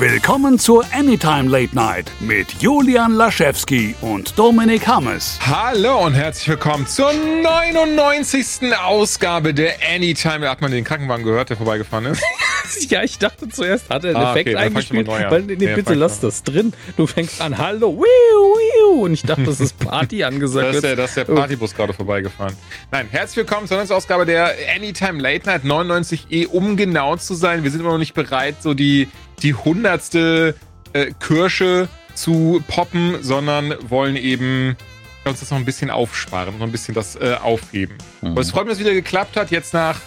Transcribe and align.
Willkommen 0.00 0.60
zur 0.60 0.84
Anytime 0.92 1.50
Late 1.50 1.74
Night 1.74 2.12
mit 2.20 2.62
Julian 2.62 3.14
Laschewski 3.14 3.96
und 4.00 4.38
Dominik 4.38 4.86
Hammes. 4.86 5.40
Hallo 5.44 6.06
und 6.06 6.14
herzlich 6.14 6.46
willkommen 6.46 6.86
zur 6.86 7.12
99. 7.12 8.76
Ausgabe 8.80 9.52
der 9.52 9.74
Anytime. 9.92 10.48
Hat 10.48 10.60
man 10.60 10.70
den 10.70 10.84
Krankenwagen 10.84 11.24
gehört, 11.24 11.50
der 11.50 11.56
vorbeigefahren 11.56 12.06
ist? 12.06 12.22
ja, 12.88 13.02
ich 13.02 13.18
dachte 13.18 13.48
zuerst, 13.48 13.88
hat 13.90 14.04
er 14.04 14.10
einen 14.16 14.24
Ah, 14.24 14.30
Effekt 14.32 14.48
okay, 14.50 14.56
eingespielt. 14.56 15.06
Weil, 15.08 15.42
nee, 15.42 15.56
Nee, 15.56 15.74
bitte 15.74 15.94
lass 15.94 16.20
das 16.20 16.42
drin. 16.42 16.72
Du 16.96 17.06
fängst 17.06 17.40
an, 17.40 17.58
hallo, 17.58 17.96
wiu, 17.98 18.02
wiu. 18.02 19.04
Und 19.04 19.12
ich 19.14 19.22
dachte, 19.22 19.42
das 19.46 19.60
ist 19.60 19.78
Party 19.78 20.24
angesagt. 20.24 20.66
Da 20.66 20.70
ist 20.70 20.82
der, 20.82 20.90
wird. 20.90 20.98
da 20.98 21.04
ist 21.04 21.16
der 21.16 21.24
Partybus 21.24 21.74
gerade 21.74 21.92
vorbeigefahren. 21.92 22.54
Nein, 22.90 23.08
herzlich 23.10 23.36
willkommen 23.38 23.66
zur 23.66 23.76
90. 23.76 23.94
Ausgabe 23.94 24.26
der 24.26 24.52
Anytime 24.74 25.20
Late 25.20 25.46
Night 25.46 25.64
99E, 25.64 26.46
um 26.46 26.76
genau 26.76 27.16
zu 27.16 27.34
sein. 27.34 27.64
Wir 27.64 27.70
sind 27.70 27.80
immer 27.80 27.92
noch 27.92 27.98
nicht 27.98 28.14
bereit, 28.14 28.56
so 28.62 28.74
die, 28.74 29.08
die 29.42 29.54
hundertste 29.54 30.54
äh, 30.92 31.12
Kirsche 31.20 31.88
zu 32.14 32.62
poppen, 32.66 33.22
sondern 33.22 33.74
wollen 33.88 34.16
eben 34.16 34.76
uns 35.24 35.40
das 35.40 35.50
noch 35.50 35.58
ein 35.58 35.64
bisschen 35.64 35.90
aufsparen, 35.90 36.58
noch 36.58 36.66
ein 36.66 36.72
bisschen 36.72 36.94
das 36.94 37.14
äh, 37.16 37.36
aufheben. 37.42 37.96
Mhm. 38.22 38.28
Aber 38.32 38.40
es 38.40 38.50
freut 38.50 38.64
mich, 38.64 38.72
dass 38.72 38.78
es 38.78 38.84
wieder 38.84 38.94
geklappt 38.94 39.36
hat. 39.36 39.50
Jetzt 39.50 39.74
nach 39.74 40.00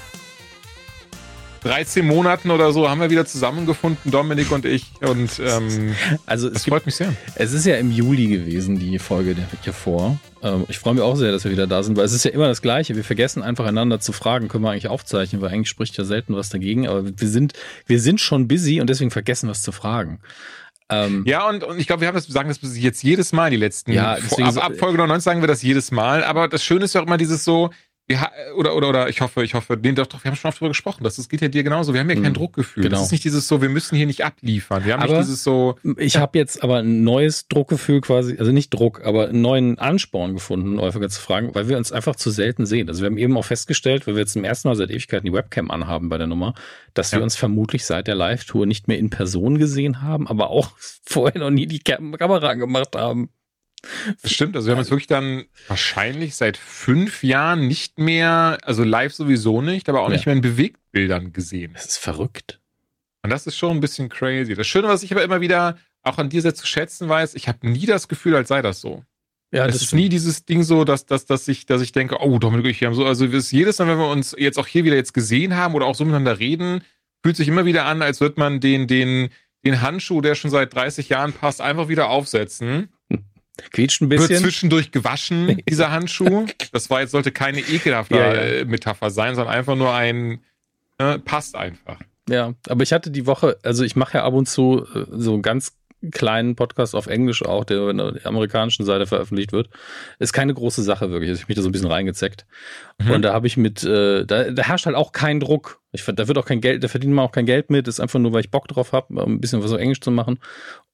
13 1.62 2.06
Monaten 2.06 2.50
oder 2.52 2.72
so 2.74 2.90
haben 2.90 3.02
wir 3.02 3.10
wieder 3.10 3.26
zusammengefunden, 3.26 4.12
Dominik 4.12 4.52
und 4.52 4.66
ich. 4.66 4.92
Und 5.02 5.40
ähm, 5.40 5.96
Also 6.26 6.48
es, 6.48 6.64
gibt, 6.64 6.70
freut 6.70 6.86
mich 6.86 6.96
sehr. 6.96 7.14
es 7.36 7.54
ist 7.54 7.66
ja 7.66 7.76
im 7.76 7.92
Juli 7.92 8.28
gewesen, 8.28 8.80
die 8.80 8.98
Folge 9.00 9.36
der 9.36 9.46
hier 9.64 9.74
vor. 9.74 10.18
Ähm, 10.42 10.66
Ich 10.70 10.80
freue 10.80 10.96
mich 10.96 11.04
auch 11.04 11.16
sehr, 11.16 11.32
dass 11.32 11.44
wir 11.44 11.52
wieder 11.52 11.68
da 11.68 11.84
sind, 11.84 11.98
weil 11.98 12.06
es 12.06 12.14
ist 12.14 12.26
ja 12.26 12.32
immer 12.32 12.48
das 12.48 12.62
Gleiche. 12.62 12.96
Wir 12.96 13.04
vergessen 13.04 13.44
einfach 13.44 13.66
einander 13.66 14.00
zu 14.00 14.12
fragen, 14.12 14.48
können 14.48 14.64
wir 14.64 14.72
eigentlich 14.72 14.88
aufzeichnen, 14.88 15.42
weil 15.42 15.50
eigentlich 15.50 15.70
spricht 15.70 15.98
ja 15.98 16.04
selten 16.04 16.36
was 16.36 16.50
dagegen. 16.50 16.88
Aber 16.88 17.04
wir 17.06 17.28
sind, 17.28 17.54
wir 17.86 18.00
sind 18.00 18.20
schon 18.20 18.48
busy 18.48 18.82
und 18.82 18.90
deswegen 18.90 19.12
vergessen 19.12 19.48
was 19.48 19.62
zu 19.62 19.72
fragen. 19.72 20.20
Ähm, 20.90 21.24
Ja, 21.28 21.48
und, 21.48 21.64
und 21.64 21.80
ich 21.80 21.88
glaube, 21.88 22.02
wir 22.02 22.08
haben 22.08 22.16
das, 22.16 22.26
sagen 22.26 22.50
das 22.50 22.78
jetzt 22.78 23.04
jedes 23.04 23.34
Mal, 23.34 23.52
die 23.52 23.58
letzten. 23.58 23.92
Ja, 23.92 24.16
deswegen 24.16 24.48
ab, 24.48 24.58
ab 24.58 24.74
Folge 24.78 24.98
99 24.98 25.24
sagen 25.24 25.42
wir 25.42 25.48
das 25.48 25.62
jedes 25.62 25.92
Mal. 25.92 26.24
Aber 26.24 26.48
das 26.48 26.64
Schöne 26.64 26.86
ist 26.86 26.96
ja 26.96 27.02
auch 27.02 27.06
immer 27.06 27.18
dieses 27.18 27.44
so, 27.46 27.70
wir, 28.12 28.22
ha- 28.22 28.32
oder, 28.56 28.76
oder, 28.76 28.90
oder, 28.90 29.10
ich 29.10 29.22
hoffe, 29.22 29.44
ich 29.44 29.54
hoffe, 29.54 29.78
nee, 29.82 29.92
doch, 29.94 30.06
doch, 30.08 30.24
wir 30.24 30.30
haben 30.32 30.36
schon 30.38 30.50
oft 30.50 30.60
drüber 30.60 30.70
gesprochen. 30.70 31.04
Das, 31.04 31.16
das 31.16 31.30
geht 31.30 31.42
ja 31.42 31.48
dir 31.48 31.64
genauso. 31.64 31.94
Wir 31.94 32.02
haben 32.02 32.10
ja 32.10 32.16
kein 32.16 32.32
Mhm, 32.32 32.34
Druckgefühl. 32.36 32.84
genau. 32.84 32.98
Das 32.98 33.06
ist 33.08 33.12
nicht 33.12 33.24
dieses 33.24 33.48
so, 33.48 33.62
wir 33.62 33.70
müssen 33.70 33.96
hier 33.96 34.06
nicht 34.06 34.24
abliefern. 34.24 34.86
Wir 34.86 34.94
haben 34.94 35.04
Aber- 35.04 35.14
nicht 35.18 35.28
dieses 35.28 35.44
so, 35.44 35.76
Ich 35.98 36.18
habe 36.18 36.38
jetzt 36.38 36.64
aber 36.64 36.78
ein 36.78 37.04
neues 37.04 37.48
Druckgefühl 37.48 38.02
quasi, 38.02 38.38
also 38.38 38.52
nicht 38.52 38.74
Druck, 38.74 39.02
aber 39.04 39.30
einen 39.30 39.42
neuen 39.42 39.80
Ansporn 39.80 40.34
gefunden, 40.34 40.80
häufiger 40.80 41.10
zu 41.10 41.22
fragen, 41.22 41.56
weil 41.56 41.68
wir 41.70 41.78
uns 41.78 41.92
einfach 41.92 42.16
zu 42.16 42.30
selten 42.30 42.66
sehen. 42.66 42.88
Also 42.90 43.02
wir 43.02 43.08
haben 43.08 43.18
eben 43.18 43.36
auch 43.38 43.46
festgestellt, 43.46 44.06
weil 44.08 44.16
wir 44.16 44.22
jetzt 44.22 44.34
zum 44.34 44.44
ersten 44.44 44.68
Mal 44.68 44.76
seit 44.76 44.90
Ewigkeiten 44.92 45.26
die 45.26 45.34
Webcam 45.34 45.72
anhaben 45.72 46.10
bei 46.10 46.18
der 46.18 46.28
Nummer, 46.28 46.54
dass 46.94 47.12
wir 47.12 47.20
Ja. 47.20 47.24
uns 47.24 47.36
vermutlich 47.36 47.86
seit 47.86 48.08
der 48.08 48.16
Live-Tour 48.16 48.66
nicht 48.66 48.88
mehr 48.88 49.00
in 49.00 49.10
Person 49.10 49.58
gesehen 49.58 50.02
haben, 50.02 50.28
aber 50.28 50.50
auch 50.50 50.72
vorher 51.06 51.40
noch 51.40 51.50
nie 51.50 51.66
die 51.68 51.80
Kam 51.80 52.12
Kamera 52.18 52.48
angemacht 52.50 52.96
haben. 52.96 53.30
Das 54.22 54.32
stimmt. 54.32 54.56
Also 54.56 54.68
wir 54.68 54.74
haben 54.74 54.80
uns 54.80 54.92
wirklich 54.92 55.08
dann 55.08 55.46
wahrscheinlich 55.68 56.36
seit 56.36 56.58
fünf 56.58 57.24
Jahren 57.24 57.68
nicht 57.68 58.00
mehr, 58.00 58.58
also 58.64 58.84
live 58.84 59.14
sowieso 59.14 59.62
nicht, 59.62 59.90
aber 59.90 60.02
auch 60.02 60.10
Ja. 60.10 60.16
nicht 60.16 60.26
mehr 60.26 60.36
in 60.36 60.42
Bewegtbildern 60.42 61.34
gesehen. 61.34 61.72
Das 61.74 61.86
ist 61.86 61.98
verrückt. 61.98 62.60
Und 63.24 63.30
das 63.30 63.48
ist 63.48 63.58
schon 63.58 63.78
ein 63.78 63.80
bisschen 63.82 64.10
crazy. 64.10 64.54
Das 64.56 64.68
Schöne, 64.68 64.88
was 64.88 65.04
ich 65.04 65.12
aber 65.12 65.24
immer 65.24 65.42
wieder 65.42 65.78
auch 66.04 66.18
an 66.18 66.30
dir 66.30 66.42
sehr 66.42 66.56
zu 66.56 66.66
schätzen 66.66 67.08
weiß, 67.10 67.36
ich 67.36 67.48
habe 67.48 67.68
nie 67.70 67.86
das 67.86 68.08
Gefühl, 68.08 68.36
als 68.36 68.48
sei 68.50 68.62
das 68.62 68.82
so. 68.82 69.04
Ja, 69.54 69.66
es 69.66 69.76
ist 69.82 69.94
nie 69.94 70.08
dieses 70.10 70.46
Ding 70.46 70.64
so, 70.64 70.86
dass, 70.86 71.06
dass, 71.06 71.26
dass, 71.26 71.48
ich, 71.48 71.66
dass 71.66 71.82
ich 71.82 71.92
denke, 71.92 72.18
oh, 72.22 72.40
Dominik, 72.40 72.80
wir 72.80 72.88
haben 72.88 72.96
so, 72.96 73.06
also 73.06 73.26
jedes 73.26 73.78
Mal, 73.80 73.88
wenn 73.90 73.98
wir 73.98 74.10
uns 74.10 74.34
jetzt 74.38 74.58
auch 74.58 74.66
hier 74.66 74.86
wieder 74.86 74.96
jetzt 74.96 75.14
gesehen 75.14 75.58
haben 75.58 75.76
oder 75.76 75.86
auch 75.86 75.96
so 75.96 76.06
miteinander 76.06 76.40
reden, 76.40 76.84
fühlt 77.22 77.36
sich 77.36 77.50
immer 77.50 77.66
wieder 77.66 77.86
an, 77.86 78.02
als 78.02 78.22
würde 78.22 78.40
man 78.40 78.62
den, 78.62 78.88
den, 78.88 79.30
den 79.66 79.82
Handschuh, 79.82 80.22
der 80.22 80.36
schon 80.36 80.50
seit 80.52 80.74
30 80.74 81.10
Jahren 81.10 81.34
passt, 81.34 81.60
einfach 81.62 81.90
wieder 81.90 82.10
aufsetzen. 82.10 82.90
Quietscht 83.72 84.02
ein 84.02 84.10
Wird 84.10 84.22
bisschen. 84.22 84.44
zwischendurch 84.44 84.92
gewaschen, 84.92 85.62
dieser 85.70 85.92
Handschuh. 85.92 86.46
Das 86.72 86.90
war 86.90 87.02
jetzt, 87.02 87.12
sollte 87.12 87.32
keine 87.32 87.60
ekelhafte 87.60 88.16
Ja, 88.16 88.34
ja. 88.34 88.66
Metapher 88.66 89.10
sein, 89.10 89.36
sondern 89.36 89.54
einfach 89.54 89.76
nur 89.76 89.94
ein, 89.94 90.42
äh, 90.98 91.20
passt 91.20 91.56
einfach. 91.56 92.00
Ja, 92.30 92.54
aber 92.70 92.84
ich 92.84 92.94
hatte 92.94 93.12
die 93.12 93.26
Woche, 93.26 93.58
also 93.64 93.84
ich 93.84 93.96
mache 93.96 94.20
ja 94.20 94.24
ab 94.24 94.34
und 94.34 94.48
zu 94.48 94.86
äh, 94.94 95.06
so 95.12 95.34
einen 95.34 95.42
ganz 95.42 95.74
kleinen 96.12 96.56
Podcast 96.56 96.96
auf 96.96 97.06
Englisch 97.08 97.44
auch, 97.44 97.64
der 97.64 97.82
auf 97.82 97.94
der 97.94 98.26
amerikanischen 98.26 98.86
Seite 98.86 99.06
veröffentlicht 99.06 99.52
wird. 99.52 99.70
Ist 100.18 100.34
keine 100.34 100.54
große 100.54 100.82
Sache 100.82 101.12
wirklich. 101.12 101.30
Also 101.30 101.40
ich 101.40 101.44
habe 101.44 101.52
mich 101.52 101.56
da 101.58 101.62
so 101.62 101.70
ein 101.70 101.72
bisschen 101.72 101.92
reingezeckt. 101.92 102.46
Mhm. 102.98 103.12
Und 103.12 103.22
da 103.22 103.34
habe 103.34 103.46
ich 103.46 103.56
mit, 103.56 103.84
äh, 103.84 104.26
da, 104.26 104.50
da 104.50 104.64
herrscht 104.64 104.88
halt 104.88 104.96
auch 104.96 105.12
kein 105.12 105.40
Druck. 105.40 105.80
Ich, 105.92 106.04
da 106.04 106.28
wird 106.28 106.38
auch 106.38 106.46
kein 106.46 106.62
Geld, 106.62 106.84
da 106.84 106.88
verdient 106.88 107.14
man 107.14 107.26
auch 107.26 107.32
kein 107.32 107.46
Geld 107.46 107.70
mit. 107.70 107.88
ist 107.88 108.00
einfach 108.00 108.20
nur, 108.20 108.34
weil 108.34 108.42
ich 108.42 108.50
Bock 108.50 108.68
drauf 108.68 108.94
habe, 108.94 109.22
ein 109.22 109.40
bisschen 109.40 109.64
was 109.64 109.72
auf 109.72 109.80
Englisch 109.80 110.02
zu 110.02 110.10
machen. 110.10 110.40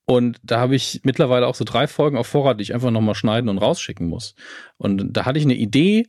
Und 0.10 0.38
da 0.42 0.60
habe 0.60 0.76
ich 0.76 1.02
mittlerweile 1.04 1.46
auch 1.48 1.56
so 1.56 1.66
drei 1.66 1.86
Folgen 1.86 2.18
auf 2.18 2.28
Vorrat, 2.28 2.60
die 2.60 2.64
ich 2.64 2.74
einfach 2.74 2.92
nochmal 2.92 3.14
schneiden 3.16 3.50
und 3.50 3.58
rausschicken 3.58 4.08
muss. 4.08 4.36
Und 4.78 5.06
da 5.12 5.26
hatte 5.26 5.38
ich 5.38 5.46
eine 5.46 5.56
Idee, 5.56 6.08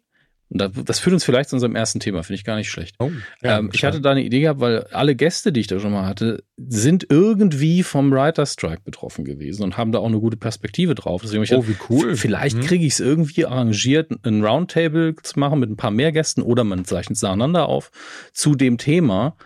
das 0.51 0.99
führt 0.99 1.13
uns 1.13 1.25
vielleicht 1.25 1.51
zu 1.51 1.57
unserem 1.57 1.77
ersten 1.77 2.01
Thema, 2.01 2.23
finde 2.23 2.37
ich 2.37 2.45
gar 2.45 2.57
nicht 2.57 2.71
schlecht. 2.71 2.95
Oh, 3.01 3.11
ähm, 3.43 3.69
ich 3.75 3.85
hatte 3.85 4.01
da 4.01 4.13
eine 4.13 4.23
Idee 4.23 4.41
gehabt, 4.41 4.61
weil 4.61 4.85
alle 4.93 5.15
Gäste, 5.15 5.53
die 5.53 5.61
ich 5.61 5.67
da 5.67 5.79
schon 5.79 5.93
mal 5.93 6.07
hatte, 6.07 6.43
sind 6.57 7.07
irgendwie 7.11 7.83
vom 7.83 8.11
Writer 8.11 8.47
Strike 8.47 8.81
betroffen 8.83 9.27
gewesen 9.27 9.63
und 9.63 9.77
haben 9.77 9.93
da 9.93 9.99
auch 9.99 10.07
eine 10.07 10.21
gute 10.21 10.39
Perspektive 10.39 10.95
drauf. 10.95 11.21
Deswegen 11.23 11.45
Oh, 11.55 11.67
wie 11.69 11.77
cool. 11.91 12.17
Vielleicht 12.17 12.57
Mhm. 12.57 12.63
kriege 12.63 12.87
ich 12.87 12.95
es 12.95 13.01
irgendwie 13.01 13.45
arrangiert, 13.45 14.11
ein 14.25 14.43
Roundtable 14.43 15.17
zu 15.23 15.39
machen 15.39 15.59
mit 15.59 15.69
ein 15.69 15.77
paar 15.77 15.91
mehr 15.91 16.13
Gästen 16.13 16.41
oder 16.41 16.65
man 16.65 16.87
zeichnet 16.87 17.17
es 17.17 17.23
nacheinander 17.23 17.69
auf 17.69 17.91
zu 18.33 18.55
dem 18.55 18.79
Thema. 18.79 19.37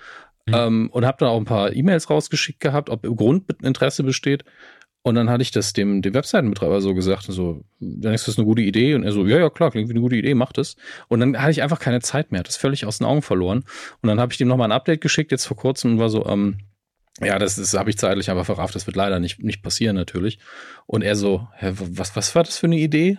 Mhm. 0.46 0.54
Ähm, 0.54 0.90
und 0.90 1.06
habe 1.06 1.18
dann 1.18 1.28
auch 1.28 1.38
ein 1.38 1.44
paar 1.44 1.72
E-Mails 1.72 2.10
rausgeschickt 2.10 2.60
gehabt, 2.60 2.90
ob 2.90 3.02
Grundinteresse 3.02 4.02
besteht. 4.02 4.44
Und 5.04 5.16
dann 5.16 5.28
hatte 5.28 5.42
ich 5.42 5.50
das 5.50 5.72
dem, 5.72 6.00
dem 6.00 6.14
Webseitenbetreiber 6.14 6.80
so 6.80 6.94
gesagt, 6.94 7.24
so, 7.24 7.64
dann 7.80 8.14
ist 8.14 8.28
das 8.28 8.38
eine 8.38 8.46
gute 8.46 8.62
Idee. 8.62 8.94
Und 8.94 9.02
er 9.02 9.12
so, 9.12 9.26
ja, 9.26 9.38
ja, 9.38 9.50
klar, 9.50 9.72
klingt 9.72 9.88
wie 9.88 9.94
eine 9.94 10.00
gute 10.00 10.16
Idee, 10.16 10.34
macht 10.34 10.58
es. 10.58 10.76
Und 11.08 11.20
dann 11.20 11.36
hatte 11.36 11.50
ich 11.50 11.62
einfach 11.62 11.80
keine 11.80 12.00
Zeit 12.00 12.30
mehr, 12.30 12.44
das 12.44 12.56
völlig 12.56 12.86
aus 12.86 12.98
den 12.98 13.06
Augen 13.06 13.22
verloren. 13.22 13.64
Und 14.00 14.08
dann 14.08 14.20
habe 14.20 14.32
ich 14.32 14.38
dem 14.38 14.46
nochmal 14.46 14.68
ein 14.68 14.72
Update 14.72 15.00
geschickt, 15.00 15.32
jetzt 15.32 15.46
vor 15.46 15.56
kurzem, 15.56 15.92
und 15.92 15.98
war 15.98 16.08
so, 16.08 16.24
ähm, 16.26 16.58
ja, 17.20 17.38
das, 17.38 17.56
das 17.56 17.74
habe 17.74 17.90
ich 17.90 17.98
zeitlich 17.98 18.30
einfach 18.30 18.46
verrafft, 18.46 18.74
das 18.74 18.86
wird 18.86 18.96
leider 18.96 19.18
nicht, 19.18 19.42
nicht 19.42 19.62
passieren 19.62 19.96
natürlich. 19.96 20.38
Und 20.86 21.02
er 21.02 21.16
so, 21.16 21.48
hä, 21.56 21.72
was, 21.74 22.14
was 22.14 22.34
war 22.36 22.44
das 22.44 22.58
für 22.58 22.66
eine 22.66 22.78
Idee? 22.78 23.18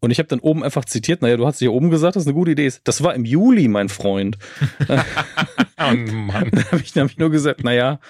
Und 0.00 0.10
ich 0.10 0.18
habe 0.18 0.28
dann 0.28 0.40
oben 0.40 0.64
einfach 0.64 0.84
zitiert, 0.84 1.20
naja, 1.22 1.36
du 1.36 1.46
hast 1.46 1.58
hier 1.58 1.72
oben 1.72 1.90
gesagt, 1.90 2.16
dass 2.16 2.26
eine 2.26 2.34
gute 2.34 2.52
Idee 2.52 2.66
ist. 2.66 2.80
Das 2.84 3.02
war 3.02 3.14
im 3.14 3.24
Juli, 3.24 3.68
mein 3.68 3.88
Freund. 3.88 4.38
Oh 5.80 5.94
Mann. 5.94 6.50
Dann 6.52 6.64
habe 6.66 6.82
ich, 6.82 6.92
dann 6.92 7.04
hab 7.04 7.10
ich 7.10 7.18
nur 7.18 7.30
gesagt, 7.30 7.64
naja, 7.64 8.00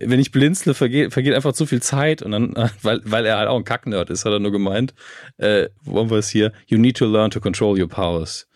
wenn 0.00 0.18
ich 0.18 0.32
blinzle, 0.32 0.74
vergeht, 0.74 1.12
vergeht 1.12 1.34
einfach 1.34 1.52
zu 1.52 1.64
viel 1.64 1.80
Zeit. 1.80 2.22
Und 2.22 2.32
dann, 2.32 2.54
weil, 2.82 3.00
weil 3.04 3.24
er 3.24 3.38
halt 3.38 3.48
auch 3.48 3.56
ein 3.56 3.64
Kacknerd 3.64 4.10
ist, 4.10 4.24
hat 4.24 4.32
er 4.32 4.40
nur 4.40 4.52
gemeint, 4.52 4.94
äh, 5.36 5.68
wo 5.82 6.00
haben 6.00 6.10
wir 6.10 6.18
es 6.18 6.28
hier? 6.28 6.52
You 6.66 6.78
need 6.78 6.96
to 6.96 7.06
learn 7.06 7.30
to 7.30 7.40
control 7.40 7.80
your 7.80 7.88
powers. 7.88 8.48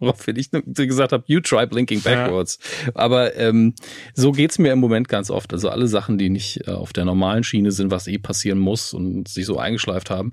Woraufhin 0.00 0.36
ich 0.36 0.52
nur 0.52 0.62
gesagt 0.62 1.12
habe, 1.12 1.24
you 1.26 1.40
try 1.40 1.66
blinking 1.66 2.02
backwards. 2.02 2.60
Aber 2.94 3.34
ähm, 3.36 3.74
so 4.14 4.30
geht's 4.30 4.58
mir 4.58 4.72
im 4.72 4.78
Moment 4.78 5.08
ganz 5.08 5.28
oft. 5.28 5.52
Also 5.52 5.70
alle 5.70 5.88
Sachen, 5.88 6.18
die 6.18 6.30
nicht 6.30 6.68
äh, 6.68 6.70
auf 6.70 6.92
der 6.92 7.04
normalen 7.04 7.42
Schiene 7.42 7.72
sind, 7.72 7.90
was 7.90 8.06
eh 8.06 8.18
passieren 8.18 8.60
muss 8.60 8.94
und 8.94 9.26
sich 9.26 9.44
so 9.44 9.58
eingeschleift 9.58 10.10
haben, 10.10 10.32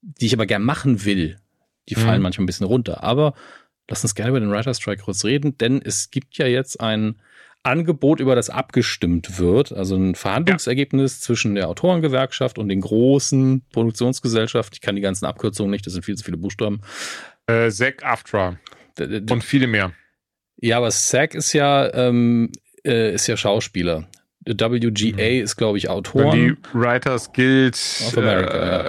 die 0.00 0.26
ich 0.26 0.34
aber 0.34 0.46
gern 0.46 0.62
machen 0.62 1.04
will, 1.04 1.36
die 1.88 1.94
fallen 1.94 2.16
Mhm. 2.18 2.22
manchmal 2.22 2.44
ein 2.44 2.46
bisschen 2.46 2.66
runter. 2.66 3.02
Aber 3.02 3.34
lass 3.88 4.02
uns 4.02 4.14
gerne 4.14 4.30
über 4.30 4.40
den 4.40 4.50
Writer 4.50 4.74
Strike 4.74 5.02
kurz 5.04 5.24
reden, 5.24 5.56
denn 5.58 5.80
es 5.82 6.10
gibt 6.10 6.36
ja 6.38 6.46
jetzt 6.46 6.80
ein 6.80 7.16
Angebot, 7.62 8.20
über 8.20 8.36
das 8.36 8.48
abgestimmt 8.48 9.38
wird, 9.40 9.72
also 9.72 9.96
ein 9.96 10.14
Verhandlungsergebnis 10.14 11.20
zwischen 11.20 11.56
der 11.56 11.68
Autorengewerkschaft 11.68 12.58
und 12.58 12.68
den 12.68 12.80
großen 12.80 13.62
Produktionsgesellschaften. 13.72 14.74
Ich 14.74 14.80
kann 14.80 14.94
die 14.94 15.02
ganzen 15.02 15.24
Abkürzungen 15.26 15.72
nicht, 15.72 15.84
das 15.84 15.94
sind 15.94 16.04
viel 16.04 16.14
zu 16.16 16.24
viele 16.24 16.36
Buchstaben. 16.36 16.80
Äh, 17.48 17.70
Zack 17.70 18.04
Aftra 18.04 18.58
und 18.98 19.42
viele 19.42 19.66
mehr. 19.66 19.92
Ja, 20.60 20.76
aber 20.78 20.90
Zack 20.90 21.34
ist 21.34 21.52
ja, 21.52 21.92
ähm, 21.92 22.52
äh, 22.84 23.12
ist 23.14 23.26
ja 23.26 23.36
Schauspieler. 23.36 24.06
WGA 24.46 25.42
ist, 25.42 25.56
glaube 25.56 25.76
ich, 25.78 25.88
Autoren. 25.88 26.32
die 26.32 26.56
Writers 26.72 27.32
Guild 27.32 27.74
Of 27.74 28.16
America, 28.16 28.80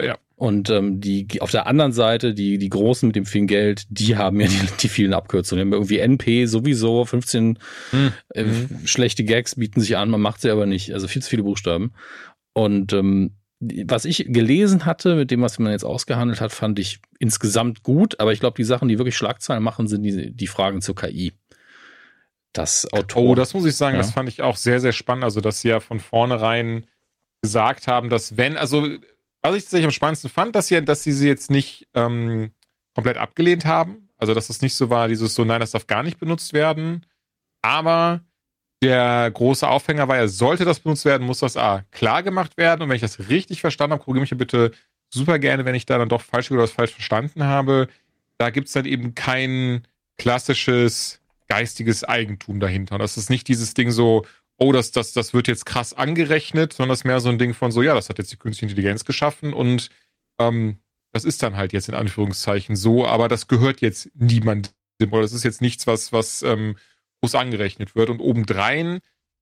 äh, 0.00 0.06
ja. 0.08 0.18
Und 0.40 0.70
ähm, 0.70 1.02
die 1.02 1.26
auf 1.42 1.50
der 1.50 1.66
anderen 1.66 1.92
Seite, 1.92 2.32
die, 2.32 2.56
die 2.56 2.70
Großen 2.70 3.06
mit 3.06 3.14
dem 3.14 3.26
vielen 3.26 3.46
Geld, 3.46 3.84
die 3.90 4.16
haben 4.16 4.40
ja 4.40 4.46
die, 4.48 4.58
die 4.80 4.88
vielen 4.88 5.12
Abkürzungen. 5.12 5.60
Die 5.60 5.66
haben 5.66 5.72
irgendwie 5.74 5.98
NP 5.98 6.46
sowieso, 6.46 7.04
15 7.04 7.58
Hm. 7.90 8.12
äh, 8.30 8.44
schlechte 8.86 9.22
Gags 9.24 9.56
bieten 9.56 9.82
sich 9.82 9.98
an, 9.98 10.08
man 10.08 10.22
macht 10.22 10.40
sie 10.40 10.50
aber 10.50 10.64
nicht. 10.64 10.94
Also 10.94 11.08
viel 11.08 11.20
zu 11.20 11.28
viele 11.28 11.42
Buchstaben. 11.42 11.92
Und 12.54 12.94
ähm, 12.94 13.36
was 13.60 14.06
ich 14.06 14.24
gelesen 14.28 14.86
hatte, 14.86 15.14
mit 15.14 15.30
dem, 15.30 15.42
was 15.42 15.58
man 15.58 15.72
jetzt 15.72 15.84
ausgehandelt 15.84 16.40
hat, 16.40 16.52
fand 16.52 16.78
ich 16.78 17.00
insgesamt 17.18 17.82
gut. 17.82 18.18
Aber 18.18 18.32
ich 18.32 18.40
glaube, 18.40 18.56
die 18.56 18.64
Sachen, 18.64 18.88
die 18.88 18.96
wirklich 18.96 19.18
Schlagzeilen 19.18 19.62
machen, 19.62 19.88
sind 19.88 20.02
die, 20.04 20.32
die 20.32 20.46
Fragen 20.46 20.80
zur 20.80 20.94
KI. 20.94 21.34
Das 22.54 22.90
Autor. 22.94 23.22
Oh, 23.22 23.34
das 23.34 23.52
muss 23.52 23.66
ich 23.66 23.76
sagen, 23.76 23.96
Ja. 23.96 24.02
das 24.02 24.12
fand 24.12 24.30
ich 24.30 24.40
auch 24.40 24.56
sehr, 24.56 24.80
sehr 24.80 24.92
spannend. 24.92 25.24
Also, 25.24 25.42
dass 25.42 25.60
sie 25.60 25.68
ja 25.68 25.80
von 25.80 26.00
vornherein 26.00 26.86
gesagt 27.42 27.86
haben, 27.86 28.08
dass 28.08 28.38
wenn, 28.38 28.56
also, 28.56 28.88
was 29.42 29.56
ich 29.56 29.64
tatsächlich 29.64 29.86
am 29.86 29.92
spannendsten 29.92 30.30
fand, 30.30 30.54
dass 30.54 30.68
sie, 30.68 30.84
dass 30.84 31.02
sie 31.02 31.12
sie 31.12 31.28
jetzt 31.28 31.50
nicht 31.50 31.88
ähm, 31.94 32.52
komplett 32.94 33.16
abgelehnt 33.16 33.64
haben. 33.64 34.08
Also, 34.18 34.34
dass 34.34 34.50
es 34.50 34.60
nicht 34.60 34.74
so 34.74 34.90
war, 34.90 35.08
dieses 35.08 35.34
so, 35.34 35.44
nein, 35.44 35.60
das 35.60 35.70
darf 35.70 35.86
gar 35.86 36.02
nicht 36.02 36.18
benutzt 36.18 36.52
werden. 36.52 37.06
Aber 37.62 38.20
der 38.82 39.30
große 39.30 39.66
Aufhänger 39.66 40.08
war 40.08 40.16
ja, 40.16 40.28
sollte 40.28 40.64
das 40.64 40.80
benutzt 40.80 41.04
werden, 41.04 41.26
muss 41.26 41.40
das 41.40 41.56
A 41.56 41.84
klar 41.90 42.22
gemacht 42.22 42.56
werden. 42.56 42.82
Und 42.82 42.88
wenn 42.88 42.96
ich 42.96 43.02
das 43.02 43.28
richtig 43.28 43.60
verstanden 43.60 43.94
habe, 43.94 44.02
korrigiere 44.02 44.22
mich 44.22 44.36
bitte 44.36 44.72
super 45.12 45.38
gerne, 45.38 45.64
wenn 45.64 45.74
ich 45.74 45.86
da 45.86 45.98
dann 45.98 46.08
doch 46.08 46.22
falsch 46.22 46.50
oder 46.50 46.62
was 46.62 46.72
falsch 46.72 46.92
verstanden 46.92 47.44
habe. 47.44 47.88
Da 48.38 48.50
gibt 48.50 48.68
es 48.68 48.74
dann 48.74 48.86
eben 48.86 49.14
kein 49.14 49.86
klassisches 50.18 51.20
geistiges 51.48 52.04
Eigentum 52.04 52.60
dahinter. 52.60 52.94
Und 52.94 53.00
das 53.00 53.16
ist 53.16 53.28
nicht 53.28 53.48
dieses 53.48 53.74
Ding 53.74 53.90
so, 53.90 54.24
oh, 54.60 54.72
das, 54.72 54.92
das, 54.92 55.12
das 55.12 55.34
wird 55.34 55.48
jetzt 55.48 55.66
krass 55.66 55.94
angerechnet, 55.94 56.72
sondern 56.74 56.90
das 56.90 57.00
ist 57.00 57.04
mehr 57.04 57.20
so 57.20 57.30
ein 57.30 57.38
Ding 57.38 57.54
von 57.54 57.72
so, 57.72 57.82
ja, 57.82 57.94
das 57.94 58.08
hat 58.08 58.18
jetzt 58.18 58.30
die 58.30 58.36
künstliche 58.36 58.70
Intelligenz 58.70 59.04
geschaffen 59.04 59.54
und 59.54 59.88
ähm, 60.38 60.78
das 61.12 61.24
ist 61.24 61.42
dann 61.42 61.56
halt 61.56 61.72
jetzt 61.72 61.88
in 61.88 61.94
Anführungszeichen 61.94 62.76
so, 62.76 63.06
aber 63.06 63.28
das 63.28 63.48
gehört 63.48 63.80
jetzt 63.80 64.10
niemandem 64.14 64.72
oder 65.10 65.22
das 65.22 65.32
ist 65.32 65.44
jetzt 65.44 65.62
nichts, 65.62 65.86
was, 65.86 66.12
was 66.12 66.42
ähm, 66.42 66.76
groß 67.20 67.34
angerechnet 67.34 67.96
wird. 67.96 68.10
Und 68.10 68.20
obendrein 68.20 69.00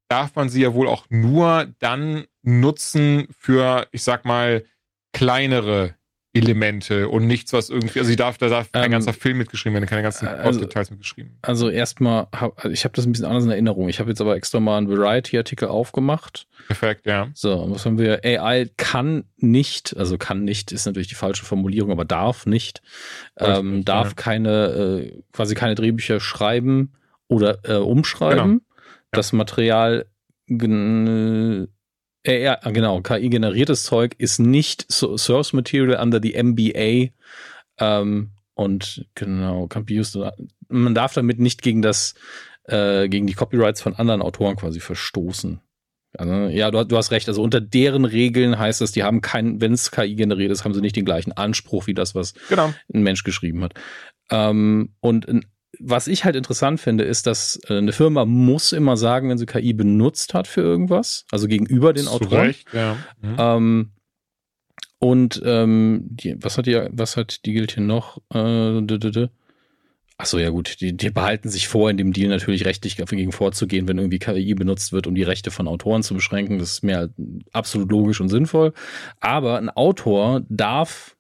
darf 0.08 0.34
man 0.36 0.48
sie 0.48 0.62
ja 0.62 0.72
wohl 0.72 0.88
auch 0.88 1.06
nur 1.10 1.72
dann 1.80 2.24
nutzen 2.42 3.26
für, 3.36 3.88
ich 3.92 4.02
sag 4.02 4.24
mal, 4.24 4.64
kleinere 5.12 5.94
Elemente 6.38 7.08
und 7.08 7.26
nichts, 7.26 7.52
was 7.52 7.70
irgendwie, 7.70 7.98
also 7.98 8.08
sie 8.08 8.16
darf, 8.16 8.38
da 8.38 8.48
darf 8.48 8.72
kein 8.72 8.86
ähm, 8.86 8.90
ganzer 8.92 9.12
Film 9.12 9.38
mitgeschrieben 9.38 9.74
werden, 9.74 9.86
keine 9.86 10.02
ganzen 10.02 10.28
also, 10.28 10.60
Details 10.60 10.90
mitgeschrieben. 10.90 11.38
Also 11.42 11.68
erstmal, 11.68 12.28
hab, 12.34 12.64
ich 12.66 12.84
habe 12.84 12.94
das 12.94 13.06
ein 13.06 13.12
bisschen 13.12 13.26
anders 13.26 13.44
in 13.44 13.50
Erinnerung. 13.50 13.88
Ich 13.88 14.00
habe 14.00 14.10
jetzt 14.10 14.20
aber 14.20 14.36
extra 14.36 14.60
mal 14.60 14.78
einen 14.78 14.88
Variety-Artikel 14.88 15.68
aufgemacht. 15.68 16.46
Perfekt, 16.66 17.06
ja. 17.06 17.28
So, 17.34 17.66
was 17.70 17.86
haben 17.86 17.98
wir? 17.98 18.24
AI 18.24 18.70
kann 18.76 19.24
nicht, 19.36 19.96
also 19.96 20.18
kann 20.18 20.44
nicht, 20.44 20.72
ist 20.72 20.86
natürlich 20.86 21.08
die 21.08 21.14
falsche 21.14 21.44
Formulierung, 21.44 21.90
aber 21.90 22.04
darf 22.04 22.46
nicht, 22.46 22.82
ähm, 23.38 23.76
nicht 23.76 23.88
darf 23.88 24.08
ja. 24.08 24.14
keine, 24.14 24.66
äh, 24.66 25.22
quasi 25.32 25.54
keine 25.54 25.74
Drehbücher 25.74 26.20
schreiben 26.20 26.94
oder 27.28 27.58
äh, 27.64 27.74
umschreiben. 27.74 28.36
Genau. 28.36 28.52
Ja. 28.54 28.60
Das 29.12 29.32
Material 29.32 30.06
äh, 32.24 32.42
ja, 32.42 32.54
genau, 32.56 33.00
KI-generiertes 33.00 33.84
Zeug 33.84 34.14
ist 34.18 34.38
nicht 34.38 34.86
Source 34.90 35.52
Material 35.52 36.00
under 36.00 36.20
the 36.22 36.40
MBA 36.42 37.12
ähm, 37.78 38.30
und 38.54 39.06
genau, 39.14 39.66
can 39.66 39.84
be 39.84 39.94
used, 39.94 40.18
man 40.68 40.94
darf 40.94 41.14
damit 41.14 41.38
nicht 41.38 41.62
gegen 41.62 41.82
das, 41.82 42.14
äh, 42.64 43.08
gegen 43.08 43.26
die 43.26 43.34
Copyrights 43.34 43.80
von 43.80 43.94
anderen 43.94 44.22
Autoren 44.22 44.56
quasi 44.56 44.80
verstoßen. 44.80 45.60
Also, 46.16 46.32
ja, 46.48 46.70
du, 46.70 46.84
du, 46.84 46.96
hast 46.96 47.10
recht. 47.10 47.28
Also 47.28 47.42
unter 47.42 47.60
deren 47.60 48.04
Regeln 48.04 48.58
heißt 48.58 48.80
es, 48.80 48.92
die 48.92 49.02
haben 49.02 49.20
keinen, 49.20 49.60
wenn 49.60 49.72
es 49.72 49.90
KI 49.90 50.14
generiert 50.14 50.50
ist, 50.50 50.64
haben 50.64 50.74
sie 50.74 50.80
nicht 50.80 50.96
den 50.96 51.04
gleichen 51.04 51.32
Anspruch 51.32 51.86
wie 51.86 51.94
das, 51.94 52.14
was 52.14 52.34
genau. 52.48 52.72
ein 52.92 53.02
Mensch 53.02 53.24
geschrieben 53.24 53.62
hat. 53.62 53.74
Ähm, 54.30 54.94
und 55.00 55.28
ein 55.28 55.46
was 55.78 56.06
ich 56.06 56.24
halt 56.24 56.36
interessant 56.36 56.80
finde, 56.80 57.04
ist, 57.04 57.26
dass 57.26 57.60
äh, 57.68 57.78
eine 57.78 57.92
Firma 57.92 58.24
muss 58.24 58.72
immer 58.72 58.96
sagen, 58.96 59.28
wenn 59.28 59.38
sie 59.38 59.46
KI 59.46 59.72
benutzt 59.72 60.34
hat 60.34 60.46
für 60.46 60.62
irgendwas, 60.62 61.26
also 61.30 61.46
gegenüber 61.46 61.92
den 61.92 62.08
Autoren. 62.08 62.46
Recht, 62.46 62.72
ja. 62.72 62.96
Mhm. 63.20 63.36
Ähm, 63.38 63.90
und 64.98 65.40
ähm, 65.44 66.06
die, 66.10 66.36
was 66.42 66.58
hat 66.58 66.66
die, 66.66 66.88
was 66.90 67.16
hat 67.16 67.44
die 67.44 67.52
gilt 67.52 67.72
hier 67.72 67.84
noch? 67.84 68.18
Äh, 68.34 69.28
Achso, 70.20 70.38
ja 70.38 70.50
gut, 70.50 70.80
die, 70.80 70.96
die 70.96 71.10
behalten 71.10 71.48
sich 71.48 71.68
vor, 71.68 71.88
in 71.90 71.96
dem 71.96 72.12
Deal 72.12 72.28
natürlich 72.28 72.64
rechtlich 72.64 72.96
dagegen 72.96 73.30
vorzugehen, 73.30 73.86
wenn 73.86 73.98
irgendwie 73.98 74.18
KI 74.18 74.52
benutzt 74.54 74.92
wird, 74.92 75.06
um 75.06 75.14
die 75.14 75.22
Rechte 75.22 75.52
von 75.52 75.68
Autoren 75.68 76.02
zu 76.02 76.14
beschränken. 76.14 76.58
Das 76.58 76.72
ist 76.72 76.82
mir 76.82 77.14
absolut 77.52 77.92
logisch 77.92 78.20
und 78.20 78.28
sinnvoll. 78.28 78.72
Aber 79.20 79.58
ein 79.58 79.70
Autor 79.70 80.42
darf 80.48 81.16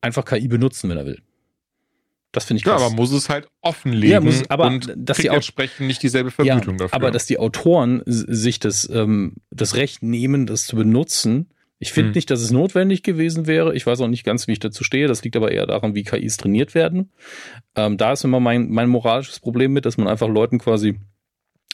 einfach 0.00 0.24
KI 0.24 0.48
benutzen, 0.48 0.88
wenn 0.88 0.96
er 0.96 1.04
will. 1.04 1.20
Das 2.32 2.44
finde 2.44 2.58
ich 2.58 2.64
krass. 2.64 2.80
Ja, 2.80 2.86
aber 2.86 2.94
muss 2.94 3.12
es 3.12 3.28
halt 3.28 3.48
offenlegen 3.60 4.12
ja, 4.12 4.20
muss, 4.20 4.48
aber 4.48 4.66
und 4.66 4.94
dass 4.96 5.18
die 5.18 5.28
entsprechend 5.28 5.86
nicht 5.86 6.02
dieselbe 6.02 6.30
Vergütung 6.30 6.74
ja, 6.74 6.84
dafür. 6.84 6.94
Aber 6.94 7.10
dass 7.10 7.26
die 7.26 7.38
Autoren 7.38 8.02
sich 8.06 8.60
das, 8.60 8.88
ähm, 8.88 9.36
das 9.50 9.74
Recht 9.74 10.02
nehmen, 10.02 10.46
das 10.46 10.66
zu 10.66 10.76
benutzen, 10.76 11.50
ich 11.82 11.94
finde 11.94 12.10
hm. 12.10 12.14
nicht, 12.14 12.30
dass 12.30 12.42
es 12.42 12.50
notwendig 12.50 13.02
gewesen 13.02 13.46
wäre. 13.46 13.74
Ich 13.74 13.86
weiß 13.86 14.02
auch 14.02 14.06
nicht 14.06 14.22
ganz, 14.22 14.46
wie 14.46 14.52
ich 14.52 14.58
dazu 14.58 14.84
stehe. 14.84 15.08
Das 15.08 15.24
liegt 15.24 15.34
aber 15.34 15.50
eher 15.50 15.66
daran, 15.66 15.94
wie 15.94 16.02
KIs 16.02 16.36
trainiert 16.36 16.74
werden. 16.74 17.10
Ähm, 17.74 17.96
da 17.96 18.12
ist 18.12 18.22
immer 18.22 18.38
mein, 18.38 18.68
mein 18.68 18.90
moralisches 18.90 19.40
Problem 19.40 19.72
mit, 19.72 19.86
dass 19.86 19.96
man 19.96 20.06
einfach 20.06 20.28
Leuten 20.28 20.58
quasi 20.58 21.00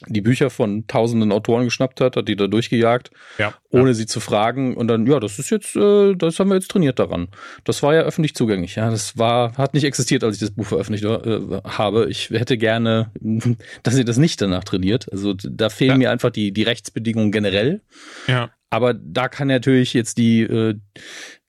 die 0.05 0.21
Bücher 0.21 0.51
von 0.51 0.85
tausenden 0.85 1.31
Autoren 1.31 1.65
geschnappt 1.65 2.01
hat, 2.01 2.15
hat 2.17 2.27
die 2.27 2.35
da 2.35 2.45
durchgejagt, 2.45 3.09
ja, 3.39 3.53
ohne 3.69 3.89
ja. 3.89 3.93
sie 3.95 4.05
zu 4.05 4.19
fragen. 4.19 4.77
Und 4.77 4.87
dann, 4.87 5.07
ja, 5.07 5.19
das 5.19 5.39
ist 5.39 5.49
jetzt, 5.49 5.75
äh, 5.75 6.13
das 6.13 6.39
haben 6.39 6.49
wir 6.49 6.55
jetzt 6.55 6.69
trainiert 6.69 6.99
daran. 6.99 7.29
Das 7.63 7.81
war 7.81 7.95
ja 7.95 8.01
öffentlich 8.01 8.35
zugänglich. 8.35 8.75
Ja, 8.75 8.91
das 8.91 9.17
war, 9.17 9.57
hat 9.57 9.73
nicht 9.73 9.85
existiert, 9.85 10.23
als 10.23 10.35
ich 10.35 10.41
das 10.41 10.51
Buch 10.51 10.67
veröffentlicht 10.67 11.03
äh, 11.03 11.61
habe. 11.63 12.07
Ich 12.09 12.29
hätte 12.29 12.57
gerne, 12.57 13.11
dass 13.83 13.97
ihr 13.97 14.05
das 14.05 14.17
nicht 14.17 14.39
danach 14.39 14.63
trainiert. 14.63 15.11
Also 15.11 15.33
da 15.33 15.69
fehlen 15.69 15.91
ja. 15.91 15.97
mir 15.97 16.11
einfach 16.11 16.29
die, 16.29 16.51
die 16.51 16.63
Rechtsbedingungen 16.63 17.31
generell. 17.31 17.81
Ja. 18.27 18.51
Aber 18.69 18.93
da 18.93 19.29
kann 19.29 19.47
natürlich 19.47 19.93
jetzt 19.93 20.19
die, 20.19 20.41
äh, 20.41 20.75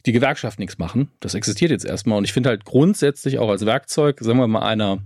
die 0.06 0.12
Gewerkschaft 0.12 0.58
nichts 0.58 0.78
machen. 0.78 1.10
Das 1.20 1.34
existiert 1.34 1.70
jetzt 1.70 1.84
erstmal. 1.84 2.16
Und 2.16 2.24
ich 2.24 2.32
finde 2.32 2.48
halt 2.48 2.64
grundsätzlich 2.64 3.38
auch 3.38 3.50
als 3.50 3.66
Werkzeug, 3.66 4.20
sagen 4.20 4.38
wir 4.38 4.46
mal, 4.46 4.62
einer 4.62 5.02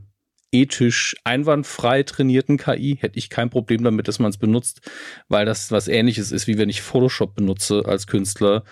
ethisch 0.53 1.17
einwandfrei 1.25 2.03
trainierten 2.03 2.59
KI 2.59 2.97
hätte 3.01 3.19
ich 3.19 3.31
kein 3.31 3.51
Problem 3.51 3.83
damit, 3.83 4.07
dass 4.07 4.19
man 4.19 4.31
es 4.31 4.39
benutzt, 4.39 4.81
weil 5.29 5.47
das 5.47 5.71
was 5.71 5.89
ähnliches 5.89 6.31
ist, 6.31 6.47
wie 6.47 6.59
wenn 6.59 6.69
ich 6.69 6.83
Photoshop 6.83 7.35
benutze 7.35 7.85
als 7.87 8.07
Künstler. 8.07 8.65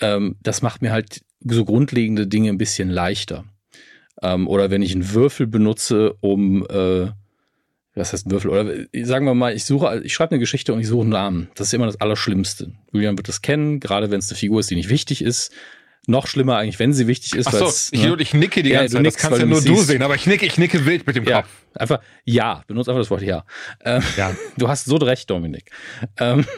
Ähm, 0.00 0.36
das 0.42 0.62
macht 0.62 0.82
mir 0.82 0.92
halt 0.92 1.22
so 1.40 1.64
grundlegende 1.64 2.26
Dinge 2.26 2.50
ein 2.50 2.58
bisschen 2.58 2.90
leichter. 2.90 3.44
Ähm, 4.22 4.46
oder 4.46 4.70
wenn 4.70 4.82
ich 4.82 4.92
einen 4.92 5.12
Würfel 5.12 5.46
benutze, 5.46 6.14
um 6.20 6.66
äh, 6.66 7.08
was 7.96 8.12
heißt 8.12 8.30
Würfel? 8.30 8.50
Oder 8.50 8.86
sagen 9.04 9.24
wir 9.24 9.34
mal, 9.34 9.54
ich 9.54 9.64
suche, 9.64 10.02
ich 10.04 10.12
schreibe 10.12 10.32
eine 10.32 10.40
Geschichte 10.40 10.74
und 10.74 10.80
ich 10.80 10.86
suche 10.86 11.02
einen 11.02 11.10
Namen. 11.10 11.48
Das 11.54 11.68
ist 11.68 11.72
immer 11.72 11.86
das 11.86 12.00
Allerschlimmste. 12.00 12.72
Julian 12.92 13.16
wird 13.16 13.28
das 13.28 13.40
kennen, 13.40 13.80
gerade 13.80 14.10
wenn 14.10 14.18
es 14.18 14.30
eine 14.30 14.36
Figur 14.36 14.60
ist, 14.60 14.70
die 14.70 14.74
nicht 14.74 14.90
wichtig 14.90 15.22
ist. 15.22 15.50
Noch 16.08 16.28
schlimmer 16.28 16.56
eigentlich, 16.56 16.78
wenn 16.78 16.92
sie 16.92 17.08
wichtig 17.08 17.34
ist. 17.34 17.48
Ach 17.48 17.52
so, 17.52 17.72
ich, 17.90 18.02
ne? 18.02 18.16
ich 18.20 18.32
nicke 18.32 18.62
die 18.62 18.70
ganze 18.70 18.84
ja, 18.84 18.90
Zeit. 18.90 19.02
Nickst, 19.02 19.18
das 19.18 19.22
kannst 19.22 19.40
ja 19.40 19.46
nur 19.46 19.60
du 19.60 19.76
sehen, 19.82 20.02
aber 20.02 20.14
ich 20.14 20.26
nicke, 20.26 20.46
ich 20.46 20.56
nicke 20.56 20.86
wild 20.86 21.04
mit 21.06 21.16
dem 21.16 21.24
ja, 21.24 21.42
Kopf. 21.42 21.50
Einfach 21.74 22.00
ja, 22.24 22.62
benutze 22.68 22.92
einfach 22.92 23.00
das 23.02 23.10
Wort 23.10 23.22
ja. 23.22 23.44
Ähm, 23.84 24.02
ja. 24.16 24.34
Du 24.56 24.68
hast 24.68 24.84
so 24.84 24.96
recht, 24.96 25.28
Dominik. 25.28 25.70
Ähm. 26.18 26.46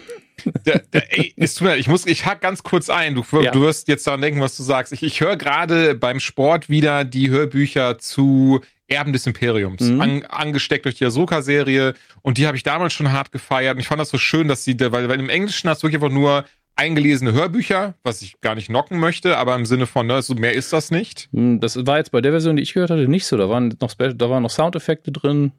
Der, 0.64 0.78
der, 0.92 1.18
ey, 1.18 1.34
es 1.36 1.56
tut 1.56 1.66
mir, 1.66 1.76
ich 1.78 1.88
muss, 1.88 2.06
ich 2.06 2.24
hack 2.24 2.40
ganz 2.40 2.62
kurz 2.62 2.88
ein. 2.88 3.16
Du, 3.16 3.24
ja. 3.40 3.50
du 3.50 3.60
wirst 3.62 3.88
jetzt 3.88 4.06
daran 4.06 4.20
denken, 4.20 4.40
was 4.40 4.56
du 4.56 4.62
sagst. 4.62 4.92
Ich, 4.92 5.02
ich 5.02 5.20
höre 5.20 5.36
gerade 5.36 5.96
beim 5.96 6.20
Sport 6.20 6.68
wieder 6.68 7.04
die 7.04 7.28
Hörbücher 7.28 7.98
zu 7.98 8.60
Erben 8.86 9.12
des 9.12 9.26
Imperiums, 9.26 9.80
mhm. 9.80 10.00
an, 10.00 10.22
angesteckt 10.26 10.84
durch 10.84 10.94
die 10.94 11.04
Ahsoka-Serie. 11.04 11.94
Und 12.22 12.38
die 12.38 12.46
habe 12.46 12.56
ich 12.56 12.62
damals 12.62 12.92
schon 12.92 13.10
hart 13.10 13.32
gefeiert. 13.32 13.74
Und 13.74 13.80
ich 13.80 13.88
fand 13.88 14.00
das 14.00 14.10
so 14.10 14.18
schön, 14.18 14.46
dass 14.46 14.64
sie, 14.64 14.78
weil, 14.78 15.08
weil 15.08 15.18
im 15.18 15.28
Englischen 15.28 15.68
hast 15.68 15.82
du 15.82 15.88
wirklich 15.88 16.02
einfach 16.02 16.14
nur 16.14 16.44
eingelesene 16.78 17.32
Hörbücher, 17.32 17.94
was 18.04 18.22
ich 18.22 18.40
gar 18.40 18.54
nicht 18.54 18.68
knocken 18.68 18.98
möchte, 18.98 19.36
aber 19.36 19.54
im 19.56 19.66
Sinne 19.66 19.86
von, 19.86 20.06
ne, 20.06 20.22
so 20.22 20.34
mehr 20.34 20.54
ist 20.54 20.72
das 20.72 20.90
nicht. 20.90 21.28
Hm, 21.32 21.60
das 21.60 21.86
war 21.86 21.98
jetzt 21.98 22.12
bei 22.12 22.20
der 22.20 22.30
Version, 22.32 22.56
die 22.56 22.62
ich 22.62 22.72
gehört 22.72 22.90
hatte, 22.90 23.08
nicht 23.08 23.26
so. 23.26 23.36
Da 23.36 23.48
waren 23.48 23.76
noch, 23.80 23.94
da 23.94 24.30
waren 24.30 24.42
noch 24.42 24.50
Soundeffekte 24.50 25.10
drin. 25.10 25.52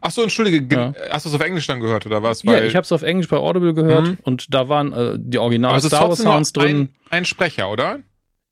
Ach 0.00 0.10
so, 0.10 0.22
entschuldige, 0.22 0.74
ja. 0.74 0.94
hast 1.10 1.26
du 1.26 1.28
es 1.28 1.34
auf 1.34 1.42
Englisch 1.42 1.66
dann 1.66 1.80
gehört 1.80 2.06
oder 2.06 2.22
was? 2.22 2.42
ja, 2.44 2.62
ich 2.62 2.74
habe 2.74 2.84
es 2.84 2.92
auf 2.92 3.02
Englisch 3.02 3.28
bei 3.28 3.36
Audible 3.36 3.74
gehört 3.74 4.06
mhm. 4.06 4.18
und 4.22 4.54
da 4.54 4.68
waren 4.70 4.92
äh, 4.92 5.18
die 5.18 5.38
Original 5.38 5.78
Star 5.80 6.08
Wars 6.08 6.20
Sounds 6.20 6.52
drin. 6.52 6.88
Ein, 7.10 7.18
ein 7.18 7.24
Sprecher, 7.26 7.70
oder? 7.70 7.98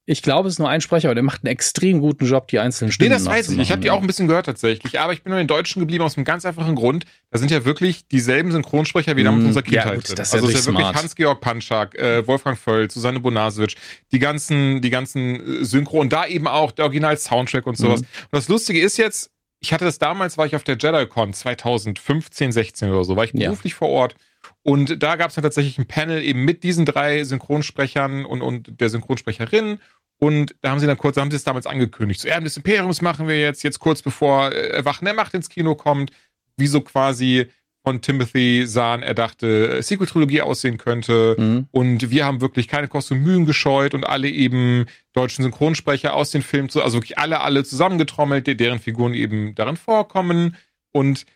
Ich 0.07 0.21
glaube, 0.21 0.49
es 0.49 0.55
ist 0.55 0.59
nur 0.59 0.69
ein 0.69 0.83
Sprecher, 0.83 1.09
aber 1.09 1.15
der 1.15 1.25
macht 1.25 1.45
einen 1.45 1.53
extrem 1.53 2.01
guten 2.01 2.27
Job, 2.27 2.49
die 2.49 2.59
einzelnen 2.59 2.93
Stimmen 2.93 3.11
Nee, 3.11 3.15
das 3.15 3.25
weiß 3.25 3.49
ich. 3.51 3.59
Ich 3.59 3.71
habe 3.71 3.81
die 3.81 3.91
auch 3.91 4.03
ein 4.03 4.07
bisschen 4.07 4.29
gehört 4.29 4.45
tatsächlich. 4.45 5.01
Aber 5.01 5.15
ich 5.15 5.23
bin 5.23 5.31
nur 5.31 5.41
in 5.41 5.47
Deutschen 5.47 5.81
geblieben 5.81 6.05
aus 6.05 6.19
einem 6.19 6.27
ganz 6.27 6.45
einfachen 6.45 6.75
Grund. 6.75 7.07
Da 7.31 7.39
sind 7.39 7.51
ja 7.51 7.65
wirklich 7.65 8.07
dieselben 8.09 8.53
Synchronsprecher 8.53 9.17
wie 9.17 9.25
damals 9.25 9.45
mm, 9.45 9.47
unserer 9.47 9.63
Kindheit. 9.63 9.87
Ja, 9.87 9.95
gut, 9.95 10.19
das 10.19 10.29
ist 10.29 10.35
also 10.35 10.51
ja 10.51 10.59
ist 10.59 10.67
ja 10.67 10.73
wirklich 10.73 10.95
Hans-Georg 10.95 11.41
Panschak, 11.41 11.95
äh, 11.95 12.27
Wolfgang 12.27 12.59
Völl, 12.59 12.91
Susanne 12.91 13.19
Bonasewitsch, 13.19 13.77
die 14.13 14.19
ganzen, 14.19 14.83
die 14.83 14.91
ganzen 14.91 15.63
äh, 15.63 15.65
Synchro 15.65 16.01
und 16.01 16.13
da 16.13 16.27
eben 16.27 16.49
auch 16.49 16.73
der 16.73 16.85
Original-Soundtrack 16.85 17.67
und 17.67 17.79
sowas. 17.79 18.03
Mhm. 18.03 18.07
Und 18.25 18.33
das 18.33 18.49
Lustige 18.49 18.81
ist 18.81 18.99
jetzt, 18.99 19.31
ich 19.61 19.73
hatte 19.73 19.87
das 19.87 19.99
damals, 19.99 20.37
war 20.37 20.45
ich 20.45 20.55
auf 20.55 20.65
der 20.65 20.77
JediCon 20.77 21.33
2015, 21.33 22.53
16 22.53 22.91
oder 22.91 23.05
so, 23.05 23.17
war 23.17 23.25
ich 23.25 23.33
beruflich 23.33 23.73
ja. 23.73 23.79
vor 23.79 23.89
Ort. 23.89 24.17
Und 24.65 25.03
da 25.03 25.17
gab 25.17 25.29
es 25.29 25.37
dann 25.37 25.45
tatsächlich 25.45 25.79
ein 25.79 25.87
Panel 25.87 26.23
eben 26.23 26.45
mit 26.45 26.65
diesen 26.65 26.87
drei 26.87 27.23
Synchronsprechern 27.23 28.25
und, 28.25 28.43
und 28.43 28.81
der 28.81 28.89
Synchronsprecherin 28.89 29.79
und 30.19 30.55
da 30.61 30.71
haben 30.71 30.81
sie 30.81 30.87
dann 30.87 30.99
kurz, 30.99 31.17
haben 31.17 31.31
sie 31.31 31.37
es 31.37 31.45
damals 31.45 31.67
angekündigt. 31.67 32.21
Zu 32.21 32.31
Erben 32.31 32.45
des 32.45 32.57
Imperiums 32.57 33.03
machen 33.03 33.29
wir 33.29 33.39
jetzt, 33.39 33.63
jetzt 33.63 33.79
kurz 33.79 34.03
bevor 34.03 34.53
äh, 34.53 34.69
Erwachen 34.69 35.05
der 35.05 35.15
Macht 35.15 35.35
ins 35.35 35.49
Kino 35.49 35.75
kommt, 35.75 36.13
wie 36.57 36.67
so 36.67 36.81
quasi 36.81 37.47
von 37.83 38.01
Timothy 38.01 38.67
sahen, 38.67 39.03
er 39.03 39.13
dachte, 39.13 39.79
äh, 39.79 39.83
Sequel-Trilogie 39.83 40.41
aussehen 40.41 40.79
könnte. 40.79 41.37
Mhm. 41.39 41.67
Und 41.71 42.11
wir 42.11 42.25
haben 42.25 42.41
wirklich 42.41 42.69
keine 42.69 42.89
Kosten 42.89 43.15
und 43.15 43.23
Mühen 43.23 43.45
gescheut 43.45 43.93
und 43.93 44.05
alle 44.05 44.31
eben 44.31 44.87
deutschen 45.13 45.43
Synchronsprecher 45.43 46.15
aus 46.15 46.31
den 46.31 46.41
Filmen, 46.41 46.71
also 46.75 46.97
wirklich 46.97 47.19
alle, 47.19 47.41
alle 47.41 47.65
zusammengetrommelt, 47.65 48.47
deren 48.59 48.79
Figuren 48.79 49.13
eben 49.13 49.55
darin 49.55 49.77
vorkommen. 49.77 50.57
Und 50.93 51.27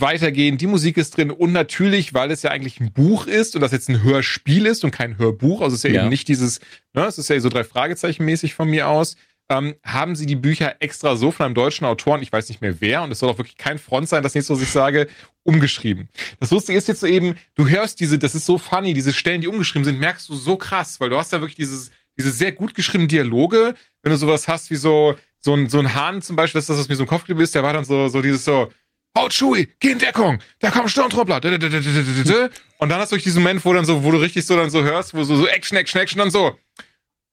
weitergehen. 0.00 0.58
Die 0.58 0.66
Musik 0.66 0.96
ist 0.96 1.16
drin 1.16 1.30
und 1.30 1.52
natürlich, 1.52 2.14
weil 2.14 2.30
es 2.30 2.42
ja 2.42 2.50
eigentlich 2.50 2.80
ein 2.80 2.92
Buch 2.92 3.26
ist 3.26 3.54
und 3.54 3.60
das 3.60 3.72
jetzt 3.72 3.88
ein 3.88 4.02
Hörspiel 4.02 4.66
ist 4.66 4.84
und 4.84 4.90
kein 4.90 5.18
Hörbuch, 5.18 5.60
also 5.60 5.74
es 5.74 5.84
ist 5.84 5.90
ja, 5.90 5.96
ja. 5.96 6.00
eben 6.02 6.10
nicht 6.10 6.28
dieses, 6.28 6.60
ne, 6.92 7.04
es 7.04 7.18
ist 7.18 7.28
ja 7.28 7.38
so 7.40 7.48
drei 7.48 7.64
Fragezeichen 7.64 8.24
mäßig 8.24 8.54
von 8.54 8.68
mir 8.68 8.88
aus, 8.88 9.16
ähm, 9.50 9.74
haben 9.84 10.16
sie 10.16 10.26
die 10.26 10.36
Bücher 10.36 10.76
extra 10.80 11.16
so 11.16 11.30
von 11.30 11.46
einem 11.46 11.54
deutschen 11.54 11.84
Autoren, 11.84 12.22
ich 12.22 12.32
weiß 12.32 12.48
nicht 12.48 12.60
mehr 12.60 12.80
wer, 12.80 13.02
und 13.02 13.10
es 13.10 13.18
soll 13.18 13.28
auch 13.28 13.38
wirklich 13.38 13.56
kein 13.56 13.78
Front 13.78 14.08
sein, 14.08 14.22
das 14.22 14.34
nächste, 14.34 14.54
was 14.54 14.62
ich 14.62 14.70
sage, 14.70 15.06
umgeschrieben. 15.42 16.08
Das 16.40 16.50
Lustige 16.50 16.78
ist 16.78 16.88
jetzt 16.88 17.00
so 17.00 17.06
eben, 17.06 17.36
du 17.54 17.68
hörst 17.68 18.00
diese, 18.00 18.18
das 18.18 18.34
ist 18.34 18.46
so 18.46 18.58
funny, 18.58 18.94
diese 18.94 19.12
Stellen, 19.12 19.42
die 19.42 19.48
umgeschrieben 19.48 19.84
sind, 19.84 20.00
merkst 20.00 20.28
du 20.28 20.34
so 20.34 20.56
krass, 20.56 20.98
weil 21.00 21.10
du 21.10 21.18
hast 21.18 21.32
da 21.32 21.40
wirklich 21.40 21.56
dieses, 21.56 21.90
diese 22.16 22.30
sehr 22.30 22.52
gut 22.52 22.74
geschriebenen 22.74 23.08
Dialoge, 23.08 23.74
wenn 24.02 24.12
du 24.12 24.18
sowas 24.18 24.48
hast 24.48 24.70
wie 24.70 24.76
so, 24.76 25.16
so 25.40 25.54
ein, 25.54 25.68
so 25.68 25.78
ein 25.78 25.94
Hahn 25.94 26.22
zum 26.22 26.36
Beispiel, 26.36 26.58
das 26.58 26.64
ist 26.64 26.70
das, 26.70 26.78
was 26.78 26.88
mir 26.88 26.96
so 26.96 27.02
im 27.02 27.08
Kopf 27.08 27.22
geblieben 27.22 27.42
ist, 27.42 27.54
der 27.54 27.62
war 27.62 27.74
dann 27.74 27.84
so, 27.84 28.08
so 28.08 28.22
dieses 28.22 28.44
so, 28.44 28.70
Haut 29.16 29.32
Chewie, 29.32 29.68
geh 29.78 29.92
in 29.92 29.98
Deckung, 29.98 30.40
da 30.58 30.70
kommen 30.70 30.88
Sturmtruppler. 30.88 31.36
Und 31.36 32.88
dann 32.88 33.00
hast 33.00 33.12
du 33.12 33.16
diesen 33.16 33.42
Moment, 33.42 33.64
wo 33.64 33.72
dann 33.72 33.84
so, 33.84 34.02
wo 34.02 34.10
du 34.10 34.18
richtig 34.18 34.44
so 34.44 34.56
dann 34.56 34.70
so 34.70 34.82
hörst, 34.82 35.14
wo 35.14 35.22
so, 35.22 35.36
so 35.36 35.46
Action, 35.46 35.78
Action, 35.78 36.00
Action, 36.00 36.18
dann 36.18 36.30
so, 36.30 36.58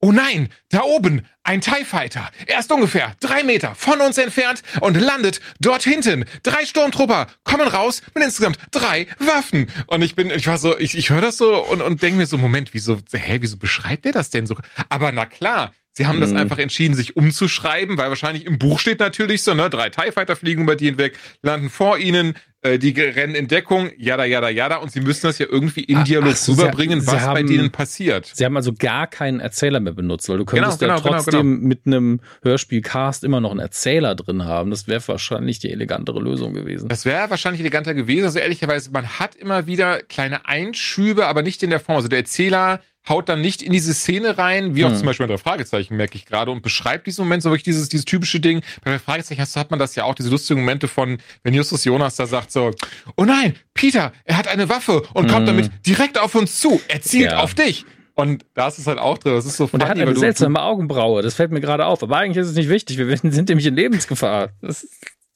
Oh 0.03 0.11
nein, 0.11 0.49
da 0.69 0.81
oben, 0.81 1.27
ein 1.43 1.61
TIE 1.61 1.85
Fighter. 1.85 2.31
Er 2.47 2.59
ist 2.59 2.71
ungefähr 2.71 3.15
drei 3.19 3.43
Meter 3.43 3.75
von 3.75 4.01
uns 4.01 4.17
entfernt 4.17 4.63
und 4.79 4.95
landet 4.99 5.41
dort 5.59 5.83
hinten. 5.83 6.25
Drei 6.41 6.65
Sturmtrupper 6.65 7.27
kommen 7.43 7.67
raus 7.67 8.01
mit 8.15 8.23
insgesamt 8.23 8.57
drei 8.71 9.05
Waffen. 9.19 9.69
Und 9.85 10.01
ich 10.01 10.15
bin, 10.15 10.31
ich 10.31 10.47
war 10.47 10.57
so, 10.57 10.75
ich, 10.79 10.97
ich 10.97 11.11
höre 11.11 11.21
das 11.21 11.37
so 11.37 11.63
und, 11.63 11.83
und 11.83 12.01
denke 12.01 12.17
mir 12.17 12.25
so, 12.25 12.39
Moment, 12.39 12.73
wieso, 12.73 12.97
hä, 13.13 13.37
wieso 13.41 13.57
beschreibt 13.57 14.05
der 14.05 14.11
das 14.11 14.31
denn 14.31 14.47
so? 14.47 14.55
Aber 14.89 15.11
na 15.11 15.27
klar, 15.27 15.71
Sie 15.93 16.07
haben 16.07 16.17
mhm. 16.17 16.21
das 16.21 16.33
einfach 16.33 16.57
entschieden, 16.57 16.95
sich 16.95 17.17
umzuschreiben, 17.17 17.97
weil 17.97 18.09
wahrscheinlich 18.09 18.45
im 18.45 18.57
Buch 18.57 18.79
steht 18.79 18.99
natürlich 18.99 19.43
so, 19.43 19.53
ne, 19.53 19.69
drei 19.69 19.89
TIE 19.89 20.11
Fighter 20.11 20.35
fliegen 20.35 20.63
über 20.63 20.75
die 20.75 20.85
hinweg, 20.85 21.17
landen 21.41 21.69
vor 21.69 21.97
ihnen, 21.97 22.35
äh, 22.61 22.77
die 22.77 22.91
rennen 22.91 23.33
in 23.33 23.47
Deckung, 23.47 23.89
jada, 23.97 24.23
jada, 24.23 24.47
jada, 24.49 24.77
und 24.77 24.91
sie 24.91 25.01
müssen 25.01 25.25
das 25.25 25.39
ja 25.39 25.47
irgendwie 25.49 25.83
in 25.83 26.03
Dialog 26.03 26.37
so, 26.37 26.53
rüberbringen, 26.53 27.05
was 27.07 27.21
haben, 27.21 27.33
bei 27.33 27.43
denen 27.43 27.71
passiert. 27.71 28.31
Sie 28.33 28.45
haben 28.45 28.55
also 28.55 28.71
gar 28.71 29.07
keinen 29.07 29.39
Erzähler 29.39 29.79
mehr 29.79 29.93
benutzt, 29.93 30.29
weil 30.29 30.37
du 30.37 30.45
könntest 30.45 30.79
genau, 30.79 30.93
ja 30.93 30.97
genau, 30.99 31.09
genau 31.09 31.23
trotzdem 31.23 31.55
genau, 31.55 31.67
mit 31.67 31.81
einem 31.85 32.19
Hörspielcast 32.43 33.23
immer 33.23 33.41
noch 33.41 33.51
einen 33.51 33.59
Erzähler 33.59 34.15
drin 34.15 34.45
haben. 34.45 34.69
Das 34.69 34.87
wäre 34.87 35.05
wahrscheinlich 35.07 35.59
die 35.59 35.71
elegantere 35.71 36.19
Lösung 36.19 36.53
gewesen. 36.53 36.87
Das 36.87 37.03
wäre 37.03 37.29
wahrscheinlich 37.31 37.61
eleganter 37.61 37.95
gewesen. 37.95 38.25
Also 38.25 38.39
ehrlicherweise, 38.39 38.91
man 38.91 39.07
hat 39.19 39.35
immer 39.35 39.65
wieder 39.65 39.99
kleine 40.03 40.45
Einschübe, 40.45 41.27
aber 41.27 41.41
nicht 41.41 41.63
in 41.63 41.71
der 41.71 41.79
Form. 41.79 41.97
Also 41.97 42.09
der 42.09 42.19
Erzähler 42.19 42.79
haut 43.07 43.29
dann 43.29 43.41
nicht 43.41 43.61
in 43.61 43.71
diese 43.71 43.93
Szene 43.93 44.37
rein, 44.37 44.75
wie 44.75 44.85
auch 44.85 44.89
hm. 44.89 44.97
zum 44.97 45.05
Beispiel 45.05 45.25
bei 45.25 45.33
der 45.33 45.37
Fragezeichen, 45.39 45.95
merke 45.95 46.15
ich 46.15 46.25
gerade, 46.25 46.51
und 46.51 46.61
beschreibt 46.61 47.07
diesen 47.07 47.25
Moment 47.25 47.43
so 47.43 47.49
wirklich 47.49 47.63
dieses, 47.63 47.89
dieses 47.89 48.05
typische 48.05 48.39
Ding. 48.39 48.61
Bei 48.83 48.91
der 48.91 48.99
Fragezeichen 48.99 49.41
hat 49.41 49.71
man 49.71 49.79
das 49.79 49.95
ja 49.95 50.03
auch, 50.03 50.15
diese 50.15 50.29
lustigen 50.29 50.59
Momente 50.59 50.87
von, 50.87 51.17
wenn 51.43 51.53
Justus 51.53 51.83
Jonas 51.83 52.15
da 52.15 52.27
sagt 52.27 52.51
so, 52.51 52.71
oh 53.17 53.25
nein, 53.25 53.55
Peter, 53.73 54.11
er 54.25 54.37
hat 54.37 54.47
eine 54.47 54.69
Waffe 54.69 55.01
und 55.13 55.25
hm. 55.25 55.31
kommt 55.31 55.47
damit 55.47 55.71
direkt 55.85 56.19
auf 56.19 56.35
uns 56.35 56.59
zu. 56.59 56.81
Er 56.87 57.01
zielt 57.01 57.31
ja. 57.31 57.39
auf 57.39 57.53
dich. 57.53 57.85
Und 58.13 58.45
da 58.53 58.67
ist 58.67 58.77
es 58.77 58.87
halt 58.87 58.99
auch 58.99 59.17
drin. 59.17 59.33
Das 59.33 59.45
ist 59.45 59.57
so 59.57 59.67
funny, 59.67 59.83
Und 59.83 59.87
er 59.87 59.95
hat 59.95 60.07
eine 60.07 60.15
seltsame 60.15 60.61
Augenbraue. 60.61 61.21
Das 61.21 61.33
fällt 61.33 61.51
mir 61.51 61.61
gerade 61.61 61.85
auf. 61.85 62.03
Aber 62.03 62.17
eigentlich 62.17 62.37
ist 62.37 62.49
es 62.49 62.55
nicht 62.55 62.69
wichtig. 62.69 62.97
Wir 62.97 63.17
sind 63.17 63.49
nämlich 63.49 63.65
in 63.65 63.75
Lebensgefahr. 63.75 64.49
Das 64.61 64.85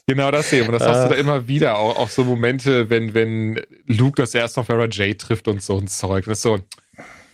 Genau 0.07 0.29
das 0.29 0.53
eben. 0.53 0.67
Und 0.67 0.73
das 0.73 0.83
hast 0.83 1.05
du 1.05 1.09
da 1.09 1.15
äh. 1.15 1.19
immer 1.19 1.47
wieder. 1.47 1.79
Auch, 1.79 1.97
auch 1.97 2.09
so 2.09 2.23
Momente, 2.23 2.89
wenn, 2.89 3.13
wenn 3.13 3.61
Luke 3.87 4.21
das 4.21 4.35
erste 4.35 4.61
auf 4.61 4.67
Vera 4.67 4.87
Jade 4.89 5.17
trifft 5.17 5.47
und 5.47 5.63
so 5.63 5.77
ein 5.77 5.87
Zeug. 5.87 6.25
Das 6.25 6.37
ist 6.37 6.43
so, 6.43 6.59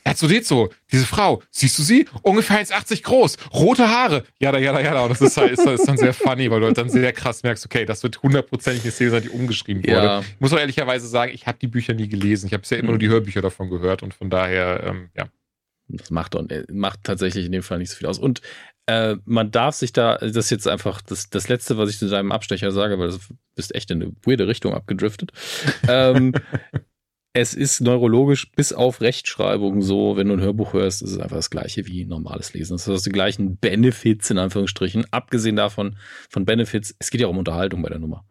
R2D2, 0.06 0.72
diese 0.92 1.06
Frau, 1.06 1.42
siehst 1.52 1.78
du 1.78 1.84
sie? 1.84 2.08
Ungefähr 2.24 2.64
1,80 2.64 3.04
groß, 3.04 3.38
rote 3.54 3.88
Haare, 3.88 4.24
jada, 4.40 4.58
jada, 4.58 4.80
jada. 4.82 5.04
Und 5.04 5.10
das 5.10 5.22
ist, 5.22 5.38
halt, 5.38 5.52
ist, 5.52 5.66
ist 5.66 5.88
dann 5.88 5.98
sehr 5.98 6.14
funny, 6.14 6.50
weil 6.50 6.60
du 6.60 6.66
halt 6.68 6.78
dann 6.78 6.90
sehr 6.90 7.14
krass 7.14 7.44
merkst, 7.44 7.66
okay, 7.66 7.86
das 7.86 8.04
wird 8.04 8.22
hundertprozentig 8.24 8.84
eine 8.84 8.92
Szene 8.92 9.12
sein, 9.12 9.22
die 9.24 9.30
umgeschrieben 9.30 9.84
wurde. 9.84 9.94
Ja. 9.94 10.20
Ich 10.22 10.40
muss 10.40 10.54
auch 10.54 10.60
ehrlicherweise 10.60 11.08
sagen, 11.08 11.32
ich 11.34 11.48
habe 11.48 11.58
die 11.60 11.68
Bücher 11.68 11.94
nie 11.94 12.08
gelesen. 12.08 12.48
Ich 12.48 12.54
habe 12.54 12.62
bisher 12.62 12.80
immer 12.80 12.90
nur 12.90 13.00
die 13.00 13.08
mhm. 13.08 13.14
Hörbücher 13.14 13.42
davon 13.42 13.70
gehört 13.70 14.04
und 14.04 14.14
von 14.14 14.30
daher, 14.30 14.84
ähm, 14.86 15.10
ja. 15.16 15.28
Das 15.94 16.10
macht, 16.10 16.36
äh, 16.36 16.64
macht 16.72 17.04
tatsächlich 17.04 17.46
in 17.46 17.52
dem 17.52 17.64
Fall 17.64 17.78
nicht 17.78 17.90
so 17.90 17.98
viel 17.98 18.08
aus. 18.08 18.18
Und 18.18 18.42
äh, 18.86 19.18
man 19.26 19.52
darf 19.52 19.76
sich 19.76 19.94
da, 19.94 20.18
das 20.18 20.36
ist 20.38 20.50
jetzt 20.50 20.68
einfach 20.68 21.02
das, 21.02 21.30
das 21.30 21.50
Letzte, 21.50 21.78
was 21.78 21.90
ich 21.90 21.98
zu 21.98 22.10
deinem 22.10 22.32
Abstecher 22.32 22.72
sage, 22.72 22.98
weil 22.98 23.10
du 23.10 23.18
bist 23.56 23.76
echt 23.76 23.92
in 23.92 24.02
eine 24.02 24.12
weirde 24.24 24.48
Richtung 24.48 24.74
abgedriftet. 24.74 25.32
ähm, 25.88 26.34
es 27.34 27.54
ist 27.54 27.80
neurologisch 27.80 28.52
bis 28.52 28.74
auf 28.74 29.00
Rechtschreibung 29.00 29.82
so, 29.82 30.18
wenn 30.18 30.28
du 30.28 30.34
ein 30.34 30.42
Hörbuch 30.42 30.74
hörst, 30.74 31.02
ist 31.02 31.12
es 31.12 31.18
einfach 31.18 31.38
das 31.38 31.50
gleiche 31.50 31.88
wie 31.88 32.06
normales 32.06 32.54
Lesen. 32.54 32.74
Das 32.74 32.88
heißt, 32.88 33.06
die 33.06 33.12
gleichen 33.12 33.56
Benefits 33.58 34.30
in 34.30 34.38
Anführungsstrichen. 34.38 35.06
Abgesehen 35.12 35.56
davon, 35.56 35.96
von 36.30 36.46
Benefits, 36.46 36.94
es 37.00 37.10
geht 37.10 37.22
ja 37.22 37.28
auch 37.28 37.32
um 37.32 37.38
Unterhaltung 37.38 37.82
bei 37.82 37.90
der 37.90 38.00
Nummer. 38.00 38.26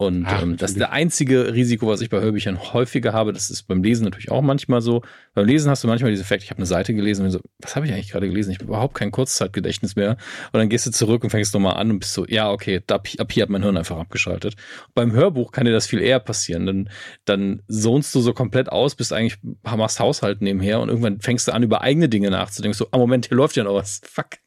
Und 0.00 0.26
Ach, 0.26 0.42
ähm, 0.42 0.56
das 0.56 0.70
ist 0.70 0.78
der 0.78 0.92
einzige 0.92 1.52
Risiko, 1.54 1.88
was 1.88 2.00
ich 2.00 2.08
bei 2.08 2.20
Hörbüchern 2.20 2.72
häufiger 2.72 3.12
habe. 3.12 3.32
Das 3.32 3.50
ist 3.50 3.64
beim 3.64 3.82
Lesen 3.82 4.04
natürlich 4.04 4.30
auch 4.30 4.42
manchmal 4.42 4.80
so. 4.80 5.02
Beim 5.34 5.44
Lesen 5.44 5.68
hast 5.68 5.82
du 5.82 5.88
manchmal 5.88 6.12
diesen 6.12 6.22
Effekt, 6.22 6.44
ich 6.44 6.50
habe 6.50 6.58
eine 6.58 6.66
Seite 6.66 6.94
gelesen 6.94 7.24
und 7.24 7.32
so, 7.32 7.40
was 7.58 7.74
habe 7.74 7.84
ich 7.84 7.92
eigentlich 7.92 8.12
gerade 8.12 8.28
gelesen? 8.28 8.52
Ich 8.52 8.58
habe 8.58 8.66
überhaupt 8.66 8.94
kein 8.94 9.10
Kurzzeitgedächtnis 9.10 9.96
mehr. 9.96 10.12
Und 10.52 10.60
dann 10.60 10.68
gehst 10.68 10.86
du 10.86 10.92
zurück 10.92 11.24
und 11.24 11.30
fängst 11.30 11.52
nochmal 11.52 11.78
an 11.78 11.90
und 11.90 11.98
bist 11.98 12.14
so, 12.14 12.24
ja, 12.26 12.48
okay, 12.52 12.80
ab, 12.88 13.08
ab 13.18 13.32
hier 13.32 13.42
hat 13.42 13.50
mein 13.50 13.64
Hirn 13.64 13.76
einfach 13.76 13.98
abgeschaltet. 13.98 14.54
Und 14.86 14.94
beim 14.94 15.10
Hörbuch 15.10 15.50
kann 15.50 15.64
dir 15.64 15.72
das 15.72 15.88
viel 15.88 16.00
eher 16.00 16.20
passieren. 16.20 16.64
Dann, 16.64 16.90
dann 17.24 17.62
zonst 17.68 18.14
du 18.14 18.20
so 18.20 18.32
komplett 18.32 18.70
aus, 18.70 18.94
bist 18.94 19.12
eigentlich, 19.12 19.40
machst 19.64 19.98
Haushalt 19.98 20.42
nebenher 20.42 20.78
und 20.78 20.90
irgendwann 20.90 21.18
fängst 21.20 21.48
du 21.48 21.52
an, 21.52 21.64
über 21.64 21.80
eigene 21.80 22.08
Dinge 22.08 22.30
nachzudenken. 22.30 22.78
So, 22.78 22.86
ah, 22.92 22.98
Moment, 22.98 23.26
hier 23.26 23.36
läuft 23.36 23.56
ja 23.56 23.64
noch 23.64 23.74
was. 23.74 24.00
Fuck. 24.04 24.38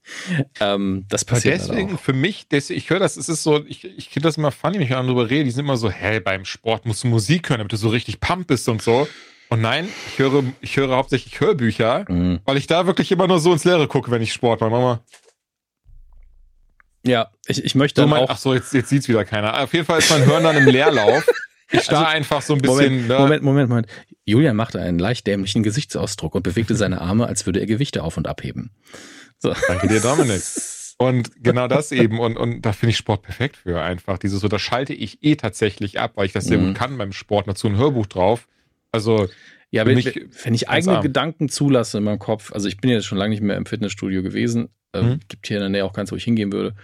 Ähm, 0.60 1.06
das 1.10 1.26
passiert 1.26 1.62
Aber 1.62 1.74
deswegen, 1.74 1.98
für 1.98 2.14
mich, 2.14 2.48
deswegen, 2.50 2.78
ich 2.78 2.90
höre 2.90 3.00
das, 3.00 3.18
es 3.18 3.30
ist 3.30 3.44
so, 3.44 3.64
ich, 3.66 3.86
ich 3.86 4.10
finde 4.10 4.28
das 4.28 4.38
immer 4.38 4.52
funny, 4.52 4.76
wenn 4.76 4.84
ich 4.84 4.90
darüber 4.90 5.30
rede, 5.30 5.46
die 5.46 5.52
sind 5.52 5.66
immer 5.66 5.78
so, 5.78 5.90
hä, 5.90 6.20
beim 6.20 6.46
Sport 6.46 6.86
musst 6.86 7.04
du 7.04 7.08
Musik 7.08 7.50
hören, 7.50 7.60
damit 7.60 7.74
du 7.74 7.78
so 7.78 7.90
richtig 7.90 8.20
pump 8.20 8.48
bist 8.48 8.68
und 8.70 8.82
so. 8.82 9.08
Und 9.50 9.62
nein, 9.62 9.90
ich 10.08 10.20
höre, 10.20 10.44
ich 10.62 10.78
höre 10.78 10.96
hauptsächlich 10.96 11.40
Hörbücher, 11.40 12.06
mhm. 12.08 12.40
weil 12.46 12.58
ich 12.58 12.68
da 12.68 12.88
wirklich 12.88 13.12
immer 13.12 13.28
nur 13.28 13.40
so 13.40 13.52
ins 13.52 13.66
Leere 13.66 13.88
gucke, 13.88 14.10
wenn 14.10 14.22
ich 14.22 14.32
Sport 14.32 14.62
mache. 14.62 14.72
Mama. 14.72 15.02
Ja, 17.04 17.30
ich, 17.48 17.64
ich 17.64 17.76
möchte 17.76 18.02
so 18.02 18.08
mein, 18.08 18.24
auch. 18.24 18.30
Ach 18.30 18.38
so, 18.38 18.54
jetzt, 18.54 18.74
jetzt 18.74 18.90
sieht's 18.90 19.08
wieder 19.08 19.26
keiner. 19.26 19.62
Auf 19.62 19.74
jeden 19.74 19.86
Fall 19.86 20.00
ist 20.00 20.10
mein 20.10 20.26
Hören 20.26 20.44
dann 20.44 20.56
im 20.56 20.68
Leerlauf. 20.68 21.28
Ich 21.74 21.84
starr 21.84 22.00
also, 22.00 22.18
einfach 22.18 22.42
so 22.42 22.54
ein 22.54 22.62
bisschen. 22.62 23.08
Moment, 23.08 23.08
ne? 23.08 23.18
Moment, 23.18 23.44
Moment, 23.44 23.70
Moment. 23.70 23.88
Julian 24.26 24.56
machte 24.56 24.82
einen 24.82 25.00
leicht 25.00 25.26
dämlichen 25.26 25.64
Gesichtsausdruck 25.64 26.36
und 26.36 26.44
bewegte 26.44 26.76
seine 26.76 27.02
Arme, 27.02 27.28
als 27.28 27.46
würde 27.46 27.60
er 27.60 27.66
Gewichte 27.66 28.04
auf 28.04 28.18
und 28.18 28.28
abheben. 28.28 28.72
So. 29.42 29.54
Danke 29.68 29.88
dir, 29.88 30.00
Dominik. 30.00 30.42
Und 30.98 31.44
genau 31.44 31.68
das 31.68 31.92
eben. 31.92 32.20
Und, 32.20 32.38
und 32.38 32.62
da 32.62 32.74
finde 32.74 32.92
ich 32.92 32.98
Sport 32.98 33.24
perfekt 33.24 33.58
für 33.58 33.82
einfach. 33.82 34.20
Dieses 34.20 34.40
so, 34.40 34.48
da 34.48 34.60
schalte 34.60 34.94
ich 34.94 35.24
eh 35.24 35.36
tatsächlich 35.36 36.00
ab, 36.00 36.12
weil 36.16 36.28
ich 36.28 36.32
das 36.32 36.46
sehr 36.46 36.60
mhm. 36.60 36.68
gut 36.68 36.76
kann 36.76 36.98
beim 36.98 37.12
Sport. 37.12 37.48
Dazu 37.48 37.68
ein 37.68 37.78
Hörbuch 37.78 38.06
drauf. 38.06 38.48
Also. 38.92 39.28
Ja, 39.74 39.86
wenn, 39.86 39.96
mich, 39.96 40.14
wenn 40.44 40.54
ich 40.54 40.68
eigene 40.68 40.98
arm. 40.98 41.02
Gedanken 41.02 41.48
zulasse 41.48 41.98
in 41.98 42.04
meinem 42.04 42.20
Kopf, 42.20 42.52
also 42.52 42.68
ich 42.68 42.78
bin 42.78 42.90
jetzt 42.90 43.06
schon 43.06 43.18
lange 43.18 43.30
nicht 43.30 43.42
mehr 43.42 43.56
im 43.56 43.66
Fitnessstudio 43.66 44.22
gewesen, 44.22 44.68
äh, 44.92 45.02
mhm. 45.02 45.20
gibt 45.30 45.48
hier 45.48 45.58
in 45.58 45.62
der 45.62 45.70
Nähe 45.70 45.86
auch 45.86 45.94
keins, 45.94 46.12
wo 46.12 46.18
ich 46.18 46.26
hingehen 46.26 46.52
würde. 46.52 46.76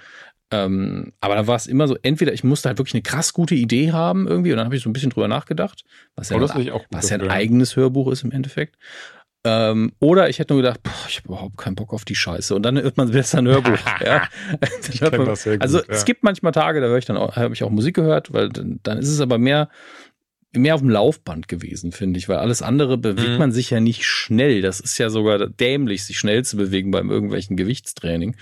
Ähm, 0.51 1.11
aber 1.19 1.35
da 1.35 1.47
war 1.47 1.57
es 1.57 1.67
immer 1.67 1.89
so, 1.89 1.97
entweder 2.01 2.31
ich 2.31 2.45
musste 2.45 2.69
halt 2.69 2.77
wirklich 2.77 2.93
eine 2.93 3.01
krass 3.01 3.33
gute 3.33 3.55
Idee 3.55 3.91
haben 3.91 4.25
irgendwie 4.25 4.51
und 4.51 4.57
dann 4.57 4.65
habe 4.65 4.77
ich 4.77 4.81
so 4.81 4.89
ein 4.89 4.93
bisschen 4.93 5.09
drüber 5.09 5.27
nachgedacht, 5.27 5.83
was 6.15 6.29
ja, 6.29 6.37
ein, 6.37 6.41
was 6.89 7.09
ja 7.09 7.17
ein 7.17 7.29
eigenes 7.29 7.75
Hörbuch 7.75 8.09
ist 8.09 8.23
im 8.23 8.31
Endeffekt. 8.31 8.77
Ähm, 9.49 9.93
oder 9.99 10.27
ich 10.27 10.39
hätte 10.39 10.53
nur 10.53 10.61
gedacht, 10.61 10.83
boah, 10.83 10.91
ich 11.07 11.19
habe 11.19 11.29
überhaupt 11.29 11.57
keinen 11.57 11.75
Bock 11.75 11.93
auf 11.93 12.03
die 12.03 12.15
Scheiße. 12.15 12.53
Und 12.53 12.63
dann 12.63 12.81
hört 12.81 12.97
man 12.97 13.11
besser 13.11 13.37
ein 13.37 13.47
Hörbuch. 13.47 13.79
ja. 14.05 14.27
man, 15.01 15.61
also 15.61 15.77
gut, 15.79 15.87
ja. 15.87 15.93
es 15.93 16.03
gibt 16.03 16.23
manchmal 16.23 16.51
Tage, 16.51 16.81
da 16.81 16.87
höre 16.87 16.97
ich 16.97 17.05
dann 17.05 17.15
auch, 17.15 17.37
habe 17.37 17.53
ich 17.53 17.63
auch 17.63 17.69
Musik 17.69 17.95
gehört, 17.95 18.33
weil 18.33 18.49
dann, 18.49 18.81
dann 18.83 18.97
ist 18.97 19.07
es 19.07 19.21
aber 19.21 19.37
mehr 19.37 19.69
mehr 20.53 20.75
auf 20.75 20.81
dem 20.81 20.89
Laufband 20.89 21.47
gewesen, 21.47 21.91
finde 21.91 22.17
ich, 22.17 22.29
weil 22.29 22.37
alles 22.37 22.61
andere 22.61 22.97
bewegt 22.97 23.31
mhm. 23.31 23.37
man 23.37 23.51
sich 23.51 23.69
ja 23.69 23.79
nicht 23.79 24.05
schnell. 24.05 24.61
Das 24.61 24.79
ist 24.79 24.97
ja 24.97 25.09
sogar 25.09 25.47
dämlich, 25.47 26.05
sich 26.05 26.17
schnell 26.17 26.43
zu 26.43 26.57
bewegen 26.57 26.89
beim 26.91 27.11
irgendwelchen 27.11 27.57
Gewichtstraining. 27.57 28.35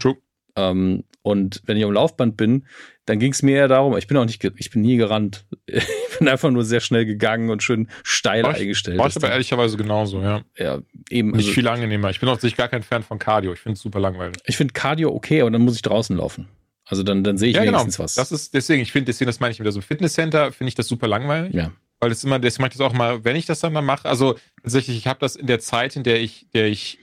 True. 0.00 0.16
Ähm, 0.56 1.04
und 1.22 1.62
wenn 1.66 1.76
ich 1.76 1.84
am 1.84 1.92
Laufband 1.92 2.36
bin, 2.36 2.66
dann 3.06 3.18
ging 3.18 3.32
es 3.32 3.42
mir 3.42 3.56
eher 3.56 3.68
darum, 3.68 3.96
ich 3.96 4.06
bin 4.06 4.16
auch 4.16 4.24
nicht, 4.24 4.42
ich 4.44 4.70
bin 4.70 4.82
nie 4.82 4.96
gerannt. 4.96 5.44
Ich 6.12 6.18
bin 6.18 6.28
einfach 6.28 6.50
nur 6.50 6.62
sehr 6.62 6.80
schnell 6.80 7.06
gegangen 7.06 7.48
und 7.48 7.62
schön 7.62 7.88
steil 8.04 8.44
war 8.44 8.54
eingestellt. 8.54 8.98
War 8.98 9.08
ich 9.08 9.16
aber 9.16 9.30
ehrlicherweise 9.30 9.78
genauso, 9.78 10.20
ja. 10.20 10.42
Ja, 10.58 10.80
eben. 11.08 11.30
Nicht 11.30 11.46
also, 11.46 11.52
viel 11.52 11.66
angenehmer. 11.66 12.10
Ich 12.10 12.20
bin 12.20 12.28
auch 12.28 12.38
sich 12.38 12.54
gar 12.54 12.68
kein 12.68 12.82
Fan 12.82 13.02
von 13.02 13.18
Cardio. 13.18 13.54
Ich 13.54 13.60
finde 13.60 13.76
es 13.76 13.80
super 13.80 13.98
langweilig. 13.98 14.36
Ich 14.44 14.58
finde 14.58 14.74
Cardio 14.74 15.10
okay, 15.10 15.40
aber 15.40 15.50
dann 15.50 15.62
muss 15.62 15.74
ich 15.74 15.82
draußen 15.82 16.14
laufen. 16.14 16.48
Also 16.84 17.02
dann, 17.02 17.24
dann 17.24 17.38
sehe 17.38 17.48
ich 17.48 17.56
ja, 17.56 17.64
genau. 17.64 17.78
wenigstens 17.78 17.96
genau. 17.96 18.04
was. 18.04 18.14
Das 18.14 18.30
ist 18.30 18.52
deswegen, 18.52 18.82
ich 18.82 18.92
finde, 18.92 19.06
deswegen, 19.06 19.26
das 19.26 19.40
meine 19.40 19.52
ich 19.52 19.58
wieder 19.58 19.72
so 19.72 19.80
Fitnesscenter, 19.80 20.52
finde 20.52 20.68
ich 20.68 20.74
das 20.74 20.86
super 20.86 21.08
langweilig. 21.08 21.54
Ja. 21.54 21.72
Weil 21.98 22.10
das 22.10 22.22
immer, 22.22 22.38
das 22.38 22.58
mache 22.58 22.68
ich 22.72 22.76
das 22.76 22.86
auch 22.86 22.92
mal, 22.92 23.24
wenn 23.24 23.34
ich 23.34 23.46
das 23.46 23.60
dann 23.60 23.72
mal 23.72 23.80
mache. 23.80 24.06
Also 24.06 24.36
tatsächlich, 24.62 24.98
ich 24.98 25.06
habe 25.06 25.18
das 25.18 25.34
in 25.34 25.46
der 25.46 25.60
Zeit, 25.60 25.96
in 25.96 26.02
der 26.02 26.20
ich, 26.20 26.46
der 26.52 26.66
ich 26.66 26.98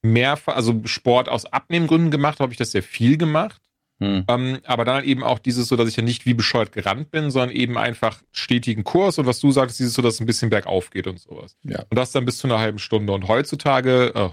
mehr, 0.00 0.38
also 0.46 0.80
Sport 0.84 1.28
aus 1.28 1.44
Abnehmgründen 1.44 2.12
gemacht, 2.12 2.38
habe 2.38 2.52
ich 2.52 2.58
das 2.58 2.70
sehr 2.70 2.84
viel 2.84 3.18
gemacht. 3.18 3.60
Hm. 4.00 4.24
Ähm, 4.28 4.58
aber 4.64 4.84
dann 4.84 5.04
eben 5.04 5.24
auch 5.24 5.38
dieses 5.38 5.66
so, 5.68 5.76
dass 5.76 5.88
ich 5.88 5.96
ja 5.96 6.02
nicht 6.02 6.24
wie 6.24 6.34
bescheuert 6.34 6.72
gerannt 6.72 7.10
bin, 7.10 7.30
sondern 7.30 7.50
eben 7.50 7.76
einfach 7.76 8.22
stetigen 8.30 8.84
Kurs 8.84 9.18
und 9.18 9.26
was 9.26 9.40
du 9.40 9.50
sagst, 9.50 9.78
dieses 9.80 9.94
so, 9.94 10.02
dass 10.02 10.14
es 10.14 10.20
ein 10.20 10.26
bisschen 10.26 10.50
bergauf 10.50 10.90
geht 10.90 11.06
und 11.08 11.18
sowas. 11.18 11.56
Ja. 11.64 11.80
Und 11.90 11.96
das 11.96 12.12
dann 12.12 12.24
bis 12.24 12.38
zu 12.38 12.46
einer 12.46 12.60
halben 12.60 12.78
Stunde. 12.78 13.12
Und 13.12 13.26
heutzutage, 13.26 14.12
oh, 14.14 14.32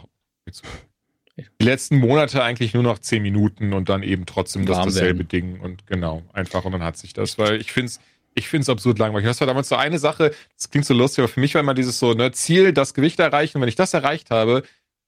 die 1.38 1.66
letzten 1.66 1.98
Monate 1.98 2.44
eigentlich 2.44 2.74
nur 2.74 2.84
noch 2.84 3.00
zehn 3.00 3.24
Minuten 3.24 3.74
und 3.74 3.90
dann 3.90 4.04
eben 4.04 4.26
trotzdem 4.26 4.66
das 4.66 4.86
dasselbe 4.86 5.26
Ding 5.26 5.60
und 5.60 5.88
genau, 5.88 6.24
einfach 6.32 6.64
und 6.64 6.72
dann 6.72 6.84
hat 6.84 6.98
sich 6.98 7.14
das, 7.14 7.38
weil 7.38 7.60
ich 7.60 7.72
finde 7.72 7.88
es 7.88 8.00
ich 8.36 8.50
finde 8.50 8.64
es 8.64 8.70
absurd 8.70 9.00
langweilig. 9.00 9.26
Das 9.26 9.40
war 9.40 9.48
damals 9.48 9.70
so 9.70 9.76
eine 9.76 9.98
Sache, 9.98 10.34
das 10.58 10.70
klingt 10.70 10.86
so 10.86 10.94
lustig, 10.94 11.20
aber 11.20 11.30
für 11.30 11.40
mich 11.40 11.54
war 11.56 11.62
immer 11.62 11.74
dieses 11.74 11.98
so, 11.98 12.14
ne, 12.14 12.34
Ziel, 12.34 12.74
das 12.74 12.94
Gewicht 12.94 13.18
erreichen. 13.20 13.58
Und 13.58 13.62
wenn 13.62 13.70
ich 13.70 13.76
das 13.76 13.94
erreicht 13.94 14.30
habe, 14.30 14.64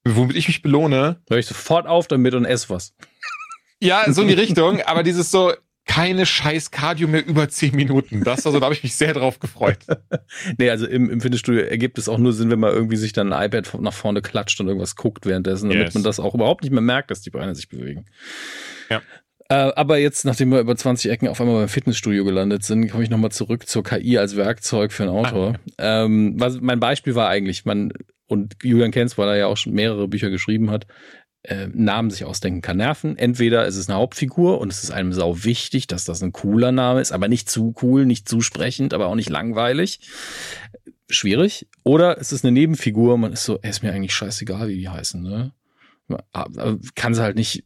womit 0.05 0.37
ich 0.37 0.47
mich 0.47 0.61
belohne. 0.61 1.17
Hör 1.29 1.37
ich 1.37 1.45
sofort 1.45 1.87
auf 1.87 2.07
damit 2.07 2.33
und 2.33 2.45
ess 2.45 2.69
was. 2.69 2.93
Ja, 3.81 4.11
so 4.11 4.23
in 4.23 4.27
die 4.27 4.33
Richtung, 4.33 4.81
aber 4.81 5.03
dieses 5.03 5.29
so, 5.29 5.53
keine 5.87 6.25
scheiß 6.25 6.69
Cardio 6.69 7.07
mehr 7.07 7.25
über 7.25 7.49
zehn 7.49 7.75
Minuten. 7.75 8.23
Das, 8.23 8.45
also 8.45 8.59
da 8.59 8.65
habe 8.65 8.75
ich 8.75 8.83
mich 8.83 8.95
sehr 8.95 9.13
drauf 9.13 9.39
gefreut. 9.39 9.79
nee, 10.57 10.69
also 10.69 10.85
im, 10.85 11.09
im 11.09 11.21
Fitnessstudio 11.21 11.61
ergibt 11.61 11.97
es 11.97 12.09
auch 12.09 12.17
nur 12.17 12.33
Sinn, 12.33 12.51
wenn 12.51 12.59
man 12.59 12.73
irgendwie 12.73 12.97
sich 12.97 13.13
dann 13.13 13.31
ein 13.33 13.45
iPad 13.47 13.81
nach 13.81 13.93
vorne 13.93 14.21
klatscht 14.21 14.59
und 14.59 14.67
irgendwas 14.67 14.95
guckt 14.95 15.25
währenddessen, 15.25 15.69
damit 15.69 15.85
yes. 15.85 15.93
man 15.93 16.03
das 16.03 16.19
auch 16.19 16.35
überhaupt 16.35 16.63
nicht 16.63 16.71
mehr 16.71 16.81
merkt, 16.81 17.09
dass 17.09 17.21
die 17.21 17.29
Beine 17.29 17.55
sich 17.55 17.69
bewegen. 17.69 18.05
Ja. 18.89 19.01
Äh, 19.49 19.71
aber 19.75 19.97
jetzt, 19.97 20.25
nachdem 20.25 20.51
wir 20.51 20.59
über 20.59 20.75
20 20.75 21.09
Ecken 21.09 21.29
auf 21.29 21.39
einmal 21.39 21.55
beim 21.55 21.69
Fitnessstudio 21.69 22.25
gelandet 22.25 22.63
sind, 22.63 22.89
komme 22.89 23.03
ich 23.03 23.09
nochmal 23.09 23.31
zurück 23.31 23.67
zur 23.67 23.83
KI 23.83 24.17
als 24.17 24.35
Werkzeug 24.35 24.91
für 24.91 25.03
einen 25.03 25.13
Autor. 25.13 25.55
Ah. 25.77 26.03
Ähm, 26.03 26.35
was, 26.37 26.59
mein 26.59 26.81
Beispiel 26.81 27.15
war 27.15 27.29
eigentlich, 27.29 27.63
man, 27.63 27.93
und 28.27 28.57
Julian 28.61 28.91
Kenz, 28.91 29.17
weil 29.17 29.29
er 29.29 29.37
ja 29.37 29.47
auch 29.47 29.55
schon 29.55 29.71
mehrere 29.71 30.09
Bücher 30.09 30.29
geschrieben 30.29 30.69
hat, 30.69 30.85
äh, 31.47 31.67
Namen 31.73 32.09
sich 32.09 32.25
ausdenken 32.25 32.61
kann 32.61 32.77
nerven. 32.77 33.17
Entweder 33.17 33.65
es 33.65 33.75
ist 33.75 33.89
eine 33.89 33.97
Hauptfigur 33.97 34.59
und 34.59 34.71
es 34.71 34.83
ist 34.83 34.91
einem 34.91 35.13
sau 35.13 35.43
wichtig, 35.43 35.87
dass 35.87 36.03
das 36.05 36.21
ein 36.21 36.33
cooler 36.33 36.71
Name 36.71 37.01
ist, 37.01 37.11
aber 37.11 37.27
nicht 37.27 37.49
zu 37.49 37.73
cool, 37.81 38.05
nicht 38.05 38.27
zu 38.27 38.41
sprechend, 38.41 38.93
aber 38.93 39.07
auch 39.07 39.15
nicht 39.15 39.29
langweilig. 39.29 40.01
Schwierig. 41.09 41.67
Oder 41.83 42.19
es 42.19 42.31
ist 42.31 42.43
eine 42.43 42.51
Nebenfigur, 42.51 43.17
man 43.17 43.31
ist 43.31 43.45
so, 43.45 43.59
ey, 43.61 43.69
ist 43.69 43.81
mir 43.81 43.93
eigentlich 43.93 44.13
scheißegal, 44.13 44.67
wie 44.67 44.77
die 44.77 44.89
heißen, 44.89 45.21
ne? 45.21 45.53
Kann 46.95 47.13
sie 47.13 47.21
halt 47.21 47.35
nicht 47.35 47.65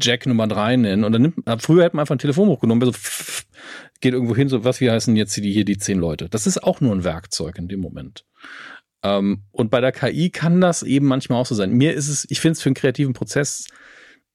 Jack 0.00 0.26
Nummer 0.26 0.46
drei 0.46 0.76
nennen. 0.76 1.04
Und 1.04 1.12
dann 1.12 1.22
nimmt, 1.22 1.62
früher 1.62 1.84
hätte 1.84 1.96
man 1.96 2.02
einfach 2.02 2.14
ein 2.14 2.20
Telefonbuch 2.20 2.60
genommen, 2.60 2.82
so 2.84 2.92
pff, 2.92 3.46
geht 4.00 4.14
irgendwo 4.14 4.36
hin, 4.36 4.48
so 4.48 4.64
was, 4.64 4.80
wie 4.80 4.90
heißen 4.90 5.16
jetzt 5.16 5.34
hier 5.34 5.64
die 5.64 5.78
zehn 5.78 5.98
Leute? 5.98 6.28
Das 6.28 6.46
ist 6.46 6.62
auch 6.62 6.80
nur 6.80 6.94
ein 6.94 7.04
Werkzeug 7.04 7.58
in 7.58 7.68
dem 7.68 7.80
Moment. 7.80 8.24
Ähm, 9.02 9.42
und 9.50 9.70
bei 9.70 9.80
der 9.80 9.92
KI 9.92 10.30
kann 10.30 10.60
das 10.60 10.82
eben 10.82 11.06
manchmal 11.06 11.40
auch 11.40 11.46
so 11.46 11.54
sein. 11.54 11.72
Mir 11.72 11.94
ist 11.94 12.08
es, 12.08 12.26
ich 12.30 12.40
finde 12.40 12.52
es 12.52 12.62
für 12.62 12.68
einen 12.68 12.74
kreativen 12.74 13.14
Prozess 13.14 13.66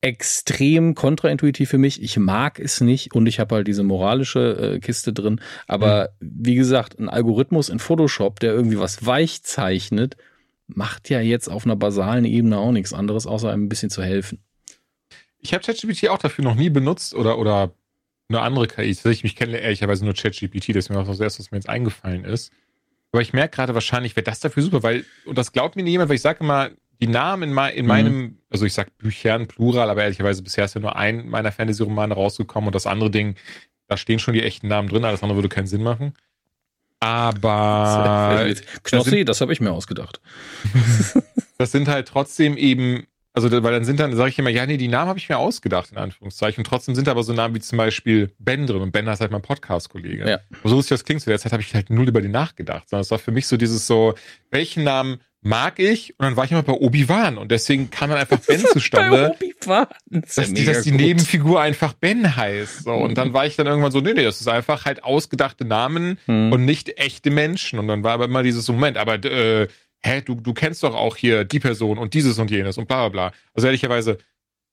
extrem 0.02 0.94
kontraintuitiv 0.94 1.70
für 1.70 1.78
mich. 1.78 2.02
Ich 2.02 2.18
mag 2.18 2.60
es 2.60 2.80
nicht 2.82 3.16
und 3.16 3.26
ich 3.26 3.40
habe 3.40 3.56
halt 3.56 3.68
diese 3.68 3.84
moralische 3.84 4.76
äh, 4.76 4.80
Kiste 4.80 5.14
drin. 5.14 5.42
Aber 5.68 6.10
mhm. 6.20 6.32
wie 6.46 6.56
gesagt, 6.56 7.00
ein 7.00 7.10
Algorithmus 7.10 7.70
in 7.70 7.80
Photoshop, 7.80 8.40
der 8.40 8.54
irgendwie 8.54 8.80
was 8.80 9.06
weich 9.06 9.42
zeichnet, 9.44 10.16
macht 10.68 11.10
ja 11.10 11.22
jetzt 11.22 11.48
auf 11.48 11.66
einer 11.66 11.76
basalen 11.76 12.26
Ebene 12.26 12.58
auch 12.58 12.72
nichts 12.72 12.94
anderes, 12.94 13.28
außer 13.28 13.52
einem 13.52 13.66
ein 13.66 13.70
bisschen 13.70 13.90
zu 13.90 14.04
helfen. 14.04 14.40
Ich 15.40 15.54
habe 15.54 15.64
ChatGPT 15.64 16.10
auch 16.10 16.18
dafür 16.18 16.44
noch 16.44 16.56
nie 16.56 16.70
benutzt 16.70 17.14
oder, 17.14 17.38
oder 17.38 17.74
eine 18.30 18.42
andere 18.42 18.68
KI. 18.68 18.90
Ich 18.90 19.24
mich 19.24 19.36
kenne 19.36 19.58
ehrlicherweise 19.58 20.06
nur 20.06 20.16
ChatGPT, 20.16 20.70
das 20.70 20.86
ist 20.86 20.90
mir 20.90 21.00
auch 21.00 21.08
das 21.08 21.20
erste, 21.20 21.40
was 21.40 21.52
mir 21.52 21.58
jetzt 21.58 21.70
eingefallen 21.70 22.26
ist. 22.26 22.52
Aber 23.16 23.22
ich 23.22 23.32
merke 23.32 23.56
gerade, 23.56 23.74
wahrscheinlich 23.74 24.18
wäre 24.18 24.26
das 24.26 24.42
dafür 24.42 24.62
super, 24.62 24.84
weil, 24.84 25.06
und 25.24 25.38
das 25.38 25.54
glaubt 25.54 25.78
mir 25.78 25.84
nicht 25.84 25.94
jemand, 25.94 26.10
weil 26.10 26.18
ich 26.18 26.22
sage 26.22 26.44
immer, 26.44 26.70
die 27.00 27.08
Namen 27.08 27.52
in, 27.52 27.58
in 27.58 27.86
mhm. 27.86 27.88
meinem, 27.88 28.38
also 28.50 28.66
ich 28.66 28.74
sag 28.74 28.98
Büchern, 28.98 29.48
Plural, 29.48 29.90
aber 29.90 30.04
ehrlicherweise 30.04 30.44
bisher 30.44 30.66
ist 30.66 30.76
ja 30.76 30.82
nur 30.82 30.98
ein 30.98 31.30
meiner 31.30 31.54
Fantasy-Romane 31.54 32.14
rausgekommen 32.14 32.68
und 32.68 32.76
das 32.76 32.86
andere 32.86 33.10
Ding, 33.10 33.36
da 33.88 33.96
stehen 33.96 34.20
schon 34.20 34.34
die 34.34 34.44
echten 34.44 34.68
Namen 34.68 34.90
drin, 34.90 35.06
alles 35.06 35.24
andere 35.24 35.38
würde 35.38 35.48
keinen 35.48 35.68
Sinn 35.68 35.82
machen. 35.82 36.14
Aber. 37.00 38.54
Knossi, 38.84 39.24
das 39.24 39.40
habe 39.40 39.54
ich 39.54 39.62
mir 39.62 39.72
ausgedacht. 39.72 40.20
das 41.58 41.72
sind 41.72 41.88
halt 41.88 42.10
trotzdem 42.10 42.58
eben 42.58 43.08
also, 43.36 43.52
weil 43.52 43.74
dann 43.74 43.84
sind 43.84 44.00
dann, 44.00 44.16
sage 44.16 44.30
ich 44.30 44.40
immer, 44.40 44.50
ja, 44.50 44.66
nee, 44.66 44.78
die 44.78 44.88
Namen 44.88 45.10
habe 45.10 45.20
ich 45.20 45.28
mir 45.28 45.38
ausgedacht, 45.38 45.92
in 45.92 45.98
Anführungszeichen. 45.98 46.62
Und 46.62 46.68
trotzdem 46.68 46.96
sind 46.96 47.10
aber 47.10 47.22
so 47.24 47.34
Namen 47.34 47.54
wie 47.54 47.60
zum 47.60 47.78
Beispiel 47.78 48.32
Ben 48.40 48.66
drin. 48.66 48.82
Und 48.82 48.92
Ben 48.94 49.06
ist 49.08 49.20
halt 49.20 49.32
mein 49.32 49.42
Podcast-Kollege. 49.42 50.30
Ja. 50.30 50.40
Und 50.64 50.70
so 50.70 50.80
ist 50.80 50.90
das 50.90 51.04
klingt 51.04 51.22
zu 51.22 51.30
der 51.30 51.38
Zeit 51.38 51.52
habe 51.52 51.62
ich 51.62 51.74
halt 51.76 51.90
null 51.90 52.08
über 52.08 52.22
den 52.22 52.32
nachgedacht. 52.32 52.90
Sondern 52.90 53.02
es 53.02 53.12
war 53.12 53.20
für 53.20 53.32
mich 53.32 53.48
so 53.48 53.58
dieses 53.58 53.88
so, 53.88 54.16
welchen 54.52 54.86
Namen 54.86 55.20
mag 55.46 55.80
ich? 55.80 56.18
Und 56.18 56.26
dann 56.26 56.36
war 56.38 56.46
ich 56.46 56.52
immer 56.52 56.64
bei 56.64 56.74
Obi-Wan. 56.74 57.38
Und 57.38 57.52
deswegen 57.52 57.90
kam 57.90 58.10
dann 58.10 58.20
einfach 58.20 58.40
Ben 58.48 58.60
zustande. 58.60 59.18
bei 59.18 59.48
Obi-Wan. 59.48 59.88
Das 60.06 60.36
dass, 60.36 60.54
die, 60.54 60.66
dass 60.66 60.84
die 60.84 60.92
Nebenfigur 60.92 61.62
einfach 61.62 61.94
Ben 61.94 62.36
heißt. 62.36 62.84
So. 62.84 62.94
Und 62.94 63.18
dann 63.18 63.34
war 63.34 63.46
ich 63.46 63.56
dann 63.56 63.68
irgendwann 63.68 63.92
so, 63.92 64.00
nee, 64.00 64.14
nee, 64.14 64.24
das 64.24 64.42
ist 64.42 64.48
einfach 64.48 64.86
halt 64.86 65.04
ausgedachte 65.04 65.66
Namen 65.66 66.18
hm. 66.26 66.52
und 66.52 66.66
nicht 66.66 66.98
echte 67.00 67.32
Menschen. 67.32 67.80
Und 67.80 67.88
dann 67.88 68.04
war 68.04 68.14
aber 68.14 68.26
immer 68.26 68.44
dieses 68.44 68.68
Moment, 68.68 68.98
aber 68.98 69.24
äh, 69.24 69.68
hä, 70.06 70.22
du, 70.22 70.36
du 70.36 70.54
kennst 70.54 70.84
doch 70.84 70.94
auch 70.94 71.16
hier 71.16 71.44
die 71.44 71.60
Person 71.60 71.98
und 71.98 72.14
dieses 72.14 72.38
und 72.38 72.52
jenes 72.52 72.78
und 72.78 72.88
bla 72.88 73.08
bla 73.08 73.30
bla. 73.30 73.38
Also 73.54 73.68
ehrlicherweise, 73.68 74.18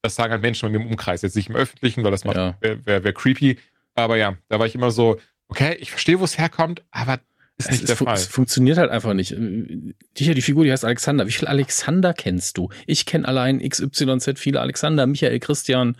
das 0.02 0.14
sagen 0.14 0.32
halt 0.32 0.42
Menschen 0.42 0.68
bei 0.68 0.78
mir 0.78 0.84
im 0.84 0.90
Umkreis, 0.90 1.22
jetzt 1.22 1.36
nicht 1.36 1.48
im 1.48 1.56
Öffentlichen, 1.56 2.04
weil 2.04 2.10
das 2.10 2.24
macht 2.24 2.36
ja. 2.36 2.56
wäre 2.60 2.84
wär, 2.84 3.04
wär 3.04 3.12
creepy. 3.12 3.58
Aber 3.94 4.16
ja, 4.16 4.36
da 4.48 4.58
war 4.58 4.66
ich 4.66 4.74
immer 4.74 4.90
so, 4.90 5.18
okay, 5.48 5.76
ich 5.80 5.90
verstehe, 5.90 6.20
wo 6.20 6.24
es 6.24 6.38
herkommt, 6.38 6.82
aber 6.90 7.20
ist 7.58 7.70
nicht 7.70 7.82
es 7.82 7.86
der 7.86 7.96
Fall. 7.96 8.14
Es 8.14 8.26
funktioniert 8.26 8.78
halt 8.78 8.90
einfach 8.90 9.12
nicht. 9.12 9.32
Die 9.32 9.94
hier, 10.16 10.34
die 10.34 10.42
Figur, 10.42 10.64
die 10.64 10.72
heißt 10.72 10.84
Alexander. 10.84 11.26
Wie 11.26 11.32
viele 11.32 11.50
Alexander 11.50 12.14
kennst 12.14 12.56
du? 12.56 12.70
Ich 12.86 13.06
kenne 13.06 13.28
allein 13.28 13.60
XYZ 13.60 14.38
viele 14.38 14.60
Alexander, 14.60 15.06
Michael, 15.06 15.38
Christian, 15.38 15.96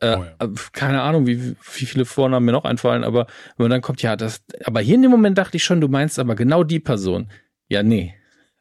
äh, 0.00 0.16
oh 0.16 0.24
ja. 0.24 0.50
keine 0.72 1.02
Ahnung, 1.02 1.26
wie, 1.26 1.52
wie 1.52 1.86
viele 1.86 2.06
Vornamen 2.06 2.46
mir 2.46 2.52
noch 2.52 2.64
einfallen, 2.64 3.04
aber 3.04 3.26
wenn 3.56 3.64
man 3.64 3.70
dann 3.70 3.82
kommt, 3.82 4.02
ja, 4.02 4.16
das, 4.16 4.42
aber 4.64 4.80
hier 4.80 4.96
in 4.96 5.02
dem 5.02 5.10
Moment 5.10 5.38
dachte 5.38 5.56
ich 5.56 5.64
schon, 5.64 5.80
du 5.80 5.88
meinst 5.88 6.18
aber 6.18 6.34
genau 6.34 6.64
die 6.64 6.80
Person. 6.80 7.28
Ja, 7.68 7.82
nee. 7.82 8.14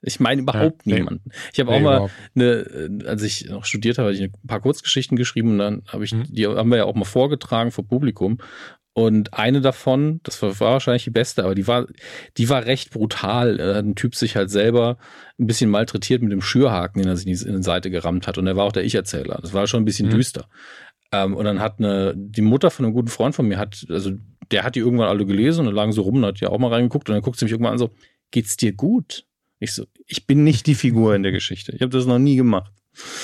Ich 0.06 0.20
meine 0.20 0.42
überhaupt 0.42 0.86
ja, 0.86 0.98
niemanden. 0.98 1.32
Ich 1.54 1.60
habe 1.60 1.72
nee, 1.72 1.78
auch 1.78 1.82
mal 1.82 2.10
eine, 2.36 3.06
als 3.08 3.24
ich 3.24 3.50
noch 3.50 3.66
studiert 3.66 3.98
habe, 3.98 4.10
habe 4.10 4.16
ich 4.16 4.22
ein 4.22 4.48
paar 4.48 4.62
Kurzgeschichten 4.62 5.18
geschrieben 5.18 5.52
und 5.52 5.58
dann 5.60 5.84
habe 5.88 6.04
ich, 6.04 6.14
mhm. 6.14 6.26
die 6.30 6.46
haben 6.46 6.70
wir 6.70 6.78
ja 6.78 6.86
auch 6.86 6.96
mal 6.96 7.06
vorgetragen 7.06 7.72
vor 7.72 7.88
Publikum. 7.88 8.38
Und 8.96 9.34
eine 9.34 9.60
davon, 9.60 10.20
das 10.22 10.42
war, 10.44 10.60
wahrscheinlich 10.60 11.06
die 11.06 11.10
beste, 11.10 11.44
aber 11.44 11.56
die 11.56 11.66
war, 11.66 11.88
die 12.38 12.50
war 12.50 12.66
recht 12.66 12.92
brutal. 12.92 13.58
Da 13.58 13.76
hat 13.76 13.86
ein 13.86 13.96
Typ 13.96 14.14
sich 14.14 14.36
halt 14.36 14.52
selber 14.52 14.98
ein 15.40 15.48
bisschen 15.48 15.72
malträtiert 15.72 16.22
mit 16.22 16.32
dem 16.32 16.42
Schürhaken, 16.42 17.02
den 17.02 17.10
er 17.10 17.18
sich 17.18 17.26
in 17.26 17.56
die 17.56 17.64
Seite 17.64 17.90
gerammt 17.90 18.28
hat. 18.28 18.38
Und 18.38 18.46
er 18.46 18.56
war 18.56 18.66
auch 18.66 18.72
der 18.72 18.84
Ich-Erzähler. 18.84 19.40
Das 19.42 19.54
war 19.54 19.66
schon 19.66 19.82
ein 19.82 19.86
bisschen 19.86 20.10
mhm. 20.10 20.12
düster. 20.12 20.48
Ähm, 21.12 21.36
und 21.36 21.46
dann 21.46 21.60
hat 21.60 21.80
eine, 21.80 22.14
die 22.16 22.44
Mutter 22.44 22.70
von 22.70 22.86
einem 22.86 22.94
guten 22.94 23.08
Freund 23.08 23.34
von 23.34 23.48
mir 23.48 23.58
hat, 23.58 23.84
also 23.90 24.12
der 24.52 24.64
hat 24.64 24.76
die 24.76 24.80
irgendwann 24.80 25.10
alle 25.10 25.26
gelesen 25.26 25.62
und 25.62 25.66
dann 25.68 25.76
lagen 25.76 25.92
so 25.92 26.04
rum 26.04 26.18
und 26.18 26.26
hat 26.26 26.40
ja 26.40 26.50
auch 26.50 26.60
mal 26.60 26.72
reingeguckt 26.72 27.10
und 27.10 27.16
dann 27.16 27.24
guckt 27.24 27.40
sie 27.40 27.46
mich 27.46 27.52
irgendwann 27.52 27.74
an 27.74 27.80
so, 27.80 27.92
geht's 28.30 28.58
dir 28.58 28.74
gut? 28.74 29.26
Ich 29.60 29.74
so, 29.74 29.86
ich 30.08 30.28
bin 30.28 30.44
nicht 30.44 30.68
die 30.68 30.76
Figur 30.76 31.16
in 31.16 31.24
der 31.24 31.32
Geschichte. 31.32 31.74
Ich 31.76 31.82
habe 31.82 31.92
das 31.92 32.06
noch 32.06 32.20
nie 32.20 32.36
gemacht. 32.36 32.72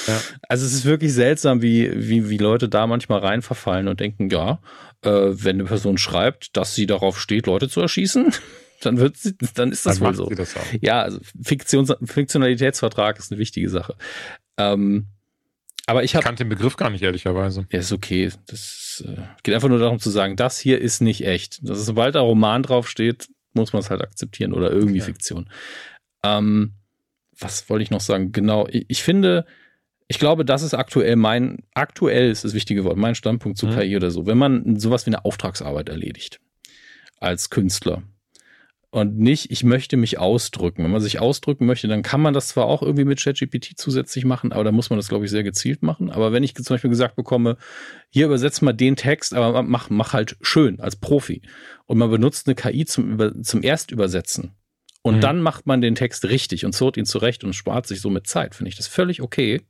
Ja. 0.08 0.20
Also 0.48 0.66
es 0.66 0.74
ist 0.74 0.86
wirklich 0.86 1.14
seltsam, 1.14 1.62
wie, 1.62 1.92
wie, 1.96 2.30
wie 2.30 2.38
Leute 2.38 2.70
da 2.70 2.88
manchmal 2.88 3.20
rein 3.20 3.42
verfallen 3.42 3.88
und 3.88 4.00
denken, 4.00 4.30
ja, 4.30 4.60
äh, 5.02 5.10
wenn 5.10 5.58
eine 5.58 5.66
Person 5.66 5.98
schreibt, 5.98 6.58
dass 6.58 6.76
sie 6.76 6.88
darauf 6.88 7.20
steht, 7.20 7.46
Leute 7.46 7.70
zu 7.70 7.82
erschießen, 7.82 8.34
dann 8.82 8.98
wird 8.98 9.18
sie, 9.18 9.36
dann 9.54 9.72
ist 9.72 9.86
das 9.86 10.00
dann 10.00 10.08
wohl 10.08 10.16
so. 10.16 10.30
Das 10.30 10.56
ja, 10.82 11.02
also 11.02 11.20
Fiktions, 11.42 11.94
Fiktionalitätsvertrag 12.04 13.20
ist 13.20 13.32
eine 13.32 13.40
wichtige 13.40 13.70
Sache. 13.70 13.96
Ähm, 14.58 15.08
aber 15.86 16.04
ich, 16.04 16.16
hab, 16.16 16.22
ich 16.22 16.26
kannte 16.26 16.44
den 16.44 16.50
Begriff 16.50 16.78
gar 16.78 16.90
nicht, 16.90 17.04
ehrlicherweise. 17.04 17.66
Ja, 17.72 17.80
ist 17.80 17.92
okay. 17.92 18.32
Das 18.48 19.04
äh, 19.08 19.22
geht 19.44 19.56
einfach 19.56 19.70
nur 19.70 19.80
darum 19.80 20.00
zu 20.00 20.12
sagen, 20.12 20.36
das 20.36 20.60
hier 20.60 20.80
ist 20.80 21.02
nicht 21.02 21.26
echt. 21.26 21.60
Das 21.68 21.80
ist, 21.80 21.86
sobald 21.86 22.16
da 22.16 22.22
Roman 22.22 22.62
draufsteht, 22.62 23.28
muss 23.54 23.74
man 23.74 23.82
es 23.82 23.90
halt 23.90 24.02
akzeptieren 24.02 24.54
oder 24.54 24.72
irgendwie 24.72 25.02
okay. 25.02 25.12
Fiktion. 25.14 25.50
Ähm, 26.24 26.74
was 27.38 27.70
wollte 27.70 27.84
ich 27.84 27.92
noch 27.92 28.02
sagen? 28.02 28.32
Genau, 28.32 28.68
ich, 28.68 28.86
ich, 28.88 29.04
finde, 29.04 29.46
ich 30.08 30.20
glaube, 30.20 30.46
das 30.46 30.62
ist 30.62 30.74
aktuell 30.74 31.16
mein, 31.16 31.64
aktuell 31.74 32.30
ist 32.30 32.44
das 32.44 32.54
wichtige 32.54 32.84
Wort, 32.84 32.98
mein 32.98 33.16
Standpunkt 33.16 33.58
zu 33.58 33.68
mhm. 33.68 33.78
KI 33.78 33.96
oder 33.96 34.12
so. 34.12 34.26
Wenn 34.26 34.38
man 34.38 34.80
sowas 34.80 35.06
wie 35.06 35.12
eine 35.12 35.26
Auftragsarbeit 35.26 35.90
erledigt 35.90 36.40
als 37.20 37.50
Künstler 37.50 38.04
und 38.92 39.20
nicht, 39.20 39.52
ich 39.52 39.64
möchte 39.64 39.98
mich 39.98 40.18
ausdrücken. 40.18 40.84
Wenn 40.84 40.92
man 40.92 41.02
sich 41.02 41.20
ausdrücken 41.20 41.68
möchte, 41.68 41.88
dann 41.88 42.02
kann 42.02 42.22
man 42.22 42.34
das 42.34 42.48
zwar 42.50 42.66
auch 42.66 42.82
irgendwie 42.82 43.06
mit 43.06 43.22
ChatGPT 43.22 43.74
zusätzlich 43.78 44.26
machen, 44.26 44.52
aber 44.52 44.64
da 44.64 44.72
muss 44.72 44.90
man 44.90 44.98
das, 44.98 45.10
glaube 45.10 45.26
ich, 45.26 45.32
sehr 45.32 45.44
gezielt 45.44 45.84
machen. 45.84 46.10
Aber 46.10 46.32
wenn 46.32 46.44
ich 46.44 46.56
zum 46.56 46.74
Beispiel 46.74 46.90
gesagt 46.90 47.16
bekomme, 47.16 47.58
hier 48.10 48.26
übersetzt 48.26 48.64
mal 48.64 48.74
den 48.74 48.96
Text, 48.96 49.36
aber 49.36 49.62
mach, 49.62 49.92
mach 49.92 50.14
halt 50.14 50.38
schön 50.42 50.80
als 50.80 50.96
Profi 50.96 51.44
und 51.86 52.00
man 52.00 52.10
benutzt 52.10 52.48
eine 52.48 52.56
KI 52.56 52.86
zum, 52.86 53.44
zum 53.44 53.62
Erstübersetzen, 53.62 54.56
und 55.02 55.18
mhm. 55.18 55.22
dann 55.22 55.42
macht 55.42 55.66
man 55.66 55.82
den 55.82 55.96
Text 55.96 56.26
richtig 56.26 56.66
und 56.66 56.74
zurrt 56.74 56.98
ihn 56.98 57.06
zurecht 57.06 57.44
und 57.44 57.54
spart 57.54 57.88
sich 57.88 58.02
somit 58.02 58.28
Zeit. 58.28 58.56
Finde 58.56 58.70
ich 58.70 58.78
das 58.78 58.88
völlig 58.88 59.22
okay. 59.22 59.62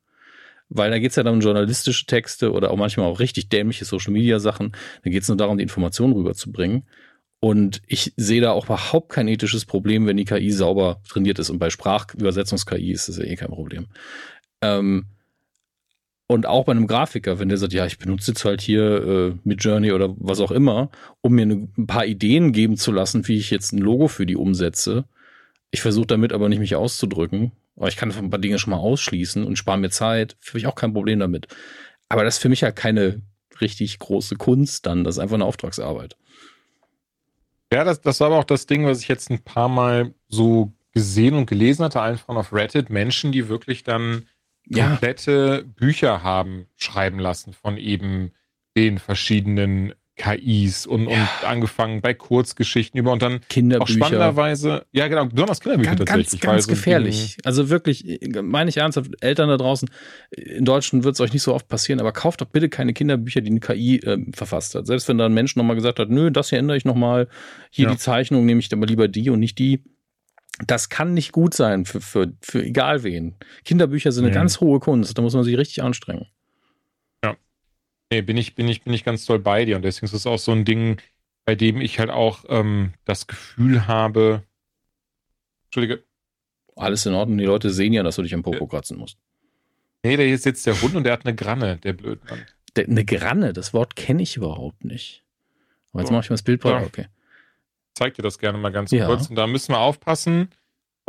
Weil 0.72 0.92
da 0.92 1.00
geht 1.00 1.10
es 1.10 1.16
ja 1.16 1.24
dann 1.24 1.36
um 1.36 1.40
journalistische 1.40 2.06
Texte 2.06 2.52
oder 2.52 2.70
auch 2.70 2.78
manchmal 2.78 3.08
auch 3.08 3.20
richtig 3.20 3.50
dämliche 3.50 3.86
Social-Media-Sachen. 3.86 4.74
Da 5.04 5.10
geht 5.10 5.24
es 5.24 5.28
nur 5.28 5.38
darum, 5.38 5.58
die 5.58 5.64
Informationen 5.64 6.14
rüberzubringen. 6.14 6.84
Und 7.40 7.82
ich 7.88 8.14
sehe 8.18 8.42
da 8.42 8.52
auch 8.52 8.66
überhaupt 8.66 9.10
kein 9.10 9.28
ethisches 9.28 9.66
Problem, 9.66 10.06
wenn 10.06 10.18
die 10.18 10.26
KI 10.26 10.52
sauber 10.52 11.02
trainiert 11.08 11.40
ist. 11.40 11.50
Und 11.50 11.58
bei 11.58 11.70
Sprachübersetzungs-KI 11.70 12.92
ist 12.92 13.10
das 13.10 13.18
ja 13.18 13.24
eh 13.24 13.36
kein 13.36 13.50
Problem. 13.50 13.88
Ähm, 14.62 15.06
und 16.28 16.46
auch 16.46 16.66
bei 16.66 16.74
einem 16.74 16.86
Grafiker, 16.86 17.40
wenn 17.40 17.50
der 17.50 17.58
sagt, 17.58 17.74
ja, 17.74 17.88
ich 17.88 17.98
benutze 17.98 18.32
jetzt 18.32 18.46
halt 18.46 18.62
hier 18.62 18.84
äh, 18.84 19.34
mit 19.44 19.64
Journey 19.64 19.94
oder 19.94 20.14
was 20.18 20.42
auch 20.42 20.52
immer, 20.52 20.92
um 21.22 21.34
mir 21.34 21.48
ne, 21.48 21.68
ein 21.78 21.88
paar 21.88 22.06
Ideen 22.06 22.52
geben 22.52 22.78
zu 22.78 22.92
lassen, 22.92 23.28
wie 23.28 23.38
ich 23.38 23.50
jetzt 23.50 23.72
ein 23.74 23.80
Logo 23.80 24.08
für 24.08 24.28
die 24.28 24.36
umsetze, 24.36 25.06
ich 25.72 25.82
versuche 25.82 26.08
damit 26.08 26.34
aber 26.34 26.50
nicht 26.50 26.60
mich 26.60 26.76
auszudrücken. 26.76 27.52
Aber 27.76 27.88
ich 27.88 27.96
kann 27.96 28.12
ein 28.12 28.30
paar 28.30 28.40
Dinge 28.40 28.60
schon 28.60 28.72
mal 28.72 28.78
ausschließen 28.78 29.44
und 29.46 29.56
spare 29.58 29.78
mir 29.78 29.90
Zeit. 29.90 30.36
Habe 30.48 30.58
ich 30.60 30.68
auch 30.68 30.76
kein 30.76 30.94
Problem 30.94 31.20
damit. 31.20 31.48
Aber 32.10 32.24
das 32.24 32.36
ist 32.36 32.42
für 32.42 32.50
mich 32.50 32.62
ja 32.62 32.72
keine 32.72 33.22
richtig 33.62 34.00
große 34.00 34.36
Kunst 34.36 34.86
dann. 34.86 35.04
Das 35.04 35.16
ist 35.16 35.20
einfach 35.20 35.36
eine 35.36 35.46
Auftragsarbeit. 35.46 36.18
Ja, 37.72 37.84
das, 37.84 38.02
das 38.02 38.20
war 38.20 38.28
aber 38.28 38.40
auch 38.40 38.44
das 38.46 38.66
Ding, 38.66 38.86
was 38.86 39.02
ich 39.02 39.08
jetzt 39.08 39.30
ein 39.30 39.44
paar 39.44 39.70
Mal 39.70 40.14
so 40.28 40.74
gesehen 40.92 41.36
und 41.36 41.46
gelesen 41.46 41.86
hatte, 41.86 42.02
einfach 42.02 42.36
auf 42.36 42.52
Reddit, 42.52 42.90
Menschen, 42.90 43.32
die 43.32 43.48
wirklich 43.48 43.84
dann 43.84 44.26
Ja. 44.68 44.88
komplette 44.90 45.64
Bücher 45.76 46.24
haben 46.24 46.66
schreiben 46.78 47.20
lassen 47.20 47.54
von 47.54 47.78
eben 47.78 48.32
den 48.76 48.98
verschiedenen 48.98 49.94
KIs 50.20 50.86
und, 50.86 51.10
Ja. 51.10 51.22
und 51.42 51.48
angefangen 51.48 52.02
bei 52.02 52.14
Kurzgeschichten 52.14 53.00
über 53.00 53.12
und 53.14 53.22
dann 53.22 53.36
auch 53.38 53.48
Kinderbücher. 53.48 53.94
spannenderweise, 54.06 54.86
ja 54.92 55.08
genau, 55.08 55.26
besonders 55.28 55.62
Kinderbücher 55.62 55.96
Ganz, 55.96 56.00
ganz, 56.06 56.10
tatsächlich. 56.10 56.42
ganz 56.42 56.66
die- 56.68 56.70
gefährlich. 56.74 57.38
Also 57.46 57.70
wirklich, 57.70 58.20
meine 58.44 58.70
ich 58.70 58.78
ernsthaft, 58.78 59.12
Eltern 59.22 59.48
da 59.50 59.58
draußen, 59.58 59.90
in 60.32 60.66
Deutschland 60.66 61.04
wird 61.06 61.16
es 61.16 61.22
euch 61.22 61.32
nicht 61.34 61.42
so 61.44 61.54
oft 61.56 61.68
passieren, 61.70 62.00
aber 62.02 62.12
kauft 62.12 62.42
doch 62.42 62.48
bitte 62.48 62.68
keine 62.70 62.94
Kinderbücher, 62.94 63.42
die 63.42 63.50
eine 63.52 63.62
KI 63.62 64.02
ähm, 64.06 64.34
verfasst 64.34 64.76
hat. 64.76 64.86
Selbst 64.88 65.08
wenn 65.08 65.18
da 65.18 65.26
ein 65.26 65.34
Mensch 65.34 65.56
nochmal 65.56 65.78
gesagt 65.78 66.00
hat, 66.00 66.10
nö, 66.10 66.30
das 66.32 66.50
hier 66.50 66.60
ändere 66.60 66.76
ich 66.78 66.84
nochmal, 66.86 67.30
hier 67.72 67.86
Ja. 67.86 67.92
die 67.92 67.98
Zeichnung 67.98 68.46
nehme 68.46 68.60
ich 68.60 68.72
aber 68.74 68.86
lieber 68.86 69.08
die 69.08 69.30
und 69.30 69.40
nicht 69.40 69.58
die. 69.58 69.84
Das 70.68 70.90
kann 70.90 71.14
nicht 71.14 71.32
gut 71.32 71.54
sein 71.54 71.86
für, 71.86 72.02
für, 72.02 72.34
für 72.42 72.62
egal 72.62 73.04
wen. 73.04 73.36
Kinderbücher 73.64 74.12
sind 74.12 74.26
eine 74.26 74.32
Nee. 74.34 74.40
ganz 74.40 74.60
hohe 74.60 74.80
Kunst, 74.80 75.18
da 75.18 75.22
muss 75.22 75.34
man 75.34 75.46
sich 75.46 75.58
richtig 75.58 75.82
anstrengen. 75.82 76.26
Nee, 78.12 78.22
bin 78.22 78.38
ich, 78.38 78.56
bin 78.56 78.68
ich, 78.68 78.84
bin 78.84 78.94
ich 78.94 79.04
ganz 79.04 79.26
doll 79.26 79.40
bei 79.40 79.66
dir. 79.66 79.76
Und 79.76 79.84
deswegen 79.84 80.06
ist 80.08 80.14
es 80.14 80.26
auch 80.26 80.40
so 80.40 80.52
ein 80.52 80.66
Ding, 80.66 80.98
bei 81.46 81.56
dem 81.56 81.80
ich 81.82 82.00
halt 82.00 82.10
auch 82.10 82.44
ähm, 82.50 82.94
das 83.06 83.28
Gefühl 83.28 83.88
habe. 83.88 84.44
Entschuldige, 85.66 86.04
Alles 86.76 87.06
in 87.06 87.14
Ordnung, 87.14 87.38
die 87.38 87.46
Leute 87.46 87.70
sehen 87.70 87.94
ja, 87.94 88.02
dass 88.04 88.16
du 88.16 88.24
dich 88.24 88.34
am 88.34 88.42
Popo 88.44 88.66
kratzen 88.68 88.98
musst. 88.98 89.18
nee, 90.04 90.16
da 90.18 90.24
ist 90.24 90.46
jetzt 90.46 90.66
der 90.66 90.82
Hund 90.82 90.96
und 90.96 91.04
der 91.04 91.14
hat 91.14 91.26
eine 91.26 91.36
Granne, 91.36 91.78
der 91.78 91.94
Blödmann. 91.94 92.46
Der, 92.76 92.86
eine 92.88 93.04
Granne, 93.06 93.54
das 93.54 93.74
Wort 93.74 93.96
kenne 93.96 94.24
ich 94.24 94.38
überhaupt 94.38 94.86
nicht. 94.86 95.24
Aber 95.92 96.02
jetzt 96.02 96.08
So. 96.10 96.14
mache 96.14 96.24
ich 96.26 96.30
mal 96.30 96.36
das 96.36 96.44
Bild 96.44 96.64
Ja. 96.64 96.82
okay. 96.82 97.08
zeig 97.96 98.14
dir 98.16 98.22
das 98.22 98.40
gerne 98.40 98.58
mal 98.58 98.72
ganz 98.72 98.92
Ja. 98.92 99.06
kurz. 99.08 99.28
Und 99.30 99.36
da 99.36 99.46
müssen 99.48 99.74
wir 99.74 99.80
aufpassen. 99.80 100.50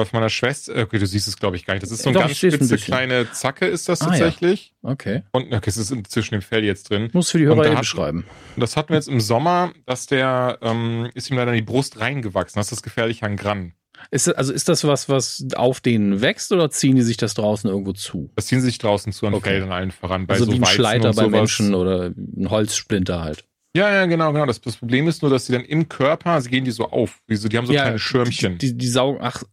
Auf 0.00 0.12
meiner 0.12 0.28
Schwester, 0.30 0.74
okay, 0.82 0.98
du 0.98 1.06
siehst 1.06 1.28
es, 1.28 1.36
glaube 1.36 1.56
ich, 1.56 1.64
gar 1.66 1.74
nicht. 1.74 1.82
Das 1.82 1.90
ist 1.90 2.02
so 2.02 2.08
eine 2.10 2.14
Doch, 2.18 2.26
ganz 2.26 2.32
ein 2.32 2.36
spitze 2.50 2.58
bisschen. 2.58 2.78
kleine 2.78 3.30
Zacke, 3.32 3.66
ist 3.66 3.88
das 3.88 4.00
Ah, 4.00 4.06
ja. 4.06 4.10
tatsächlich. 4.10 4.74
Okay. 4.82 5.22
Und 5.32 5.52
okay, 5.52 5.68
es 5.70 5.76
ist 5.76 5.90
in- 5.90 6.04
zwischen 6.04 6.34
dem 6.34 6.42
Fell 6.42 6.64
jetzt 6.64 6.90
drin. 6.90 7.10
Muss 7.12 7.30
für 7.30 7.38
die 7.38 7.44
Hörer 7.46 7.56
da 7.56 7.64
eben 7.64 7.74
hat- 7.74 7.80
beschreiben. 7.82 8.24
Und 8.56 8.60
das 8.62 8.76
hatten 8.76 8.90
wir 8.90 8.96
jetzt 8.96 9.08
im 9.08 9.20
Sommer, 9.20 9.72
dass 9.86 10.06
der 10.06 10.58
ähm, 10.62 11.10
ist 11.14 11.30
ihm 11.30 11.36
leider 11.36 11.50
in 11.52 11.56
die 11.58 11.62
Brust 11.62 12.00
reingewachsen. 12.00 12.58
Das 12.58 12.66
ist 12.66 12.72
das 12.72 12.82
gefährliche 12.82 13.26
an 13.26 13.36
Gran. 13.36 13.72
Ist, 14.10 14.26
das- 14.28 14.34
also 14.34 14.52
ist 14.54 14.68
das 14.70 14.84
was, 14.84 15.08
was 15.10 15.44
auf 15.56 15.80
denen 15.80 16.22
wächst 16.22 16.52
oder 16.52 16.70
ziehen 16.70 16.96
die 16.96 17.02
sich 17.02 17.18
das 17.18 17.34
draußen 17.34 17.68
irgendwo 17.68 17.92
zu? 17.92 18.30
Das 18.36 18.46
ziehen 18.46 18.60
sie 18.60 18.66
sich 18.66 18.78
draußen 18.78 19.12
zu 19.12 19.26
an 19.26 19.34
Okay. 19.34 19.50
Feldern 19.50 19.72
allen 19.72 19.90
voran. 19.90 20.26
Bei 20.26 20.34
also 20.34 20.46
so 20.46 20.52
wie 20.52 20.56
ein 20.56 20.62
Weizen 20.62 20.74
Schleiter 20.74 21.12
bei. 21.12 21.28
Menschen 21.28 21.74
oder 21.74 22.06
ein 22.16 22.48
Holzsplinter 22.48 23.20
halt. 23.22 23.44
Ja, 23.76 23.88
ja, 23.94 24.06
genau, 24.06 24.32
genau. 24.32 24.46
Das, 24.46 24.60
das 24.60 24.76
Problem 24.76 25.06
ist 25.06 25.22
nur, 25.22 25.30
dass 25.30 25.46
sie 25.46 25.52
dann 25.52 25.64
im 25.64 25.88
Körper, 25.88 26.40
sie 26.40 26.50
gehen 26.50 26.64
die 26.64 26.72
so 26.72 26.86
auf. 26.88 27.20
Wie 27.28 27.36
so, 27.36 27.48
die 27.48 27.56
haben 27.56 27.66
so 27.66 27.72
Ja, 27.72 27.82
kleine 27.82 27.98
Schirmchen. 28.00 28.58
Die, 28.58 28.68
die, 28.72 28.78
die 28.78 28.88
saugen, 28.88 29.20
ach, 29.22 29.44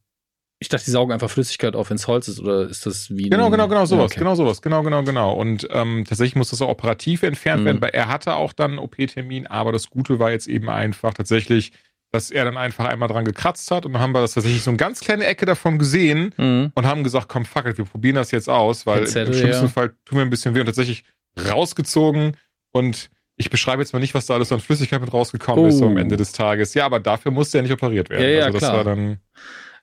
ich 0.60 0.70
dachte, 0.70 0.86
die 0.86 0.92
saugen 0.92 1.12
einfach 1.14 1.30
Flüssigkeit 1.30 1.76
auf, 1.76 1.90
wenn 1.92 1.98
es 1.98 2.08
Holz 2.08 2.28
ist, 2.28 2.40
oder 2.40 2.68
ist 2.68 2.86
das 2.86 3.10
wie 3.16 3.30
Genau, 3.30 3.50
genau, 3.52 3.68
genau, 3.68 3.86
sowas, 3.86 4.06
okay. 4.12 4.20
genau 4.20 4.34
sowas, 4.36 4.62
genau, 4.62 4.82
genau, 4.84 5.04
genau. 5.04 5.34
Und 5.34 5.68
ähm, 5.72 6.04
tatsächlich 6.08 6.36
muss 6.36 6.50
das 6.50 6.62
auch 6.62 6.70
operativ 6.70 7.22
entfernt 7.24 7.62
Mhm. 7.62 7.66
werden, 7.66 7.82
weil 7.82 7.92
er 7.92 8.08
hatte 8.08 8.36
auch 8.36 8.54
dann 8.54 8.72
einen 8.72 8.80
OP-Termin, 8.80 9.46
aber 9.48 9.72
das 9.72 9.90
Gute 9.90 10.18
war 10.20 10.32
jetzt 10.32 10.48
eben 10.48 10.70
einfach 10.70 11.14
tatsächlich, 11.14 11.74
dass 12.12 12.32
er 12.32 12.46
dann 12.46 12.58
einfach 12.58 12.86
einmal 12.86 13.08
dran 13.10 13.26
gekratzt 13.26 13.70
hat 13.70 13.86
und 13.86 13.94
dann 13.94 14.02
haben 14.02 14.14
wir 14.14 14.22
das 14.22 14.34
tatsächlich 14.34 14.64
so 14.64 14.72
eine 14.72 14.78
ganz 14.78 15.02
kleine 15.02 15.26
Ecke 15.26 15.46
davon 15.46 15.78
gesehen 15.78 16.34
Mhm. 16.38 16.72
und 16.74 16.86
haben 16.88 17.04
gesagt, 17.04 17.28
komm, 17.30 17.46
fuck 17.46 17.66
it, 17.68 17.78
wir 17.78 17.86
probieren 17.86 18.16
das 18.16 18.32
jetzt 18.32 18.50
aus, 18.50 18.86
weil 18.86 19.00
Pinzette, 19.02 19.32
im 19.32 19.38
schlimmsten 19.38 19.66
ja. 19.66 19.72
Fall 19.72 19.90
tun 20.06 20.18
wir 20.18 20.22
ein 20.22 20.30
bisschen 20.30 20.56
weh 20.56 20.62
und 20.62 20.66
tatsächlich 20.66 21.04
rausgezogen 21.52 22.36
und 22.72 23.10
ich 23.36 23.52
beschreibe 23.52 23.84
jetzt 23.84 23.94
mal 23.94 24.00
nicht, 24.00 24.16
was 24.16 24.26
da 24.26 24.34
alles 24.34 24.52
an 24.52 24.60
Flüssigkeit 24.60 25.00
mit 25.02 25.14
rausgekommen 25.14 25.66
ist 25.68 25.78
so 25.78 25.86
am 25.86 25.96
Oh. 25.96 26.00
Ende 26.00 26.18
des 26.18 26.32
Tages. 26.32 26.74
Ja, 26.74 26.86
aber 26.88 27.00
dafür 27.00 27.32
musste 27.32 27.60
er 27.60 27.62
nicht 27.62 27.72
operiert 27.72 28.10
werden. 28.10 28.24
Ja, 28.24 28.30
ja, 28.30 28.46
also 28.46 28.58
das 28.60 28.68
klar. 28.70 28.78
war 28.78 28.84
dann. 28.84 29.20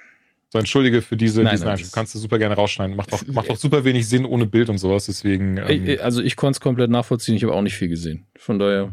So, 0.55 0.61
entschuldige 0.61 1.03
für 1.03 1.17
diese, 1.17 1.43
Nein, 1.43 1.51
diesen 1.55 1.65
nein, 1.65 1.73
Einschub. 1.79 1.93
Kannst 1.93 2.15
du 2.15 2.21
super 2.21 2.39
gerne 2.39 2.55
rausschneiden. 2.55 2.95
Macht 2.95 3.13
doch, 3.13 3.27
macht 3.27 3.51
doch 3.51 3.57
super 3.57 3.83
wenig 3.85 4.09
Sinn 4.09 4.25
ohne 4.25 4.47
Bild 4.47 4.69
und 4.71 4.79
sowas, 4.79 5.07
deswegen. 5.07 5.57
Ähm, 5.57 5.99
Also 6.01 6.23
ich 6.23 6.37
konnte 6.37 6.53
es 6.59 6.61
komplett 6.61 6.91
nachvollziehen, 6.93 7.35
ich 7.35 7.43
habe 7.43 7.53
auch 7.55 7.61
nicht 7.63 7.75
viel 7.75 7.89
gesehen. 7.89 8.25
Von 8.37 8.61
daher, 8.61 8.93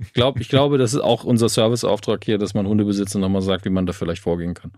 ich, 0.00 0.12
glaub, 0.12 0.38
ich 0.38 0.50
glaube, 0.50 0.76
das 0.76 0.92
ist 0.92 1.00
auch 1.00 1.24
unser 1.24 1.48
Serviceauftrag 1.48 2.22
hier, 2.22 2.36
dass 2.36 2.52
man 2.52 2.66
Hundebesitzer 2.66 3.18
nochmal 3.18 3.40
sagt, 3.40 3.64
wie 3.64 3.70
man 3.70 3.86
da 3.86 3.94
vielleicht 3.94 4.20
vorgehen 4.20 4.52
kann. 4.52 4.72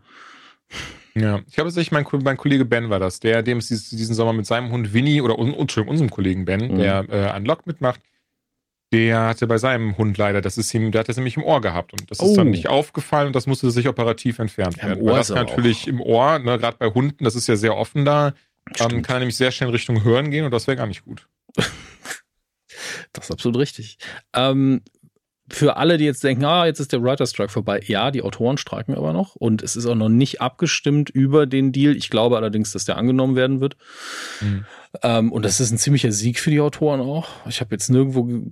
ja. 1.16 1.40
Ich 1.48 1.54
glaube 1.54 1.70
tatsächlich, 1.70 1.90
mein, 1.90 2.06
mein 2.22 2.36
Kollege 2.36 2.64
Ben 2.64 2.90
war 2.90 3.00
das, 3.00 3.18
der, 3.18 3.42
dem 3.42 3.58
es 3.58 3.66
diesen 3.66 4.14
Sommer 4.14 4.32
mit 4.32 4.46
seinem 4.46 4.70
Hund 4.70 4.94
Winnie 4.94 5.20
oder 5.20 5.36
un, 5.36 5.52
Entschuldigung, 5.52 5.90
unserem 5.90 6.10
Kollegen 6.10 6.44
Ben, 6.44 6.74
Mhm. 6.74 6.78
der 6.78 7.06
äh, 7.10 7.36
Unlock 7.36 7.66
mitmacht, 7.66 7.98
der 8.94 9.26
hatte 9.26 9.46
bei 9.48 9.58
seinem 9.58 9.98
Hund 9.98 10.16
leider, 10.18 10.40
das 10.40 10.56
ist 10.56 10.72
ihm, 10.72 10.92
der 10.92 11.00
hat 11.00 11.08
das 11.08 11.16
nämlich 11.16 11.36
im 11.36 11.42
Ohr 11.42 11.60
gehabt 11.60 11.92
und 11.92 12.08
das 12.10 12.20
ist 12.20 12.24
Oh. 12.24 12.36
dann 12.36 12.50
nicht 12.50 12.68
aufgefallen 12.68 13.26
und 13.26 13.36
das 13.36 13.46
musste 13.48 13.70
sich 13.72 13.88
operativ 13.88 14.38
entfernt 14.38 14.76
Ja, 14.76 14.84
werden. 14.88 15.02
Ohr 15.02 15.10
Weil 15.12 15.18
das 15.18 15.30
ist 15.30 15.36
aber 15.36 15.48
natürlich 15.50 15.88
im 15.88 16.00
Ohr, 16.00 16.38
ne, 16.38 16.58
gerade 16.58 16.76
bei 16.78 16.86
Hunden, 16.86 17.24
das 17.24 17.34
ist 17.34 17.48
ja 17.48 17.56
sehr 17.56 17.76
offen 17.76 18.04
da, 18.04 18.34
ähm, 18.78 19.02
kann 19.02 19.16
er 19.16 19.18
nämlich 19.18 19.36
sehr 19.36 19.50
schnell 19.50 19.68
in 19.68 19.74
Richtung 19.74 20.04
Hören 20.04 20.30
gehen 20.30 20.44
und 20.44 20.52
das 20.52 20.66
wäre 20.66 20.76
gar 20.76 20.86
nicht 20.86 21.04
gut. 21.04 21.26
Das 23.12 23.26
ist 23.26 23.30
absolut 23.30 23.58
richtig. 23.58 23.98
Ähm, 24.34 24.82
für 25.48 25.76
alle, 25.76 25.98
die 25.98 26.04
jetzt 26.04 26.24
denken, 26.24 26.44
ah, 26.44 26.66
jetzt 26.66 26.80
ist 26.80 26.92
der 26.92 27.02
Writer 27.02 27.26
Strike 27.26 27.52
vorbei. 27.52 27.80
Ja, 27.86 28.10
die 28.10 28.22
Autoren 28.22 28.56
streiken 28.56 28.94
aber 28.94 29.12
noch 29.12 29.36
und 29.36 29.62
es 29.62 29.76
ist 29.76 29.86
auch 29.86 29.94
noch 29.94 30.08
nicht 30.08 30.40
abgestimmt 30.40 31.10
über 31.10 31.46
den 31.46 31.70
Deal. 31.70 31.94
Ich 31.96 32.08
glaube 32.10 32.36
allerdings, 32.36 32.72
dass 32.72 32.84
der 32.86 32.96
angenommen 32.96 33.36
werden 33.36 33.60
wird. 33.60 33.76
Mhm. 34.40 34.64
Ähm, 35.02 35.32
und 35.32 35.44
das 35.44 35.60
ist 35.60 35.70
ein 35.70 35.78
ziemlicher 35.78 36.12
Sieg 36.12 36.40
für 36.40 36.50
die 36.50 36.60
Autoren 36.60 37.00
auch. 37.00 37.28
Ich 37.46 37.60
habe 37.60 37.74
jetzt 37.74 37.90
nirgendwo 37.90 38.24
ge 38.24 38.42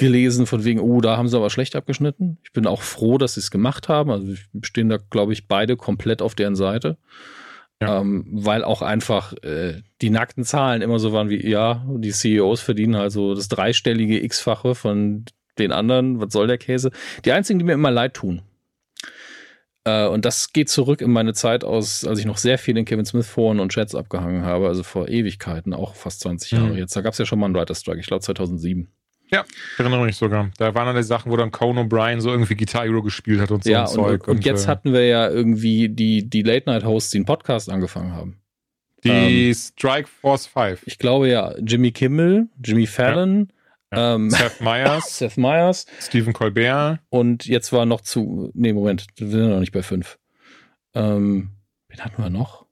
gelesen 0.00 0.46
von 0.46 0.64
wegen, 0.64 0.80
oh, 0.80 1.00
da 1.00 1.16
haben 1.16 1.28
sie 1.28 1.36
aber 1.36 1.50
schlecht 1.50 1.76
abgeschnitten. 1.76 2.38
Ich 2.42 2.52
bin 2.52 2.66
auch 2.66 2.82
froh, 2.82 3.18
dass 3.18 3.34
sie 3.34 3.40
es 3.40 3.50
gemacht 3.52 3.88
haben. 3.88 4.10
Also 4.10 4.26
wir 4.26 4.36
stehen 4.62 4.88
da, 4.88 4.98
glaube 4.98 5.32
ich, 5.32 5.46
beide 5.46 5.76
komplett 5.76 6.22
auf 6.22 6.34
deren 6.34 6.56
Seite. 6.56 6.96
Ja. 7.82 8.00
Ähm, 8.00 8.26
weil 8.30 8.62
auch 8.64 8.82
einfach 8.82 9.32
äh, 9.42 9.80
die 10.02 10.10
nackten 10.10 10.44
Zahlen 10.44 10.82
immer 10.82 10.98
so 10.98 11.12
waren 11.12 11.30
wie, 11.30 11.48
ja, 11.48 11.86
die 11.96 12.10
CEOs 12.10 12.60
verdienen 12.60 12.94
also 12.94 13.34
das 13.34 13.48
dreistellige 13.48 14.22
X-fache 14.22 14.74
von 14.74 15.24
den 15.58 15.72
anderen. 15.72 16.20
Was 16.20 16.32
soll 16.32 16.46
der 16.46 16.58
Käse? 16.58 16.90
Die 17.24 17.32
einzigen, 17.32 17.58
die 17.58 17.64
mir 17.64 17.72
immer 17.72 17.90
leid 17.90 18.14
tun. 18.14 18.42
Äh, 19.84 20.06
und 20.08 20.24
das 20.26 20.52
geht 20.52 20.68
zurück 20.68 21.00
in 21.00 21.10
meine 21.10 21.32
Zeit 21.32 21.64
aus, 21.64 22.04
als 22.04 22.18
ich 22.18 22.26
noch 22.26 22.36
sehr 22.36 22.58
viel 22.58 22.76
in 22.76 22.84
Kevin 22.84 23.06
Smith 23.06 23.26
Foren 23.26 23.60
und 23.60 23.72
Chats 23.72 23.94
abgehangen 23.94 24.44
habe, 24.44 24.68
also 24.68 24.82
vor 24.82 25.08
Ewigkeiten, 25.08 25.72
auch 25.72 25.94
fast 25.94 26.20
20 26.20 26.50
Jahre 26.52 26.72
Mhm. 26.72 26.76
jetzt. 26.76 26.94
Da 26.94 27.00
gab 27.00 27.14
es 27.14 27.18
ja 27.18 27.24
schon 27.24 27.38
mal 27.38 27.46
einen 27.46 27.54
Writer 27.54 27.74
Strike, 27.74 28.00
ich 28.00 28.06
glaube 28.06 28.22
2007. 28.22 28.88
Ja, 29.32 29.44
ich 29.74 29.78
erinnere 29.78 30.04
mich 30.04 30.16
sogar. 30.16 30.50
Da 30.58 30.74
waren 30.74 30.86
dann 30.86 30.96
die 30.96 31.02
Sachen, 31.02 31.30
wo 31.30 31.36
dann 31.36 31.50
Conan 31.52 31.88
O'Brien 31.88 32.20
so 32.20 32.30
irgendwie 32.30 32.56
Guitar 32.56 32.84
Hero 32.84 33.02
gespielt 33.02 33.40
hat 33.40 33.50
und 33.50 33.62
so 33.64 33.70
ja, 33.70 33.82
ein 33.82 33.88
und, 33.88 33.94
Zeug. 33.94 34.28
und 34.28 34.44
jetzt 34.44 34.64
äh, 34.64 34.68
hatten 34.68 34.92
wir 34.92 35.06
ja 35.06 35.28
irgendwie 35.30 35.88
die, 35.88 36.28
die 36.28 36.42
Late-Night-Hosts, 36.42 37.10
die 37.10 37.18
einen 37.18 37.26
Podcast 37.26 37.70
angefangen 37.70 38.12
haben. 38.12 38.40
die 39.04 39.54
Strike 39.54 40.08
Force 40.08 40.46
5. 40.46 40.82
Ich 40.86 40.98
glaube 40.98 41.28
ja, 41.28 41.54
Jimmy 41.58 41.92
Kimmel, 41.92 42.48
Jimmy 42.64 42.86
Fallon, 42.86 43.52
Ja. 43.92 44.14
ähm, 44.16 44.30
Seth 44.30 44.60
Meyers, 44.60 45.18
Seth 45.18 45.36
Meyers 45.36 45.86
Stephen 46.00 46.32
Colbert. 46.32 46.98
und 47.08 47.46
jetzt 47.46 47.72
war 47.72 47.86
noch 47.86 48.00
zu, 48.00 48.50
nee, 48.54 48.72
Moment, 48.72 49.06
wir 49.16 49.28
sind 49.28 49.48
noch 49.48 49.60
nicht 49.60 49.72
bei 49.72 49.82
fünf. 49.82 50.18
Ähm, 50.94 51.50
wen 51.88 52.00
hatten 52.00 52.20
wir 52.22 52.30
noch? 52.30 52.66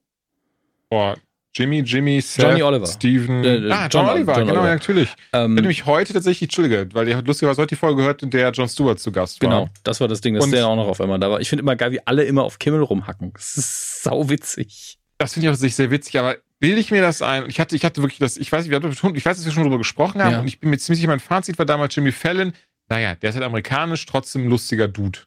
Boah, 0.89 1.15
Jimmy, 1.55 1.79
Jimmy, 1.79 2.21
Seth, 2.21 2.43
Johnny 2.45 2.61
Oliver. 2.63 2.85
Stephen. 2.85 3.43
Äh, 3.43 3.55
äh, 3.67 3.71
ah, 3.71 3.87
John, 3.87 4.05
John- 4.05 4.09
Oliver, 4.15 4.33
John 4.37 4.41
genau, 4.47 4.51
Oliver. 4.59 4.67
ja, 4.69 4.73
natürlich. 4.75 5.09
Ich 5.09 5.15
Ähm, 5.33 5.55
hätte 5.55 5.67
mich 5.67 5.85
heute 5.85 6.13
tatsächlich, 6.13 6.43
Entschuldige, 6.43 6.87
weil 6.93 7.07
ihr 7.07 7.21
lustigerweise 7.23 7.61
heute 7.61 7.75
die 7.75 7.79
Folge 7.79 7.97
gehört, 8.01 8.21
in 8.23 8.29
der 8.29 8.51
Jon 8.51 8.69
Stewart 8.69 8.99
zu 8.99 9.11
Gast 9.11 9.41
war. 9.41 9.49
Genau, 9.49 9.69
das 9.83 9.99
war 9.99 10.07
das 10.07 10.21
Ding, 10.21 10.35
dass 10.35 10.43
Und- 10.45 10.51
der 10.51 10.67
auch 10.67 10.75
noch 10.75 10.87
auf 10.87 11.01
einmal 11.01 11.19
da 11.19 11.29
war. 11.31 11.39
Ich 11.41 11.49
finde 11.49 11.63
immer 11.63 11.75
geil, 11.75 11.91
wie 11.91 12.05
alle 12.05 12.23
immer 12.23 12.43
auf 12.43 12.59
Kimmel 12.59 12.81
rumhacken. 12.83 13.33
Das 13.33 13.57
ist 13.57 14.03
sauwitzig. 14.03 14.97
Das 15.17 15.33
finde 15.33 15.47
ich 15.49 15.53
auch 15.53 15.57
sehr 15.57 15.91
witzig, 15.91 16.17
aber 16.19 16.37
bilde 16.59 16.79
ich 16.79 16.91
mir 16.91 17.01
das 17.01 17.21
ein? 17.21 17.49
Ich 17.49 17.59
hatte, 17.59 17.75
ich 17.75 17.83
hatte 17.83 18.01
wirklich 18.01 18.19
das, 18.19 18.37
ich 18.37 18.51
weiß 18.51 18.63
nicht, 18.63 18.69
wir 18.71 18.77
hatten 18.77 19.15
ich 19.15 19.25
weiß, 19.25 19.37
dass 19.37 19.45
wir 19.45 19.51
schon 19.51 19.63
drüber 19.63 19.77
gesprochen 19.79 20.21
haben 20.23 20.31
Ja. 20.31 20.39
und 20.39 20.47
ich 20.47 20.59
bin 20.59 20.69
mir 20.69 20.77
ziemlich 20.77 20.99
sicher, 20.99 21.09
mein 21.09 21.19
Fazit 21.19 21.57
war 21.57 21.65
damals 21.65 21.93
Jimmy 21.95 22.11
Fallon. 22.11 22.53
Naja, 22.89 23.15
der 23.15 23.29
ist 23.31 23.35
halt 23.35 23.45
amerikanisch, 23.45 24.05
trotzdem 24.05 24.43
ein 24.45 24.49
lustiger 24.49 24.87
Dude. 24.87 25.19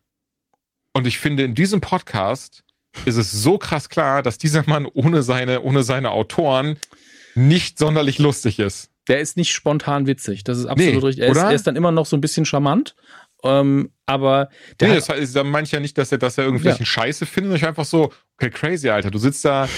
Und 0.94 1.06
ich 1.06 1.18
finde, 1.18 1.42
in 1.44 1.54
diesem 1.54 1.80
Podcast 1.80 2.64
ist 3.04 3.16
es 3.16 3.32
so 3.32 3.58
krass 3.58 3.88
klar, 3.88 4.22
dass 4.22 4.38
dieser 4.38 4.64
Mann 4.66 4.86
ohne 4.86 5.22
seine, 5.22 5.62
ohne 5.62 5.82
seine 5.82 6.10
Autoren 6.10 6.76
nicht 7.34 7.78
sonderlich 7.78 8.18
lustig 8.18 8.58
ist. 8.58 8.90
Der 9.08 9.20
ist 9.20 9.36
nicht 9.36 9.52
spontan 9.52 10.06
witzig. 10.06 10.44
Das 10.44 10.58
ist 10.58 10.66
absolut 10.66 10.94
Nee, 10.94 11.06
richtig. 11.06 11.24
Er 11.24 11.30
ist, 11.30 11.36
oder? 11.36 11.48
er 11.48 11.54
ist 11.54 11.66
dann 11.66 11.76
immer 11.76 11.90
noch 11.90 12.06
so 12.06 12.16
ein 12.16 12.20
bisschen 12.20 12.44
charmant. 12.44 12.94
Ähm, 13.42 13.90
aber 14.06 14.50
der 14.78 14.88
nee, 14.88 14.94
hat, 14.94 15.00
das 15.00 15.08
heißt, 15.08 15.34
da 15.34 15.42
meine 15.42 15.64
ich 15.64 15.72
ja 15.72 15.80
nicht, 15.80 15.98
dass 15.98 16.12
er, 16.12 16.18
dass 16.18 16.38
er 16.38 16.44
irgendwelchen 16.44 16.86
Scheiße 16.86 17.26
findet, 17.26 17.56
ich 17.56 17.66
einfach 17.66 17.84
so, 17.84 18.12
okay, 18.36 18.50
crazy, 18.50 18.88
Alter. 18.88 19.10
Du 19.10 19.18
sitzt 19.18 19.44
da 19.44 19.68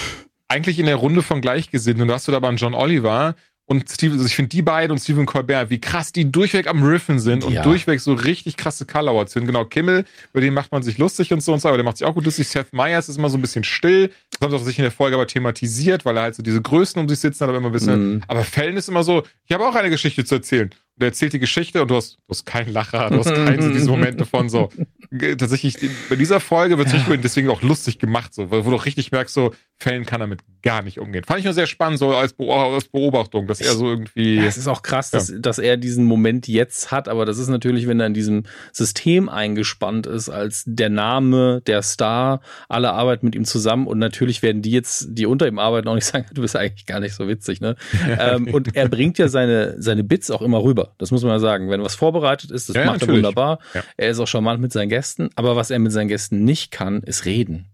eigentlich 0.47 0.77
in 0.77 0.85
der 0.85 0.97
Runde 0.97 1.23
von 1.23 1.41
Gleichgesinnten 1.41 2.03
und 2.03 2.09
du 2.09 2.13
hast 2.13 2.27
du 2.27 2.31
da 2.31 2.39
einen 2.39 2.57
John 2.57 2.75
Oliver 2.75 3.35
und 3.67 3.89
Steven, 3.89 4.13
also 4.13 4.25
ich 4.25 4.35
finde 4.35 4.49
die 4.49 4.61
beiden 4.61 4.91
und 4.91 4.99
Stephen 4.99 5.25
Colbert, 5.25 5.69
wie 5.71 5.79
krass 5.81 6.11
die 6.11 6.31
durchweg 6.31 6.67
am 6.67 6.83
Riffen 6.83 7.19
sind 7.19 7.43
und 7.43 7.53
Ja. 7.53 7.63
durchweg 7.63 7.99
so 7.99 8.13
richtig 8.13 8.57
krasse 8.57 8.85
Color 8.85 9.27
sind. 9.27 9.45
Genau, 9.47 9.65
Kimmel, 9.65 10.05
über 10.33 10.41
den 10.41 10.53
macht 10.53 10.71
man 10.71 10.83
sich 10.83 10.97
lustig 10.99 11.33
und 11.33 11.41
so 11.41 11.51
und 11.53 11.59
so, 11.61 11.67
aber 11.69 11.77
der 11.77 11.83
macht 11.83 11.97
sich 11.97 12.05
auch 12.05 12.13
gut 12.13 12.25
lustig. 12.25 12.47
Seth 12.47 12.71
Meyers 12.73 13.09
ist 13.09 13.17
immer 13.17 13.29
so 13.29 13.37
ein 13.37 13.41
bisschen 13.41 13.63
still. 13.63 14.11
Das 14.29 14.39
kommt 14.39 14.53
auch 14.53 14.63
sich 14.63 14.77
in 14.77 14.83
der 14.83 14.91
Folge 14.91 15.15
aber 15.15 15.25
thematisiert, 15.25 16.05
weil 16.05 16.15
er 16.17 16.23
halt 16.23 16.35
so 16.35 16.43
diese 16.43 16.61
Größen 16.61 17.01
um 17.01 17.09
sich 17.09 17.19
sitzen 17.19 17.41
hat, 17.41 17.49
aber 17.49 17.57
immer 17.57 17.69
ein 17.69 17.73
bisschen. 17.73 18.13
Mhm. 18.15 18.21
Aber 18.27 18.43
Fällen 18.43 18.77
ist 18.77 18.87
immer 18.87 19.03
so, 19.03 19.23
ich 19.47 19.53
habe 19.53 19.65
auch 19.67 19.73
eine 19.75 19.89
Geschichte 19.89 20.23
zu 20.25 20.35
erzählen. 20.35 20.69
Der 20.97 21.09
erzählt 21.09 21.33
die 21.33 21.39
Geschichte 21.39 21.81
und 21.81 21.91
du 21.91 21.95
hast, 21.95 22.15
du 22.15 22.29
hast 22.29 22.45
keinen 22.45 22.71
Lacher, 22.71 23.09
du 23.09 23.19
hast 23.19 23.33
keinen 23.33 23.61
so 23.61 23.71
diese 23.71 23.89
Momente 23.89 24.25
von 24.25 24.49
so. 24.49 24.69
Tatsächlich, 25.37 25.77
bei 26.09 26.15
dieser 26.15 26.39
Folge 26.39 26.77
wird 26.77 26.87
es 26.87 26.93
ja. 26.93 27.17
deswegen 27.17 27.49
auch 27.49 27.61
lustig 27.61 27.99
gemacht, 27.99 28.33
so, 28.33 28.49
wo 28.51 28.69
du 28.69 28.75
auch 28.75 28.85
richtig 28.85 29.11
merkst, 29.11 29.33
so, 29.33 29.53
Fällen 29.77 30.05
kann 30.05 30.21
damit 30.21 30.39
gar 30.61 30.81
nicht 30.81 30.99
umgehen. 30.99 31.25
Fand 31.25 31.39
ich 31.39 31.45
nur 31.45 31.53
sehr 31.53 31.67
spannend, 31.67 31.99
so 31.99 32.15
als, 32.15 32.33
Beobachtung, 32.33 33.45
dass 33.45 33.59
er 33.59 33.73
so 33.73 33.89
irgendwie. 33.89 34.35
Ja, 34.35 34.43
es 34.43 34.57
ist 34.57 34.67
auch 34.67 34.81
krass, 34.81 35.11
ja. 35.11 35.19
dass, 35.19 35.33
dass 35.37 35.59
er 35.59 35.75
diesen 35.75 36.05
Moment 36.05 36.47
jetzt 36.47 36.91
hat, 36.91 37.09
aber 37.09 37.25
das 37.25 37.37
ist 37.37 37.49
natürlich, 37.49 37.85
wenn 37.85 37.99
er 37.99 38.07
in 38.07 38.13
diesem 38.13 38.43
System 38.71 39.27
eingespannt 39.27 40.07
ist, 40.07 40.29
als 40.29 40.63
der 40.65 40.89
Name, 40.89 41.61
der 41.67 41.81
Star, 41.81 42.41
alle 42.69 42.93
arbeiten 42.93 43.25
mit 43.25 43.35
ihm 43.35 43.43
zusammen 43.43 43.85
und 43.85 43.99
natürlich 43.99 44.41
werden 44.41 44.61
die 44.61 44.71
jetzt, 44.71 45.07
die 45.09 45.25
unter 45.25 45.47
ihm 45.47 45.59
arbeiten, 45.59 45.89
auch 45.89 45.95
nicht 45.95 46.07
sagen, 46.07 46.25
du 46.33 46.41
bist 46.41 46.55
eigentlich 46.55 46.85
gar 46.85 47.01
nicht 47.01 47.13
so 47.13 47.27
witzig, 47.27 47.59
ne? 47.59 47.75
ähm, 48.19 48.47
und 48.53 48.75
er 48.75 48.87
bringt 48.87 49.17
ja 49.17 49.27
seine, 49.27 49.75
seine 49.81 50.05
Bits 50.05 50.31
auch 50.31 50.41
immer 50.41 50.63
rüber. 50.63 50.84
Das 50.97 51.11
muss 51.11 51.23
man 51.23 51.31
ja 51.31 51.39
sagen. 51.39 51.69
Wenn 51.69 51.81
was 51.83 51.95
vorbereitet 51.95 52.51
ist, 52.51 52.69
das 52.69 52.75
ja, 52.75 52.85
macht 52.85 53.01
natürlich. 53.01 53.23
er 53.23 53.27
wunderbar. 53.27 53.59
Er 53.97 54.09
ist 54.09 54.19
auch 54.19 54.27
charmant 54.27 54.61
mit 54.61 54.71
seinen 54.71 54.89
Gästen, 54.89 55.29
aber 55.35 55.55
was 55.55 55.71
er 55.71 55.79
mit 55.79 55.91
seinen 55.91 56.07
Gästen 56.07 56.43
nicht 56.43 56.71
kann, 56.71 57.01
ist 57.01 57.25
reden. 57.25 57.67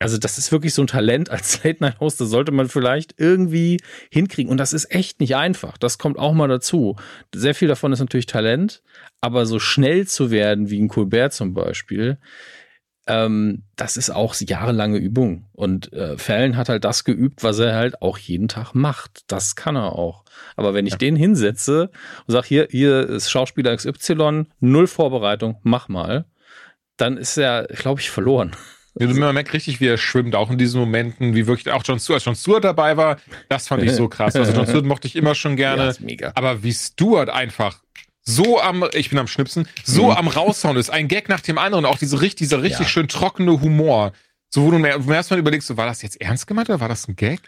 Also 0.00 0.16
das 0.16 0.38
ist 0.38 0.52
wirklich 0.52 0.74
so 0.74 0.82
ein 0.82 0.86
Talent 0.86 1.30
als 1.30 1.64
Late-Night-Host, 1.64 2.20
das 2.20 2.30
sollte 2.30 2.52
man 2.52 2.68
vielleicht 2.68 3.14
irgendwie 3.18 3.80
hinkriegen. 4.10 4.50
Und 4.50 4.58
das 4.58 4.72
ist 4.72 4.94
echt 4.94 5.20
nicht 5.20 5.34
einfach. 5.34 5.76
Das 5.76 5.98
kommt 5.98 6.18
auch 6.18 6.34
mal 6.34 6.46
dazu. 6.46 6.96
Sehr 7.34 7.54
viel 7.54 7.68
davon 7.68 7.92
ist 7.92 7.98
natürlich 7.98 8.26
Talent, 8.26 8.82
aber 9.20 9.44
so 9.44 9.58
schnell 9.58 10.06
zu 10.06 10.30
werden 10.30 10.70
wie 10.70 10.80
ein 10.80 10.88
Colbert 10.88 11.32
zum 11.32 11.52
Beispiel, 11.52 12.18
ähm, 13.08 13.62
das 13.74 13.96
ist 13.96 14.10
auch 14.10 14.34
jahrelange 14.38 14.98
Übung. 14.98 15.46
Und 15.52 15.92
äh, 15.94 16.18
Fallon 16.18 16.56
hat 16.56 16.68
halt 16.68 16.84
das 16.84 17.04
geübt, 17.04 17.42
was 17.42 17.58
er 17.58 17.74
halt 17.74 18.02
auch 18.02 18.18
jeden 18.18 18.48
Tag 18.48 18.74
macht. 18.74 19.22
Das 19.28 19.56
kann 19.56 19.76
er 19.76 19.94
auch. 19.94 20.24
Aber 20.56 20.74
wenn 20.74 20.86
ich 20.86 20.92
ja. 20.92 20.98
den 20.98 21.16
hinsetze 21.16 21.90
und 22.26 22.32
sage, 22.32 22.46
hier, 22.46 22.68
hier 22.70 23.08
ist 23.08 23.30
Schauspieler 23.30 23.74
XY, 23.74 24.44
null 24.60 24.86
Vorbereitung, 24.86 25.56
mach 25.62 25.88
mal, 25.88 26.26
dann 26.98 27.16
ist 27.16 27.38
er, 27.38 27.64
glaube 27.64 28.00
ich, 28.00 28.10
verloren. 28.10 28.54
Ja, 29.00 29.06
man 29.06 29.34
merkt 29.34 29.52
richtig, 29.52 29.80
wie 29.80 29.86
er 29.86 29.96
schwimmt, 29.96 30.34
auch 30.34 30.50
in 30.50 30.58
diesen 30.58 30.80
Momenten, 30.80 31.34
wie 31.34 31.46
wirklich 31.46 31.72
auch 31.72 31.82
John 31.84 32.00
Stewart, 32.00 32.16
als 32.16 32.24
John 32.24 32.34
Stewart 32.34 32.64
dabei 32.64 32.96
war, 32.96 33.18
das 33.48 33.68
fand 33.68 33.84
ich 33.84 33.92
so 33.92 34.08
krass. 34.08 34.34
Also 34.34 34.52
John 34.52 34.66
Stewart 34.66 34.84
mochte 34.84 35.06
ich 35.06 35.14
immer 35.14 35.34
schon 35.34 35.56
gerne. 35.56 35.94
Ja, 36.00 36.32
aber 36.34 36.62
wie 36.62 36.72
Stewart 36.72 37.30
einfach 37.30 37.80
so 38.28 38.60
am, 38.60 38.84
ich 38.92 39.08
bin 39.08 39.18
am 39.18 39.26
Schnipsen, 39.26 39.66
so 39.84 40.06
mhm. 40.06 40.10
am 40.10 40.28
raushauen 40.28 40.76
ist, 40.76 40.90
ein 40.90 41.08
Gag 41.08 41.30
nach 41.30 41.40
dem 41.40 41.56
anderen, 41.56 41.86
auch 41.86 41.96
diese, 41.96 42.18
dieser 42.18 42.62
richtig 42.62 42.80
ja. 42.80 42.88
schön 42.88 43.08
trockene 43.08 43.62
Humor. 43.62 44.12
So, 44.50 44.64
wo 44.64 44.70
du 44.70 44.78
mir, 44.78 45.00
erstmal 45.14 45.38
überlegst, 45.38 45.66
so, 45.66 45.76
war 45.78 45.86
das 45.86 46.02
jetzt 46.02 46.20
ernst 46.20 46.46
gemeint 46.46 46.68
oder 46.68 46.80
war 46.80 46.88
das 46.88 47.08
ein 47.08 47.16
Gag? 47.16 47.40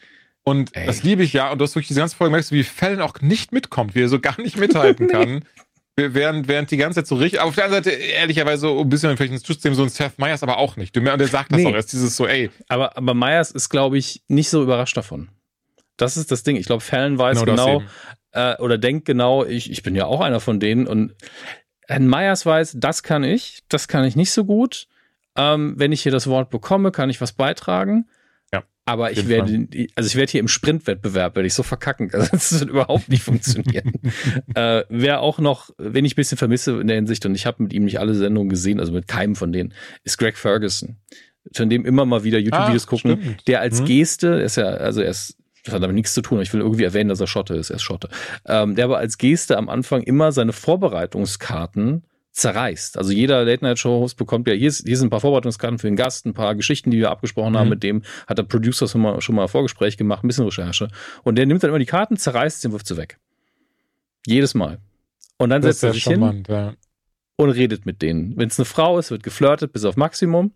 Und 0.42 0.74
Ey. 0.74 0.86
das 0.86 1.02
liebe 1.02 1.22
ich 1.22 1.34
ja. 1.34 1.52
Und 1.52 1.58
du 1.58 1.64
hast 1.64 1.74
wirklich 1.74 1.88
diese 1.88 2.00
ganze 2.00 2.16
Folge 2.16 2.32
merkst, 2.32 2.50
wie 2.52 2.64
Fallon 2.64 3.02
auch 3.02 3.20
nicht 3.20 3.52
mitkommt, 3.52 3.94
wie 3.94 4.02
er 4.02 4.08
so 4.08 4.20
gar 4.20 4.40
nicht 4.40 4.56
mithalten 4.56 5.08
kann. 5.10 5.44
während, 5.96 6.48
während 6.48 6.70
die 6.70 6.78
ganze 6.78 7.00
Zeit 7.00 7.06
so 7.06 7.16
richtig, 7.16 7.40
auf 7.40 7.54
der 7.54 7.66
anderen 7.66 7.84
Seite, 7.84 7.96
ehrlicherweise, 7.96 8.62
so 8.62 8.80
ein 8.80 8.88
bisschen 8.88 9.14
vielleicht 9.18 9.34
ein 9.34 9.38
System, 9.38 9.74
so 9.74 9.82
ein 9.82 9.90
Seth 9.90 10.18
Meyers, 10.18 10.42
aber 10.42 10.56
auch 10.56 10.76
nicht. 10.76 10.96
Und 10.96 11.04
der 11.04 11.28
sagt 11.28 11.52
das 11.52 11.60
nee. 11.60 11.66
auch 11.66 11.74
erst, 11.74 11.92
dieses 11.92 12.16
so, 12.16 12.26
ey. 12.26 12.50
Aber, 12.68 12.96
aber 12.96 13.12
Meyers 13.12 13.50
ist, 13.50 13.68
glaube 13.68 13.98
ich, 13.98 14.22
nicht 14.28 14.48
so 14.48 14.62
überrascht 14.62 14.96
davon. 14.96 15.28
Das 15.98 16.16
ist 16.16 16.30
das 16.30 16.42
Ding. 16.42 16.56
Ich 16.56 16.64
glaube, 16.64 16.80
Fallon 16.80 17.18
weiß 17.18 17.44
genau, 17.44 17.66
genau 17.66 17.82
äh, 18.32 18.56
oder 18.56 18.78
denkt 18.78 19.06
genau, 19.06 19.44
ich, 19.44 19.70
ich 19.70 19.82
bin 19.82 19.94
ja 19.94 20.06
auch 20.06 20.20
einer 20.20 20.40
von 20.40 20.60
denen 20.60 20.86
und 20.86 21.14
Herrn 21.86 22.06
Meyers 22.06 22.46
weiß, 22.46 22.76
das 22.78 23.02
kann 23.02 23.24
ich, 23.24 23.64
das 23.68 23.88
kann 23.88 24.04
ich 24.04 24.16
nicht 24.16 24.30
so 24.30 24.44
gut. 24.44 24.86
Ähm, 25.36 25.74
wenn 25.76 25.92
ich 25.92 26.02
hier 26.02 26.12
das 26.12 26.26
Wort 26.26 26.50
bekomme, 26.50 26.92
kann 26.92 27.10
ich 27.10 27.20
was 27.20 27.32
beitragen. 27.32 28.06
Aber 28.90 29.12
ich 29.12 29.28
werde, 29.28 29.68
also 29.94 30.06
ich 30.08 30.16
werde 30.16 30.32
hier 30.32 30.40
im 30.40 30.48
Sprintwettbewerb, 30.48 31.36
werde 31.36 31.46
ich 31.46 31.54
so 31.54 31.62
verkacken. 31.62 32.10
Also 32.20 32.28
das 32.32 32.58
wird 32.58 32.70
überhaupt 32.70 33.08
nicht 33.08 33.22
funktionieren. 33.22 33.92
äh, 34.54 34.82
wer 34.88 35.20
auch 35.20 35.38
noch, 35.38 35.70
wenn 35.78 36.04
ich 36.04 36.14
ein 36.14 36.16
bisschen 36.16 36.38
vermisse 36.38 36.80
in 36.80 36.88
der 36.88 36.96
Hinsicht, 36.96 37.24
und 37.24 37.34
ich 37.34 37.46
habe 37.46 37.62
mit 37.62 37.72
ihm 37.72 37.84
nicht 37.84 38.00
alle 38.00 38.14
Sendungen 38.14 38.48
gesehen, 38.48 38.80
also 38.80 38.92
mit 38.92 39.06
keinem 39.06 39.36
von 39.36 39.52
denen, 39.52 39.74
ist 40.02 40.18
Greg 40.18 40.36
Ferguson. 40.36 40.96
Von 41.54 41.70
dem 41.70 41.86
immer 41.86 42.04
mal 42.04 42.24
wieder 42.24 42.38
YouTube-Videos 42.38 42.86
ah, 42.86 42.90
gucken, 42.90 43.18
stimmt. 43.20 43.48
der 43.48 43.60
als 43.60 43.80
mhm. 43.80 43.86
Geste, 43.86 44.28
ist 44.28 44.56
ja, 44.56 44.64
also 44.64 45.00
er 45.00 45.10
ist 45.10 45.36
das 45.64 45.74
hat 45.74 45.82
damit 45.82 45.96
nichts 45.96 46.14
zu 46.14 46.22
tun. 46.22 46.40
Ich 46.40 46.52
will 46.52 46.60
irgendwie 46.60 46.84
erwähnen, 46.84 47.08
dass 47.08 47.20
er 47.20 47.26
Schotte 47.26 47.54
ist. 47.54 47.70
Er 47.70 47.76
ist 47.76 47.82
Schotte. 47.82 48.08
Ähm, 48.46 48.76
der 48.76 48.86
aber 48.86 48.98
als 48.98 49.18
Geste 49.18 49.56
am 49.56 49.68
Anfang 49.68 50.02
immer 50.02 50.32
seine 50.32 50.52
Vorbereitungskarten 50.52 52.04
zerreißt. 52.32 52.96
Also 52.96 53.12
jeder 53.12 53.44
Late-Night-Show-Host 53.44 54.16
bekommt 54.16 54.46
ja, 54.48 54.54
hier, 54.54 54.68
ist, 54.68 54.86
hier 54.86 54.96
sind 54.96 55.08
ein 55.08 55.10
paar 55.10 55.20
Vorbereitungskarten 55.20 55.78
für 55.78 55.88
den 55.88 55.96
Gast, 55.96 56.26
ein 56.26 56.34
paar 56.34 56.54
Geschichten, 56.54 56.90
die 56.90 56.98
wir 56.98 57.10
abgesprochen 57.10 57.56
haben, 57.56 57.66
mhm. 57.66 57.70
mit 57.70 57.82
dem 57.82 58.02
hat 58.26 58.38
der 58.38 58.44
Producer 58.44 58.86
schon 58.86 59.02
mal, 59.02 59.20
schon 59.20 59.34
mal 59.34 59.42
ein 59.42 59.48
Vorgespräch 59.48 59.96
gemacht, 59.96 60.24
ein 60.24 60.28
bisschen 60.28 60.44
Recherche. 60.44 60.88
Und 61.24 61.36
der 61.36 61.46
nimmt 61.46 61.62
dann 61.62 61.70
immer 61.70 61.78
die 61.78 61.86
Karten, 61.86 62.16
zerreißt 62.16 62.60
sie 62.60 62.68
und 62.68 62.72
wirft 62.72 62.86
sie 62.86 62.96
weg. 62.96 63.18
Jedes 64.26 64.54
Mal. 64.54 64.78
Und 65.38 65.50
dann 65.50 65.62
das 65.62 65.80
setzt 65.80 65.84
er 65.84 65.92
sich 65.94 66.04
hin 66.04 66.44
ja. 66.48 66.74
und 67.36 67.50
redet 67.50 67.86
mit 67.86 68.02
denen. 68.02 68.36
Wenn 68.36 68.48
es 68.48 68.58
eine 68.58 68.66
Frau 68.66 68.98
ist, 68.98 69.10
wird 69.10 69.22
geflirtet 69.22 69.72
bis 69.72 69.84
auf 69.84 69.96
Maximum. 69.96 70.52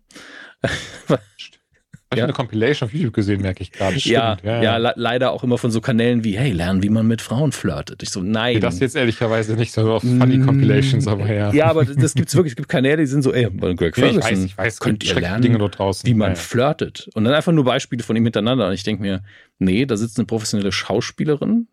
Habe 2.11 2.19
ja. 2.19 2.23
eine 2.25 2.33
Compilation 2.33 2.87
auf 2.87 2.93
YouTube 2.93 3.13
gesehen, 3.13 3.41
merke 3.41 3.63
ich 3.63 3.71
gerade. 3.71 3.95
Ja, 3.97 4.37
ja, 4.43 4.61
ja. 4.61 4.77
ja, 4.77 4.93
leider 4.95 5.31
auch 5.31 5.43
immer 5.43 5.57
von 5.57 5.71
so 5.71 5.81
Kanälen 5.81 6.23
wie, 6.23 6.37
hey, 6.37 6.51
lernen, 6.51 6.83
wie 6.83 6.89
man 6.89 7.07
mit 7.07 7.19
Frauen 7.19 7.51
flirtet. 7.51 8.03
Ich 8.03 8.11
so, 8.11 8.21
nein. 8.21 8.59
Das 8.61 8.79
jetzt 8.79 8.95
ehrlicherweise 8.95 9.55
nicht 9.55 9.71
so 9.71 9.91
auf 9.91 10.03
funny 10.03 10.37
mm. 10.37 10.45
Compilations, 10.45 11.07
aber 11.07 11.25
ja. 11.31 11.51
Ja, 11.51 11.65
aber 11.65 11.83
das 11.83 12.13
gibt's 12.13 12.35
wirklich. 12.35 12.51
Es 12.51 12.55
gibt 12.55 12.69
Kanäle, 12.69 12.97
die 12.97 13.07
sind 13.07 13.23
so, 13.23 13.33
ey, 13.33 13.49
Greg 13.49 13.95
Ferguson, 13.95 14.19
ich 14.19 14.23
weiß, 14.23 14.43
ich 14.43 14.57
weiß, 14.57 14.79
könnt 14.79 15.03
ihr 15.03 15.15
lernen, 15.15 15.41
Dinge 15.41 15.57
dort 15.57 15.79
draußen. 15.79 16.07
wie 16.07 16.13
man 16.13 16.35
flirtet. 16.35 17.09
Und 17.15 17.23
dann 17.23 17.33
einfach 17.33 17.51
nur 17.51 17.63
Beispiele 17.63 18.03
von 18.03 18.15
ihm 18.15 18.23
hintereinander. 18.23 18.67
Und 18.67 18.73
ich 18.73 18.83
denke 18.83 19.01
mir, 19.01 19.23
nee, 19.57 19.87
da 19.87 19.97
sitzt 19.97 20.19
eine 20.19 20.27
professionelle 20.27 20.71
Schauspielerin 20.71 21.67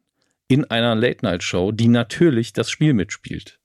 in 0.48 0.64
einer 0.64 0.94
Late-Night-Show, 0.94 1.72
die 1.72 1.88
natürlich 1.88 2.54
das 2.54 2.70
Spiel 2.70 2.94
mitspielt 2.94 3.58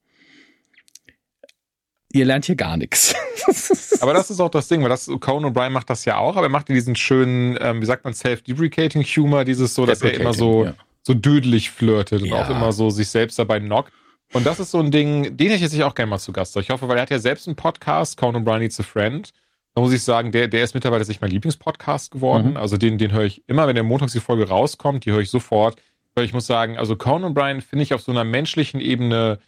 ihr 2.13 2.25
lernt 2.25 2.45
hier 2.45 2.55
gar 2.55 2.77
nichts. 2.77 3.15
aber 4.01 4.13
das 4.13 4.29
ist 4.29 4.39
auch 4.39 4.49
das 4.49 4.67
Ding, 4.67 4.81
weil 4.81 4.89
das 4.89 5.09
Conan 5.19 5.51
O'Brien 5.51 5.69
macht 5.69 5.89
das 5.89 6.05
ja 6.05 6.17
auch, 6.17 6.35
aber 6.35 6.47
er 6.47 6.49
macht 6.49 6.69
diesen 6.69 6.95
schönen, 6.95 7.57
ähm, 7.61 7.81
wie 7.81 7.85
sagt 7.85 8.03
man, 8.03 8.13
self-deprecating 8.13 9.03
Humor, 9.03 9.45
dieses 9.45 9.73
so, 9.75 9.85
dass 9.85 10.01
er 10.01 10.13
immer 10.13 10.33
so, 10.33 10.65
ja. 10.65 10.73
so 11.03 11.13
dödelig 11.13 11.71
flirtet 11.71 12.21
ja. 12.21 12.35
und 12.35 12.41
auch 12.41 12.49
immer 12.49 12.71
so 12.71 12.89
sich 12.89 13.09
selbst 13.09 13.37
dabei 13.39 13.59
knockt. 13.59 13.91
Und 14.33 14.45
das 14.45 14.59
ist 14.59 14.71
so 14.71 14.79
ein 14.79 14.91
Ding, 14.91 15.37
den 15.37 15.49
hätte 15.49 15.65
ich 15.65 15.71
jetzt 15.71 15.81
auch 15.81 15.95
gerne 15.95 16.09
mal 16.09 16.19
zu 16.19 16.33
Gast. 16.33 16.55
Ich 16.57 16.69
hoffe, 16.69 16.87
weil 16.87 16.97
er 16.97 17.03
hat 17.03 17.09
ja 17.09 17.19
selbst 17.19 17.47
einen 17.47 17.55
Podcast, 17.55 18.17
Conan 18.17 18.43
O'Brien 18.43 18.59
Needs 18.59 18.79
a 18.79 18.83
Friend. 18.83 19.29
Da 19.73 19.81
muss 19.81 19.93
ich 19.93 20.03
sagen, 20.03 20.31
der, 20.31 20.47
der 20.47 20.63
ist 20.63 20.73
mittlerweile 20.73 21.05
sich 21.05 21.21
mein 21.21 21.31
Lieblingspodcast 21.31 22.11
geworden. 22.11 22.51
Mhm. 22.51 22.57
Also 22.57 22.77
den, 22.77 22.97
den 22.97 23.11
höre 23.11 23.23
ich 23.23 23.43
immer, 23.47 23.67
wenn 23.67 23.75
der 23.75 23.83
montags 23.83 24.11
die 24.11 24.19
Folge 24.19 24.49
rauskommt, 24.49 25.05
die 25.05 25.11
höre 25.11 25.21
ich 25.21 25.29
sofort. 25.29 25.79
Weil 26.15 26.25
ich 26.25 26.33
muss 26.33 26.47
sagen, 26.47 26.77
also 26.77 26.95
Conan 26.95 27.33
O'Brien 27.33 27.61
finde 27.61 27.83
ich 27.83 27.93
auf 27.93 28.01
so 28.01 28.11
einer 28.11 28.23
menschlichen 28.23 28.81
Ebene 28.81 29.39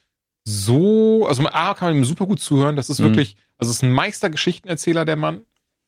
so, 0.49 1.27
also 1.27 1.47
A 1.47 1.73
kann 1.75 1.89
man 1.89 1.97
ihm 1.97 2.05
super 2.05 2.25
gut 2.25 2.39
zuhören. 2.39 2.75
Das 2.75 2.89
ist 2.89 2.99
mhm. 2.99 3.05
wirklich, 3.05 3.35
also 3.57 3.69
es 3.69 3.77
ist 3.77 3.83
ein 3.83 3.93
Meistergeschichtenerzähler, 3.93 5.05
der 5.05 5.15
Mann. 5.15 5.45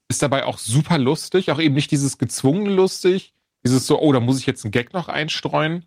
Ist 0.08 0.22
dabei 0.22 0.46
auch 0.46 0.58
super 0.58 0.98
lustig, 0.98 1.52
auch 1.52 1.60
eben 1.60 1.74
nicht 1.74 1.90
dieses 1.90 2.18
gezwungene 2.18 2.70
lustig, 2.70 3.34
dieses 3.64 3.88
so, 3.88 4.00
oh, 4.00 4.12
da 4.12 4.20
muss 4.20 4.40
ich 4.40 4.46
jetzt 4.46 4.66
einen 4.66 4.72
Gag 4.72 4.94
noch 4.94 5.08
einstreuen, 5.08 5.86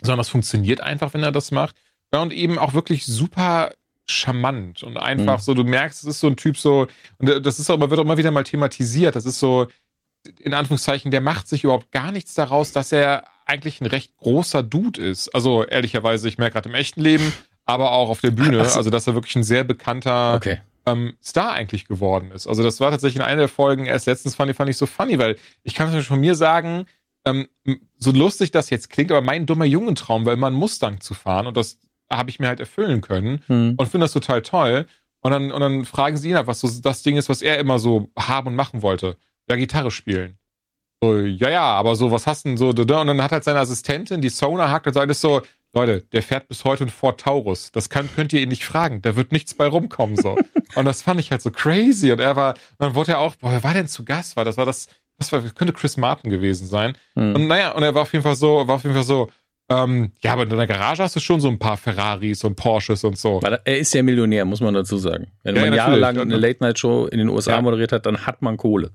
sondern 0.00 0.18
das 0.18 0.28
funktioniert 0.28 0.80
einfach, 0.80 1.14
wenn 1.14 1.22
er 1.22 1.32
das 1.32 1.52
macht. 1.52 1.76
Ja, 2.12 2.20
und 2.20 2.32
eben 2.32 2.58
auch 2.58 2.74
wirklich 2.74 3.06
super 3.06 3.72
charmant 4.06 4.82
und 4.82 4.96
einfach 4.96 5.38
mhm. 5.38 5.42
so, 5.42 5.54
du 5.54 5.64
merkst, 5.64 6.02
es 6.02 6.08
ist 6.08 6.20
so 6.20 6.26
ein 6.26 6.36
Typ 6.36 6.58
so, 6.58 6.88
und 7.18 7.46
das 7.46 7.60
ist 7.60 7.70
aber, 7.70 7.88
wird 7.88 8.00
auch 8.00 8.04
immer 8.04 8.18
wieder 8.18 8.32
mal 8.32 8.42
thematisiert, 8.42 9.14
das 9.14 9.24
ist 9.24 9.38
so, 9.38 9.68
in 10.40 10.54
Anführungszeichen, 10.54 11.12
der 11.12 11.20
macht 11.20 11.48
sich 11.48 11.64
überhaupt 11.64 11.92
gar 11.92 12.10
nichts 12.10 12.34
daraus, 12.34 12.72
dass 12.72 12.90
er 12.90 13.24
eigentlich 13.46 13.80
ein 13.80 13.86
recht 13.86 14.16
großer 14.16 14.62
Dude 14.62 15.00
ist. 15.00 15.34
Also 15.34 15.64
ehrlicherweise, 15.64 16.28
ich 16.28 16.38
merke 16.38 16.54
gerade 16.54 16.68
im 16.68 16.74
echten 16.74 17.00
Leben, 17.00 17.32
aber 17.64 17.92
auch 17.92 18.08
auf 18.08 18.20
der 18.20 18.30
Bühne. 18.30 18.64
So. 18.64 18.78
Also, 18.78 18.90
dass 18.90 19.06
er 19.06 19.14
wirklich 19.14 19.36
ein 19.36 19.44
sehr 19.44 19.64
bekannter 19.64 20.34
okay. 20.34 20.60
ähm, 20.86 21.14
Star 21.22 21.52
eigentlich 21.52 21.86
geworden 21.86 22.30
ist. 22.32 22.46
Also, 22.46 22.62
das 22.62 22.80
war 22.80 22.90
tatsächlich 22.90 23.16
in 23.16 23.22
einer 23.22 23.42
der 23.42 23.48
Folgen 23.48 23.86
erst 23.86 24.06
letztens 24.06 24.34
fand 24.34 24.50
ich, 24.50 24.56
fand 24.56 24.70
ich 24.70 24.76
so 24.76 24.86
funny, 24.86 25.18
weil 25.18 25.36
ich 25.62 25.74
kann 25.74 25.94
es 25.94 26.06
von 26.06 26.20
mir 26.20 26.34
sagen, 26.34 26.86
ähm, 27.24 27.48
so 27.98 28.10
lustig 28.10 28.50
das 28.50 28.70
jetzt 28.70 28.90
klingt, 28.90 29.12
aber 29.12 29.22
mein 29.22 29.46
dummer 29.46 29.64
Jungentraum 29.64 30.26
war 30.26 30.32
immer 30.32 30.48
ein 30.48 30.54
Mustang 30.54 31.00
zu 31.00 31.14
fahren 31.14 31.46
und 31.46 31.56
das 31.56 31.78
habe 32.10 32.30
ich 32.30 32.40
mir 32.40 32.48
halt 32.48 32.60
erfüllen 32.60 33.00
können 33.00 33.42
hm. 33.46 33.74
und 33.76 33.88
finde 33.88 34.04
das 34.04 34.12
total 34.12 34.42
toll. 34.42 34.86
Und 35.24 35.30
dann, 35.30 35.52
und 35.52 35.60
dann 35.60 35.84
fragen 35.84 36.16
sie 36.16 36.30
ihn 36.30 36.36
halt, 36.36 36.48
was 36.48 36.60
so 36.60 36.68
das 36.82 37.02
Ding 37.04 37.16
ist, 37.16 37.28
was 37.28 37.42
er 37.42 37.58
immer 37.58 37.78
so 37.78 38.10
haben 38.18 38.48
und 38.48 38.56
machen 38.56 38.82
wollte. 38.82 39.16
Ja, 39.48 39.54
Gitarre 39.54 39.92
spielen. 39.92 40.36
So, 41.00 41.16
ja, 41.16 41.50
ja, 41.50 41.62
aber 41.62 41.94
so, 41.94 42.10
was 42.10 42.26
hast 42.26 42.44
du 42.44 42.50
denn 42.50 42.56
so? 42.56 42.70
Und 42.70 42.88
dann 42.88 43.22
hat 43.22 43.32
halt 43.32 43.44
seine 43.44 43.60
Assistentin, 43.60 44.20
die 44.20 44.28
Sona 44.28 44.70
hackt 44.70 44.86
und 44.86 44.94
sagt, 44.94 45.14
so, 45.14 45.42
Leute, 45.74 46.02
der 46.12 46.22
fährt 46.22 46.48
bis 46.48 46.64
heute 46.64 46.84
ein 46.84 46.90
Ford 46.90 47.20
Taurus. 47.20 47.72
Das 47.72 47.88
kann, 47.88 48.08
könnt 48.14 48.32
ihr 48.32 48.40
ihn 48.40 48.50
nicht 48.50 48.64
fragen. 48.64 49.00
Da 49.00 49.16
wird 49.16 49.32
nichts 49.32 49.54
bei 49.54 49.66
rumkommen, 49.66 50.16
so. 50.16 50.36
und 50.74 50.84
das 50.84 51.02
fand 51.02 51.18
ich 51.20 51.30
halt 51.30 51.40
so 51.40 51.50
crazy. 51.50 52.12
Und 52.12 52.20
er 52.20 52.36
war, 52.36 52.54
dann 52.78 52.94
wurde 52.94 53.12
er 53.12 53.20
auch, 53.20 53.36
boah, 53.36 53.52
wer 53.52 53.64
war 53.64 53.74
denn 53.74 53.88
zu 53.88 54.04
Gast? 54.04 54.36
War 54.36 54.44
das, 54.44 54.58
war 54.58 54.66
das, 54.66 54.88
das 55.18 55.32
war, 55.32 55.40
könnte 55.40 55.72
Chris 55.72 55.96
Martin 55.96 56.30
gewesen 56.30 56.66
sein. 56.66 56.96
Mhm. 57.14 57.34
Und 57.34 57.46
naja, 57.46 57.72
und 57.72 57.82
er 57.82 57.94
war 57.94 58.02
auf 58.02 58.12
jeden 58.12 58.22
Fall 58.22 58.36
so, 58.36 58.66
war 58.68 58.76
auf 58.76 58.82
jeden 58.82 58.94
Fall 58.94 59.04
so, 59.04 59.30
Ähm, 59.68 60.12
ja, 60.22 60.32
aber 60.32 60.42
in 60.42 60.50
deiner 60.50 60.66
Garage 60.66 61.02
hast 61.02 61.16
du 61.16 61.20
schon 61.20 61.40
so 61.40 61.48
ein 61.48 61.58
paar 61.58 61.76
Ferraris 61.76 62.44
und 62.44 62.56
Porsches 62.56 63.04
und 63.04 63.16
so. 63.16 63.40
Weil 63.42 63.60
er 63.64 63.78
ist 63.78 63.94
ja 63.94 64.02
Millionär, 64.02 64.44
muss 64.44 64.60
man 64.60 64.74
dazu 64.74 64.98
sagen. 64.98 65.28
Wenn 65.42 65.56
ja, 65.56 65.62
man 65.62 65.70
ja, 65.70 65.76
jahrelang 65.76 66.18
eine 66.18 66.36
Late-Night-Show 66.36 67.06
in 67.06 67.18
den 67.18 67.28
USA 67.28 67.52
ja. 67.52 67.62
moderiert 67.62 67.92
hat, 67.92 68.04
dann 68.06 68.26
hat 68.26 68.42
man 68.42 68.56
Kohle. 68.56 68.90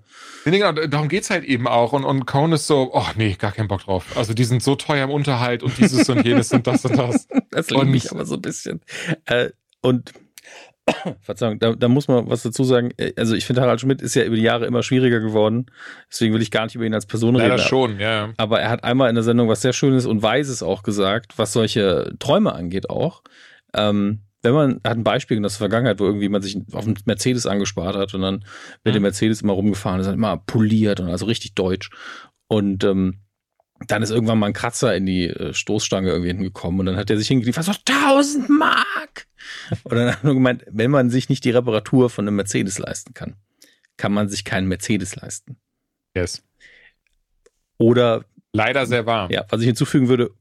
Nee, 0.46 0.60
genau, 0.60 0.74
darum 0.74 1.08
geht's 1.08 1.30
halt 1.30 1.46
eben 1.46 1.68
auch. 1.68 1.94
Und, 1.94 2.04
und 2.04 2.26
Cohn 2.26 2.52
ist 2.52 2.68
so, 2.68 2.92
oh 2.94 3.08
nee, 3.16 3.36
gar 3.40 3.52
keinen 3.52 3.68
Bock 3.68 3.82
drauf. 3.84 4.16
Also 4.16 4.34
die 4.34 4.44
sind 4.44 4.62
so 4.62 4.76
teuer 4.76 5.06
im 5.06 5.10
Unterhalt 5.10 5.64
und 5.64 5.78
dieses 5.78 6.08
und 6.10 6.26
jenes 6.26 6.52
und 6.52 6.68
das 6.68 6.86
und 6.86 6.98
das. 6.98 7.28
Das 7.50 7.70
liebe 7.72 7.96
ich 7.96 8.12
aber 8.12 8.26
so 8.26 8.36
ein 8.36 8.42
bisschen. 8.42 8.82
Äh, 9.26 9.50
und 9.82 10.14
Verzeihung, 11.22 11.60
da, 11.60 11.74
da 11.74 11.88
muss 11.88 12.08
man 12.08 12.30
was 12.30 12.44
dazu 12.44 12.64
sagen. 12.64 12.92
Äh, 12.98 13.14
also 13.18 13.36
ich 13.36 13.46
finde, 13.46 13.62
Harald 13.62 13.82
Schmidt 13.82 14.02
ist 14.02 14.16
ja 14.16 14.24
über 14.24 14.36
die 14.36 14.42
Jahre 14.42 14.66
immer 14.66 14.84
schwieriger 14.84 15.20
geworden. 15.20 15.68
Deswegen 16.10 16.34
will 16.34 16.42
ich 16.42 16.52
gar 16.52 16.66
nicht 16.66 16.76
über 16.76 16.86
ihn 16.86 16.94
als 16.94 17.06
Person 17.06 17.36
Leider 17.36 17.56
reden. 17.56 17.68
schon, 17.68 18.00
ja. 18.00 18.34
Aber 18.38 18.60
er 18.60 18.70
hat 18.70 18.84
einmal 18.84 19.10
in 19.10 19.16
der 19.16 19.24
Sendung 19.24 19.50
was 19.50 19.62
sehr 19.62 19.74
Schönes 19.74 20.06
und 20.06 20.22
Weises 20.22 20.64
auch 20.64 20.84
gesagt, 20.84 21.38
was 21.38 21.54
solche 21.54 22.14
Träume 22.20 22.54
angeht 22.54 22.90
auch. 22.90 23.22
Ähm, 23.74 24.22
wenn 24.44 24.54
man, 24.54 24.80
er 24.84 24.92
hat 24.92 24.98
ein 24.98 25.04
Beispiel 25.04 25.36
in 25.36 25.44
der 25.44 25.50
Vergangenheit, 25.50 26.00
wo 26.00 26.06
irgendwie 26.06 26.30
man 26.30 26.42
sich 26.42 26.58
auf 26.72 26.86
einen 26.86 26.98
Mercedes 27.06 27.46
angespart 27.46 27.96
hat 27.96 28.14
und 28.14 28.22
dann 28.22 28.46
mit 28.84 28.94
mhm. 28.94 28.98
dem 28.98 29.02
Mercedes 29.04 29.42
immer 29.42 29.54
rumgefahren 29.54 30.00
ist, 30.00 30.08
immer 30.08 30.38
poliert 30.38 31.00
und 31.00 31.10
also 31.10 31.26
richtig 31.26 31.56
deutsch. 31.56 31.90
Und 32.48 32.84
ähm, 32.84 33.20
dann 33.88 34.02
ist 34.02 34.10
irgendwann 34.10 34.40
mal 34.40 34.48
ein 34.48 34.54
Kratzer 34.54 34.96
in 34.96 35.06
die 35.06 35.28
äh, 35.28 35.54
Stoßstange 35.54 36.10
irgendwie 36.10 36.30
hingekommen 36.30 36.80
und 36.80 36.86
dann 36.88 36.98
hat 36.98 37.10
er 37.10 37.18
sich 37.18 37.28
hingeliefert, 37.28 37.66
so 37.66 37.74
1000 37.74 38.50
Mark! 38.50 38.86
Und 39.84 39.96
dann 39.96 40.12
hat 40.12 40.24
er 40.24 40.26
nur 40.26 40.34
gemeint, 40.36 40.66
wenn 40.70 40.92
man 40.92 41.10
sich 41.10 41.30
nicht 41.30 41.44
die 41.44 41.52
Reparatur 41.52 42.10
von 42.10 42.28
einem 42.28 42.36
Mercedes 42.36 42.80
leisten 42.80 43.14
kann, 43.14 43.36
kann 43.98 44.14
man 44.14 44.30
sich 44.30 44.46
keinen 44.46 44.68
Mercedes 44.68 45.16
leisten. 45.16 45.58
Yes. 46.16 46.44
Oder. 47.78 48.26
Leider 48.54 48.86
sehr 48.86 49.06
warm. 49.06 49.32
Ja, 49.32 49.46
was 49.50 49.62
ich 49.62 49.68
hinzufügen 49.68 50.08
würde, 50.08 50.32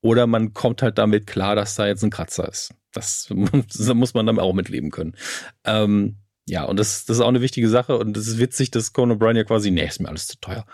oder 0.00 0.26
man 0.26 0.52
kommt 0.54 0.82
halt 0.82 0.98
damit 0.98 1.26
klar, 1.26 1.56
dass 1.56 1.74
da 1.74 1.86
jetzt 1.86 2.02
ein 2.02 2.10
Kratzer 2.10 2.48
ist. 2.48 2.74
Das, 2.92 3.28
das 3.76 3.94
muss 3.94 4.14
man 4.14 4.26
dann 4.26 4.38
auch 4.38 4.52
mitleben 4.52 4.90
können. 4.90 5.16
Ähm, 5.64 6.16
ja, 6.48 6.64
und 6.64 6.78
das, 6.78 7.04
das 7.04 7.18
ist 7.18 7.22
auch 7.22 7.28
eine 7.28 7.42
wichtige 7.42 7.68
Sache 7.68 7.98
und 7.98 8.16
es 8.16 8.26
ist 8.26 8.38
witzig, 8.38 8.70
dass 8.70 8.92
Conan 8.92 9.18
O'Brien 9.18 9.36
ja 9.36 9.44
quasi, 9.44 9.70
nee, 9.70 9.86
ist 9.86 10.00
mir 10.00 10.08
alles 10.08 10.28
zu 10.28 10.40
teuer. 10.40 10.64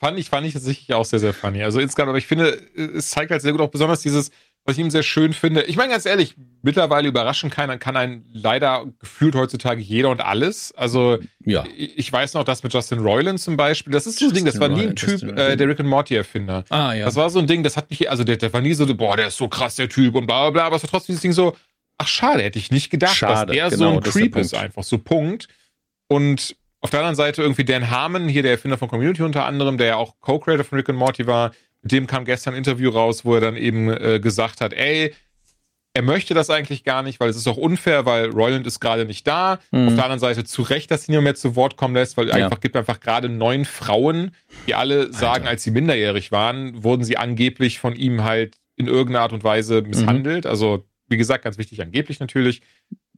fand 0.00 0.18
ich, 0.18 0.28
fand 0.28 0.46
ich 0.46 0.52
tatsächlich 0.52 0.92
auch 0.92 1.04
sehr, 1.04 1.18
sehr 1.20 1.32
funny. 1.32 1.62
Also 1.62 1.80
insgesamt, 1.80 2.10
aber 2.10 2.18
ich 2.18 2.26
finde, 2.26 2.60
es 2.74 3.10
zeigt 3.10 3.30
halt 3.30 3.40
sehr 3.40 3.52
gut 3.52 3.60
auch 3.60 3.70
besonders 3.70 4.02
dieses, 4.02 4.30
was 4.68 4.76
ich 4.76 4.84
ihm 4.84 4.90
sehr 4.90 5.02
schön 5.02 5.32
finde. 5.32 5.62
Ich 5.62 5.76
meine, 5.76 5.92
ganz 5.92 6.04
ehrlich, 6.04 6.34
mittlerweile 6.60 7.08
überraschen 7.08 7.48
keiner, 7.48 7.78
kann 7.78 7.96
einen 7.96 8.26
leider 8.30 8.84
gefühlt 8.98 9.34
heutzutage 9.34 9.80
jeder 9.80 10.10
und 10.10 10.20
alles. 10.20 10.72
Also, 10.76 11.16
ja. 11.42 11.64
ich 11.74 12.12
weiß 12.12 12.34
noch, 12.34 12.44
das 12.44 12.62
mit 12.62 12.74
Justin 12.74 12.98
Roiland 12.98 13.40
zum 13.40 13.56
Beispiel, 13.56 13.94
das 13.94 14.06
ist 14.06 14.18
so 14.18 14.26
ein 14.26 14.34
Ding, 14.34 14.44
das 14.44 14.60
war 14.60 14.68
nie 14.68 14.88
ein 14.88 14.94
Typ, 14.94 15.22
äh, 15.22 15.56
der 15.56 15.68
Rick 15.68 15.80
and 15.80 15.88
Morty 15.88 16.16
Erfinder. 16.16 16.64
Ah, 16.68 16.92
ja. 16.92 17.06
Das 17.06 17.16
war 17.16 17.30
so 17.30 17.38
ein 17.38 17.46
Ding, 17.46 17.62
das 17.62 17.78
hat 17.78 17.88
mich, 17.88 18.10
also 18.10 18.24
der, 18.24 18.36
der 18.36 18.52
war 18.52 18.60
nie 18.60 18.74
so, 18.74 18.84
boah, 18.94 19.16
der 19.16 19.28
ist 19.28 19.38
so 19.38 19.48
krass, 19.48 19.76
der 19.76 19.88
Typ 19.88 20.14
und 20.14 20.26
bla, 20.26 20.42
bla, 20.42 20.50
bla, 20.50 20.64
aber 20.66 20.76
es 20.76 20.82
war 20.82 20.90
trotzdem 20.90 21.14
dieses 21.14 21.22
Ding 21.22 21.32
so, 21.32 21.56
ach, 21.96 22.06
schade, 22.06 22.42
hätte 22.42 22.58
ich 22.58 22.70
nicht 22.70 22.90
gedacht, 22.90 23.16
schade, 23.16 23.46
dass 23.46 23.56
er 23.56 23.70
genau, 23.70 23.92
so 23.92 23.96
ein 23.96 24.02
Creep 24.02 24.36
ist, 24.36 24.54
einfach 24.54 24.82
so 24.82 24.98
Punkt. 24.98 25.48
Und 26.08 26.56
auf 26.82 26.90
der 26.90 27.00
anderen 27.00 27.16
Seite 27.16 27.40
irgendwie 27.40 27.64
Dan 27.64 27.88
Harmon, 27.88 28.28
hier 28.28 28.42
der 28.42 28.52
Erfinder 28.52 28.76
von 28.76 28.88
Community 28.88 29.22
unter 29.22 29.46
anderem, 29.46 29.78
der 29.78 29.86
ja 29.86 29.96
auch 29.96 30.16
Co-Creator 30.20 30.64
von 30.64 30.76
Rick 30.76 30.90
and 30.90 30.98
Morty 30.98 31.26
war, 31.26 31.52
mit 31.82 31.92
dem 31.92 32.06
kam 32.06 32.24
gestern 32.24 32.54
ein 32.54 32.58
Interview 32.58 32.90
raus, 32.90 33.24
wo 33.24 33.34
er 33.34 33.40
dann 33.40 33.56
eben 33.56 33.88
äh, 33.88 34.20
gesagt 34.20 34.60
hat, 34.60 34.72
ey, 34.72 35.14
er 35.94 36.02
möchte 36.02 36.34
das 36.34 36.50
eigentlich 36.50 36.84
gar 36.84 37.02
nicht, 37.02 37.18
weil 37.18 37.28
es 37.28 37.36
ist 37.36 37.48
auch 37.48 37.56
unfair, 37.56 38.06
weil 38.06 38.30
Royland 38.30 38.66
ist 38.66 38.78
gerade 38.78 39.04
nicht 39.04 39.26
da. 39.26 39.58
Mhm. 39.72 39.88
Auf 39.88 39.94
der 39.94 40.04
anderen 40.04 40.20
Seite 40.20 40.44
zu 40.44 40.62
Recht, 40.62 40.90
dass 40.90 41.04
sie 41.04 41.12
niemand 41.12 41.24
mehr 41.24 41.34
zu 41.34 41.56
Wort 41.56 41.76
kommen 41.76 41.94
lässt, 41.94 42.16
weil 42.16 42.28
es 42.28 42.36
ja. 42.36 42.44
einfach 42.44 42.60
gibt 42.60 42.76
einfach 42.76 43.00
gerade 43.00 43.28
neun 43.28 43.64
Frauen, 43.64 44.32
die 44.66 44.74
alle 44.74 45.12
sagen, 45.12 45.40
Alter. 45.40 45.48
als 45.48 45.64
sie 45.64 45.70
minderjährig 45.70 46.30
waren, 46.30 46.84
wurden 46.84 47.02
sie 47.02 47.16
angeblich 47.16 47.80
von 47.80 47.96
ihm 47.96 48.22
halt 48.22 48.58
in 48.76 48.86
irgendeiner 48.86 49.22
Art 49.22 49.32
und 49.32 49.42
Weise 49.42 49.82
misshandelt. 49.82 50.44
Mhm. 50.44 50.50
Also, 50.50 50.84
wie 51.08 51.16
gesagt, 51.16 51.42
ganz 51.42 51.58
wichtig, 51.58 51.80
angeblich 51.80 52.20
natürlich. 52.20 52.62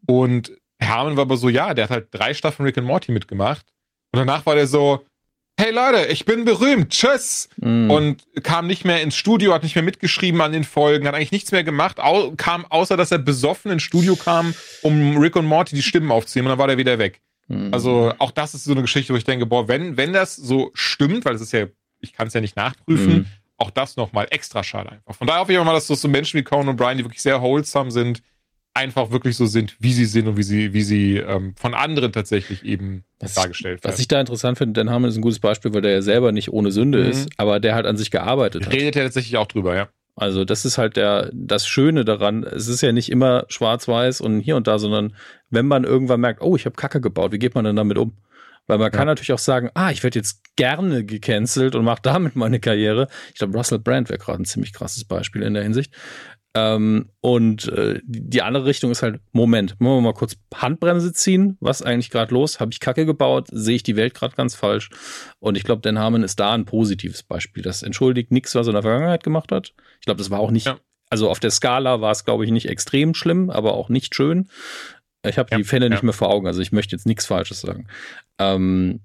Und 0.07 0.53
Hermann 0.79 1.17
war 1.17 1.23
aber 1.23 1.37
so, 1.37 1.49
ja, 1.49 1.75
der 1.75 1.85
hat 1.85 1.91
halt 1.91 2.09
drei 2.13 2.33
Staffeln 2.33 2.65
Rick 2.65 2.79
and 2.79 2.87
Morty 2.87 3.13
mitgemacht. 3.13 3.67
Und 4.13 4.21
danach 4.21 4.47
war 4.47 4.55
der 4.55 4.67
so, 4.67 5.05
hey 5.61 5.73
Leute, 5.73 6.07
ich 6.11 6.25
bin 6.25 6.47
berühmt, 6.47 6.91
tschüss. 6.91 7.51
Mm. 7.59 7.91
Und 7.91 8.25
kam 8.43 8.67
nicht 8.67 8.87
mehr 8.87 9.03
ins 9.03 9.15
Studio, 9.15 9.53
hat 9.53 9.63
nicht 9.63 9.75
mehr 9.75 9.85
mitgeschrieben 9.85 10.41
an 10.41 10.53
den 10.53 10.65
Folgen, 10.65 11.07
hat 11.07 11.15
eigentlich 11.15 11.33
nichts 11.33 11.53
mehr 11.53 11.65
gemacht, 11.65 12.01
au 12.01 12.33
kam, 12.37 12.65
außer 12.65 12.97
dass 12.97 13.13
er 13.13 13.19
besoffen 13.19 13.71
ins 13.71 13.83
Studio 13.83 14.17
kam, 14.17 14.55
um 14.81 15.19
Rick 15.19 15.37
und 15.37 15.45
Morty 15.45 15.77
die 15.77 15.83
Stimmen 15.83 16.11
aufzunehmen 16.11 16.47
und 16.47 16.53
dann 16.53 16.59
war 16.59 16.67
der 16.67 16.79
wieder 16.79 16.99
weg. 16.99 17.21
Mm. 17.49 17.75
Also 17.75 18.15
auch 18.19 18.31
das 18.31 18.55
ist 18.55 18.65
so 18.65 18.73
eine 18.73 18.81
Geschichte, 18.81 19.13
wo 19.13 19.19
ich 19.19 19.25
denke, 19.25 19.45
boah, 19.45 19.69
wenn, 19.69 19.99
wenn 19.99 20.15
das 20.15 20.35
so 20.35 20.71
stimmt, 20.73 21.27
weil 21.27 21.35
es 21.35 21.43
ist 21.43 21.53
ja, 21.53 21.67
ich 22.01 22.15
kann 22.15 22.29
es 22.29 22.35
ja 22.35 22.41
nicht 22.41 22.57
nachprüfen, 22.57 23.19
mm. 23.19 23.27
auch 23.59 23.71
das 23.71 23.97
nochmal 23.97 24.29
extra 24.31 24.65
schade 24.65 24.93
einfach. 24.93 25.15
Von 25.15 25.27
daher 25.27 25.43
hoffe 25.43 25.53
ich 25.53 25.59
auch 25.59 25.65
mal, 25.65 25.75
dass 25.75 25.89
das 25.89 26.01
so 26.01 26.09
Menschen 26.09 26.39
wie 26.39 26.43
Conan 26.43 26.71
und 26.71 26.77
Brian, 26.77 26.97
die 26.97 27.05
wirklich 27.05 27.23
sehr 27.23 27.43
wholesome 27.43 27.91
sind, 27.91 28.23
einfach 28.75 29.11
wirklich 29.11 29.37
so 29.37 29.47
sind, 29.47 29.77
wie 29.81 29.93
sie 29.93 30.05
sind 30.05 30.29
und 30.29 30.37
wie 30.37 30.43
sie, 30.43 30.73
wie 30.73 30.83
sie 30.83 31.17
ähm, 31.17 31.55
von 31.57 31.75
anderen 31.75 32.13
tatsächlich 32.13 32.65
eben 32.65 33.05
was, 33.19 33.35
dargestellt 33.35 33.83
werden. 33.83 33.93
Was 33.93 34.01
ich 34.01 34.09
da 34.09 34.21
interessant 34.21 34.59
finde, 34.59 34.75
Dan 34.75 34.91
Harmon 34.91 35.11
ist 35.11 35.17
ein 35.17 35.23
gutes 35.23 35.41
Beispiel, 35.41 35.75
weil 35.75 35.83
der 35.83 35.93
ja 35.93 36.03
selber 36.03 36.33
nicht 36.33 36.53
ohne 36.53 36.71
Sünde 36.71 37.03
mhm. 37.03 37.11
ist, 37.11 37.31
aber 37.37 37.61
der 37.61 37.75
halt 37.75 37.87
an 37.87 37.97
sich 37.97 38.11
gearbeitet 38.11 38.67
hat. 38.67 38.73
Redet 38.73 38.97
er 38.97 39.05
tatsächlich 39.05 39.37
auch 39.37 39.47
drüber, 39.47 39.75
ja. 39.75 39.89
Also 40.17 40.45
das 40.45 40.65
ist 40.65 40.77
halt 40.77 40.97
der 40.97 41.31
das 41.33 41.67
Schöne 41.67 42.05
daran. 42.05 42.45
Es 42.45 42.69
ist 42.69 42.83
ja 42.83 42.93
nicht 42.93 43.11
immer 43.11 43.47
schwarz-weiß 43.49 44.21
und 44.21 44.41
hier 44.41 44.57
und 44.57 44.67
da, 44.67 44.79
sondern 44.79 45.17
wenn 45.49 45.67
man 45.67 45.85
irgendwann 45.85 46.21
merkt, 46.21 46.43
oh, 46.43 46.57
ich 46.57 46.67
habe 46.67 46.77
Kacke 46.77 47.01
gebaut, 47.01 47.33
wie 47.33 47.39
geht 47.39 47.55
man 47.55 47.65
denn 47.65 47.77
damit 47.77 47.97
um? 47.97 48.17
Weil 48.67 48.79
man 48.79 48.93
ja. 48.93 48.97
kann 48.99 49.07
natürlich 49.07 49.33
auch 49.33 49.39
sagen, 49.39 49.71
ah, 49.75 49.91
ich 49.91 50.03
werde 50.03 50.19
jetzt 50.19 50.43
gerne 50.57 51.05
gecancelt 51.05 51.75
und 51.75 51.85
mache 51.85 52.03
damit 52.03 52.37
meine 52.37 52.61
Karriere. 52.61 53.09
Ich 53.33 53.39
glaube, 53.39 53.57
Russell 53.57 53.79
Brand 53.79 54.11
wäre 54.11 54.19
gerade 54.19 54.43
ein 54.43 54.45
ziemlich 54.45 54.73
krasses 54.73 55.05
Beispiel 55.05 55.43
in 55.43 55.55
der 55.55 55.63
Hinsicht. 55.63 55.93
Ähm, 56.55 57.11
und 57.21 57.69
äh, 57.69 58.01
die 58.05 58.43
andere 58.43 58.65
Richtung 58.65 58.91
ist 58.91 59.03
halt, 59.03 59.21
Moment, 59.33 59.77
wollen 59.79 59.99
wir 59.99 60.01
mal 60.01 60.15
kurz 60.15 60.37
Handbremse 60.53 61.13
ziehen? 61.13 61.57
Was 61.61 61.83
eigentlich 61.83 62.11
gerade 62.11 62.35
los? 62.35 62.59
Habe 62.59 62.73
ich 62.73 62.81
Kacke 62.81 63.07
gebaut? 63.07 63.47
Sehe 63.53 63.77
ich 63.77 63.83
die 63.85 63.97
Welt 63.97 64.15
gerade 64.15 64.35
ganz 64.35 64.57
falsch? 64.57 64.91
Und 65.39 65.57
ich 65.57 65.63
glaube, 65.63 65.83
Dan 65.83 65.99
Harmon 65.99 66.25
ist 66.25 66.41
da 66.41 66.53
ein 66.53 66.65
positives 66.65 67.23
Beispiel. 67.23 67.63
Das 67.63 67.83
entschuldigt 67.83 68.33
nichts, 68.33 68.55
was 68.55 68.67
er 68.67 68.71
in 68.71 68.75
der 68.75 68.83
Vergangenheit 68.83 69.23
gemacht 69.23 69.53
hat. 69.53 69.75
Ich 70.01 70.07
glaube, 70.07 70.19
das 70.19 70.31
war 70.31 70.41
auch 70.41 70.51
nicht, 70.51 70.67
ja. 70.67 70.79
also 71.09 71.31
auf 71.31 71.39
der 71.39 71.53
Skala 71.53 72.01
war 72.01 72.11
es, 72.11 72.25
glaube 72.25 72.45
ich, 72.45 72.51
nicht 72.51 72.69
extrem 72.69 73.15
schlimm, 73.15 73.51
aber 73.51 73.75
auch 73.75 73.89
nicht 73.89 74.15
schön. 74.17 74.49
Ich 75.25 75.39
habe 75.39 75.51
ja, 75.53 75.59
die 75.59 75.65
Fälle 75.65 75.87
ja. 75.87 75.91
nicht 75.91 76.03
mehr 76.03 76.15
vor 76.15 76.31
Augen, 76.31 76.47
also 76.47 76.63
ich 76.63 76.73
möchte 76.73 76.97
jetzt 76.97 77.07
nichts 77.07 77.27
Falsches 77.27 77.61
sagen. 77.61 77.87
Ähm, 78.39 79.01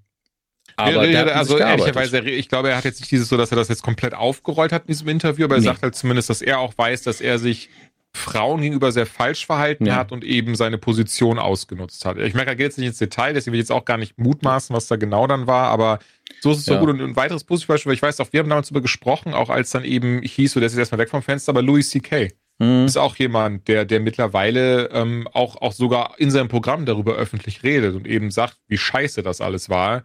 aber 0.76 1.00
also 1.36 1.58
ehrlicherweise, 1.58 2.20
ich 2.20 2.50
glaube, 2.50 2.70
er 2.70 2.78
hat 2.78 2.86
jetzt 2.86 3.00
nicht 3.00 3.12
dieses 3.12 3.30
so, 3.30 3.38
dass 3.38 3.52
er 3.52 3.58
das 3.58 3.70
jetzt 3.70 3.84
komplett 3.84 4.14
aufgerollt 4.14 4.72
hat 4.72 4.84
in 4.84 4.88
diesem 4.88 5.08
Interview, 5.08 5.46
aber 5.46 5.56
er 5.56 5.62
nee. 5.62 5.66
sagt 5.66 5.84
halt 5.84 5.96
zumindest, 5.96 6.30
dass 6.30 6.42
er 6.42 6.60
auch 6.60 6.74
weiß, 6.78 7.04
dass 7.04 7.22
er 7.22 7.40
sich 7.40 7.70
Frauen 8.16 8.62
gegenüber 8.62 8.92
sehr 8.92 9.06
falsch 9.06 9.46
verhalten 9.46 9.86
ja. 9.86 9.96
hat 9.96 10.12
und 10.12 10.24
eben 10.24 10.56
seine 10.56 10.78
Position 10.78 11.38
ausgenutzt 11.38 12.06
hat. 12.06 12.18
Ich 12.18 12.34
merke, 12.34 12.52
er 12.52 12.56
geht 12.56 12.66
jetzt 12.66 12.78
nicht 12.78 12.88
ins 12.88 12.98
Detail, 12.98 13.34
deswegen 13.34 13.54
will 13.54 13.60
ich 13.60 13.66
jetzt 13.66 13.72
auch 13.72 13.86
gar 13.86 13.98
nicht 13.98 14.18
mutmaßen, 14.18 14.76
was 14.76 14.88
da 14.88 14.96
genau 14.96 15.28
dann 15.28 15.48
war, 15.48 15.70
aber 15.70 16.00
so 16.42 16.52
ist 16.52 16.60
es 16.60 16.66
ja. 16.66 16.76
so 16.76 16.80
gut. 16.80 16.90
Und 16.90 17.02
ein 17.02 17.16
weiteres 17.16 17.44
Positivbeispiel, 17.44 17.90
weil 17.90 17.96
ich 17.96 18.02
weiß 18.02 18.20
auch, 18.22 18.32
wir 18.32 18.40
haben 18.40 18.50
damals 18.50 18.68
darüber 18.68 18.82
gesprochen, 18.82 19.34
auch 19.34 19.50
als 19.50 19.72
dann 19.72 19.84
eben 19.84 20.22
hieß, 20.22 20.54
so, 20.54 20.60
der 20.60 20.68
ist 20.68 20.74
jetzt 20.74 20.80
erstmal 20.80 21.00
weg 21.00 21.10
vom 21.10 21.22
Fenster, 21.22 21.52
aber 21.52 21.62
Louis 21.62 21.90
C.K. 21.90 22.30
Mhm. 22.58 22.86
ist 22.86 22.98
auch 22.98 23.18
jemand, 23.18 23.68
der, 23.68 23.84
der 23.84 24.00
mittlerweile 24.00 24.90
ähm, 24.92 25.28
auch, 25.34 25.62
auch 25.62 25.74
sogar 25.74 26.16
in 26.18 26.32
seinem 26.32 26.48
Programm 26.48 26.86
darüber 26.86 27.16
öffentlich 27.16 27.64
redet 27.64 27.96
und 27.96 28.08
eben 28.08 28.32
sagt, 28.32 28.58
wie 28.68 28.78
scheiße 28.78 29.24
das 29.24 29.42
alles 29.42 29.70
war 29.70 30.04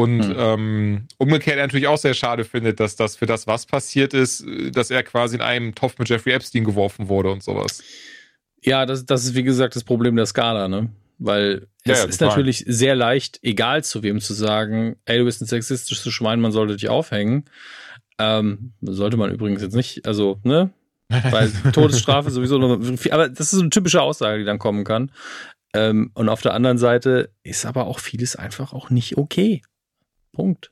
und 0.00 0.22
hm. 0.22 0.36
ähm, 0.38 1.08
umgekehrt 1.18 1.58
natürlich 1.58 1.88
auch 1.88 1.98
sehr 1.98 2.14
schade 2.14 2.44
findet, 2.44 2.78
dass 2.78 2.94
das 2.94 3.16
für 3.16 3.26
das, 3.26 3.48
was 3.48 3.66
passiert 3.66 4.14
ist, 4.14 4.46
dass 4.70 4.92
er 4.92 5.02
quasi 5.02 5.34
in 5.34 5.42
einem 5.42 5.74
Topf 5.74 5.98
mit 5.98 6.08
Jeffrey 6.08 6.32
Epstein 6.32 6.62
geworfen 6.62 7.08
wurde 7.08 7.32
und 7.32 7.42
sowas. 7.42 7.82
Ja, 8.62 8.86
das, 8.86 9.06
das 9.06 9.24
ist 9.24 9.34
wie 9.34 9.42
gesagt 9.42 9.74
das 9.74 9.82
Problem 9.82 10.14
der 10.14 10.26
Skala, 10.26 10.68
ne? 10.68 10.90
Weil 11.18 11.66
es 11.82 11.98
ja, 11.98 12.04
ist 12.04 12.18
total. 12.18 12.28
natürlich 12.28 12.64
sehr 12.68 12.94
leicht, 12.94 13.40
egal 13.42 13.82
zu 13.82 14.04
wem 14.04 14.20
zu 14.20 14.34
sagen, 14.34 14.94
ey, 15.04 15.18
du 15.18 15.24
bist 15.24 15.42
ein 15.42 15.46
sexistisches 15.46 16.12
Schwein, 16.12 16.40
man 16.40 16.52
sollte 16.52 16.76
dich 16.76 16.88
aufhängen. 16.88 17.46
Ähm, 18.20 18.74
sollte 18.80 19.16
man 19.16 19.32
übrigens 19.32 19.62
jetzt 19.62 19.74
nicht, 19.74 20.06
also, 20.06 20.38
ne? 20.44 20.70
Weil 21.08 21.50
Todesstrafe 21.72 22.30
sowieso 22.30 22.58
noch, 22.58 22.78
aber 23.10 23.28
das 23.30 23.52
ist 23.52 23.60
eine 23.60 23.70
typische 23.70 24.02
Aussage, 24.02 24.38
die 24.38 24.44
dann 24.44 24.60
kommen 24.60 24.84
kann. 24.84 25.10
Ähm, 25.74 26.12
und 26.14 26.28
auf 26.28 26.42
der 26.42 26.54
anderen 26.54 26.78
Seite 26.78 27.30
ist 27.42 27.66
aber 27.66 27.86
auch 27.86 27.98
vieles 27.98 28.36
einfach 28.36 28.72
auch 28.72 28.90
nicht 28.90 29.16
okay. 29.16 29.62
Punkt. 30.38 30.70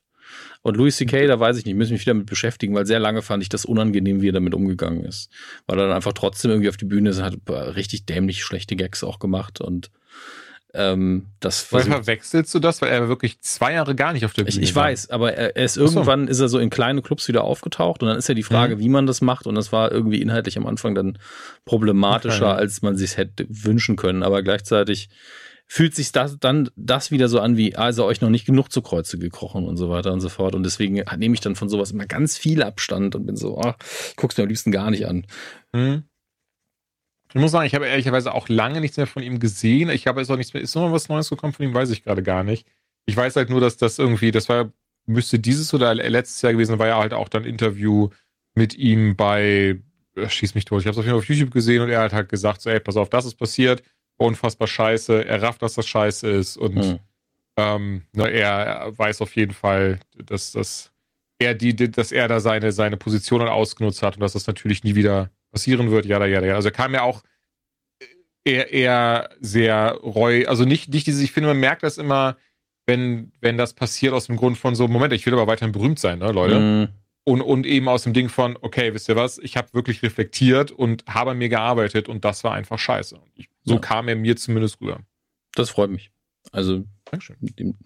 Und 0.61 0.77
Louis 0.77 0.95
C.K., 0.95 1.27
da 1.27 1.39
weiß 1.39 1.57
ich 1.57 1.65
nicht, 1.65 1.75
müssen 1.75 1.93
mich 1.93 2.01
wieder 2.01 2.13
mit 2.13 2.25
beschäftigen, 2.25 2.73
weil 2.73 2.85
sehr 2.85 2.99
lange 2.99 3.21
fand 3.21 3.43
ich 3.43 3.49
das 3.49 3.65
unangenehm, 3.65 4.21
wie 4.21 4.29
er 4.29 4.33
damit 4.33 4.53
umgegangen 4.53 5.03
ist. 5.03 5.29
Weil 5.65 5.79
er 5.79 5.87
dann 5.87 5.95
einfach 5.95 6.13
trotzdem 6.13 6.51
irgendwie 6.51 6.69
auf 6.69 6.77
die 6.77 6.85
Bühne 6.85 7.09
ist, 7.09 7.21
hat 7.21 7.37
richtig 7.49 8.05
dämlich 8.05 8.43
schlechte 8.43 8.75
Gags 8.75 9.03
auch 9.03 9.19
gemacht 9.19 9.59
und 9.61 9.91
ähm, 10.73 11.27
das 11.39 11.61
verwechselst 11.61 12.53
du 12.53 12.59
das, 12.59 12.81
weil 12.81 12.89
er 12.89 13.07
wirklich 13.07 13.39
zwei 13.39 13.73
Jahre 13.73 13.95
gar 13.95 14.13
nicht 14.13 14.25
auf 14.25 14.33
der 14.33 14.43
Bühne 14.43 14.57
Ich, 14.57 14.61
ich 14.61 14.75
weiß, 14.75 15.09
aber 15.09 15.33
er, 15.33 15.55
er 15.55 15.65
ist 15.65 15.77
irgendwann 15.77 16.27
so. 16.27 16.31
ist 16.31 16.39
er 16.39 16.49
so 16.49 16.59
in 16.59 16.69
kleine 16.69 17.01
Clubs 17.01 17.27
wieder 17.27 17.43
aufgetaucht 17.43 18.03
und 18.03 18.09
dann 18.09 18.17
ist 18.17 18.27
ja 18.27 18.35
die 18.35 18.43
Frage, 18.43 18.75
mhm. 18.75 18.79
wie 18.79 18.89
man 18.89 19.07
das 19.07 19.21
macht 19.21 19.47
und 19.47 19.55
das 19.55 19.71
war 19.71 19.91
irgendwie 19.91 20.21
inhaltlich 20.21 20.57
am 20.57 20.67
Anfang 20.67 20.93
dann 20.93 21.17
problematischer, 21.65 22.51
okay. 22.51 22.59
als 22.59 22.81
man 22.81 22.97
sich 22.97 23.17
hätte 23.17 23.47
wünschen 23.49 23.95
können, 23.95 24.23
aber 24.23 24.43
gleichzeitig 24.43 25.09
fühlt 25.67 25.93
sich 25.93 26.13
das 26.13 26.39
dann 26.39 26.69
das 26.75 27.11
wieder 27.11 27.27
so 27.27 27.41
an 27.41 27.57
wie, 27.57 27.75
also 27.75 28.05
euch 28.05 28.21
noch 28.21 28.29
nicht 28.29 28.45
genug 28.45 28.71
zu 28.71 28.81
Kreuze 28.81 29.19
gekrochen 29.19 29.65
und 29.65 29.75
so 29.75 29.89
weiter 29.89 30.13
und 30.13 30.21
so 30.21 30.29
fort. 30.29 30.55
Und 30.55 30.63
deswegen 30.63 31.03
nehme 31.17 31.35
ich 31.35 31.41
dann 31.41 31.55
von 31.55 31.67
sowas 31.67 31.91
immer 31.91 32.05
ganz 32.05 32.37
viel 32.37 32.63
Abstand 32.63 33.15
und 33.15 33.25
bin 33.25 33.35
so, 33.35 33.59
ach, 33.59 33.75
ich 34.09 34.15
guck's 34.15 34.37
mir 34.37 34.43
am 34.43 34.49
liebsten 34.49 34.71
gar 34.71 34.89
nicht 34.89 35.05
an. 35.05 35.25
Hm. 35.75 36.03
Ich 37.29 37.35
muss 37.35 37.51
sagen, 37.51 37.67
ich 37.67 37.75
habe 37.75 37.87
ehrlicherweise 37.87 38.33
auch 38.33 38.47
lange 38.47 38.79
nichts 38.79 38.95
mehr 38.95 39.07
von 39.07 39.21
ihm 39.21 39.39
gesehen. 39.39 39.89
Ich 39.89 40.07
habe 40.07 40.21
jetzt 40.21 40.31
auch 40.31 40.37
nichts 40.37 40.53
mehr. 40.53 40.63
Ist 40.63 40.75
noch 40.75 40.91
was 40.93 41.09
Neues 41.09 41.29
gekommen 41.29 41.51
von 41.51 41.65
ihm? 41.65 41.73
Weiß 41.73 41.89
ich 41.89 42.03
gerade 42.03 42.23
gar 42.23 42.45
nicht. 42.45 42.65
Ich 43.05 43.17
weiß 43.17 43.35
halt 43.35 43.49
nur, 43.49 43.59
dass 43.59 43.75
das 43.75 43.99
irgendwie, 43.99 44.31
das 44.31 44.47
war, 44.47 44.71
müsste 45.05 45.37
dieses 45.37 45.73
oder 45.73 45.93
letztes 45.93 46.41
Jahr 46.41 46.53
gewesen, 46.53 46.79
war 46.79 46.87
ja 46.87 46.97
halt 46.97 47.13
auch 47.13 47.27
dann 47.27 47.43
Interview 47.43 48.09
mit 48.55 48.75
ihm 48.75 49.17
bei 49.17 49.81
äh, 50.15 50.29
Schieß 50.29 50.55
mich 50.55 50.65
tot. 50.65 50.81
Ich 50.81 50.87
habe 50.87 50.93
es 50.93 50.97
auf 50.97 51.05
jeden 51.05 51.13
Fall 51.13 51.19
auf 51.19 51.29
YouTube 51.29 51.51
gesehen 51.51 51.81
und 51.81 51.89
er 51.89 52.01
hat 52.01 52.13
halt 52.13 52.29
gesagt, 52.29 52.61
so, 52.61 52.69
ey, 52.69 52.79
pass 52.79 52.95
auf, 52.95 53.09
das 53.09 53.25
ist 53.25 53.35
passiert, 53.35 53.83
unfassbar 54.17 54.67
scheiße. 54.67 55.25
Er 55.25 55.41
rafft, 55.41 55.61
dass 55.61 55.75
das 55.75 55.87
scheiße 55.87 56.29
ist 56.29 56.57
und 56.57 56.75
mhm. 56.75 56.99
ähm, 57.55 58.01
na, 58.13 58.27
er, 58.27 58.49
er, 58.49 58.97
weiß 58.97 59.21
auf 59.21 59.35
jeden 59.35 59.53
Fall, 59.53 59.99
dass, 60.17 60.51
dass 60.51 60.91
er 61.39 61.53
die, 61.53 61.75
dass 61.75 62.11
er 62.11 62.27
da 62.27 62.39
seine, 62.39 62.71
seine 62.71 62.97
Position 62.97 63.41
ausgenutzt 63.41 64.01
hat 64.01 64.15
und 64.15 64.21
dass 64.21 64.33
das 64.33 64.47
natürlich 64.47 64.83
nie 64.83 64.95
wieder 64.95 65.29
passieren 65.51 65.91
wird. 65.91 66.05
Ja, 66.05 66.23
ja, 66.25 66.43
ja. 66.43 66.55
Also 66.55 66.69
er 66.69 66.73
kam 66.73 66.93
ja 66.93 67.03
auch 67.03 67.23
eher, 68.43 68.71
eher 68.71 69.29
sehr 69.39 69.91
reu, 70.01 70.45
also 70.47 70.65
nicht, 70.65 70.89
nicht 70.89 71.07
dieses, 71.07 71.21
ich 71.21 71.31
finde, 71.31 71.49
man 71.49 71.59
merkt 71.59 71.83
das 71.83 71.97
immer, 71.97 72.37
wenn, 72.87 73.31
wenn 73.41 73.57
das 73.57 73.73
passiert 73.73 74.13
aus 74.13 74.27
dem 74.27 74.37
Grund 74.37 74.57
von 74.57 74.73
so, 74.73 74.87
Moment, 74.87 75.13
ich 75.13 75.25
will 75.25 75.33
aber 75.33 75.47
weiterhin 75.47 75.73
berühmt 75.73 75.99
sein, 75.99 76.19
ne, 76.19 76.31
Leute? 76.31 76.59
Mhm. 76.59 76.87
Und, 77.27 77.41
und 77.41 77.65
eben 77.65 77.89
aus 77.89 78.03
dem 78.03 78.13
Ding 78.13 78.29
von, 78.29 78.57
okay, 78.61 78.93
wisst 78.93 79.09
ihr 79.09 79.17
was, 79.17 79.37
ich 79.37 79.57
habe 79.57 79.73
wirklich 79.73 80.01
reflektiert 80.01 80.71
und 80.71 81.03
habe 81.09 81.31
an 81.31 81.37
mir 81.37 81.49
gearbeitet 81.49 82.07
und 82.07 82.23
das 82.23 82.45
war 82.45 82.53
einfach 82.53 82.79
scheiße. 82.79 83.19
Ich, 83.35 83.49
so 83.65 83.73
ja. 83.73 83.79
kam 83.81 84.07
er 84.07 84.15
mir 84.15 84.37
zumindest 84.37 84.79
rüber. 84.79 85.01
Das 85.53 85.69
freut 85.69 85.89
mich. 85.89 86.09
Also 86.51 86.83
Dankeschön. 87.11 87.37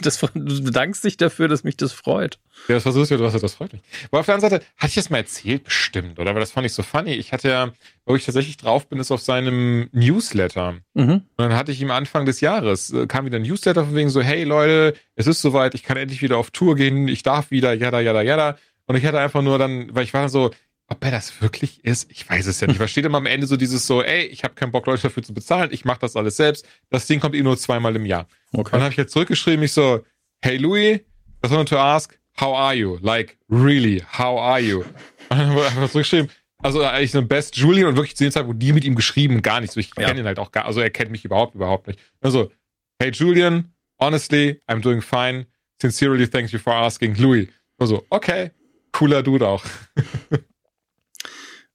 Das, 0.00 0.18
du 0.18 0.62
bedankst 0.62 1.04
dich 1.04 1.16
dafür, 1.16 1.48
dass 1.48 1.64
mich 1.64 1.76
das 1.76 1.92
freut. 1.92 2.38
Ja, 2.68 2.76
das 2.76 2.84
versuchst 2.84 3.10
du, 3.10 3.20
was 3.20 3.38
das 3.38 3.54
freut 3.54 3.72
mich. 3.72 3.82
Aber 4.10 4.20
auf 4.20 4.26
der 4.26 4.36
anderen 4.36 4.50
Seite, 4.50 4.64
hatte 4.76 4.88
ich 4.88 4.94
das 4.94 5.10
mal 5.10 5.18
erzählt? 5.18 5.64
Bestimmt, 5.64 6.18
oder? 6.18 6.30
Aber 6.30 6.40
das 6.40 6.52
fand 6.52 6.66
ich 6.66 6.72
so 6.72 6.82
funny. 6.82 7.12
Ich 7.12 7.32
hatte 7.32 7.48
ja, 7.48 7.72
wo 8.06 8.16
ich 8.16 8.24
tatsächlich 8.24 8.56
drauf 8.56 8.88
bin, 8.88 8.98
ist 8.98 9.10
auf 9.10 9.20
seinem 9.20 9.88
Newsletter. 9.92 10.76
Mhm. 10.94 11.10
Und 11.10 11.24
dann 11.36 11.54
hatte 11.54 11.72
ich 11.72 11.80
ihm 11.80 11.90
Anfang 11.90 12.24
des 12.24 12.40
Jahres, 12.40 12.92
äh, 12.92 13.06
kam 13.06 13.26
wieder 13.26 13.36
ein 13.36 13.42
Newsletter 13.42 13.84
von 13.84 13.94
wegen 13.94 14.10
so, 14.10 14.22
hey 14.22 14.44
Leute, 14.44 14.94
es 15.16 15.26
ist 15.26 15.42
soweit, 15.42 15.74
ich 15.74 15.82
kann 15.82 15.96
endlich 15.96 16.22
wieder 16.22 16.38
auf 16.38 16.50
Tour 16.50 16.76
gehen, 16.76 17.08
ich 17.08 17.22
darf 17.22 17.50
wieder, 17.50 17.74
jada, 17.74 18.00
jada, 18.00 18.22
jada. 18.22 18.56
Und 18.86 18.96
ich 18.96 19.04
hatte 19.04 19.18
einfach 19.18 19.42
nur 19.42 19.58
dann, 19.58 19.94
weil 19.94 20.04
ich 20.04 20.14
war 20.14 20.28
so, 20.28 20.50
ob 20.88 21.04
er 21.04 21.10
das 21.10 21.40
wirklich 21.40 21.84
ist, 21.84 22.10
ich 22.10 22.28
weiß 22.28 22.46
es 22.46 22.60
ja 22.60 22.66
nicht. 22.66 22.78
Was 22.80 22.90
steht 22.90 23.04
immer 23.04 23.18
am 23.18 23.26
Ende 23.26 23.46
so 23.46 23.56
dieses 23.56 23.86
so, 23.86 24.02
ey, 24.02 24.24
ich 24.26 24.44
habe 24.44 24.54
keinen 24.54 24.72
Bock, 24.72 24.86
Leute 24.86 25.02
dafür 25.02 25.22
zu 25.22 25.34
bezahlen, 25.34 25.70
ich 25.72 25.84
mache 25.84 26.00
das 26.00 26.16
alles 26.16 26.36
selbst. 26.36 26.66
Das 26.90 27.06
Ding 27.06 27.20
kommt 27.20 27.34
eh 27.34 27.42
nur 27.42 27.56
zweimal 27.56 27.94
im 27.96 28.06
Jahr. 28.06 28.26
Okay. 28.52 28.60
Und 28.62 28.72
dann 28.72 28.82
habe 28.82 28.92
ich 28.92 28.98
jetzt 28.98 29.12
zurückgeschrieben, 29.12 29.64
ich 29.64 29.72
so, 29.72 30.04
hey 30.42 30.56
Louis, 30.56 31.00
I 31.44 31.50
want 31.50 31.68
to 31.68 31.78
ask, 31.78 32.18
how 32.38 32.56
are 32.56 32.74
you? 32.74 32.98
Like, 33.00 33.38
really, 33.50 34.02
how 34.18 34.38
are 34.40 34.60
you? 34.60 34.80
Und 35.30 35.38
dann 35.38 35.56
ich 35.56 35.64
einfach 35.64 35.90
zurückgeschrieben, 35.90 36.30
also 36.58 36.82
eigentlich 36.82 37.12
so 37.12 37.18
ein 37.18 37.28
Best 37.28 37.56
Julian 37.56 37.88
und 37.88 37.96
wirklich 37.96 38.16
zu 38.16 38.24
dem 38.24 38.30
Zeitpunkt 38.30 38.62
nie 38.62 38.72
mit 38.72 38.84
ihm 38.84 38.94
geschrieben, 38.94 39.42
gar 39.42 39.60
nichts. 39.60 39.76
Ich 39.76 39.90
ja. 39.98 40.06
kenne 40.06 40.20
ihn 40.20 40.26
halt 40.26 40.38
auch 40.38 40.50
gar, 40.50 40.64
also 40.64 40.80
er 40.80 40.90
kennt 40.90 41.10
mich 41.10 41.24
überhaupt, 41.24 41.54
überhaupt 41.54 41.86
nicht. 41.86 41.98
Also, 42.20 42.50
hey 42.98 43.10
Julian, 43.10 43.74
honestly, 44.00 44.62
I'm 44.66 44.80
doing 44.80 45.02
fine. 45.02 45.46
Sincerely, 45.80 46.26
thank 46.28 46.50
you 46.52 46.58
for 46.58 46.72
asking, 46.72 47.16
Louis. 47.16 47.48
Also, 47.78 48.06
okay, 48.10 48.50
cooler 48.92 49.22
Dude 49.22 49.46
auch. 49.46 49.64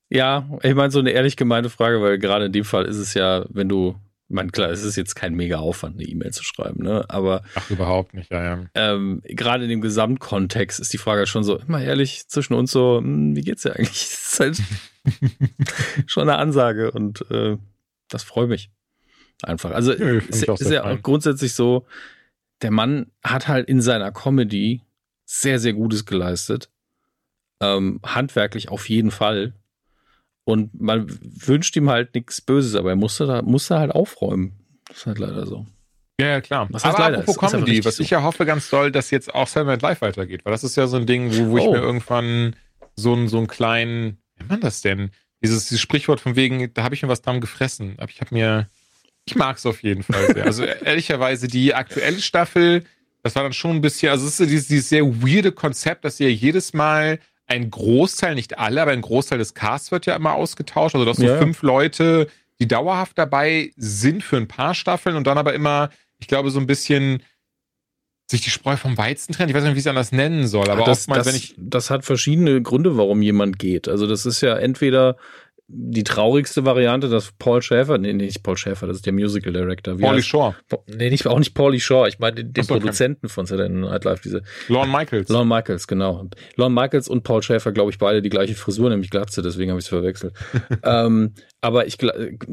Ja, 0.10 0.50
ich 0.64 0.74
meine, 0.74 0.92
so 0.92 1.00
eine 1.00 1.12
ehrlich 1.12 1.38
gemeinte 1.38 1.70
Frage, 1.70 2.02
weil 2.02 2.18
gerade 2.18 2.46
in 2.46 2.52
dem 2.52 2.66
Fall 2.66 2.86
ist 2.86 2.98
es 2.98 3.14
ja, 3.14 3.46
wenn 3.50 3.70
du, 3.70 3.96
ich 4.28 4.36
meine, 4.36 4.50
klar, 4.50 4.70
es 4.72 4.84
ist 4.84 4.96
jetzt 4.96 5.16
kein 5.16 5.36
mega 5.36 5.58
Aufwand, 5.58 5.96
eine 5.96 6.08
E-Mail 6.08 6.32
zu 6.32 6.44
schreiben, 6.44 6.84
ne? 6.84 7.06
Aber. 7.10 7.44
Ach, 7.56 7.70
überhaupt 7.70 8.16
nicht, 8.16 8.32
ja, 8.32 8.44
ja. 8.44 8.66
Ähm, 8.74 9.22
gerade 9.26 9.64
in 9.64 9.70
dem 9.70 9.82
Gesamtkontext 9.82 10.80
ist 10.80 10.94
die 10.94 10.98
Frage 10.98 11.28
schon 11.28 11.44
so, 11.44 11.60
immer 11.60 11.82
ehrlich, 11.82 12.28
zwischen 12.28 12.56
uns 12.56 12.72
so, 12.72 12.98
hm, 12.98 13.36
wie 13.36 13.42
geht's 13.42 13.64
dir 13.64 13.76
eigentlich? 13.76 14.10
Das 14.30 14.34
ist 14.34 14.40
halt 14.40 14.62
schon 16.06 16.30
eine 16.30 16.38
Ansage 16.38 16.92
und 16.92 17.30
äh, 17.32 17.58
das 18.10 18.24
freut 18.24 18.48
mich. 18.50 18.70
Einfach. 19.42 19.72
Also 19.72 19.94
ja, 19.94 20.20
ist, 20.20 20.48
ist 20.48 20.70
ja 20.72 20.84
auch 20.84 21.02
grundsätzlich 21.02 21.54
so, 21.54 21.88
der 22.62 22.72
Mann 22.72 23.08
hat 23.24 23.48
halt 23.48 23.68
in 23.68 23.82
seiner 23.82 24.12
Comedy 24.12 24.82
sehr, 25.26 25.60
sehr 25.60 25.74
Gutes 25.74 26.06
geleistet. 26.06 26.70
Ähm, 27.62 28.00
handwerklich 28.04 28.70
auf 28.70 28.88
jeden 28.90 29.12
Fall. 29.12 29.54
Und 30.50 30.82
man 30.82 31.06
wünscht 31.22 31.76
ihm 31.76 31.92
halt 31.92 32.16
nichts 32.16 32.42
Böses, 32.42 32.74
aber 32.74 32.90
er 32.90 32.96
musste 32.96 33.28
da, 33.28 33.44
musste 33.44 33.78
halt 33.78 33.92
aufräumen. 33.92 34.54
Das 34.88 34.98
ist 34.98 35.06
halt 35.06 35.20
leider 35.20 35.46
so. 35.46 35.68
Ja, 36.20 36.28
ja, 36.28 36.42
klar. 36.42 36.68
Was 36.72 36.84
aber 36.84 36.98
leider? 36.98 37.20
apropos 37.20 37.36
ist, 37.36 37.52
Comedy, 37.52 37.78
ist 37.78 37.86
was 37.86 38.00
ich 38.00 38.10
ja 38.10 38.24
hoffe 38.24 38.48
ganz 38.48 38.68
doll, 38.72 38.92
dass 38.92 39.12
jetzt 39.12 39.34
auch 39.36 39.48
Night 39.56 39.84
Live 39.84 40.02
weitergeht, 40.02 40.44
weil 40.44 40.52
das 40.52 40.64
ist 40.64 40.76
ja 40.76 40.88
so 40.88 40.98
ein 40.98 41.06
Ding, 41.06 41.32
wo, 41.32 41.52
wo 41.52 41.54
oh. 41.54 41.58
ich 41.60 41.66
mir 41.66 41.78
irgendwann 41.78 42.56
so, 42.96 43.14
einen 43.14 43.28
so 43.28 43.38
einen 43.38 43.46
kleinen, 43.46 44.18
wie 44.38 44.46
man 44.48 44.60
das 44.60 44.82
denn? 44.82 45.12
Dieses, 45.44 45.68
dieses 45.68 45.80
Sprichwort 45.80 46.20
von 46.20 46.36
wegen, 46.36 46.74
da 46.74 46.84
habe 46.84 46.96
ich 46.96 47.04
mir 47.04 47.10
was 47.10 47.22
dran 47.22 47.42
gefressen. 47.42 47.94
Aber 48.00 48.10
ich 48.10 48.20
habe 48.20 48.34
mir, 48.34 48.68
ich 49.26 49.36
mag 49.36 49.58
es 49.58 49.68
auf 49.68 49.84
jeden 49.84 50.02
Fall 50.02 50.34
sehr. 50.34 50.46
Also 50.46 50.64
ehrlicherweise, 50.84 51.48
die 51.48 51.76
aktuelle 51.76 52.22
Staffel, 52.22 52.86
das 53.22 53.36
war 53.36 53.44
dann 53.44 53.54
schon 53.54 53.76
ein 53.76 53.82
bisschen, 53.82 54.12
also 54.12 54.26
es 54.26 54.40
ist 54.40 54.50
dieses, 54.50 54.68
dieses 54.68 54.90
sehr 54.90 55.06
weirde 55.06 55.52
Konzept, 55.52 56.06
dass 56.06 56.20
ihr 56.20 56.34
jedes 56.34 56.74
Mal 56.74 57.20
ein 57.50 57.70
Großteil, 57.70 58.36
nicht 58.36 58.58
alle, 58.60 58.82
aber 58.82 58.92
ein 58.92 59.02
Großteil 59.02 59.40
des 59.40 59.54
Casts 59.54 59.92
wird 59.92 60.06
ja 60.06 60.16
immer 60.16 60.34
ausgetauscht. 60.34 60.96
Also, 60.96 61.06
dass 61.06 61.18
so 61.18 61.24
ja. 61.24 61.38
fünf 61.38 61.62
Leute, 61.62 62.28
die 62.60 62.68
dauerhaft 62.68 63.18
dabei 63.18 63.72
sind 63.76 64.24
für 64.24 64.38
ein 64.38 64.48
paar 64.48 64.74
Staffeln 64.76 65.16
und 65.16 65.26
dann 65.26 65.38
aber 65.38 65.54
immer, 65.54 65.90
ich 66.20 66.28
glaube, 66.28 66.52
so 66.52 66.60
ein 66.60 66.68
bisschen 66.68 67.24
sich 68.30 68.42
die 68.42 68.52
Spreu 68.52 68.78
vom 68.78 68.98
Weizen 68.98 69.34
trennt. 69.34 69.50
Ich 69.50 69.56
weiß 69.56 69.64
nicht, 69.64 69.74
wie 69.74 69.80
ich 69.80 69.86
es 69.86 69.88
anders 69.88 70.12
nennen 70.12 70.48
soll, 70.48 70.70
aber 70.70 70.86
das, 70.86 71.00
oftmals, 71.00 71.26
das, 71.26 71.34
wenn 71.34 71.36
ich. 71.36 71.56
Das 71.58 71.90
hat 71.90 72.06
verschiedene 72.06 72.62
Gründe, 72.62 72.96
warum 72.96 73.24
jemand 73.24 73.58
geht. 73.58 73.88
Also, 73.88 74.06
das 74.06 74.26
ist 74.28 74.42
ja 74.42 74.56
entweder 74.56 75.18
die 75.72 76.04
traurigste 76.04 76.66
Variante, 76.66 77.10
dass 77.10 77.32
Paul 77.38 77.62
Schäfer, 77.62 78.00
nee, 78.00 78.12
nicht 78.12 78.42
Paul 78.42 78.58
Schäfer, 78.58 78.88
das 78.88 78.98
ist 78.98 79.06
der 79.06 79.14
Musical 79.14 79.54
Director. 79.54 79.96
Paulie 79.98 80.24
Shaw. 80.24 80.56
Nee, 80.88 81.12
nicht, 81.12 81.28
auch 81.28 81.38
nicht 81.38 81.54
Paulie 81.54 81.80
Shaw, 81.80 82.08
ich 82.08 82.18
meine 82.18 82.38
den, 82.38 82.54
den 82.54 82.64
so, 82.64 82.74
Produzenten 82.74 83.28
okay. 83.28 83.34
von 83.34 83.46
Saturday 83.46 83.70
Night 83.70 84.04
Live, 84.04 84.22
diese. 84.22 84.42
Lorne 84.68 84.92
Michaels. 84.92 85.30
Lorne 85.30 85.48
Michaels, 85.48 85.88
genau. 85.88 86.28
Lorne 86.56 86.74
Michaels 86.74 87.08
und 87.08 87.24
Paul 87.24 87.44
Schäfer, 87.44 87.72
glaube 87.72 87.92
ich, 87.92 88.00
beide 88.00 88.24
die 88.24 88.30
gleiche 88.30 88.56
Frisur, 88.56 88.90
nämlich 88.90 89.12
Glatze, 89.12 89.44
deswegen 89.44 89.70
habe 89.70 89.80
ich 89.80 89.86
es 89.86 89.90
verwechselt. 89.90 90.34
ähm, 90.84 91.36
aber 91.62 91.86
ich, 91.86 91.98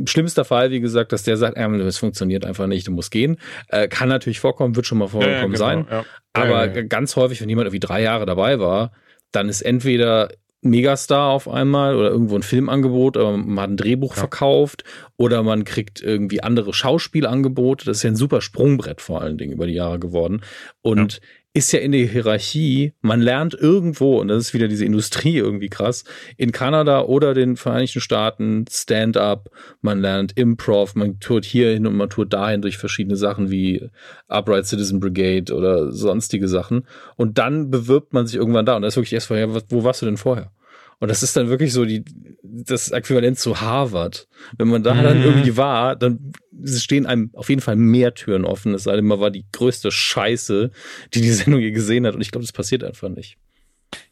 schlimmster 0.04 0.44
Fall, 0.44 0.70
wie 0.70 0.80
gesagt, 0.80 1.12
dass 1.12 1.22
der 1.22 1.38
sagt, 1.38 1.56
ähm, 1.56 1.80
es 1.80 1.96
funktioniert 1.96 2.44
einfach 2.44 2.66
nicht, 2.66 2.86
du 2.86 2.92
musst 2.92 3.10
gehen. 3.10 3.38
Äh, 3.68 3.88
kann 3.88 4.10
natürlich 4.10 4.40
vorkommen, 4.40 4.76
wird 4.76 4.86
schon 4.86 4.98
mal 4.98 5.08
vorkommen 5.08 5.32
ja, 5.32 5.38
ja, 5.38 5.46
genau, 5.46 5.58
sein. 5.58 5.86
Ja. 5.90 6.04
Aber 6.34 6.68
ganz 6.68 7.16
häufig, 7.16 7.40
wenn 7.40 7.48
jemand 7.48 7.68
irgendwie 7.68 7.80
drei 7.80 8.02
Jahre 8.02 8.26
dabei 8.26 8.60
war, 8.60 8.92
dann 9.32 9.48
ist 9.48 9.62
entweder 9.62 10.28
Megastar 10.70 11.30
auf 11.30 11.48
einmal 11.48 11.96
oder 11.96 12.10
irgendwo 12.10 12.36
ein 12.36 12.42
Filmangebot, 12.42 13.16
oder 13.16 13.36
man 13.36 13.62
hat 13.62 13.70
ein 13.70 13.76
Drehbuch 13.76 14.14
ja. 14.14 14.20
verkauft 14.20 14.84
oder 15.16 15.42
man 15.42 15.64
kriegt 15.64 16.02
irgendwie 16.02 16.42
andere 16.42 16.72
Schauspielangebote. 16.74 17.84
Das 17.84 17.98
ist 17.98 18.02
ja 18.02 18.10
ein 18.10 18.16
super 18.16 18.40
Sprungbrett 18.40 19.00
vor 19.00 19.22
allen 19.22 19.38
Dingen 19.38 19.52
über 19.52 19.66
die 19.66 19.74
Jahre 19.74 19.98
geworden. 19.98 20.42
Und 20.82 21.14
ja 21.14 21.20
ist 21.56 21.72
ja 21.72 21.78
in 21.78 21.92
der 21.92 22.06
Hierarchie, 22.06 22.92
man 23.00 23.22
lernt 23.22 23.54
irgendwo, 23.54 24.20
und 24.20 24.28
das 24.28 24.42
ist 24.42 24.54
wieder 24.54 24.68
diese 24.68 24.84
Industrie 24.84 25.38
irgendwie 25.38 25.70
krass, 25.70 26.04
in 26.36 26.52
Kanada 26.52 27.00
oder 27.00 27.32
den 27.32 27.56
Vereinigten 27.56 28.00
Staaten 28.00 28.66
Stand-up, 28.70 29.48
man 29.80 30.02
lernt 30.02 30.36
Improv, 30.36 30.94
man 30.96 31.18
tourt 31.18 31.46
hierhin 31.46 31.86
und 31.86 31.96
man 31.96 32.10
tourt 32.10 32.34
dahin 32.34 32.60
durch 32.60 32.76
verschiedene 32.76 33.16
Sachen 33.16 33.50
wie 33.50 33.88
Upright 34.28 34.66
Citizen 34.66 35.00
Brigade 35.00 35.54
oder 35.54 35.92
sonstige 35.92 36.46
Sachen. 36.46 36.86
Und 37.16 37.38
dann 37.38 37.70
bewirbt 37.70 38.12
man 38.12 38.26
sich 38.26 38.36
irgendwann 38.36 38.66
da. 38.66 38.76
Und 38.76 38.82
das 38.82 38.92
ist 38.92 38.96
wirklich 38.98 39.14
erst 39.14 39.28
vorher, 39.28 39.48
wo 39.70 39.82
warst 39.82 40.02
du 40.02 40.06
denn 40.06 40.18
vorher? 40.18 40.52
Und 40.98 41.08
das 41.08 41.22
ist 41.22 41.36
dann 41.36 41.48
wirklich 41.48 41.72
so 41.72 41.84
die, 41.84 42.04
das 42.42 42.90
Äquivalent 42.90 43.38
zu 43.38 43.60
Harvard. 43.60 44.28
Wenn 44.56 44.68
man 44.68 44.82
da 44.82 44.94
mhm. 44.94 45.02
dann 45.02 45.22
irgendwie 45.22 45.56
war, 45.56 45.94
dann 45.94 46.32
stehen 46.64 47.06
einem 47.06 47.30
auf 47.34 47.50
jeden 47.50 47.60
Fall 47.60 47.76
mehr 47.76 48.14
Türen 48.14 48.44
offen. 48.44 48.74
Es 48.74 48.84
sei 48.84 48.96
denn, 48.96 49.04
man 49.04 49.20
war 49.20 49.30
die 49.30 49.44
größte 49.52 49.90
Scheiße, 49.90 50.70
die 51.12 51.20
die 51.20 51.30
Sendung 51.30 51.60
je 51.60 51.70
gesehen 51.70 52.06
hat. 52.06 52.14
Und 52.14 52.22
ich 52.22 52.30
glaube, 52.30 52.44
das 52.44 52.52
passiert 52.52 52.82
einfach 52.82 53.10
nicht. 53.10 53.36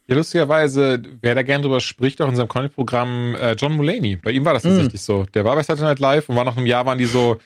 Ja, 0.06 0.16
lustigerweise, 0.16 1.02
wer 1.22 1.34
da 1.34 1.42
gerne 1.42 1.62
drüber 1.62 1.80
spricht, 1.80 2.20
auch 2.20 2.28
in 2.28 2.36
seinem 2.36 2.48
Comedy-Programm, 2.48 3.36
äh, 3.36 3.52
John 3.52 3.72
Mulaney. 3.72 4.16
Bei 4.16 4.32
ihm 4.32 4.44
war 4.44 4.52
das 4.52 4.64
mhm. 4.64 4.70
tatsächlich 4.70 5.00
mm. 5.00 5.04
so. 5.04 5.26
Der 5.32 5.46
war 5.46 5.56
bei 5.56 5.62
Saturday 5.62 5.88
Night 5.88 5.98
Live 5.98 6.28
und 6.28 6.36
war 6.36 6.44
nach 6.44 6.58
einem 6.58 6.66
Jahr, 6.66 6.84
waren 6.84 6.98
die 6.98 7.06
so, 7.06 7.38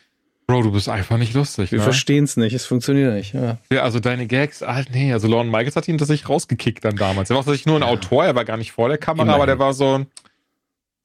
Bro, 0.49 0.62
du 0.62 0.72
bist 0.72 0.88
einfach 0.88 1.18
nicht 1.18 1.34
lustig. 1.34 1.72
Wir 1.72 1.78
ne? 1.78 1.84
verstehen 1.84 2.24
es 2.24 2.38
nicht, 2.38 2.55
es 2.55 2.64
funktioniert 2.64 3.12
nicht. 3.12 3.34
Ja. 3.34 3.59
ja, 3.70 3.82
also 3.82 4.01
deine 4.01 4.26
Gags, 4.26 4.62
ah, 4.62 4.82
nee, 4.90 5.12
also 5.12 5.28
Lorne 5.28 5.51
Michaels 5.51 5.76
hat 5.76 5.86
ihn 5.88 5.99
tatsächlich 5.99 6.28
rausgekickt 6.28 6.84
dann 6.84 6.96
damals. 6.96 7.28
Er 7.28 7.36
war 7.36 7.44
tatsächlich 7.44 7.66
nur 7.66 7.76
ein 7.76 7.82
ja. 7.82 7.88
Autor, 7.88 8.24
er 8.24 8.34
war 8.34 8.46
gar 8.46 8.57
nicht 8.57 8.72
vor 8.72 8.88
der 8.88 8.96
Kamera, 8.96 9.24
Immerhin. 9.24 9.34
aber 9.34 9.46
der 9.46 9.59
war 9.59 9.74
so, 9.74 10.07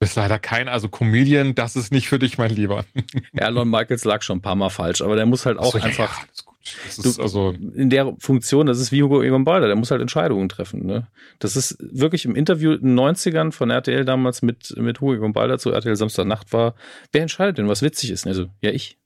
bist 0.00 0.16
leider 0.16 0.38
kein, 0.38 0.66
also 0.66 0.88
Comedian, 0.88 1.54
das 1.54 1.76
ist 1.76 1.92
nicht 1.92 2.08
für 2.08 2.18
dich, 2.18 2.38
mein 2.38 2.50
Lieber. 2.50 2.86
Ja, 3.32 3.48
Lorne 3.48 3.70
Michaels 3.70 4.04
lag 4.04 4.22
schon 4.22 4.38
ein 4.38 4.42
paar 4.42 4.54
Mal 4.54 4.70
falsch, 4.70 5.02
aber 5.02 5.14
der 5.14 5.26
muss 5.26 5.44
halt 5.44 5.58
auch 5.58 5.72
so, 5.72 5.78
einfach. 5.78 6.20
Ja, 6.20 6.24
ist 6.32 6.46
gut. 6.46 6.54
Das 6.86 6.98
ist 6.98 7.18
du, 7.18 7.22
also 7.22 7.50
in 7.74 7.90
der 7.90 8.14
Funktion, 8.18 8.66
das 8.66 8.80
ist 8.80 8.92
wie 8.92 9.02
Hugo 9.02 9.22
Egon 9.22 9.44
Balder, 9.44 9.66
der 9.66 9.76
muss 9.76 9.90
halt 9.90 10.00
Entscheidungen 10.00 10.48
treffen. 10.48 10.86
Ne? 10.86 11.06
Das 11.38 11.56
ist 11.56 11.76
wirklich 11.80 12.24
im 12.24 12.34
Interview 12.34 12.72
in 12.72 12.96
den 12.96 12.98
90ern 12.98 13.52
von 13.52 13.68
RTL 13.70 14.06
damals 14.06 14.40
mit, 14.40 14.74
mit 14.78 15.00
Hugo 15.00 15.14
Egon 15.14 15.34
Balder 15.34 15.58
zu 15.58 15.70
RTL 15.72 15.96
Samstagnacht 15.96 16.52
war, 16.54 16.74
wer 17.12 17.20
entscheidet 17.20 17.58
denn, 17.58 17.68
was 17.68 17.82
witzig 17.82 18.10
ist? 18.10 18.26
Also, 18.26 18.46
ja, 18.62 18.70
ich. 18.70 18.96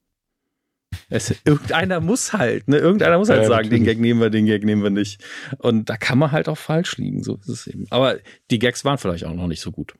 Es, 1.10 1.34
irgendeiner 1.44 2.00
muss 2.00 2.32
halt, 2.32 2.68
ne? 2.68 2.78
Irgendeiner 2.78 3.18
muss 3.18 3.28
halt 3.28 3.42
Ja, 3.42 3.48
sagen, 3.48 3.70
den. 3.70 3.84
Gag 3.84 3.98
nehmen 3.98 4.20
wir, 4.20 4.30
den 4.30 4.46
Gag 4.46 4.64
nehmen 4.64 4.82
wir 4.82 4.90
nicht. 4.90 5.22
Und 5.58 5.88
da 5.90 5.96
kann 5.96 6.18
man 6.18 6.32
halt 6.32 6.48
auch 6.48 6.58
falsch 6.58 6.96
liegen, 6.96 7.22
so 7.22 7.36
ist 7.36 7.48
es 7.48 7.66
eben. 7.66 7.86
Aber 7.90 8.16
die 8.50 8.58
Gags 8.58 8.84
waren 8.84 8.98
vielleicht 8.98 9.24
auch 9.24 9.34
noch 9.34 9.46
nicht 9.46 9.60
so 9.60 9.70
gut. 9.70 9.94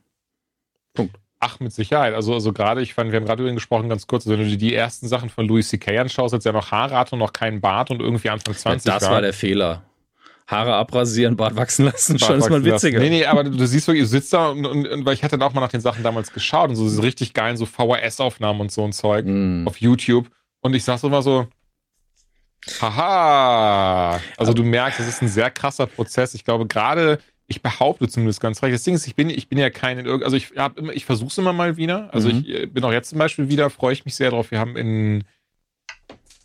Ach, 1.41 1.61
mit 1.61 1.73
Sicherheit. 1.73 2.15
Also, 2.15 2.35
also 2.35 2.53
gerade, 2.53 2.83
ich 2.83 2.95
fand, 2.95 3.13
wir 3.13 3.21
haben 3.21 3.27
gerade 3.27 3.43
über 3.43 3.51
ihn 3.51 3.55
gesprochen, 3.55 3.89
ganz 3.89 4.07
kurz, 4.09 4.27
wenn 4.27 4.39
du 4.41 4.45
dir 4.47 4.57
die 4.57 4.75
ersten 4.75 5.07
Sachen 5.07 5.29
von 5.31 5.47
Louis 5.47 5.69
C.K. 5.69 5.97
anschaust, 5.99 6.35
als 6.35 6.45
er 6.45 6.53
noch 6.53 6.73
Haare 6.73 6.97
hatte 6.97 7.13
und 7.15 7.21
noch 7.21 7.33
keinen 7.33 7.61
Bart 7.61 7.91
und 7.93 8.01
irgendwie 8.01 8.29
Anfang 8.31 8.55
20 8.55 8.93
das 8.93 9.09
war 9.09 9.21
der 9.23 9.33
Fehler. 9.33 9.85
Haare 10.49 10.75
abrasieren, 10.75 11.37
Bart 11.37 11.55
wachsen 11.57 11.85
lassen, 11.85 12.15
Bart 12.17 12.23
schon 12.27 12.39
ist 12.39 12.49
man 12.51 12.63
wachsen 12.65 12.71
lassen. 12.71 12.87
witziger. 12.87 12.99
Nee, 13.01 13.11
nee, 13.11 13.25
aber 13.27 13.45
du, 13.45 13.51
du 13.51 13.67
siehst 13.67 13.87
wirklich, 13.87 14.03
du 14.05 14.09
sitzt 14.09 14.33
da 14.33 14.49
und, 14.49 14.65
und, 14.67 14.89
und 14.89 15.05
weil 15.05 15.13
ich 15.15 15.23
hatte 15.23 15.39
dann 15.39 15.47
auch 15.49 15.53
mal 15.53 15.61
nach 15.61 15.69
den 15.69 15.83
Sachen 15.83 16.03
damals 16.03 16.33
geschaut 16.33 16.71
und 16.71 16.77
so 16.77 16.85
diese 16.85 17.03
richtig 17.03 17.35
geilen 17.35 17.57
so 17.59 17.67
VHS-Aufnahmen 17.67 18.61
und 18.63 18.73
so 18.73 18.83
ein 18.83 18.93
Zeug 18.93 19.27
Mm. 19.27 19.69
auf 19.69 19.77
YouTube. 19.81 20.29
Und 20.61 20.75
ich 20.75 20.85
saß 20.85 21.01
so 21.01 21.07
immer 21.09 21.23
so, 21.23 21.47
haha. 22.81 24.21
Also 24.37 24.53
du 24.53 24.65
merkst, 24.65 25.01
es 25.01 25.09
ist 25.09 25.23
ein 25.23 25.29
sehr 25.29 25.51
krasser 25.51 25.87
Prozess. 25.87 26.35
Ich 26.35 26.45
glaube, 26.45 26.67
gerade, 26.67 27.19
ich 27.47 27.63
behaupte 27.63 28.09
zumindest 28.09 28.41
ganz 28.41 28.63
recht. 28.63 28.75
Das 28.75 28.83
Ding 28.83 28.95
ist, 28.95 29.07
ich 29.07 29.15
bin, 29.15 29.31
ich 29.31 29.49
bin 29.49 29.59
ja 29.59 29.71
kein, 29.71 30.07
also 30.07 30.37
ich 30.37 30.53
habe 30.57 30.81
immer, 30.81 30.93
ich 30.93 31.05
versuche 31.05 31.29
es 31.29 31.39
immer 31.39 31.53
mal 31.53 31.77
wieder. 31.77 32.13
Also 32.13 32.29
Mhm. 32.29 32.41
ich 32.41 32.49
äh, 32.49 32.67
bin 32.67 32.85
auch 32.85 32.93
jetzt 32.93 33.11
zum 33.11 33.19
Beispiel 33.19 33.49
wieder, 33.49 33.71
freue 33.71 33.93
ich 33.93 34.05
mich 34.05 34.15
sehr 34.15 34.31
drauf. 34.31 34.51
Wir 34.51 34.59
haben 34.59 34.77
in 34.77 35.25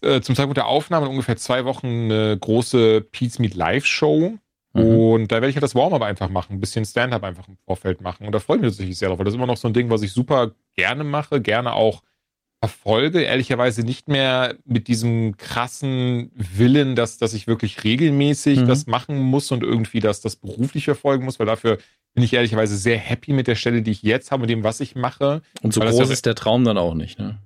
äh, 0.02 0.22
zum 0.22 0.36
Zeitpunkt 0.36 0.58
der 0.58 0.68
Aufnahme 0.68 1.06
in 1.06 1.12
ungefähr 1.12 1.38
zwei 1.38 1.66
Wochen 1.66 1.88
eine 1.88 2.38
große 2.38 3.02
Pete's 3.02 3.40
Meet 3.40 3.56
Live 3.56 3.86
Show. 3.86 4.38
Mhm. 4.74 4.82
Und 4.82 5.32
da 5.32 5.36
werde 5.36 5.50
ich 5.50 5.56
halt 5.56 5.64
das 5.64 5.76
Warm-up 5.76 6.02
einfach 6.02 6.30
machen, 6.30 6.54
ein 6.54 6.60
bisschen 6.60 6.86
Stand-up 6.86 7.24
einfach 7.24 7.48
im 7.48 7.58
Vorfeld 7.66 8.02
machen. 8.02 8.26
Und 8.26 8.32
da 8.34 8.40
freue 8.40 8.58
ich 8.58 8.62
mich 8.64 8.72
tatsächlich 8.72 8.98
sehr 8.98 9.10
drauf, 9.10 9.20
weil 9.20 9.26
das 9.26 9.34
ist 9.34 9.38
immer 9.38 9.48
noch 9.48 9.58
so 9.58 9.68
ein 9.68 9.74
Ding, 9.74 9.90
was 9.90 10.02
ich 10.02 10.12
super 10.14 10.52
gerne 10.76 11.04
mache, 11.04 11.42
gerne 11.42 11.74
auch 11.74 12.02
verfolge. 12.68 13.22
Ehrlicherweise 13.22 13.84
nicht 13.84 14.08
mehr 14.08 14.56
mit 14.66 14.88
diesem 14.88 15.36
krassen 15.38 16.32
Willen, 16.36 16.96
dass, 16.96 17.18
dass 17.18 17.34
ich 17.34 17.46
wirklich 17.48 17.84
regelmäßig 17.84 18.60
Mhm. 18.62 18.68
das 18.68 18.88
machen 18.88 19.20
muss 19.20 19.52
und 19.52 19.64
irgendwie 19.64 20.00
das, 20.00 20.22
das 20.22 20.36
beruflich 20.38 20.86
verfolgen 20.86 21.26
muss, 21.26 21.40
weil 21.40 21.46
dafür 21.48 21.78
bin 22.14 22.24
ich 22.24 22.34
ehrlicherweise 22.34 22.78
sehr 22.78 22.98
happy 22.98 23.34
mit 23.34 23.48
der 23.48 23.56
Stelle, 23.56 23.82
die 23.82 23.92
ich 23.92 24.04
jetzt 24.04 24.32
habe, 24.32 24.42
mit 24.42 24.50
dem, 24.50 24.64
was 24.64 24.80
ich 24.80 24.96
mache. 24.96 25.42
Und 25.62 25.74
so 25.74 25.82
Weil 25.82 25.90
groß 25.90 26.08
ja- 26.08 26.14
ist 26.14 26.26
der 26.26 26.36
Traum 26.36 26.64
dann 26.64 26.78
auch 26.78 26.94
nicht, 26.94 27.20
ne? 27.20 27.40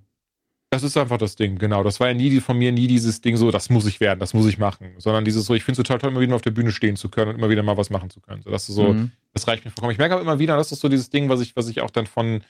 Das 0.70 0.84
ist 0.84 0.98
einfach 0.98 1.18
das 1.18 1.38
Ding, 1.38 1.58
genau. 1.58 1.82
Das 1.82 2.02
war 2.02 2.10
ja 2.10 2.14
nie 2.14 2.30
die- 2.30 2.42
von 2.42 2.58
mir 2.58 2.74
nie 2.74 2.88
dieses 2.88 3.22
Ding 3.22 3.38
so, 3.38 3.50
das 3.52 3.70
muss 3.70 3.86
ich 3.88 4.02
werden, 4.02 4.20
das 4.20 4.34
muss 4.34 4.46
ich 4.48 4.58
machen, 4.58 4.90
sondern 4.98 5.24
dieses 5.24 5.46
so, 5.46 5.56
ich 5.56 5.64
finde 5.64 5.82
es 5.82 5.88
total 5.88 6.00
toll, 6.00 6.12
immer 6.12 6.20
wieder 6.20 6.36
auf 6.36 6.42
der 6.42 6.52
Bühne 6.52 6.72
stehen 6.74 6.98
zu 6.98 7.08
können 7.08 7.30
und 7.32 7.38
immer 7.38 7.50
wieder 7.50 7.64
mal 7.64 7.78
was 7.78 7.90
machen 7.90 8.10
zu 8.10 8.20
können. 8.20 8.42
So, 8.44 8.52
das 8.52 8.68
ist 8.68 8.76
so, 8.76 8.92
Mhm. 8.94 9.12
das 9.34 9.48
reicht 9.48 9.64
mir 9.64 9.72
vollkommen. 9.72 9.94
Ich 9.94 9.98
merke 9.98 10.16
aber 10.16 10.22
immer 10.24 10.40
wieder, 10.40 10.58
das 10.58 10.74
ist 10.74 10.82
so 10.82 10.90
dieses 10.90 11.10
Ding, 11.10 11.30
was 11.30 11.40
ich, 11.40 11.56
was 11.56 11.70
ich 11.70 11.80
auch 11.80 11.90
dann 11.90 12.06
von, 12.06 12.42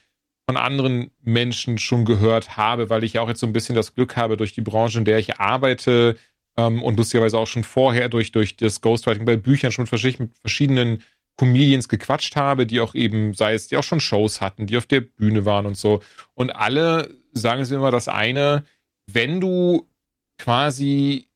von 0.48 0.58
anderen 0.58 1.12
Menschen 1.24 1.78
schon 1.78 2.06
gehört 2.06 2.56
habe, 2.56 2.90
weil 2.90 3.04
ich 3.04 3.14
ja 3.14 3.22
auch 3.22 3.28
jetzt 3.28 3.42
so 3.42 3.48
ein 3.48 3.54
bisschen 3.54 3.76
das 3.76 3.94
Glück 3.94 4.16
habe, 4.16 4.38
durch 4.38 4.54
die 4.54 4.62
Branche, 4.62 5.00
in 5.00 5.06
der 5.06 5.20
ich 5.20 5.40
arbeite 5.40 6.16
ähm, 6.58 6.82
und 6.82 6.96
lustigerweise 6.98 7.38
auch 7.38 7.48
schon 7.48 7.66
vorher 7.66 8.08
durch, 8.08 8.32
durch 8.32 8.56
das 8.56 8.80
Ghostwriting 8.80 9.26
bei 9.26 9.36
Büchern 9.36 9.74
schon 9.74 9.84
mit 9.84 9.90
verschied- 9.90 10.20
mit 10.20 10.32
verschiedenen 10.40 11.04
Comedians 11.38 11.90
gequatscht 11.90 12.36
habe, 12.38 12.66
die 12.66 12.80
auch 12.80 12.96
eben, 12.96 13.34
sei 13.34 13.54
es, 13.54 13.68
die 13.68 13.76
auch 13.78 13.84
schon 13.84 14.00
Shows 14.00 14.40
hatten, 14.40 14.68
die 14.68 14.78
auf 14.78 14.86
der 14.86 15.02
Bühne 15.02 15.46
waren 15.46 15.66
und 15.66 15.76
so. 15.78 16.02
Und 16.34 16.52
alle 16.52 17.14
sagen 17.34 17.62
es 17.62 17.70
mir 17.70 17.76
immer 17.76 17.92
das 17.92 18.08
eine, 18.08 18.64
wenn 19.12 19.42
du 19.42 19.86
quasi 20.40 21.28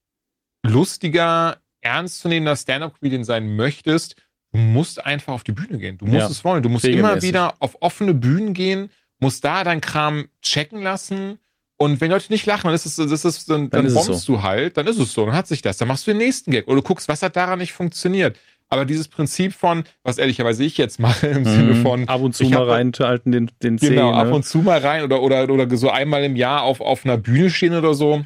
lustiger, 0.65 1.57
ernstzunehmender 1.81 2.55
Stand-Up-Comedian 2.55 3.23
sein 3.25 3.55
möchtest, 3.55 4.15
du 4.53 4.59
musst 4.59 5.05
einfach 5.05 5.33
auf 5.33 5.43
die 5.43 5.51
Bühne 5.51 5.77
gehen. 5.79 5.97
Du 5.97 6.05
musst 6.05 6.17
Ja. 6.17 6.27
es 6.27 6.43
wollen. 6.43 6.63
Du 6.63 6.69
musst 6.69 6.85
immer 6.85 7.09
Regelmäßig. 7.09 7.29
wieder 7.29 7.55
auf 7.59 7.77
offene 7.81 8.13
Bühnen 8.13 8.53
gehen, 8.53 8.89
musst 9.21 9.43
da 9.45 9.63
dein 9.63 9.79
Kram 9.79 10.27
checken 10.41 10.81
lassen. 10.81 11.39
Und 11.77 11.99
wenn 12.01 12.11
Leute 12.11 12.31
nicht 12.31 12.45
lachen, 12.45 12.65
dann 12.67 12.75
ist 12.75 12.85
es, 12.85 12.97
das 12.97 13.25
ist, 13.25 13.49
dann, 13.49 13.69
Dann 13.69 13.69
dann, 13.69 13.85
ist 13.85 13.93
es 13.95 14.05
bombst 14.05 14.25
so. 14.25 14.33
du 14.35 14.43
halt, 14.43 14.77
dann 14.77 14.85
ist 14.85 14.99
es 14.99 15.13
so, 15.13 15.25
dann 15.25 15.33
hat 15.35 15.47
sich 15.47 15.61
das. 15.61 15.77
Dann 15.77 15.87
machst 15.87 16.05
du 16.05 16.11
den 16.11 16.17
nächsten 16.19 16.51
Gag. 16.51 16.67
Oder 16.67 16.75
du 16.77 16.81
guckst, 16.83 17.07
was 17.07 17.23
hat 17.23 17.35
daran 17.35 17.57
nicht 17.59 17.71
funktioniert. 17.73 18.37
Aber 18.69 18.85
dieses 18.85 19.07
Prinzip 19.07 19.53
von, 19.53 19.83
was 20.03 20.17
ehrlicherweise 20.17 20.63
ich 20.63 20.77
jetzt 20.77 20.99
mache, 20.99 21.27
im 21.27 21.43
Sinne 21.45 21.73
Mhm. 21.73 21.81
von, 21.81 22.07
ab 22.07 22.21
und 22.21 22.35
zu 22.35 22.45
mal 22.45 22.69
reinhalten 22.69 23.31
den, 23.31 23.51
den 23.63 23.77
Zeh, 23.79 23.89
Genau, 23.89 24.11
ab 24.13 24.27
ne? 24.27 24.33
und 24.35 24.43
zu 24.45 24.59
mal 24.59 24.79
rein 24.79 25.03
oder, 25.03 25.21
oder, 25.23 25.49
oder 25.49 25.75
so 25.75 25.89
einmal 25.89 26.23
im 26.23 26.35
Jahr 26.35 26.61
auf, 26.63 26.81
auf 26.81 27.03
einer 27.05 27.17
Bühne 27.17 27.49
stehen 27.49 27.73
oder 27.73 27.93
so. 27.95 28.23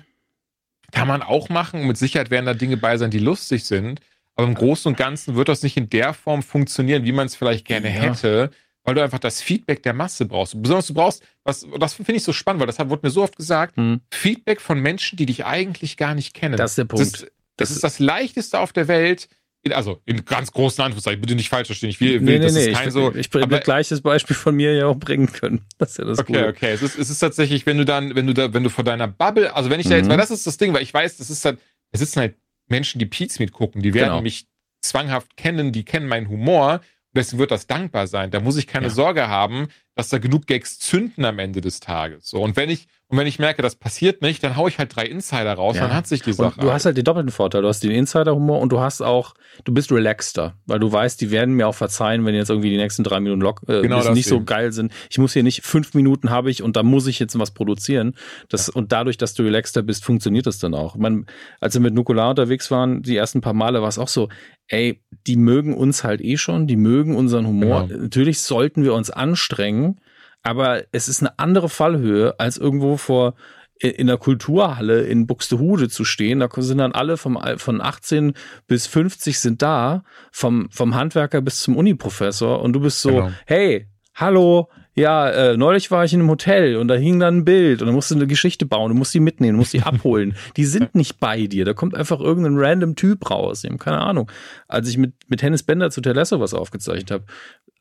Kann 0.91 1.07
man 1.07 1.21
auch 1.21 1.49
machen. 1.49 1.87
Mit 1.87 1.97
Sicherheit 1.97 2.29
werden 2.29 2.45
da 2.45 2.53
Dinge 2.53 2.77
bei 2.77 2.97
sein, 2.97 3.09
die 3.11 3.19
lustig 3.19 3.65
sind. 3.65 4.01
Aber 4.35 4.47
im 4.47 4.53
Großen 4.53 4.89
und 4.91 4.97
Ganzen 4.97 5.35
wird 5.35 5.47
das 5.49 5.63
nicht 5.63 5.77
in 5.77 5.89
der 5.89 6.13
Form 6.13 6.43
funktionieren, 6.43 7.05
wie 7.05 7.11
man 7.13 7.25
es 7.25 7.35
vielleicht 7.35 7.65
gerne 7.65 7.87
Ja. 7.87 8.01
hätte, 8.01 8.51
weil 8.85 8.95
du 8.95 9.03
einfach 9.03 9.19
das 9.19 9.41
Feedback 9.41 9.83
der 9.83 9.93
Masse 9.93 10.25
brauchst. 10.25 10.61
Besonders 10.61 10.87
du 10.87 10.93
brauchst, 10.93 11.23
was, 11.43 11.65
das 11.79 11.95
finde 11.95 12.13
ich 12.13 12.23
so 12.23 12.31
spannend, 12.33 12.59
weil 12.61 12.67
das 12.67 12.79
wurde 12.79 13.01
mir 13.03 13.09
so 13.11 13.23
oft 13.23 13.35
gesagt, 13.35 13.77
Mhm. 13.77 14.01
Feedback 14.11 14.61
von 14.61 14.79
Menschen, 14.79 15.17
die 15.17 15.25
dich 15.25 15.45
eigentlich 15.45 15.97
gar 15.97 16.15
nicht 16.15 16.33
kennen. 16.33 16.55
Das 16.57 16.71
ist 16.71 16.77
der 16.77 16.85
Das 16.85 16.97
Punkt. 16.99 17.15
ist, 17.17 17.21
das 17.23 17.31
Das 17.57 17.71
ist 17.71 17.83
das 17.83 17.99
Leichteste 17.99 18.59
auf 18.59 18.71
der 18.73 18.87
Welt. 18.87 19.27
In, 19.63 19.73
also 19.73 19.99
in 20.05 20.23
ganz 20.25 20.51
großen 20.51 20.83
Anführungszeichen, 20.83 21.19
bitte 21.21 21.33
nicht 21.33 21.49
falsch 21.49 21.65
verstehen. 21.67 21.89
Ich 21.89 21.99
will, 21.99 22.19
Nee, 22.21 22.27
will 22.27 22.37
nee, 22.39 22.45
das 22.45 22.53
nee. 22.53 22.67
ist 22.69 22.77
kein 22.77 22.87
Ich, 22.89 22.93
so. 22.93 23.15
ich, 23.15 23.33
will 23.33 23.47
gleiches 23.61 24.01
Beispiel 24.01 24.35
von 24.35 24.55
mir 24.55 24.75
ja 24.75 24.85
auch 24.85 24.95
bringen 24.97 25.31
können. 25.31 25.61
Das 25.79 25.91
ist 25.91 25.97
ja 25.97 26.05
das 26.05 26.19
Okay, 26.19 26.33
Gute. 26.33 26.47
okay. 26.49 26.71
Es 26.73 26.83
ist, 26.83 26.99
es 26.99 27.09
ist 27.09 27.17
tatsächlich, 27.17 27.65
wenn 27.65 27.77
du 27.79 27.83
dann, 27.85 28.13
wenn 28.15 28.27
du 28.27 28.33
da, 28.35 28.53
wenn 28.53 28.63
du 28.63 28.69
vor 28.69 28.83
deiner 28.83 29.07
Bubble, 29.07 29.55
also 29.55 29.71
wenn 29.71 29.79
ich 29.79 29.87
da 29.87 29.95
jetzt, 29.95 30.05
Mhm. 30.05 30.09
weil 30.11 30.17
das 30.17 30.29
ist 30.29 30.45
das 30.45 30.57
Ding, 30.57 30.71
weil 30.73 30.83
ich 30.83 30.93
weiß, 30.93 31.17
das 31.17 31.31
ist 31.31 31.43
halt, 31.45 31.57
es 31.91 31.99
sitzen 31.99 32.19
halt 32.19 32.35
Menschen, 32.67 32.99
die 32.99 33.07
Pete's 33.07 33.39
Meet 33.39 33.53
gucken, 33.53 33.81
die 33.81 33.95
werden 33.95 34.09
Genau. 34.09 34.21
mich 34.21 34.45
zwanghaft 34.81 35.35
kennen, 35.35 35.71
die 35.71 35.83
kennen 35.83 36.07
meinen 36.07 36.29
Humor. 36.29 36.81
Deswegen 37.15 37.39
wird 37.39 37.51
das 37.51 37.65
dankbar 37.67 38.07
sein. 38.07 38.29
Da 38.31 38.39
muss 38.39 38.57
ich 38.57 38.67
keine 38.67 38.87
Ja. 38.87 38.93
Sorge 38.93 39.27
haben, 39.27 39.67
dass 39.95 40.09
da 40.09 40.17
genug 40.17 40.47
Gags 40.47 40.77
zünden 40.79 41.25
am 41.25 41.39
Ende 41.39 41.61
des 41.61 41.79
Tages. 41.79 42.29
So. 42.29 42.41
Und 42.41 42.55
wenn 42.57 42.69
ich, 42.69 42.87
und 43.07 43.17
wenn 43.19 43.27
ich 43.27 43.37
merke, 43.37 43.61
das 43.61 43.75
passiert 43.75 44.21
nicht, 44.23 44.43
dann 44.43 44.55
hau 44.57 44.67
ich 44.67 44.79
halt 44.79 44.95
drei 44.95 45.03
Insider 45.05 45.53
raus, 45.53 45.75
Ja. 45.75 45.83
dann 45.83 45.93
hat 45.95 46.07
sich 46.07 46.21
die 46.23 46.31
Und 46.31 46.37
Sache. 46.37 46.59
du 46.59 46.71
hast 46.71 46.85
halt 46.85 46.97
den 46.97 47.03
doppelten 47.03 47.31
Vorteil. 47.31 47.61
Du 47.61 47.67
hast 47.67 47.83
den 47.83 47.91
Insider-Humor 47.91 48.59
und 48.59 48.71
du 48.71 48.79
hast 48.79 49.01
auch, 49.01 49.35
du 49.63 49.73
bist 49.73 49.91
relaxter, 49.91 50.55
weil 50.65 50.79
du 50.79 50.91
weißt, 50.91 51.21
die 51.21 51.29
werden 51.29 51.53
mir 51.55 51.67
auch 51.67 51.75
verzeihen, 51.75 52.25
wenn 52.25 52.33
jetzt 52.33 52.49
irgendwie 52.49 52.71
die 52.71 52.77
nächsten 52.77 53.03
drei 53.03 53.19
Minuten 53.19 53.41
lock, 53.41 53.61
äh, 53.67 53.81
Genau 53.83 54.01
nicht 54.13 54.27
so 54.27 54.37
eben. 54.37 54.45
geil 54.45 54.71
sind. 54.71 54.91
Ich 55.11 55.17
muss 55.19 55.33
hier 55.33 55.43
nicht 55.43 55.61
fünf 55.63 55.93
Minuten 55.93 56.31
habe 56.31 56.49
ich 56.49 56.63
und 56.63 56.75
da 56.75 56.81
muss 56.83 57.05
ich 57.05 57.19
jetzt 57.19 57.37
was 57.37 57.51
produzieren. 57.51 58.15
Das, 58.49 58.69
Und 58.69 58.91
dadurch, 58.91 59.17
dass 59.17 59.33
du 59.35 59.43
relaxter 59.43 59.83
bist, 59.83 60.03
funktioniert 60.03 60.47
das 60.47 60.57
dann 60.57 60.73
auch. 60.73 60.95
Man, 60.95 61.27
als 61.59 61.75
wir 61.75 61.81
mit 61.81 61.93
Nukular 61.93 62.31
unterwegs 62.31 62.71
waren, 62.71 63.03
die 63.03 63.15
ersten 63.15 63.41
paar 63.41 63.53
Male 63.53 63.81
war 63.83 63.89
es 63.89 63.99
auch 63.99 64.07
so, 64.07 64.29
ey, 64.67 64.99
die 65.27 65.35
mögen 65.37 65.75
uns 65.75 66.03
halt 66.03 66.21
eh 66.21 66.37
schon, 66.37 66.65
die 66.65 66.75
mögen 66.75 67.15
unseren 67.15 67.45
Humor. 67.45 67.87
Genau. 67.87 68.01
Natürlich 68.01 68.41
sollten 68.41 68.83
wir 68.83 68.93
uns 68.95 69.11
anstrengen, 69.11 69.99
aber 70.45 70.83
es 70.91 71.07
ist 71.07 71.21
eine 71.21 71.37
andere 71.39 71.69
Fallhöhe, 71.69 72.39
als 72.39 72.57
irgendwo 72.57 72.97
vor 72.97 73.33
in 73.79 74.07
der 74.07 74.17
Kulturhalle 74.17 75.01
in 75.01 75.27
Buxtehude 75.27 75.89
zu 75.89 76.05
stehen. 76.05 76.39
Da 76.39 76.47
sind 76.55 76.77
dann 76.77 76.93
alle 76.93 77.17
vom, 77.17 77.37
von 77.57 77.81
18 77.81 78.33
bis 78.67 78.87
50 78.87 79.37
sind 79.37 79.61
da, 79.61 80.03
vom, 80.31 80.69
vom 80.71 80.95
Handwerker 80.95 81.41
bis 81.41 81.59
zum 81.59 81.75
Uniprofessor 81.75 82.61
und 82.61 82.71
du 82.73 82.79
bist 82.79 83.01
so, 83.01 83.09
Genau. 83.09 83.31
hey, 83.45 83.87
hallo, 84.13 84.69
ja, 84.93 85.29
äh, 85.29 85.57
neulich 85.57 85.91
war 85.91 86.05
ich 86.05 86.13
in 86.13 86.21
einem 86.21 86.29
Hotel 86.29 86.77
und 86.77 86.87
da 86.87 86.93
hing 86.95 87.19
dann 87.19 87.39
ein 87.39 87.45
Bild 87.45 87.81
und 87.81 87.87
da 87.87 87.93
musst 87.93 88.11
du 88.11 88.15
eine 88.15 88.27
Geschichte 88.27 88.65
bauen, 88.65 88.93
du 88.93 88.97
musst 88.97 89.13
die 89.13 89.19
mitnehmen, 89.19 89.53
du 89.53 89.57
musst 89.57 89.73
die 89.73 89.81
abholen. 89.83 90.37
Die 90.55 90.63
sind 90.63 90.95
nicht 90.95 91.19
bei 91.19 91.47
dir, 91.47 91.65
da 91.65 91.73
kommt 91.73 91.95
einfach 91.95 92.21
irgendein 92.21 92.57
random 92.57 92.95
Typ 92.95 93.29
raus, 93.29 93.61
die 93.61 93.67
haben 93.67 93.77
keine 93.77 93.99
Ahnung. 93.99 94.31
Als 94.69 94.87
ich 94.87 94.97
mit, 94.97 95.13
mit 95.27 95.43
Hennis 95.43 95.63
Bender 95.63 95.91
zu 95.91 95.99
Telesso 95.99 96.39
was 96.39 96.53
aufgezeichnet 96.53 97.11
habe, 97.11 97.25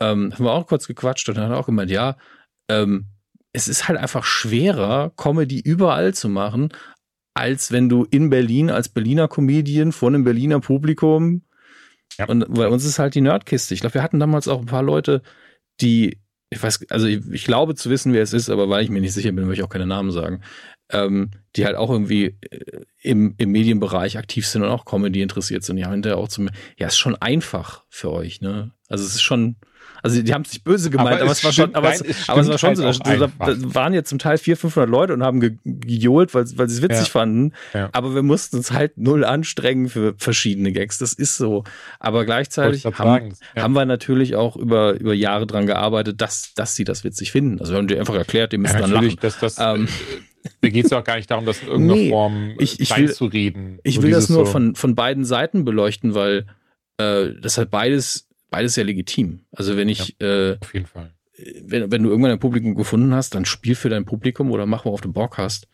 ähm, 0.00 0.32
haben 0.34 0.44
wir 0.44 0.52
auch 0.52 0.66
kurz 0.66 0.88
gequatscht 0.88 1.28
und 1.28 1.36
er 1.36 1.50
hat 1.50 1.52
auch 1.52 1.66
gemeint, 1.66 1.92
ja, 1.92 2.16
ähm, 2.68 3.06
es 3.52 3.68
ist 3.68 3.88
halt 3.88 3.98
einfach 3.98 4.24
schwerer, 4.24 5.12
Comedy 5.16 5.60
überall 5.60 6.12
zu 6.14 6.28
machen, 6.28 6.70
als 7.34 7.72
wenn 7.72 7.88
du 7.88 8.04
in 8.10 8.30
Berlin 8.30 8.70
als 8.70 8.88
Berliner 8.88 9.28
Comedian 9.28 9.92
vor 9.92 10.08
einem 10.08 10.24
Berliner 10.24 10.60
Publikum 10.60 11.42
Ja. 12.18 12.26
und 12.26 12.52
bei 12.52 12.68
uns 12.68 12.84
ist 12.84 12.98
halt 12.98 13.14
die 13.14 13.20
Nerdkiste. 13.20 13.74
Ich 13.74 13.80
glaube, 13.80 13.94
wir 13.94 14.02
hatten 14.02 14.20
damals 14.20 14.48
auch 14.48 14.60
ein 14.60 14.66
paar 14.66 14.82
Leute, 14.82 15.22
die, 15.80 16.18
ich 16.50 16.62
weiß, 16.62 16.90
also 16.90 17.06
ich, 17.06 17.20
ich 17.30 17.44
glaube 17.44 17.74
zu 17.74 17.90
wissen, 17.90 18.12
wer 18.12 18.22
es 18.22 18.32
ist, 18.32 18.50
aber 18.50 18.68
weil 18.68 18.84
ich 18.84 18.90
mir 18.90 19.00
nicht 19.00 19.12
sicher 19.14 19.32
bin, 19.32 19.46
will 19.46 19.54
ich 19.54 19.62
auch 19.62 19.68
keine 19.68 19.86
Namen 19.86 20.10
sagen, 20.12 20.42
ähm, 20.90 21.30
die 21.56 21.64
halt 21.64 21.76
auch 21.76 21.90
irgendwie 21.90 22.36
äh, 22.50 22.82
im, 23.02 23.34
im 23.38 23.50
Medienbereich 23.50 24.18
aktiv 24.18 24.46
sind 24.46 24.62
und 24.62 24.68
auch 24.68 24.84
Comedy 24.84 25.22
interessiert 25.22 25.64
sind. 25.64 25.76
Die 25.76 25.84
haben 25.84 25.92
hinterher 25.92 26.18
auch 26.18 26.28
zum, 26.28 26.50
ja, 26.78 26.86
ist 26.86 26.98
schon 26.98 27.16
einfach 27.16 27.84
für 27.88 28.12
euch, 28.12 28.40
ne? 28.40 28.72
Also 28.88 29.04
es 29.04 29.14
ist 29.14 29.22
schon, 29.22 29.56
also 30.04 30.22
die 30.22 30.32
haben 30.34 30.42
es 30.42 30.52
nicht 30.52 30.62
böse 30.64 30.90
gemeint, 30.90 31.08
Aber 31.16 31.22
aber, 31.22 31.32
es 31.32 31.38
es 31.38 31.44
war 31.44 31.52
schon, 31.52 31.74
aber, 31.74 31.88
nein, 31.88 32.00
es, 32.06 32.28
aber 32.28 32.40
es 32.42 32.48
war 32.48 32.58
schon 32.58 32.76
stimmt 32.76 32.94
so, 32.94 33.04
halt 33.10 33.20
da, 33.20 33.46
da, 33.46 33.54
da 33.54 33.74
waren 33.74 33.94
jetzt 33.94 34.10
zum 34.10 34.18
Teil 34.18 34.38
400, 34.38 34.60
500 34.60 34.88
Leute 34.90 35.12
und 35.14 35.22
haben 35.24 35.40
ge 35.40 35.56
gejohlt, 35.64 36.34
weil, 36.34 36.44
weil 36.56 36.68
sie 36.68 36.76
es 36.76 36.82
witzig 36.82 37.06
Ja. 37.06 37.10
fanden. 37.12 37.52
Ja. 37.72 37.88
Aber 37.92 38.14
wir 38.14 38.22
mussten 38.22 38.58
uns 38.58 38.70
halt 38.70 38.96
null 38.98 39.24
anstrengen 39.24 39.88
für 39.88 40.14
verschiedene 40.18 40.70
Gags. 40.72 40.98
Das 40.98 41.12
ist 41.14 41.36
so. 41.36 41.64
Aber 41.98 42.24
gleichzeitig 42.24 42.84
ich 42.84 42.98
haben, 42.98 43.08
sagen. 43.08 43.34
Ja. 43.56 43.62
haben 43.62 43.72
wir 43.72 43.84
natürlich 43.86 44.36
auch 44.36 44.56
über, 44.56 44.92
über 45.00 45.14
Jahre 45.14 45.46
dran 45.46 45.66
gearbeitet, 45.66 46.20
dass, 46.20 46.54
dass 46.54 46.76
sie 46.76 46.84
das 46.84 47.02
witzig 47.02 47.32
finden. 47.32 47.58
Also 47.60 47.72
wir 47.72 47.78
haben 47.78 47.88
dir 47.88 47.98
einfach 47.98 48.14
erklärt, 48.14 48.52
ihr 48.52 48.58
müsst 48.58 48.74
Ja, 48.74 48.80
dann 48.82 48.90
natürlich, 48.90 49.14
lachen. 49.16 49.22
dass 49.22 49.38
das, 49.56 49.58
Ähm, 49.58 49.86
äh, 50.44 50.48
mir 50.60 50.70
geht 50.70 50.84
es 50.84 50.92
auch 50.92 51.04
gar 51.04 51.16
nicht 51.16 51.30
darum, 51.30 51.46
das 51.46 51.62
in 51.62 51.68
irgendeiner 51.68 52.00
Nee, 52.00 52.10
Form 52.10 52.52
ich- 52.58 52.78
ich 52.78 52.94
will- 52.96 53.10
zu 53.12 53.24
reden. 53.24 53.78
Ich 53.82 54.02
will 54.02 54.10
das 54.10 54.28
nur 54.28 54.44
von, 54.46 54.74
von 54.74 54.94
beiden 54.94 55.24
Seiten 55.24 55.64
beleuchten, 55.64 56.14
weil 56.14 56.44
äh, 56.98 57.30
das 57.40 57.56
hat 57.58 57.70
beides, 57.70 58.28
beides 58.54 58.74
sehr 58.74 58.84
legitim. 58.84 59.40
Also 59.52 59.76
wenn 59.76 59.88
ich, 59.88 60.20
äh, 60.20 60.56
Auf 60.60 60.72
jeden 60.74 60.86
Fall. 60.86 61.10
wenn, 61.62 61.90
wenn 61.90 62.02
du 62.02 62.08
irgendwann 62.10 62.32
ein 62.32 62.38
Publikum 62.38 62.74
gefunden 62.74 63.12
hast, 63.14 63.34
dann 63.34 63.44
spiel 63.44 63.74
für 63.74 63.88
dein 63.88 64.04
Publikum 64.04 64.50
oder 64.52 64.66
mach, 64.66 64.84
worauf 64.84 65.00
du 65.00 65.12
Bock 65.12 65.38
hast. 65.38 65.66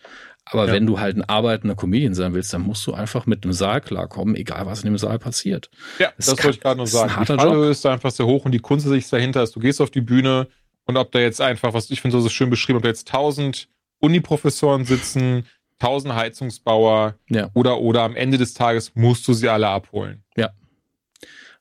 Aber 0.47 0.66
Ja. 0.66 0.72
wenn 0.72 0.87
du 0.87 0.99
halt 0.99 1.16
ein 1.16 1.22
arbeitender 1.28 1.76
Comedian 1.76 2.14
sein 2.14 2.33
willst, 2.33 2.53
dann 2.55 2.62
musst 2.62 2.87
du 2.87 2.95
einfach 2.95 3.26
mit 3.26 3.45
dem 3.45 3.53
Saal 3.53 3.81
klarkommen, 3.83 4.35
egal 4.35 4.64
was 4.66 4.81
in 4.83 4.87
dem 4.87 4.97
Saal 4.99 5.18
passiert. 5.18 5.70
Ja, 5.99 6.11
Das 6.16 6.26
das, 6.26 6.37
kann- 6.37 6.45
wollte 6.47 6.57
ich 6.57 6.62
gerade 6.62 6.78
noch 6.78 6.85
das 6.85 6.95
ist 6.95 7.01
ein 7.03 7.09
sagen. 7.11 7.24
Die 7.26 7.37
Fallhöhe 7.45 7.70
ist 7.70 7.87
einfach 7.87 8.11
sehr 8.11 8.26
hoch 8.26 8.45
und 8.47 8.53
die 8.53 8.59
Kunst 8.59 8.87
sich 8.89 9.09
dahinter 9.09 9.43
ist, 9.43 9.55
du 9.55 9.61
gehst 9.61 9.81
auf 9.83 9.91
die 9.91 10.01
Bühne 10.01 10.49
und 10.87 10.97
ob 10.97 11.12
da 11.12 11.18
jetzt 11.20 11.41
einfach, 11.43 11.74
was 11.74 11.91
ich 11.91 12.01
finde 12.01 12.20
so 12.20 12.28
schön 12.31 12.49
beschrieben, 12.51 12.78
ob 12.78 12.83
da 12.83 12.89
jetzt 12.89 13.07
1000 13.12 13.68
Uniprofessoren 14.01 14.87
sitzen, 14.87 15.45
1000 15.78 16.14
Heizungsbauer 16.14 17.14
Ja. 17.28 17.51
oder, 17.55 17.81
oder 17.81 18.03
am 18.03 18.16
Ende 18.16 18.39
des 18.39 18.55
Tages 18.55 18.93
musst 18.95 19.28
du 19.28 19.35
sie 19.35 19.49
alle 19.49 19.68
abholen. 19.68 20.24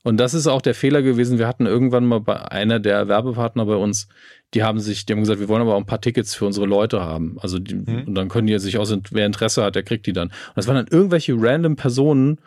Und 0.10 0.18
das 0.18 0.34
ist 0.34 0.48
auch 0.48 0.62
der 0.62 0.74
Fehler 0.76 1.02
gewesen. 1.02 1.38
Wir 1.40 1.48
hatten 1.48 1.66
irgendwann 1.66 2.06
mal 2.06 2.20
bei 2.20 2.36
einer 2.52 2.80
der 2.80 3.08
Werbepartner 3.08 3.66
bei 3.66 3.76
uns, 3.76 4.08
die 4.54 4.64
haben 4.64 4.80
sich, 4.80 5.06
die 5.06 5.14
haben 5.14 5.20
gesagt, 5.20 5.40
wir 5.40 5.48
wollen 5.48 5.62
aber 5.62 5.76
auch 5.76 5.80
ein 5.80 5.86
paar 5.86 6.02
Tickets 6.02 6.34
für 6.36 6.46
unsere 6.46 6.66
Leute 6.66 7.02
haben. 7.02 7.38
Also 7.40 7.60
die, 7.60 7.76
Mhm. 7.76 8.04
und 8.08 8.16
dann 8.16 8.28
können 8.30 8.48
die 8.48 8.58
sich 8.60 8.78
aus, 8.78 8.94
wer 9.12 9.26
Interesse 9.26 9.64
hat, 9.64 9.76
der 9.76 9.84
kriegt 9.84 10.06
die 10.08 10.14
dann. 10.14 10.30
Und 10.30 10.58
das 10.58 10.68
waren 10.68 10.76
dann 10.76 10.88
irgendwelche 10.90 11.34
random 11.38 11.76
Personen, 11.76 12.40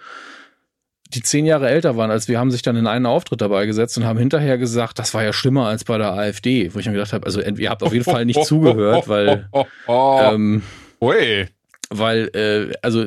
die 1.14 1.22
zehn 1.22 1.44
Jahre 1.46 1.68
älter 1.68 1.96
waren 1.96 2.10
als 2.10 2.26
wir, 2.26 2.38
haben 2.38 2.50
sich 2.50 2.62
dann 2.62 2.74
in 2.74 2.86
einen 2.86 3.06
Auftritt 3.06 3.40
dabei 3.42 3.66
gesetzt 3.66 3.96
und 3.98 4.04
haben 4.04 4.18
hinterher 4.18 4.56
gesagt, 4.58 4.98
das 4.98 5.12
war 5.14 5.22
ja 5.22 5.32
schlimmer 5.32 5.66
als 5.66 5.84
bei 5.84 5.98
der 5.98 6.12
AfD, 6.14 6.74
wo 6.74 6.78
ich 6.78 6.86
mir 6.86 6.92
gedacht 6.92 7.12
habe, 7.12 7.26
also 7.26 7.40
ihr 7.40 7.70
habt 7.70 7.82
auf 7.82 7.92
jeden 7.92 8.04
Fall 8.04 8.24
nicht 8.24 8.44
zugehört, 8.46 9.08
weil, 9.08 9.46
Oh, 9.86 10.20
ähm, 10.22 10.62
weil, 11.90 12.30
äh, 12.34 12.72
also 12.82 13.04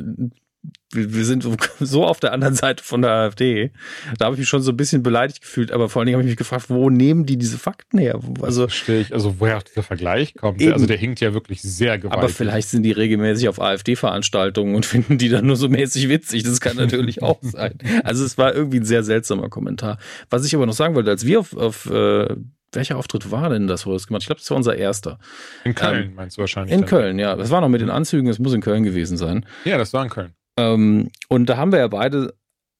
wir, 0.96 1.14
wir 1.14 1.26
sind 1.26 1.46
so- 1.80 2.06
auf 2.06 2.20
der 2.20 2.34
anderen 2.34 2.56
Seite 2.56 2.84
von 2.84 3.02
der 3.02 3.12
AfD. 3.12 3.72
Da 4.18 4.26
habe 4.26 4.36
ich 4.36 4.40
mich 4.40 4.50
schon 4.50 4.62
so 4.62 4.72
ein 4.72 4.78
bisschen 4.78 5.04
beleidigt 5.04 5.42
gefühlt, 5.42 5.72
aber 5.72 5.90
vor 5.90 6.00
allen 6.02 6.08
Dingen 6.08 6.16
habe 6.18 6.24
ich 6.24 6.32
mich 6.32 6.38
gefragt, 6.38 6.70
wo 6.70 6.90
nehmen 6.90 7.26
die 7.26 7.38
diese 7.38 7.58
Fakten 7.58 7.98
her? 7.98 8.20
Also, 8.42 8.64
Verstehe 8.68 9.02
ich. 9.02 9.14
Also, 9.14 9.36
woher 9.40 9.58
auch 9.58 9.64
dieser 9.64 9.84
Vergleich 9.84 10.34
kommt. 10.36 10.62
Eben. 10.62 10.74
Also, 10.74 10.86
der 10.88 10.98
hinkt 10.98 11.20
ja 11.20 11.34
wirklich 11.34 11.62
sehr 11.62 11.98
gewaltig. 11.98 12.18
aber 12.20 12.30
vielleicht 12.30 12.70
sind 12.70 12.84
die 12.84 12.92
regelmäßig 12.92 13.50
auf 13.50 13.62
AfD-Veranstaltungen 13.62 14.76
und 14.76 14.86
finden 14.86 15.18
die 15.18 15.30
dann 15.30 15.46
nur 15.46 15.56
so 15.56 15.70
mäßig 15.70 16.10
witzig. 16.10 16.44
Das 16.44 16.62
kann 16.62 16.78
natürlich 16.78 17.22
auch 17.24 17.40
sein. 17.42 17.78
Also 18.04 18.24
es 18.26 18.38
war 18.38 18.54
irgendwie 18.54 18.80
ein 18.80 18.86
sehr 18.86 19.04
seltsamer 19.04 19.50
Kommentar. 19.50 19.98
Was 20.30 20.46
ich 20.46 20.56
aber 20.56 20.66
noch 20.66 20.74
sagen 20.74 20.96
wollte, 20.96 21.10
als 21.10 21.26
wir 21.26 21.40
auf, 21.40 21.56
auf 21.56 21.86
äh, 21.90 22.28
welcher 22.72 22.98
Auftritt 22.98 23.32
war 23.32 23.50
denn 23.50 23.68
das, 23.68 23.86
wo 23.86 23.92
wir 23.92 23.94
das 23.96 24.08
gemacht? 24.08 24.24
Ich 24.24 24.28
glaube, 24.28 24.42
das 24.42 24.50
war 24.50 24.58
unser 24.58 24.76
erster. 24.76 25.18
In 25.64 25.76
Köln 25.76 26.14
meinst 26.16 26.38
du 26.38 26.42
wahrscheinlich. 26.42 26.74
In 26.74 26.82
dann. 26.82 26.90
Köln, 26.90 27.20
ja. 27.20 27.36
Das 27.36 27.50
war 27.50 27.62
noch 27.62 27.70
mit 27.70 27.80
den 27.82 27.90
Anzügen, 27.90 28.28
das 28.28 28.38
muss 28.40 28.54
in 28.54 28.62
Köln 28.62 28.84
gewesen 28.84 29.18
sein. 29.18 29.46
Ja, 29.64 29.78
das 29.78 29.94
war 29.94 30.04
in 30.04 30.10
Köln. 30.10 30.34
Ähm, 30.58 31.12
und 31.30 31.48
da 31.48 31.58
haben 31.58 31.72
wir 31.72 31.80
ja 31.80 31.88
beide 31.88 32.34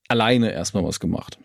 alleine 0.08 0.52
erstmal 0.52 0.84
was 0.84 1.00
gemacht. 1.00 1.38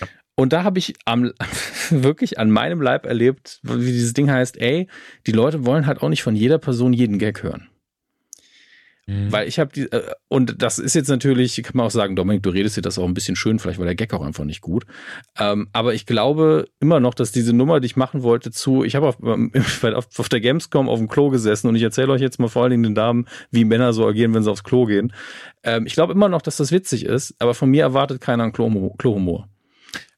Ja. 0.00 0.06
Und 0.34 0.52
da 0.52 0.64
habe 0.64 0.78
ich 0.78 0.94
am, 1.04 1.32
wirklich 1.90 2.38
an 2.38 2.50
meinem 2.50 2.80
Leib 2.80 3.06
erlebt, 3.06 3.60
wie 3.62 3.92
dieses 3.92 4.12
Ding 4.12 4.30
heißt, 4.30 4.60
ey, 4.60 4.88
die 5.26 5.32
Leute 5.32 5.66
wollen 5.66 5.86
halt 5.86 6.02
auch 6.02 6.08
nicht 6.08 6.22
von 6.22 6.36
jeder 6.36 6.58
Person 6.58 6.92
jeden 6.92 7.18
Gag 7.18 7.42
hören. 7.42 7.67
Mhm. 9.10 9.32
Weil 9.32 9.48
ich 9.48 9.58
habe 9.58 9.72
die, 9.72 9.90
äh, 9.90 10.12
und 10.28 10.60
das 10.62 10.78
ist 10.78 10.94
jetzt 10.94 11.08
natürlich, 11.08 11.62
kann 11.62 11.72
man 11.78 11.86
auch 11.86 11.90
sagen, 11.90 12.14
Dominik, 12.14 12.42
du 12.42 12.50
redest 12.50 12.76
dir 12.76 12.82
das 12.82 12.98
auch 12.98 13.06
ein 13.06 13.14
bisschen 13.14 13.36
schön, 13.36 13.58
vielleicht 13.58 13.78
war 13.78 13.86
der 13.86 13.94
Gag 13.94 14.12
auch 14.12 14.20
einfach 14.20 14.44
nicht 14.44 14.60
gut. 14.60 14.84
Ähm, 15.38 15.68
aber 15.72 15.94
ich 15.94 16.04
glaube 16.04 16.66
immer 16.78 17.00
noch, 17.00 17.14
dass 17.14 17.32
diese 17.32 17.54
Nummer, 17.54 17.80
die 17.80 17.86
ich 17.86 17.96
machen 17.96 18.22
wollte, 18.22 18.50
zu, 18.50 18.84
ich 18.84 18.94
habe 18.96 19.06
auf, 19.08 19.16
ähm, 19.24 19.50
auf, 19.94 20.06
auf 20.18 20.28
der 20.28 20.40
Gamescom 20.40 20.90
auf 20.90 20.98
dem 20.98 21.08
Klo 21.08 21.30
gesessen 21.30 21.68
und 21.68 21.74
ich 21.76 21.82
erzähle 21.82 22.12
euch 22.12 22.20
jetzt 22.20 22.38
mal 22.38 22.48
vor 22.48 22.64
allen 22.64 22.72
Dingen 22.72 22.82
den 22.82 22.94
Damen, 22.94 23.26
wie 23.50 23.64
Männer 23.64 23.94
so 23.94 24.06
agieren, 24.06 24.34
wenn 24.34 24.42
sie 24.42 24.50
aufs 24.50 24.62
Klo 24.62 24.84
gehen. 24.84 25.14
Ähm, 25.64 25.86
ich 25.86 25.94
glaube 25.94 26.12
immer 26.12 26.28
noch, 26.28 26.42
dass 26.42 26.58
das 26.58 26.70
witzig 26.70 27.06
ist, 27.06 27.34
aber 27.38 27.54
von 27.54 27.70
mir 27.70 27.82
erwartet 27.84 28.20
keiner 28.20 28.42
einen 28.42 28.52
Klo- 28.52 28.94
Klohumor. 28.98 29.48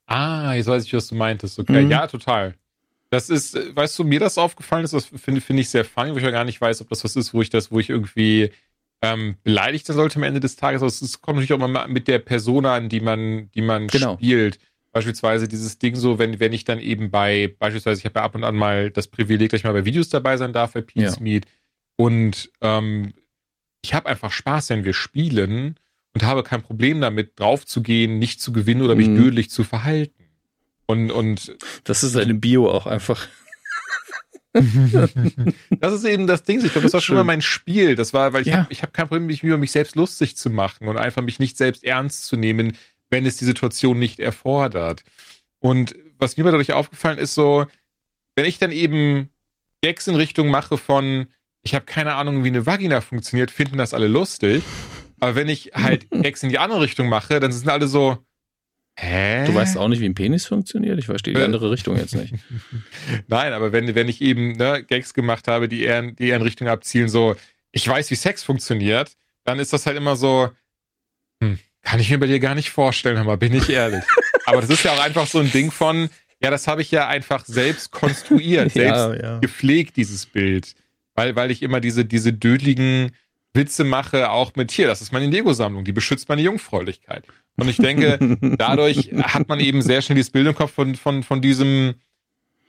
Ah, 0.07 0.55
jetzt 0.55 0.67
weiß 0.67 0.85
ich, 0.85 0.93
was 0.95 1.07
du 1.07 1.15
meintest. 1.15 1.59
Okay, 1.61 1.85
Mhm. 1.85 1.91
ja, 1.93 2.07
total. 2.09 2.55
Das 3.11 3.31
ist, 3.31 3.57
äh, 3.57 3.75
weißt 3.75 3.97
du, 3.99 4.05
mir 4.05 4.19
das 4.21 4.39
aufgefallen 4.39 4.85
ist, 4.85 4.95
das 4.95 5.07
finde 5.07 5.41
finde 5.41 5.63
ich 5.63 5.69
sehr 5.69 5.85
funny, 5.85 6.13
wo 6.13 6.17
ich 6.19 6.25
ja 6.25 6.31
gar 6.33 6.45
nicht 6.45 6.61
weiß, 6.61 6.81
ob 6.81 6.89
das 6.89 7.05
was 7.05 7.17
ist, 7.17 7.33
wo 7.35 7.43
ich 7.43 7.51
das, 7.51 7.71
wo 7.71 7.79
ich 7.81 7.91
irgendwie 7.91 8.51
ähm, 9.03 9.37
beleidigt 9.43 9.87
sein 9.87 9.97
sollte 9.97 10.17
am 10.17 10.23
Ende 10.25 10.41
des 10.41 10.57
Tages. 10.57 10.83
Aber 10.83 10.89
es 10.89 11.21
kommt 11.21 11.37
natürlich 11.39 11.53
auch 11.61 11.65
immer 11.67 11.89
mit 11.89 12.07
der 12.09 12.19
Person 12.19 12.67
an, 12.67 12.89
die 12.89 13.01
man, 13.01 13.51
die 13.53 13.63
man 13.63 13.87
Genau. 13.89 14.15
spielt. 14.17 14.59
Beispielsweise 14.93 15.47
dieses 15.47 15.79
Ding 15.79 15.95
so, 15.95 16.19
wenn, 16.19 16.41
wenn 16.41 16.53
ich 16.53 16.65
dann 16.65 16.81
eben 16.81 17.11
bei, 17.11 17.55
beispielsweise, 17.59 18.01
ich 18.01 18.05
habe 18.05 18.19
ja 18.19 18.25
ab 18.25 18.35
und 18.35 18.43
an 18.45 18.57
mal 18.57 18.91
das 18.91 19.07
Privileg, 19.07 19.51
dass 19.51 19.61
ich 19.61 19.65
mal 19.65 19.73
bei 19.73 19.85
Videos 19.85 20.09
dabei 20.09 20.37
sein 20.37 20.53
darf 20.53 20.73
bei 20.73 20.81
Peace 20.83 21.17
Ja. 21.17 21.23
Meet. 21.23 21.47
Und 21.97 22.51
ähm, 22.61 23.13
ich 23.83 23.95
habe 23.95 24.09
einfach 24.09 24.33
Spaß, 24.33 24.71
wenn 24.71 24.85
wir 24.85 24.93
spielen 24.93 25.77
und 26.13 26.23
habe 26.25 26.43
kein 26.43 26.61
Problem 26.63 27.01
damit, 27.01 27.39
draufzugehen, 27.39 28.19
nicht 28.19 28.41
zu 28.41 28.53
gewinnen 28.53 28.83
oder 28.83 28.97
mich 28.97 29.09
Mhm. 29.09 29.15
dödlich 29.17 29.49
zu 29.51 29.63
verhalten. 29.65 30.25
Und, 30.87 31.13
und 31.13 31.57
Das 31.85 32.03
ist 32.03 32.17
eine 32.17 32.35
Bio 32.35 32.69
auch 32.69 32.87
einfach. 32.87 33.29
das 35.81 35.93
ist 35.95 36.05
eben 36.05 36.27
das 36.27 36.43
Ding. 36.43 36.65
Ich 36.65 36.73
glaube, 36.73 36.83
das 36.87 36.93
war 36.93 37.01
schon 37.01 37.17
immer 37.17 37.25
mein 37.25 37.43
Spiel. 37.43 37.95
Das 37.95 38.13
war, 38.13 38.33
weil 38.33 38.43
ich 38.43 38.49
Ja. 38.49 38.65
habe 38.65 38.75
hab 38.75 38.93
kein 38.93 39.09
Problem, 39.09 39.27
mich 39.27 39.43
über 39.43 39.57
mich 39.59 39.73
selbst 39.73 39.97
lustig 39.97 40.37
zu 40.37 40.51
machen 40.51 40.89
und 40.89 40.97
einfach 40.97 41.23
mich 41.23 41.39
nicht 41.39 41.57
selbst 41.57 41.85
ernst 41.85 42.27
zu 42.27 42.37
nehmen, 42.37 42.77
wenn 43.11 43.27
es 43.27 43.37
die 43.37 43.45
Situation 43.45 43.99
nicht 43.99 44.19
erfordert. 44.21 45.03
Und 45.61 45.95
was 46.19 46.37
mir 46.37 46.45
dadurch 46.45 46.73
aufgefallen 46.73 47.19
ist, 47.19 47.35
so, 47.35 47.67
wenn 48.37 48.45
ich 48.47 48.59
dann 48.59 48.73
eben 48.73 49.31
Gags 49.83 50.07
in 50.07 50.15
Richtung 50.17 50.49
mache 50.49 50.79
von, 50.79 51.27
ich 51.63 51.75
habe 51.75 51.85
keine 51.85 52.15
Ahnung, 52.15 52.45
wie 52.45 52.49
eine 52.49 52.67
Vagina 52.67 53.01
funktioniert, 53.01 53.51
finden 53.51 53.79
das 53.79 53.95
alle 53.95 54.09
lustig. 54.09 54.63
Aber 55.21 55.35
wenn 55.35 55.49
ich 55.49 55.73
halt 55.75 56.09
Gags 56.11 56.43
in 56.43 56.49
die 56.49 56.59
andere 56.59 56.81
Richtung 56.81 57.09
mache, 57.09 57.41
dann 57.41 57.53
sind 57.53 57.69
alle 57.69 57.89
so, 57.89 58.19
hä? 59.01 59.47
Du 59.47 59.55
weißt 59.55 59.77
auch 59.77 59.89
nicht, 59.89 60.01
wie 60.01 60.09
ein 60.09 60.15
Penis 60.15 60.47
funktioniert? 60.47 60.99
Ich 60.99 61.07
verstehe 61.07 61.35
die 61.35 61.41
Äh. 61.41 61.45
andere 61.45 61.71
Richtung 61.71 61.97
jetzt 61.97 62.15
nicht. 62.15 62.35
Nein, 63.29 63.53
aber 63.53 63.73
wenn, 63.73 63.95
wenn 63.95 64.09
ich 64.09 64.21
eben 64.21 64.53
ne, 64.53 64.85
Gags 64.87 65.15
gemacht 65.15 65.49
habe, 65.49 65.69
die 65.69 65.83
eher, 65.83 66.03
die 66.03 66.29
eher 66.29 66.37
in 66.37 66.43
Richtung 66.43 66.69
abzielen, 66.69 67.09
so, 67.09 67.37
ich 67.73 67.87
weiß, 67.87 68.11
wie 68.11 68.15
Sex 68.17 68.43
funktioniert, 68.43 69.13
dann 69.45 69.59
ist 69.59 69.73
das 69.73 69.87
halt 69.87 69.97
immer 69.97 70.17
so, 70.17 70.51
hm, 71.43 71.59
kann 71.83 72.01
ich 72.01 72.11
mir 72.11 72.19
bei 72.19 72.27
dir 72.27 72.41
gar 72.41 72.55
nicht 72.55 72.71
vorstellen, 72.71 73.17
aber 73.17 73.37
bin 73.37 73.55
ich 73.55 73.71
ehrlich. 73.71 74.05
aber 74.45 74.61
das 74.61 74.71
ist 74.71 74.85
ja 74.85 74.93
auch 74.93 75.03
einfach 75.03 75.27
so 75.27 75.39
ein 75.39 75.51
Ding 75.51 75.71
von, 75.71 76.11
ja, 76.43 76.51
das 76.51 76.67
habe 76.67 76.83
ich 76.83 76.91
ja 76.91 77.09
einfach 77.09 77.45
selbst 77.47 77.91
konstruiert, 77.91 78.73
selbst 78.73 78.99
ja, 78.99 79.15
ja. 79.15 79.39
gepflegt, 79.39 79.97
dieses 79.97 80.27
Bild. 80.27 80.75
Weil, 81.15 81.37
weil 81.37 81.51
ich 81.51 81.63
immer 81.63 81.81
diese, 81.81 82.05
diese 82.05 82.33
dödeligen 82.33 83.13
Witze 83.55 83.85
mache, 83.85 84.31
auch 84.31 84.53
mit 84.57 84.71
hier, 84.71 84.87
das 84.87 85.01
ist 85.01 85.13
meine 85.13 85.27
Lego-Sammlung, 85.27 85.85
die 85.85 85.93
beschützt 85.93 86.29
meine 86.29 86.43
Jungfräulichkeit. 86.43 87.25
Und 87.57 87.69
ich 87.69 87.77
denke, 87.79 88.19
dadurch 88.59 89.11
hat 89.23 89.49
man 89.49 89.61
eben 89.61 89.83
sehr 89.83 90.03
schnell 90.03 90.17
dieses 90.17 90.31
Bild 90.31 90.47
im 90.47 90.55
Kopf 90.55 90.73
von, 90.73 90.95
von, 90.95 91.23
von 91.23 91.41
diesem 91.43 91.95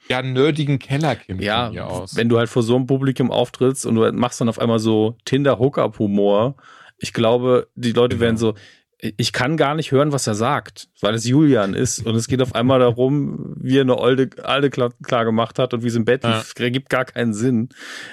ja, 0.09 0.21
nerdigen 0.21 0.79
Kellerkind 0.79 1.41
Ja, 1.41 1.65
von 1.67 1.75
mir 1.75 1.87
aus. 1.87 2.15
wenn 2.15 2.27
du 2.29 2.37
halt 2.39 2.49
vor 2.49 2.63
so 2.63 2.75
einem 2.75 2.87
Publikum 2.87 3.29
auftrittst 3.31 3.85
und 3.85 3.95
du 3.95 4.11
machst 4.11 4.41
dann 4.41 4.49
auf 4.49 4.59
einmal 4.59 4.79
so 4.79 5.15
Tinder-Hookup-Humor, 5.25 6.55
ich 6.97 7.13
glaube, 7.13 7.67
die 7.75 7.91
Leute 7.91 8.15
Genau. 8.15 8.21
werden 8.25 8.37
so, 8.37 8.55
ich 9.03 9.33
kann 9.33 9.57
gar 9.57 9.73
nicht 9.73 9.91
hören, 9.91 10.11
was 10.11 10.27
er 10.27 10.35
sagt, 10.35 10.87
weil 11.01 11.15
es 11.15 11.25
Julian 11.25 11.73
ist 11.73 12.05
und 12.05 12.13
es 12.15 12.27
geht 12.27 12.39
auf 12.41 12.53
einmal 12.53 12.79
darum, 12.79 13.55
wie 13.59 13.77
er 13.79 13.81
eine 13.81 13.97
Olde, 13.97 14.29
Alte 14.43 14.69
klar, 14.69 14.93
klar 15.01 15.25
gemacht 15.25 15.57
hat 15.57 15.73
und 15.73 15.83
wie 15.83 15.87
es 15.87 15.95
im 15.95 16.05
Bett 16.05 16.23
Ja. 16.23 16.43
ergibt 16.59 16.89
gar 16.89 17.05
keinen 17.05 17.33
Sinn. 17.33 17.69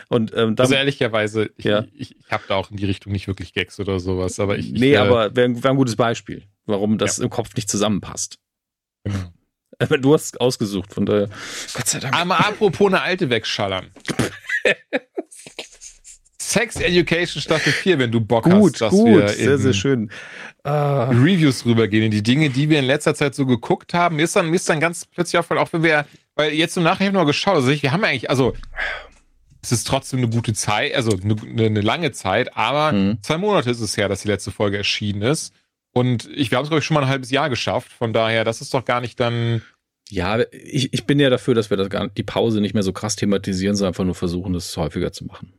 Und 0.08 0.32
ähm, 0.34 0.56
dann, 0.56 0.64
also 0.64 0.74
ehrlicherweise, 0.74 1.50
ich, 1.58 1.66
Ja. 1.66 1.84
ich, 1.92 2.16
ich 2.18 2.30
habe 2.30 2.44
da 2.48 2.54
auch 2.54 2.70
in 2.70 2.78
die 2.78 2.86
Richtung 2.86 3.12
nicht 3.12 3.28
wirklich 3.28 3.52
Gags 3.52 3.78
oder 3.80 4.00
sowas, 4.00 4.40
aber 4.40 4.56
ich. 4.56 4.70
nee, 4.72 4.86
ich, 4.88 4.92
äh, 4.94 4.96
aber 4.96 5.36
wäre 5.36 5.62
wär 5.62 5.70
ein 5.70 5.76
gutes 5.76 5.96
Beispiel, 5.96 6.44
warum 6.64 6.96
das 6.96 7.18
im 7.18 7.28
Kopf 7.28 7.54
nicht 7.54 7.68
zusammenpasst. 7.70 8.38
Genau. 9.04 9.32
Du 10.00 10.12
hast 10.14 10.40
ausgesucht, 10.40 10.92
von 10.92 11.06
daher, 11.06 11.28
Gott 11.74 11.86
sei 11.86 12.00
Dank. 12.00 12.12
Aber 12.20 12.36
apropos 12.40 12.88
eine 12.88 13.00
alte 13.00 13.30
wegschallern. 13.30 13.92
Sex 16.48 16.76
Education 16.76 17.42
Staffel 17.42 17.72
4, 17.72 17.98
wenn 17.98 18.10
du 18.10 18.20
Bock 18.20 18.44
gut, 18.44 18.72
hast, 18.72 18.80
dass 18.80 18.90
gut, 18.90 19.06
wir 19.06 19.28
sehr, 19.28 19.52
in 19.54 19.58
sehr 19.58 19.72
schön. 19.74 20.10
Ah, 20.64 21.10
Reviews 21.10 21.66
rübergehen, 21.66 22.04
in 22.04 22.10
die 22.10 22.22
Dinge, 22.22 22.48
die 22.50 22.70
wir 22.70 22.78
in 22.78 22.86
letzter 22.86 23.14
Zeit 23.14 23.34
so 23.34 23.44
geguckt 23.44 23.92
haben. 23.92 24.16
Mir 24.16 24.22
ist 24.24 24.34
dann, 24.34 24.48
mir 24.48 24.56
ist 24.56 24.68
dann 24.68 24.80
ganz 24.80 25.04
plötzlich 25.04 25.38
aufgefallen, 25.38 25.60
auch 25.66 25.72
wenn 25.72 25.82
wir, 25.82 26.06
weil 26.36 26.52
jetzt 26.54 26.76
im 26.76 26.84
Nachhinein 26.84 27.12
noch 27.12 27.26
geschaut, 27.26 27.56
also 27.56 27.68
ich, 27.70 27.82
wir 27.82 27.92
haben 27.92 28.02
eigentlich, 28.02 28.30
also 28.30 28.54
es 29.62 29.72
ist 29.72 29.86
trotzdem 29.86 30.20
eine 30.20 30.28
gute 30.30 30.54
Zeit, 30.54 30.94
also 30.94 31.12
eine, 31.22 31.36
eine, 31.42 31.66
eine 31.66 31.80
lange 31.80 32.12
Zeit, 32.12 32.56
aber 32.56 32.92
Mhm. 32.92 33.18
zwei 33.22 33.38
Monate 33.38 33.70
ist 33.70 33.80
es 33.80 33.96
her, 33.96 34.08
dass 34.08 34.22
die 34.22 34.28
letzte 34.28 34.50
Folge 34.50 34.78
erschienen 34.78 35.22
ist. 35.22 35.52
Und 35.92 36.28
ich, 36.34 36.50
wir 36.50 36.58
haben 36.58 36.64
es, 36.64 36.70
glaube 36.70 36.78
ich, 36.80 36.84
schon 36.86 36.94
mal 36.94 37.02
ein 37.02 37.08
halbes 37.08 37.30
Jahr 37.30 37.50
geschafft. 37.50 37.92
Von 37.92 38.12
daher, 38.12 38.44
das 38.44 38.60
ist 38.60 38.72
doch 38.72 38.84
gar 38.84 39.00
nicht 39.00 39.18
dann. 39.20 39.62
Ja, 40.10 40.38
ich, 40.52 40.94
ich 40.94 41.04
bin 41.06 41.18
ja 41.20 41.28
dafür, 41.28 41.54
dass 41.54 41.68
wir 41.70 41.76
das 41.76 41.90
gar, 41.90 42.08
die 42.08 42.22
Pause 42.22 42.60
nicht 42.62 42.72
mehr 42.72 42.82
so 42.82 42.92
krass 42.92 43.16
thematisieren, 43.16 43.76
sondern 43.76 43.90
einfach 43.90 44.04
nur 44.04 44.14
versuchen, 44.14 44.52
das 44.54 44.74
häufiger 44.76 45.12
zu 45.12 45.26
machen. 45.26 45.52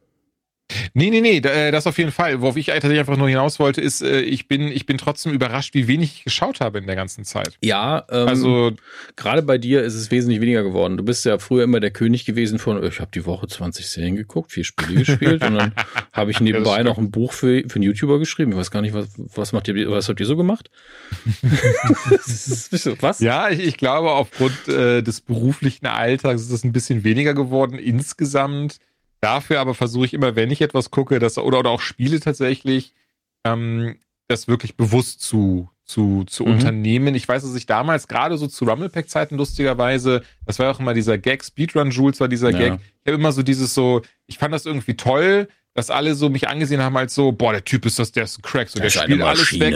Nee, 0.94 1.10
nee, 1.10 1.22
nee, 1.22 1.38
äh, 1.38 1.72
das 1.72 1.88
auf 1.88 1.98
jeden 1.98 2.12
Fall. 2.12 2.42
Worauf 2.42 2.58
ich 2.58 2.68
tatsächlich 2.68 3.00
einfach 3.00 3.18
nur 3.18 3.28
hinaus 3.28 3.60
wollte, 3.60 3.82
ist, 3.82 4.02
äh, 4.02 4.22
ich 4.22 4.48
bin, 4.48 4.68
ich 4.68 4.86
bin 4.86 4.98
trotzdem 4.98 5.34
überrascht, 5.34 5.74
wie 5.74 5.88
wenig 5.88 6.18
ich 6.18 6.24
geschaut 6.24 6.60
habe 6.60 6.78
in 6.78 6.86
der 6.86 6.96
ganzen 6.96 7.24
Zeit. 7.24 7.58
Ja, 7.62 8.06
ähm, 8.12 8.28
Also, 8.28 8.72
gerade 9.16 9.42
bei 9.42 9.58
dir 9.58 9.84
ist 9.84 9.96
es 9.96 10.12
wesentlich 10.12 10.42
weniger 10.42 10.64
geworden. 10.64 10.98
Du 10.98 11.04
bist 11.04 11.26
ja 11.26 11.40
früher 11.40 11.64
immer 11.64 11.80
der 11.80 11.92
König 11.92 12.26
gewesen 12.26 12.60
von, 12.60 12.84
ich 12.84 13.00
habe 13.00 13.12
die 13.14 13.26
Woche 13.26 13.48
20 13.48 13.88
Serien 13.88 14.16
geguckt, 14.16 14.52
vier 14.52 14.64
Spiele 14.64 15.00
gespielt 15.00 15.44
und 15.44 15.56
dann 15.56 15.74
habe 16.14 16.32
ich 16.32 16.40
nebenbei 16.40 16.84
noch 16.84 16.98
ein 16.98 17.12
Buch 17.12 17.34
für, 17.34 17.64
für 17.68 17.76
einen 17.76 17.84
YouTuber 17.84 18.20
geschrieben. 18.20 18.52
Ich 18.52 18.58
weiß 18.58 18.72
gar 18.72 18.82
nicht, 18.82 18.94
was, 18.94 19.08
was 19.18 19.54
macht 19.54 19.68
ihr, 19.68 19.90
was 19.90 20.08
habt 20.10 20.20
ihr 20.20 20.26
so 20.26 20.38
gemacht? 20.38 20.70
was? 23.02 23.20
ja, 23.20 23.50
ich, 23.50 23.60
ich 23.60 23.78
glaube, 23.78 24.12
aufgrund 24.12 24.68
äh, 24.68 25.02
des 25.02 25.22
beruflichen 25.22 25.88
Alltags 25.88 26.42
ist 26.42 26.52
es 26.52 26.64
ein 26.64 26.74
bisschen 26.74 27.04
weniger 27.04 27.34
geworden 27.34 27.80
insgesamt. 27.80 28.78
Dafür 29.22 29.60
aber 29.60 29.74
versuche 29.74 30.06
ich 30.06 30.14
immer, 30.14 30.36
wenn 30.36 30.52
ich 30.52 30.62
etwas 30.62 30.92
gucke, 30.92 31.20
das, 31.20 31.38
oder, 31.38 31.60
oder 31.60 31.70
auch 31.70 31.82
spiele 31.82 32.20
tatsächlich, 32.20 32.94
ähm, 33.44 33.98
das 34.28 34.48
wirklich 34.48 34.78
bewusst 34.78 35.22
zu, 35.22 35.70
zu, 35.84 36.24
zu 36.26 36.46
mhm. 36.46 36.52
unternehmen. 36.52 37.16
Ich 37.16 37.28
weiß, 37.28 37.42
dass 37.44 37.56
ich 37.56 37.66
damals 37.66 38.08
gerade 38.08 38.38
so 38.38 38.48
zu 38.48 38.66
Rumblepack-Zeiten 38.66 39.36
lustigerweise, 39.36 40.24
das 40.46 40.60
war 40.60 40.68
ja 40.68 40.72
auch 40.72 40.80
immer 40.80 40.94
dieser 40.94 41.18
Gag, 41.18 41.44
Speedrun 41.44 41.92
Jules 41.92 42.20
war 42.20 42.28
dieser 42.28 42.52
ja. 42.52 42.58
Gag. 42.58 42.80
Ich 43.02 43.08
habe 43.08 43.18
immer 43.18 43.32
so 43.32 43.44
dieses 43.44 43.74
so, 43.74 44.02
ich 44.28 44.38
fand 44.38 44.54
das 44.54 44.66
irgendwie 44.66 44.96
toll, 44.96 45.50
dass 45.80 45.90
alle 45.90 46.14
so 46.14 46.30
mich 46.30 46.50
angesehen 46.50 46.82
haben 46.82 46.98
als 46.98 47.16
so, 47.16 47.32
boah, 47.32 47.54
der 47.54 47.64
Typ 47.64 47.86
ist 47.86 48.00
das, 48.00 48.12
der 48.12 48.26
ist 48.26 48.38
ein 48.38 48.42
Crack, 48.42 48.68
so, 48.68 48.82
der 48.82 48.90
spielt 48.90 49.22
alles 49.22 49.58
weg. 49.58 49.74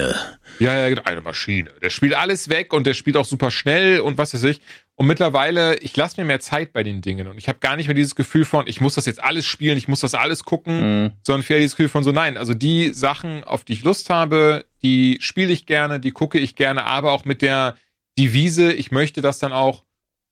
Ja, 0.60 0.78
ja, 0.78 0.90
genau, 0.90 1.04
eine 1.06 1.22
Maschine. 1.22 1.72
Der 1.82 1.90
spielt 1.90 2.14
alles 2.14 2.50
weg 2.50 2.74
und 2.74 2.86
der 2.86 2.94
spielt 2.94 3.16
auch 3.16 3.24
super 3.24 3.52
schnell 3.52 4.02
und 4.02 4.18
was 4.18 4.34
weiß 4.34 4.44
ich. 4.44 4.60
Und 4.96 5.08
mittlerweile, 5.08 5.78
ich 5.78 5.96
lasse 5.96 6.20
mir 6.20 6.28
mehr 6.28 6.42
Zeit 6.42 6.74
bei 6.74 6.84
den 6.84 7.02
Dingen 7.02 7.28
und 7.28 7.38
ich 7.38 7.48
habe 7.48 7.60
gar 7.60 7.78
nicht 7.78 7.88
mehr 7.88 7.96
dieses 7.96 8.16
Gefühl 8.16 8.44
von, 8.44 8.68
ich 8.68 8.82
muss 8.82 8.96
das 8.96 9.06
jetzt 9.06 9.24
alles 9.24 9.46
spielen, 9.46 9.78
ich 9.78 9.88
muss 9.88 10.02
das 10.02 10.14
alles 10.14 10.44
gucken, 10.44 11.04
mhm. 11.04 11.12
sondern 11.24 11.44
viel 11.44 11.58
dieses 11.60 11.78
Gefühl 11.78 11.90
von 11.90 12.04
so, 12.04 12.12
nein, 12.12 12.36
also 12.36 12.54
die 12.54 12.94
Sachen, 12.94 13.46
auf 13.46 13.64
die 13.64 13.74
ich 13.74 13.84
Lust 13.86 14.10
habe, 14.10 14.66
die 14.84 15.20
spiele 15.22 15.54
ich 15.54 15.66
gerne, 15.66 16.02
die 16.02 16.12
gucke 16.12 16.38
ich 16.38 16.56
gerne, 16.56 16.84
aber 16.84 17.14
auch 17.14 17.24
mit 17.24 17.42
der 17.42 17.78
Devise, 18.20 18.74
ich 18.74 18.92
möchte 18.92 19.22
das 19.22 19.40
dann 19.40 19.54
auch 19.54 19.84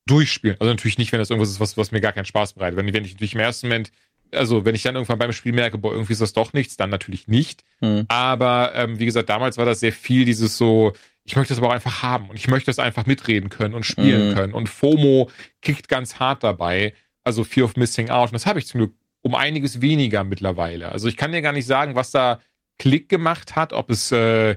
durchspielen. 0.05 0.57
Also 0.59 0.69
natürlich 0.69 0.97
nicht, 0.97 1.13
wenn 1.13 1.19
das 1.19 1.29
irgendwas 1.29 1.49
ist, 1.49 1.61
was, 1.61 1.77
was 1.77 1.91
mir 1.91 2.01
gar 2.01 2.11
keinen 2.11 2.25
Spaß 2.25 2.53
bereitet. 2.53 2.77
Wenn, 2.77 2.93
wenn 2.93 3.05
ich 3.05 3.13
natürlich 3.13 3.35
im 3.35 3.39
ersten 3.39 3.67
Moment, 3.67 3.91
also 4.33 4.65
wenn 4.65 4.75
ich 4.75 4.83
dann 4.83 4.95
irgendwann 4.95 5.19
beim 5.19 5.33
Spiel 5.33 5.53
merke, 5.53 5.77
boah, 5.77 5.91
irgendwie 5.91 6.13
ist 6.13 6.21
das 6.21 6.33
doch 6.33 6.53
nichts, 6.53 6.77
dann 6.77 6.89
natürlich 6.89 7.27
nicht. 7.27 7.63
Mhm. 7.81 8.05
Aber 8.07 8.71
ähm, 8.75 8.99
wie 8.99 9.05
gesagt, 9.05 9.29
damals 9.29 9.57
war 9.57 9.65
das 9.65 9.79
sehr 9.79 9.93
viel 9.93 10.25
dieses 10.25 10.57
so, 10.57 10.93
ich 11.23 11.35
möchte 11.35 11.53
das 11.53 11.59
aber 11.59 11.69
auch 11.69 11.73
einfach 11.73 12.01
haben 12.01 12.29
und 12.29 12.35
ich 12.35 12.47
möchte 12.47 12.67
das 12.67 12.79
einfach 12.79 13.05
mitreden 13.05 13.49
können 13.49 13.73
und 13.73 13.85
spielen 13.85 14.29
mhm. 14.29 14.35
können. 14.35 14.53
Und 14.53 14.67
FOMO 14.67 15.29
kickt 15.61 15.87
ganz 15.87 16.19
hart 16.19 16.43
dabei. 16.43 16.93
Also 17.23 17.43
Fear 17.43 17.65
of 17.65 17.75
Missing 17.75 18.09
Out. 18.09 18.29
Und 18.29 18.33
das 18.33 18.45
habe 18.45 18.59
ich 18.59 18.67
zum 18.67 18.79
Glück 18.79 18.93
um 19.21 19.35
einiges 19.35 19.81
weniger 19.81 20.23
mittlerweile. 20.23 20.91
Also 20.91 21.07
ich 21.07 21.17
kann 21.17 21.31
dir 21.31 21.41
gar 21.41 21.53
nicht 21.53 21.67
sagen, 21.67 21.95
was 21.95 22.11
da 22.11 22.39
Klick 22.79 23.09
gemacht 23.09 23.55
hat, 23.55 23.73
ob 23.73 23.91
es 23.91 24.11
äh, 24.11 24.55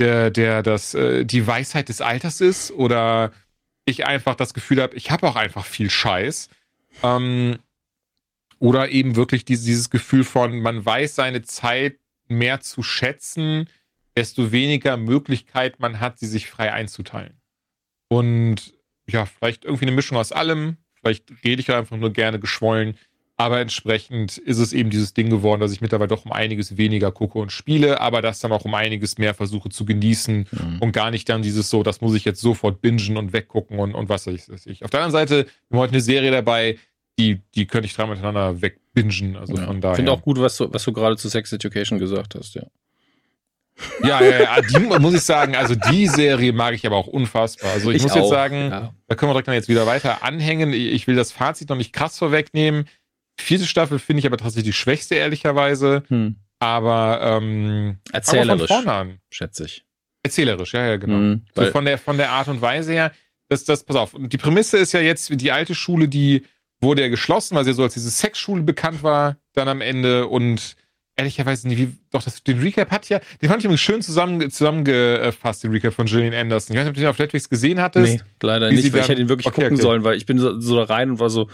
der, 0.00 0.30
der, 0.30 0.62
das, 0.62 0.94
äh, 0.94 1.24
die 1.26 1.46
Weisheit 1.46 1.90
des 1.90 2.00
Alters 2.00 2.40
ist 2.40 2.70
oder 2.70 3.32
ich 3.84 4.06
einfach 4.06 4.34
das 4.34 4.54
Gefühl 4.54 4.80
habe, 4.80 4.96
ich 4.96 5.10
habe 5.10 5.26
auch 5.28 5.36
einfach 5.36 5.64
viel 5.64 5.90
Scheiß. 5.90 6.48
Ähm, 7.02 7.58
oder 8.58 8.90
eben 8.90 9.16
wirklich 9.16 9.44
dieses, 9.44 9.64
dieses 9.64 9.90
Gefühl 9.90 10.24
von, 10.24 10.60
man 10.60 10.84
weiß 10.84 11.14
seine 11.14 11.42
Zeit 11.42 11.98
mehr 12.28 12.60
zu 12.60 12.82
schätzen, 12.82 13.68
desto 14.16 14.52
weniger 14.52 14.96
Möglichkeit 14.96 15.80
man 15.80 16.00
hat, 16.00 16.18
sie 16.18 16.26
sich 16.26 16.48
frei 16.48 16.72
einzuteilen. 16.72 17.40
Und 18.08 18.74
ja, 19.08 19.26
vielleicht 19.26 19.64
irgendwie 19.64 19.86
eine 19.86 19.94
Mischung 19.94 20.18
aus 20.18 20.32
allem. 20.32 20.76
Vielleicht 20.94 21.30
rede 21.44 21.60
ich 21.60 21.70
einfach 21.70 21.96
nur 21.96 22.12
gerne 22.12 22.40
geschwollen. 22.40 22.96
Aber 23.40 23.60
entsprechend 23.60 24.36
ist 24.36 24.58
es 24.58 24.72
eben 24.72 24.90
dieses 24.90 25.14
Ding 25.14 25.30
geworden, 25.30 25.60
dass 25.60 25.70
ich 25.70 25.80
mittlerweile 25.80 26.08
doch 26.08 26.24
um 26.24 26.32
einiges 26.32 26.76
weniger 26.76 27.12
gucke 27.12 27.38
und 27.38 27.52
spiele, 27.52 28.00
aber 28.00 28.20
das 28.20 28.40
dann 28.40 28.50
auch 28.50 28.64
um 28.64 28.74
einiges 28.74 29.16
mehr 29.16 29.32
versuche 29.32 29.68
zu 29.68 29.84
genießen 29.84 30.48
mhm. 30.50 30.78
und 30.80 30.90
gar 30.90 31.12
nicht 31.12 31.28
dann 31.28 31.42
dieses 31.42 31.70
so, 31.70 31.84
das 31.84 32.00
muss 32.00 32.16
ich 32.16 32.24
jetzt 32.24 32.40
sofort 32.40 32.80
bingen 32.80 33.16
und 33.16 33.32
weggucken 33.32 33.78
und, 33.78 33.94
und 33.94 34.08
was 34.08 34.26
weiß 34.26 34.66
ich. 34.66 34.84
Auf 34.84 34.90
der 34.90 35.02
anderen 35.04 35.12
Seite, 35.12 35.46
wir 35.68 35.76
haben 35.76 35.82
heute 35.84 35.92
eine 35.92 36.00
Serie 36.00 36.32
dabei, 36.32 36.78
die, 37.18 37.42
die 37.54 37.66
könnte 37.66 37.86
ich 37.86 37.94
dreimal 37.94 38.16
miteinander 38.16 38.62
wegbingen. 38.62 39.36
Also 39.36 39.56
ja. 39.56 39.66
von 39.66 39.80
daher. 39.80 39.92
Ich 39.92 39.96
finde 39.96 40.12
auch 40.12 40.22
gut, 40.22 40.38
was 40.38 40.56
du, 40.56 40.72
was 40.72 40.84
du 40.84 40.92
gerade 40.92 41.16
zu 41.16 41.28
Sex 41.28 41.52
Education 41.52 41.98
gesagt 41.98 42.34
hast, 42.34 42.54
ja. 42.54 42.64
Ja, 44.02 44.20
ja, 44.20 44.42
ja, 44.42 44.60
die 44.60 44.78
muss 44.78 45.14
ich 45.14 45.22
sagen, 45.22 45.54
also 45.54 45.76
die 45.76 46.08
Serie 46.08 46.52
mag 46.52 46.74
ich 46.74 46.84
aber 46.84 46.96
auch 46.96 47.06
unfassbar. 47.06 47.70
Also 47.72 47.90
ich, 47.90 47.98
ich 47.98 48.02
muss 48.02 48.12
auch, 48.12 48.16
jetzt 48.16 48.30
sagen, 48.30 48.70
ja. 48.70 48.94
da 49.06 49.14
können 49.14 49.30
wir 49.30 49.34
direkt 49.34 49.48
dann 49.48 49.54
jetzt 49.54 49.68
wieder 49.68 49.86
weiter 49.86 50.24
anhängen. 50.24 50.72
Ich 50.72 51.06
will 51.06 51.14
das 51.14 51.30
Fazit 51.30 51.68
noch 51.68 51.76
nicht 51.76 51.92
krass 51.92 52.18
vorwegnehmen. 52.18 52.88
Vierte 53.40 53.66
Staffel 53.66 54.00
finde 54.00 54.18
ich 54.18 54.26
aber 54.26 54.36
tatsächlich 54.36 54.74
die 54.74 54.78
schwächste, 54.78 55.14
ehrlicherweise. 55.14 56.02
Hm. 56.08 56.36
Aber 56.58 57.20
ähm, 57.22 57.98
erzählerisch, 58.12 58.66
von 58.66 58.82
vorne 58.82 58.92
an. 58.92 59.18
schätze 59.30 59.66
ich. 59.66 59.84
Erzählerisch, 60.24 60.74
ja, 60.74 60.84
ja, 60.84 60.96
genau. 60.96 61.14
Hm, 61.14 61.44
so 61.54 61.64
von 61.66 61.84
der 61.84 61.98
von 61.98 62.16
der 62.16 62.30
Art 62.30 62.48
und 62.48 62.60
Weise 62.60 62.92
her, 62.92 63.12
dass 63.48 63.64
das, 63.64 63.84
pass 63.84 63.96
auf, 63.96 64.16
die 64.18 64.38
Prämisse 64.38 64.76
ist 64.78 64.92
ja 64.92 65.00
jetzt 65.00 65.30
die 65.40 65.52
alte 65.52 65.76
Schule, 65.76 66.08
die 66.08 66.44
wurde 66.80 67.02
ja 67.02 67.08
geschlossen, 67.08 67.56
weil 67.56 67.64
sie 67.64 67.72
so 67.72 67.82
als 67.82 67.94
diese 67.94 68.10
Sexschule 68.10 68.62
bekannt 68.62 69.02
war, 69.02 69.36
dann 69.54 69.68
am 69.68 69.80
Ende 69.80 70.26
und 70.26 70.76
ehrlicherweise 71.16 71.66
nicht, 71.66 71.78
wie, 71.78 71.96
doch, 72.12 72.22
das, 72.22 72.42
den 72.44 72.60
Recap 72.60 72.90
hat 72.90 73.08
ja, 73.08 73.20
den 73.42 73.48
fand 73.48 73.60
ich 73.60 73.64
übrigens 73.64 73.80
schön 73.80 74.00
zusammen, 74.02 74.50
zusammengefasst, 74.50 75.64
den 75.64 75.72
Recap 75.72 75.92
von 75.92 76.06
Gillian 76.06 76.32
Anderson. 76.32 76.74
Ich 76.74 76.78
weiß 76.78 76.84
nicht, 76.84 76.90
ob 76.90 76.94
du 76.94 77.00
den 77.00 77.10
auf 77.10 77.18
Netflix 77.18 77.48
gesehen 77.48 77.80
hattest. 77.80 78.18
Nee, 78.18 78.20
leider 78.40 78.70
nicht, 78.70 78.92
weil 78.92 79.00
ich 79.00 79.08
hätte 79.08 79.20
ihn 79.20 79.28
wirklich 79.28 79.46
okay, 79.46 79.62
gucken 79.62 79.74
okay. 79.74 79.82
sollen, 79.82 80.04
weil 80.04 80.16
ich 80.16 80.26
bin 80.26 80.38
so, 80.38 80.60
so 80.60 80.76
da 80.76 80.84
rein 80.84 81.10
und 81.10 81.18
war 81.18 81.28
so, 81.28 81.48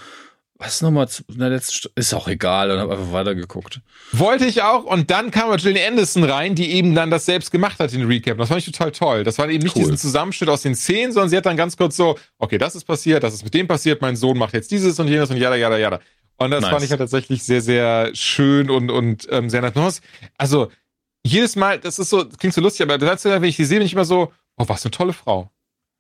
was 0.57 0.82
nochmal 0.82 1.09
in 1.28 1.38
der 1.38 1.50
letzten 1.50 1.72
St 1.72 1.90
ist 1.96 2.14
auch 2.14 2.28
egal 2.28 2.70
und 2.70 2.78
habe 2.78 2.92
einfach 2.92 3.12
weitergeguckt. 3.12 3.80
Wollte 4.12 4.46
ich 4.46 4.62
auch 4.62 4.84
und 4.84 5.11
dann 5.11 5.30
kam 5.30 5.48
aber 5.48 5.57
Gillian 5.57 5.92
Anderson 5.92 6.22
rein, 6.24 6.55
die 6.55 6.70
eben 6.72 6.94
dann 6.94 7.11
das 7.11 7.26
selbst 7.26 7.50
gemacht 7.50 7.80
hat, 7.80 7.92
den 7.92 8.07
Recap. 8.07 8.38
Das 8.38 8.48
fand 8.48 8.61
ich 8.61 8.66
total 8.66 8.92
toll. 8.92 9.24
Das 9.24 9.38
war 9.38 9.48
eben 9.48 9.64
nicht 9.64 9.74
cool. 9.74 9.82
diesen 9.82 9.96
Zusammenschnitt 9.96 10.48
aus 10.48 10.62
den 10.62 10.76
Szenen, 10.76 11.12
sondern 11.12 11.28
sie 11.28 11.36
hat 11.36 11.46
dann 11.46 11.57
ganz 11.57 11.76
kurz 11.76 11.96
so, 11.96 12.18
okay, 12.38 12.59
das 12.59 12.76
ist 12.76 12.84
passiert, 12.84 13.24
das 13.24 13.34
ist 13.34 13.42
mit 13.42 13.52
dem 13.52 13.66
passiert, 13.66 14.00
mein 14.00 14.14
Sohn 14.16 14.38
macht 14.38 14.55
jetzt 14.55 14.70
dieses 14.70 14.98
und 15.00 15.09
jenes 15.09 15.30
und 15.30 15.38
jada, 15.38 15.57
jada, 15.57 15.76
jada. 15.76 16.00
Und 16.36 16.50
das 16.50 16.62
nice. 16.62 16.70
fand 16.70 16.84
ich 16.84 16.90
halt 16.90 17.00
tatsächlich 17.00 17.42
sehr, 17.42 17.61
sehr 17.61 18.11
schön 18.14 18.70
und, 18.70 18.90
und 18.90 19.26
ähm, 19.30 19.50
sehr 19.50 19.61
nett. 19.61 19.74
Also, 20.36 20.70
jedes 21.24 21.57
Mal, 21.57 21.78
das 21.78 21.98
ist 21.98 22.11
so, 22.11 22.24
das 22.24 22.38
klingt 22.38 22.55
so 22.55 22.61
lustig, 22.61 22.82
aber 22.88 23.00
wenn 23.00 23.44
ich 23.44 23.57
die 23.57 23.64
sehe, 23.64 23.78
bin 23.78 23.86
ich 23.86 23.92
immer 23.92 24.05
so, 24.05 24.32
oh, 24.57 24.64
was 24.66 24.84
eine 24.84 24.90
tolle 24.90 25.12
Frau. 25.12 25.50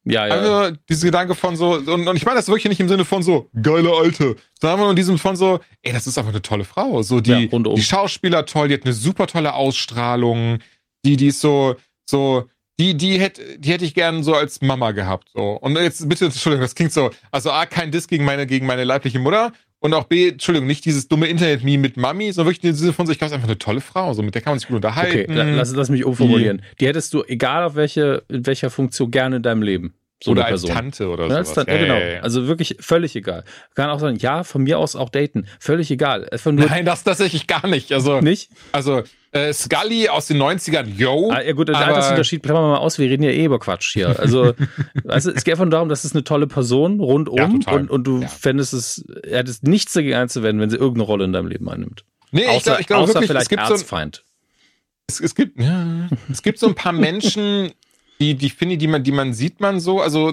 Ja, 0.04 0.26
ja. 0.26 0.34
Also, 0.34 0.76
dieser 0.88 1.06
Gedanke 1.06 1.34
von 1.34 1.56
so, 1.56 1.74
und, 1.74 1.88
und 1.88 2.16
ich 2.16 2.24
meine 2.24 2.36
das 2.36 2.48
wirklich 2.48 2.68
nicht 2.68 2.80
im 2.80 2.88
Sinne 2.88 3.04
von 3.04 3.22
so, 3.22 3.48
geile 3.60 3.90
Alte, 3.90 4.36
sondern 4.60 4.90
in 4.90 4.96
diesem 4.96 5.18
von 5.18 5.34
so, 5.34 5.60
ey, 5.82 5.92
das 5.92 6.06
ist 6.06 6.18
einfach 6.18 6.32
eine 6.32 6.42
tolle 6.42 6.64
Frau. 6.64 7.02
So, 7.02 7.20
die, 7.20 7.48
ja, 7.50 7.58
die 7.58 7.82
Schauspieler 7.82 8.44
toll, 8.44 8.68
die 8.68 8.74
hat 8.74 8.84
eine 8.84 8.92
super 8.92 9.26
tolle 9.26 9.54
Ausstrahlung, 9.54 10.58
die, 11.04 11.16
die 11.16 11.28
ist 11.28 11.40
so, 11.40 11.76
so, 12.04 12.44
die, 12.78 12.96
die 12.96 13.18
hätte, 13.18 13.58
die 13.58 13.70
hätte 13.70 13.84
ich 13.84 13.94
gern 13.94 14.22
so 14.22 14.34
als 14.34 14.60
Mama 14.60 14.90
gehabt, 14.90 15.30
so. 15.32 15.52
Und 15.52 15.76
jetzt, 15.76 16.06
bitte, 16.08 16.26
Entschuldigung, 16.26 16.62
das 16.62 16.74
klingt 16.74 16.92
so, 16.92 17.10
also 17.30 17.50
A, 17.50 17.64
kein 17.66 17.90
Diss 17.90 18.08
gegen 18.08 18.24
meine, 18.24 18.46
gegen 18.46 18.66
meine 18.66 18.84
leibliche 18.84 19.18
Mutter, 19.18 19.52
und 19.84 19.92
auch 19.92 20.04
B, 20.04 20.30
Entschuldigung, 20.30 20.66
nicht 20.66 20.86
dieses 20.86 21.08
dumme 21.08 21.26
Internet-Meme 21.26 21.76
mit 21.76 21.98
Mami, 21.98 22.32
sondern 22.32 22.54
wirklich 22.54 22.70
in 22.70 22.74
Sinne 22.74 22.94
von 22.94 23.04
so, 23.04 23.12
ich 23.12 23.18
glaube, 23.18 23.26
es 23.26 23.32
ist 23.32 23.34
einfach 23.34 23.48
eine 23.48 23.58
tolle 23.58 23.82
Frau, 23.82 24.14
so 24.14 24.22
mit 24.22 24.34
der 24.34 24.40
kann 24.40 24.52
man 24.52 24.58
sich 24.58 24.66
gut 24.66 24.76
unterhalten. 24.76 25.30
Okay, 25.30 25.52
lass, 25.52 25.74
lass 25.74 25.90
mich 25.90 26.06
umformulieren. 26.06 26.62
Die, 26.72 26.76
die 26.76 26.86
hättest 26.86 27.12
du, 27.12 27.22
egal 27.24 27.64
auf 27.64 27.74
welche, 27.74 28.22
in 28.28 28.46
welcher 28.46 28.70
Funktion, 28.70 29.10
gerne 29.10 29.36
in 29.36 29.42
deinem 29.42 29.60
Leben. 29.60 29.92
So 30.22 30.30
oder 30.30 30.46
als 30.46 30.62
Tante 30.62 31.10
oder 31.10 31.24
so. 31.44 31.60
Ja, 31.60 31.66
ja, 31.66 31.78
genau. 31.78 31.98
Ja, 31.98 32.20
also 32.20 32.46
wirklich 32.46 32.76
völlig 32.80 33.14
egal. 33.14 33.44
Kann 33.74 33.90
auch 33.90 34.00
sagen, 34.00 34.16
ja, 34.16 34.42
von 34.42 34.62
mir 34.62 34.78
aus 34.78 34.96
auch 34.96 35.10
daten. 35.10 35.46
Völlig 35.60 35.90
egal. 35.90 36.30
Nein, 36.46 36.86
das 36.86 37.04
tatsächlich 37.04 37.46
gar 37.46 37.66
nicht. 37.66 37.92
Also, 37.92 38.22
nicht? 38.22 38.50
Also, 38.72 39.02
äh, 39.34 39.52
Scully 39.52 40.08
aus 40.08 40.26
den 40.26 40.40
90ern, 40.40 40.86
yo. 40.86 41.30
Ah, 41.32 41.42
ja 41.42 41.52
gut, 41.52 41.68
der 41.68 41.76
Altersunterschied, 41.76 42.40
bleiben 42.40 42.60
wir 42.60 42.68
mal 42.68 42.76
aus, 42.78 42.98
wir 42.98 43.10
reden 43.10 43.24
ja 43.24 43.30
eh 43.30 43.44
über 43.44 43.58
Quatsch 43.58 43.92
hier. 43.92 44.18
Also, 44.18 44.54
also 45.08 45.32
es 45.32 45.42
geht 45.42 45.54
einfach 45.54 45.68
darum, 45.68 45.88
dass 45.88 46.04
es 46.04 46.12
eine 46.12 46.22
tolle 46.22 46.46
Person 46.46 47.00
rundum 47.00 47.60
ja, 47.66 47.72
und, 47.72 47.90
und 47.90 48.04
du 48.04 48.22
ja. 48.22 48.28
fändest 48.28 48.72
es, 48.72 49.04
er 49.24 49.38
hättest 49.38 49.64
nichts 49.64 49.92
dagegen 49.92 50.14
einzuwenden, 50.14 50.60
wenn 50.60 50.70
sie 50.70 50.76
irgendeine 50.76 51.04
Rolle 51.04 51.24
in 51.24 51.32
deinem 51.32 51.48
Leben 51.48 51.68
einnimmt. 51.68 52.04
Nee, 52.30 52.46
außer, 52.46 52.78
ich 52.78 52.86
glaube 52.86 53.04
glaub, 53.04 53.08
wirklich, 53.08 53.30
vielleicht 53.30 53.42
es 53.42 53.48
gibt 53.48 53.62
Erzfeind. 53.62 54.16
So 54.16 54.22
ein, 54.22 55.04
es, 55.08 55.20
es, 55.20 55.34
gibt, 55.34 55.60
ja, 55.60 56.08
es 56.30 56.42
gibt 56.42 56.60
so 56.60 56.68
ein 56.68 56.76
paar 56.76 56.92
Menschen, 56.92 57.72
die, 58.20 58.36
die 58.36 58.50
finde, 58.50 58.76
die 58.76 58.86
man, 58.86 59.02
die 59.02 59.12
man 59.12 59.34
sieht 59.34 59.60
man 59.60 59.80
so, 59.80 60.00
also 60.00 60.32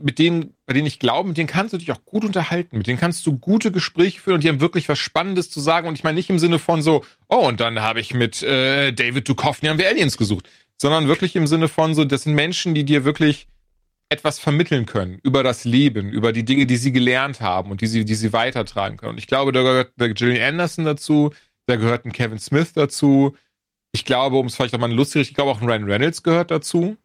mit 0.00 0.18
denen, 0.18 0.54
bei 0.66 0.72
denen 0.72 0.86
ich 0.86 0.98
glaube, 0.98 1.28
mit 1.28 1.36
denen 1.36 1.46
kannst 1.46 1.72
du 1.72 1.78
dich 1.78 1.92
auch 1.92 2.04
gut 2.04 2.24
unterhalten, 2.24 2.78
mit 2.78 2.86
denen 2.86 2.98
kannst 2.98 3.26
du 3.26 3.38
gute 3.38 3.70
Gespräche 3.70 4.20
führen 4.20 4.36
und 4.36 4.44
die 4.44 4.48
haben 4.48 4.60
wirklich 4.60 4.88
was 4.88 4.98
Spannendes 4.98 5.50
zu 5.50 5.60
sagen. 5.60 5.88
Und 5.88 5.94
ich 5.94 6.04
meine 6.04 6.16
nicht 6.16 6.30
im 6.30 6.38
Sinne 6.38 6.58
von 6.58 6.82
so, 6.82 7.04
oh, 7.28 7.46
und 7.48 7.60
dann 7.60 7.80
habe 7.80 8.00
ich 8.00 8.14
mit 8.14 8.42
äh, 8.42 8.92
David 8.92 9.28
Duchovny 9.28 9.68
haben 9.68 9.78
wir 9.78 9.88
Aliens 9.88 10.16
gesucht, 10.16 10.48
sondern 10.80 11.06
wirklich 11.06 11.36
im 11.36 11.46
Sinne 11.46 11.68
von 11.68 11.94
so, 11.94 12.04
das 12.04 12.22
sind 12.22 12.34
Menschen, 12.34 12.74
die 12.74 12.84
dir 12.84 13.04
wirklich 13.04 13.46
etwas 14.08 14.38
vermitteln 14.38 14.86
können 14.86 15.18
über 15.22 15.42
das 15.42 15.64
Leben, 15.64 16.10
über 16.10 16.32
die 16.32 16.44
Dinge, 16.44 16.66
die 16.66 16.76
sie 16.76 16.92
gelernt 16.92 17.40
haben 17.40 17.70
und 17.70 17.80
die 17.80 17.86
sie, 17.86 18.04
die 18.04 18.14
sie 18.14 18.32
weitertragen 18.32 18.96
können. 18.96 19.12
Und 19.12 19.18
ich 19.18 19.26
glaube, 19.26 19.52
da 19.52 19.62
gehört 19.62 19.92
der 19.96 20.14
Gillian 20.14 20.54
Anderson 20.54 20.84
dazu, 20.84 21.32
da 21.66 21.76
gehört 21.76 22.04
ein 22.04 22.12
Kevin 22.12 22.38
Smith 22.38 22.72
dazu. 22.74 23.36
Ich 23.92 24.04
glaube, 24.04 24.36
um 24.36 24.46
es 24.46 24.56
vielleicht 24.56 24.72
nochmal 24.72 24.92
lustig, 24.92 25.28
ich 25.28 25.34
glaube 25.34 25.50
auch 25.50 25.60
ein 25.60 25.68
Ryan 25.68 25.84
Reynolds 25.84 26.22
gehört 26.22 26.50
dazu. 26.50 26.96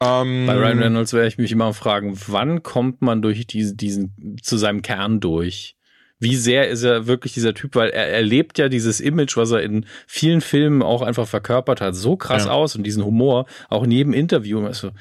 Ähm, 0.00 0.46
Bei 0.46 0.54
Ryan 0.54 0.78
Reynolds 0.78 1.12
werde 1.12 1.28
ich 1.28 1.38
mich 1.38 1.52
immer 1.52 1.72
fragen, 1.72 2.18
wann 2.26 2.62
kommt 2.62 3.02
man 3.02 3.22
durch 3.22 3.46
diesen, 3.46 3.76
diesen 3.76 4.36
zu 4.42 4.56
seinem 4.56 4.82
Kern 4.82 5.20
durch? 5.20 5.76
Wie 6.18 6.36
sehr 6.36 6.68
ist 6.68 6.82
er 6.82 7.06
wirklich 7.06 7.34
dieser 7.34 7.54
Typ, 7.54 7.74
weil 7.74 7.90
er, 7.90 8.08
er 8.08 8.22
lebt 8.22 8.58
ja 8.58 8.68
dieses 8.68 9.00
Image, 9.00 9.36
was 9.36 9.50
er 9.50 9.62
in 9.62 9.84
vielen 10.06 10.40
Filmen 10.40 10.82
auch 10.82 11.02
einfach 11.02 11.26
verkörpert 11.28 11.80
hat, 11.80 11.94
so 11.94 12.16
krass 12.16 12.46
ja. 12.46 12.52
aus 12.52 12.74
und 12.74 12.84
diesen 12.84 13.04
Humor, 13.04 13.46
auch 13.68 13.84
in 13.84 13.90
jedem 13.90 14.14
Interview. 14.14 14.64
Also, 14.64 14.92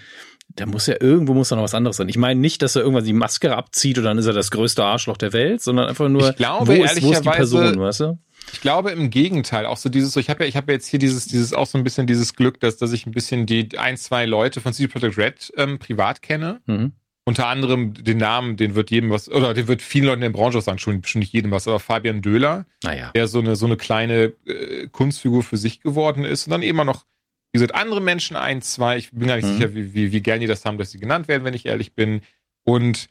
da 0.56 0.66
muss 0.66 0.88
ja 0.88 0.96
irgendwo 1.00 1.34
muss 1.34 1.50
da 1.50 1.56
noch 1.56 1.64
was 1.64 1.74
anderes 1.74 1.98
sein. 1.98 2.10
Ich 2.10 2.18
meine 2.18 2.39
nicht, 2.39 2.62
dass 2.62 2.76
er 2.76 2.82
irgendwann 2.82 3.06
die 3.06 3.14
Maske 3.14 3.56
abzieht 3.56 3.98
und 3.98 4.04
dann 4.04 4.18
ist 4.18 4.26
er 4.26 4.34
das 4.34 4.52
größte 4.52 4.84
Arschloch 4.84 5.18
der 5.18 5.34
Welt, 5.34 5.62
sondern 5.62 5.88
einfach 5.88 6.10
nur, 6.10 6.30
ich 6.30 6.36
glaube, 6.36 6.68
wo, 6.68 6.84
ist, 6.84 7.02
wo 7.02 7.12
ist 7.12 7.26
die 7.26 7.30
Person, 7.30 7.80
weißt 7.80 8.00
du? 8.02 8.20
Ich 8.54 8.62
glaube 8.62 8.91
im 8.91 9.10
Gegenteil, 9.10 9.66
auch 9.66 9.78
so 9.78 9.89
dieses, 9.89 10.14
so 10.14 10.20
ich 10.20 10.30
habe 10.30 10.43
ja, 10.43 10.48
ich 10.50 10.56
habe 10.56 10.72
ja 10.72 10.76
jetzt 10.76 10.88
hier 10.88 11.00
dieses, 11.00 11.28
dieses 11.28 11.54
auch 11.54 11.68
so 11.68 11.78
ein 11.78 11.84
bisschen 11.84 12.08
dieses 12.08 12.36
Glück, 12.36 12.60
dass, 12.60 12.78
dass 12.78 12.91
ich 12.93 13.06
ein 13.06 13.12
bisschen 13.12 13.46
die 13.46 13.78
ein, 13.78 13.98
zwei 13.98 14.26
Leute 14.26 14.62
von 14.62 14.74
CD 14.74 14.88
Projekt 14.88 15.18
Red 15.18 15.54
ähm, 15.58 15.80
privat 15.80 16.22
kenne. 16.22 16.62
Mhm. 16.66 16.93
unter 17.28 17.48
anderem 17.48 17.93
den 17.96 18.18
Namen, 18.18 18.56
den 18.56 18.76
wird 18.76 18.91
jedem 18.91 19.10
was, 19.10 19.28
oder 19.30 19.54
den 19.56 19.68
wird 19.68 19.82
vielen 19.82 20.06
Leuten 20.06 20.22
in 20.22 20.32
der 20.32 20.38
Branche 20.38 20.62
sagen, 20.62 20.78
schon, 20.78 21.04
schon 21.04 21.20
nicht 21.20 21.34
jedem 21.34 21.50
was, 21.52 21.68
aber 21.68 21.80
Fabian 21.80 22.22
Döhler, 22.22 22.66
Naja. 22.84 23.12
der 23.16 23.28
so 23.28 23.39
eine, 23.39 23.56
so 23.56 23.66
eine 23.66 23.78
kleine 23.78 24.34
äh, 24.46 24.88
Kunstfigur 24.91 25.41
für 25.43 25.58
sich 25.58 25.82
geworden 25.82 26.24
ist 26.24 26.46
und 26.48 26.52
dann 26.52 26.62
immer 26.62 26.86
noch, 26.86 27.06
wie 27.52 27.60
gesagt, 27.60 27.74
andere 27.74 28.00
Menschen, 28.02 28.36
ein, 28.36 28.62
zwei, 28.62 28.98
ich 28.98 29.10
bin 29.12 29.28
gar 29.28 29.38
nicht 29.38 29.46
Mhm. 29.48 29.54
sicher, 29.58 29.74
wie, 29.76 29.93
wie, 29.96 30.12
wie 30.12 30.22
gern 30.22 30.39
die 30.39 30.46
das 30.48 30.66
haben, 30.66 30.78
dass 30.78 30.91
sie 30.91 31.00
genannt 31.00 31.28
werden, 31.28 31.43
wenn 31.46 31.54
ich 31.56 31.66
ehrlich 31.66 31.93
bin. 31.96 32.22
Und 32.64 33.08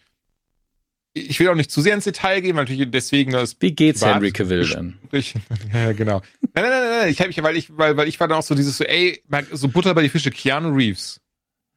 ich 1.14 1.38
will 1.38 1.48
auch 1.48 1.54
nicht 1.54 1.70
zu 1.70 1.80
sehr 1.80 1.94
ins 1.94 2.04
Detail 2.04 2.40
gehen, 2.40 2.56
weil 2.56 2.64
natürlich 2.64 2.90
deswegen 2.90 3.30
das 3.32 3.56
Wie 3.60 3.72
geht's 3.72 4.00
Privat- 4.00 4.16
Henry 4.16 4.32
Cavill 4.32 4.68
denn? 4.68 4.98
ich, 5.12 5.34
ja, 5.72 5.92
genau. 5.92 6.20
Nein, 6.40 6.64
nein, 6.64 6.70
nein, 6.70 6.98
nein, 7.00 7.08
ich 7.10 7.20
habe 7.20 7.28
mich, 7.28 7.42
weil 7.42 7.56
ich, 7.56 7.76
weil, 7.76 7.96
weil 7.96 8.08
ich 8.08 8.18
war 8.20 8.28
dann 8.28 8.38
auch 8.38 8.42
so 8.42 8.54
dieses 8.54 8.76
so, 8.76 8.84
ey, 8.84 9.22
so 9.52 9.68
Butter 9.68 9.94
bei 9.94 10.02
die 10.02 10.08
Fische, 10.08 10.30
Keanu 10.30 10.74
Reeves. 10.74 11.20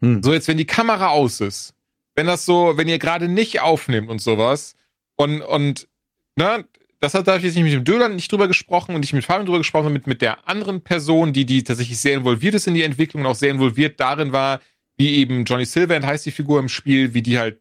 Hm. 0.02 0.22
So 0.24 0.34
jetzt, 0.34 0.48
wenn 0.48 0.58
die 0.58 0.66
Kamera 0.66 1.10
aus 1.10 1.40
ist, 1.40 1.74
wenn 2.16 2.26
das 2.28 2.46
so, 2.46 2.78
wenn 2.78 2.88
ihr 2.88 2.98
gerade 3.00 3.28
nicht 3.28 3.62
aufnimmt 3.62 4.10
und 4.10 4.22
sowas 4.22 4.76
und, 5.16 5.42
und, 5.42 5.88
ne, 6.36 6.66
das 7.00 7.14
hat 7.14 7.28
da 7.28 7.34
hab 7.34 7.40
ich 7.40 7.46
jetzt 7.46 7.56
nicht 7.56 7.64
mit 7.64 7.74
dem 7.74 7.84
Döler 7.84 8.10
nicht 8.10 8.32
drüber 8.32 8.48
gesprochen 8.48 8.96
und 8.96 9.02
nicht 9.02 9.14
mit 9.14 9.24
Fabian 9.24 9.46
drüber 9.46 9.60
gesprochen, 9.60 9.84
sondern 9.84 10.00
mit, 10.02 10.08
mit 10.08 10.22
der 10.24 10.48
anderen 10.50 10.82
Person, 10.82 11.32
die, 11.32 11.46
die 11.46 11.64
tatsächlich 11.64 12.00
sehr 12.00 12.16
involviert 12.16 12.56
ist 12.56 12.66
in 12.66 12.74
die 12.74 12.82
Entwicklung 12.82 13.22
und 13.24 13.28
auch 13.28 13.36
sehr 13.36 13.52
involviert 13.52 14.00
darin 14.00 14.32
war, 14.32 14.62
wie 14.98 15.18
eben 15.18 15.46
Johnny 15.46 15.66
Silverhand 15.66 16.08
heißt 16.08 16.26
die 16.26 16.32
Figur 16.32 16.60
im 16.60 16.70
Spiel, 16.70 17.14
wie 17.14 17.22
die 17.22 17.38
halt 17.38 17.60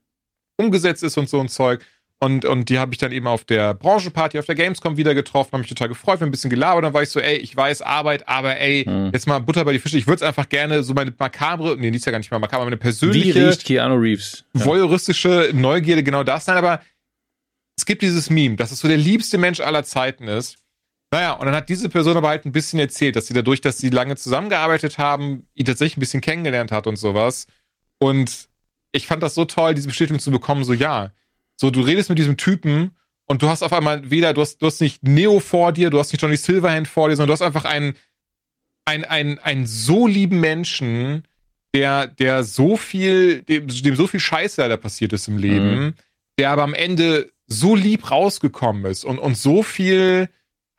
umgesetzt 0.57 1.03
ist 1.03 1.17
und 1.19 1.29
so 1.29 1.41
ein 1.41 1.49
Zeug. 1.49 1.85
Und, 2.19 2.47
und 2.47 2.71
die 2.71 2.79
habe 2.79 2.95
ich 2.95 2.99
dann 2.99 3.13
eben 3.13 3.27
auf 3.27 3.45
der 3.45 3.75
Branchenparty, 3.75 4.39
auf 4.39 4.47
der 4.47 4.55
Gamescom 4.55 4.97
wieder 4.97 5.15
getroffen, 5.15 5.53
habe 5.53 5.59
mich 5.61 5.69
total 5.69 5.89
gefreut, 5.89 6.23
ein 6.23 6.31
bisschen 6.31 6.49
gelabert, 6.49 6.83
dann 6.83 6.95
war 6.95 7.03
ich 7.03 7.11
so, 7.11 7.21
ey, 7.21 7.37
ich 7.37 7.55
weiß 7.55 7.83
Arbeit, 7.83 8.27
aber 8.27 8.57
ey, 8.59 8.85
Hm. 8.85 9.11
jetzt 9.13 9.27
mal 9.27 9.39
Butter 9.41 9.67
bei 9.67 9.75
die 9.75 9.79
Fische, 9.79 9.99
ich 9.99 10.07
würde 10.07 10.17
es 10.17 10.23
einfach 10.23 10.49
gerne 10.49 10.83
so 10.83 10.95
meine 10.95 11.13
makabre, 11.19 11.77
nee, 11.77 11.91
die 11.91 11.99
ist 11.99 12.07
ja 12.07 12.13
gar 12.13 12.19
nicht 12.19 12.31
mal 12.31 12.39
makabre, 12.39 12.65
meine 12.65 12.77
Wie 12.77 12.81
persönliche, 12.81 13.49
riecht 13.49 13.67
Keanu 13.67 13.97
Reeves? 13.97 14.47
Ja. 14.55 14.65
voyeuristische 14.65 15.51
Neugierde 15.53 16.03
genau 16.03 16.25
das 16.25 16.47
sein, 16.47 16.57
aber 16.57 16.81
es 17.77 17.85
gibt 17.85 18.01
dieses 18.01 18.31
Meme, 18.31 18.57
dass 18.57 18.73
es 18.73 18.79
so 18.79 18.89
der 18.89 18.97
liebste 18.97 19.37
Mensch 19.37 19.61
aller 19.61 19.85
Zeiten 19.85 20.27
ist. 20.27 20.57
Naja, 21.13 21.33
und 21.33 21.45
dann 21.45 21.55
hat 21.55 21.69
diese 21.69 21.91
Person 21.91 22.17
aber 22.17 22.29
halt 22.31 22.47
ein 22.47 22.53
bisschen 22.53 22.81
erzählt, 22.81 23.15
dass 23.17 23.27
sie 23.27 23.35
dadurch, 23.35 23.61
dass 23.61 23.77
sie 23.77 23.91
lange 23.91 24.17
zusammengearbeitet 24.17 24.97
haben, 24.97 25.47
ihn 25.55 25.67
tatsächlich 25.67 25.99
ein 25.99 26.01
bisschen 26.01 26.23
kennengelernt 26.23 26.73
hat 26.73 26.87
und 26.87 26.97
sowas. 26.97 27.47
Und 27.99 28.49
ich 28.97 29.07
fand 29.07 29.23
das 29.23 29.35
so 29.35 29.45
toll, 29.45 29.75
diese 29.75 29.89
Bestätigung 29.89 30.21
zu 30.21 30.31
bekommen, 30.31 30.65
so 30.65 30.73
ja. 30.73 31.13
So, 31.57 31.71
du 31.71 31.81
redest 31.81 32.09
mit 32.09 32.19
diesem 32.19 32.37
Typen 32.37 32.91
und 33.27 33.43
du 33.43 33.49
hast 33.49 33.63
auf 33.63 33.73
einmal 33.73 34.11
weder, 34.11 34.35
du 34.35 34.41
hast, 34.41 34.59
du 34.59 34.67
hast 34.67 34.81
nicht 34.81 35.03
Neo 35.03 35.41
vor 35.41 35.73
dir, 35.73 35.91
du 35.91 35.99
hast 35.99 36.13
nicht 36.13 36.23
Johnny 36.23 36.37
Silverhand 36.37 36.89
vor 36.89 37.09
dir, 37.09 37.17
sondern 37.17 37.29
du 37.29 37.33
hast 37.33 37.43
einfach 37.43 37.65
einen, 37.65 37.95
einen, 38.85 39.05
einen, 39.05 39.39
einen 39.39 39.67
so 39.67 40.07
lieben 40.07 40.41
Menschen, 40.41 41.25
der, 41.75 42.07
der 42.07 42.45
so 42.45 42.77
viel, 42.77 43.43
dem, 43.43 43.69
dem 43.69 43.97
so 43.97 44.07
viel 44.07 44.21
Scheiße 44.21 44.61
leider 44.61 44.77
passiert 44.77 45.13
ist 45.13 45.29
im 45.29 45.39
Leben, 45.39 45.75
Mhm. 45.75 45.95
der 46.39 46.51
aber 46.51 46.63
am 46.63 46.75
Ende 46.75 47.31
so 47.47 47.75
lieb 47.75 48.11
rausgekommen 48.11 48.85
ist 48.87 49.05
und, 49.05 49.19
und 49.19 49.37
so 49.37 49.63
viel 49.63 50.29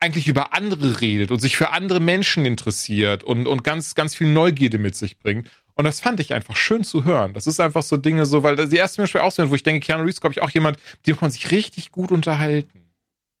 eigentlich 0.00 0.28
über 0.28 0.54
andere 0.54 1.00
redet 1.00 1.30
und 1.30 1.40
sich 1.40 1.56
für 1.56 1.70
andere 1.70 2.00
Menschen 2.00 2.46
interessiert 2.46 3.24
und, 3.24 3.46
und 3.46 3.64
ganz, 3.64 3.94
ganz 3.94 4.14
viel 4.14 4.28
Neugierde 4.28 4.78
mit 4.78 4.94
sich 4.94 5.18
bringt. 5.18 5.50
Und 5.78 5.84
das 5.84 6.00
fand 6.00 6.18
ich 6.18 6.34
einfach 6.34 6.56
schön 6.56 6.82
zu 6.82 7.04
hören. 7.04 7.32
Das 7.34 7.46
ist 7.46 7.60
einfach 7.60 7.84
so 7.84 7.96
Dinge 7.96 8.26
so, 8.26 8.42
weil 8.42 8.56
die 8.68 8.76
ersten 8.76 9.00
Beispiel 9.00 9.20
auch 9.20 9.30
so, 9.30 9.48
wo 9.48 9.54
ich 9.54 9.62
denke, 9.62 9.86
Keanu 9.86 10.02
Reeves, 10.02 10.20
glaube 10.20 10.32
ich, 10.34 10.42
auch 10.42 10.50
jemand, 10.50 10.76
mit 10.96 11.06
dem 11.06 11.14
kann 11.16 11.26
man 11.26 11.30
sich 11.30 11.52
richtig 11.52 11.92
gut 11.92 12.10
unterhalten. 12.10 12.90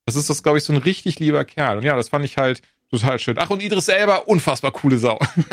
Das 0.06 0.14
ist 0.14 0.30
das, 0.30 0.42
glaube 0.44 0.58
ich, 0.58 0.64
so 0.64 0.72
ein 0.72 0.78
richtig 0.78 1.18
lieber 1.18 1.44
Kerl. 1.44 1.78
Und 1.78 1.82
ja, 1.84 1.96
das 1.96 2.08
fand 2.10 2.24
ich 2.24 2.36
halt 2.38 2.62
total 2.90 3.18
schön. 3.18 3.36
Ach, 3.38 3.50
und 3.50 3.60
Idris 3.60 3.88
Elba, 3.88 4.16
unfassbar 4.18 4.70
coole 4.70 4.98
Sau. 4.98 5.18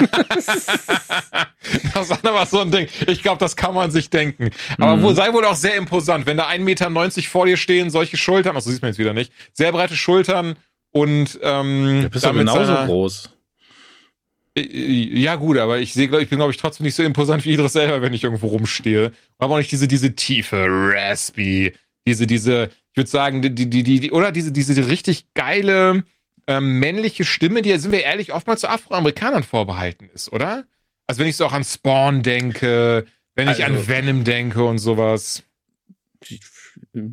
das 1.94 2.10
war 2.10 2.20
aber 2.24 2.46
so 2.46 2.60
ein 2.62 2.72
Ding. 2.72 2.88
Ich 3.08 3.22
glaube, 3.24 3.40
das 3.40 3.56
kann 3.56 3.74
man 3.74 3.92
sich 3.92 4.10
denken. 4.10 4.52
Aber 4.78 4.96
Mhm. 4.96 5.16
sei 5.16 5.34
wohl 5.34 5.46
auch 5.46 5.56
sehr 5.56 5.76
imposant, 5.76 6.26
wenn 6.26 6.38
da 6.38 6.48
1,90 6.48 6.60
Meter 6.60 6.92
vor 7.30 7.46
dir 7.48 7.58
stehen, 7.58 7.90
solche 7.90 8.18
Schultern, 8.18 8.56
ach, 8.56 8.62
so 8.62 8.72
sieht 8.72 8.82
man 8.82 8.90
jetzt 8.92 9.00
wieder 9.00 9.14
nicht, 9.14 9.34
sehr 9.54 9.72
breite 9.72 9.96
Schultern 9.96 10.56
und 10.92 11.40
ähm, 11.42 12.02
Du 12.04 12.10
bist 12.10 12.26
damit 12.26 12.42
genauso 12.42 12.66
seiner- 12.66 12.86
groß. 12.86 13.32
Äh, 14.58 14.62
Ja, 15.20 15.36
gut, 15.36 15.58
aber 15.58 15.80
ich 15.80 15.94
sehe, 15.94 16.08
glaube 16.08 16.24
ich, 16.24 16.30
bin, 16.30 16.38
glaube 16.40 16.52
ich, 16.52 16.58
trotzdem 16.58 16.86
nicht 16.86 16.96
so 16.96 17.04
imposant 17.04 17.46
wie 17.46 17.54
Idris 17.54 17.74
selber, 17.74 18.02
wenn 18.02 18.14
ich 18.14 18.24
irgendwo 18.24 18.48
rumstehe. 18.48 19.12
Aber 19.38 19.56
auch 19.56 19.58
nicht 19.60 19.72
diese, 19.72 19.88
diese 19.88 20.16
tiefe, 20.16 20.66
raspy, 20.70 21.74
diese, 22.08 22.28
diese, 22.28 22.70
ich 22.92 22.98
würde 22.98 23.10
sagen, 23.10 23.42
die, 23.42 23.50
die, 23.54 23.70
die, 23.70 23.84
die, 23.84 24.12
oder 24.12 24.32
diese, 24.32 24.52
diese 24.52 24.88
richtig 24.88 25.26
geile, 25.34 26.04
ähm, 26.48 26.80
männliche 26.80 27.26
Stimme, 27.26 27.62
die, 27.62 27.76
sind 27.78 27.92
wir 27.92 28.04
ehrlich, 28.04 28.32
oftmals 28.34 28.62
zu 28.62 28.70
Afroamerikanern 28.70 29.44
vorbehalten 29.44 30.10
ist, 30.14 30.32
oder? 30.32 30.66
Also 31.08 31.20
wenn 31.22 31.28
ich 31.28 31.38
so 31.38 31.46
auch 31.46 31.54
an 31.54 31.64
Spawn 31.64 32.22
denke, 32.24 33.06
wenn 33.36 33.50
ich 33.50 33.64
Also- 33.66 33.78
an 33.80 33.88
Venom 33.88 34.24
denke 34.24 34.64
und 34.64 34.78
sowas. 34.78 35.44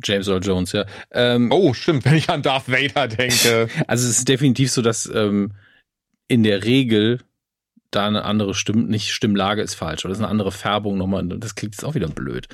James 0.03 0.27
Earl 0.27 0.43
Jones, 0.43 0.71
ja. 0.71 0.85
Ähm, 1.11 1.49
Oh, 1.51 1.73
stimmt, 1.73 2.05
wenn 2.05 2.15
ich 2.15 2.29
an 2.29 2.41
Darth 2.41 2.69
Vader 2.69 3.07
denke. 3.07 3.67
Also 3.87 4.07
es 4.07 4.19
ist 4.19 4.29
definitiv 4.29 4.71
so, 4.71 4.81
dass 4.81 5.05
ähm, 5.13 5.51
in 6.27 6.43
der 6.43 6.63
Regel 6.63 7.19
da 7.95 8.07
eine 8.07 8.23
andere 8.25 8.53
Stimm 8.53 8.87
nicht 8.87 9.11
Stimmlage 9.11 9.61
ist 9.61 9.75
falsch 9.75 10.03
oder 10.05 10.09
das 10.11 10.19
ist 10.19 10.23
eine 10.23 10.31
andere 10.31 10.51
Färbung 10.51 10.97
nochmal. 10.97 11.25
Das 11.27 11.55
klingt 11.55 11.75
jetzt 11.75 11.83
auch 11.83 11.95
wieder 11.95 12.07
blöd. 12.07 12.47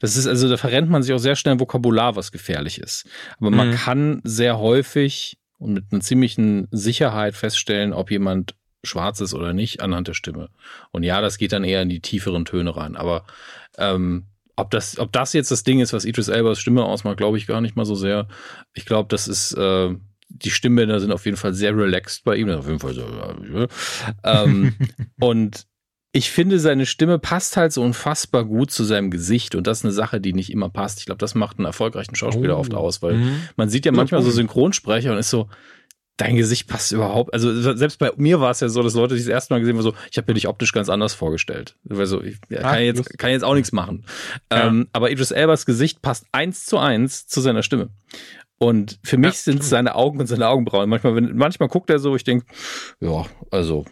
Das 0.00 0.16
ist 0.16 0.26
also, 0.26 0.48
da 0.48 0.56
verrennt 0.56 0.90
man 0.90 1.02
sich 1.02 1.14
auch 1.14 1.18
sehr 1.18 1.36
schnell 1.36 1.54
ein 1.54 1.60
Vokabular, 1.60 2.16
was 2.16 2.32
gefährlich 2.32 2.78
ist. 2.78 3.06
Aber 3.38 3.50
man 3.50 3.70
Mhm. 3.70 3.74
kann 3.74 4.20
sehr 4.24 4.58
häufig 4.58 5.38
und 5.58 5.74
mit 5.74 5.84
einer 5.92 6.00
ziemlichen 6.00 6.66
Sicherheit 6.72 7.36
feststellen, 7.36 7.92
ob 7.92 8.10
jemand 8.10 8.54
schwarz 8.84 9.20
ist 9.20 9.32
oder 9.32 9.52
nicht 9.52 9.80
anhand 9.80 10.08
der 10.08 10.14
Stimme. 10.14 10.48
Und 10.90 11.04
ja, 11.04 11.20
das 11.20 11.38
geht 11.38 11.52
dann 11.52 11.62
eher 11.62 11.82
in 11.82 11.88
die 11.88 12.00
tieferen 12.00 12.44
Töne 12.44 12.76
rein. 12.76 12.96
Aber 12.96 13.24
ähm, 13.78 14.26
ob 14.56 14.70
das, 14.70 14.98
ob 14.98 15.12
das 15.12 15.32
jetzt 15.32 15.50
das 15.52 15.62
Ding 15.62 15.78
ist, 15.80 15.92
was 15.92 16.04
Idris 16.04 16.28
Elbas 16.28 16.58
Stimme 16.58 16.84
ausmacht, 16.84 17.16
glaube 17.16 17.38
ich 17.38 17.46
gar 17.46 17.60
nicht 17.60 17.76
mal 17.76 17.84
so 17.84 17.94
sehr. 17.94 18.26
Ich 18.74 18.84
glaube, 18.84 19.08
das 19.08 19.28
ist 19.28 19.52
äh, 19.52 19.94
die 20.34 20.50
Stimmbänder 20.50 20.98
sind 21.00 21.12
auf 21.12 21.24
jeden 21.24 21.36
Fall 21.36 21.54
sehr 21.54 21.76
relaxed 21.76 22.24
bei 22.24 22.36
ihm. 22.36 22.48
Auf 22.50 22.66
jeden 22.66 22.78
Fall 22.80 22.94
so. 22.94 23.06
Ähm, 24.24 24.74
und 25.20 25.66
ich 26.14 26.30
finde, 26.30 26.58
seine 26.58 26.84
Stimme 26.84 27.18
passt 27.18 27.56
halt 27.56 27.72
so 27.72 27.82
unfassbar 27.82 28.44
gut 28.44 28.70
zu 28.70 28.84
seinem 28.84 29.10
Gesicht. 29.10 29.54
Und 29.54 29.66
das 29.66 29.78
ist 29.78 29.84
eine 29.84 29.92
Sache, 29.92 30.20
die 30.20 30.34
nicht 30.34 30.50
immer 30.52 30.68
passt. 30.68 30.98
Ich 31.00 31.06
glaube, 31.06 31.18
das 31.18 31.34
macht 31.34 31.58
einen 31.58 31.66
erfolgreichen 31.66 32.14
Schauspieler 32.16 32.56
Oh. 32.56 32.60
oft 32.60 32.74
aus, 32.74 33.00
weil 33.02 33.14
Mhm. 33.14 33.36
man 33.56 33.68
sieht 33.70 33.86
ja 33.86 33.92
Ja, 33.92 33.96
manchmal 33.96 34.20
so 34.20 34.26
voll. 34.28 34.34
Synchronsprecher 34.36 35.12
und 35.12 35.18
ist 35.18 35.30
so, 35.30 35.48
dein 36.18 36.36
Gesicht 36.36 36.68
passt 36.68 36.92
überhaupt. 36.92 37.32
Also 37.32 37.74
selbst 37.74 37.98
bei 37.98 38.12
mir 38.16 38.40
war 38.40 38.50
es 38.50 38.60
ja 38.60 38.68
so, 38.68 38.82
dass 38.82 38.92
Leute, 38.94 39.14
die 39.14 39.20
das 39.22 39.28
erste 39.28 39.54
Mal 39.54 39.60
gesehen 39.60 39.74
haben, 39.76 39.82
so, 39.82 39.94
ich 40.10 40.18
habe 40.18 40.30
mir 40.30 40.34
dich 40.34 40.48
optisch 40.48 40.72
ganz 40.74 40.90
anders 40.90 41.14
vorgestellt. 41.14 41.76
Also 41.88 42.22
ich 42.22 42.36
ja, 42.50 42.58
Ah, 42.60 42.74
kann, 42.74 42.82
jetzt, 42.84 42.98
lustig. 42.98 43.16
kann 43.18 43.30
jetzt 43.30 43.42
auch 43.44 43.54
nichts 43.54 43.72
machen. 43.72 44.04
Ja. 44.52 44.66
Ähm, 44.66 44.88
aber 44.92 45.10
Idris 45.10 45.30
Elbas 45.30 45.64
Gesicht 45.64 46.02
passt 46.02 46.26
eins 46.32 46.66
zu 46.66 46.76
eins 46.78 47.26
zu 47.26 47.40
seiner 47.40 47.62
Stimme. 47.62 47.88
Und 48.62 49.00
für 49.02 49.16
mich 49.16 49.38
sind 49.38 49.60
es 49.60 49.70
seine 49.70 49.96
Augen 49.96 50.20
und 50.20 50.28
seine 50.28 50.46
Augenbrauen. 50.46 50.88
Manchmal, 50.88 51.16
wenn, 51.16 51.36
manchmal 51.36 51.68
guckt 51.68 51.90
er 51.90 51.98
so, 51.98 52.14
ich 52.14 52.22
denke, 52.22 52.46
ja, 53.00 53.26
also 53.50 53.84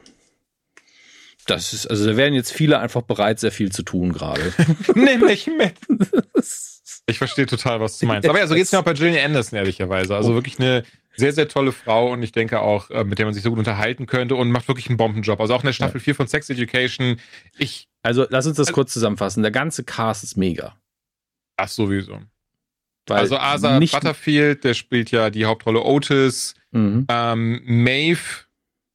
das 1.46 1.72
ist, 1.72 1.88
also 1.88 2.06
da 2.06 2.16
wären 2.16 2.34
jetzt 2.34 2.52
viele 2.52 2.78
einfach 2.78 3.02
bereit, 3.02 3.40
sehr 3.40 3.50
viel 3.50 3.72
zu 3.72 3.82
tun 3.82 4.12
gerade. 4.12 4.52
Nimm 4.94 5.22
mich 5.22 5.48
mit. 5.48 5.74
Ich 7.06 7.18
verstehe 7.18 7.46
total, 7.46 7.80
was 7.80 7.98
du 7.98 8.06
meinst. 8.06 8.28
Aber 8.28 8.38
ja, 8.38 8.46
so 8.46 8.54
geht's 8.54 8.70
mir 8.70 8.78
auch 8.78 8.84
bei 8.84 8.92
Gillian 8.92 9.24
Anderson, 9.24 9.58
ehrlicherweise. 9.58 10.14
Also 10.14 10.34
wirklich 10.34 10.60
eine 10.60 10.84
sehr, 11.16 11.32
sehr 11.32 11.48
tolle 11.48 11.72
Frau 11.72 12.12
und 12.12 12.22
ich 12.22 12.30
denke 12.30 12.60
auch, 12.60 12.88
äh, 12.90 13.02
mit 13.02 13.18
der 13.18 13.26
man 13.26 13.34
sich 13.34 13.42
so 13.42 13.50
gut 13.50 13.58
unterhalten 13.58 14.06
könnte 14.06 14.36
und 14.36 14.52
macht 14.52 14.68
wirklich 14.68 14.88
einen 14.88 14.96
Bombenjob. 14.96 15.40
Also 15.40 15.54
auch 15.54 15.62
in 15.62 15.66
der 15.66 15.72
Staffel 15.72 15.98
4 15.98 16.14
von 16.14 16.28
Sex 16.28 16.48
Education. 16.50 17.18
Ich, 17.58 17.88
Also 18.02 18.26
lass 18.30 18.46
uns 18.46 18.58
das 18.58 18.70
kurz 18.72 18.92
zusammenfassen. 18.92 19.42
Der 19.42 19.50
ganze 19.50 19.82
Cast 19.82 20.22
ist 20.22 20.36
mega. 20.36 20.76
ach 21.56 21.68
sowieso. 21.68 22.20
Also 23.08 23.36
Asa 23.38 23.78
nicht, 23.78 23.92
Butterfield, 23.92 24.64
der 24.64 24.74
spielt 24.74 25.10
ja 25.10 25.30
die 25.30 25.44
Hauptrolle 25.46 25.82
Otis. 25.82 26.54
Mhm. 26.70 27.06
Ähm, 27.08 27.60
Maeve. 27.64 28.20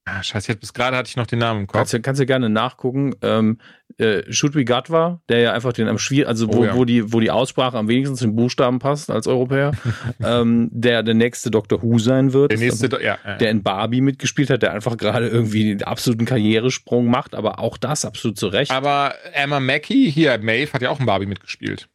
Ah, 0.07 0.21
scheiße, 0.21 0.51
jetzt 0.51 0.59
bis 0.59 0.71
gerade 0.71 0.95
hatte 0.95 1.09
ich 1.09 1.15
noch 1.17 1.25
den 1.25 1.39
Namen 1.39 1.61
im 1.61 1.67
Kopf. 1.67 1.77
Kannst, 1.79 1.93
du- 1.93 1.99
kannst 1.99 2.21
du 2.21 2.27
gerne 2.27 2.47
nachgucken. 2.47 3.15
Ähm, 3.23 3.57
äh, 3.97 4.21
Should 4.31 4.53
We 4.53 4.63
Gatwa, 4.63 5.19
der 5.29 5.39
ja 5.39 5.51
einfach 5.53 5.73
den 5.73 5.87
am 5.87 5.97
schwierig, 5.97 6.27
also 6.27 6.47
wo, 6.53 6.59
Oh 6.59 6.63
ja. 6.65 6.75
wo, 6.75 6.85
die, 6.85 7.11
wo 7.11 7.19
die 7.19 7.31
Aussprache 7.31 7.75
am 7.75 7.87
wenigsten 7.87 8.15
zu 8.15 8.25
den 8.25 8.35
Buchstaben 8.35 8.77
passt 8.77 9.09
als 9.09 9.25
Europäer, 9.25 9.71
ähm, 10.23 10.69
der 10.71 11.01
der 11.01 11.15
nächste 11.15 11.49
Doctor 11.49 11.81
Who 11.81 11.97
sein 11.97 12.33
wird. 12.33 12.51
Der 12.51 12.59
nächste, 12.59 12.85
also, 12.85 12.99
ja, 12.99 13.17
ja. 13.25 13.37
der 13.37 13.49
in 13.49 13.63
Barbie 13.63 14.01
mitgespielt 14.01 14.51
hat, 14.51 14.61
der 14.61 14.73
einfach 14.73 14.95
gerade 14.95 15.27
irgendwie 15.27 15.63
den 15.63 15.81
absoluten 15.83 16.25
Karrieresprung 16.25 17.07
macht, 17.07 17.33
aber 17.33 17.57
auch 17.59 17.75
das 17.77 18.05
absolut 18.05 18.37
zu 18.37 18.45
Recht. 18.47 18.69
Aber 18.69 19.15
Emma 19.33 19.59
Mackey, 19.59 20.11
hier, 20.11 20.37
Maeve, 20.37 20.71
hat 20.71 20.83
ja 20.83 20.91
auch 20.91 20.99
in 20.99 21.07
Barbie 21.07 21.25
mitgespielt. 21.25 21.89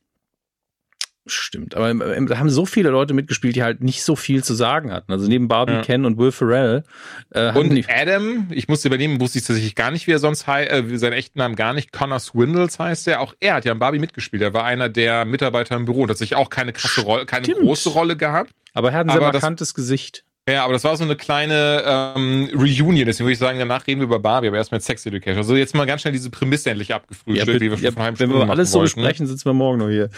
Stimmt, 1.26 1.74
aber 1.74 1.90
im- 1.90 2.26
da 2.26 2.38
haben 2.38 2.48
so 2.50 2.64
viele 2.64 2.88
Leute 2.90 3.12
mitgespielt, 3.14 3.54
die 3.54 3.62
halt 3.62 3.82
nicht 3.82 4.02
so 4.02 4.16
viel 4.16 4.42
zu 4.42 4.54
sagen 4.54 4.90
hatten. 4.90 5.12
Also 5.12 5.28
neben 5.28 5.48
Barbie, 5.48 5.74
Ja. 5.74 5.82
Ken 5.82 6.04
und 6.06 6.16
Will 6.18 6.32
Ferrell 6.32 6.82
äh, 7.30 7.52
Und 7.52 7.86
Adam, 7.90 8.48
ich 8.50 8.68
musste 8.68 8.88
übernehmen, 8.88 9.20
wusste 9.20 9.38
ich 9.38 9.44
tatsächlich 9.44 9.74
gar 9.74 9.90
nicht, 9.90 10.06
wie 10.06 10.12
er 10.12 10.18
sonst 10.18 10.46
heißt, 10.46 10.70
äh, 10.72 10.98
seinen 10.98 11.12
echten 11.12 11.38
Namen 11.38 11.56
gar 11.56 11.74
nicht. 11.74 11.92
Connor 11.92 12.20
Swindles 12.20 12.78
heißt 12.78 13.06
er. 13.06 13.20
Auch 13.20 13.34
er 13.38 13.54
hat 13.54 13.64
ja 13.66 13.72
in 13.72 13.78
Barbie 13.78 13.98
mitgespielt. 13.98 14.42
Er 14.42 14.54
war 14.54 14.64
einer 14.64 14.88
der 14.88 15.24
Mitarbeiter 15.26 15.76
im 15.76 15.84
Büro 15.84 16.02
und 16.02 16.10
hat 16.10 16.18
sich 16.18 16.34
auch 16.36 16.48
keine 16.48 16.72
krasse 16.72 17.02
Rolle, 17.02 17.26
keine 17.26 17.44
Stimmt. 17.44 17.60
große 17.60 17.90
Rolle 17.90 18.16
gehabt. 18.16 18.50
aber 18.72 18.90
er 18.92 18.98
hat 18.98 19.06
ein 19.06 19.10
sehr 19.10 19.20
aber 19.20 19.32
das- 19.32 19.42
markantes 19.42 19.74
Gesicht. 19.74 20.24
Ja, 20.50 20.64
aber 20.64 20.72
das 20.72 20.84
war 20.84 20.96
so 20.96 21.04
eine 21.04 21.16
kleine 21.16 21.82
ähm, 21.86 22.50
Reunion, 22.54 23.06
deswegen 23.06 23.26
würde 23.26 23.32
ich 23.32 23.38
sagen, 23.38 23.58
danach 23.58 23.86
reden 23.86 24.00
wir 24.00 24.06
über 24.06 24.18
Barbie, 24.18 24.48
aber 24.48 24.56
erstmal 24.56 24.80
Sex 24.80 25.06
Education. 25.06 25.38
Also 25.38 25.54
jetzt 25.54 25.74
mal 25.74 25.86
ganz 25.86 26.02
schnell 26.02 26.12
diese 26.12 26.30
Prämisse 26.30 26.70
endlich 26.70 26.92
abgefrühstückt, 26.92 27.48
Ja, 27.48 27.58
die 27.58 27.70
wir 27.70 27.78
ja, 27.78 27.96
einem 27.96 28.18
wenn 28.18 28.30
wir 28.30 28.48
alles 28.48 28.72
so 28.72 28.80
besprechen, 28.80 29.26
sitzen 29.26 29.44
wir 29.44 29.52
morgen 29.52 29.78
noch 29.78 29.88
hier. 29.88 30.10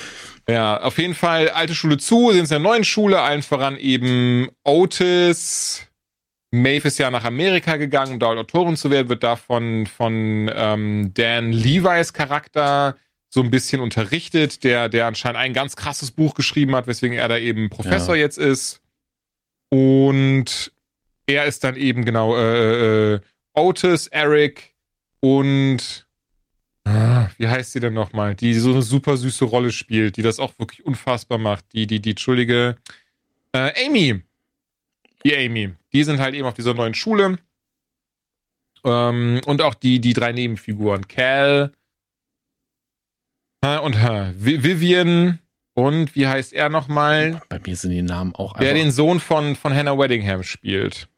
Ja, 0.49 0.81
auf 0.81 0.99
jeden 0.99 1.15
Fall 1.15 1.51
alte 1.51 1.75
Schule 1.75 1.99
zu, 1.99 2.31
sind 2.31 2.45
in 2.45 2.49
der 2.49 2.59
neuen 2.59 2.85
Schule, 2.85 3.21
allen 3.21 3.43
voran 3.43 3.77
eben 3.77 4.49
Otis. 4.65 5.87
Maeve 6.51 6.89
ist 6.89 6.99
ja 6.99 7.11
nach 7.11 7.25
Amerika 7.25 7.77
gegangen, 7.77 8.15
um 8.15 8.19
da 8.19 8.27
Autorin 8.27 8.77
zu 8.77 8.91
werden, 8.91 9.09
wird 9.09 9.23
da 9.23 9.37
von, 9.37 9.87
von 9.87 10.51
ähm, 10.55 11.13
Dan 11.15 11.53
Levi's 11.53 12.13
Charakter 12.13 12.97
so 13.31 13.43
ein 13.43 13.51
bisschen 13.51 13.81
unterrichtet, 13.81 14.63
der, 14.63 14.91
der 14.91 15.07
anscheinend 15.07 15.39
ein 15.39 15.55
ganz 15.55 15.75
krasses 15.75 16.11
Buch 16.11 16.35
geschrieben 16.35 16.77
hat, 16.77 16.87
weswegen 16.87 17.17
er 17.17 17.29
da 17.29 17.39
eben 17.39 17.71
Professor 17.71 18.15
jetzt 18.15 18.37
ist. 18.37 18.82
Und 19.73 20.71
er 21.27 21.47
ist 21.47 21.65
dann 21.65 21.77
eben 21.77 22.05
genau 22.05 22.37
äh, 22.37 23.15
äh, 23.15 23.21
Otis, 23.55 24.07
Eric 24.09 24.75
und 25.21 26.07
ah, 26.85 27.31
wie 27.39 27.49
heißt 27.49 27.73
sie 27.73 27.81
denn 27.81 27.95
nochmal? 27.95 28.35
Die 28.35 28.53
so 28.53 28.73
eine 28.73 28.83
super 28.83 29.17
süße 29.17 29.47
Rolle 29.47 29.73
spielt, 29.73 30.19
die 30.19 30.23
das 30.23 30.41
auch 30.41 30.53
wirklich 30.59 30.85
unfassbar 30.85 31.39
macht. 31.39 31.73
Die, 31.73 31.87
die, 31.87 32.01
die, 32.01 32.11
entschuldige, 32.11 32.77
äh, 33.53 33.87
Amy. 33.87 34.23
Die 35.25 35.35
Amy. 35.35 35.73
Die 35.95 36.05
sind 36.05 36.21
halt 36.21 36.35
eben 36.35 36.47
auf 36.47 36.55
dieser 36.55 36.75
neuen 36.75 36.93
Schule. 36.93 37.39
Ähm, 38.85 39.41
und 39.47 39.63
auch 39.63 39.75
die, 39.75 40.01
die 40.01 40.13
drei 40.13 40.33
Nebenfiguren. 40.33 41.09
Cal 41.09 41.73
äh, 43.63 43.79
und 43.79 43.97
äh, 43.97 44.35
Vivian 44.37 45.39
und 45.75 46.15
wie 46.15 46.27
heißt 46.27 46.53
er 46.53 46.69
nochmal? 46.69 47.41
Bei 47.49 47.59
mir 47.65 47.77
sind 47.77 47.91
die 47.93 48.03
Namen 48.03 48.35
auch 48.35 48.59
Der 48.59 48.75
den 48.75 48.91
Sohn 48.91 49.21
von, 49.21 49.57
von 49.57 49.75
Hannah 49.75 49.99
Weddingham 49.99 50.43
spielt. 50.43 51.09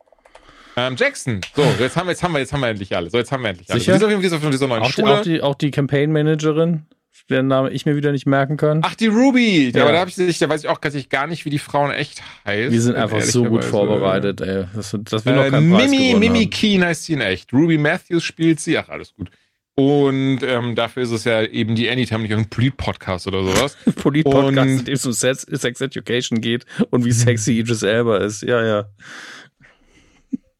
Ähm, 0.77 0.97
Jackson. 0.97 1.41
So, 1.55 1.63
jetzt 1.79 1.97
haben 1.97 2.07
wir, 2.07 2.13
jetzt 2.13 2.23
haben 2.23 2.33
wir, 2.33 2.41
jetzt 2.41 2.53
haben 2.53 2.61
wir 2.61 2.69
endlich 2.69 2.97
alle. 2.97 3.09
So, 3.11 3.19
jetzt 3.19 3.31
haben 3.31 3.43
wir 3.43 3.51
endlich 3.51 3.71
alle. 3.71 3.79
Sicher? 3.79 3.93
Die 3.93 3.99
sind 3.99 4.07
auf 4.07 4.11
jeden 4.23 4.39
Fall 4.39 4.47
auf 4.47 4.51
dieser 4.51 4.67
neuen 4.67 4.83
auch, 4.83 4.87
die, 4.87 4.93
Schule. 4.93 5.19
auch, 5.19 5.23
die, 5.23 5.43
auch 5.43 5.55
die 5.55 5.71
Campaign 5.71 6.11
Managerin, 6.11 6.87
deren 7.31 7.47
Name 7.47 7.71
ich 7.71 7.87
mir 7.87 7.95
wieder 7.97 8.11
nicht 8.11 8.27
merken 8.27 8.57
kann. 8.57 8.81
Ach, 8.85 8.95
die 8.97 9.07
Ruby. 9.07 9.71
Ja. 9.71 9.83
Aber 9.83 9.93
da, 9.93 10.01
hab 10.01 10.09
ich, 10.09 10.39
da 10.39 10.49
weiß 10.49 10.65
ich 10.65 10.69
auch 10.69 10.79
tatsächlich 10.79 11.11
gar 11.11 11.29
nicht, 11.29 11.45
wie 11.45 11.51
die 11.51 11.61
Frauen 11.61 11.93
echt 11.93 12.23
heißt. 12.45 12.73
wir 12.73 12.81
sind 12.81 12.97
einfach 12.97 13.21
so 13.21 13.45
gut 13.45 13.65
vorbereitet, 13.65 14.41
ey. 14.41 14.65
Das, 14.75 14.97
das 15.01 15.25
will 15.25 15.35
noch 15.35 15.45
Äh, 15.45 15.51
kein 15.51 15.71
Preis 15.71 15.91
Mimi, 15.91 16.15
Mimi. 16.19 16.47
Keen 16.49 16.85
heißt 16.85 17.05
sie 17.05 17.13
in 17.13 17.21
echt. 17.21 17.53
Ruby 17.53 17.79
Matthews 17.79 18.25
spielt 18.25 18.59
sie. 18.59 18.77
Ach, 18.77 18.89
alles 18.89 19.15
gut. 19.15 19.31
Und 19.77 20.41
ähm, 20.43 20.77
dafür 20.77 21.03
ist 21.03 21.11
es 21.11 21.25
ja 21.25 21.43
eben 21.43 21.75
die 21.75 21.91
Anytime, 21.91 22.21
nicht 22.21 22.31
irgendein 22.31 22.51
Polit-Podcast 22.51 23.27
oder 23.27 23.43
sowas. 23.43 23.77
Polit-Podcast, 23.97 24.69
in 24.69 24.85
dem 24.85 24.95
es 24.95 25.05
um 25.05 25.13
Sex, 25.13 25.43
Sex 25.43 25.81
Education 25.81 26.41
geht 26.41 26.65
und 26.91 27.05
wie 27.05 27.11
sexy 27.11 27.59
Idris 27.59 27.83
Elba 27.83 28.19
ist. 28.19 28.43
Ja, 28.43 28.65
ja. 28.65 28.85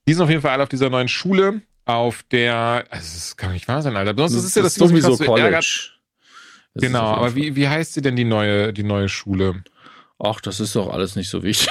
Die 0.07 0.13
sind 0.13 0.23
auf 0.23 0.31
jeden 0.31 0.43
Fall 0.43 0.51
alle 0.51 0.65
auf 0.65 0.69
dieser 0.69 0.91
neuen 0.91 1.09
Schule, 1.09 1.63
auf 1.85 2.25
der, 2.31 2.87
also 2.91 3.15
das 3.15 3.37
kann 3.37 3.53
nicht 3.53 3.69
wahr 3.69 3.83
sein, 3.83 3.97
Alter. 3.97 4.15
Sonst 4.17 4.35
ist 4.35 4.45
es 4.45 4.55
ja 4.57 4.63
das, 4.63 4.75
sowieso 4.75 5.15
so. 5.15 5.25
College. 5.25 5.91
Das 6.75 6.83
Genau, 6.83 7.05
aber 7.05 7.37
wie, 7.37 7.55
wie 7.55 7.69
heißt 7.69 7.95
sie 7.95 8.03
denn 8.03 8.17
die 8.17 8.25
neue, 8.25 8.73
die 8.73 8.83
neue 8.83 9.09
Schule? 9.09 9.63
Ach, 10.19 10.41
das 10.41 10.59
ist 10.59 10.75
doch 10.75 10.93
alles 10.93 11.15
nicht 11.15 11.31
so 11.31 11.43
wichtig. 11.43 11.69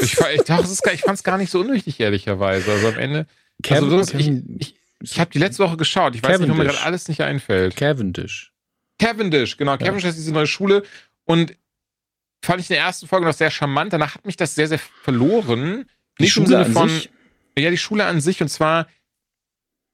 Ich, 0.00 0.12
ich, 0.12 0.40
ich 0.40 1.02
fand 1.02 1.14
es 1.14 1.22
gar 1.22 1.38
nicht 1.38 1.50
so 1.50 1.60
unwichtig, 1.60 1.98
ehrlicherweise. 2.00 2.70
Also 2.70 2.88
am 2.88 2.98
Ende. 2.98 3.26
Kevin, 3.62 3.92
also, 3.92 4.18
ich, 4.18 4.28
ich, 4.58 4.74
ich 5.00 5.20
habe 5.20 5.30
die 5.30 5.38
letzte 5.38 5.62
Woche 5.64 5.76
geschaut. 5.76 6.14
Ich 6.14 6.22
weiß 6.22 6.38
nicht, 6.40 6.50
ob 6.50 6.56
mir 6.56 6.62
Cavendish. 6.64 6.76
gerade 6.76 6.86
alles 6.86 7.08
nicht 7.08 7.20
einfällt. 7.22 7.76
Cavendish. 7.76 8.52
Cavendish, 8.98 9.56
genau. 9.56 9.76
Cavendish 9.76 10.04
ist 10.04 10.16
diese 10.16 10.32
neue 10.32 10.46
Schule. 10.46 10.82
Und 11.24 11.56
fand 12.42 12.60
ich 12.60 12.70
in 12.70 12.74
der 12.74 12.84
ersten 12.84 13.06
Folge 13.06 13.26
noch 13.26 13.34
sehr 13.34 13.50
charmant. 13.50 13.92
Danach 13.92 14.14
hat 14.14 14.24
mich 14.24 14.36
das 14.36 14.54
sehr, 14.54 14.68
sehr 14.68 14.78
verloren. 14.78 15.84
Die 16.18 16.22
Nicht 16.24 16.32
Schule 16.32 16.44
im 16.46 16.50
Sinne 16.50 16.64
an 16.66 16.72
von. 16.72 16.88
sich? 16.88 17.10
Ja, 17.58 17.70
die 17.70 17.78
Schule 17.78 18.04
an 18.06 18.20
sich. 18.20 18.40
Und 18.40 18.48
zwar 18.48 18.86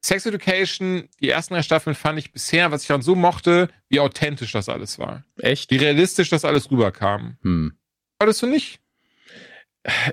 Sex 0.05 0.26
Education, 0.26 1.09
die 1.20 1.28
ersten 1.30 1.55
drei 1.55 1.62
Staffeln 1.62 1.94
fand 1.94 2.18
ich 2.18 2.32
bisher, 2.32 2.70
was 2.72 2.82
ich 2.82 2.88
dann 2.88 3.03
so 3.03 3.14
mochte, 3.14 3.68
wie 3.88 4.00
authentisch 4.00 4.50
das 4.53 4.68
alles 4.68 4.98
war. 4.98 5.24
Echt? 5.38 5.70
Wie 5.70 5.76
realistisch 5.76 6.28
das 6.28 6.44
alles 6.44 6.70
rüberkam. 6.70 7.38
Hm. 7.42 7.78
Hattest 8.20 8.42
du 8.42 8.46
nicht? 8.46 8.80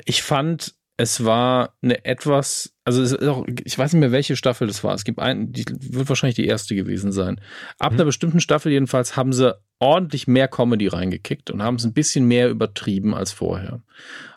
Ich 0.05 0.23
fand, 0.23 0.75
es 1.01 1.23
war 1.23 1.75
eine 1.81 2.03
etwas, 2.03 2.75
also 2.83 3.01
es 3.01 3.13
ist 3.13 3.25
auch, 3.25 3.45
ich 3.63 3.77
weiß 3.79 3.93
nicht 3.93 4.01
mehr, 4.01 4.11
welche 4.11 4.35
Staffel 4.35 4.67
das 4.67 4.83
war. 4.83 4.93
Es 4.93 5.05
gibt 5.05 5.19
einen, 5.19 5.53
die 5.53 5.63
wird 5.79 6.09
wahrscheinlich 6.09 6.35
die 6.35 6.45
erste 6.45 6.75
gewesen 6.75 7.13
sein. 7.13 7.39
Ab 7.79 7.93
Mhm. 7.93 7.97
einer 7.99 8.05
bestimmten 8.05 8.41
Staffel 8.41 8.71
jedenfalls 8.73 9.15
haben 9.15 9.31
sie 9.31 9.55
ordentlich 9.79 10.27
mehr 10.27 10.49
Comedy 10.49 10.87
reingekickt 10.87 11.51
und 11.51 11.63
haben 11.63 11.75
es 11.75 11.85
ein 11.85 11.93
bisschen 11.93 12.25
mehr 12.25 12.49
übertrieben 12.49 13.15
als 13.15 13.31
vorher. 13.31 13.81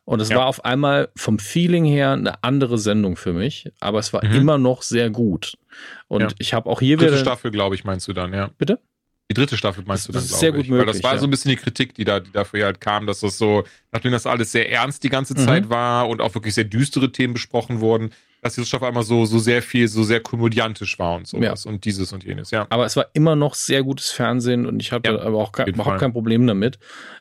Und 0.04 0.20
es 0.20 0.28
Ja. 0.28 0.36
war 0.36 0.46
auf 0.46 0.64
einmal 0.64 1.08
vom 1.16 1.40
Feeling 1.40 1.84
her 1.84 2.12
eine 2.12 2.44
andere 2.44 2.78
Sendung 2.78 3.16
für 3.16 3.32
mich, 3.32 3.68
aber 3.80 3.98
es 3.98 4.12
war 4.12 4.24
Mhm. 4.24 4.32
immer 4.36 4.58
noch 4.58 4.82
sehr 4.82 5.10
gut. 5.10 5.58
Und 6.06 6.20
Ja. 6.22 6.28
ich 6.38 6.54
habe 6.54 6.70
auch 6.70 6.78
hier 6.78 6.96
Dritte 6.96 7.12
wieder. 7.12 7.20
Staffel, 7.20 7.50
glaube 7.50 7.74
ich, 7.74 7.82
meinst 7.82 8.06
du 8.06 8.12
dann, 8.12 8.32
ja. 8.32 8.50
Bitte? 8.56 8.78
Die 9.32 9.40
dritte 9.40 9.56
Staffel 9.56 9.82
meinst 9.86 10.08
du 10.08 10.12
Das 10.12 10.22
dann, 10.22 10.24
ist 10.24 10.28
glaube 10.30 10.40
sehr 10.40 10.52
gut 10.52 10.64
ich. 10.66 10.70
Weil 10.70 10.78
das 10.78 10.86
möglich, 10.86 11.04
war 11.04 11.14
ja. 11.14 11.18
so 11.18 11.26
ein 11.26 11.30
bisschen 11.30 11.48
die 11.50 11.56
Kritik, 11.56 11.94
die 11.94 12.04
da 12.04 12.20
die 12.20 12.30
dafür 12.32 12.66
halt 12.66 12.80
kam, 12.80 13.06
dass 13.06 13.20
das 13.20 13.38
so, 13.38 13.64
nachdem 13.92 14.12
das 14.12 14.26
alles 14.26 14.52
sehr 14.52 14.70
ernst 14.70 15.02
die 15.04 15.08
ganze 15.08 15.34
Mhm. 15.34 15.38
Zeit 15.38 15.70
war 15.70 16.08
und 16.08 16.20
auch 16.20 16.34
wirklich 16.34 16.54
sehr 16.54 16.64
düstere 16.64 17.10
Themen 17.10 17.32
besprochen 17.32 17.80
wurden, 17.80 18.10
dass 18.42 18.56
diese 18.56 18.66
Staffel 18.66 18.88
einmal 18.88 19.04
so, 19.04 19.24
so 19.24 19.38
sehr 19.38 19.62
viel, 19.62 19.86
so 19.88 20.02
sehr 20.02 20.20
komödiantisch 20.20 20.98
war 20.98 21.14
und 21.14 21.28
sowas 21.28 21.64
und 21.64 21.84
dieses 21.84 22.12
und 22.12 22.24
jenes, 22.24 22.50
ja. 22.50 22.66
Aber 22.70 22.84
es 22.84 22.96
war 22.96 23.06
immer 23.14 23.36
noch 23.36 23.54
sehr 23.54 23.84
gutes 23.84 24.10
Fernsehen 24.10 24.66
und 24.66 24.80
ich 24.80 24.90
hatte 24.92 25.12
Ja, 25.12 25.20
aber 25.20 25.38
auch 25.38 25.52
kein, 25.52 25.68
überhaupt 25.68 26.00
kein 26.00 26.12
Problem 26.12 26.46
damit. 26.46 26.78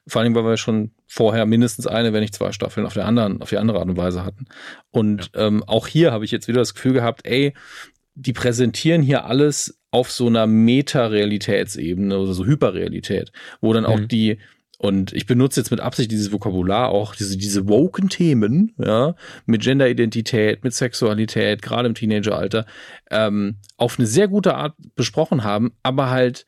Vor 0.07 0.21
allem, 0.21 0.33
weil 0.33 0.43
wir 0.43 0.57
schon 0.57 0.91
vorher 1.07 1.45
mindestens 1.45 1.85
eine, 1.85 2.11
wenn 2.11 2.21
nicht 2.21 2.33
zwei 2.33 2.51
Staffeln 2.51 2.87
auf 2.87 2.95
der 2.95 3.05
anderen, 3.05 3.41
auf 3.41 3.49
die 3.49 3.57
andere 3.57 3.79
Art 3.79 3.87
und 3.87 3.97
Weise 3.97 4.25
hatten. 4.25 4.45
Und 4.89 5.29
ähm, 5.35 5.63
auch 5.67 5.87
hier 5.87 6.11
habe 6.11 6.25
ich 6.25 6.31
jetzt 6.31 6.47
wieder 6.47 6.59
das 6.59 6.73
Gefühl 6.73 6.93
gehabt, 6.93 7.21
ey, 7.25 7.53
die 8.15 8.33
präsentieren 8.33 9.03
hier 9.03 9.25
alles 9.25 9.79
auf 9.91 10.11
so 10.11 10.27
einer 10.27 10.47
Meta-Realitätsebene 10.47 12.17
oder 12.17 12.33
so 12.33 12.45
Hyperrealität, 12.45 13.31
wo 13.59 13.73
dann 13.73 13.85
auch 13.85 13.99
Mhm. 13.99 14.07
die 14.07 14.37
und 14.77 15.13
ich 15.13 15.27
benutze 15.27 15.59
jetzt 15.59 15.69
mit 15.69 15.79
Absicht 15.79 16.09
dieses 16.09 16.31
Vokabular 16.31 16.89
auch, 16.89 17.13
diese, 17.13 17.37
diese 17.37 17.67
woken 17.67 18.09
Themen, 18.09 18.73
ja, 18.79 19.13
mit 19.45 19.61
Genderidentität, 19.61 20.63
mit 20.63 20.73
Sexualität, 20.73 21.61
gerade 21.61 21.87
im 21.87 21.93
Teenageralter, 21.93 22.65
ähm, 23.11 23.57
auf 23.77 23.99
eine 23.99 24.07
sehr 24.07 24.27
gute 24.27 24.55
Art 24.55 24.73
besprochen 24.95 25.43
haben, 25.43 25.73
aber 25.83 26.09
halt 26.09 26.47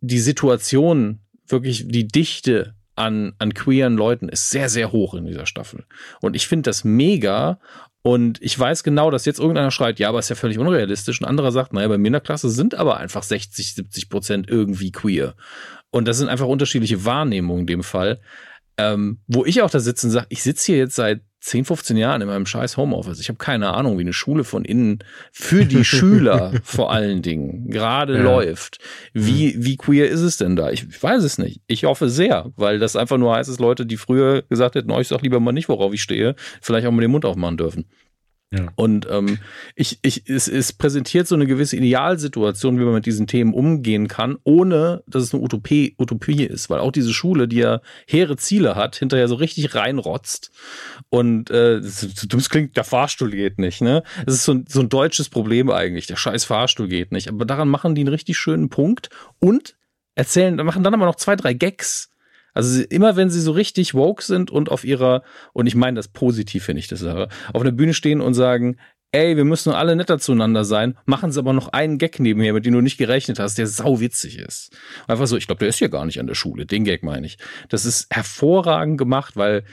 die 0.00 0.18
Situation, 0.18 1.20
wirklich 1.46 1.86
die 1.86 2.08
Dichte 2.08 2.74
an, 2.96 3.34
an 3.38 3.54
queeren 3.54 3.96
Leuten 3.96 4.28
ist 4.28 4.50
sehr, 4.50 4.68
sehr 4.68 4.90
hoch 4.90 5.14
in 5.14 5.26
dieser 5.26 5.46
Staffel. 5.46 5.84
Und 6.20 6.34
ich 6.34 6.48
finde 6.48 6.68
das 6.68 6.82
mega. 6.82 7.60
Und 8.02 8.42
ich 8.42 8.58
weiß 8.58 8.82
genau, 8.82 9.10
dass 9.10 9.24
jetzt 9.26 9.38
irgendeiner 9.38 9.70
schreit, 9.70 10.00
ja, 10.00 10.08
aber 10.08 10.18
ist 10.18 10.28
ja 10.28 10.34
völlig 10.34 10.58
unrealistisch. 10.58 11.20
Und 11.20 11.26
anderer 11.26 11.52
sagt, 11.52 11.72
naja, 11.72 11.86
bei 11.86 11.98
mir 11.98 12.08
in 12.08 12.14
der 12.14 12.20
Klasse 12.20 12.50
sind 12.50 12.74
aber 12.74 12.96
einfach 12.96 13.22
60, 13.22 13.74
70 13.74 14.08
Prozent 14.08 14.50
irgendwie 14.50 14.90
queer. 14.90 15.36
Und 15.90 16.08
das 16.08 16.18
sind 16.18 16.28
einfach 16.28 16.46
unterschiedliche 16.46 17.04
Wahrnehmungen 17.04 17.60
in 17.60 17.66
dem 17.66 17.82
Fall. 17.84 18.20
Ähm, 18.76 19.20
wo 19.28 19.44
ich 19.44 19.62
auch 19.62 19.70
da 19.70 19.78
sitze 19.78 20.06
und 20.06 20.12
sage, 20.12 20.26
ich 20.30 20.42
sitze 20.42 20.66
hier 20.66 20.78
jetzt 20.78 20.96
seit 20.96 21.20
10, 21.42 21.64
15 21.64 21.96
Jahren 21.96 22.20
in 22.22 22.28
meinem 22.28 22.46
scheiß 22.46 22.76
Homeoffice. 22.76 23.18
Ich 23.18 23.28
habe 23.28 23.36
keine 23.36 23.74
Ahnung, 23.74 23.98
wie 23.98 24.02
eine 24.02 24.12
Schule 24.12 24.44
von 24.44 24.64
innen 24.64 25.00
für 25.32 25.64
die 25.64 25.84
Schüler 25.84 26.52
vor 26.62 26.92
allen 26.92 27.20
Dingen 27.20 27.68
gerade 27.68 28.14
Ja. 28.16 28.22
läuft. 28.22 28.78
Wie, 29.12 29.56
wie 29.58 29.76
queer 29.76 30.08
ist 30.08 30.20
es 30.20 30.36
denn 30.36 30.54
da? 30.54 30.70
Ich, 30.70 30.86
ich 30.88 31.02
weiß 31.02 31.24
es 31.24 31.38
nicht. 31.38 31.60
Ich 31.66 31.84
hoffe 31.84 32.08
sehr, 32.08 32.52
weil 32.56 32.78
das 32.78 32.94
einfach 32.94 33.18
nur 33.18 33.34
heißt, 33.34 33.50
dass 33.50 33.58
Leute, 33.58 33.86
die 33.86 33.96
früher 33.96 34.42
gesagt 34.42 34.76
hätten, 34.76 34.92
oh, 34.92 35.00
ich 35.00 35.08
sag 35.08 35.22
lieber 35.22 35.40
mal 35.40 35.50
nicht, 35.52 35.68
worauf 35.68 35.92
ich 35.92 36.02
stehe, 36.02 36.36
vielleicht 36.60 36.86
auch 36.86 36.92
mal 36.92 37.00
den 37.00 37.10
Mund 37.10 37.24
aufmachen 37.24 37.56
dürfen. 37.56 37.86
Und 38.76 39.06
ähm, 39.10 39.38
ich, 39.74 39.98
ich, 40.02 40.28
es, 40.28 40.46
es 40.46 40.72
präsentiert 40.72 41.26
so 41.26 41.34
eine 41.34 41.46
gewisse 41.46 41.76
Idealsituation, 41.76 42.78
wie 42.78 42.84
man 42.84 42.94
mit 42.94 43.06
diesen 43.06 43.26
Themen 43.26 43.54
umgehen 43.54 44.08
kann, 44.08 44.36
ohne 44.44 45.02
dass 45.06 45.22
es 45.22 45.34
eine 45.34 45.42
Utopie, 45.42 45.94
Utopie 45.98 46.44
ist. 46.44 46.68
Weil 46.68 46.80
auch 46.80 46.92
diese 46.92 47.12
Schule, 47.12 47.48
die 47.48 47.56
ja 47.56 47.80
hehre 48.06 48.36
Ziele 48.36 48.76
hat, 48.76 48.96
hinterher 48.96 49.28
so 49.28 49.36
richtig 49.36 49.74
reinrotzt. 49.74 50.50
Und 51.08 51.50
äh, 51.50 51.80
das, 51.80 52.50
klingt, 52.50 52.76
der 52.76 52.84
Fahrstuhl 52.84 53.30
geht 53.30 53.58
nicht, 53.58 53.80
ne? 53.80 54.02
Das 54.26 54.34
ist 54.34 54.44
so 54.44 54.52
ein, 54.52 54.64
so 54.68 54.80
ein 54.80 54.88
deutsches 54.88 55.28
Problem 55.28 55.70
eigentlich. 55.70 56.06
Der 56.06 56.16
scheiß 56.16 56.44
Fahrstuhl 56.44 56.88
geht 56.88 57.12
nicht. 57.12 57.28
Aber 57.28 57.44
daran 57.44 57.68
machen 57.68 57.94
die 57.94 58.02
einen 58.02 58.08
richtig 58.08 58.36
schönen 58.36 58.68
Punkt 58.68 59.08
und 59.38 59.76
erzählen, 60.14 60.56
machen 60.56 60.82
dann 60.82 60.94
aber 60.94 61.06
noch 61.06 61.16
zwei, 61.16 61.36
drei 61.36 61.54
Gags. 61.54 62.11
Also 62.54 62.68
sie- 62.70 62.84
immer 62.84 63.16
wenn 63.16 63.30
sie 63.30 63.40
so 63.40 63.52
richtig 63.52 63.94
woke 63.94 64.22
sind 64.22 64.50
und 64.50 64.70
auf 64.70 64.84
ihrer, 64.84 65.22
und 65.52 65.66
ich 65.66 65.74
meine 65.74 65.96
das 65.96 66.08
positiv, 66.08 66.64
finde 66.64 66.80
ich 66.80 66.88
das 66.88 67.00
Sache, 67.00 67.28
auf 67.52 67.62
einer 67.62 67.72
Bühne 67.72 67.94
stehen 67.94 68.20
und 68.20 68.34
sagen, 68.34 68.76
ey, 69.14 69.36
wir 69.36 69.44
müssen 69.44 69.72
alle 69.72 69.94
netter 69.94 70.18
zueinander 70.18 70.64
sein, 70.64 70.96
machen 71.04 71.32
sie 71.32 71.38
aber 71.38 71.52
noch 71.52 71.68
einen 71.68 71.98
Gag 71.98 72.18
nebenher, 72.18 72.54
mit 72.54 72.64
dem 72.64 72.72
du 72.72 72.80
nicht 72.80 72.96
gerechnet 72.96 73.38
hast, 73.38 73.58
der 73.58 73.66
sauwitzig 73.66 74.38
ist. 74.38 74.74
Einfach 75.06 75.26
so, 75.26 75.36
ich 75.36 75.46
glaube, 75.46 75.58
der 75.60 75.68
ist 75.68 75.80
ja 75.80 75.88
gar 75.88 76.06
nicht 76.06 76.18
an 76.18 76.26
der 76.26 76.34
Schule, 76.34 76.64
den 76.64 76.84
Gag 76.84 77.02
meine 77.02 77.26
ich. 77.26 77.36
Das 77.68 77.84
ist 77.84 78.06
hervorragend 78.10 78.96
gemacht, 78.96 79.36
weil 79.36 79.64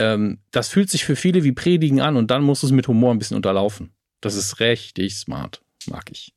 ähm, 0.00 0.38
das 0.50 0.68
fühlt 0.68 0.90
sich 0.90 1.04
für 1.04 1.14
viele 1.16 1.44
wie 1.44 1.52
Predigen 1.52 2.00
an 2.00 2.16
und 2.16 2.30
dann 2.30 2.42
musst 2.42 2.62
du 2.62 2.66
es 2.66 2.72
mit 2.72 2.88
Humor 2.88 3.12
ein 3.12 3.18
bisschen 3.18 3.36
unterlaufen. 3.36 3.92
Das 4.20 4.34
ist 4.34 4.58
richtig 4.58 5.14
smart, 5.16 5.62
mag 5.86 6.10
ich. 6.10 6.34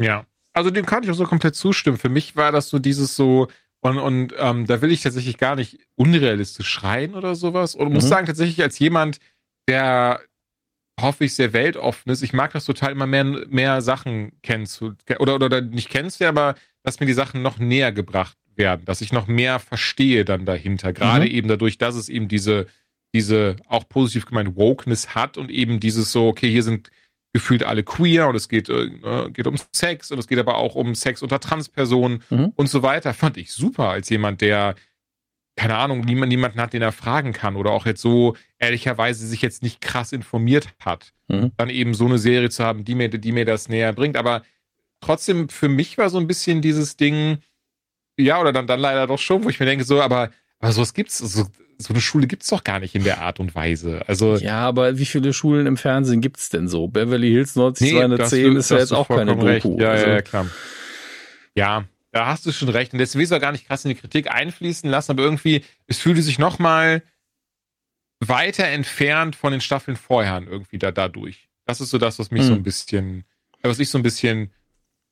Ja. 0.00 0.26
Also 0.52 0.70
dem 0.70 0.86
kann 0.86 1.04
ich 1.04 1.10
auch 1.10 1.14
so 1.14 1.24
komplett 1.24 1.54
zustimmen. 1.54 1.96
Für 1.96 2.08
mich 2.08 2.34
war 2.34 2.50
das 2.50 2.68
so 2.70 2.80
dieses 2.80 3.14
so, 3.14 3.46
und, 3.80 3.98
und 3.98 4.34
ähm, 4.38 4.66
da 4.66 4.82
will 4.82 4.92
ich 4.92 5.02
tatsächlich 5.02 5.38
gar 5.38 5.56
nicht 5.56 5.78
unrealistisch 5.96 6.68
schreien 6.68 7.14
oder 7.14 7.34
sowas. 7.34 7.74
Und 7.74 7.92
muss 7.92 8.04
Mhm. 8.04 8.08
sagen, 8.08 8.26
tatsächlich 8.26 8.62
als 8.62 8.78
jemand, 8.78 9.18
sehr, 9.68 10.20
hoffe 11.00 11.24
ich, 11.24 11.34
sehr 11.34 11.52
weltoffen 11.52 12.12
ist. 12.12 12.22
Ich 12.22 12.32
mag 12.32 12.52
das 12.52 12.66
total, 12.66 12.92
immer 12.92 13.06
mehr, 13.06 13.24
mehr 13.24 13.80
Sachen 13.80 14.32
kennenzu, 14.42 14.94
oder, 15.18 15.34
oder, 15.34 15.46
oder 15.46 15.60
nicht 15.62 15.88
kennst 15.88 16.20
du, 16.20 16.26
aber 16.28 16.56
dass 16.82 17.00
mir 17.00 17.06
die 17.06 17.14
Sachen 17.14 17.42
noch 17.42 17.58
näher 17.58 17.92
gebracht 17.92 18.36
werden, 18.56 18.84
dass 18.84 19.00
ich 19.00 19.12
noch 19.12 19.26
mehr 19.26 19.58
verstehe 19.58 20.24
dann 20.24 20.44
dahinter. 20.44 20.92
Gerade 20.92 21.24
mhm. 21.24 21.30
eben 21.30 21.48
dadurch, 21.48 21.78
dass 21.78 21.94
es 21.94 22.08
eben 22.10 22.28
diese, 22.28 22.66
diese 23.14 23.56
auch 23.66 23.88
positiv 23.88 24.26
gemeint 24.26 24.56
Wokeness 24.56 25.14
hat 25.14 25.38
und 25.38 25.50
eben 25.50 25.80
dieses 25.80 26.12
so, 26.12 26.28
okay, 26.28 26.50
hier 26.50 26.62
sind 26.62 26.90
gefühlt 27.32 27.62
alle 27.62 27.82
queer 27.82 28.28
und 28.28 28.34
es 28.34 28.48
geht, 28.48 28.68
äh, 28.68 28.90
geht 29.30 29.46
um 29.46 29.56
Sex 29.72 30.10
und 30.10 30.18
es 30.18 30.26
geht 30.26 30.38
aber 30.38 30.56
auch 30.56 30.74
um 30.74 30.94
Sex 30.94 31.22
unter 31.22 31.38
Transpersonen 31.38 32.22
mhm. 32.30 32.52
und 32.56 32.68
so 32.68 32.82
weiter. 32.82 33.14
Fand 33.14 33.36
ich 33.36 33.52
super 33.52 33.88
als 33.90 34.08
jemand, 34.08 34.40
der, 34.40 34.74
keine 35.56 35.76
Ahnung, 35.76 36.00
niemand, 36.00 36.30
niemanden 36.30 36.60
hat, 36.60 36.72
den 36.72 36.82
er 36.82 36.92
fragen 36.92 37.32
kann 37.32 37.56
oder 37.56 37.70
auch 37.70 37.86
jetzt 37.86 38.02
so 38.02 38.36
ehrlicherweise 38.58 39.26
sich 39.26 39.42
jetzt 39.42 39.62
nicht 39.62 39.80
krass 39.80 40.12
informiert 40.12 40.68
hat. 40.80 41.12
Mhm. 41.28 41.52
Dann 41.56 41.70
eben 41.70 41.94
so 41.94 42.06
eine 42.06 42.18
Serie 42.18 42.50
zu 42.50 42.64
haben, 42.64 42.84
die 42.84 42.96
mir, 42.96 43.08
die 43.08 43.32
mir 43.32 43.44
das 43.44 43.68
näher 43.68 43.92
bringt. 43.92 44.16
Aber 44.16 44.42
trotzdem, 45.00 45.48
für 45.48 45.68
mich 45.68 45.98
war 45.98 46.10
so 46.10 46.18
ein 46.18 46.26
bisschen 46.26 46.62
dieses 46.62 46.96
Ding, 46.96 47.38
ja, 48.18 48.40
oder 48.40 48.52
dann, 48.52 48.66
dann 48.66 48.80
leider 48.80 49.06
doch 49.06 49.18
schon, 49.18 49.44
wo 49.44 49.48
ich 49.48 49.60
mir 49.60 49.66
denke, 49.66 49.84
so, 49.84 50.02
aber, 50.02 50.30
aber 50.58 50.72
sowas 50.72 50.94
gibt's, 50.94 51.18
so, 51.18 51.46
so 51.80 51.92
eine 51.94 52.00
Schule 52.00 52.26
gibt's 52.26 52.48
doch 52.48 52.64
gar 52.64 52.78
nicht 52.78 52.94
in 52.94 53.04
der 53.04 53.20
Art 53.20 53.40
und 53.40 53.54
Weise. 53.54 54.02
Also 54.06 54.36
ja, 54.36 54.60
aber 54.60 54.98
wie 54.98 55.06
viele 55.06 55.32
Schulen 55.32 55.66
im 55.66 55.76
Fernsehen 55.76 56.20
gibt's 56.20 56.50
denn 56.50 56.68
so? 56.68 56.88
Beverly 56.88 57.30
Hills 57.30 57.56
90210 57.56 58.52
nee, 58.52 58.58
ist 58.58 58.70
ja 58.70 58.78
jetzt 58.78 58.92
auch 58.92 59.08
keine 59.08 59.36
Doku. 59.36 59.80
Ja, 59.80 59.90
also. 59.90 60.06
ja, 60.06 60.22
klar. 60.22 60.46
Ja, 61.54 61.84
da 62.12 62.26
hast 62.26 62.46
du 62.46 62.52
schon 62.52 62.68
recht. 62.68 62.92
Und 62.92 62.98
deswegen 62.98 63.20
will 63.20 63.36
ich 63.36 63.42
gar 63.42 63.52
nicht 63.52 63.66
krass 63.66 63.84
in 63.84 63.90
die 63.90 63.94
Kritik 63.94 64.30
einfließen 64.30 64.88
lassen, 64.88 65.12
aber 65.12 65.22
irgendwie, 65.22 65.64
es 65.86 65.98
fühlte 65.98 66.22
sich 66.22 66.38
noch 66.38 66.58
mal 66.58 67.02
weiter 68.20 68.66
entfernt 68.66 69.36
von 69.36 69.52
den 69.52 69.60
Staffeln 69.60 69.96
vorher 69.96 70.42
irgendwie 70.46 70.78
da 70.78 70.92
dadurch. 70.92 71.48
Das 71.66 71.80
ist 71.80 71.90
so 71.90 71.98
das, 71.98 72.18
was 72.18 72.30
mich 72.30 72.42
hm. 72.42 72.48
so 72.48 72.54
ein 72.54 72.62
bisschen, 72.62 73.24
was 73.62 73.78
ich 73.78 73.88
so 73.88 73.98
ein 73.98 74.02
bisschen 74.02 74.52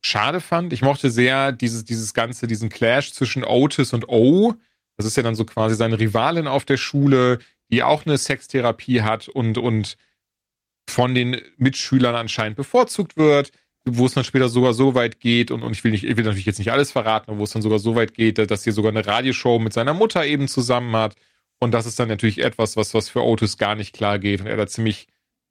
schade 0.01 0.41
fand. 0.41 0.73
Ich 0.73 0.83
mochte 0.83 1.11
sehr 1.11 1.53
dieses, 1.53 1.85
dieses 1.85 2.15
ganze, 2.15 2.47
diesen 2.47 2.69
Clash 2.69 3.13
zwischen 3.13 3.45
Otis 3.45 3.93
und 3.93 4.09
O. 4.09 4.55
Das 4.99 5.07
ist 5.07 5.17
ja 5.17 5.23
dann 5.23 5.37
so 5.37 5.45
quasi 5.45 5.77
seine 5.77 5.99
Rivalin 5.99 6.47
auf 6.47 6.65
der 6.65 6.77
Schule, 6.77 7.39
die 7.71 7.83
auch 7.83 8.05
eine 8.05 8.19
Sextherapie 8.19 9.03
hat 9.03 9.29
und, 9.29 9.57
und 9.57 9.97
von 10.91 11.15
den 11.15 11.41
Mitschülern 11.57 12.15
anscheinend 12.15 12.57
bevorzugt 12.57 13.17
wird, 13.17 13.53
wo 13.85 14.07
es 14.07 14.15
dann 14.15 14.25
später 14.25 14.49
sogar 14.49 14.75
so 14.75 14.95
weit 14.95 15.21
geht, 15.21 15.51
und, 15.51 15.63
und 15.63 15.73
ich 15.73 15.85
will 15.85 15.93
nicht, 15.93 16.05
ich 16.05 16.17
will 16.17 16.25
natürlich 16.25 16.47
jetzt 16.47 16.59
nicht 16.59 16.73
alles 16.73 16.91
verraten, 16.91 17.39
wo 17.39 17.45
es 17.45 17.53
dann 17.53 17.63
sogar 17.63 17.79
so 17.79 17.95
weit 17.95 18.13
geht, 18.13 18.39
dass 18.51 18.63
sie 18.65 18.73
sogar 18.73 18.91
eine 18.91 19.07
Radioshow 19.07 19.59
mit 19.59 19.73
seiner 19.73 19.95
Mutter 19.95 20.27
eben 20.27 20.49
zusammen 20.49 20.95
hat. 20.97 21.15
Und 21.61 21.73
das 21.73 21.87
ist 21.87 21.99
dann 21.99 22.09
natürlich 22.09 22.39
etwas, 22.39 22.77
was, 22.77 22.93
was 22.93 23.09
für 23.09 23.25
Otis 23.25 23.57
gar 23.57 23.77
nicht 23.77 23.95
klar 23.95 24.19
geht 24.19 24.41
und 24.41 24.47
er 24.47 24.57
da 24.57 24.67
ziemlich 24.67 25.07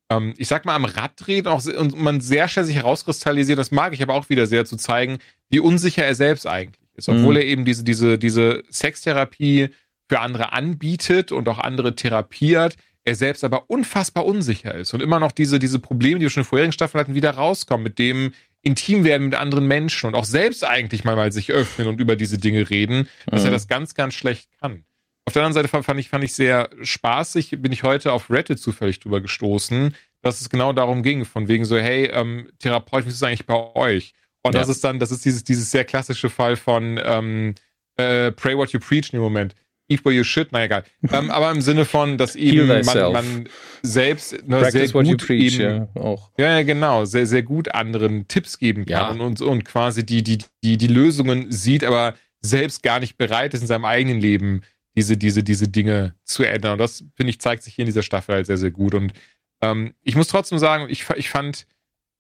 ähm, 0.10 0.34
ich 0.38 0.48
sag 0.48 0.66
mal, 0.66 0.76
am 0.76 0.86
Rad 0.86 1.14
drehen 1.18 1.48
auch, 1.48 1.66
und 1.66 1.98
man 1.98 2.22
sehr 2.22 2.48
schnell 2.48 2.66
sich 2.66 2.76
herauskristallisiert, 2.76 3.60
das 3.60 3.72
mag 3.72 3.94
ich 3.94 4.02
aber 4.02 4.14
auch 4.14 4.30
wieder 4.30 4.48
sehr 4.48 4.66
zu 4.66 4.78
zeigen, 4.78 5.20
wie 5.50 5.60
unsicher 5.60 6.06
er 6.06 6.16
selbst 6.16 6.48
eigentlich 6.48 6.87
ist. 6.98 7.10
Obwohl 7.10 7.36
mhm. 7.36 7.40
er 7.40 7.46
eben 7.46 7.66
diese, 7.66 7.84
diese, 7.84 8.18
diese 8.18 8.64
Sextherapie 8.70 9.70
für 10.10 10.20
andere 10.20 10.54
anbietet 10.54 11.32
und 11.32 11.48
auch 11.50 11.60
andere 11.60 11.96
therapiert, 11.96 12.76
er 13.04 13.16
selbst 13.16 13.44
aber 13.44 13.70
unfassbar 13.70 14.26
unsicher 14.26 14.76
ist 14.76 14.94
und 14.94 15.02
immer 15.02 15.20
noch 15.20 15.32
diese, 15.32 15.60
diese 15.60 15.80
Probleme, 15.80 16.20
die 16.20 16.26
wir 16.26 16.30
schon 16.30 16.42
in 16.42 16.48
vorherigen 16.48 16.74
Staffeln 16.74 17.00
hatten, 17.00 17.16
wieder 17.16 17.32
rauskommen, 17.32 17.84
mit 17.84 18.00
dem 18.00 18.34
intim 18.62 19.06
werden 19.06 19.26
mit 19.30 19.36
anderen 19.36 19.66
Menschen 19.66 20.08
und 20.08 20.16
auch 20.16 20.26
selbst 20.26 20.66
eigentlich 20.66 21.06
mal, 21.06 21.16
mal 21.16 21.32
sich 21.32 21.52
öffnen 21.52 21.88
und 21.88 22.02
über 22.02 22.18
diese 22.18 22.38
Dinge 22.38 22.70
reden, 22.70 23.08
dass 23.28 23.42
mhm. 23.42 23.48
er 23.48 23.52
das 23.52 23.68
ganz, 23.68 23.94
ganz 23.94 24.14
schlecht 24.14 24.50
kann. 24.60 24.84
Auf 25.26 25.34
der 25.34 25.44
anderen 25.44 25.66
Seite 25.66 25.84
fand 25.84 26.00
ich, 26.00 26.10
fand 26.10 26.24
ich 26.24 26.34
sehr 26.34 26.70
spaßig, 26.82 27.52
bin 27.60 27.72
ich 27.72 27.84
heute 27.84 28.12
auf 28.14 28.30
Reddit 28.30 28.60
zufällig 28.60 29.00
drüber 29.00 29.22
gestoßen, 29.22 29.96
dass 30.22 30.42
es 30.42 30.50
genau 30.50 30.74
darum 30.74 31.04
ging, 31.04 31.26
von 31.26 31.48
wegen 31.48 31.66
so, 31.66 31.78
hey, 31.78 32.06
ähm, 32.08 32.50
Therapeut, 32.60 33.06
wie 33.06 33.10
ist 33.10 33.16
es 33.16 33.24
eigentlich 33.24 33.46
bei 33.46 33.76
euch? 33.76 34.14
Und 34.48 34.54
ja. 34.54 34.62
das 34.62 34.70
ist 34.70 34.84
dann, 34.84 35.00
das 35.00 35.12
ist 35.12 35.26
dieses, 35.26 35.44
dieses 35.44 35.70
sehr 35.72 35.86
klassische 35.86 36.30
Fall 36.30 36.56
von 36.56 37.00
ähm, 37.04 37.56
äh, 37.98 38.32
Pray 38.32 38.58
what 38.58 38.72
you 38.72 38.80
preach 38.80 39.14
im 39.14 39.20
Moment. 39.20 39.56
Eat 39.90 40.04
where 40.04 40.14
you 40.14 40.24
shit, 40.24 40.50
na 40.52 40.66
egal. 40.66 40.84
ähm, 41.12 41.32
aber 41.32 41.50
im 41.52 41.62
Sinne 41.62 41.86
von, 41.86 42.18
dass 42.18 42.36
eben 42.36 42.68
man, 42.68 43.14
man, 43.14 43.50
selbst 43.84 44.46
ne, 44.46 44.70
sehr 44.70 44.90
gut 44.90 45.26
preach, 45.26 45.60
eben, 45.60 45.88
ja, 45.96 46.02
auch. 46.02 46.32
ja, 46.38 46.58
ja, 46.58 46.64
genau, 46.64 47.06
sehr, 47.06 47.26
sehr 47.26 47.44
gut 47.44 47.74
anderen 47.74 48.28
Tipps 48.28 48.60
geben 48.60 48.86
kann 48.86 49.00
ja. 49.00 49.10
und, 49.10 49.22
und, 49.22 49.42
und 49.42 49.64
quasi 49.64 50.06
die, 50.06 50.24
die, 50.24 50.40
die, 50.64 50.78
die 50.78 50.88
Lösungen 50.88 51.52
sieht, 51.52 51.86
aber 51.86 52.16
selbst 52.42 52.84
gar 52.84 53.00
nicht 53.00 53.18
bereit 53.18 53.54
ist, 53.54 53.62
in 53.62 53.68
seinem 53.68 53.86
eigenen 53.86 54.20
Leben 54.20 54.62
diese, 54.98 55.16
diese, 55.16 55.44
diese 55.44 55.68
Dinge 55.68 56.16
zu 56.24 56.44
ändern. 56.44 56.74
Und 56.74 56.80
das, 56.80 57.04
finde 57.16 57.30
ich, 57.30 57.40
zeigt 57.40 57.64
sich 57.64 57.76
hier 57.76 57.84
in 57.84 57.88
dieser 57.88 58.04
Staffel 58.04 58.36
halt 58.36 58.48
sehr, 58.48 58.58
sehr 58.58 58.72
gut. 58.72 58.94
Und 58.94 59.14
ähm, 59.62 59.94
ich 60.02 60.16
muss 60.16 60.28
trotzdem 60.28 60.58
sagen, 60.58 60.88
ich, 60.90 61.10
ich 61.16 61.30
fand, 61.30 61.66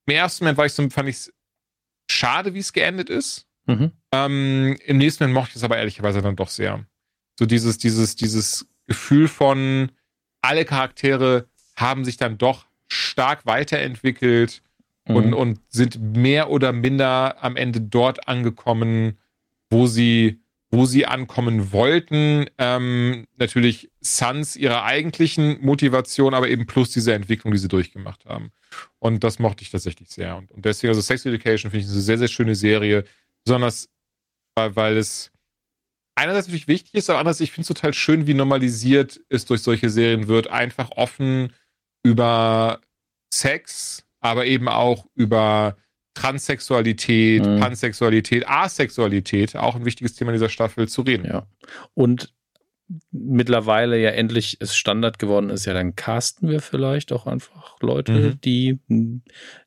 im 0.05 0.13
ersten 0.13 0.45
Moment 0.45 0.57
war 0.57 0.65
ich 0.65 0.73
so, 0.73 0.88
fand 0.89 1.09
ich 1.09 1.15
es 1.15 1.34
schade, 2.10 2.53
wie 2.53 2.60
es 2.60 2.74
geendet 2.74 3.10
ist. 3.10 3.45
Mhm. 3.66 3.91
Ähm, 4.12 4.78
Im 4.86 4.97
nächsten 4.97 5.24
Moment 5.24 5.36
mochte 5.36 5.51
ich 5.51 5.55
es 5.58 5.64
aber 5.64 5.78
ehrlicherweise 5.78 6.22
dann 6.22 6.36
doch 6.36 6.49
sehr. 6.49 6.86
So 7.38 7.45
dieses, 7.45 7.78
dieses, 7.78 8.16
dieses 8.16 8.68
Gefühl 8.88 9.28
von, 9.28 9.91
alle 10.41 10.66
Charaktere 10.66 11.47
haben 11.76 12.05
sich 12.05 12.18
dann 12.18 12.38
doch 12.38 12.66
stark 12.88 13.45
weiterentwickelt 13.45 14.62
mhm. 15.08 15.16
und, 15.16 15.34
und 15.34 15.60
sind 15.70 15.99
mehr 16.01 16.49
oder 16.49 16.72
minder 16.72 17.43
am 17.43 17.55
Ende 17.55 17.82
dort 17.82 18.28
angekommen, 18.28 19.18
wo 19.70 19.88
sie 19.88 20.39
wo 20.70 20.86
sie 20.86 21.05
ankommen 21.05 21.72
wollten. 21.72 22.45
Ähm, 22.57 23.26
natürlich 23.38 23.89
Suns 24.01 24.55
ihrer 24.55 24.84
eigentlichen 24.84 25.63
Motivation, 25.63 26.34
aber 26.34 26.49
eben 26.49 26.65
plus 26.65 26.91
diese 26.91 27.13
Entwicklung, 27.13 27.53
die 27.53 27.59
sie 27.59 27.70
durchgemacht 27.70 28.26
haben. 28.26 28.51
Und 28.99 29.24
das 29.24 29.39
mochte 29.39 29.63
ich 29.63 29.72
tatsächlich 29.72 30.09
sehr. 30.09 30.36
Und, 30.36 30.51
und 30.51 30.65
deswegen, 30.65 30.89
also 30.89 31.01
Sex 31.01 31.26
Education 31.26 31.72
finde 31.72 31.86
ich 31.86 31.91
eine 31.91 32.01
sehr, 32.01 32.18
sehr 32.18 32.28
schöne 32.28 32.55
Serie. 32.55 33.05
Besonders, 33.45 33.89
weil, 34.55 34.76
weil 34.76 34.97
es 34.97 35.32
einerseits 36.15 36.47
natürlich 36.47 36.68
wichtig 36.68 36.93
ist, 36.95 37.09
aber 37.09 37.20
andererseits, 37.20 37.41
ich 37.41 37.51
finde 37.51 37.61
es 37.61 37.68
total 37.68 37.93
schön, 37.93 38.28
wie 38.28 38.34
normalisiert 38.34 39.22
es 39.30 39.45
durch 39.45 39.61
solche 39.61 39.89
Serien 39.89 40.28
wird. 40.28 40.47
Einfach 40.47 40.91
offen 40.91 41.53
über 42.03 42.82
Sex, 43.34 44.03
aber 44.20 44.45
eben 44.45 44.68
auch 44.68 45.05
über 45.15 45.78
Transsexualität, 46.18 47.45
mhm. 47.45 47.59
Pansexualität, 47.59 48.47
Asexualität, 48.47 49.55
auch 49.55 49.76
ein 49.76 49.86
wichtiges 49.86 50.15
Thema 50.15 50.32
dieser 50.32 50.49
Staffel 50.49 50.88
zu 50.88 51.03
reden. 51.03 51.26
Ja. 51.26 51.45
Und 51.93 52.34
mittlerweile 53.11 53.99
ja 53.99 54.09
endlich 54.11 54.57
es 54.59 54.76
Standard 54.76 55.20
geworden 55.20 55.49
ist, 55.49 55.65
ja, 55.65 55.74
dann 55.74 55.95
casten 55.95 56.49
wir 56.49 56.61
vielleicht 56.61 57.11
auch 57.11 57.28
einfach 57.28 57.78
Leute, 57.82 58.11
mhm. 58.13 58.41
die 58.41 58.80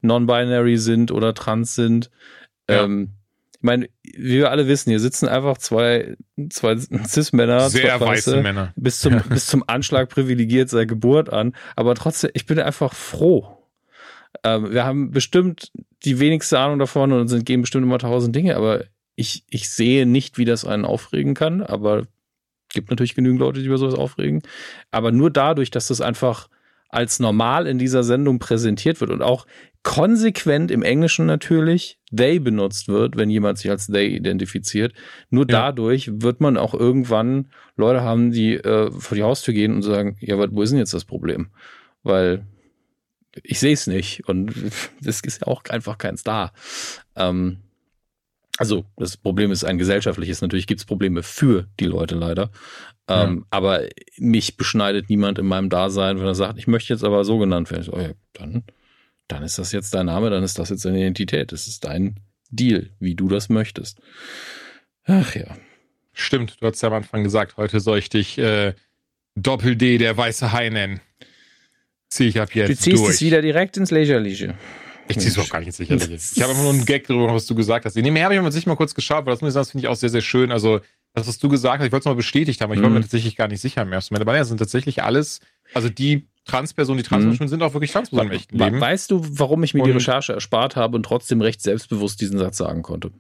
non-binary 0.01 0.79
sind 0.79 1.13
oder 1.13 1.35
trans 1.35 1.75
sind. 1.75 2.11
Ja. 2.69 2.85
Ähm, 2.85 3.11
ich 3.55 3.63
meine, 3.63 3.89
wie 4.03 4.39
wir 4.39 4.51
alle 4.51 4.67
wissen, 4.69 4.89
hier 4.89 5.01
sitzen 5.01 5.29
einfach 5.29 5.59
zwei, 5.59 6.17
zwei 6.49 6.77
Cis-Männer, 6.79 7.69
sehr 7.69 8.01
weiße 8.01 8.41
Männer, 8.41 8.73
bis 8.75 9.01
zum, 9.01 9.21
bis 9.29 9.47
zum 9.47 9.63
Anschlag 9.67 10.09
privilegiert 10.09 10.71
seit 10.71 10.89
Geburt 10.89 11.31
an. 11.31 11.55
Aber 11.77 11.95
trotzdem, 11.95 12.31
ich 12.33 12.47
bin 12.47 12.59
einfach 12.59 12.95
froh, 12.95 13.59
ähm, 14.45 14.73
wir 14.73 14.85
haben 14.85 15.11
bestimmt 15.11 15.73
die 16.05 16.19
wenigste 16.19 16.59
Ahnung 16.59 16.79
davon 16.79 17.13
und 17.13 17.29
sind 17.29 17.47
gehen 17.47 17.61
bestimmt 17.61 17.85
immer 17.85 17.99
tausend 17.99 18.35
Dinge, 18.35 18.57
aber 18.57 18.85
ich, 19.17 19.45
ich 19.51 19.69
sehe 19.69 20.07
nicht, 20.07 20.39
wie 20.39 20.45
das 20.45 20.65
einen 20.65 20.85
aufregen 20.85 21.35
kann, 21.35 21.63
aber 21.63 22.07
gibt 22.73 22.91
natürlich 22.91 23.15
genügend 23.15 23.41
Leute, 23.41 23.61
die 23.61 23.67
über 23.67 23.79
sowas 23.79 23.95
aufregen. 23.95 24.43
Aber 24.91 25.13
nur 25.13 25.31
dadurch, 25.31 25.71
dass 25.71 25.89
das 25.89 26.01
einfach 26.01 26.49
als 26.89 27.21
normal 27.21 27.67
in 27.67 27.79
dieser 27.79 28.03
Sendung 28.03 28.39
präsentiert 28.39 29.01
wird 29.01 29.11
und 29.11 29.23
auch 29.23 29.47
konsequent 29.83 30.71
im 30.71 30.83
Englischen 30.83 31.25
natürlich 31.27 31.99
they 32.11 32.39
benutzt 32.39 32.89
wird, 32.89 33.17
wenn 33.17 33.31
jemand 33.31 33.59
sich 33.59 33.71
als 33.71 33.87
they 33.87 34.09
identifiziert. 34.09 34.93
Nur 35.31 35.45
ja. 35.49 35.71
dadurch 35.71 36.11
wird 36.21 36.41
man 36.41 36.57
auch 36.57 36.75
irgendwann 36.75 37.51
Leute 37.77 38.03
haben, 38.03 38.33
die 38.33 38.55
äh, 38.55 38.91
vor 38.91 39.17
die 39.17 39.23
Haustür 39.23 39.55
gehen 39.55 39.75
und 39.75 39.83
sagen, 39.83 40.17
ja, 40.21 40.37
wo 40.37 40.63
ist 40.63 40.71
denn 40.71 40.79
jetzt 40.79 40.95
das 40.95 41.05
Problem? 41.05 41.51
Weil 42.03 42.45
ich 43.43 43.61
sehe 43.61 43.73
es 43.73 43.87
nicht 43.87 44.29
und 44.29 44.53
das 45.01 45.21
ist 45.21 45.43
ja 45.43 45.47
auch 45.47 45.65
einfach 45.69 45.99
keins 45.99 46.23
da. 46.23 46.53
Ähm, 47.17 47.59
also 48.59 48.85
das 48.97 49.17
Problem 49.17 49.53
ist 49.53 49.65
ein 49.65 49.79
gesellschaftliches. 49.79 50.43
Natürlich 50.43 50.67
gibt 50.67 50.81
es 50.81 50.85
Probleme 50.85 51.23
für 51.23 51.67
die 51.79 51.87
Leute 51.87 52.15
leider. 52.15 52.51
Ähm, 53.09 53.39
ja. 53.39 53.47
Aber 53.51 53.83
mich 54.19 54.57
beschneidet 54.57 55.09
niemand 55.09 55.39
in 55.39 55.47
meinem 55.47 55.71
Dasein, 55.71 56.19
wenn 56.19 56.27
er 56.27 56.35
sagt, 56.35 56.59
ich 56.59 56.67
möchte 56.67 56.93
jetzt 56.93 57.05
aber 57.05 57.25
so 57.25 57.39
genannt 57.39 57.71
werden. 57.71 57.85
So, 57.85 57.95
oh 57.95 58.01
ja, 58.01 58.11
dann, 58.35 58.65
dann 59.29 59.43
ist 59.43 59.59
das 59.59 59.73
jetzt 59.73 59.95
dein 59.95 60.07
Name, 60.07 60.29
dann 60.29 60.43
ist 60.43 60.59
das 60.59 60.69
jetzt 60.69 60.85
deine 60.85 60.99
Identität. 60.99 61.53
Das 61.53 61.69
ist 61.69 61.85
dein 61.85 62.17
Deal, 62.51 62.91
wie 62.99 63.15
du 63.15 63.29
das 63.29 63.49
möchtest. 63.49 64.01
Ach 65.05 65.35
ja. 65.35 65.57
Stimmt, 66.13 66.61
du 66.61 66.67
hast 66.67 66.83
ja 66.83 66.89
am 66.89 66.95
Anfang 66.97 67.25
gesagt, 67.25 67.57
heute 67.57 67.81
soll 67.81 67.99
ich 67.99 68.11
dich 68.11 68.37
äh, 68.37 68.75
Doppel-D, 69.37 69.97
der 69.97 70.17
weiße 70.17 70.53
Hai 70.53 70.69
nennen 70.69 71.01
ziehe 72.11 72.29
ich 72.29 72.41
ab 72.41 72.55
jetzt 72.55 72.69
Du 72.69 72.77
ziehst 72.77 73.03
durch. 73.03 73.15
es 73.15 73.21
wieder 73.21 73.41
direkt 73.41 73.77
ins 73.77 73.91
Lächerliche. 73.91 74.55
Ich 75.09 75.19
ziehe 75.19 75.31
es 75.31 75.39
auch 75.39 75.49
gar 75.49 75.59
nicht 75.61 75.69
ins 75.69 75.79
Lächerliche. 75.79 76.13
Ich 76.37 76.43
habe 76.43 76.51
einfach 76.53 76.63
nur 76.63 76.73
einen 76.73 76.85
Gag 76.85 77.07
darüber, 77.07 77.35
was 77.35 77.47
du 77.47 77.55
gesagt 77.55 77.85
hast. 77.85 77.97
Nebenher 77.97 78.25
habe 78.25 78.35
ich 78.35 78.41
mir 78.41 78.53
sich 78.53 78.67
mal 78.67 78.77
kurz 78.77 78.95
geschaut, 78.95 79.27
weil 79.27 79.33
das 79.33 79.41
muss 79.41 79.49
ich 79.49 79.55
sagen, 79.55 79.63
das 79.63 79.71
finde 79.71 79.87
ich 79.87 79.89
auch 79.89 79.97
sehr, 79.97 80.11
sehr 80.11 80.21
schön. 80.21 80.53
Also, 80.53 80.81
das, 81.15 81.27
was 81.27 81.39
du 81.39 81.49
gesagt 81.49 81.81
hast, 81.81 81.87
ich 81.87 81.93
wollte 81.93 82.03
es 82.03 82.07
mal 82.07 82.15
bestätigt 82.15 82.61
haben, 82.61 82.71
aber 82.71 82.77
ich 82.77 82.83
war 82.83 82.91
mir 82.91 82.99
mhm. 82.99 83.03
tatsächlich 83.03 83.35
gar 83.35 83.49
nicht 83.49 83.61
sicher 83.61 83.83
im 83.83 83.93
ersten 83.93 84.15
Moment. 84.15 84.29
Aber 84.29 84.37
ja, 84.37 84.45
sind 84.45 84.59
tatsächlich 84.59 85.03
alles, 85.03 85.41
also 85.75 85.89
die 85.89 86.29
Transpersonen, 86.45 87.03
die 87.03 87.09
Transpersonen 87.09 87.47
mhm. 87.47 87.49
sind 87.49 87.63
auch 87.63 87.75
wirklich 87.75 87.91
Transpersonen 87.91 88.31
im 88.33 88.37
echten 88.37 88.57
Leben. 88.57 88.81
Weißt 88.81 89.11
du, 89.11 89.21
warum 89.29 89.65
ich 89.65 89.75
mir 89.75 89.83
und 89.83 89.89
die 89.89 89.93
Recherche 89.95 90.33
erspart 90.33 90.77
habe 90.77 90.97
und 90.97 91.03
trotzdem 91.03 91.41
recht 91.41 91.61
selbstbewusst 91.61 92.21
diesen 92.21 92.39
Satz 92.39 92.59
sagen 92.59 92.83
konnte? 92.83 93.11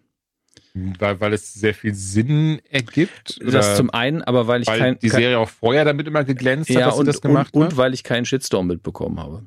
Weil, 0.74 1.20
weil 1.20 1.32
es 1.32 1.52
sehr 1.52 1.74
viel 1.74 1.94
Sinn 1.94 2.60
ergibt? 2.70 3.40
Das 3.44 3.76
zum 3.76 3.90
einen, 3.90 4.22
aber 4.22 4.46
weil 4.46 4.62
ich 4.62 4.68
weil 4.68 4.78
kein, 4.78 4.98
die 4.98 5.08
Serie 5.08 5.38
auch 5.38 5.48
vorher 5.48 5.84
damit 5.84 6.06
immer 6.06 6.24
geglänzt 6.24 6.70
ja, 6.70 6.80
hat, 6.80 6.86
dass 6.88 6.98
und, 6.98 7.06
sie 7.06 7.12
das 7.12 7.20
gemacht 7.20 7.54
und, 7.54 7.62
hat? 7.62 7.72
Und 7.72 7.76
weil 7.76 7.92
ich 7.94 8.04
keinen 8.04 8.24
Shitstorm 8.24 8.66
mitbekommen 8.66 9.18
habe. 9.18 9.44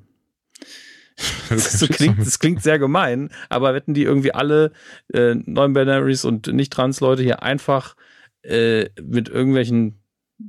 Das, 1.50 1.74
so 1.74 1.88
klingt, 1.88 2.20
das 2.20 2.40
klingt 2.40 2.64
sehr 2.64 2.80
gemein, 2.80 3.30
aber 3.48 3.76
wetten 3.76 3.94
die 3.94 4.02
irgendwie 4.02 4.34
alle 4.34 4.72
äh, 5.14 5.36
Non-Binaries 5.36 6.26
und 6.26 6.48
Nicht-Trans-Leute 6.48 7.22
hier 7.22 7.44
einfach 7.44 7.96
äh, 8.42 8.90
mit 9.00 9.30
irgendwelchen 9.30 10.00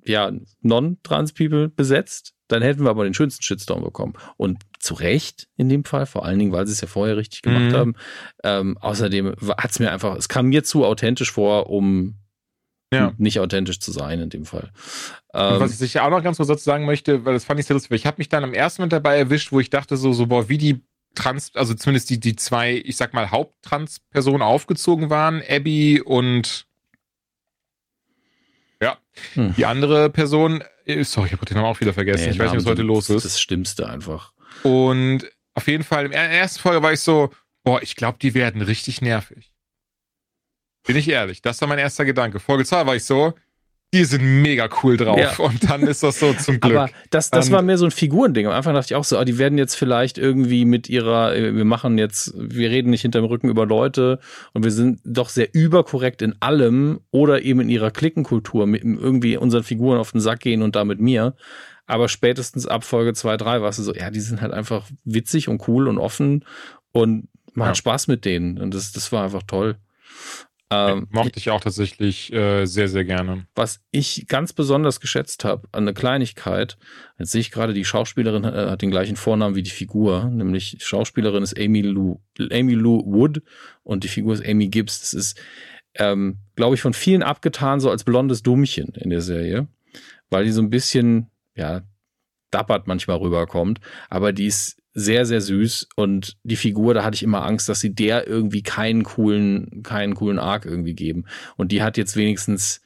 ja, 0.04 0.32
Non-Trans-People 0.62 1.68
besetzt, 1.68 2.33
dann 2.48 2.62
hätten 2.62 2.84
wir 2.84 2.90
aber 2.90 3.04
den 3.04 3.14
schönsten 3.14 3.42
Shitstorm 3.42 3.82
bekommen. 3.82 4.14
Und 4.36 4.62
zu 4.78 4.94
Recht 4.94 5.48
in 5.56 5.68
dem 5.68 5.84
Fall, 5.84 6.06
vor 6.06 6.24
allen 6.24 6.38
Dingen, 6.38 6.52
weil 6.52 6.66
sie 6.66 6.72
es 6.72 6.80
ja 6.80 6.88
vorher 6.88 7.16
richtig 7.16 7.42
gemacht 7.42 7.72
mhm. 7.72 7.74
haben. 7.74 7.94
Ähm, 8.42 8.78
außerdem 8.78 9.34
hat 9.56 9.70
es 9.70 9.78
mir 9.78 9.90
einfach, 9.90 10.16
es 10.16 10.28
kam 10.28 10.46
mir 10.46 10.64
zu 10.64 10.84
authentisch 10.84 11.32
vor, 11.32 11.70
um 11.70 12.16
ja. 12.92 13.12
nicht 13.18 13.40
authentisch 13.40 13.80
zu 13.80 13.92
sein 13.92 14.20
in 14.20 14.30
dem 14.30 14.44
Fall. 14.44 14.70
Ähm, 15.32 15.60
was 15.60 15.80
ich 15.80 16.00
auch 16.00 16.10
noch 16.10 16.22
ganz 16.22 16.36
kurz 16.36 16.48
dazu 16.48 16.64
sagen 16.64 16.86
möchte, 16.86 17.24
weil 17.24 17.34
das 17.34 17.44
fand 17.44 17.60
ich 17.60 17.66
sehr 17.66 17.74
lustig, 17.74 17.90
weil 17.90 17.98
ich 17.98 18.06
habe 18.06 18.16
mich 18.18 18.28
dann 18.28 18.44
am 18.44 18.54
ersten 18.54 18.82
Moment 18.82 18.92
dabei 18.92 19.18
erwischt, 19.18 19.52
wo 19.52 19.60
ich 19.60 19.70
dachte 19.70 19.96
so, 19.96 20.12
so 20.12 20.26
boah, 20.26 20.48
wie 20.48 20.58
die 20.58 20.84
Trans, 21.14 21.54
also 21.54 21.74
zumindest 21.74 22.10
die, 22.10 22.18
die 22.18 22.36
zwei, 22.36 22.74
ich 22.84 22.96
sag 22.96 23.14
mal, 23.14 23.30
Haupttrans-Personen 23.30 24.42
aufgezogen 24.42 25.10
waren, 25.10 25.42
Abby 25.48 26.00
und 26.00 26.66
ja. 28.80 28.98
Hm. 29.34 29.54
Die 29.56 29.64
andere 29.64 30.10
Person, 30.10 30.62
sorry, 31.02 31.26
ich 31.26 31.32
habe 31.32 31.44
den 31.46 31.56
Namen 31.56 31.68
auch 31.68 31.80
wieder 31.80 31.94
vergessen. 31.94 32.24
Nee, 32.24 32.30
ich 32.32 32.38
weiß 32.38 32.52
nicht, 32.52 32.60
was 32.60 32.70
heute 32.70 32.82
los 32.82 33.10
ist. 33.10 33.24
Das 33.24 33.40
Stimmste 33.40 33.88
einfach. 33.88 34.32
Und 34.62 35.24
auf 35.54 35.66
jeden 35.68 35.84
Fall, 35.84 36.06
in 36.06 36.10
der 36.12 36.30
ersten 36.30 36.60
Folge 36.60 36.82
war 36.82 36.92
ich 36.92 37.00
so, 37.00 37.30
boah, 37.62 37.82
ich 37.82 37.96
glaube, 37.96 38.18
die 38.20 38.34
werden 38.34 38.60
richtig 38.62 39.00
nervig. 39.00 39.52
Bin 40.86 40.96
ich 40.96 41.08
ehrlich, 41.08 41.40
das 41.40 41.60
war 41.60 41.68
mein 41.68 41.78
erster 41.78 42.04
Gedanke. 42.04 42.40
Folge 42.40 42.64
2 42.64 42.86
war 42.86 42.96
ich 42.96 43.04
so, 43.04 43.34
die 43.94 44.04
sind 44.04 44.42
mega 44.42 44.68
cool 44.82 44.96
drauf. 44.96 45.18
Ja. 45.18 45.36
Und 45.38 45.70
dann 45.70 45.82
ist 45.82 46.02
das 46.02 46.18
so 46.18 46.32
zum 46.34 46.60
Glück. 46.60 46.76
Aber 46.76 46.90
das, 47.10 47.30
das 47.30 47.50
war 47.50 47.62
mehr 47.62 47.78
so 47.78 47.84
ein 47.84 47.90
Figurending. 47.90 48.46
Am 48.46 48.52
Anfang 48.52 48.74
dachte 48.74 48.92
ich 48.92 48.94
auch 48.96 49.04
so, 49.04 49.16
ah, 49.16 49.24
die 49.24 49.38
werden 49.38 49.56
jetzt 49.56 49.76
vielleicht 49.76 50.18
irgendwie 50.18 50.64
mit 50.64 50.88
ihrer, 50.88 51.34
äh, 51.34 51.54
wir 51.54 51.64
machen 51.64 51.96
jetzt, 51.96 52.34
wir 52.36 52.70
reden 52.70 52.90
nicht 52.90 53.02
hinterm 53.02 53.24
Rücken 53.24 53.48
über 53.48 53.66
Leute 53.66 54.18
und 54.52 54.64
wir 54.64 54.72
sind 54.72 55.00
doch 55.04 55.28
sehr 55.28 55.54
überkorrekt 55.54 56.22
in 56.22 56.34
allem 56.40 57.00
oder 57.10 57.42
eben 57.42 57.60
in 57.60 57.68
ihrer 57.68 57.90
Klickenkultur, 57.90 58.66
mit 58.66 58.82
irgendwie 58.82 59.36
unseren 59.36 59.62
Figuren 59.62 59.98
auf 59.98 60.12
den 60.12 60.20
Sack 60.20 60.40
gehen 60.40 60.62
und 60.62 60.74
da 60.74 60.84
mit 60.84 61.00
mir. 61.00 61.34
Aber 61.86 62.08
spätestens 62.08 62.66
ab 62.66 62.82
Folge 62.84 63.12
2, 63.12 63.36
3 63.36 63.62
war 63.62 63.68
es 63.68 63.76
so, 63.76 63.94
ja, 63.94 64.10
die 64.10 64.20
sind 64.20 64.40
halt 64.40 64.52
einfach 64.52 64.86
witzig 65.04 65.48
und 65.48 65.68
cool 65.68 65.86
und 65.86 65.98
offen 65.98 66.44
und 66.92 67.28
man 67.54 67.68
ja. 67.68 67.74
Spaß 67.74 68.08
mit 68.08 68.24
denen. 68.24 68.58
Und 68.58 68.74
das, 68.74 68.92
das 68.92 69.12
war 69.12 69.24
einfach 69.24 69.42
toll. 69.44 69.76
Ähm, 70.74 71.06
mochte 71.10 71.38
ich 71.38 71.50
auch 71.50 71.60
tatsächlich 71.60 72.32
äh, 72.32 72.66
sehr, 72.66 72.88
sehr 72.88 73.04
gerne. 73.04 73.46
Was 73.54 73.80
ich 73.90 74.26
ganz 74.28 74.52
besonders 74.52 75.00
geschätzt 75.00 75.44
habe, 75.44 75.68
an 75.72 75.84
eine 75.84 75.94
Kleinigkeit, 75.94 76.76
jetzt 77.18 77.32
sehe 77.32 77.40
ich 77.40 77.50
gerade, 77.50 77.74
die 77.74 77.84
Schauspielerin 77.84 78.44
äh, 78.44 78.70
hat 78.70 78.82
den 78.82 78.90
gleichen 78.90 79.16
Vornamen 79.16 79.54
wie 79.54 79.62
die 79.62 79.70
Figur, 79.70 80.24
nämlich 80.24 80.76
die 80.78 80.84
Schauspielerin 80.84 81.42
ist 81.42 81.58
Amy 81.58 81.82
Lou, 81.82 82.20
Amy 82.50 82.74
Lou 82.74 83.02
Wood 83.04 83.42
und 83.82 84.04
die 84.04 84.08
Figur 84.08 84.34
ist 84.34 84.46
Amy 84.46 84.68
Gibbs. 84.68 85.00
Das 85.00 85.14
ist, 85.14 85.40
ähm, 85.94 86.38
glaube 86.56 86.74
ich, 86.74 86.80
von 86.80 86.94
vielen 86.94 87.22
abgetan, 87.22 87.80
so 87.80 87.90
als 87.90 88.04
blondes 88.04 88.42
Dummchen 88.42 88.94
in 88.94 89.10
der 89.10 89.20
Serie, 89.20 89.68
weil 90.30 90.44
die 90.44 90.52
so 90.52 90.62
ein 90.62 90.70
bisschen, 90.70 91.30
ja, 91.54 91.82
dappert 92.50 92.86
manchmal 92.86 93.18
rüberkommt, 93.18 93.80
aber 94.08 94.32
die 94.32 94.46
ist 94.46 94.80
sehr, 94.94 95.26
sehr 95.26 95.40
süß 95.40 95.88
und 95.96 96.36
die 96.44 96.56
Figur, 96.56 96.94
da 96.94 97.04
hatte 97.04 97.16
ich 97.16 97.24
immer 97.24 97.44
Angst, 97.44 97.68
dass 97.68 97.80
sie 97.80 97.94
der 97.94 98.28
irgendwie 98.28 98.62
keinen 98.62 99.02
coolen, 99.02 99.82
keinen 99.82 100.14
coolen 100.14 100.38
Arc 100.38 100.64
irgendwie 100.64 100.94
geben. 100.94 101.24
Und 101.56 101.72
die 101.72 101.82
hat 101.82 101.96
jetzt 101.96 102.16
wenigstens 102.16 102.80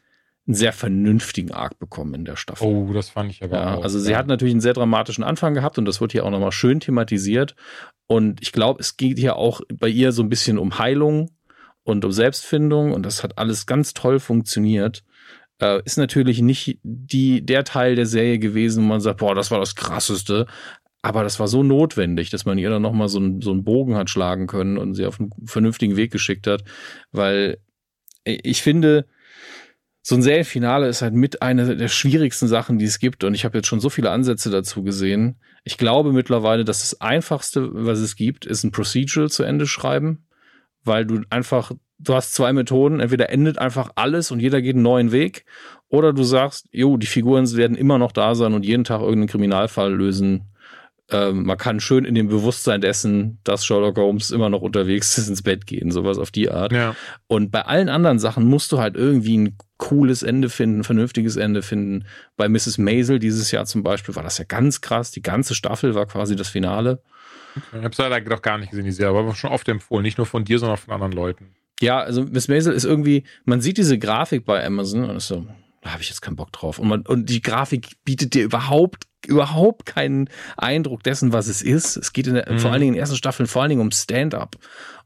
einen 0.47 0.55
sehr 0.55 0.73
vernünftigen 0.73 1.53
Arc 1.53 1.79
bekommen 1.79 2.15
in 2.15 2.25
der 2.25 2.37
Staffel. 2.37 2.67
Oh, 2.67 2.93
das 2.95 3.11
fand 3.11 3.31
ich 3.31 3.43
aber 3.43 3.57
ja, 3.57 3.75
auch. 3.75 3.83
Also 3.83 3.99
sie 3.99 4.13
ja. 4.13 4.19
hat 4.19 4.27
natürlich 4.27 4.55
einen 4.55 4.63
sehr 4.63 4.73
dramatischen 4.73 5.23
Anfang 5.23 5.53
gehabt 5.53 5.77
und 5.77 5.85
das 5.85 6.01
wird 6.01 6.13
hier 6.13 6.25
auch 6.25 6.31
nochmal 6.31 6.53
schön 6.53 6.81
thematisiert. 6.81 7.55
Und 8.07 8.41
ich 8.41 8.53
glaube, 8.53 8.81
es 8.81 8.97
geht 8.97 9.19
hier 9.19 9.37
auch 9.37 9.61
bei 9.73 9.89
ihr 9.89 10.13
so 10.13 10.23
ein 10.23 10.31
bisschen 10.31 10.59
um 10.59 10.79
Heilung 10.79 11.31
und 11.83 12.07
um 12.07 12.13
Selbstfindung 12.13 12.93
und 12.93 13.05
das 13.05 13.23
hat 13.23 13.37
alles 13.37 13.67
ganz 13.67 13.93
toll 13.93 14.19
funktioniert. 14.19 15.05
Äh, 15.61 15.83
ist 15.85 15.99
natürlich 15.99 16.41
nicht 16.41 16.79
die, 16.83 17.45
der 17.45 17.65
Teil 17.65 17.97
der 17.97 18.07
Serie 18.07 18.39
gewesen, 18.39 18.85
wo 18.85 18.89
man 18.89 19.01
sagt, 19.01 19.19
boah, 19.19 19.35
das 19.35 19.51
war 19.51 19.59
das 19.59 19.75
krasseste. 19.75 20.47
Aber 21.03 21.23
das 21.23 21.39
war 21.39 21.47
so 21.47 21.63
notwendig, 21.63 22.31
dass 22.31 22.45
man 22.45 22.59
ihr 22.59 22.71
dann 22.71 22.83
nochmal 22.83 23.09
so, 23.09 23.21
ein, 23.21 23.41
so 23.41 23.53
einen 23.53 23.65
Bogen 23.65 23.95
hat 23.95 24.11
schlagen 24.11 24.47
können 24.47 24.79
und 24.79 24.95
sie 24.95 25.07
auf 25.07 25.21
einen 25.21 25.31
vernünftigen 25.45 25.97
Weg 25.97 26.11
geschickt 26.11 26.47
hat. 26.47 26.65
Weil 27.13 27.59
ich 28.25 28.63
finde, 28.63 29.07
so 30.03 30.17
ein 30.17 30.23
Serienfinale 30.23 30.89
ist 30.89 31.03
halt 31.03 31.15
mit 31.15 31.43
einer 31.43 31.75
der 31.75 31.89
schwierigsten 31.89 32.49
Sachen, 32.49 32.79
die 32.79 32.85
es 32.85 32.99
gibt. 32.99 33.25
Und 33.25 33.35
ich 33.35 33.45
habe 33.45 33.59
jetzt 33.59 33.69
schon 33.69 33.81
so 33.81 33.91
viele 33.91 34.11
Ansätze 34.11 34.51
dazu 34.51 34.83
gesehen. 34.83 35.39
Ich 35.65 35.79
glaube 35.79 36.13
mittlerweile, 36.13 36.65
dass 36.65 36.81
das 36.81 37.01
Einfachste, 37.01 37.69
was 37.73 38.01
es 38.01 38.17
gibt, 38.17 38.45
ist 38.45 38.65
ein 38.65 38.73
Procedural 38.73 39.31
zu 39.31 39.45
Ende 39.45 39.67
schreiben. 39.67 40.27
Weil 40.83 41.07
du 41.07 41.21
einfach, 41.31 41.73
du 41.99 42.15
hast 42.15 42.35
zwei 42.35 42.53
Methoden. 42.53 42.99
Entweder 42.99 43.31
endet 43.31 43.59
einfach 43.59 43.91
alles 43.95 44.33
und 44.33 44.41
jeder 44.41 44.63
geht 44.63 44.75
einen 44.75 44.83
neuen 44.83 45.13
Weg. 45.13 45.45
Oder 45.89 46.13
du 46.13 46.25
sagst, 46.25 46.67
jo, 46.73 46.97
die 46.97 47.07
Figuren 47.07 47.51
werden 47.57 47.77
immer 47.77 47.99
noch 47.99 48.13
da 48.13 48.35
sein 48.35 48.55
und 48.55 48.65
jeden 48.65 48.85
Tag 48.85 49.01
irgendeinen 49.01 49.29
Kriminalfall 49.29 49.95
lösen 49.95 50.48
ähm, 51.11 51.45
man 51.45 51.57
kann 51.57 51.81
schön 51.81 52.05
in 52.05 52.15
dem 52.15 52.29
Bewusstsein 52.29 52.81
dessen, 52.81 53.39
dass 53.45 53.65
Sherlock 53.65 53.97
Holmes 53.97 54.31
immer 54.31 54.51
noch 54.51 54.61
unterwegs 54.61 55.17
ist, 55.17 55.29
ins 55.29 55.43
Bett 55.43 55.67
gehen, 55.67 55.91
sowas 55.91 56.19
auf 56.19 56.31
die 56.31 56.51
Art. 56.51 56.73
Ja. 56.73 56.95
Und 57.27 57.51
bei 57.51 57.63
allen 57.63 57.89
anderen 57.89 58.19
Sachen 58.19 58.45
musst 58.45 58.73
du 58.73 58.79
halt 58.79 58.95
irgendwie 58.95 59.39
ein 59.39 59.57
cooles 59.79 60.23
Ende 60.23 60.51
finden, 60.51 60.81
ein 60.81 60.85
vernünftiges 60.85 61.37
Ende 61.37 61.63
finden. 61.63 62.05
Bei 62.37 62.49
Mrs. 62.49 62.79
Maisel 62.79 63.19
dieses 63.19 63.51
Jahr 63.51 63.65
zum 63.65 63.83
Beispiel 63.83 64.17
war 64.17 64.23
das 64.23 64.39
ja 64.39 64.45
ganz 64.45 64.81
krass. 64.81 65.11
Die 65.11 65.23
ganze 65.23 65.55
Staffel 65.55 65.95
war 65.95 66.07
quasi 66.07 66.37
das 66.37 66.49
Finale. 66.49 67.01
Ich 67.57 67.79
habe 67.79 67.89
es 67.89 67.99
leider 67.99 68.21
doch 68.21 68.43
gar 68.43 68.59
nicht 68.59 68.71
gesehen, 68.71 68.85
die 68.85 68.93
Serie, 68.93 69.19
aber 69.19 69.35
schon 69.35 69.51
oft 69.51 69.69
empfohlen. 69.69 70.03
Nicht 70.03 70.19
nur 70.19 70.27
von 70.27 70.45
dir, 70.45 70.59
sondern 70.59 70.77
von 70.77 70.93
anderen 70.93 71.13
Leuten. 71.13 71.55
Ja, 71.81 72.01
also 72.01 72.25
Miss 72.25 72.49
Maisel 72.49 72.75
ist 72.75 72.85
irgendwie, 72.85 73.25
man 73.45 73.61
sieht 73.61 73.79
diese 73.79 73.99
Grafik 73.99 74.45
bei 74.45 74.65
Amazon 74.65 75.05
und 75.05 75.17
ist 75.17 75.29
so, 75.29 75.47
da 75.89 75.93
habe 75.93 76.03
ich 76.03 76.11
jetzt 76.11 76.21
keinen 76.21 76.37
Bock 76.37 76.53
drauf. 76.53 76.79
Und, 76.79 76.89
man, 76.89 77.01
und 77.03 77.31
die 77.31 77.41
Grafik 77.41 77.97
bietet 78.05 78.35
dir 78.35 78.45
überhaupt 78.45 79.05
überhaupt 79.27 79.85
keinen 79.85 80.29
Eindruck 80.57 81.03
dessen, 81.03 81.33
was 81.33 81.49
es 81.49 81.61
ist. 81.61 81.97
Es 81.97 82.13
geht 82.13 82.29
in 82.29 82.35
der, 82.35 82.51
mhm. 82.51 82.59
vor 82.59 82.71
allen 82.71 82.81
Dingen 82.81 82.91
in 82.91 82.95
den 82.97 83.01
ersten 83.01 83.17
Staffeln 83.17 83.49
vor 83.49 83.63
allen 83.63 83.71
Dingen 83.71 83.81
um 83.81 83.91
Stand-up. 83.91 84.57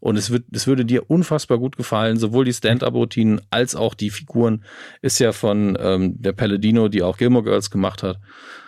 Und 0.00 0.16
es 0.16 0.30
wird, 0.30 0.44
es 0.52 0.66
würde 0.66 0.84
dir 0.84 1.08
unfassbar 1.08 1.58
gut 1.58 1.76
gefallen. 1.76 2.18
Sowohl 2.18 2.44
die 2.44 2.52
Stand-up-Routinen 2.52 3.40
als 3.50 3.74
auch 3.74 3.94
die 3.94 4.10
Figuren 4.10 4.64
ist 5.00 5.18
ja 5.18 5.32
von 5.32 5.78
ähm, 5.80 6.20
der 6.20 6.32
Palladino, 6.32 6.88
die 6.88 7.02
auch 7.02 7.16
Gilmore 7.16 7.44
Girls 7.44 7.70
gemacht 7.70 8.02
hat. 8.02 8.20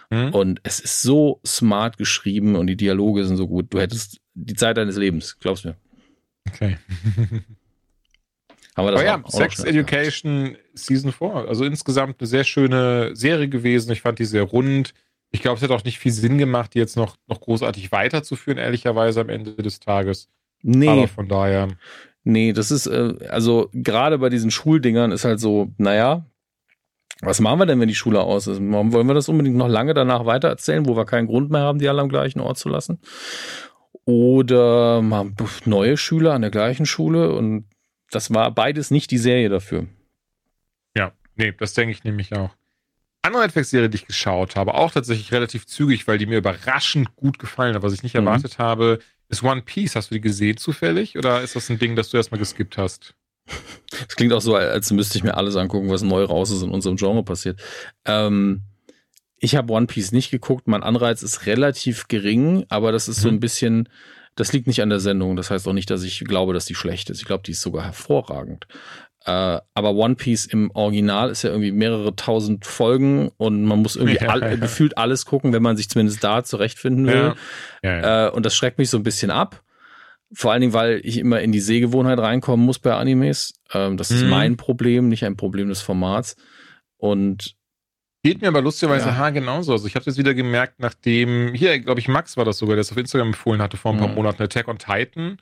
Mhm. 0.08 0.28
Und 0.30 0.60
es 0.62 0.80
ist 0.80 1.02
so 1.02 1.40
smart 1.44 1.98
geschrieben 1.98 2.56
und 2.56 2.68
die 2.68 2.76
Dialoge 2.76 3.24
sind 3.24 3.36
so 3.36 3.48
gut. 3.48 3.66
Du 3.74 3.80
hättest 3.80 4.20
die 4.34 4.54
Zeit 4.54 4.76
deines 4.76 4.96
Lebens, 4.96 5.38
glaubst 5.40 5.64
mir. 5.64 5.76
Okay. 6.48 6.78
Haben 8.76 8.86
wir 8.86 8.92
das 8.92 9.00
Aber 9.00 9.08
ja, 9.08 9.22
auch, 9.22 9.30
Sex 9.30 9.60
auch 9.60 9.66
Education. 9.66 10.56
Season 10.74 11.12
4. 11.12 11.46
Also 11.48 11.64
insgesamt 11.64 12.20
eine 12.20 12.26
sehr 12.26 12.44
schöne 12.44 13.14
Serie 13.14 13.48
gewesen. 13.48 13.92
Ich 13.92 14.02
fand 14.02 14.18
die 14.18 14.24
sehr 14.24 14.42
rund. 14.42 14.94
Ich 15.30 15.42
glaube, 15.42 15.56
es 15.56 15.62
hat 15.62 15.70
auch 15.70 15.84
nicht 15.84 15.98
viel 15.98 16.12
Sinn 16.12 16.38
gemacht, 16.38 16.74
die 16.74 16.78
jetzt 16.78 16.96
noch, 16.96 17.16
noch 17.26 17.40
großartig 17.40 17.92
weiterzuführen, 17.92 18.58
ehrlicherweise 18.58 19.20
am 19.20 19.28
Ende 19.28 19.54
des 19.54 19.80
Tages. 19.80 20.28
Nee. 20.62 20.88
Aber 20.88 21.08
von 21.08 21.28
daher. 21.28 21.68
Nee, 22.24 22.52
das 22.52 22.70
ist, 22.70 22.86
äh, 22.86 23.14
also 23.28 23.68
gerade 23.72 24.18
bei 24.18 24.28
diesen 24.28 24.50
Schuldingern 24.50 25.12
ist 25.12 25.24
halt 25.24 25.40
so, 25.40 25.68
naja, 25.76 26.24
was 27.20 27.40
machen 27.40 27.58
wir 27.58 27.66
denn, 27.66 27.80
wenn 27.80 27.88
die 27.88 27.94
Schule 27.94 28.20
aus 28.20 28.46
ist? 28.46 28.60
Wollen 28.60 29.06
wir 29.06 29.14
das 29.14 29.28
unbedingt 29.28 29.56
noch 29.56 29.68
lange 29.68 29.94
danach 29.94 30.26
weitererzählen, 30.26 30.86
wo 30.86 30.96
wir 30.96 31.04
keinen 31.04 31.26
Grund 31.26 31.50
mehr 31.50 31.60
haben, 31.60 31.78
die 31.78 31.88
alle 31.88 32.02
am 32.02 32.08
gleichen 32.08 32.40
Ort 32.40 32.58
zu 32.58 32.68
lassen? 32.68 32.98
Oder 34.04 35.00
mal 35.00 35.30
neue 35.64 35.96
Schüler 35.96 36.34
an 36.34 36.42
der 36.42 36.50
gleichen 36.50 36.86
Schule 36.86 37.32
und 37.32 37.66
das 38.14 38.32
war 38.32 38.50
beides 38.50 38.90
nicht 38.90 39.10
die 39.10 39.18
Serie 39.18 39.48
dafür. 39.48 39.86
Ja, 40.96 41.12
nee, 41.36 41.52
das 41.52 41.74
denke 41.74 41.92
ich 41.92 42.04
nämlich 42.04 42.34
auch 42.34 42.50
andere 43.24 43.42
Netflix-Serie, 43.42 43.88
die 43.88 43.96
ich 43.96 44.06
geschaut 44.06 44.54
habe, 44.56 44.74
auch 44.74 44.92
tatsächlich 44.92 45.32
relativ 45.32 45.66
zügig, 45.66 46.06
weil 46.06 46.18
die 46.18 46.26
mir 46.26 46.38
überraschend 46.38 47.16
gut 47.16 47.38
gefallen 47.38 47.74
hat, 47.74 47.82
was 47.82 47.94
ich 47.94 48.02
nicht 48.02 48.14
mhm. 48.14 48.26
erwartet 48.26 48.58
habe, 48.58 48.98
ist 49.28 49.42
One 49.42 49.62
Piece. 49.62 49.96
Hast 49.96 50.10
du 50.10 50.14
die 50.14 50.20
gesehen 50.20 50.56
zufällig? 50.56 51.16
Oder 51.16 51.40
ist 51.40 51.56
das 51.56 51.70
ein 51.70 51.78
Ding, 51.78 51.96
das 51.96 52.10
du 52.10 52.16
erstmal 52.16 52.38
geskippt 52.38 52.78
hast? 52.78 53.14
Das 53.90 54.16
klingt 54.16 54.32
auch 54.32 54.40
so, 54.40 54.56
als 54.56 54.90
müsste 54.90 55.18
ich 55.18 55.24
mir 55.24 55.36
alles 55.36 55.54
angucken, 55.54 55.88
was 55.88 56.02
neu 56.02 56.24
raus 56.24 56.50
ist 56.50 56.62
in 56.62 56.70
unserem 56.70 56.96
Genre 56.96 57.22
passiert. 57.22 57.62
Ähm, 58.04 58.62
ich 59.38 59.54
habe 59.54 59.72
One 59.72 59.86
Piece 59.86 60.10
nicht 60.10 60.30
geguckt. 60.30 60.66
Mein 60.66 60.82
Anreiz 60.82 61.22
ist 61.22 61.46
relativ 61.46 62.08
gering, 62.08 62.64
aber 62.70 62.90
das 62.90 63.06
ist 63.06 63.18
mhm. 63.18 63.22
so 63.22 63.28
ein 63.28 63.40
bisschen, 63.40 63.88
das 64.36 64.52
liegt 64.52 64.66
nicht 64.66 64.82
an 64.82 64.90
der 64.90 65.00
Sendung. 65.00 65.36
Das 65.36 65.50
heißt 65.50 65.66
auch 65.68 65.72
nicht, 65.72 65.90
dass 65.90 66.02
ich 66.02 66.20
glaube, 66.20 66.52
dass 66.54 66.64
die 66.66 66.74
schlecht 66.74 67.10
ist. 67.10 67.20
Ich 67.20 67.24
glaube, 67.26 67.42
die 67.44 67.52
ist 67.52 67.62
sogar 67.62 67.84
hervorragend. 67.84 68.66
Äh, 69.26 69.58
aber 69.74 69.92
One 69.94 70.16
Piece 70.16 70.44
im 70.46 70.70
Original 70.72 71.30
ist 71.30 71.42
ja 71.44 71.50
irgendwie 71.50 71.72
mehrere 71.72 72.14
tausend 72.14 72.66
Folgen 72.66 73.30
und 73.38 73.64
man 73.64 73.80
muss 73.80 73.96
irgendwie 73.96 74.16
Ja, 74.20 74.28
all, 74.28 74.40
ja. 74.42 74.56
gefühlt 74.56 74.98
alles 74.98 75.24
gucken, 75.24 75.52
wenn 75.52 75.62
man 75.62 75.76
sich 75.76 75.88
zumindest 75.88 76.22
da 76.22 76.44
zurechtfinden 76.44 77.06
will. 77.06 77.34
Ja. 77.82 78.26
Äh, 78.26 78.30
und 78.32 78.44
das 78.44 78.54
schreckt 78.54 78.78
mich 78.78 78.90
so 78.90 78.98
ein 78.98 79.02
bisschen 79.02 79.30
ab. 79.30 79.62
Vor 80.32 80.50
allen 80.52 80.60
Dingen, 80.62 80.72
weil 80.74 81.00
ich 81.04 81.18
immer 81.18 81.40
in 81.40 81.52
die 81.52 81.60
Sehgewohnheit 81.60 82.18
reinkommen 82.18 82.66
muss 82.66 82.80
bei 82.80 82.92
Animes. 82.94 83.54
Ähm, 83.72 83.96
das 83.96 84.10
ist 84.10 84.24
Mhm. 84.24 84.30
mein 84.30 84.56
Problem, 84.56 85.08
nicht 85.08 85.24
ein 85.24 85.36
Problem 85.36 85.68
des 85.68 85.80
Formats. 85.80 86.36
Und 86.96 87.54
Geht 88.24 88.40
mir 88.40 88.48
aber 88.48 88.62
lustigerweise 88.62 89.08
Ja. 89.10 89.16
ha 89.18 89.30
genauso. 89.30 89.72
Also 89.72 89.86
ich 89.86 89.94
habe 89.96 90.04
das 90.06 90.16
wieder 90.16 90.32
gemerkt, 90.32 90.80
nachdem, 90.80 91.52
hier, 91.52 91.78
glaube 91.78 92.00
ich, 92.00 92.08
Max 92.08 92.36
war 92.38 92.46
das 92.46 92.56
sogar, 92.58 92.74
der 92.74 92.80
es 92.80 92.90
auf 92.90 92.96
Instagram 92.96 93.28
empfohlen 93.28 93.60
hatte 93.60 93.76
vor 93.76 93.92
ein 93.92 93.98
paar 93.98 94.08
Mhm. 94.08 94.14
Monaten, 94.14 94.42
Attack 94.42 94.66
on 94.66 94.78
Titan. 94.78 95.36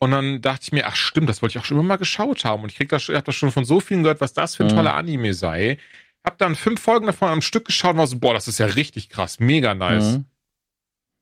Und 0.00 0.10
dann 0.12 0.40
dachte 0.40 0.60
ich 0.64 0.72
mir, 0.72 0.86
ach 0.86 0.96
stimmt, 0.96 1.28
das 1.28 1.42
wollte 1.42 1.58
ich 1.58 1.62
auch 1.62 1.66
schon 1.66 1.76
immer 1.76 1.86
mal 1.86 1.96
geschaut 1.96 2.44
haben. 2.46 2.62
Und 2.62 2.72
ich 2.72 2.78
krieg 2.78 2.88
das, 2.88 3.06
ich 3.08 3.14
habe 3.14 3.26
das 3.26 3.34
schon 3.36 3.52
von 3.52 3.64
so 3.66 3.80
vielen 3.80 4.02
gehört, 4.02 4.20
was 4.22 4.32
das 4.32 4.56
für 4.56 4.64
ein 4.64 4.70
Mhm. 4.72 4.76
toller 4.76 4.94
Anime 4.94 5.34
sei. 5.34 5.78
Hab 6.24 6.38
dann 6.38 6.56
fünf 6.56 6.80
Folgen 6.80 7.06
davon 7.06 7.28
am 7.28 7.42
Stück 7.42 7.66
geschaut 7.66 7.92
und 7.92 7.98
war 7.98 8.06
so, 8.06 8.18
boah, 8.18 8.32
das 8.32 8.48
ist 8.48 8.58
ja 8.58 8.66
richtig 8.66 9.10
krass, 9.10 9.38
mega 9.38 9.74
nice. 9.74 10.12
Mhm. 10.16 10.24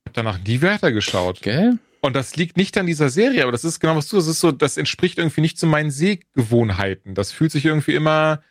Hab 0.06 0.14
danach 0.14 0.38
nie 0.38 0.62
weiter 0.62 0.92
geschaut. 0.92 1.42
Gell? 1.42 1.78
Und 2.02 2.14
das 2.14 2.36
liegt 2.36 2.56
nicht 2.56 2.78
an 2.78 2.86
dieser 2.86 3.10
Serie, 3.10 3.42
aber 3.42 3.52
das 3.52 3.64
ist 3.64 3.80
genau 3.80 3.96
was 3.96 4.08
du, 4.08 4.16
das 4.16 4.28
ist 4.28 4.40
so, 4.40 4.52
das 4.52 4.76
entspricht 4.76 5.18
irgendwie 5.18 5.40
nicht 5.42 5.58
zu 5.58 5.66
meinen 5.66 5.90
Sehgewohnheiten. 5.90 7.14
Das 7.14 7.32
fühlt 7.32 7.50
sich 7.52 7.64
irgendwie 7.66 7.94
immer 7.94 8.42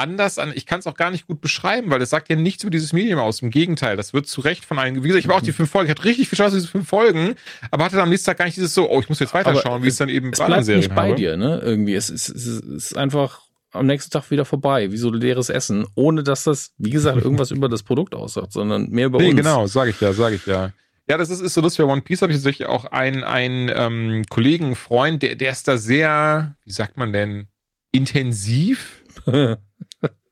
anders 0.00 0.38
an. 0.38 0.52
Ich 0.54 0.66
kann 0.66 0.80
es 0.80 0.86
auch 0.86 0.94
gar 0.96 1.10
nicht 1.10 1.26
gut 1.26 1.40
beschreiben, 1.40 1.90
weil 1.90 1.98
das 1.98 2.10
sagt 2.10 2.28
ja 2.28 2.36
nichts 2.36 2.62
über 2.64 2.70
dieses 2.70 2.92
Medium 2.92 3.20
aus. 3.20 3.42
Im 3.42 3.50
Gegenteil, 3.50 3.96
das 3.96 4.12
wird 4.12 4.26
zu 4.26 4.40
Recht 4.40 4.64
von 4.64 4.78
allen. 4.78 4.96
Wie 5.04 5.08
gesagt, 5.08 5.24
ich 5.24 5.28
habe 5.28 5.36
auch 5.38 5.44
die 5.44 5.52
fünf 5.52 5.70
Folgen, 5.70 5.86
ich 5.86 5.90
hatte 5.96 6.04
richtig 6.04 6.28
viel 6.28 6.36
Spaß 6.36 6.52
mit 6.52 6.62
diesen 6.62 6.70
fünf 6.70 6.88
Folgen, 6.88 7.34
aber 7.70 7.84
hatte 7.84 7.96
dann 7.96 8.04
am 8.04 8.10
nächsten 8.10 8.26
Tag 8.26 8.38
gar 8.38 8.44
nicht 8.46 8.56
dieses 8.56 8.74
so, 8.74 8.90
oh, 8.90 9.00
ich 9.00 9.08
muss 9.08 9.20
jetzt 9.20 9.34
weiterschauen, 9.34 9.82
wie 9.82 9.88
es 9.88 9.96
dann 9.96 10.08
eben 10.08 10.30
Es 10.32 10.38
bei 10.38 10.46
anderen 10.46 10.64
bleibt 10.64 10.76
nicht 10.76 10.84
Serien 10.88 10.96
bei 10.96 11.08
habe. 11.08 11.14
dir, 11.16 11.36
ne? 11.36 11.60
Irgendwie. 11.64 11.94
Es 11.94 12.10
ist, 12.10 12.28
es 12.28 12.46
ist, 12.46 12.64
es 12.64 12.84
ist 12.90 12.96
einfach 12.96 13.40
am 13.72 13.86
nächsten 13.86 14.10
Tag 14.10 14.30
wieder 14.30 14.44
vorbei, 14.44 14.90
wie 14.90 14.96
so 14.96 15.10
leeres 15.12 15.48
Essen, 15.48 15.86
ohne 15.94 16.22
dass 16.24 16.44
das, 16.44 16.72
wie 16.78 16.90
gesagt, 16.90 17.18
irgendwas 17.24 17.50
über 17.52 17.68
das 17.68 17.82
Produkt 17.82 18.14
aussagt, 18.14 18.52
sondern 18.52 18.88
mehr 18.90 19.06
über 19.06 19.18
Nee, 19.18 19.28
uns. 19.28 19.36
genau, 19.36 19.66
sage 19.66 19.90
ich 19.90 20.00
ja, 20.00 20.12
sage 20.12 20.34
ich 20.36 20.46
ja. 20.46 20.72
Ja, 21.08 21.18
das 21.18 21.28
ist, 21.30 21.40
ist 21.40 21.54
so 21.54 21.60
lustig. 21.60 21.84
Bei 21.84 21.90
One 21.92 22.02
Piece 22.02 22.22
habe 22.22 22.30
ich 22.32 22.38
tatsächlich 22.38 22.68
auch 22.68 22.84
einen, 22.84 23.24
einen 23.24 23.68
ähm, 23.74 24.24
Kollegen, 24.30 24.76
Freund, 24.76 25.22
der, 25.22 25.34
der 25.34 25.50
ist 25.50 25.66
da 25.66 25.76
sehr, 25.76 26.54
wie 26.64 26.70
sagt 26.70 26.96
man 26.98 27.12
denn, 27.12 27.48
intensiv 27.90 29.02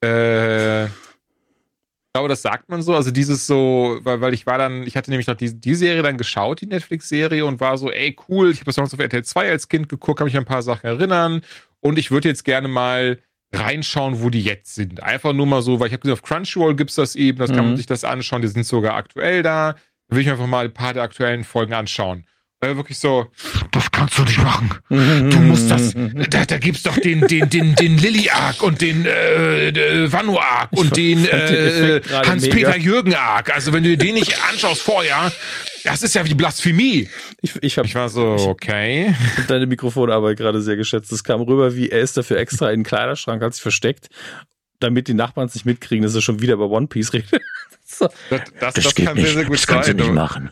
Äh, 0.05 0.85
ich 0.87 2.13
glaube, 2.15 2.29
das 2.29 2.43
sagt 2.43 2.69
man 2.69 2.83
so. 2.83 2.95
Also 2.95 3.11
dieses 3.11 3.47
so, 3.47 3.99
weil, 4.03 4.21
weil 4.21 4.35
ich 4.35 4.47
war 4.47 4.59
dann, 4.59 4.83
ich 4.85 4.97
hatte 4.97 5.11
nämlich 5.11 5.27
noch 5.27 5.37
die, 5.37 5.55
die 5.61 5.75
Serie 5.75 6.03
dann 6.03 6.17
geschaut, 6.19 6.61
die 6.61 6.67
Netflix-Serie, 6.67 7.45
und 7.45 7.61
war 7.61 7.79
so, 7.79 7.91
ey, 7.91 8.17
cool, 8.29 8.51
ich 8.51 8.59
habe 8.59 8.67
das 8.67 8.77
noch 8.77 8.93
auf 8.93 8.99
RTL 8.99 9.25
2 9.25 9.51
als 9.51 9.69
Kind 9.69 9.89
geguckt, 9.89 10.19
kann 10.19 10.25
mich 10.25 10.37
an 10.37 10.43
ein 10.43 10.47
paar 10.47 10.63
Sachen 10.63 10.87
erinnern. 10.87 11.43
Und 11.81 11.99
ich 11.99 12.11
würde 12.11 12.29
jetzt 12.29 12.45
gerne 12.45 12.67
mal 12.69 13.19
reinschauen, 13.53 14.21
wo 14.23 14.31
die 14.31 14.43
jetzt 14.43 14.75
sind. 14.75 15.03
Einfach 15.03 15.33
nur 15.33 15.47
mal 15.47 15.63
so, 15.63 15.81
weil 15.81 15.87
ich 15.89 15.93
habe 15.93 16.01
gesehen, 16.01 16.15
auf 16.15 16.23
Crunchyroll 16.23 16.75
gibt's 16.77 16.97
das 16.97 17.15
eben, 17.15 17.39
das 17.39 17.49
kann 17.51 17.65
man 17.65 17.73
Mhm. 17.73 17.77
sich 17.77 17.87
das 17.87 18.05
anschauen, 18.05 18.43
die 18.43 18.49
sind 18.49 18.65
sogar 18.67 18.95
aktuell 18.95 19.43
da. 19.43 19.75
Da 20.09 20.17
will 20.17 20.21
ich 20.21 20.27
mir 20.27 20.33
einfach 20.33 20.47
mal 20.47 20.65
ein 20.67 20.73
paar 20.75 20.95
der 20.95 21.03
aktuellen 21.03 21.45
Folgen 21.45 21.73
anschauen. 21.75 22.27
Weil 22.61 22.77
wirklich 22.77 22.99
so, 22.99 23.29
das 23.71 23.89
kannst 23.93 24.19
du 24.19 24.25
nicht 24.25 24.39
machen. 24.39 24.71
Du 24.89 25.39
musst 25.39 25.71
das. 25.71 25.95
Da, 26.31 26.45
da 26.45 26.59
gibt's 26.59 26.83
doch 26.83 26.99
den, 26.99 27.21
den, 27.29 27.49
den, 27.49 27.77
den 27.77 27.99
Lilly-Arc 27.99 28.65
und 28.65 28.81
den 28.81 29.07
äh, 29.07 29.69
äh, 29.69 30.13
Vanu-Arc 30.13 30.73
und 30.73 30.97
den, 30.97 31.25
äh, 31.25 32.01
Hans-Peter 32.11 32.71
mega. 32.71 32.77
Jürgen-Arc. 32.77 33.55
Also 33.55 33.73
wenn 33.73 33.85
du 33.85 33.91
dir 33.91 33.99
den 33.99 34.15
nicht 34.15 34.37
anschaust 34.51 34.83
vorher, 34.83 35.31
das 35.85 36.03
ist 36.03 36.17
ja 36.17 36.27
wie 36.27 36.35
Blasphemie. 36.35 37.09
Ich, 37.43 37.55
ich 37.63 37.79
habe 37.79 37.87
Ich 37.87 37.95
war 37.95 38.09
so, 38.09 38.25
okay. 38.25 39.15
hab 39.37 39.47
deine 39.47 39.67
Mikrofonarbeit 39.67 40.37
gerade 40.37 40.61
sehr 40.61 40.77
geschätzt. 40.77 41.13
Es 41.13 41.23
kam 41.23 41.41
rüber, 41.41 41.77
wie 41.77 41.91
er 41.91 42.01
ist 42.01 42.17
dafür 42.17 42.39
extra 42.39 42.71
in 42.71 42.81
den 42.81 42.85
Kleiderschrank, 42.85 43.41
hat 43.41 43.55
sich 43.55 43.63
versteckt, 43.63 44.09
damit 44.81 45.07
die 45.07 45.15
Nachbarn 45.15 45.47
es 45.47 45.55
nicht 45.55 45.65
mitkriegen, 45.65 46.03
dass 46.03 46.15
er 46.17 46.23
schon 46.23 46.41
wieder 46.41 46.55
über 46.55 46.69
One 46.69 46.89
Piece 46.89 47.13
redet. 47.13 47.41
so. 47.85 48.09
Das, 48.31 48.41
das, 48.59 48.75
das, 48.75 48.95
kann 48.97 49.17
sehr, 49.17 49.33
sehr 49.33 49.45
gut 49.45 49.59
sein. 49.59 50.15
machen. 50.15 50.51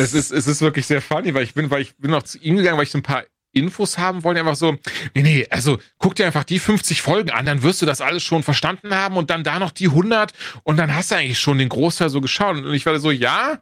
Es 0.00 0.14
ist, 0.14 0.30
es 0.30 0.46
ist 0.46 0.60
wirklich 0.60 0.86
sehr 0.86 1.02
funny, 1.02 1.34
weil 1.34 1.44
ich 1.44 1.54
bin, 1.54 1.70
weil 1.70 1.82
ich 1.82 1.96
bin 1.96 2.10
noch 2.10 2.22
zu 2.22 2.38
ihm 2.38 2.56
gegangen, 2.56 2.76
weil 2.76 2.84
ich 2.84 2.90
so 2.90 2.98
ein 2.98 3.02
paar 3.02 3.24
Infos 3.52 3.98
haben 3.98 4.22
wollte, 4.22 4.40
einfach 4.40 4.56
so, 4.56 4.76
nee, 5.14 5.22
nee, 5.22 5.46
also 5.50 5.78
guck 5.98 6.14
dir 6.14 6.26
einfach 6.26 6.44
die 6.44 6.58
50 6.58 7.02
Folgen 7.02 7.30
an, 7.30 7.46
dann 7.46 7.62
wirst 7.62 7.82
du 7.82 7.86
das 7.86 8.00
alles 8.00 8.22
schon 8.22 8.42
verstanden 8.42 8.94
haben 8.94 9.16
und 9.16 9.30
dann 9.30 9.44
da 9.44 9.58
noch 9.58 9.72
die 9.72 9.88
100 9.88 10.32
und 10.62 10.76
dann 10.76 10.94
hast 10.94 11.10
du 11.10 11.16
eigentlich 11.16 11.40
schon 11.40 11.58
den 11.58 11.68
Großteil 11.68 12.10
so 12.10 12.20
geschaut. 12.20 12.56
Und 12.56 12.72
ich 12.72 12.86
war 12.86 12.98
so, 13.00 13.10
ja, 13.10 13.58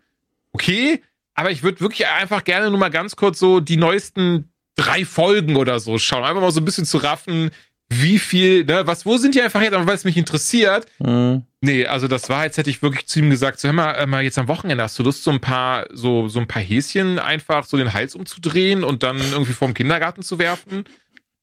okay, 0.52 1.02
aber 1.35 1.51
ich 1.51 1.62
würde 1.62 1.81
wirklich 1.81 2.06
einfach 2.06 2.44
gerne 2.44 2.69
nur 2.70 2.78
mal 2.78 2.90
ganz 2.90 3.16
kurz 3.16 3.39
so 3.39 3.60
die 3.60 3.77
neuesten 3.77 4.52
drei 4.77 5.05
Folgen 5.05 5.56
oder 5.56 5.81
so 5.81 5.98
schauen, 5.98 6.24
einfach 6.24 6.43
mal 6.43 6.52
so 6.52 6.60
ein 6.60 6.65
bisschen 6.65 6.85
zu 6.85 6.98
raffen, 6.98 7.51
wie 7.90 8.19
viel, 8.19 8.65
ne, 8.65 8.86
was, 8.86 9.06
wo 9.06 9.16
sind 9.16 9.35
die 9.35 9.40
einfach 9.43 9.62
jetzt, 9.62 9.73
aber 9.74 9.86
weil 9.86 9.94
es 9.94 10.05
mich 10.05 10.16
interessiert, 10.16 10.86
Mhm. 10.98 11.44
Nee, 11.60 11.86
also 11.86 12.06
das 12.06 12.28
war, 12.28 12.44
jetzt 12.44 12.56
hätte 12.56 12.70
ich 12.70 12.82
wirklich 12.82 13.09
zu 13.09 13.19
ihm 13.19 13.31
gesagt, 13.31 13.59
so 13.59 13.66
hör 13.66 13.73
mal, 13.73 13.93
äh, 13.94 14.06
mal 14.06 14.23
jetzt 14.23 14.39
am 14.39 14.47
Wochenende 14.47 14.85
hast 14.85 14.97
du 14.97 15.02
Lust, 15.02 15.24
so 15.24 15.32
ein 15.32 15.40
paar, 15.40 15.86
so, 15.93 16.28
so 16.28 16.39
ein 16.39 16.47
paar 16.47 16.62
Häschen 16.62 17.19
einfach 17.19 17.65
so 17.65 17.77
den 17.77 17.93
Hals 17.94 18.15
umzudrehen 18.15 18.85
und 18.85 19.02
dann 19.02 19.16
irgendwie 19.19 19.55
vorm 19.55 19.74
Kindergarten 19.74 20.23
zu 20.23 20.39
werfen? 20.39 20.85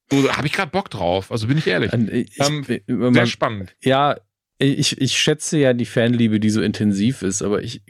So, 0.10 0.32
habe 0.32 0.48
ich 0.48 0.54
gerade 0.54 0.72
Bock 0.72 0.90
drauf, 0.90 1.34
also 1.34 1.48
bin 1.48 1.58
ich 1.58 1.68
ehrlich. 1.68 1.92
Ich, 1.92 2.40
Ähm, 2.40 2.66
man, 2.88 3.14
Sehr 3.14 3.26
spannend. 3.26 3.76
ja, 3.84 4.16
ich, 4.58 5.02
ich 5.02 5.18
schätze 5.18 5.58
ja 5.58 5.74
die 5.74 5.86
Fanliebe, 5.86 6.40
die 6.40 6.50
so 6.50 6.62
intensiv 6.62 7.22
ist, 7.22 7.42
aber 7.42 7.62
ich, 7.62 7.82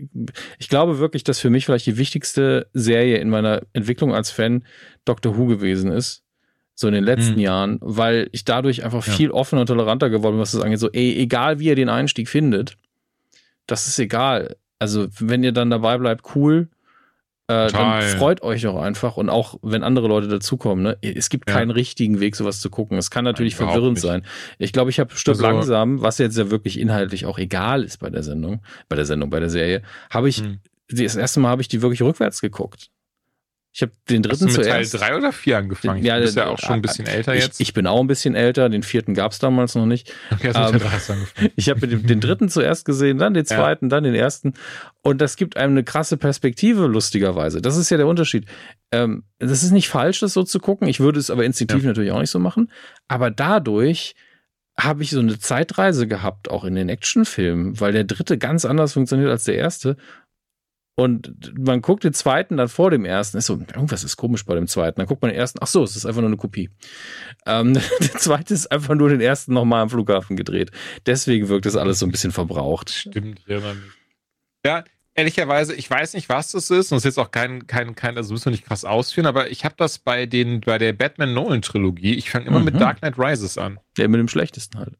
ich 0.58 0.68
glaube 0.68 0.98
wirklich, 0.98 1.24
dass 1.24 1.40
für 1.40 1.52
mich 1.52 1.66
vielleicht 1.66 1.86
die 1.86 1.98
wichtigste 1.98 2.72
Serie 2.74 3.18
in 3.18 3.30
meiner 3.30 3.62
Entwicklung 3.74 4.16
als 4.16 4.32
Fan 4.32 4.66
Doctor 5.06 5.38
Who 5.38 5.46
gewesen 5.46 5.92
ist. 5.92 6.24
So 6.78 6.88
in 6.90 6.94
den 6.94 7.04
letzten 7.06 7.36
Hm. 7.36 7.40
Jahren, 7.40 7.78
weil 7.82 8.28
ich 8.34 8.44
dadurch 8.44 8.84
einfach 8.84 9.06
Ja. 9.08 9.14
viel 9.14 9.32
offener 9.32 9.62
und 9.62 9.68
toleranter 9.68 10.10
geworden 10.10 10.34
bin, 10.36 10.42
was 10.42 10.52
das 10.52 10.62
angeht. 10.62 10.80
So, 10.80 10.92
ey, 10.92 11.16
egal 11.18 11.60
wie 11.60 11.66
ihr 11.68 11.76
den 11.76 11.88
Einstieg 11.90 12.28
findet, 12.28 12.76
das 13.66 13.88
ist 13.88 13.98
egal. 13.98 14.58
Also, 14.78 15.08
wenn 15.20 15.44
ihr 15.44 15.54
dann 15.54 15.70
dabei 15.70 15.98
bleibt, 15.98 16.36
cool. 16.36 16.68
Äh, 17.48 17.68
dann 17.72 18.02
freut 18.18 18.42
euch 18.42 18.64
doch 18.64 18.76
einfach 18.82 19.18
und 19.18 19.30
auch 19.30 19.60
wenn 19.62 19.84
andere 19.84 20.08
Leute 20.08 20.28
dazukommen, 20.28 20.84
ne? 20.84 20.98
Es 21.02 21.30
gibt 21.30 21.48
Ja. 21.48 21.56
keinen 21.56 21.70
richtigen 21.70 22.20
Weg, 22.20 22.36
sowas 22.36 22.60
zu 22.60 22.72
gucken. 22.72 22.98
Es 22.98 23.12
kann 23.12 23.24
natürlich 23.24 23.58
Nein, 23.60 23.70
verwirrend 23.70 24.00
sein. 24.00 24.26
Ich 24.58 24.74
glaube, 24.74 24.90
ich 24.90 25.00
habe 25.00 25.16
Stirb 25.16 25.36
Also- 25.36 25.44
langsam, 25.44 26.02
was 26.02 26.18
jetzt 26.18 26.36
ja 26.40 26.50
wirklich 26.50 26.80
inhaltlich 26.80 27.28
auch 27.28 27.38
egal 27.38 27.84
ist 27.84 28.00
bei 28.00 28.10
der 28.10 28.24
Sendung, 28.24 28.62
bei 28.90 28.96
der 28.96 29.06
Sendung, 29.06 29.30
bei 29.30 29.40
der 29.40 29.52
Serie, 29.52 29.84
habe 30.10 30.28
ich, 30.28 30.40
Hm. 30.40 30.60
das 30.90 31.16
erste 31.16 31.40
Mal 31.40 31.50
habe 31.50 31.62
ich 31.62 31.68
die 31.68 31.84
wirklich 31.84 32.02
rückwärts 32.02 32.42
geguckt. 32.42 32.90
Ich 33.78 33.82
habe 33.82 33.92
den 34.10 34.24
Hast 34.24 34.40
du 34.42 34.46
dritten 34.46 34.58
mit 34.58 34.68
Teil 34.70 34.86
zuerst. 34.86 34.94
drei 35.02 35.18
oder 35.18 35.34
vier 35.34 35.58
angefangen? 35.58 36.02
Ja, 36.02 36.16
du 36.16 36.22
bist 36.22 36.38
ja 36.38 36.44
äh, 36.46 36.48
auch 36.48 36.58
schon 36.60 36.76
ein 36.76 36.82
bisschen 36.82 37.08
älter 37.08 37.36
ich, 37.36 37.44
jetzt. 37.44 37.60
Ich 37.60 37.74
bin 37.74 37.88
auch 37.88 38.00
ein 38.00 38.08
bisschen 38.08 38.34
älter, 38.34 38.70
den 38.70 38.84
vierten 38.84 39.14
gab 39.14 39.34
es 39.34 39.40
damals 39.40 39.76
noch 39.76 39.86
nicht. 39.86 40.14
okay, 40.32 40.48
mit 40.48 40.56
ähm, 40.56 40.80
Teil 40.80 40.82
angefangen. 40.82 41.28
Ich 41.58 41.68
habe 41.70 41.86
den, 41.86 42.08
den 42.08 42.22
dritten 42.22 42.48
zuerst 42.48 42.86
gesehen, 42.86 43.18
dann 43.18 43.34
den 43.34 43.44
Ja. 43.44 43.58
zweiten, 43.58 43.90
dann 43.90 44.06
den 44.06 44.16
ersten. 44.16 44.54
Und 45.02 45.20
das 45.20 45.36
gibt 45.36 45.58
einem 45.58 45.74
eine 45.74 45.84
krasse 45.84 46.16
Perspektive, 46.16 46.88
lustigerweise. 46.88 47.62
Das 47.62 47.76
ist 47.76 47.90
ja 47.90 47.98
der 47.98 48.08
Unterschied. 48.08 48.46
Ähm, 48.94 49.26
das 49.40 49.62
ist 49.62 49.72
nicht 49.72 49.90
falsch, 49.90 50.22
das 50.22 50.32
so 50.32 50.44
zu 50.44 50.60
gucken. 50.60 50.88
Ich 50.88 51.02
würde 51.02 51.20
es 51.20 51.30
aber 51.30 51.44
instinktiv 51.44 51.82
Ja. 51.84 51.90
natürlich 51.90 52.12
auch 52.12 52.22
nicht 52.22 52.32
so 52.32 52.40
machen. 52.40 52.72
Aber 53.10 53.30
dadurch 53.30 54.16
habe 54.80 55.04
ich 55.04 55.10
so 55.10 55.20
eine 55.20 55.38
Zeitreise 55.38 56.08
gehabt, 56.08 56.50
auch 56.50 56.64
in 56.64 56.76
den 56.76 56.88
Actionfilmen, 56.88 57.78
weil 57.80 57.92
der 57.92 58.06
dritte 58.06 58.38
ganz 58.38 58.64
anders 58.64 58.94
funktioniert 58.94 59.30
als 59.30 59.44
der 59.44 59.56
erste. 59.56 59.98
Und 60.98 61.54
man 61.60 61.82
guckt 61.82 62.06
den 62.06 62.14
zweiten 62.14 62.56
dann 62.56 62.70
vor 62.70 62.90
dem 62.90 63.04
ersten, 63.04 63.38
ist 63.38 63.48
so, 63.48 63.56
irgendwas 63.56 64.06
ist 64.06 64.16
komisch 64.16 64.46
bei 64.46 64.56
dem 64.56 64.68
zweiten. 64.68 64.98
Dann 64.98 65.08
guckt 65.08 65.22
man 65.22 65.30
den 65.30 65.38
ersten, 65.38 65.60
ach 65.62 65.68
so, 65.68 65.84
es 65.84 65.98
ist 65.98 66.06
einfach 66.06 66.22
nur 66.22 66.30
eine 66.30 66.38
Kopie. 66.38 66.70
Ähm, 67.46 67.74
der 68.00 68.14
zweite 68.14 68.54
ist 68.54 68.72
einfach 68.72 68.96
nur 68.96 69.10
den 69.10 69.20
ersten 69.20 69.54
nochmal 69.54 69.82
am 69.82 69.90
Flughafen 69.90 70.38
gedreht. 70.38 70.72
Deswegen 71.06 71.50
wirkt 71.50 71.66
das 71.66 71.76
alles 71.76 72.00
so 72.00 72.06
ein 72.06 72.12
bisschen 72.12 72.32
verbraucht. 72.32 72.92
Stimmt, 72.92 73.46
mich. 73.46 73.64
Ja, 74.66 74.86
ehrlicherweise, 75.16 75.74
ich 75.76 75.90
weiß 75.90 76.14
nicht, 76.14 76.30
was 76.30 76.52
das 76.52 76.70
ist. 76.70 76.92
Und 76.92 76.98
das 76.98 77.04
ist 77.04 77.16
jetzt 77.16 77.20
auch 77.20 77.32
kein, 77.32 77.68
kein, 77.68 77.96
kein, 77.96 78.16
also 78.16 78.32
müssen 78.32 78.46
wir 78.46 78.52
nicht 78.52 78.66
krass 78.66 78.86
ausführen, 78.86 79.26
aber 79.28 79.52
ich 79.52 79.66
habe 79.66 79.76
das 79.78 80.00
bei 80.00 80.26
den, 80.26 80.62
bei 80.62 80.78
der 80.78 80.94
Batman 80.94 81.34
Nolan 81.34 81.62
Trilogie. 81.62 82.14
Ich 82.16 82.30
fange 82.30 82.46
immer 82.46 82.62
mit 82.62 82.76
Mhm. 82.76 82.80
Dark 82.80 83.00
Knight 83.00 83.20
Rises 83.20 83.58
an. 83.58 83.80
Der 83.98 84.08
mit 84.08 84.20
dem 84.20 84.30
schlechtesten 84.30 84.80
halt. 84.80 84.94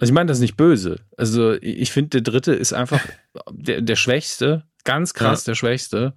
Also 0.00 0.10
ich 0.10 0.14
meine 0.14 0.28
das 0.28 0.38
ist 0.38 0.42
nicht 0.42 0.56
böse. 0.56 1.00
Also 1.16 1.52
ich 1.60 1.92
finde, 1.92 2.20
der 2.20 2.32
dritte 2.32 2.52
ist 2.54 2.72
einfach 2.72 3.00
der, 3.50 3.80
der 3.82 3.96
Schwächste, 3.96 4.64
ganz 4.84 5.14
krass 5.14 5.44
der 5.44 5.54
Schwächste. 5.54 6.14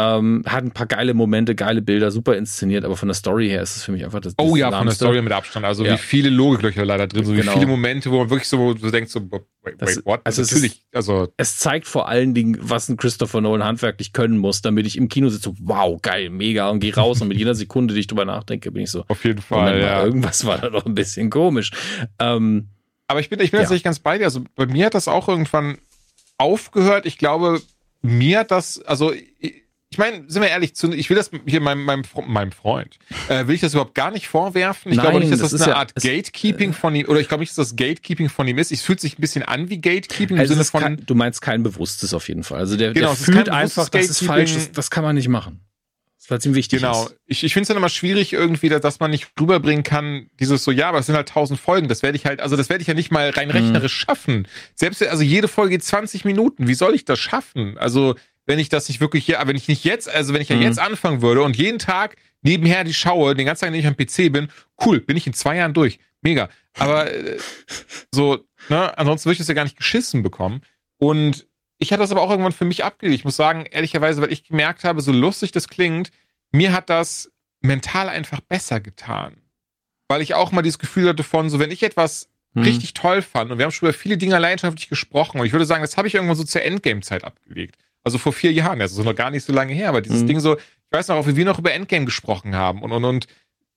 Ähm, 0.00 0.44
hat 0.46 0.62
ein 0.62 0.70
paar 0.70 0.86
geile 0.86 1.12
Momente, 1.12 1.56
geile 1.56 1.82
Bilder, 1.82 2.12
super 2.12 2.36
inszeniert, 2.36 2.84
aber 2.84 2.96
von 2.96 3.08
der 3.08 3.16
Story 3.16 3.48
her 3.48 3.62
ist 3.62 3.74
es 3.74 3.82
für 3.82 3.90
mich 3.90 4.04
einfach 4.04 4.20
das 4.20 4.34
Oh 4.38 4.50
das 4.50 4.58
ja, 4.60 4.70
von 4.70 4.86
der. 4.86 4.94
Story 4.94 5.20
mit 5.22 5.32
Abstand. 5.32 5.66
Also 5.66 5.84
Ja. 5.84 5.94
wie 5.94 5.98
viele 5.98 6.28
Logiklöcher 6.30 6.84
leider 6.84 7.08
drin, 7.08 7.24
so 7.24 7.32
wie 7.32 7.38
Genau. 7.40 7.50
viele 7.54 7.66
Momente, 7.66 8.08
wo 8.12 8.18
man 8.18 8.30
wirklich 8.30 8.48
so, 8.48 8.60
wo 8.60 8.74
du 8.74 8.90
denkst 8.92 9.10
so, 9.10 9.28
wait, 9.28 9.74
Das- 9.78 9.96
wait 9.96 10.06
what? 10.06 10.20
also 10.22 10.40
es 10.42 10.52
natürlich, 10.52 10.84
also 10.92 11.32
Es 11.36 11.56
zeigt 11.58 11.88
vor 11.88 12.08
allen 12.08 12.32
Dingen, 12.32 12.58
was 12.60 12.88
ein 12.88 12.96
Christopher 12.96 13.40
Nolan 13.40 13.64
handwerklich 13.64 14.12
können 14.12 14.38
muss, 14.38 14.62
damit 14.62 14.86
ich 14.86 14.96
im 14.96 15.08
Kino 15.08 15.30
sitze, 15.30 15.50
so, 15.50 15.56
wow, 15.62 16.00
geil, 16.00 16.30
mega, 16.30 16.68
und 16.70 16.78
gehe 16.78 16.94
raus 16.94 17.20
und 17.20 17.26
mit 17.26 17.36
jeder 17.38 17.56
Sekunde, 17.56 17.92
die 17.94 17.98
ich 18.00 18.06
drüber 18.06 18.24
nachdenke, 18.24 18.70
bin 18.70 18.84
ich 18.84 18.92
so, 18.92 19.04
auf 19.08 19.24
jeden 19.24 19.42
Fall, 19.42 19.72
mal, 19.72 19.80
ja. 19.80 20.04
irgendwas 20.04 20.44
war 20.46 20.58
da 20.58 20.70
doch 20.70 20.86
ein 20.86 20.94
bisschen 20.94 21.28
komisch. 21.28 21.72
Ähm, 22.20 22.68
Aber 23.08 23.20
ich 23.20 23.28
bin, 23.30 23.40
ich 23.40 23.50
bin 23.50 23.58
Ja. 23.58 23.62
tatsächlich 23.64 23.84
ganz 23.84 23.98
bei 23.98 24.18
dir. 24.18 24.24
Also 24.24 24.44
bei 24.54 24.66
mir 24.66 24.86
hat 24.86 24.94
das 24.94 25.08
auch 25.08 25.28
irgendwann 25.28 25.78
aufgehört. 26.36 27.06
Ich 27.06 27.18
glaube, 27.18 27.60
mir 28.02 28.40
hat 28.40 28.50
das, 28.50 28.80
also 28.82 29.12
ich, 29.12 29.64
ich 29.90 29.96
meine, 29.96 30.24
sind 30.28 30.42
wir 30.42 30.50
ehrlich, 30.50 30.72
ich 30.82 31.08
will 31.08 31.16
das 31.16 31.30
hier 31.46 31.60
meinem, 31.62 31.82
meinem, 31.84 32.04
meinem 32.26 32.52
Freund, 32.52 32.98
äh, 33.30 33.46
will 33.46 33.54
ich 33.54 33.62
das 33.62 33.72
überhaupt 33.72 33.94
gar 33.94 34.10
nicht 34.10 34.28
vorwerfen. 34.28 34.92
Ich 34.92 34.98
Nein, 34.98 35.06
glaube 35.06 35.20
nicht, 35.20 35.32
dass 35.32 35.40
das, 35.40 35.52
das 35.52 35.62
eine 35.62 35.70
ja- 35.72 35.76
Art 35.78 35.94
Gatekeeping 35.94 36.74
von 36.74 36.94
ihm, 36.94 37.08
oder 37.08 37.18
ich 37.20 37.28
glaube 37.28 37.40
nicht, 37.40 37.50
dass 37.56 37.68
das 37.70 37.76
Gatekeeping 37.76 38.28
von 38.28 38.46
ihm 38.46 38.58
ist. 38.58 38.70
Es 38.70 38.82
fühlt 38.82 39.00
sich 39.00 39.18
ein 39.18 39.22
bisschen 39.22 39.42
an 39.42 39.70
wie 39.70 39.80
Gatekeeping 39.80 40.36
im 40.36 40.40
Also 40.40 40.52
Sinne 40.52 40.64
von, 40.66 40.80
kein, 40.82 41.06
du 41.06 41.14
meinst 41.14 41.40
kein 41.40 41.62
bewusstes 41.62 42.12
auf 42.12 42.28
jeden 42.28 42.44
Fall. 42.44 42.58
Also 42.58 42.76
der, 42.76 42.92
Genau, 42.92 43.08
der 43.08 43.16
fühlt 43.16 43.48
einfach, 43.48 43.88
das 43.88 44.10
ist 44.10 44.22
falsch, 44.22 44.52
das, 44.54 44.70
das 44.72 44.90
kann 44.90 45.02
man 45.04 45.14
nicht 45.16 45.28
machen. 45.28 45.60
Weil 46.28 46.38
es 46.38 46.46
ihm 46.46 46.54
wichtig 46.54 46.80
Genau. 46.80 47.06
ist. 47.06 47.16
Ich, 47.26 47.44
ich 47.44 47.52
finde 47.52 47.62
es 47.62 47.68
dann 47.68 47.76
immer 47.76 47.88
schwierig 47.88 48.32
irgendwie, 48.32 48.68
dass, 48.68 49.00
man 49.00 49.10
nicht 49.10 49.28
rüberbringen 49.40 49.82
kann, 49.82 50.28
dieses 50.38 50.62
so, 50.62 50.70
ja, 50.70 50.88
aber 50.90 50.98
es 50.98 51.06
sind 51.06 51.14
halt 51.16 51.28
tausend 51.28 51.58
Folgen. 51.58 51.88
Das 51.88 52.02
werde 52.02 52.16
ich 52.16 52.26
halt, 52.26 52.40
also 52.40 52.56
das 52.56 52.68
werde 52.68 52.82
ich 52.82 52.88
ja 52.88 52.94
nicht 52.94 53.10
mal 53.10 53.30
rein 53.30 53.50
rechnerisch 53.50 53.94
schaffen. 53.94 54.46
Selbst, 54.74 55.02
also 55.02 55.22
jede 55.22 55.48
Folge 55.48 55.70
geht 55.70 55.84
20 55.84 56.24
Minuten. 56.24 56.68
Wie 56.68 56.74
soll 56.74 56.94
ich 56.94 57.04
das 57.04 57.18
schaffen? 57.18 57.78
Also, 57.78 58.14
wenn 58.46 58.58
ich 58.58 58.68
das 58.68 58.88
nicht 58.88 59.00
wirklich, 59.00 59.26
ja, 59.26 59.46
wenn 59.46 59.56
ich 59.56 59.68
nicht 59.68 59.84
jetzt, 59.84 60.08
also 60.08 60.32
wenn 60.34 60.40
ich 60.42 60.48
ja 60.48 60.56
Mhm. 60.56 60.62
jetzt 60.62 60.78
anfangen 60.78 61.22
würde 61.22 61.42
und 61.42 61.56
jeden 61.56 61.78
Tag 61.78 62.16
nebenher 62.42 62.84
die 62.84 62.94
schaue, 62.94 63.34
den 63.34 63.46
ganzen 63.46 63.62
Tag, 63.66 63.72
wenn 63.72 63.80
ich 63.80 63.86
am 63.86 63.96
PC 63.96 64.32
bin, 64.32 64.48
cool, 64.84 65.00
bin 65.00 65.16
ich 65.16 65.26
in 65.26 65.32
zwei 65.34 65.56
Jahren 65.56 65.74
durch. 65.74 65.98
Mega. 66.22 66.48
Aber 66.78 67.12
äh, 67.12 67.38
so, 68.12 68.38
ne, 68.68 68.96
ansonsten 68.98 69.26
würde 69.26 69.32
ich 69.34 69.38
das 69.38 69.48
ja 69.48 69.54
gar 69.54 69.64
nicht 69.64 69.76
geschissen 69.76 70.22
bekommen. 70.22 70.62
Und 70.98 71.46
ich 71.78 71.92
hatte 71.92 72.00
das 72.02 72.10
aber 72.10 72.22
auch 72.22 72.30
irgendwann 72.30 72.52
für 72.52 72.64
mich 72.64 72.84
abgelegt. 72.84 73.18
Ich 73.20 73.24
muss 73.24 73.36
sagen, 73.36 73.66
ehrlicherweise, 73.66 74.20
weil 74.22 74.32
ich 74.32 74.44
gemerkt 74.44 74.84
habe, 74.84 75.00
so 75.00 75.12
lustig 75.12 75.52
das 75.52 75.68
klingt, 75.68 76.10
mir 76.50 76.72
hat 76.72 76.90
das 76.90 77.30
mental 77.60 78.08
einfach 78.08 78.40
besser 78.40 78.80
getan. 78.80 79.42
Weil 80.08 80.22
ich 80.22 80.34
auch 80.34 80.52
mal 80.52 80.62
dieses 80.62 80.78
Gefühl 80.78 81.08
hatte 81.08 81.22
von, 81.22 81.50
so 81.50 81.58
wenn 81.58 81.70
ich 81.70 81.82
etwas 81.82 82.28
Hm. 82.54 82.62
richtig 82.62 82.94
toll 82.94 83.20
fand 83.20 83.50
und 83.50 83.58
wir 83.58 83.64
haben 83.66 83.72
schon 83.72 83.88
über 83.90 83.96
viele 83.98 84.16
Dinge 84.16 84.38
leidenschaftlich 84.38 84.88
gesprochen 84.88 85.38
und 85.38 85.44
ich 85.46 85.52
würde 85.52 85.66
sagen, 85.66 85.82
das 85.82 85.98
habe 85.98 86.08
ich 86.08 86.14
irgendwann 86.14 86.34
so 86.36 86.44
zur 86.44 86.62
Endgame-Zeit 86.62 87.22
abgelegt. 87.22 87.76
Also 88.04 88.16
vor 88.16 88.32
vier 88.32 88.52
Jahren, 88.52 88.80
also 88.80 89.02
noch 89.02 89.14
gar 89.14 89.30
nicht 89.30 89.44
so 89.44 89.52
lange 89.52 89.74
her, 89.74 89.90
aber 89.90 90.00
dieses 90.00 90.22
Mhm. 90.22 90.26
Ding 90.28 90.40
so, 90.40 90.56
ich 90.56 90.62
weiß 90.90 91.08
noch, 91.08 91.16
auch 91.16 91.26
wie 91.26 91.36
wir 91.36 91.44
noch 91.44 91.58
über 91.58 91.74
Endgame 91.74 92.06
gesprochen 92.06 92.54
haben 92.56 92.80
und 92.82 92.90
und 92.92 93.04
und 93.04 93.26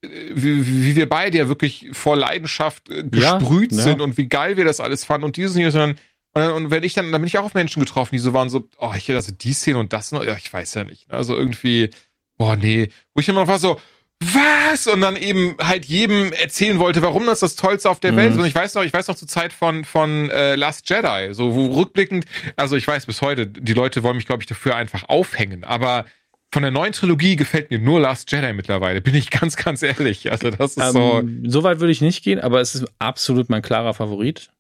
äh, 0.04 0.08
wie, 0.34 0.66
wie 0.86 0.96
wir 0.96 1.10
beide 1.10 1.38
ja 1.38 1.50
wirklich 1.50 1.90
vor 1.92 2.16
Leidenschaft 2.16 2.90
äh, 2.90 3.04
Ja, 3.14 3.38
gesprüht 3.40 3.74
ja. 3.74 3.78
sind 3.80 4.00
und 4.00 4.18
wie 4.18 4.30
geil 4.30 4.56
wir 4.56 4.64
das 4.64 4.80
alles 4.80 5.04
fanden 5.04 5.26
und 5.26 5.36
dieses 5.36 5.52
und 5.56 5.60
jenes 5.60 5.74
dann 5.74 5.96
und, 6.34 6.72
wenn 6.72 6.84
ich 6.84 6.94
dann, 6.94 7.12
dann 7.12 7.22
bin 7.22 7.28
ich 7.28 7.38
auch 7.38 7.44
auf 7.44 7.54
Menschen 7.54 7.82
getroffen, 7.82 8.16
die 8.16 8.20
so 8.20 8.34
waren 8.34 8.50
so, 8.50 8.68
oh, 8.78 8.94
ich 8.96 9.10
also 9.12 9.32
die 9.34 9.54
Szene 9.54 9.80
und 9.80 9.92
das 9.94 10.12
noch, 10.12 10.24
ja, 10.24 10.36
ich 10.38 10.52
weiß 10.52 10.74
ja 10.76 10.84
nicht. 10.84 11.12
Also 11.12 11.36
irgendwie, 11.36 11.90
boah, 12.38 12.56
nee. 12.56 12.90
Wo 13.14 13.20
ich 13.20 13.28
immer 13.30 13.42
noch 13.42 13.48
war 13.48 13.60
so, 13.60 13.80
was? 14.22 14.88
Und 14.88 15.02
dann 15.02 15.16
eben 15.16 15.56
halt 15.62 15.86
jedem 15.86 16.32
erzählen 16.32 16.80
wollte, 16.80 17.02
warum 17.02 17.26
das 17.26 17.40
das 17.40 17.56
Tollste 17.56 17.90
auf 17.90 18.00
der 18.00 18.12
Mhm. 18.12 18.18
Welt 18.18 18.32
ist. 18.34 18.40
Und 18.40 18.46
ich 18.46 18.56
weiß 18.56 18.76
noch, 18.76 18.84
ich 18.84 18.94
weiß 18.94 19.08
noch 19.08 19.16
zur 19.16 19.28
Zeit 19.28 19.52
von, 19.52 19.84
von 19.84 20.30
äh, 20.30 20.56
Last 20.56 20.90
Jedi, 20.90 21.34
so 21.34 21.56
wo 21.56 21.74
rückblickend, 21.74 22.26
also 22.56 22.76
ich 22.76 22.88
weiß 22.88 23.08
bis 23.08 23.22
heute, 23.22 23.48
die 23.48 23.74
Leute 23.74 24.04
wollen 24.04 24.16
mich, 24.16 24.28
glaube 24.28 24.44
ich, 24.44 24.48
dafür 24.48 24.76
einfach 24.76 25.10
aufhängen. 25.10 25.64
Aber 25.64 26.06
von 26.54 26.62
der 26.62 26.72
neuen 26.72 26.94
Trilogie 26.94 27.36
gefällt 27.36 27.72
mir 27.72 27.80
nur 27.80 28.00
Last 28.00 28.32
Jedi 28.32 28.54
mittlerweile, 28.54 29.02
bin 29.02 29.16
ich 29.16 29.30
ganz, 29.32 29.56
ganz 29.56 29.82
ehrlich. 29.82 30.32
Also 30.32 30.52
das 30.52 30.78
ist 30.78 30.92
so. 30.94 31.20
Ähm, 31.20 31.44
so 31.50 31.64
weit 31.64 31.80
würde 31.80 31.92
ich 31.92 32.02
nicht 32.02 32.24
gehen, 32.24 32.40
aber 32.40 32.62
es 32.62 32.76
ist 32.76 32.86
absolut 33.00 33.50
mein 33.50 33.62
klarer 33.62 33.94
Favorit. 33.94 34.52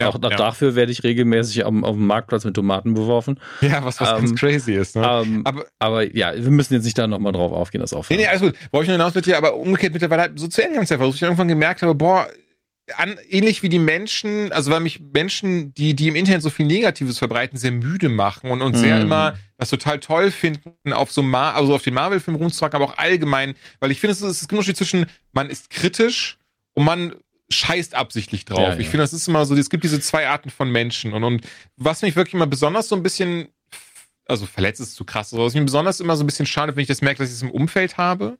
Ja, 0.00 0.08
auch 0.08 0.14
auch 0.14 0.30
ja. 0.30 0.36
dafür 0.36 0.74
werde 0.74 0.90
ich 0.90 1.02
regelmäßig 1.04 1.66
am, 1.66 1.84
auf 1.84 1.96
dem 1.96 2.06
Marktplatz 2.06 2.44
mit 2.44 2.54
Tomaten 2.54 2.94
beworfen. 2.94 3.38
Ja, 3.60 3.84
was, 3.84 4.00
was 4.00 4.08
ganz 4.10 4.30
ähm, 4.30 4.36
crazy 4.36 4.72
ist. 4.74 4.96
Ne? 4.96 5.06
Ähm, 5.06 5.42
Aber 5.44 5.66
aber 5.78 6.16
ja, 6.16 6.32
wir 6.34 6.50
müssen 6.50 6.72
jetzt 6.74 6.84
nicht 6.84 6.96
da 6.96 7.06
nochmal 7.06 7.32
drauf 7.32 7.52
aufgehen, 7.52 7.80
das 7.82 7.92
Nee, 7.92 7.98
aufhören. 7.98 8.20
nee, 8.20 8.26
alles 8.26 8.40
gut. 8.40 8.54
Wollte 8.70 8.84
ich 8.84 8.88
nur 8.88 8.96
hinaus 8.96 9.14
mit 9.14 9.26
dir, 9.26 9.36
aber 9.36 9.54
umgekehrt 9.56 9.92
mittlerweile 9.92 10.22
halt 10.22 10.38
so 10.38 10.48
zu 10.48 10.64
Ende 10.64 10.80
einfach, 10.80 10.98
wo 10.98 11.08
ich 11.10 11.20
irgendwann 11.20 11.48
gemerkt 11.48 11.82
habe, 11.82 11.94
boah, 11.94 12.26
an, 12.96 13.16
ähnlich 13.28 13.62
wie 13.62 13.68
die 13.68 13.78
Menschen, 13.78 14.50
also 14.52 14.70
weil 14.70 14.80
mich 14.80 15.00
Menschen, 15.14 15.72
die, 15.74 15.94
die 15.94 16.08
im 16.08 16.16
Internet 16.16 16.42
so 16.42 16.50
viel 16.50 16.66
Negatives 16.66 17.18
verbreiten, 17.18 17.56
sehr 17.58 17.70
müde 17.70 18.08
machen 18.08 18.50
und, 18.50 18.60
und 18.60 18.76
sehr 18.76 18.96
Mhm. 18.96 19.02
immer 19.02 19.34
das 19.56 19.70
total 19.70 20.00
toll 20.00 20.30
finden, 20.30 20.92
auf 20.92 21.12
so 21.12 21.22
Mar 21.22 21.54
also 21.54 21.74
auf 21.74 21.82
den 21.82 21.94
Marvel-Film 21.94 22.36
rumzutragen, 22.36 22.74
aber 22.82 22.92
auch 22.92 22.98
allgemein, 22.98 23.54
weil 23.78 23.90
ich 23.92 24.00
finde, 24.00 24.12
es 24.12 24.20
ist, 24.22 24.28
es 24.28 24.42
ist 24.42 24.50
ein 24.52 24.56
Unterschied 24.56 24.76
zwischen, 24.76 25.06
man 25.32 25.48
ist 25.48 25.70
kritisch 25.70 26.38
und 26.74 26.84
man 26.84 27.14
scheißt 27.52 27.94
absichtlich 27.94 28.44
drauf. 28.44 28.58
Ja, 28.58 28.72
ja. 28.74 28.78
Ich 28.78 28.88
finde, 28.88 29.04
das 29.04 29.12
ist 29.12 29.28
immer 29.28 29.46
so, 29.46 29.54
es 29.54 29.70
gibt 29.70 29.84
diese 29.84 30.00
zwei 30.00 30.28
Arten 30.28 30.50
von 30.50 30.70
Menschen 30.70 31.12
und, 31.12 31.24
und 31.24 31.46
was 31.76 32.02
mich 32.02 32.16
wirklich 32.16 32.34
immer 32.34 32.46
besonders 32.46 32.88
so 32.88 32.96
ein 32.96 33.02
bisschen, 33.02 33.48
also 34.26 34.46
verletzt 34.46 34.80
ist 34.80 34.94
zu 34.94 35.04
krass, 35.04 35.32
aber 35.32 35.44
was 35.44 35.54
mich 35.54 35.64
besonders 35.64 36.00
immer 36.00 36.16
so 36.16 36.24
ein 36.24 36.26
bisschen 36.26 36.46
schade, 36.46 36.74
wenn 36.74 36.82
ich 36.82 36.88
das 36.88 37.02
merke, 37.02 37.18
dass 37.18 37.28
ich 37.28 37.36
es 37.36 37.42
im 37.42 37.50
Umfeld 37.50 37.96
habe. 37.96 38.38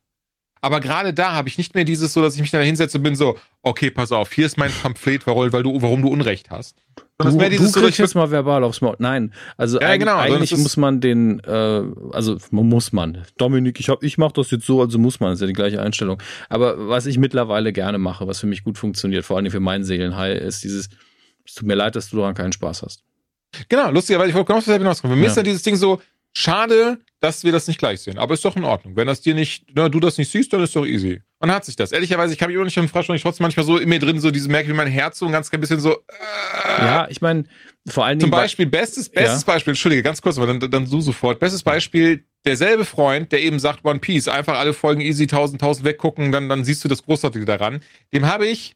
Aber 0.64 0.78
gerade 0.80 1.12
da 1.12 1.32
habe 1.32 1.48
ich 1.48 1.58
nicht 1.58 1.74
mehr 1.74 1.84
dieses 1.84 2.12
so, 2.12 2.22
dass 2.22 2.36
ich 2.36 2.40
mich 2.40 2.52
da 2.52 2.60
hinsetze 2.60 2.96
und 2.98 3.02
bin 3.02 3.16
so, 3.16 3.36
okay, 3.62 3.90
pass 3.90 4.12
auf, 4.12 4.32
hier 4.32 4.46
ist 4.46 4.56
mein 4.56 4.70
Pamphlet, 4.70 5.26
warum, 5.26 5.52
weil 5.52 5.64
du, 5.64 5.82
warum 5.82 6.02
du 6.02 6.08
Unrecht 6.08 6.50
hast. 6.50 6.76
Du, 7.18 7.28
Sondern 7.28 7.50
du 7.50 7.56
dieses 7.56 7.72
so, 7.72 7.80
kriegst 7.80 7.98
dass 7.98 8.10
jetzt 8.10 8.14
mal 8.14 8.30
verbal 8.30 8.62
aufs 8.62 8.80
Maul. 8.80 8.94
Nein, 9.00 9.34
also 9.56 9.80
Ja, 9.80 9.96
genau, 9.96 10.16
eigentlich 10.16 10.56
muss 10.56 10.76
man 10.76 11.00
den, 11.00 11.40
äh, 11.40 11.82
also 12.12 12.38
muss 12.52 12.92
man. 12.92 13.24
Dominik, 13.38 13.80
ich 13.80 13.88
hab, 13.88 14.04
ich 14.04 14.18
mache 14.18 14.34
das 14.34 14.52
jetzt 14.52 14.64
so, 14.64 14.80
also 14.80 14.98
muss 14.98 15.18
man. 15.18 15.30
Das 15.30 15.38
ist 15.38 15.40
ja 15.42 15.46
die 15.48 15.52
gleiche 15.52 15.82
Einstellung. 15.82 16.22
Aber 16.48 16.88
was 16.88 17.06
ich 17.06 17.18
mittlerweile 17.18 17.72
gerne 17.72 17.98
mache, 17.98 18.28
was 18.28 18.38
für 18.38 18.46
mich 18.46 18.62
gut 18.62 18.78
funktioniert, 18.78 19.24
vor 19.24 19.36
allem 19.38 19.50
für 19.50 19.60
meinen 19.60 19.82
Seelenheil, 19.82 20.36
ist 20.36 20.62
dieses, 20.62 20.88
es 21.44 21.54
tut 21.54 21.66
mir 21.66 21.74
leid, 21.74 21.96
dass 21.96 22.08
du 22.10 22.18
daran 22.18 22.34
keinen 22.34 22.52
Spaß 22.52 22.82
hast. 22.82 23.02
Genau, 23.68 23.90
lustigerweise, 23.90 24.28
ich 24.30 24.34
wollte 24.36 24.46
genau 24.46 24.60
dasselbe 24.60 24.84
hinauskommen. 24.84 25.16
Bei 25.16 25.18
mir 25.18 25.24
Ja. 25.24 25.30
ist 25.30 25.36
dann 25.36 25.44
dieses 25.44 25.62
Ding 25.62 25.74
so, 25.76 26.00
schade, 26.34 26.98
dass 27.20 27.44
wir 27.44 27.52
das 27.52 27.68
nicht 27.68 27.78
gleich 27.78 28.00
sehen. 28.00 28.18
Aber 28.18 28.34
ist 28.34 28.44
doch 28.44 28.56
in 28.56 28.64
Ordnung. 28.64 28.96
Wenn 28.96 29.06
das 29.06 29.20
dir 29.20 29.34
nicht, 29.34 29.74
ne, 29.76 29.88
du 29.90 30.00
das 30.00 30.18
nicht 30.18 30.30
siehst, 30.30 30.52
dann 30.52 30.62
ist 30.62 30.74
doch 30.74 30.84
easy. 30.86 31.22
Und 31.38 31.48
dann 31.48 31.56
hat 31.56 31.64
sich 31.64 31.76
das. 31.76 31.92
Ehrlicherweise, 31.92 32.34
ich 32.34 32.40
habe 32.40 32.50
mich 32.50 32.56
immer 32.56 32.64
nicht 32.64 32.74
gefragt, 32.74 33.08
und 33.08 33.14
ich 33.16 33.22
trotzdem 33.22 33.44
manchmal 33.44 33.66
so 33.66 33.76
in 33.78 33.88
mir 33.88 33.98
drin, 33.98 34.20
so 34.20 34.30
diese 34.30 34.48
merke 34.48 34.68
wie 34.68 34.72
mein 34.72 34.86
Herz 34.88 35.18
so 35.18 35.26
ein 35.26 35.32
ganz 35.32 35.50
klein 35.50 35.60
bisschen 35.60 35.80
so, 35.80 35.92
äh, 35.94 36.84
Ja, 36.84 37.06
ich 37.10 37.20
meine, 37.20 37.44
vor 37.88 38.04
allen 38.04 38.18
Zum 38.18 38.26
Dingen. 38.26 38.30
bei- 38.32 38.42
Beispiel, 38.44 38.66
bestes, 38.66 39.08
bestes 39.08 39.44
Beispiel, 39.44 39.72
entschuldige, 39.72 40.02
ganz 40.02 40.20
kurz, 40.22 40.36
aber 40.38 40.46
dann, 40.46 40.70
dann 40.70 40.88
du 40.88 41.00
sofort. 41.00 41.38
Bestes 41.40 41.62
Beispiel, 41.62 42.24
derselbe 42.44 42.84
Freund, 42.84 43.30
der 43.32 43.42
eben 43.42 43.58
sagt 43.58 43.84
One 43.84 43.98
Piece, 44.00 44.28
einfach 44.28 44.58
alle 44.58 44.72
Folgen 44.72 45.00
easy 45.00 45.24
1000, 45.24 45.60
1000 45.62 45.84
weggucken, 45.86 46.32
dann, 46.32 46.48
dann 46.48 46.64
siehst 46.64 46.82
du 46.84 46.88
das 46.88 47.02
Großartige 47.04 47.44
daran. 47.44 47.80
Dem 48.12 48.26
habe 48.26 48.46
ich, 48.46 48.74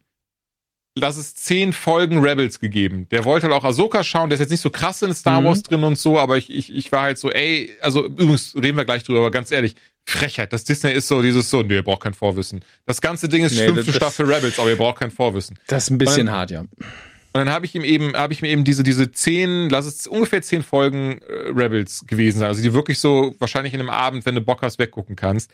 lass 0.99 1.17
es 1.17 1.35
zehn 1.35 1.73
Folgen 1.73 2.19
Rebels 2.21 2.59
gegeben. 2.59 3.07
Der 3.11 3.25
wollte 3.25 3.47
halt 3.47 3.55
auch 3.55 3.65
Ahsoka 3.65 4.03
schauen, 4.03 4.31
der 4.31 4.35
ist 4.37 4.41
jetzt 4.41 4.51
nicht 4.51 4.61
so 4.63 4.71
krass 4.71 5.03
in 5.03 5.15
Star 5.15 5.41
Mhm. 5.41 5.45
Wars 5.47 5.63
drin 5.63 5.85
und 5.85 5.99
so, 5.99 6.19
aber 6.19 6.39
ich, 6.39 6.51
ich, 6.51 6.75
ich 6.75 6.91
war 6.91 7.03
halt 7.03 7.19
so, 7.19 7.31
ey, 7.31 7.71
also 7.81 8.07
übrigens 8.07 8.55
reden 8.55 8.77
wir 8.77 8.85
gleich 8.85 9.05
drüber, 9.05 9.21
aber 9.21 9.31
ganz 9.31 9.51
ehrlich, 9.51 9.75
Frechheit, 10.09 10.53
das 10.53 10.65
Disney 10.65 10.93
ist 10.93 11.09
so 11.09 11.21
dieses 11.21 11.51
so, 11.51 11.63
nee, 11.63 11.75
ihr 11.75 11.83
braucht 11.83 12.03
kein 12.03 12.15
Vorwissen. 12.15 12.65
Das 12.87 13.01
ganze 13.01 13.29
Ding 13.29 13.45
ist 13.45 13.57
Nee, 13.57 13.67
fünfte 13.67 13.93
Staffel 13.93 14.33
Rebels, 14.33 14.59
aber 14.59 14.71
ihr 14.71 14.77
braucht 14.77 15.01
kein 15.01 15.11
Vorwissen. 15.11 15.59
das 15.67 15.85
ist 15.85 15.91
ein 15.91 15.99
bisschen 15.99 16.31
hart, 16.31 16.51
ja. 16.51 16.61
Und 16.61 17.41
dann 17.45 17.51
habe 17.51 17.67
ich 17.67 17.75
ihm 17.75 17.85
eben, 17.85 18.15
habe 18.17 18.33
ich 18.33 18.41
mir 18.41 18.49
eben 18.49 18.65
diese, 18.65 18.83
diese 18.83 19.13
zehn, 19.13 19.69
lass 19.69 19.85
es 19.85 20.07
ungefähr 20.07 20.41
zehn 20.41 20.63
Folgen 20.63 21.21
äh, 21.29 21.51
Rebels 21.55 22.07
gewesen 22.07 22.39
sein. 22.39 22.49
Also 22.49 22.63
die 22.63 22.73
wirklich 22.73 22.99
so 22.99 23.35
wahrscheinlich 23.41 23.75
in 23.75 23.81
einem 23.81 23.91
Abend, 23.91 24.25
wenn 24.25 24.35
du 24.37 24.41
Bock 24.41 24.63
hast, 24.63 24.79
weggucken 24.79 25.17
kannst. 25.17 25.51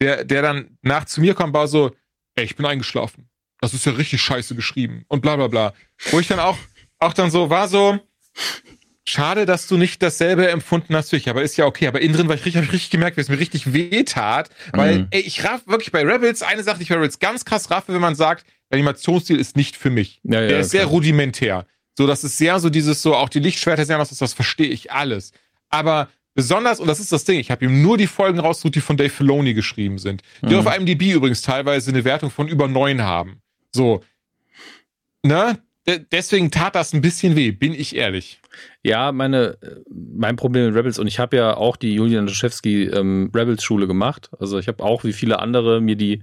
Der, 0.00 0.24
der 0.24 0.40
dann 0.40 0.78
nach 0.82 1.04
zu 1.04 1.20
mir 1.20 1.34
kam, 1.34 1.52
war 1.52 1.68
so, 1.68 1.90
ey, 2.36 2.44
ich 2.46 2.56
bin 2.56 2.64
eingeschlafen. 2.64 3.28
Das 3.72 3.74
ist 3.74 3.86
ja 3.86 3.92
richtig 3.92 4.20
scheiße 4.22 4.54
geschrieben. 4.54 5.04
Und 5.08 5.20
bla 5.22 5.36
bla 5.36 5.48
bla. 5.48 5.74
Wo 6.10 6.20
ich 6.20 6.28
dann 6.28 6.38
auch, 6.40 6.56
auch 6.98 7.12
dann 7.12 7.30
so 7.30 7.50
war 7.50 7.68
so, 7.68 7.98
schade, 9.08 9.46
dass 9.46 9.66
du 9.66 9.76
nicht 9.76 10.02
dasselbe 10.02 10.48
empfunden 10.48 10.94
hast 10.96 11.12
wie 11.12 11.16
ich, 11.16 11.28
aber 11.28 11.42
ist 11.42 11.56
ja 11.56 11.66
okay. 11.66 11.86
Aber 11.86 12.00
innen 12.00 12.14
drin 12.14 12.28
war 12.28 12.34
ich 12.34 12.44
richtig, 12.44 12.56
hab 12.62 12.64
ich 12.64 12.72
richtig 12.72 12.90
gemerkt, 12.90 13.16
wie 13.16 13.20
es 13.20 13.28
mir 13.28 13.38
richtig 13.38 13.72
weh 13.72 14.02
tat. 14.04 14.50
Weil, 14.72 14.98
Mhm. 15.00 15.06
ey, 15.10 15.20
ich 15.20 15.44
raff 15.44 15.66
wirklich 15.66 15.92
bei 15.92 16.02
Rebels, 16.02 16.42
eine 16.42 16.62
Sache, 16.62 16.78
die 16.78 16.82
ich 16.84 16.88
bei 16.88 16.96
Rebels 16.96 17.18
ganz 17.18 17.44
krass 17.44 17.70
raffe, 17.70 17.92
wenn 17.94 18.00
man 18.00 18.14
sagt, 18.14 18.46
der 18.70 18.76
Animationsstil 18.78 19.38
ist 19.38 19.56
nicht 19.56 19.76
für 19.76 19.90
mich. 19.90 20.20
Ja, 20.24 20.40
ja, 20.40 20.48
Der 20.48 20.60
ist 20.60 20.70
sehr 20.70 20.80
klar. 20.82 20.90
rudimentär. 20.92 21.66
So, 21.96 22.06
das 22.06 22.24
ist 22.24 22.36
sehr 22.36 22.58
so 22.58 22.68
dieses 22.68 23.00
so, 23.02 23.14
auch 23.14 23.28
die 23.28 23.38
Lichtschwerter 23.38 23.84
sehr, 23.84 23.96
das, 23.98 24.10
das 24.10 24.32
verstehe 24.34 24.66
ich 24.68 24.90
alles. 24.92 25.32
Aber 25.70 26.08
besonders, 26.34 26.80
und 26.80 26.88
das 26.88 27.00
ist 27.00 27.12
das 27.12 27.24
Ding, 27.24 27.38
ich 27.38 27.50
habe 27.50 27.64
ihm 27.64 27.80
nur 27.80 27.96
die 27.96 28.06
Folgen 28.08 28.38
rausgesucht, 28.40 28.74
die 28.74 28.80
von 28.80 28.96
Dave 28.96 29.08
Filoni 29.08 29.54
geschrieben 29.54 29.98
sind. 29.98 30.22
Die 30.42 30.52
Mhm. 30.54 30.66
auf 30.66 30.76
IMDb 30.76 31.12
übrigens 31.12 31.42
teilweise 31.42 31.90
eine 31.90 32.04
Wertung 32.04 32.30
von 32.30 32.48
über 32.48 32.66
neun 32.68 33.02
haben. 33.02 33.40
So. 33.76 34.02
Ne? 35.22 35.58
De- 35.88 36.04
Deswegen 36.10 36.50
tat 36.50 36.74
das 36.74 36.92
ein 36.92 37.00
bisschen 37.00 37.36
weh, 37.36 37.52
bin 37.52 37.72
ich 37.72 37.94
ehrlich. 37.94 38.40
Ja, 38.82 39.12
meine, 39.12 39.56
mein 39.88 40.34
Problem 40.36 40.66
mit 40.66 40.74
Rebels, 40.74 40.98
und 40.98 41.06
ich 41.06 41.18
habe 41.20 41.36
ja 41.36 41.56
auch 41.56 41.76
die 41.76 41.94
Julian 41.94 42.26
Laschewski 42.26 42.84
ähm, 42.84 43.30
Rebels-Schule 43.34 43.86
gemacht. 43.86 44.30
Also 44.40 44.58
ich 44.58 44.66
habe 44.66 44.82
auch 44.82 45.04
wie 45.04 45.12
viele 45.12 45.38
andere 45.38 45.80
mir 45.80 45.94
die, 45.96 46.22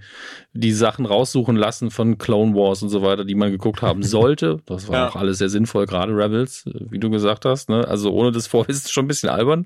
die 0.53 0.71
Sachen 0.73 1.05
raussuchen 1.05 1.55
lassen 1.55 1.91
von 1.91 2.17
Clone 2.17 2.55
Wars 2.55 2.81
und 2.84 2.89
so 2.89 3.01
weiter, 3.01 3.23
die 3.23 3.35
man 3.35 3.51
geguckt 3.51 3.81
haben 3.81 4.03
sollte. 4.17 4.57
Das 4.65 4.88
war 4.89 4.95
Ja. 4.95 5.09
auch 5.09 5.15
alles 5.15 5.38
sehr 5.38 5.49
sinnvoll, 5.49 5.85
gerade 5.85 6.13
Rebels, 6.13 6.65
äh, 6.65 6.71
wie 6.89 6.99
du 6.99 7.09
gesagt 7.09 7.45
hast. 7.45 7.69
Ne? 7.69 7.88
Also 7.88 8.11
ohne 8.11 8.31
das 8.34 8.47
Vorwissen 8.53 8.71
ist 8.80 8.85
es 8.88 8.91
schon 8.91 9.05
ein 9.05 9.09
bisschen 9.09 9.30
albern. 9.30 9.65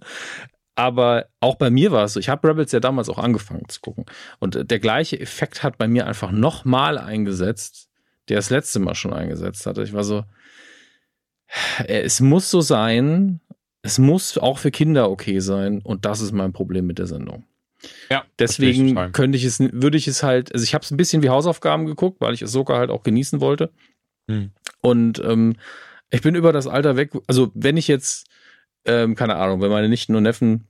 Aber 0.77 1.25
auch 1.39 1.55
bei 1.55 1.71
mir 1.71 1.91
war 1.91 2.05
es 2.05 2.13
so, 2.13 2.19
ich 2.19 2.29
habe 2.29 2.47
Rebels 2.47 2.71
ja 2.71 2.79
damals 2.79 3.09
auch 3.09 3.17
angefangen 3.17 3.67
zu 3.67 3.81
gucken. 3.81 4.05
Und 4.39 4.55
äh, 4.55 4.63
der 4.63 4.77
gleiche 4.77 5.19
Effekt 5.19 5.63
hat 5.63 5.79
bei 5.79 5.87
mir 5.87 6.05
einfach 6.05 6.31
nochmal 6.31 6.99
eingesetzt, 6.99 7.89
der 8.29 8.37
das 8.37 8.51
letzte 8.51 8.79
Mal 8.79 8.93
schon 8.93 9.11
eingesetzt 9.11 9.65
hatte. 9.65 9.81
Ich 9.81 9.93
war 9.93 10.03
so, 10.03 10.23
äh, 11.79 12.01
es 12.01 12.19
muss 12.19 12.51
so 12.51 12.61
sein, 12.61 13.39
es 13.81 13.97
muss 13.97 14.37
auch 14.37 14.59
für 14.59 14.69
Kinder 14.69 15.09
okay 15.09 15.39
sein 15.39 15.81
und 15.81 16.05
das 16.05 16.21
ist 16.21 16.31
mein 16.31 16.53
Problem 16.53 16.85
mit 16.85 16.99
der 16.99 17.07
Sendung. 17.07 17.45
Ja. 18.11 18.25
Deswegen 18.37 19.11
könnte 19.13 19.37
ich 19.37 19.45
es, 19.45 19.59
würde 19.59 19.97
ich 19.97 20.07
es 20.07 20.21
halt, 20.21 20.53
also 20.53 20.63
ich 20.63 20.75
habe 20.75 20.83
es 20.83 20.91
ein 20.91 20.97
bisschen 20.97 21.23
wie 21.23 21.29
Hausaufgaben 21.29 21.87
geguckt, 21.87 22.21
weil 22.21 22.35
ich 22.35 22.43
Ahsoka 22.43 22.77
halt 22.77 22.91
auch 22.91 23.01
genießen 23.01 23.41
wollte. 23.41 23.71
Hm. 24.29 24.51
Und 24.81 25.19
ähm, 25.25 25.55
ich 26.11 26.21
bin 26.21 26.35
über 26.35 26.53
das 26.53 26.67
Alter 26.67 26.97
weg, 26.97 27.13
also 27.25 27.51
wenn 27.55 27.77
ich 27.77 27.87
jetzt, 27.87 28.27
ähm, 28.87 29.15
keine 29.15 29.35
Ahnung, 29.35 29.61
wenn 29.61 29.69
meine 29.69 29.89
Nichten 29.89 30.15
und 30.15 30.23
Neffen 30.23 30.67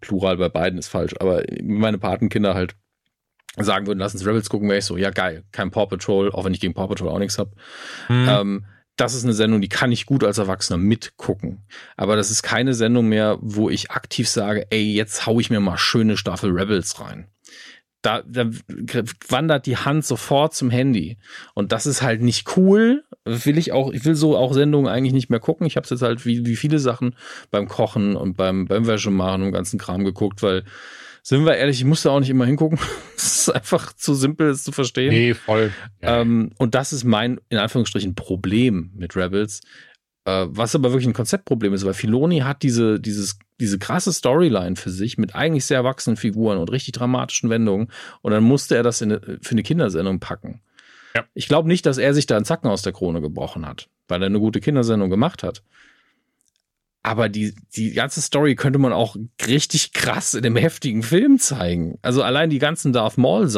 Plural 0.00 0.36
bei 0.36 0.48
beiden 0.48 0.78
ist 0.78 0.88
falsch, 0.88 1.14
aber 1.18 1.42
meine 1.62 1.98
Patenkinder 1.98 2.54
halt 2.54 2.76
sagen 3.56 3.86
würden, 3.86 3.98
lass 3.98 4.14
uns 4.14 4.26
Rebels 4.26 4.50
gucken, 4.50 4.68
wäre 4.68 4.78
ich 4.78 4.84
so, 4.84 4.96
ja 4.96 5.10
geil, 5.10 5.44
kein 5.52 5.70
Paw 5.70 5.86
Patrol, 5.86 6.30
auch 6.32 6.44
wenn 6.44 6.54
ich 6.54 6.60
gegen 6.60 6.74
Paw 6.74 6.88
Patrol 6.88 7.08
auch 7.08 7.18
nichts 7.18 7.38
habe. 7.38 7.52
Mhm. 8.08 8.28
Ähm, 8.28 8.66
das 8.96 9.14
ist 9.14 9.24
eine 9.24 9.32
Sendung, 9.32 9.60
die 9.60 9.68
kann 9.68 9.90
ich 9.90 10.06
gut 10.06 10.22
als 10.22 10.38
Erwachsener 10.38 10.76
mitgucken. 10.76 11.66
Aber 11.96 12.14
das 12.14 12.30
ist 12.30 12.42
keine 12.42 12.74
Sendung 12.74 13.08
mehr, 13.08 13.38
wo 13.40 13.68
ich 13.68 13.90
aktiv 13.90 14.28
sage, 14.28 14.66
ey, 14.70 14.92
jetzt 14.92 15.26
hau 15.26 15.40
ich 15.40 15.50
mir 15.50 15.60
mal 15.60 15.78
schöne 15.78 16.16
Staffel 16.16 16.50
Rebels 16.52 17.00
rein. 17.00 17.28
Da, 18.02 18.22
da 18.26 18.50
wandert 19.28 19.66
die 19.66 19.78
Hand 19.78 20.04
sofort 20.04 20.54
zum 20.54 20.70
Handy. 20.70 21.18
Und 21.54 21.72
das 21.72 21.86
ist 21.86 22.02
halt 22.02 22.22
nicht 22.22 22.56
cool. 22.56 23.02
Will 23.24 23.56
ich 23.56 23.72
auch, 23.72 23.92
ich 23.92 24.04
will 24.04 24.14
so 24.14 24.36
auch 24.36 24.52
Sendungen 24.52 24.92
eigentlich 24.92 25.14
nicht 25.14 25.30
mehr 25.30 25.40
gucken. 25.40 25.66
Ich 25.66 25.76
habe 25.76 25.86
jetzt 25.88 26.02
halt 26.02 26.26
wie, 26.26 26.44
wie 26.44 26.56
viele 26.56 26.78
Sachen 26.78 27.16
beim 27.50 27.68
Kochen 27.68 28.16
und 28.16 28.36
beim, 28.36 28.66
beim 28.66 28.86
Wäschemachen 28.86 29.42
und 29.42 29.52
ganzen 29.52 29.78
Kram 29.78 30.04
geguckt, 30.04 30.42
weil 30.42 30.64
sind 31.22 31.46
wir 31.46 31.56
ehrlich, 31.56 31.78
ich 31.78 31.86
musste 31.86 32.10
auch 32.10 32.20
nicht 32.20 32.30
immer 32.30 32.46
hingucken. 32.46 32.78
Es 33.16 33.48
ist 33.48 33.54
einfach 33.54 33.92
zu 33.94 34.14
simpel, 34.14 34.48
es 34.48 34.64
zu 34.64 34.72
verstehen. 34.72 35.10
Nee, 35.10 35.34
voll. 35.34 35.72
Ja. 36.02 36.20
Ähm, 36.20 36.50
und 36.58 36.74
das 36.74 36.92
ist 36.92 37.04
mein, 37.04 37.40
in 37.48 37.58
Anführungsstrichen, 37.58 38.14
Problem 38.14 38.90
mit 38.94 39.16
Rebels. 39.16 39.60
Äh, 40.26 40.46
was 40.48 40.74
aber 40.74 40.90
wirklich 40.90 41.06
ein 41.06 41.14
Konzeptproblem 41.14 41.72
ist, 41.72 41.86
weil 41.86 41.94
Filoni 41.94 42.40
hat 42.40 42.62
diese, 42.62 43.00
dieses, 43.00 43.38
diese 43.60 43.78
krasse 43.78 44.12
Storyline 44.12 44.76
für 44.76 44.90
sich 44.90 45.16
mit 45.16 45.34
eigentlich 45.34 45.64
sehr 45.64 45.78
erwachsenen 45.78 46.16
Figuren 46.16 46.58
und 46.58 46.70
richtig 46.70 46.92
dramatischen 46.92 47.48
Wendungen. 47.48 47.88
Und 48.20 48.32
dann 48.32 48.44
musste 48.44 48.76
er 48.76 48.82
das 48.82 49.00
eine, 49.00 49.20
für 49.40 49.52
eine 49.52 49.62
Kindersendung 49.62 50.20
packen. 50.20 50.60
Ja. 51.14 51.24
Ich 51.34 51.48
glaube 51.48 51.68
nicht, 51.68 51.86
dass 51.86 51.98
er 51.98 52.14
sich 52.14 52.26
da 52.26 52.36
einen 52.36 52.44
Zacken 52.44 52.68
aus 52.68 52.82
der 52.82 52.92
Krone 52.92 53.20
gebrochen 53.20 53.66
hat, 53.66 53.88
weil 54.08 54.22
er 54.22 54.26
eine 54.26 54.40
gute 54.40 54.60
Kindersendung 54.60 55.10
gemacht 55.10 55.42
hat. 55.42 55.62
Aber 57.02 57.28
die, 57.28 57.54
die 57.76 57.92
ganze 57.92 58.22
Story 58.22 58.54
könnte 58.54 58.78
man 58.78 58.92
auch 58.92 59.14
richtig 59.46 59.92
krass 59.92 60.32
in 60.32 60.44
einem 60.44 60.56
heftigen 60.56 61.02
Film 61.02 61.38
zeigen. 61.38 61.98
Also 62.00 62.22
allein 62.22 62.48
die 62.48 62.58
ganzen 62.58 62.94
Darth 62.94 63.18
Maul 63.18 63.48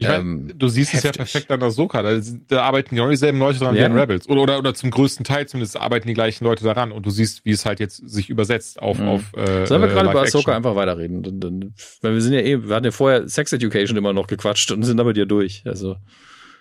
Ich 0.00 0.08
mein, 0.08 0.20
ähm, 0.20 0.52
du 0.56 0.68
siehst 0.68 0.94
heftig. 0.94 1.10
es 1.10 1.16
ja 1.16 1.24
perfekt 1.24 1.50
an 1.50 1.62
Ahsoka. 1.62 2.00
Da, 2.00 2.18
da 2.48 2.62
arbeiten 2.62 2.96
genau 2.96 3.10
dieselben 3.10 3.38
Leute 3.38 3.58
dran 3.58 3.74
ja. 3.74 3.82
wie 3.82 3.84
an 3.84 3.98
Rebels. 3.98 4.26
Oder, 4.30 4.40
oder, 4.40 4.58
oder 4.58 4.74
zum 4.74 4.90
größten 4.90 5.24
Teil 5.24 5.46
zumindest 5.46 5.78
arbeiten 5.78 6.08
die 6.08 6.14
gleichen 6.14 6.44
Leute 6.44 6.64
daran. 6.64 6.90
Und 6.90 7.04
du 7.04 7.10
siehst, 7.10 7.44
wie 7.44 7.50
es 7.50 7.66
halt 7.66 7.80
jetzt 7.80 7.96
sich 8.08 8.30
übersetzt 8.30 8.80
auf. 8.80 8.98
Mhm. 8.98 9.08
auf 9.08 9.36
äh, 9.36 9.66
Sollen 9.66 9.82
wir 9.82 9.88
gerade 9.88 10.10
über 10.10 10.22
Ahsoka 10.22 10.56
einfach 10.56 10.74
weiterreden? 10.74 11.74
Weil 12.00 12.14
wir 12.14 12.20
sind 12.22 12.32
ja 12.32 12.40
eh, 12.40 12.66
wir 12.66 12.74
hatten 12.74 12.86
ja 12.86 12.92
vorher 12.92 13.28
Sex 13.28 13.52
Education 13.52 13.98
immer 13.98 14.14
noch 14.14 14.26
gequatscht 14.26 14.72
und 14.72 14.82
sind 14.84 14.96
damit 14.96 15.18
ja 15.18 15.26
durch. 15.26 15.62
Also. 15.66 15.96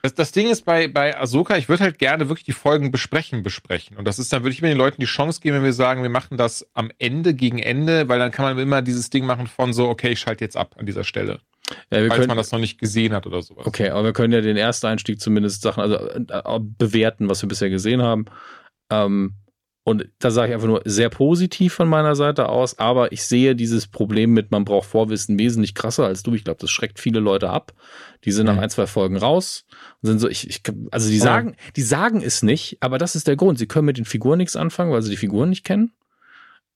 Das, 0.01 0.13
das 0.13 0.31
Ding 0.33 0.49
ist 0.49 0.65
bei, 0.65 0.89
bei 0.89 1.17
Ahsoka, 1.17 1.55
ich 1.55 1.69
würde 1.69 1.83
halt 1.83 1.97
gerne 1.97 2.27
wirklich 2.27 2.45
die 2.45 2.51
Folgen 2.51 2.91
besprechen, 2.91 3.41
besprechen. 3.41 3.95
Und 3.95 4.05
das 4.05 4.19
ist 4.19 4.33
dann, 4.33 4.43
würde 4.43 4.53
ich 4.53 4.61
mir 4.61 4.67
den 4.67 4.77
Leuten 4.77 4.99
die 4.99 5.07
Chance 5.07 5.39
geben, 5.39 5.57
wenn 5.57 5.63
wir 5.63 5.73
sagen, 5.73 6.03
wir 6.03 6.09
machen 6.09 6.37
das 6.37 6.67
am 6.73 6.91
Ende, 6.99 7.33
gegen 7.33 7.59
Ende, 7.59 8.09
weil 8.09 8.19
dann 8.19 8.31
kann 8.31 8.43
man 8.43 8.59
immer 8.59 8.81
dieses 8.81 9.09
Ding 9.09 9.25
machen 9.25 9.47
von 9.47 9.71
so, 9.71 9.87
okay, 9.87 10.09
ich 10.09 10.19
schalte 10.19 10.43
jetzt 10.43 10.57
ab 10.57 10.75
an 10.77 10.85
dieser 10.85 11.05
Stelle. 11.05 11.39
Ja, 11.91 11.99
falls 11.99 12.15
können, 12.15 12.27
man 12.27 12.37
das 12.37 12.51
noch 12.51 12.59
nicht 12.59 12.79
gesehen 12.79 13.13
hat 13.13 13.27
oder 13.27 13.41
sowas. 13.41 13.65
Okay, 13.65 13.89
aber 13.89 14.05
wir 14.05 14.13
können 14.13 14.33
ja 14.33 14.41
den 14.41 14.57
ersten 14.57 14.87
Einstieg 14.87 15.19
zumindest 15.19 15.61
Sachen, 15.61 15.81
also 15.81 15.95
äh, 15.95 16.59
bewerten, 16.59 17.29
was 17.29 17.41
wir 17.41 17.49
bisher 17.49 17.69
gesehen 17.69 18.01
haben. 18.01 18.25
Ähm, 18.89 19.35
und 19.89 20.07
da 20.19 20.29
sage 20.29 20.49
ich 20.49 20.53
einfach 20.53 20.67
nur 20.67 20.81
sehr 20.85 21.09
positiv 21.09 21.73
von 21.73 21.87
meiner 21.87 22.15
Seite 22.15 22.49
aus, 22.49 22.77
aber 22.77 23.11
ich 23.11 23.23
sehe 23.23 23.55
dieses 23.55 23.87
Problem 23.87 24.33
mit, 24.33 24.51
man 24.51 24.63
braucht 24.63 24.87
Vorwissen 24.87 25.39
wesentlich 25.39 25.73
krasser 25.73 26.05
als 26.05 26.21
du. 26.21 26.35
Ich 26.35 26.43
glaube, 26.43 26.59
das 26.59 26.69
schreckt 26.69 26.99
viele 26.99 27.19
Leute 27.19 27.49
ab. 27.49 27.73
Die 28.23 28.31
sind 28.31 28.45
nach 28.45 28.57
ein, 28.57 28.69
zwei 28.69 28.85
Folgen 28.85 29.17
raus 29.17 29.65
und 30.01 30.09
sind 30.09 30.19
so, 30.19 30.29
ich, 30.29 30.47
ich 30.47 30.61
also 30.91 31.09
die 31.09 31.17
sagen, 31.17 31.55
die 31.75 31.81
sagen 31.81 32.21
es 32.21 32.43
nicht, 32.43 32.77
aber 32.81 32.99
das 32.99 33.15
ist 33.15 33.27
der 33.27 33.35
Grund. 33.35 33.57
Sie 33.57 33.67
können 33.67 33.87
mit 33.87 33.97
den 33.97 34.05
Figuren 34.05 34.37
nichts 34.37 34.55
anfangen, 34.55 34.91
weil 34.91 35.01
sie 35.01 35.09
die 35.09 35.17
Figuren 35.17 35.49
nicht 35.49 35.63
kennen. 35.63 35.91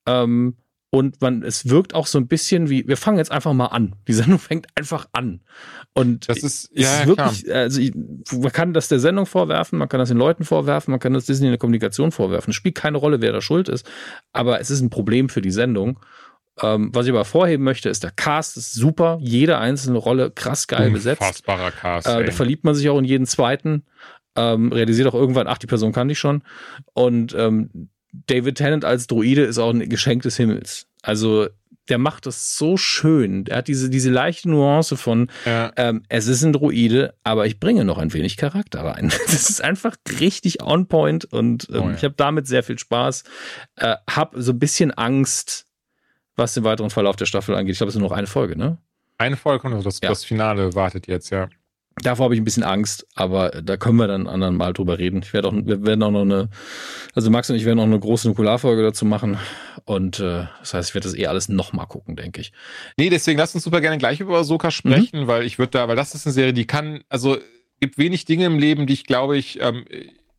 Ähm, 0.08 0.58
und 0.94 1.22
man, 1.22 1.42
es 1.42 1.70
wirkt 1.70 1.96
auch 1.96 2.06
so 2.06 2.20
ein 2.20 2.28
bisschen 2.28 2.70
wie, 2.70 2.88
wir 2.88 2.98
fangen 2.98 3.18
jetzt 3.18 3.32
einfach 3.32 3.52
mal 3.54 3.66
an. 3.66 3.96
Die 4.08 4.14
Sendung 4.14 4.38
fängt 4.40 4.68
einfach 4.76 5.08
an. 5.12 5.42
Und 5.96 6.30
das 6.30 6.38
ist, 6.38 6.70
ja, 6.72 7.00
ist 7.00 7.08
wirklich, 7.08 7.46
klar. 7.46 7.58
also 7.58 7.82
ich, 7.82 7.94
man 7.96 8.52
kann 8.52 8.74
das 8.74 8.90
der 8.90 9.00
Sendung 9.00 9.26
vorwerfen, 9.26 9.80
man 9.80 9.90
kann 9.90 9.98
das 9.98 10.10
den 10.10 10.20
Leuten 10.20 10.44
vorwerfen, 10.44 10.92
man 10.92 11.00
kann 11.00 11.16
das 11.16 11.26
Disney 11.26 11.48
in 11.48 11.52
der 11.52 11.58
Kommunikation 11.58 12.12
vorwerfen. 12.12 12.52
Es 12.52 12.56
spielt 12.56 12.76
keine 12.76 13.00
Rolle, 13.00 13.22
wer 13.22 13.32
da 13.32 13.42
schuld 13.42 13.70
ist, 13.70 13.90
aber 14.34 14.62
es 14.62 14.70
ist 14.70 14.82
ein 14.82 14.92
Problem 14.92 15.30
für 15.30 15.42
die 15.42 15.50
Sendung. 15.50 16.00
Ähm, 16.62 16.92
was 16.94 17.08
ich 17.08 17.12
aber 17.12 17.26
vorheben 17.26 17.64
möchte, 17.64 17.90
ist 17.90 18.04
der 18.04 18.12
Cast 18.12 18.58
ist 18.58 18.74
super, 18.74 19.18
jede 19.20 19.58
einzelne 19.58 19.98
Rolle 19.98 20.30
krass 20.30 20.68
geil 20.68 20.92
besetzt. 20.92 21.22
Unfassbarer 21.22 21.72
Cast. 21.72 22.06
Äh, 22.08 22.24
da 22.24 22.32
verliebt 22.32 22.66
man 22.66 22.76
sich 22.76 22.88
auch 22.90 23.00
in 23.00 23.06
jeden 23.06 23.26
zweiten. 23.26 23.88
Ähm, 24.36 24.72
realisiert 24.72 25.08
auch 25.08 25.16
irgendwann, 25.16 25.48
ach, 25.48 25.58
die 25.58 25.66
Person 25.66 25.92
kann 25.92 26.12
ich 26.12 26.20
schon. 26.20 26.44
Und 26.94 27.34
ähm, 27.34 27.90
David 28.28 28.56
Tennant 28.56 28.86
als 28.86 29.08
Druide 29.08 29.44
ist 29.44 29.58
auch 29.58 29.72
ein 29.72 29.90
Geschenk 29.90 30.24
des 30.24 30.38
Himmels. 30.38 30.88
Also 31.02 31.48
der 31.90 31.98
macht 31.98 32.26
das 32.26 32.58
so 32.58 32.78
schön. 32.78 33.44
Der 33.44 33.58
hat 33.58 33.68
diese, 33.68 33.90
diese 33.90 34.10
leichte 34.10 34.50
Nuance 34.50 34.96
von, 34.96 35.30
ja. 35.46 35.72
ähm, 35.76 36.04
es 36.08 36.28
ist 36.28 36.44
ein 36.44 36.54
Druide, 36.54 37.14
aber 37.24 37.46
ich 37.46 37.60
bringe 37.60 37.84
noch 37.84 37.98
ein 37.98 38.14
wenig 38.14 38.38
Charakter 38.38 38.86
rein. 38.86 39.12
Das 39.26 39.50
ist 39.50 39.62
einfach 39.62 39.96
richtig 40.20 40.62
on 40.64 40.88
point 40.88 41.26
und 41.26 41.68
ähm, 41.72 41.82
oh 41.82 41.90
ja. 41.90 41.96
ich 41.96 42.04
habe 42.04 42.14
damit 42.16 42.48
sehr 42.48 42.64
viel 42.64 42.80
Spaß. 42.80 43.24
Äh, 43.76 43.96
hab 44.10 44.34
so 44.38 44.54
ein 44.54 44.60
bisschen 44.60 44.92
Angst, 44.92 45.66
was 46.36 46.54
den 46.54 46.64
weiteren 46.64 46.90
Verlauf 46.90 47.16
der 47.16 47.26
Staffel 47.26 47.56
angeht. 47.56 47.74
Ich 47.74 47.80
glaube, 47.80 47.90
es 47.90 47.96
ist 47.96 48.00
nur 48.00 48.10
noch 48.10 48.16
eine 48.16 48.28
Folge, 48.28 48.58
ne? 48.58 48.78
Eine 49.18 49.38
Folge 49.38 49.68
und 49.68 49.86
das, 49.86 50.00
ja. 50.02 50.10
das 50.10 50.24
Finale 50.24 50.74
wartet 50.76 51.08
jetzt, 51.08 51.30
ja. 51.32 51.50
Davor 52.02 52.26
habe 52.26 52.34
ich 52.34 52.42
ein 52.42 52.44
bisschen 52.44 52.64
Angst, 52.64 53.06
aber 53.16 53.62
da 53.62 53.78
können 53.78 53.98
wir 53.98 54.08
dann 54.08 54.28
anderen 54.28 54.58
Mal 54.58 54.74
drüber 54.74 54.98
reden. 54.98 55.22
Ich 55.24 55.32
werde 55.32 55.48
auch, 55.48 55.54
wir 55.54 55.86
werden 55.86 56.02
auch 56.02 56.12
noch 56.12 56.22
eine, 56.22 56.50
also 57.14 57.30
Max 57.30 57.50
und 57.50 57.56
ich 57.56 57.66
werden 57.66 57.80
auch 57.80 57.84
eine 57.84 58.00
große 58.00 58.28
Nukularfolge 58.28 58.82
dazu 58.82 59.06
machen. 59.06 59.38
Und 59.86 60.20
äh, 60.20 60.46
das 60.60 60.74
heißt, 60.74 60.90
ich 60.90 60.96
werde 60.96 61.08
das 61.08 61.18
eh 61.18 61.28
alles 61.28 61.50
nochmal 61.50 61.86
gucken, 61.86 62.16
denke 62.16 62.42
ich. 62.42 62.52
Nee, 62.98 63.10
deswegen 63.10 63.38
lass 63.38 63.54
uns 63.54 63.64
super 63.64 63.80
gerne 63.80 64.00
gleich 64.00 64.20
über 64.20 64.40
Ahsoka 64.40 64.72
sprechen, 64.72 65.22
mhm. 65.22 65.28
weil 65.28 65.44
ich 65.44 65.60
würde 65.60 65.72
da, 65.72 65.88
weil 65.88 65.96
das 65.96 66.16
ist 66.16 66.26
eine 66.26 66.34
Serie, 66.34 66.54
die 66.54 66.66
kann, 66.66 67.04
also 67.10 67.38
gibt 67.80 67.98
wenig 67.98 68.26
Dinge 68.26 68.46
im 68.46 68.58
Leben, 68.58 68.88
die 68.88 68.94
ich 68.94 69.06
glaube 69.06 69.38
ich, 69.38 69.62
ähm, 69.62 69.86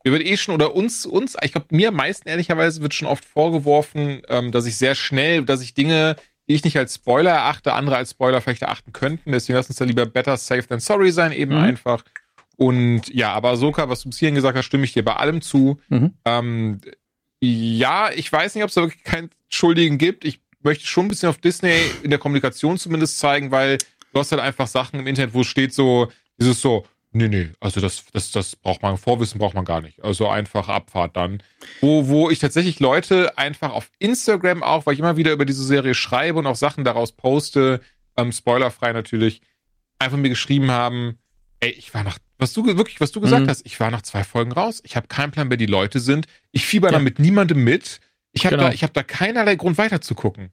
mir 0.04 0.12
wird 0.12 0.26
eh 0.26 0.36
schon, 0.36 0.54
oder 0.54 0.74
uns, 0.74 1.06
uns, 1.06 1.34
ich 1.42 1.52
glaube, 1.52 1.68
mir 1.70 1.88
am 1.88 1.96
meisten 1.96 2.28
ehrlicherweise 2.28 2.82
wird 2.82 2.92
schon 2.92 3.08
oft 3.08 3.24
vorgeworfen, 3.24 4.20
ähm, 4.28 4.52
dass 4.52 4.66
ich 4.66 4.76
sehr 4.76 4.94
schnell, 4.94 5.44
dass 5.44 5.62
ich 5.62 5.72
Dinge 5.72 6.16
die 6.48 6.54
ich 6.54 6.64
nicht 6.64 6.76
als 6.76 6.94
Spoiler 6.94 7.30
erachte, 7.30 7.72
andere 7.72 7.96
als 7.96 8.10
Spoiler 8.10 8.40
vielleicht 8.40 8.62
erachten 8.62 8.92
könnten. 8.92 9.32
Deswegen 9.32 9.56
lass 9.56 9.68
uns 9.68 9.78
da 9.78 9.84
lieber 9.84 10.06
better 10.06 10.36
safe 10.36 10.66
than 10.66 10.80
sorry 10.80 11.10
sein, 11.10 11.32
eben 11.32 11.54
mhm. 11.54 11.62
einfach. 11.62 12.04
Und 12.56 13.12
ja, 13.12 13.32
aber 13.32 13.50
Ahsoka, 13.50 13.88
was 13.88 14.02
du 14.02 14.10
bis 14.10 14.18
hierhin 14.18 14.34
gesagt 14.34 14.56
hast, 14.56 14.66
stimme 14.66 14.84
ich 14.84 14.92
dir 14.92 15.04
bei 15.04 15.16
allem 15.16 15.40
zu. 15.40 15.80
Mhm. 15.88 16.14
Ähm, 16.24 16.80
ja, 17.40 18.10
ich 18.10 18.30
weiß 18.30 18.54
nicht, 18.54 18.64
ob 18.64 18.68
es 18.68 18.74
da 18.74 18.82
wirklich 18.82 19.04
keinen 19.04 19.30
Schuldigen 19.48 19.98
gibt. 19.98 20.24
Ich 20.24 20.40
möchte 20.62 20.86
schon 20.86 21.06
ein 21.06 21.08
bisschen 21.08 21.28
auf 21.28 21.38
Disney 21.38 21.76
in 22.02 22.10
der 22.10 22.18
Kommunikation 22.18 22.78
zumindest 22.78 23.18
zeigen, 23.18 23.50
weil 23.50 23.78
du 24.12 24.20
hast 24.20 24.32
halt 24.32 24.40
einfach 24.40 24.66
Sachen 24.66 25.00
im 25.00 25.06
Internet, 25.06 25.34
wo 25.34 25.40
es 25.40 25.46
steht 25.46 25.74
so, 25.74 26.08
dieses 26.38 26.60
so, 26.60 26.86
Nee, 27.16 27.28
nee, 27.28 27.50
also 27.60 27.80
das, 27.80 28.06
das, 28.12 28.32
das 28.32 28.56
braucht 28.56 28.82
man, 28.82 28.98
Vorwissen 28.98 29.38
braucht 29.38 29.54
man 29.54 29.64
gar 29.64 29.80
nicht. 29.80 30.02
Also 30.02 30.28
einfach 30.28 30.68
Abfahrt 30.68 31.16
dann. 31.16 31.44
Wo, 31.80 32.08
wo 32.08 32.28
ich 32.28 32.40
tatsächlich 32.40 32.80
Leute 32.80 33.38
einfach 33.38 33.70
auf 33.70 33.88
Instagram 34.00 34.64
auch, 34.64 34.84
weil 34.84 34.94
ich 34.94 34.98
immer 34.98 35.16
wieder 35.16 35.30
über 35.30 35.44
diese 35.44 35.62
Serie 35.62 35.94
schreibe 35.94 36.40
und 36.40 36.46
auch 36.48 36.56
Sachen 36.56 36.82
daraus 36.82 37.12
poste, 37.12 37.80
ähm, 38.16 38.32
spoilerfrei 38.32 38.92
natürlich, 38.92 39.42
einfach 40.00 40.18
mir 40.18 40.28
geschrieben 40.28 40.72
haben, 40.72 41.20
ey, 41.60 41.70
ich 41.70 41.94
war 41.94 42.02
nach, 42.02 42.18
was 42.38 42.52
du 42.52 42.66
wirklich, 42.66 43.00
was 43.00 43.12
du 43.12 43.20
gesagt 43.20 43.44
mhm. 43.44 43.48
hast, 43.48 43.64
ich 43.64 43.78
war 43.78 43.92
nach 43.92 44.02
zwei 44.02 44.24
Folgen 44.24 44.50
raus, 44.50 44.82
ich 44.84 44.96
habe 44.96 45.06
keinen 45.06 45.30
Plan, 45.30 45.50
wer 45.50 45.56
die 45.56 45.66
Leute 45.66 46.00
sind, 46.00 46.26
ich 46.50 46.66
fieber 46.66 46.88
ja. 46.88 46.94
da 46.94 46.98
mit 46.98 47.20
niemandem 47.20 47.62
mit, 47.62 48.00
ich 48.32 48.44
habe 48.44 48.56
genau. 48.56 48.68
da, 48.70 48.74
ich 48.74 48.82
habe 48.82 48.92
da 48.92 49.04
keinerlei 49.04 49.54
Grund 49.54 49.78
weiterzugucken. 49.78 50.50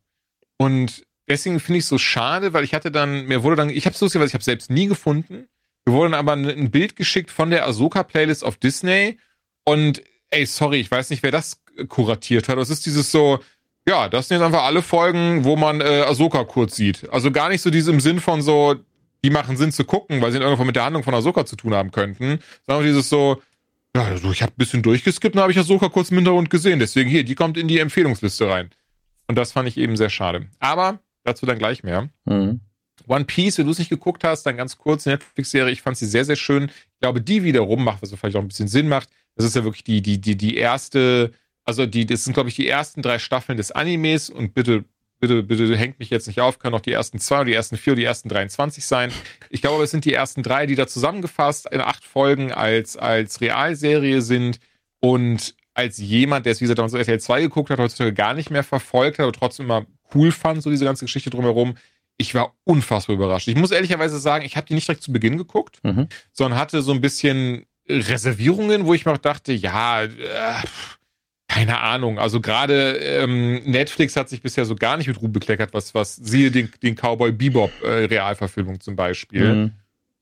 Und 0.58 1.08
deswegen 1.28 1.60
finde 1.60 1.80
ich 1.80 1.86
es 1.86 1.90
so 1.90 1.98
schade, 1.98 2.54
weil 2.54 2.64
ich 2.64 2.76
hatte 2.76 2.92
dann, 2.92 3.26
mir 3.26 3.42
wurde 3.42 3.56
dann, 3.56 3.72
ich 3.72 3.88
habe 3.88 3.98
so 3.98 4.06
was, 4.06 4.14
ich 4.28 4.36
habe 4.36 4.44
selbst 4.44 4.70
nie 4.70 4.86
gefunden 4.86 5.48
wir 5.86 5.94
wurden 5.94 6.14
aber 6.14 6.34
ein 6.34 6.72
Bild 6.72 6.96
geschickt 6.96 7.32
von 7.32 7.50
der 7.50 7.68
Ahsoka-Playlist 7.68 8.44
auf 8.44 8.58
Disney 8.58 9.20
und 9.64 10.02
ey, 10.30 10.46
sorry, 10.46 10.80
ich 10.80 10.92
weiß 10.92 11.10
nicht, 11.10 11.24
wer 11.24 11.32
das 11.32 11.62
kuratiert 11.88 12.50
hat. 12.50 12.58
Das 12.58 12.70
ist 12.70 12.86
dieses 12.86 13.12
so, 13.12 13.40
ja, 13.88 14.10
das 14.10 14.28
sind 14.28 14.38
jetzt 14.38 14.46
einfach 14.46 14.64
alle 14.64 14.82
Folgen, 14.82 15.44
wo 15.44 15.56
man 15.56 15.82
äh, 15.82 16.04
Ahsoka 16.08 16.44
kurz 16.44 16.76
sieht. 16.76 17.10
Also 17.12 17.32
gar 17.32 17.50
nicht 17.50 17.62
so 17.62 17.70
diesem 17.70 18.00
Sinn 18.00 18.20
von 18.20 18.42
so, 18.42 18.76
die 19.24 19.30
machen 19.30 19.58
Sinn 19.58 19.72
zu 19.72 19.84
gucken, 19.84 20.22
weil 20.22 20.32
sie 20.32 20.40
irgendwo 20.40 20.64
mit 20.64 20.76
der 20.76 20.86
Handlung 20.86 21.04
von 21.04 21.14
Ahsoka 21.14 21.46
zu 21.46 21.56
tun 21.56 21.74
haben 21.74 21.92
könnten, 21.92 22.40
sondern 22.68 22.86
dieses 22.86 23.10
so, 23.10 23.42
ja, 23.96 24.04
also 24.04 24.32
ich 24.32 24.42
habe 24.42 24.54
ein 24.54 24.58
bisschen 24.58 24.84
durchgeskippt 24.84 25.36
und 25.36 25.42
habe 25.42 25.52
ich 25.52 25.60
Ahsoka 25.60 25.90
kurz 25.90 26.12
im 26.12 26.18
Hintergrund 26.18 26.50
gesehen. 26.50 26.80
Deswegen 26.80 27.10
hier, 27.10 27.24
die 27.24 27.36
kommt 27.36 27.58
in 27.58 27.68
die 27.68 27.80
Empfehlungsliste 27.80 28.50
rein. 28.50 28.70
Und 29.28 29.36
das 29.36 29.52
fand 29.52 29.68
ich 29.68 29.78
eben 29.78 29.98
sehr 29.98 30.10
schade. 30.10 30.48
Aber 30.60 31.00
dazu 31.24 31.46
dann 31.46 31.58
gleich 31.58 31.84
mehr. 31.84 32.10
Mhm. 32.26 32.62
One 33.12 33.26
Piece, 33.26 33.58
wenn 33.58 33.66
du 33.66 33.72
es 33.74 33.80
nicht 33.80 33.90
geguckt 33.90 34.24
hast, 34.24 34.44
dann 34.44 34.56
ganz 34.56 34.78
kurz, 34.78 35.06
Netflix-Serie, 35.06 35.74
ich 35.74 35.82
fand 35.82 35.98
sie 35.98 36.06
sehr, 36.06 36.24
sehr 36.24 36.38
schön. 36.38 36.72
Ich 36.94 37.00
glaube, 37.02 37.20
die 37.20 37.44
wiederum 37.44 37.84
macht, 37.84 38.02
was 38.02 38.14
vielleicht 38.14 38.38
auch 38.38 38.42
ein 38.42 38.48
bisschen 38.48 38.70
Sinn 38.70 38.88
macht. 38.88 39.10
Das 39.36 39.46
ist 39.46 39.56
ja 39.56 39.64
wirklich 39.66 39.84
die, 39.84 40.02
die, 40.02 40.20
die, 40.20 40.38
die 40.38 40.56
erste, 40.56 41.34
also 41.66 41.86
die, 41.86 42.06
das 42.06 42.24
sind, 42.24 42.34
glaube 42.34 42.48
ich, 42.48 42.56
die 42.56 42.68
ersten 42.68 43.02
drei 43.02 43.20
Staffeln 43.20 43.58
des 43.58 43.72
Animes 43.72 44.30
und 44.30 44.54
bitte, 44.54 44.86
bitte, 45.20 45.44
bitte 45.44 45.76
hängt 45.76 46.00
mich 46.00 46.10
jetzt 46.10 46.28
nicht 46.28 46.40
auf, 46.40 46.60
können 46.60 46.74
auch 46.74 46.82
die 46.82 46.94
ersten 46.94 47.20
zwei 47.20 47.38
oder 47.38 47.46
die 47.46 47.54
ersten 47.54 47.76
vier 47.76 47.94
oder 47.94 48.00
die 48.00 48.06
ersten 48.06 48.30
23 48.30 48.86
sein. 48.86 49.12
Ich 49.50 49.62
glaube, 49.62 49.84
es 49.84 49.92
sind 49.92 50.06
die 50.06 50.14
ersten 50.14 50.42
drei, 50.42 50.66
die 50.66 50.76
da 50.76 50.88
zusammengefasst 50.88 51.70
in 51.70 51.82
acht 51.82 52.06
Folgen 52.06 52.54
als, 52.54 52.96
als 52.96 53.42
Realserie 53.42 54.22
sind 54.22 54.60
und 55.02 55.54
als 55.74 55.98
jemand, 55.98 56.46
der 56.46 56.54
es 56.54 56.62
wie 56.62 56.66
gesagt 56.66 56.80
damals 56.80 56.94
RTL 56.94 57.20
2 57.20 57.42
geguckt 57.42 57.70
hat, 57.70 57.80
heutzutage 57.80 58.14
gar 58.14 58.34
nicht 58.34 58.52
mehr 58.52 58.64
verfolgt 58.64 59.20
hat, 59.20 59.24
aber 59.24 59.34
trotzdem 59.34 59.66
immer 59.66 59.86
cool 60.14 60.32
fand, 60.32 60.64
so 60.64 60.70
diese 60.70 60.86
ganze 60.86 61.06
Geschichte 61.06 61.30
drumherum. 61.30 61.76
Ich 62.22 62.36
war 62.36 62.54
unfassbar 62.64 63.16
überrascht. 63.16 63.48
Ich 63.48 63.56
muss 63.56 63.72
ehrlicherweise 63.72 64.20
sagen, 64.20 64.46
ich 64.46 64.56
habe 64.56 64.68
die 64.68 64.76
nicht 64.76 64.88
direkt 64.88 65.04
zu 65.04 65.12
Beginn 65.12 65.38
geguckt, 65.38 65.80
mhm. 65.84 66.08
sondern 66.32 66.60
hatte 66.60 66.82
so 66.82 66.92
ein 66.92 67.02
bisschen 67.02 67.66
Reservierungen, 67.90 68.86
wo 68.86 68.94
ich 68.94 69.06
mir 69.06 69.14
auch 69.14 69.18
dachte, 69.18 69.54
ja, 69.54 70.04
äh, 70.04 70.10
keine 71.48 71.80
Ahnung. 71.80 72.20
Also 72.20 72.40
gerade 72.40 72.94
ähm, 72.98 73.62
Netflix 73.66 74.16
hat 74.16 74.30
sich 74.30 74.42
bisher 74.42 74.66
so 74.66 74.76
gar 74.76 74.98
nicht 74.98 75.08
mit 75.08 75.22
Ruhm 75.22 75.34
bekleckert, 75.34 75.74
was, 75.74 75.94
was 75.94 76.16
siehe 76.16 76.52
den, 76.52 76.72
den 76.82 76.96
Cowboy 76.96 77.32
Bebop 77.32 77.72
äh, 77.84 78.06
Realverfilmung 78.06 78.80
zum 78.80 78.96
Beispiel. 78.96 79.54
Mhm. 79.54 79.72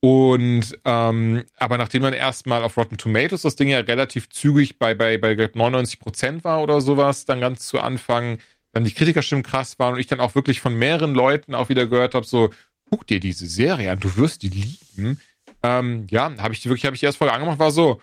Und 0.02 0.80
ähm, 0.86 1.44
aber 1.58 1.78
nachdem 1.78 2.04
man 2.04 2.14
erstmal 2.14 2.64
auf 2.64 2.78
Rotten 2.78 2.98
Tomatoes 2.98 3.42
das 3.42 3.58
Ding 3.58 3.68
ja 3.68 3.80
relativ 3.80 4.30
zügig 4.30 4.80
bei, 4.80 4.96
bei, 4.96 5.18
bei 5.18 5.36
99 5.36 6.00
Prozent 6.00 6.44
war 6.46 6.64
oder 6.64 6.80
sowas, 6.80 7.26
dann 7.26 7.42
ganz 7.42 7.68
zu 7.68 7.80
Anfang, 7.80 8.40
dann 8.72 8.84
die 8.84 8.94
Kritikerstimmen 8.94 9.44
krass 9.44 9.80
waren 9.80 9.96
und 9.96 10.00
ich 10.00 10.08
dann 10.08 10.20
auch 10.20 10.36
wirklich 10.36 10.62
von 10.62 10.76
mehreren 10.76 11.14
Leuten 11.14 11.56
auch 11.56 11.70
wieder 11.70 11.88
gehört 11.88 12.16
habe, 12.16 12.26
so, 12.26 12.52
guck 12.90 13.08
dir 13.08 13.20
diese 13.20 13.48
Serie 13.48 13.92
an, 13.92 14.00
du 14.00 14.16
wirst 14.16 14.44
die 14.44 14.50
lieben. 14.50 15.20
Ähm, 15.64 16.08
ja, 16.10 16.32
habe 16.38 16.54
ich 16.54 16.62
die 16.62 16.70
wirklich, 16.70 16.86
habe 16.86 16.96
ich 16.96 17.02
die 17.02 17.06
erste 17.06 17.20
Folge 17.20 17.34
angemacht, 17.34 17.60
war 17.60 17.72
so, 17.72 18.02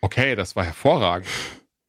okay, 0.00 0.36
das 0.36 0.56
war 0.56 0.64
hervorragend. 0.64 1.28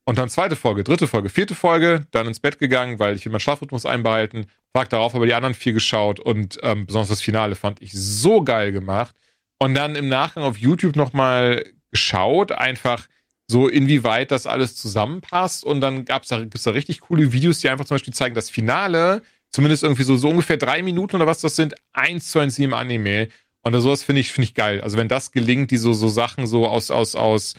Und 0.06 0.18
dann 0.18 0.30
zweite 0.30 0.56
Folge, 0.56 0.84
dritte 0.84 1.08
Folge, 1.08 1.30
vierte 1.30 1.56
Folge, 1.56 2.08
dann 2.12 2.28
ins 2.28 2.40
Bett 2.40 2.60
gegangen, 2.60 3.00
weil 3.00 3.16
ich 3.16 3.26
will 3.26 3.32
meinen 3.32 3.40
Schlafrhythmus 3.40 3.86
einbehalten. 3.86 4.48
Tag 4.74 4.90
darauf 4.90 5.14
aber 5.16 5.26
die 5.26 5.34
anderen 5.34 5.54
vier 5.54 5.74
geschaut 5.74 6.20
und 6.20 6.60
ähm, 6.64 6.86
besonders 6.86 7.10
das 7.10 7.22
Finale 7.22 7.56
fand 7.56 7.82
ich 7.82 7.92
so 7.94 8.44
geil 8.44 8.72
gemacht. 8.72 9.16
Und 9.60 9.76
dann 9.76 9.96
im 9.96 10.10
Nachgang 10.10 10.44
auf 10.44 10.58
YouTube 10.58 10.96
nochmal 10.96 11.66
geschaut, 11.92 12.52
einfach 12.52 13.08
so 13.52 13.68
inwieweit 13.68 14.32
das 14.32 14.48
alles 14.48 14.76
zusammenpasst. 14.76 15.64
Und 15.64 15.82
dann 15.82 16.06
gab's 16.06 16.30
da, 16.30 16.40
da 16.40 16.72
richtig 16.72 17.02
coole 17.02 17.32
Videos, 17.34 17.60
die 17.60 17.70
einfach 17.70 17.86
zum 17.86 17.96
Beispiel 17.96 18.14
zeigen, 18.14 18.34
das 18.34 18.50
Finale, 18.50 19.22
zumindest 19.52 19.84
irgendwie 19.84 20.04
so, 20.04 20.18
so 20.18 20.30
ungefähr 20.30 20.58
drei 20.58 20.82
Minuten 20.82 21.18
oder 21.18 21.28
was 21.28 21.42
das 21.42 21.56
sind, 21.56 21.76
eins 21.94 22.32
zu 22.32 22.40
eins 22.40 22.58
im 22.58 22.74
Anime. 22.74 23.28
Und 23.64 23.80
sowas 23.80 24.04
finde 24.04 24.22
ich, 24.22 24.32
finde 24.32 24.46
ich 24.46 24.56
geil. 24.56 24.82
Also 24.82 24.98
wenn 24.98 25.08
das 25.08 25.32
gelingt, 25.32 25.70
die 25.72 25.78
so, 25.78 25.94
so 25.94 26.08
Sachen 26.08 26.48
so 26.48 26.68
aus, 26.68 26.90
aus, 26.90 27.16
aus 27.16 27.56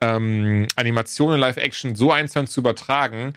ähm, 0.00 0.66
Animationen, 0.76 1.38
Live-Action 1.38 1.94
so 1.94 2.10
einzeln 2.10 2.46
zu 2.46 2.60
übertragen, 2.60 3.34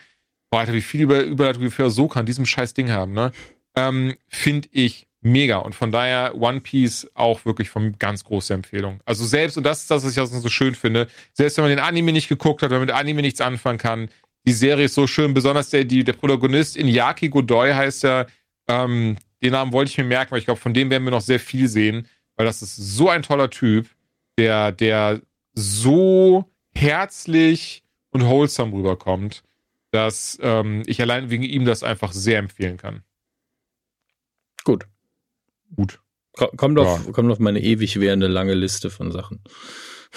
boah, 0.50 0.60
Alter, 0.60 0.72
wie 0.72 0.82
viel 0.82 1.02
über, 1.02 1.22
Überleitung 1.22 1.62
wir 1.62 1.90
so 1.90 2.08
kann 2.08 2.26
diesem 2.26 2.46
scheiß 2.46 2.74
Ding 2.74 2.90
haben, 2.90 3.12
ne? 3.12 3.32
Ähm, 3.76 4.16
Finde 4.28 4.68
ich 4.72 5.07
mega. 5.20 5.58
Und 5.58 5.74
von 5.74 5.90
daher 5.90 6.34
One 6.36 6.60
Piece 6.60 7.10
auch 7.14 7.44
wirklich 7.44 7.70
von 7.70 7.98
ganz 7.98 8.24
großer 8.24 8.54
Empfehlung. 8.54 9.00
Also 9.04 9.24
selbst, 9.24 9.56
und 9.56 9.64
das 9.64 9.80
ist 9.80 9.90
das, 9.90 10.04
was 10.04 10.12
ich 10.12 10.20
auch 10.20 10.26
so 10.26 10.48
schön 10.48 10.74
finde, 10.74 11.08
selbst 11.32 11.56
wenn 11.56 11.64
man 11.64 11.70
den 11.70 11.80
Anime 11.80 12.12
nicht 12.12 12.28
geguckt 12.28 12.62
hat, 12.62 12.70
wenn 12.70 12.78
man 12.78 12.86
mit 12.86 12.94
Anime 12.94 13.22
nichts 13.22 13.40
anfangen 13.40 13.78
kann, 13.78 14.08
die 14.46 14.52
Serie 14.52 14.86
ist 14.86 14.94
so 14.94 15.06
schön, 15.06 15.34
besonders 15.34 15.70
der, 15.70 15.84
die, 15.84 16.04
der 16.04 16.14
Protagonist 16.14 16.76
Inyaki 16.76 17.28
Godoy 17.28 17.72
heißt 17.72 18.04
er, 18.04 18.26
ähm, 18.68 19.16
den 19.42 19.52
Namen 19.52 19.72
wollte 19.72 19.90
ich 19.90 19.98
mir 19.98 20.04
merken, 20.04 20.32
weil 20.32 20.38
ich 20.38 20.44
glaube, 20.44 20.60
von 20.60 20.74
dem 20.74 20.90
werden 20.90 21.04
wir 21.04 21.10
noch 21.10 21.20
sehr 21.20 21.40
viel 21.40 21.68
sehen, 21.68 22.06
weil 22.36 22.46
das 22.46 22.62
ist 22.62 22.76
so 22.76 23.08
ein 23.08 23.22
toller 23.22 23.50
Typ, 23.50 23.88
der, 24.38 24.72
der 24.72 25.20
so 25.54 26.44
herzlich 26.74 27.82
und 28.10 28.24
wholesome 28.24 28.72
rüberkommt, 28.72 29.42
dass 29.90 30.38
ähm, 30.42 30.82
ich 30.86 31.00
allein 31.00 31.30
wegen 31.30 31.42
ihm 31.42 31.64
das 31.64 31.82
einfach 31.82 32.12
sehr 32.12 32.38
empfehlen 32.38 32.76
kann. 32.76 33.02
Gut. 34.64 34.86
Gut. 35.76 36.00
Kommt 36.32 36.78
auf, 36.78 37.06
ja. 37.06 37.12
kommt 37.12 37.30
auf 37.32 37.40
meine 37.40 37.60
ewig 37.60 37.98
währende 37.98 38.28
lange 38.28 38.54
Liste 38.54 38.90
von 38.90 39.10
Sachen. 39.10 39.40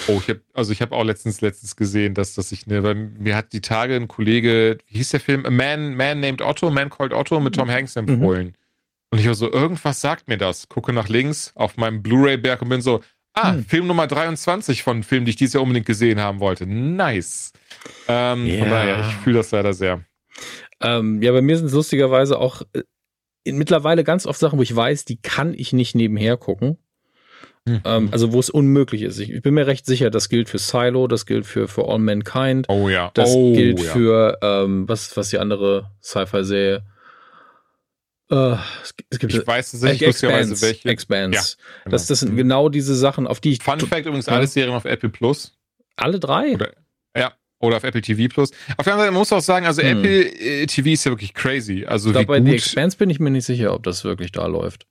Oh, 0.08 0.20
ich 0.22 0.30
habe 0.30 0.42
also 0.54 0.72
ich 0.72 0.82
habe 0.82 0.96
auch 0.96 1.04
letztens 1.04 1.42
letztens 1.42 1.76
gesehen, 1.76 2.14
dass 2.14 2.36
dass 2.36 2.52
ich 2.52 2.68
ne, 2.68 2.84
weil 2.84 2.96
mir 2.96 3.36
hat 3.36 3.54
die 3.54 3.62
Tage 3.62 3.96
ein 3.96 4.08
Kollege, 4.08 4.78
wie 4.88 4.98
hieß 4.98 5.10
der 5.10 5.20
Film? 5.20 5.46
A 5.46 5.50
Man 5.50 5.96
Man 5.96 6.20
Named 6.20 6.42
Otto, 6.42 6.70
Man 6.70 6.90
Called 6.90 7.14
Otto 7.14 7.40
mit 7.40 7.56
Tom 7.56 7.70
Hanks 7.70 7.96
empfohlen. 7.96 8.48
Mhm. 8.48 8.54
Und 9.14 9.20
ich 9.20 9.28
war 9.28 9.36
so, 9.36 9.52
irgendwas 9.52 10.00
sagt 10.00 10.30
mir 10.30 10.38
das. 10.38 10.70
Gucke 10.70 10.94
nach 10.94 11.10
links 11.10 11.52
auf 11.56 11.76
meinem 11.76 12.02
Blu-ray-Berg 12.02 12.62
und 12.62 12.70
bin 12.70 12.82
so, 12.82 13.02
Ah, 13.34 13.54
hm. 13.54 13.66
Film 13.66 13.88
Nummer 13.88 14.08
23 14.08 14.84
von 14.84 15.04
Filmen, 15.04 15.26
die 15.26 15.32
ich 15.32 15.36
dieses 15.38 15.54
Jahr 15.54 15.64
unbedingt 15.64 15.86
gesehen 15.86 16.20
haben 16.20 16.40
wollte. 16.42 16.66
Nice. 16.66 17.54
Ähm, 18.08 18.46
ja. 18.46 18.60
Von 18.60 18.70
daher, 18.70 19.00
ich 19.08 19.16
fühle 19.18 19.38
das 19.38 19.52
leider 19.52 19.74
sehr. 19.74 20.02
Ähm, 20.82 21.22
ja, 21.22 21.32
bei 21.32 21.42
mir 21.42 21.56
sind 21.58 21.68
es 21.68 21.74
lustigerweise 21.74 22.38
auch 22.38 22.62
äh, 23.46 23.52
mittlerweile 23.52 24.04
ganz 24.04 24.26
oft 24.26 24.40
Sachen, 24.40 24.60
wo 24.60 24.64
ich 24.64 24.76
weiß, 24.76 25.06
die 25.06 25.22
kann 25.22 25.54
ich 25.54 25.74
nicht 25.74 25.96
nebenher 25.96 26.38
gucken. 26.38 26.78
Mhm. 27.66 27.82
Ähm, 27.86 28.10
also 28.12 28.34
wo 28.34 28.40
es 28.40 28.50
unmöglich 28.50 29.04
ist. 29.04 29.20
Ich, 29.20 29.32
ich, 29.32 29.42
bin 29.42 29.54
mir 29.54 29.68
recht 29.68 29.86
sicher, 29.86 30.10
das 30.10 30.30
gilt 30.30 30.50
für 30.50 30.58
Silo, 30.58 31.08
das 31.08 31.26
gilt 31.26 31.46
für 31.46 31.68
For 31.68 31.92
All 31.92 32.00
Mankind. 32.00 32.68
Oh 32.70 32.90
ja. 32.90 33.12
Das 33.14 33.30
oh, 33.30 33.54
gilt 33.54 33.80
ja. 33.80 33.92
für 33.92 34.38
ähm, 34.42 34.90
was, 34.90 35.16
was 35.16 35.30
die 35.30 35.38
andere 35.38 35.92
Sci-Fi-Serie 36.02 36.84
Uh, 38.32 38.58
es, 38.82 38.94
es 39.10 39.20
gibt, 39.20 39.34
ich 39.34 39.46
weiß 39.46 39.74
es 39.74 39.82
nicht, 39.82 40.00
lustigerweise 40.00 40.62
welche. 40.62 40.88
Expanse. 40.88 41.36
Ja, 41.36 41.42
genau. 41.84 41.92
das, 41.92 42.08
das 42.08 42.22
sind 42.22 42.38
genau 42.38 42.70
diese 42.70 42.96
Sachen, 42.96 43.28
auf 43.28 43.42
die 43.42 43.52
ich. 43.52 43.62
Fun 43.62 43.78
Fact 43.82 44.06
übrigens, 44.06 44.30
alle 44.30 44.48
Serien 44.48 44.74
auf 44.74 44.86
Apple 44.86 45.10
Plus. 45.10 45.52
Alle 45.98 46.18
drei? 46.18 46.54
Oder, 46.54 46.72
ja, 47.14 47.34
oder 47.62 47.78
auf 47.78 47.84
Apple 47.84 48.02
TV 48.02 48.34
Plus. 48.34 48.52
Auf 48.78 48.86
der 48.86 48.94
anderen 48.94 49.10
Seite 49.10 49.12
muss 49.12 49.32
man 49.32 49.40
auch 49.40 49.44
sagen, 49.44 49.66
also 49.66 49.82
hm. 49.82 50.00
Apple 50.00 50.26
äh, 50.26 50.66
TV 50.66 50.90
ist 50.90 51.06
ja 51.06 51.12
wirklich 51.12 51.34
crazy. 51.34 51.86
Also 51.86 52.10
ich 52.10 52.14
glaube, 52.14 52.28
bei 52.28 52.44
The 52.44 52.56
Expanse 52.56 52.98
bin 52.98 53.10
ich 53.10 53.20
mir 53.20 53.30
nicht 53.30 53.46
sicher, 53.46 53.74
ob 53.74 53.84
das 53.84 54.04
wirklich 54.04 54.32
da 54.32 54.46
läuft. 54.48 54.86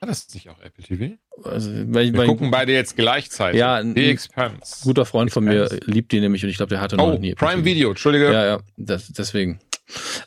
War 0.00 0.08
das 0.08 0.32
nicht 0.34 0.48
auch 0.50 0.60
Apple 0.60 0.84
TV? 0.84 1.16
Also, 1.42 1.70
weil, 1.70 2.12
Wir 2.12 2.18
weil, 2.18 2.26
gucken 2.26 2.50
beide 2.50 2.72
jetzt 2.72 2.96
gleichzeitig. 2.96 3.58
Ja, 3.58 3.82
The 3.82 4.10
Expanse. 4.10 4.82
Guter 4.82 5.06
Freund 5.06 5.28
Expanse. 5.28 5.68
von 5.68 5.78
mir 5.78 5.80
liebt 5.86 6.12
die 6.12 6.20
nämlich 6.20 6.44
und 6.44 6.50
ich 6.50 6.56
glaube, 6.56 6.70
der 6.70 6.80
hatte 6.80 6.96
noch 6.96 7.14
oh, 7.14 7.18
nie. 7.18 7.30
Apple 7.30 7.46
Prime 7.46 7.62
TV. 7.62 7.64
Video, 7.64 7.88
Entschuldige. 7.90 8.26
Ja, 8.26 8.46
ja, 8.46 8.60
das, 8.76 9.08
deswegen. 9.08 9.58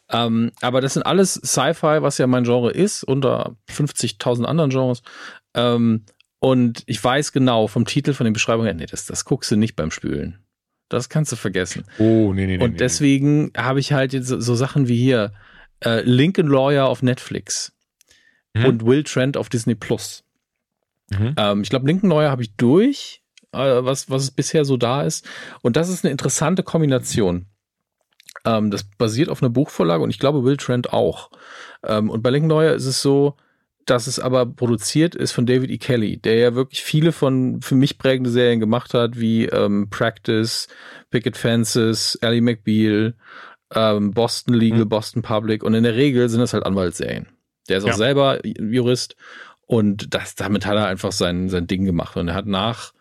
Ähm, 0.09 0.51
aber 0.61 0.81
das 0.81 0.93
sind 0.93 1.03
alles 1.03 1.33
Sci-Fi, 1.33 2.01
was 2.01 2.17
ja 2.17 2.25
mein 2.25 2.45
Genre 2.45 2.71
ist, 2.71 3.03
unter 3.03 3.55
50.000 3.69 4.45
anderen 4.45 4.69
Genres. 4.71 5.03
Ähm, 5.53 6.05
und 6.39 6.83
ich 6.85 7.03
weiß 7.03 7.31
genau 7.31 7.67
vom 7.67 7.85
Titel, 7.85 8.13
von 8.13 8.23
den 8.23 8.33
Beschreibungen, 8.33 8.77
nee, 8.77 8.85
das, 8.85 9.05
das 9.05 9.25
guckst 9.25 9.51
du 9.51 9.57
nicht 9.57 9.75
beim 9.75 9.91
Spülen. 9.91 10.39
Das 10.89 11.07
kannst 11.07 11.31
du 11.31 11.35
vergessen. 11.35 11.85
Oh, 11.99 12.33
nee, 12.33 12.47
nee, 12.47 12.57
nee. 12.57 12.63
Und 12.63 12.79
deswegen 12.79 13.45
nee. 13.45 13.51
habe 13.57 13.79
ich 13.79 13.93
halt 13.93 14.11
jetzt 14.13 14.27
so, 14.27 14.55
Sachen 14.55 14.87
wie 14.87 14.97
hier 14.97 15.33
äh, 15.85 16.01
Lincoln 16.01 16.47
Lawyer 16.47 16.87
auf 16.87 17.03
Netflix 17.03 17.71
mhm. 18.53 18.65
und 18.65 18.85
Will 18.85 19.03
Trent 19.03 19.37
auf 19.37 19.49
Disney 19.49 19.75
Plus. 19.75 20.23
Mhm. 21.11 21.35
Ähm, 21.37 21.61
ich 21.61 21.69
glaube, 21.69 21.87
Lincoln 21.87 22.09
Lawyer 22.09 22.31
habe 22.31 22.41
ich 22.41 22.55
durch, 22.55 23.21
äh, 23.51 23.57
was, 23.57 24.09
was 24.09 24.31
bisher 24.31 24.65
so 24.65 24.77
da 24.77 25.03
ist. 25.03 25.27
Und 25.61 25.75
das 25.75 25.89
ist 25.89 26.03
eine 26.03 26.11
interessante 26.11 26.63
Kombination. 26.63 27.45
Ähm, 28.45 28.71
das 28.71 28.83
basiert 28.83 29.29
auf 29.29 29.41
einer 29.41 29.49
Buchvorlage 29.49 30.03
und 30.03 30.09
ich 30.09 30.19
glaube 30.19 30.43
Will 30.43 30.57
Trent 30.57 30.91
auch. 30.91 31.29
Ähm, 31.83 32.09
und 32.09 32.21
bei 32.23 32.29
Lincoln 32.31 32.49
Lawyer 32.49 32.73
ist 32.73 32.85
es 32.85 33.01
so, 33.01 33.35
dass 33.89 34.07
es 34.07 34.19
aber 34.19 34.45
produziert 34.45 35.15
ist 35.15 35.31
von 35.31 35.45
David 35.45 35.69
E. 35.71 35.77
Kelly, 35.77 36.17
der 36.17 36.35
ja 36.35 36.55
wirklich 36.55 36.81
viele 36.81 37.11
von 37.11 37.61
für 37.61 37.75
mich 37.75 37.97
prägende 37.97 38.29
Serien 38.29 38.59
gemacht 38.59 38.93
hat, 38.93 39.19
wie 39.19 39.45
ähm, 39.45 39.89
Practice, 39.89 40.67
Picket 41.09 41.37
Fences, 41.37 42.17
Ally 42.21 42.41
McBeal, 42.41 43.15
ähm, 43.73 44.11
Boston 44.11 44.53
Legal, 44.53 44.85
mhm. 44.85 44.89
Boston 44.89 45.21
Public 45.21 45.63
und 45.63 45.73
in 45.73 45.83
der 45.83 45.95
Regel 45.95 46.29
sind 46.29 46.39
das 46.39 46.53
halt 46.53 46.65
Anwaltsserien. 46.65 47.27
Der 47.67 47.79
ist 47.79 47.83
auch 47.83 47.89
ja. 47.89 47.95
selber 47.95 48.39
Jurist 48.45 49.15
und 49.65 50.13
das, 50.13 50.35
damit 50.35 50.65
hat 50.65 50.75
er 50.75 50.87
einfach 50.87 51.11
sein, 51.11 51.49
sein 51.49 51.67
Ding 51.67 51.85
gemacht 51.85 52.15
und 52.17 52.27
er 52.27 52.35
hat 52.35 52.45
nach 52.47 52.93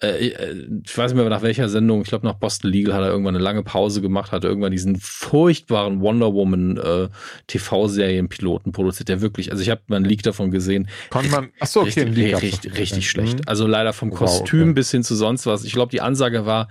ich 0.00 0.98
weiß 0.98 1.12
nicht 1.12 1.20
mehr 1.20 1.28
nach 1.30 1.42
welcher 1.42 1.68
Sendung, 1.68 2.02
ich 2.02 2.08
glaube 2.08 2.26
nach 2.26 2.34
Boston 2.34 2.70
Legal 2.70 2.94
hat 2.94 3.02
er 3.02 3.10
irgendwann 3.10 3.36
eine 3.36 3.44
lange 3.44 3.62
Pause 3.62 4.00
gemacht, 4.00 4.32
hat 4.32 4.44
irgendwann 4.44 4.72
diesen 4.72 4.96
furchtbaren 4.96 6.00
Wonder 6.00 6.34
Woman 6.34 6.76
äh, 6.76 7.08
TV-Serienpiloten 7.46 8.72
produziert, 8.72 9.08
der 9.08 9.20
wirklich, 9.20 9.50
also 9.50 9.62
ich 9.62 9.70
habe 9.70 9.82
mal 9.86 9.96
einen 9.96 10.04
Leak 10.04 10.22
davon 10.22 10.50
gesehen. 10.50 10.88
Kann 11.10 11.30
man, 11.30 11.50
achso, 11.60 11.80
okay, 11.80 12.02
richtig, 12.02 12.16
Leak 12.16 12.42
richtig, 12.42 12.78
richtig 12.78 13.10
schlecht. 13.10 13.38
Mhm. 13.38 13.44
Also 13.46 13.66
leider 13.66 13.92
vom 13.92 14.10
Kostüm 14.10 14.60
wow, 14.60 14.66
okay. 14.66 14.74
bis 14.74 14.90
hin 14.90 15.04
zu 15.04 15.14
sonst 15.14 15.46
was. 15.46 15.64
Ich 15.64 15.72
glaube, 15.72 15.90
die 15.90 16.00
Ansage 16.00 16.44
war, 16.44 16.68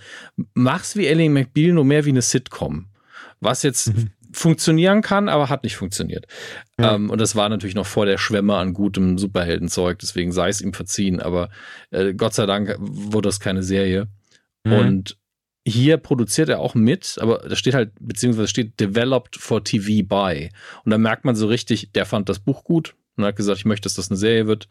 mach's 0.53 0.95
wie 0.95 1.07
Ellie 1.07 1.29
McBeal, 1.29 1.73
nur 1.73 1.85
mehr 1.85 2.05
wie 2.05 2.09
eine 2.09 2.21
Sitcom. 2.21 2.87
Was 3.39 3.63
jetzt 3.63 3.95
mhm 3.95 4.11
funktionieren 4.33 5.01
kann, 5.01 5.29
aber 5.29 5.49
hat 5.49 5.63
nicht 5.63 5.75
funktioniert. 5.75 6.25
Ja. 6.79 6.95
Ähm, 6.95 7.09
und 7.09 7.21
das 7.21 7.35
war 7.35 7.49
natürlich 7.49 7.75
noch 7.75 7.85
vor 7.85 8.05
der 8.05 8.17
Schwemme 8.17 8.55
an 8.55 8.73
gutem 8.73 9.17
Superheldenzeug, 9.17 9.99
deswegen 9.99 10.31
sei 10.31 10.49
es 10.49 10.61
ihm 10.61 10.73
verziehen, 10.73 11.21
aber 11.21 11.49
äh, 11.91 12.13
Gott 12.13 12.33
sei 12.33 12.45
Dank 12.45 12.75
wurde 12.79 13.29
das 13.29 13.39
keine 13.39 13.63
Serie. 13.63 14.07
Mhm. 14.63 14.73
Und 14.73 15.17
hier 15.65 15.97
produziert 15.97 16.49
er 16.49 16.59
auch 16.59 16.75
mit, 16.75 17.17
aber 17.21 17.37
da 17.47 17.55
steht 17.55 17.73
halt, 17.73 17.91
beziehungsweise 17.99 18.47
steht 18.47 18.79
developed 18.79 19.37
for 19.37 19.63
TV 19.63 20.05
by. 20.05 20.49
Und 20.83 20.91
da 20.91 20.97
merkt 20.97 21.23
man 21.25 21.35
so 21.35 21.47
richtig, 21.47 21.91
der 21.93 22.05
fand 22.05 22.27
das 22.27 22.39
Buch 22.39 22.63
gut 22.63 22.95
und 23.15 23.23
hat 23.23 23.35
gesagt, 23.35 23.59
ich 23.59 23.65
möchte, 23.65 23.83
dass 23.83 23.93
das 23.93 24.09
eine 24.09 24.17
Serie 24.17 24.47
wird 24.47 24.67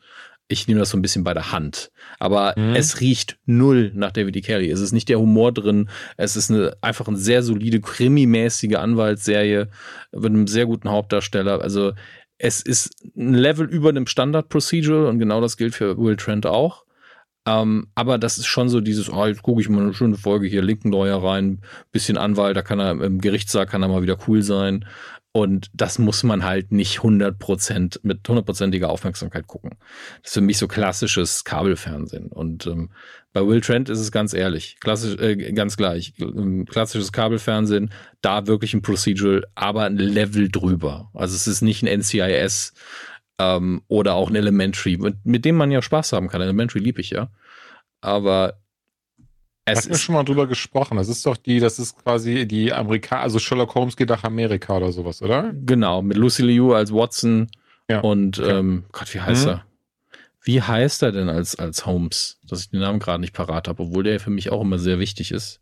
ich 0.48 0.68
nehme 0.68 0.80
das 0.80 0.90
so 0.90 0.98
ein 0.98 1.02
bisschen 1.02 1.24
bei 1.24 1.34
der 1.34 1.52
Hand. 1.52 1.90
Aber 2.18 2.54
mhm. 2.56 2.74
es 2.74 3.00
riecht 3.00 3.38
null 3.46 3.90
nach 3.94 4.12
David 4.12 4.36
E. 4.36 4.40
Kelly. 4.40 4.70
Es 4.70 4.80
ist 4.80 4.92
nicht 4.92 5.08
der 5.08 5.18
Humor 5.18 5.52
drin. 5.52 5.88
Es 6.16 6.36
ist 6.36 6.50
eine, 6.50 6.76
einfach 6.80 7.08
eine 7.08 7.16
sehr 7.16 7.42
solide, 7.42 7.80
krimimäßige 7.80 8.76
Anwaltsserie 8.76 9.68
mit 10.12 10.26
einem 10.26 10.46
sehr 10.46 10.66
guten 10.66 10.90
Hauptdarsteller. 10.90 11.60
Also 11.60 11.92
es 12.38 12.60
ist 12.60 12.94
ein 13.16 13.34
Level 13.34 13.66
über 13.66 13.88
einem 13.88 14.06
Standard-Procedural 14.06 15.06
und 15.06 15.18
genau 15.18 15.40
das 15.40 15.56
gilt 15.56 15.74
für 15.74 15.96
Will 15.96 16.16
Trent 16.16 16.44
auch. 16.44 16.84
Ähm, 17.46 17.88
aber 17.94 18.18
das 18.18 18.38
ist 18.38 18.46
schon 18.46 18.68
so 18.68 18.80
dieses, 18.80 19.10
oh, 19.10 19.26
jetzt 19.26 19.42
gucke 19.42 19.60
ich 19.60 19.68
mal 19.68 19.82
eine 19.82 19.94
schöne 19.94 20.16
Folge 20.16 20.46
hier, 20.46 20.62
Linken 20.62 20.92
Lawyer 20.92 21.22
rein, 21.22 21.60
bisschen 21.90 22.16
Anwalt, 22.16 22.56
da 22.56 22.62
kann 22.62 22.78
er 22.78 22.92
im 23.00 23.20
Gerichtssaal 23.20 23.66
kann 23.66 23.82
er 23.82 23.88
mal 23.88 24.02
wieder 24.02 24.16
cool 24.28 24.42
sein. 24.42 24.84
Und 25.34 25.70
das 25.72 25.98
muss 25.98 26.22
man 26.24 26.44
halt 26.44 26.72
nicht 26.72 26.98
100% 26.98 28.00
mit 28.02 28.28
hundertprozentiger 28.28 28.90
Aufmerksamkeit 28.90 29.46
gucken. 29.46 29.70
Das 30.20 30.30
ist 30.30 30.34
für 30.34 30.40
mich 30.42 30.58
so 30.58 30.68
klassisches 30.68 31.44
Kabelfernsehen. 31.44 32.26
Und 32.26 32.66
ähm, 32.66 32.90
bei 33.32 33.46
Will 33.46 33.62
Trent 33.62 33.88
ist 33.88 33.98
es 33.98 34.12
ganz 34.12 34.34
ehrlich, 34.34 34.76
klassisch, 34.78 35.18
äh, 35.18 35.52
ganz 35.52 35.78
gleich. 35.78 36.12
Ähm, 36.20 36.66
klassisches 36.66 37.12
Kabelfernsehen, 37.12 37.90
da 38.20 38.46
wirklich 38.46 38.74
ein 38.74 38.82
Procedural, 38.82 39.46
aber 39.54 39.84
ein 39.84 39.96
Level 39.96 40.50
drüber. 40.50 41.10
Also 41.14 41.34
es 41.34 41.46
ist 41.46 41.62
nicht 41.62 41.82
ein 41.82 42.00
NCIS 42.00 42.74
ähm, 43.38 43.82
oder 43.88 44.14
auch 44.14 44.28
ein 44.28 44.36
Elementary, 44.36 44.98
mit, 44.98 45.24
mit 45.24 45.46
dem 45.46 45.56
man 45.56 45.70
ja 45.70 45.80
Spaß 45.80 46.12
haben 46.12 46.28
kann. 46.28 46.42
Elementary 46.42 46.80
liebe 46.80 47.00
ich 47.00 47.08
ja. 47.08 47.30
Aber 48.02 48.61
es 49.64 49.78
Hatten 49.78 49.90
wir 49.90 49.98
schon 49.98 50.14
mal 50.14 50.24
drüber 50.24 50.46
gesprochen. 50.46 50.96
Das 50.96 51.08
ist 51.08 51.24
doch 51.24 51.36
die, 51.36 51.60
das 51.60 51.78
ist 51.78 52.02
quasi 52.02 52.46
die 52.46 52.72
Amerika, 52.72 53.20
also 53.20 53.38
Sherlock 53.38 53.74
Holmes 53.74 53.96
geht 53.96 54.08
nach 54.08 54.24
Amerika 54.24 54.76
oder 54.76 54.90
sowas, 54.90 55.22
oder? 55.22 55.52
Genau, 55.54 56.02
mit 56.02 56.16
Lucy 56.16 56.42
Liu 56.42 56.72
als 56.74 56.92
Watson 56.92 57.48
ja. 57.88 58.00
und 58.00 58.40
okay. 58.40 58.50
ähm, 58.50 58.84
Gott, 58.90 59.14
wie 59.14 59.20
heißt 59.20 59.46
mhm. 59.46 59.52
er? 59.52 59.64
Wie 60.44 60.60
heißt 60.60 61.02
er 61.04 61.12
denn 61.12 61.28
als, 61.28 61.54
als 61.54 61.86
Holmes? 61.86 62.40
Dass 62.48 62.62
ich 62.62 62.70
den 62.70 62.80
Namen 62.80 62.98
gerade 62.98 63.20
nicht 63.20 63.32
parat 63.32 63.68
habe, 63.68 63.84
obwohl 63.84 64.02
der 64.02 64.18
für 64.18 64.30
mich 64.30 64.50
auch 64.50 64.62
immer 64.62 64.80
sehr 64.80 64.98
wichtig 64.98 65.30
ist. 65.30 65.60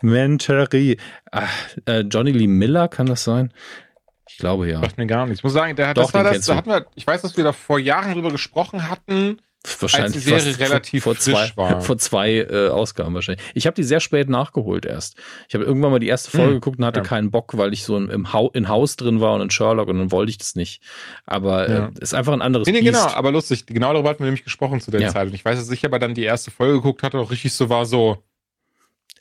Mentory. 0.00 0.96
Äh, 1.84 2.00
Johnny 2.00 2.30
Lee 2.30 2.46
Miller, 2.46 2.88
kann 2.88 3.06
das 3.06 3.24
sein? 3.24 3.52
Ich 4.26 4.38
glaube 4.38 4.70
ja. 4.70 4.80
Sagt 4.80 4.96
mir 4.96 5.06
gar 5.06 5.26
nichts. 5.26 5.40
Ich 5.40 5.44
muss 5.44 5.52
sagen, 5.52 5.76
der 5.76 5.88
hat, 5.88 5.98
Doch, 5.98 6.04
das 6.04 6.14
war 6.14 6.24
das, 6.24 6.46
da 6.46 6.56
hatten 6.56 6.70
wir, 6.70 6.86
ich 6.94 7.06
weiß, 7.06 7.20
dass 7.20 7.36
wir 7.36 7.44
da 7.44 7.52
vor 7.52 7.78
Jahren 7.78 8.14
drüber 8.14 8.30
gesprochen 8.30 8.88
hatten 8.88 9.38
wahrscheinlich 9.80 10.14
als 10.14 10.24
die 10.24 10.52
Serie 10.52 10.58
relativ 10.58 11.04
vor, 11.04 11.16
zwei, 11.16 11.50
war. 11.56 11.80
vor 11.80 11.98
zwei 11.98 12.36
äh, 12.38 12.68
Ausgaben 12.68 13.14
wahrscheinlich. 13.14 13.44
Ich 13.54 13.66
habe 13.66 13.74
die 13.74 13.82
sehr 13.82 14.00
spät 14.00 14.28
nachgeholt 14.28 14.86
erst. 14.86 15.16
Ich 15.48 15.54
habe 15.54 15.64
irgendwann 15.64 15.90
mal 15.90 15.98
die 15.98 16.08
erste 16.08 16.30
Folge 16.30 16.48
hm, 16.48 16.54
geguckt 16.54 16.78
und 16.78 16.84
hatte 16.84 17.00
ja. 17.00 17.04
keinen 17.04 17.30
Bock, 17.30 17.56
weil 17.56 17.72
ich 17.72 17.84
so 17.84 17.96
im 17.96 18.32
ha 18.32 18.48
in 18.52 18.68
Haus 18.68 18.96
drin 18.96 19.20
war 19.20 19.34
und 19.34 19.42
in 19.42 19.50
Sherlock 19.50 19.88
und 19.88 19.98
dann 19.98 20.12
wollte 20.12 20.30
ich 20.30 20.38
das 20.38 20.54
nicht. 20.54 20.82
Aber 21.26 21.68
ja. 21.68 21.86
äh, 21.86 21.90
ist 22.00 22.14
einfach 22.14 22.32
ein 22.32 22.42
anderes 22.42 22.66
nee, 22.66 22.72
nee, 22.72 22.82
genau, 22.82 23.06
aber 23.06 23.32
lustig. 23.32 23.66
Genau 23.66 23.92
darüber 23.92 24.10
hatten 24.10 24.20
wir 24.20 24.26
nämlich 24.26 24.44
gesprochen 24.44 24.80
zu 24.80 24.90
der 24.90 25.00
ja. 25.00 25.08
Zeit. 25.08 25.28
Und 25.28 25.34
ich 25.34 25.44
weiß, 25.44 25.58
dass 25.58 25.70
ich 25.70 25.84
aber 25.84 25.98
dann 25.98 26.14
die 26.14 26.24
erste 26.24 26.50
Folge 26.50 26.74
geguckt 26.74 27.02
hatte, 27.02 27.18
auch 27.18 27.30
richtig 27.30 27.52
so 27.52 27.68
war 27.68 27.86
so. 27.86 28.22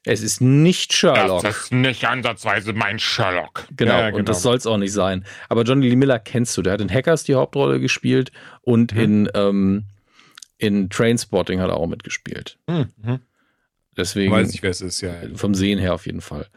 Es 0.09 0.21
ist 0.21 0.39
nicht 0.39 0.93
Sherlock. 0.93 1.43
Das 1.43 1.63
ist 1.63 1.73
nicht 1.73 2.05
ansatzweise 2.05 2.71
mein 2.71 2.97
Sherlock. 2.97 3.67
Genau, 3.75 3.91
ja, 3.91 4.05
genau. 4.07 4.19
und 4.19 4.29
das 4.29 4.41
soll 4.41 4.55
es 4.55 4.65
auch 4.65 4.77
nicht 4.77 4.93
sein. 4.93 5.25
Aber 5.49 5.63
Johnny 5.63 5.89
Lee 5.89 5.97
Miller 5.97 6.17
kennst 6.17 6.55
du. 6.55 6.61
Der 6.61 6.73
hat 6.73 6.81
in 6.81 6.89
Hackers 6.89 7.25
die 7.25 7.35
Hauptrolle 7.35 7.81
gespielt 7.81 8.31
und 8.61 8.93
mhm. 8.93 9.01
in 9.01 9.29
ähm, 9.33 9.83
in 10.57 10.89
Trainspotting 10.89 11.59
hat 11.59 11.69
er 11.69 11.77
auch 11.77 11.87
mitgespielt. 11.87 12.57
Hm, 12.69 12.87
mhm. 13.03 13.19
Deswegen. 13.97 14.31
Weiß 14.31 14.53
ich, 14.53 14.61
wer 14.61 14.69
es 14.69 14.81
ist, 14.81 15.01
ja. 15.01 15.13
Vom 15.33 15.55
Sehen 15.55 15.79
her 15.79 15.93
auf 15.93 16.05
jeden 16.05 16.21
Fall. 16.21 16.47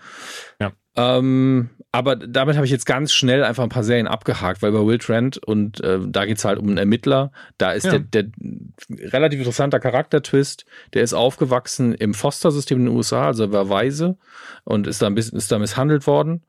Ja. 0.60 0.72
Ähm, 0.96 1.70
aber 1.92 2.16
damit 2.16 2.56
habe 2.56 2.66
ich 2.66 2.72
jetzt 2.72 2.84
ganz 2.84 3.12
schnell 3.12 3.42
einfach 3.42 3.62
ein 3.62 3.68
paar 3.68 3.84
Serien 3.84 4.06
abgehakt, 4.06 4.60
weil 4.60 4.72
bei 4.72 4.84
Will 4.84 4.98
Trent 4.98 5.38
und 5.38 5.80
äh, 5.80 5.98
da 6.04 6.24
es 6.24 6.44
halt 6.44 6.58
um 6.58 6.68
einen 6.68 6.78
Ermittler, 6.78 7.32
da 7.58 7.72
ist 7.72 7.84
ja. 7.84 7.98
der, 7.98 8.24
der 8.24 8.30
relativ 9.12 9.38
interessanter 9.38 9.80
Charaktertwist, 9.80 10.66
der 10.94 11.02
ist 11.02 11.14
aufgewachsen 11.14 11.94
im 11.94 12.12
Foster-System 12.12 12.78
in 12.78 12.86
den 12.86 12.96
USA, 12.96 13.26
also 13.26 13.44
er 13.44 13.52
war 13.52 13.68
weise 13.68 14.18
und 14.64 14.86
ist 14.86 15.00
da 15.00 15.06
ein 15.06 15.14
bisschen, 15.14 15.38
ist 15.38 15.50
da 15.50 15.58
misshandelt 15.58 16.06
worden 16.06 16.42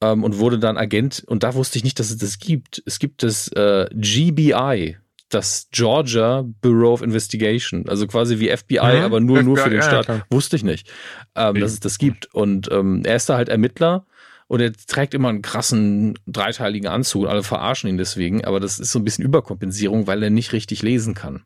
ähm, 0.00 0.24
und 0.24 0.38
wurde 0.38 0.58
dann 0.58 0.76
Agent 0.76 1.22
und 1.26 1.42
da 1.42 1.54
wusste 1.54 1.78
ich 1.78 1.84
nicht, 1.84 1.98
dass 1.98 2.10
es 2.10 2.18
das 2.18 2.38
gibt. 2.38 2.82
Es 2.86 2.98
gibt 2.98 3.22
das 3.22 3.48
äh, 3.48 3.88
GBI, 3.92 4.96
das 5.34 5.68
Georgia 5.70 6.44
Bureau 6.60 6.92
of 6.92 7.02
Investigation, 7.02 7.88
also 7.88 8.06
quasi 8.06 8.38
wie 8.38 8.54
FBI, 8.54 8.98
mhm, 8.98 9.02
aber 9.02 9.20
nur, 9.20 9.42
nur 9.42 9.56
für 9.56 9.70
den 9.70 9.82
Staat. 9.82 10.08
Ja, 10.08 10.22
Wusste 10.30 10.56
ich 10.56 10.64
nicht, 10.64 10.90
ähm, 11.34 11.60
dass 11.60 11.72
es 11.72 11.80
das 11.80 11.98
gibt. 11.98 12.32
Und 12.34 12.70
ähm, 12.70 13.02
er 13.04 13.16
ist 13.16 13.28
da 13.28 13.36
halt 13.36 13.48
Ermittler 13.48 14.06
und 14.48 14.60
er 14.60 14.72
trägt 14.72 15.14
immer 15.14 15.30
einen 15.30 15.42
krassen 15.42 16.18
dreiteiligen 16.26 16.88
Anzug 16.88 17.22
und 17.22 17.28
alle 17.28 17.42
verarschen 17.42 17.88
ihn 17.88 17.98
deswegen, 17.98 18.44
aber 18.44 18.60
das 18.60 18.78
ist 18.78 18.92
so 18.92 18.98
ein 18.98 19.04
bisschen 19.04 19.24
Überkompensierung, 19.24 20.06
weil 20.06 20.22
er 20.22 20.30
nicht 20.30 20.52
richtig 20.52 20.82
lesen 20.82 21.14
kann. 21.14 21.44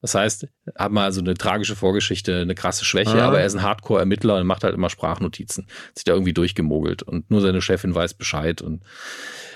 Das 0.00 0.14
heißt, 0.14 0.46
hat 0.76 0.92
mal 0.92 1.12
so 1.12 1.20
eine 1.20 1.34
tragische 1.34 1.76
Vorgeschichte, 1.76 2.40
eine 2.40 2.54
krasse 2.54 2.84
Schwäche, 2.84 3.22
ah. 3.22 3.26
aber 3.26 3.40
er 3.40 3.46
ist 3.46 3.54
ein 3.54 3.62
Hardcore-Ermittler 3.62 4.36
und 4.36 4.46
macht 4.46 4.64
halt 4.64 4.74
immer 4.74 4.88
Sprachnotizen. 4.88 5.66
Sich 5.94 6.04
da 6.04 6.12
irgendwie 6.12 6.32
durchgemogelt 6.32 7.02
und 7.02 7.30
nur 7.30 7.40
seine 7.40 7.60
Chefin 7.60 7.94
weiß 7.94 8.14
Bescheid 8.14 8.62
und 8.62 8.82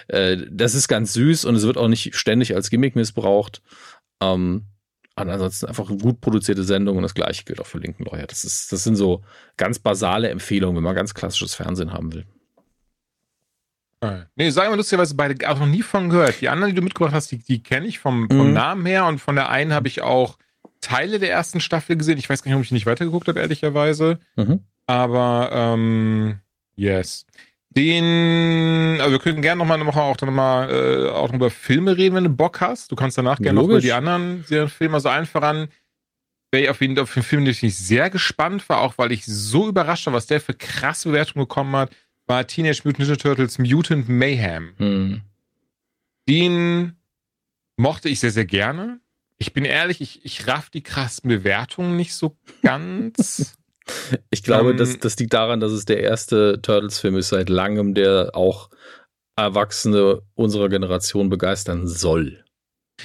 äh, 0.09 0.37
das 0.51 0.75
ist 0.75 0.89
ganz 0.89 1.15
süß 1.15 1.47
und 1.47 1.55
es 1.55 1.66
wird 1.66 1.79
auch 1.79 1.89
nicht 1.89 2.15
ständig 2.15 2.55
als 2.55 2.71
Gimmick 2.71 2.95
missbraucht. 2.95 3.62
Ähm, 4.21 4.66
und 5.16 5.31
ansonsten 5.31 5.66
einfach 5.66 5.89
eine 5.89 5.99
gut 5.99 6.21
produzierte 6.21 6.65
Sendung 6.65 6.97
und 6.97 7.05
das 7.05 7.15
gleiche 7.15 7.45
gilt 7.45 7.61
auch 7.61 7.66
für 7.66 7.79
Linken 7.79 8.05
Lawyer. 8.05 8.27
Das, 8.27 8.45
ist, 8.45 8.73
das 8.73 8.83
sind 8.83 8.97
so 8.97 9.23
ganz 9.57 9.79
basale 9.79 10.29
Empfehlungen, 10.29 10.77
wenn 10.77 10.83
man 10.83 10.95
ganz 10.95 11.15
klassisches 11.15 11.55
Fernsehen 11.55 11.93
haben 11.93 12.12
will. 12.12 12.25
Nee, 14.36 14.51
sagen 14.51 14.72
wir 14.72 14.76
lustigerweise 14.76 15.14
beide 15.14 15.48
auch 15.48 15.59
noch 15.59 15.66
nie 15.66 15.82
von 15.82 16.10
gehört. 16.10 16.40
Die 16.40 16.48
anderen, 16.48 16.72
die 16.72 16.76
du 16.76 16.82
mitgebracht 16.82 17.14
hast, 17.14 17.31
die, 17.31 17.39
die 17.39 17.62
kenne 17.62 17.86
ich 17.86 17.98
vom, 17.98 18.28
vom 18.28 18.48
mhm. 18.48 18.55
Namen 18.55 18.86
her 18.86 19.06
und 19.06 19.20
von 19.20 19.36
der 19.36 19.48
einen 19.51 19.72
habe 19.72 19.89
ich 19.89 20.02
auch 20.02 20.39
Teile 20.81 21.18
der 21.18 21.31
ersten 21.31 21.60
Staffel 21.60 21.97
gesehen. 21.97 22.18
Ich 22.18 22.28
weiß 22.28 22.43
gar 22.43 22.51
nicht, 22.51 22.59
ob 22.59 22.64
ich 22.64 22.72
nicht 22.72 22.86
weitergeguckt 22.86 23.28
habe, 23.28 23.40
ehrlicherweise. 23.40 24.18
Mhm. 24.36 24.60
Aber 24.86 25.51
ähm, 25.52 26.40
yes. 26.76 27.26
Den, 27.70 29.01
also 29.01 29.10
wir 29.10 29.18
können 29.18 29.43
gerne 29.43 29.59
nochmal 29.59 29.81
eine 29.81 29.86
Woche 29.86 30.01
auch 30.01 30.16
dann 30.16 30.32
mal 30.32 30.70
äh, 30.70 31.09
auch 31.10 31.32
über 31.32 31.51
Filme 31.51 31.97
reden, 31.97 32.14
wenn 32.14 32.24
du 32.24 32.31
Bock 32.31 32.60
hast. 32.60 32.93
Du 32.93 32.97
kannst 32.97 33.18
danach 33.18 33.39
gerne 33.39 33.60
noch 33.60 33.68
über 33.68 33.81
die 33.81 33.93
anderen 33.93 34.44
Filme, 34.44 34.94
also 34.94 35.09
allen 35.09 35.26
voran, 35.26 35.68
wäre 36.52 36.64
ich 36.64 36.70
auf 36.70 36.81
jeden 36.81 36.94
Fall 36.94 37.02
auf 37.02 37.14
den 37.14 37.24
Film, 37.24 37.44
den 37.44 37.55
ich 37.60 37.76
sehr 37.76 38.10
gespannt 38.10 38.68
war, 38.68 38.81
auch 38.81 38.97
weil 38.97 39.10
ich 39.10 39.26
so 39.26 39.68
überrascht 39.68 40.06
war, 40.06 40.12
was 40.12 40.26
der 40.26 40.40
für 40.40 40.55
krasse 40.55 41.09
Bewertungen 41.09 41.47
bekommen 41.47 41.74
hat, 41.74 41.90
war 42.26 42.46
Teenage 42.46 42.82
Mutant 42.84 43.01
Ninja 43.01 43.16
Turtles 43.16 43.59
Mutant 43.59 44.09
Mayhem. 44.09 44.74
Hm. 44.78 45.20
Den 46.28 46.96
mochte 47.76 48.09
ich 48.09 48.20
sehr, 48.20 48.30
sehr 48.30 48.46
gerne. 48.46 49.01
Ich 49.36 49.52
bin 49.52 49.64
ehrlich, 49.64 50.01
ich, 50.01 50.24
ich 50.24 50.46
raff 50.46 50.70
die 50.70 50.82
krassen 50.82 51.28
Bewertungen 51.28 51.96
nicht 51.96 52.14
so 52.14 52.36
ganz. 52.62 53.56
Ich 54.30 54.42
glaube, 54.42 54.70
ähm, 54.70 54.78
das, 54.78 54.98
das 54.98 55.18
liegt 55.18 55.34
daran, 55.34 55.60
dass 55.60 55.70
es 55.70 55.84
der 55.84 56.01
erste 56.01 56.62
Turtles-Film 56.62 57.18
ist 57.18 57.28
seit 57.28 57.51
langem, 57.51 57.92
der 57.92 58.30
auch 58.32 58.70
Erwachsene 59.36 60.22
unserer 60.32 60.70
Generation 60.70 61.28
begeistern 61.28 61.86
soll. 61.86 62.46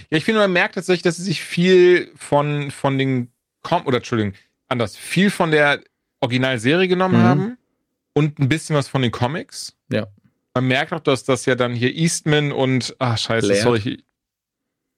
Ja, 0.10 0.18
ich 0.18 0.24
finde, 0.24 0.40
man 0.40 0.54
merkt 0.54 0.76
tatsächlich, 0.76 1.02
dass 1.02 1.18
sie 1.18 1.24
sich 1.24 1.42
viel 1.42 2.10
von, 2.16 2.72
von 2.72 2.98
den, 2.98 3.34
Com 3.62 3.86
oder 3.88 3.98
Entschuldigung, 3.98 4.36
anders, 4.70 4.96
viel 4.96 5.32
von 5.32 5.52
der 5.52 5.84
Originalserie 6.22 6.88
genommen 6.88 7.18
mhm. 7.18 7.26
haben 7.26 7.58
und 8.14 8.40
ein 8.40 8.50
bisschen 8.50 8.76
was 8.76 8.88
von 8.88 9.02
den 9.02 9.12
Comics. 9.12 9.76
Ja. 9.92 10.08
Man 10.56 10.68
merkt 10.68 10.94
auch, 10.94 11.00
dass 11.00 11.24
das 11.24 11.46
ja 11.46 11.56
dann 11.56 11.74
hier 11.74 11.94
Eastman 11.96 12.52
und, 12.52 12.96
ach, 13.00 13.18
scheiße, 13.18 13.48
Laird. 13.48 13.64
sorry. 13.64 14.04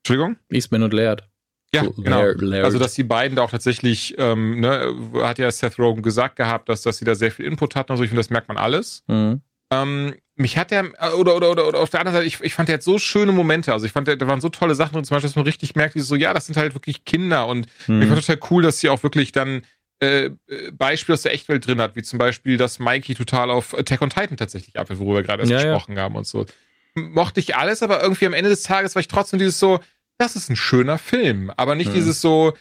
Entschuldigung? 0.02 0.36
Eastman 0.50 0.82
und 0.82 0.92
Laird. 0.92 1.28
Ja, 1.74 1.82
genau. 1.82 2.22
Laird. 2.22 2.64
Also, 2.64 2.78
dass 2.78 2.94
die 2.94 3.04
beiden 3.04 3.36
da 3.36 3.42
auch 3.42 3.50
tatsächlich, 3.50 4.14
ähm, 4.18 4.60
ne, 4.60 4.94
hat 5.22 5.38
ja 5.38 5.50
Seth 5.50 5.78
Rogen 5.78 6.02
gesagt 6.02 6.36
gehabt, 6.36 6.68
dass, 6.68 6.82
dass 6.82 6.98
sie 6.98 7.04
da 7.04 7.14
sehr 7.14 7.30
viel 7.30 7.46
Input 7.46 7.76
hatten 7.76 7.92
und 7.92 7.98
so. 7.98 8.04
Ich 8.04 8.10
finde, 8.10 8.20
das 8.20 8.30
merkt 8.30 8.48
man 8.48 8.58
alles. 8.58 9.04
Mhm. 9.06 9.40
Ähm, 9.72 10.14
mich 10.34 10.58
hat 10.58 10.70
der, 10.70 10.92
äh, 10.98 11.12
oder, 11.14 11.36
oder, 11.36 11.50
oder, 11.50 11.68
oder 11.68 11.80
auf 11.80 11.90
der 11.90 12.00
anderen 12.00 12.16
Seite, 12.16 12.26
ich, 12.26 12.40
ich 12.40 12.54
fand, 12.54 12.68
der 12.68 12.74
hat 12.74 12.82
so 12.82 12.98
schöne 12.98 13.32
Momente. 13.32 13.72
Also, 13.72 13.86
ich 13.86 13.92
fand, 13.92 14.08
da 14.08 14.26
waren 14.26 14.40
so 14.40 14.50
tolle 14.50 14.74
Sachen 14.74 14.94
drin. 14.94 15.04
Zum 15.04 15.14
Beispiel, 15.14 15.28
dass 15.28 15.36
man 15.36 15.46
richtig 15.46 15.74
merkt, 15.74 15.94
wie 15.94 16.00
so, 16.00 16.14
ja, 16.14 16.34
das 16.34 16.46
sind 16.46 16.56
halt 16.56 16.74
wirklich 16.74 17.04
Kinder. 17.04 17.46
Und 17.46 17.66
mhm. 17.86 18.02
ich 18.02 18.08
fand 18.08 18.26
total 18.26 18.48
cool, 18.50 18.62
dass 18.62 18.80
sie 18.80 18.90
auch 18.90 19.02
wirklich 19.02 19.32
dann 19.32 19.62
äh, 20.02 20.30
Beispiele 20.72 21.14
aus 21.14 21.22
der 21.22 21.32
Echtwelt 21.32 21.66
drin 21.66 21.80
hat, 21.80 21.94
wie 21.94 22.02
zum 22.02 22.18
Beispiel, 22.18 22.56
dass 22.56 22.78
Mikey 22.78 23.14
total 23.14 23.50
auf 23.50 23.72
Attack 23.78 24.02
on 24.02 24.10
Titan 24.10 24.36
tatsächlich 24.36 24.76
abhält, 24.78 24.98
worüber 24.98 25.18
wir 25.18 25.22
gerade 25.22 25.42
erst 25.42 25.52
ja, 25.52 25.62
gesprochen 25.62 25.96
ja. 25.96 26.02
haben 26.02 26.16
und 26.16 26.26
so. 26.26 26.44
Mochte 26.94 27.40
ich 27.40 27.56
alles, 27.56 27.82
aber 27.82 28.02
irgendwie 28.02 28.26
am 28.26 28.34
Ende 28.34 28.50
des 28.50 28.64
Tages 28.64 28.96
war 28.96 29.00
ich 29.00 29.08
trotzdem 29.08 29.38
dieses 29.38 29.60
so, 29.60 29.80
das 30.18 30.34
ist 30.34 30.50
ein 30.50 30.56
schöner 30.56 30.98
Film, 30.98 31.52
aber 31.56 31.74
nicht 31.76 31.88
hm. 31.88 31.94
dieses 31.94 32.20
so, 32.20 32.52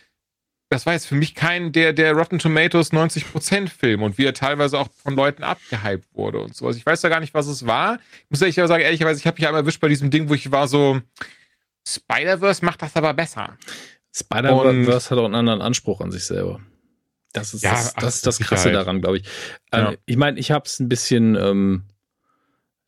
das 0.70 0.86
war 0.86 0.94
jetzt 0.94 1.08
für 1.08 1.16
mich 1.16 1.34
kein 1.34 1.72
der, 1.72 1.94
der 1.94 2.14
Rotten 2.14 2.40
Tomatoes 2.40 2.94
90% 2.94 3.68
Film 3.70 4.04
und 4.04 4.18
wie 4.18 4.26
er 4.26 4.34
teilweise 4.34 4.78
auch 4.78 4.88
von 5.04 5.16
Leuten 5.16 5.44
abgehypt 5.44 6.14
wurde 6.14 6.40
und 6.40 6.56
sowas. 6.56 6.78
Ich 6.78 6.86
weiß 6.86 7.02
ja 7.02 7.10
gar 7.10 7.20
nicht, 7.20 7.34
was 7.34 7.48
es 7.48 7.66
war. 7.66 8.00
Ich 8.24 8.30
muss 8.30 8.42
ehrlich 8.42 8.56
sagen, 8.56 8.84
ehrlicherweise, 8.84 9.20
ich 9.20 9.28
habe 9.28 9.36
mich 9.36 9.48
einmal 9.48 9.64
erwischt 9.64 9.82
bei 9.82 9.90
diesem 9.90 10.12
Ding, 10.12 10.30
wo 10.30 10.34
ich 10.34 10.52
war 10.52 10.68
so, 10.68 11.02
Spider-Verse 11.88 12.64
macht 12.64 12.82
das 12.84 12.96
aber 12.96 13.14
besser. 13.14 13.58
Spider-Verse 14.16 15.10
hat 15.10 15.18
auch 15.18 15.26
einen 15.26 15.36
anderen 15.36 15.62
Anspruch 15.62 16.02
an 16.02 16.12
sich 16.12 16.24
selber. 16.24 16.62
Das 17.34 17.54
ist 17.54 17.64
ja, 17.64 17.72
das, 17.72 17.94
das, 17.94 18.16
ist 18.16 18.28
das 18.28 18.40
Krasse 18.40 18.64
Sicherheit. 18.64 18.86
daran, 18.86 19.02
glaube 19.02 19.18
ich. 19.18 19.24
Ähm, 19.72 19.86
ja. 19.86 19.94
Ich 20.06 20.18
meine, 20.18 20.40
ich 20.40 20.52
habe 20.52 20.66
es 20.66 20.80
ein 20.80 20.90
bisschen 20.90 21.36
ähm, 21.36 21.84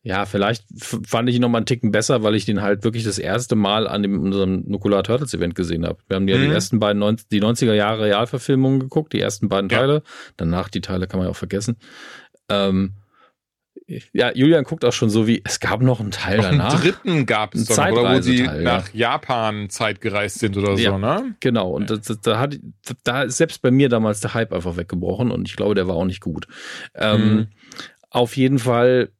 ja, 0.06 0.26
vielleicht 0.26 0.66
fand 0.76 1.30
ich 1.30 1.36
ihn 1.36 1.40
noch 1.40 1.48
mal 1.48 1.58
einen 1.58 1.66
Ticken 1.66 1.90
besser, 1.90 2.22
weil 2.22 2.34
ich 2.34 2.44
den 2.44 2.60
halt 2.60 2.84
wirklich 2.84 3.04
das 3.04 3.18
erste 3.18 3.56
Mal 3.56 3.88
an 3.88 4.02
dem, 4.02 4.20
unserem 4.20 4.62
Nukular 4.66 5.02
Turtles 5.02 5.32
Event 5.32 5.54
gesehen 5.54 5.86
habe. 5.86 5.98
Wir 6.08 6.16
haben 6.16 6.28
ja 6.28 6.36
mhm. 6.36 6.42
die 6.42 6.48
ersten 6.48 6.78
beiden, 6.78 6.98
90, 7.00 7.28
die 7.30 7.40
90er 7.40 7.72
Jahre 7.72 8.04
Realverfilmungen 8.04 8.80
geguckt, 8.80 9.14
die 9.14 9.20
ersten 9.20 9.48
beiden 9.48 9.70
Teile. 9.70 9.94
Ja. 9.94 10.02
Danach 10.36 10.68
die 10.68 10.82
Teile 10.82 11.06
kann 11.06 11.18
man 11.18 11.26
ja 11.26 11.30
auch 11.30 11.36
vergessen. 11.36 11.78
Ähm, 12.50 12.92
ja, 14.12 14.32
Julian 14.34 14.64
guckt 14.64 14.84
auch 14.84 14.92
schon 14.92 15.10
so 15.10 15.26
wie, 15.26 15.42
es 15.44 15.60
gab 15.60 15.82
noch 15.82 16.00
einen 16.00 16.10
Teil 16.10 16.38
Noch 16.38 16.44
einen 16.46 16.58
danach. 16.58 16.80
dritten 16.80 17.26
gab 17.26 17.54
es 17.54 17.66
doch, 17.66 17.76
oder 17.90 18.16
wo 18.16 18.20
sie 18.22 18.44
ja. 18.44 18.54
nach 18.62 18.92
Japan 18.94 19.68
Zeit 19.68 20.00
gereist 20.00 20.38
sind 20.38 20.56
oder 20.56 20.74
Ja. 20.74 20.92
so, 20.92 20.98
ne? 20.98 21.34
Genau, 21.40 21.70
und 21.70 21.90
da, 21.90 21.96
da, 21.96 22.14
da 22.22 22.38
hat 22.38 22.58
da 23.04 23.22
ist 23.24 23.36
selbst 23.36 23.60
bei 23.60 23.70
mir 23.70 23.88
damals 23.90 24.20
der 24.20 24.32
Hype 24.34 24.52
einfach 24.52 24.76
weggebrochen 24.76 25.30
und 25.30 25.48
ich 25.48 25.56
glaube, 25.56 25.74
der 25.74 25.86
war 25.86 25.96
auch 25.96 26.06
nicht 26.06 26.20
gut. 26.20 26.46
Ähm, 26.94 27.34
Mhm. 27.34 27.46
Auf 28.10 28.36
jeden 28.36 28.58
Fall 28.58 29.10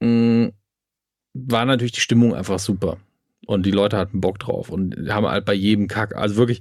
mh, 0.00 0.50
war 1.34 1.64
natürlich 1.64 1.92
die 1.92 2.00
Stimmung 2.00 2.34
einfach 2.34 2.58
super. 2.58 2.98
Und 3.46 3.64
die 3.66 3.70
Leute 3.70 3.96
hatten 3.96 4.20
Bock 4.20 4.38
drauf 4.38 4.68
und 4.68 4.96
haben 5.10 5.26
halt 5.26 5.44
bei 5.44 5.54
jedem 5.54 5.88
Kack, 5.88 6.14
also 6.14 6.36
wirklich, 6.36 6.60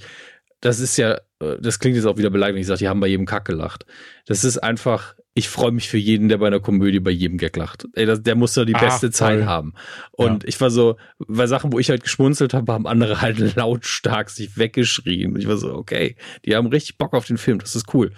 das 0.61 0.79
ist 0.79 0.97
ja, 0.97 1.13
äh, 1.39 1.57
das 1.59 1.79
klingt 1.79 1.95
jetzt 1.95 2.05
auch 2.05 2.17
wieder 2.17 2.29
beleidigend, 2.29 2.55
wenn 2.57 2.61
ich 2.61 2.67
sage, 2.67 2.79
die 2.79 2.87
haben 2.87 2.99
bei 2.99 3.07
jedem 3.07 3.25
Kack 3.25 3.45
gelacht. 3.45 3.85
Das 4.25 4.43
ist 4.43 4.57
einfach, 4.59 5.15
ich 5.39 5.49
freue 5.49 5.71
mich 5.71 5.87
für 5.89 5.97
jeden, 5.97 6.27
der 6.29 6.37
bei 6.37 6.47
einer 6.47 6.59
Komödie 6.59 6.99
bei 6.99 7.11
jedem 7.11 7.37
Gag 7.37 7.55
lacht. 7.55 7.87
Ey, 7.93 8.05
das, 8.05 8.21
der 8.21 8.35
muss 8.35 8.53
doch 8.53 8.65
die 8.65 8.75
Ah, 8.75 8.79
beste 8.79 9.07
voll. 9.07 9.11
Zeit 9.11 9.45
haben. 9.45 9.73
Und 10.11 10.43
ich 10.43 10.59
war 10.59 10.69
so, 10.69 10.97
bei 11.27 11.47
Sachen, 11.47 11.71
wo 11.71 11.79
ich 11.79 11.89
halt 11.89 12.03
geschmunzelt 12.03 12.53
habe, 12.53 12.71
haben 12.73 12.85
andere 12.85 13.21
halt 13.21 13.39
lautstark 13.55 14.29
sich 14.29 14.57
weggeschrien. 14.57 15.33
Und 15.33 15.39
ich 15.39 15.47
war 15.47 15.57
so, 15.57 15.73
okay, 15.73 16.15
die 16.45 16.55
haben 16.55 16.67
richtig 16.67 16.97
Bock 16.97 17.13
auf 17.13 17.25
den 17.25 17.37
Film, 17.37 17.59
das 17.59 17.75
ist 17.75 17.93
cool. 17.93 18.11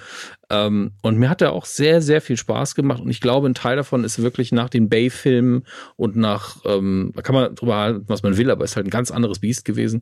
Ähm, 0.50 0.94
und 1.02 1.18
mir 1.18 1.30
hat 1.30 1.42
er 1.42 1.54
auch 1.54 1.66
sehr, 1.66 2.02
sehr 2.02 2.22
viel 2.22 2.38
Spaß 2.38 2.76
gemacht. 2.76 3.02
Und 3.02 3.10
ich 3.10 3.22
glaube, 3.22 3.48
ein 3.48 3.54
Teil 3.54 3.76
davon 3.78 4.04
ist 4.04 4.22
wirklich 4.22 4.52
nach 4.52 4.68
den 4.70 4.90
Bay-Filmen 4.90 5.64
und 5.96 6.16
nach, 6.16 6.58
ähm, 6.66 7.12
da 7.16 7.22
kann 7.22 7.36
man 7.36 7.56
drüber 7.56 7.78
halten, 7.78 8.04
was 8.08 8.24
man 8.24 8.36
will, 8.36 8.50
aber 8.52 8.66
ist 8.66 8.76
halt 8.76 8.88
ein 8.88 8.92
ganz 8.92 9.12
anderes 9.12 9.40
Biest 9.40 9.64
gewesen. 9.64 10.02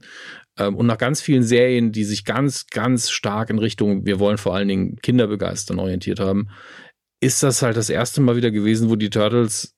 Ähm, 0.57 0.75
und 0.75 0.87
nach 0.87 0.97
ganz 0.97 1.21
vielen 1.21 1.43
Serien, 1.43 1.91
die 1.91 2.05
sich 2.05 2.23
ganz, 2.23 2.65
ganz 2.67 3.09
stark 3.11 3.49
in 3.49 3.59
Richtung, 3.59 4.05
wir 4.05 4.19
wollen 4.19 4.37
vor 4.37 4.55
allen 4.55 4.69
Dingen 4.69 4.95
Kinder 5.03 5.27
begeistern, 5.27 5.79
orientiert 5.79 6.19
haben, 6.19 6.49
ist 7.19 7.43
das 7.43 7.61
halt 7.61 7.77
das 7.77 7.89
erste 7.89 8.21
Mal 8.21 8.35
wieder 8.35 8.51
gewesen, 8.51 8.89
wo 8.89 8.95
die 8.95 9.09
Turtles 9.09 9.75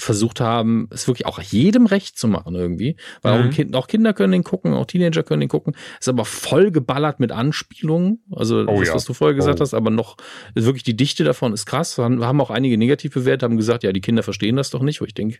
versucht 0.00 0.40
haben, 0.40 0.88
es 0.90 1.06
wirklich 1.06 1.26
auch 1.26 1.40
jedem 1.40 1.86
recht 1.86 2.18
zu 2.18 2.26
machen 2.26 2.56
irgendwie. 2.56 2.96
Weil 3.22 3.32
auch, 3.34 3.38
Mhm. 3.38 3.44
ein 3.44 3.50
kind, 3.50 3.76
auch 3.76 3.86
Kinder 3.86 4.12
können 4.12 4.32
den 4.32 4.42
gucken, 4.42 4.74
auch 4.74 4.86
Teenager 4.86 5.22
können 5.22 5.38
den 5.40 5.48
gucken. 5.48 5.76
Ist 6.00 6.08
aber 6.08 6.24
voll 6.24 6.72
geballert 6.72 7.20
mit 7.20 7.30
Anspielungen. 7.30 8.20
Also 8.32 8.62
Oh 8.66 8.80
das, 8.80 8.88
ja. 8.88 8.94
was 8.94 9.04
du 9.04 9.14
vorher 9.14 9.36
gesagt 9.36 9.60
Oh. 9.60 9.62
hast, 9.62 9.72
aber 9.72 9.90
noch 9.90 10.16
wirklich 10.54 10.82
die 10.82 10.96
Dichte 10.96 11.22
davon 11.22 11.52
ist 11.52 11.64
krass. 11.66 11.96
Wir 11.96 12.04
haben 12.04 12.18
wir 12.18 12.26
haben 12.26 12.40
auch 12.40 12.50
einige 12.50 12.76
negativ 12.76 13.14
bewertet, 13.14 13.44
haben 13.44 13.56
gesagt, 13.56 13.84
ja, 13.84 13.92
die 13.92 14.00
Kinder 14.00 14.24
verstehen 14.24 14.56
das 14.56 14.70
doch 14.70 14.82
nicht, 14.82 15.00
wo 15.00 15.04
ich 15.04 15.14
denke, 15.14 15.38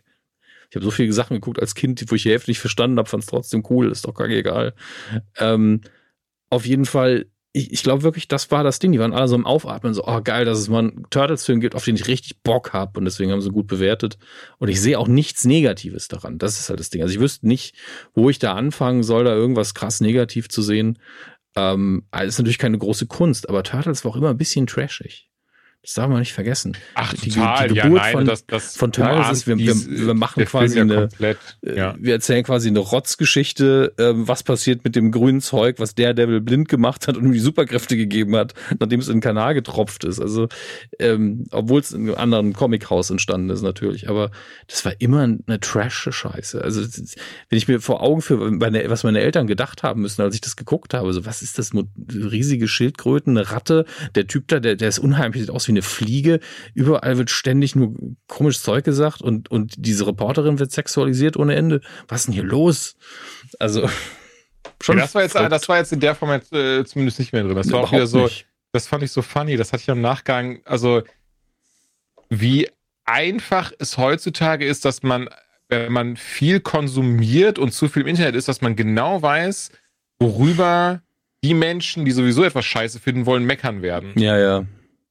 ich 0.69 0.75
habe 0.77 0.85
so 0.85 0.91
viele 0.91 1.11
Sachen 1.11 1.35
geguckt 1.35 1.59
als 1.59 1.75
Kind, 1.75 2.03
wo 2.09 2.15
ich 2.15 2.23
die 2.23 2.29
Hälfte 2.31 2.49
nicht 2.49 2.59
verstanden 2.59 2.97
habe, 2.97 3.09
fand 3.09 3.23
es 3.23 3.29
trotzdem 3.29 3.61
cool, 3.69 3.91
ist 3.91 4.05
doch 4.07 4.13
gar 4.13 4.29
egal. 4.29 4.73
Ähm, 5.37 5.81
auf 6.49 6.65
jeden 6.65 6.85
Fall, 6.85 7.25
ich, 7.55 7.71
ich 7.71 7.83
glaube 7.83 8.03
wirklich, 8.03 8.27
das 8.27 8.51
war 8.51 8.65
das 8.65 8.79
Ding. 8.79 8.91
Die 8.91 8.99
waren 8.99 9.13
alle 9.13 9.29
so 9.29 9.35
im 9.35 9.45
Aufatmen, 9.45 9.93
so, 9.93 10.03
oh 10.05 10.19
geil, 10.21 10.43
dass 10.43 10.59
es 10.59 10.67
mal 10.67 10.79
einen 10.79 11.05
Turtles-Film 11.09 11.61
gibt, 11.61 11.73
auf 11.73 11.85
den 11.85 11.95
ich 11.95 12.07
richtig 12.07 12.41
Bock 12.43 12.73
habe 12.73 12.99
und 12.99 13.05
deswegen 13.05 13.31
haben 13.31 13.39
sie 13.39 13.49
gut 13.49 13.67
bewertet. 13.67 14.17
Und 14.57 14.67
ich 14.67 14.81
sehe 14.81 14.99
auch 14.99 15.07
nichts 15.07 15.45
Negatives 15.45 16.09
daran. 16.09 16.37
Das 16.37 16.59
ist 16.59 16.69
halt 16.69 16.81
das 16.81 16.89
Ding. 16.89 17.01
Also 17.01 17.13
ich 17.13 17.19
wüsste 17.21 17.47
nicht, 17.47 17.75
wo 18.13 18.29
ich 18.29 18.39
da 18.39 18.55
anfangen 18.55 19.03
soll, 19.03 19.23
da 19.23 19.33
irgendwas 19.33 19.73
krass 19.73 20.01
negativ 20.01 20.49
zu 20.49 20.61
sehen. 20.61 20.99
Ähm, 21.55 22.03
also 22.11 22.27
ist 22.27 22.39
natürlich 22.39 22.57
keine 22.57 22.77
große 22.77 23.07
Kunst, 23.07 23.47
aber 23.47 23.63
Turtles 23.63 24.03
war 24.03 24.11
auch 24.11 24.17
immer 24.17 24.31
ein 24.31 24.37
bisschen 24.37 24.67
trashig. 24.67 25.29
Das 25.85 25.93
darf 25.93 26.09
man 26.09 26.17
nicht 26.19 26.33
vergessen. 26.33 26.75
Ach, 26.95 27.13
Die- 27.13 27.21
die 27.29 27.29
total. 27.35 27.71
ja, 27.75 27.83
Geburt 27.83 28.01
nein, 28.01 28.11
von- 28.13 28.25
das, 28.25 28.45
das 28.47 28.75
von 28.75 28.91
Turtles 28.91 29.29
ist, 29.31 29.47
wir- 29.47 29.57
wir- 29.59 29.75
wir 30.07 30.13
machen 30.15 30.39
der 30.39 30.47
quasi 30.47 30.77
ja 30.77 30.81
eine- 30.81 30.95
komplett. 31.09 31.37
Äh, 31.63 31.77
Ja. 31.77 31.95
Wir 31.99 32.13
erzählen 32.13 32.43
quasi 32.43 32.69
eine 32.69 32.79
Rotzgeschichte, 32.79 33.93
ähm, 33.99 34.27
was 34.27 34.41
passiert 34.41 34.83
mit 34.83 34.95
dem 34.95 35.11
grünen 35.11 35.41
Zeug, 35.41 35.75
was 35.77 35.93
Daredevil 35.93 36.41
blind 36.41 36.69
gemacht 36.69 37.07
hat 37.07 37.17
und 37.17 37.25
ihm 37.25 37.33
die 37.33 37.39
Superkräfte 37.39 37.95
gegeben 37.97 38.35
hat, 38.35 38.55
nachdem 38.79 38.99
es 38.99 39.07
in 39.09 39.17
den 39.17 39.21
Kanal 39.21 39.53
getropft 39.53 40.03
ist. 40.05 40.19
Also, 40.19 40.47
ähm, 40.99 41.45
obwohl 41.51 41.81
es 41.81 41.91
in 41.91 42.07
einem 42.09 42.15
anderen 42.17 42.53
Comichaus 42.53 43.11
entstanden 43.11 43.51
ist 43.51 43.61
natürlich. 43.61 44.09
Aber 44.09 44.31
das 44.67 44.83
war 44.85 44.93
immer 44.99 45.21
eine 45.21 45.59
trasche 45.59 46.11
Scheiße. 46.11 46.61
Also, 46.63 46.81
wenn 46.81 47.57
ich 47.57 47.67
mir 47.67 47.79
vor 47.79 48.01
Augen 48.01 48.21
führe, 48.23 48.49
meine, 48.51 48.89
was 48.89 49.03
meine 49.03 49.19
Eltern 49.19 49.45
gedacht 49.45 49.83
haben 49.83 50.01
müssen, 50.01 50.21
als 50.23 50.33
ich 50.33 50.41
das 50.41 50.55
geguckt 50.55 50.95
habe, 50.95 51.13
so, 51.13 51.25
was 51.27 51.43
ist 51.43 51.59
das? 51.59 51.71
Riesige 52.09 52.67
Schildkröten, 52.67 53.37
eine 53.37 53.51
Ratte, 53.51 53.85
der 54.15 54.25
Typ 54.27 54.47
da, 54.47 54.59
der, 54.59 54.75
der 54.75 54.89
ist 54.89 54.99
unheimlich, 54.99 55.41
sieht 55.41 55.51
aus 55.51 55.67
wie 55.67 55.74
eine 55.75 55.81
Fliege. 55.81 56.39
Überall 56.73 57.17
wird 57.17 57.29
ständig 57.29 57.75
nur 57.75 57.93
komisches 58.27 58.63
Zeug 58.63 58.83
gesagt 58.83 59.21
und, 59.21 59.49
und 59.51 59.73
diese 59.77 60.07
Reporterin 60.07 60.59
wird 60.59 60.71
sexualisiert 60.71 61.37
ohne 61.37 61.55
Ende. 61.55 61.81
Was 62.07 62.21
ist 62.21 62.25
denn 62.27 62.33
hier 62.33 62.43
los? 62.43 62.95
Also, 63.59 63.87
schon. 64.81 64.97
Ja, 64.97 65.03
das 65.03 65.15
war 65.15 65.21
jetzt, 65.23 65.35
das 65.35 65.69
war 65.69 65.77
jetzt 65.77 65.93
in 65.93 65.99
der 65.99 66.15
Form 66.15 66.31
jetzt, 66.31 66.53
äh, 66.53 66.83
zumindest 66.85 67.19
nicht 67.19 67.33
mehr 67.33 67.43
drin. 67.43 67.55
Das 67.55 67.71
war 67.71 67.81
auch 67.81 67.91
wieder 67.91 68.07
so, 68.07 68.23
nicht. 68.23 68.47
das 68.71 68.87
fand 68.87 69.03
ich 69.03 69.11
so 69.11 69.21
funny. 69.21 69.57
Das 69.57 69.73
hatte 69.73 69.83
ich 69.83 69.89
am 69.89 70.01
Nachgang, 70.01 70.61
also 70.65 71.03
wie 72.29 72.69
einfach 73.05 73.71
es 73.79 73.97
heutzutage 73.97 74.65
ist, 74.65 74.85
dass 74.85 75.03
man, 75.03 75.29
wenn 75.69 75.91
man 75.91 76.17
viel 76.17 76.59
konsumiert 76.59 77.59
und 77.59 77.71
zu 77.71 77.87
viel 77.87 78.01
im 78.01 78.07
Internet 78.07 78.35
ist, 78.35 78.47
dass 78.47 78.61
man 78.61 78.75
genau 78.75 79.21
weiß, 79.21 79.71
worüber 80.19 81.01
die 81.43 81.53
Menschen, 81.53 82.05
die 82.05 82.11
sowieso 82.11 82.43
etwas 82.43 82.65
Scheiße 82.65 82.99
finden 82.99 83.25
wollen, 83.25 83.43
meckern 83.45 83.81
werden. 83.81 84.11
Ja, 84.15 84.37
ja. 84.37 84.65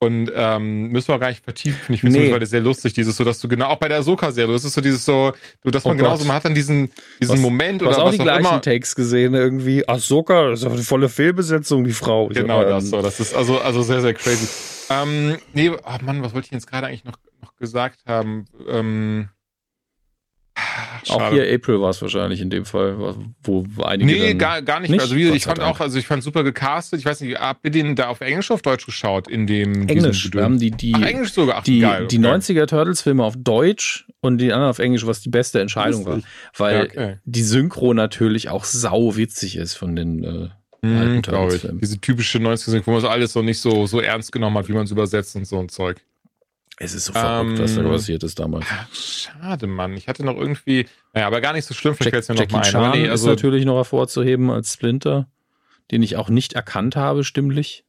Und 0.05 0.31
ähm, 0.35 0.89
müssen 0.89 1.09
wir 1.09 1.15
auch 1.17 1.21
gar 1.21 1.29
nicht 1.31 1.43
vertiefen. 1.45 1.95
Ich 1.95 2.01
finde 2.01 2.09
es 2.09 2.15
Nee. 2.15 2.21
mittlerweile 2.23 2.47
sehr 2.47 2.61
lustig, 2.61 2.93
dieses 2.93 3.17
so, 3.17 3.25
dass 3.25 3.41
du 3.41 3.49
genau, 3.49 3.67
auch 3.67 3.77
bei 3.79 3.89
der 3.89 3.99
Ahsoka-Serie, 3.99 4.53
das 4.53 4.65
ist 4.65 4.75
so 4.75 4.81
dieses 4.81 5.05
so, 5.05 5.33
du, 5.63 5.71
dass 5.71 5.85
man 5.85 5.95
Oh 5.95 5.97
genauso, 5.99 6.25
man 6.25 6.37
hat 6.37 6.45
dann 6.45 6.55
diesen, 6.55 6.91
diesen 7.21 7.35
Was- 7.35 7.41
Moment 7.41 7.81
Du 7.83 7.87
hast 7.87 7.97
oder 7.97 8.03
auch 8.05 8.09
was 8.09 8.15
die 8.15 8.21
auch 8.21 8.25
gleichen 8.25 8.47
immer. 8.47 8.61
Takes 8.63 8.95
gesehen, 8.95 9.35
irgendwie. 9.35 9.89
Ahsoka, 9.89 10.51
das 10.51 10.61
ist 10.63 10.67
eine 10.67 10.79
volle 10.83 11.09
Fehlbesetzung, 11.09 11.85
die 11.85 11.93
Frau. 11.93 12.31
Ich 12.31 12.37
Genau 12.37 12.63
das 12.65 12.85
ähm, 12.85 12.91
so. 12.91 13.03
Das 13.03 13.21
ist 13.21 13.35
also, 13.35 13.59
also 13.61 13.83
sehr, 13.83 14.01
sehr 14.01 14.15
crazy. 14.15 14.47
Ähm, 14.91 15.39
nee, 15.53 15.71
oh 15.71 16.05
Mann, 16.05 16.23
was 16.23 16.35
wollte 16.35 16.47
ich 16.47 16.53
jetzt 16.53 16.67
gerade 16.67 16.87
eigentlich 16.89 17.05
noch, 17.05 17.17
noch 17.43 17.57
gesagt 17.57 18.01
haben? 18.07 18.45
Ähm, 18.69 19.29
Auch 21.09 21.21
schade. 21.21 21.43
hier 21.43 21.55
April 21.55 21.81
war 21.81 21.91
es 21.91 22.01
wahrscheinlich 22.01 22.41
in 22.41 22.49
dem 22.49 22.65
Fall, 22.65 22.97
wo 23.43 23.67
einige. 23.83 24.13
Nee, 24.13 24.35
gar, 24.35 24.63
gar 24.63 24.81
nicht. 24.81 24.91
nicht? 24.91 25.01
Also 25.01 25.17
wie, 25.17 25.29
ich 25.31 25.45
fand 25.45 25.61
auch, 25.61 25.81
also 25.81 25.99
ich 25.99 26.07
fand 26.07 26.23
super 26.23 26.45
gecastet. 26.45 27.01
Ich 27.01 27.07
weiß 27.07 27.21
nicht, 27.23 27.39
habt 27.39 27.65
ihr 27.65 27.73
den 27.73 27.97
da 27.97 28.09
auf 28.09 28.21
Englisch 28.21 28.51
oder 28.51 28.55
auf 28.55 28.63
Deutsch 28.63 28.87
geschaut 28.87 29.27
in 29.27 29.47
dem 29.47 29.89
Englisch. 29.89 30.33
Wir 30.33 30.45
haben 30.45 30.59
die, 30.59 30.71
die, 30.71 30.95
Ach, 30.95 31.03
Englisch 31.03 31.33
sogar. 31.33 31.59
Ach, 31.59 31.65
die, 31.65 31.81
geil. 31.81 32.07
die 32.07 32.19
okay. 32.19 32.29
90er 32.29 32.67
Turtles-Filme 32.67 33.25
auf 33.25 33.35
Deutsch 33.37 34.07
und 34.21 34.39
die 34.39 34.53
anderen 34.53 34.71
auf 34.71 34.79
Englisch, 34.79 35.07
was 35.07 35.21
die 35.21 35.29
beste 35.29 35.61
Entscheidung 35.61 36.07
war. 36.07 36.21
Weil 36.57 36.77
Ja, 36.77 36.83
okay. 36.85 37.17
die 37.25 37.43
Synchro 37.43 37.93
natürlich 37.93 38.49
auch 38.49 38.65
sau 38.65 39.17
witzig 39.17 39.57
ist 39.57 39.75
von 39.75 39.97
den 39.97 40.25
äh. 40.25 40.49
Turtles-Filmen. 41.23 41.81
Diese 41.81 41.99
typische 41.99 42.39
90er, 42.39 42.83
wo 42.85 42.93
man 42.93 43.01
so 43.01 43.09
alles 43.09 43.33
so 43.33 43.43
nicht 43.43 43.59
so, 43.59 43.87
so 43.87 44.01
ernst 44.01 44.33
genommen 44.33 44.59
hat, 44.59 44.69
wie 44.69 44.73
man 44.73 44.85
es 44.85 44.91
übersetzt 44.91 45.35
und 45.35 45.47
so 45.47 45.59
ein 45.59 45.69
Zeug. 45.69 46.01
Es 46.79 46.93
ist 46.95 47.05
so 47.05 47.13
verrückt, 47.13 47.59
Ähm, 47.59 47.59
was 47.59 47.75
da 47.75 47.83
passiert 47.83 48.23
ist 48.25 48.39
damals. 48.41 48.67
Ach, 48.69 48.93
schade, 48.95 49.67
Mann. 49.67 49.97
Ich 49.97 50.09
hatte 50.09 50.25
noch 50.25 50.37
irgendwie, 50.37 50.87
naja, 51.13 51.27
aber 51.29 51.41
gar 51.41 51.53
nicht 51.53 51.67
so 51.67 51.75
schlimm, 51.75 51.95
vielleicht 51.95 52.11
fällt 52.11 52.23
es 52.25 52.29
mir 52.29 52.35
noch 52.35 52.41
Jackie 52.43 52.53
mal 52.55 52.63
ein. 52.63 52.71
Chan 52.73 52.83
Aber 52.85 52.97
nee, 52.97 53.05
ist 53.05 53.11
also, 53.11 53.29
natürlich 53.29 53.65
noch 53.65 53.77
hervorzuheben 53.77 54.51
als 54.51 54.73
Splinter, 54.73 55.29
den 55.93 56.03
ich 56.03 56.17
auch 56.17 56.29
nicht 56.29 56.55
erkannt 56.55 56.97
habe, 56.97 57.23
stimmlich. 57.23 57.85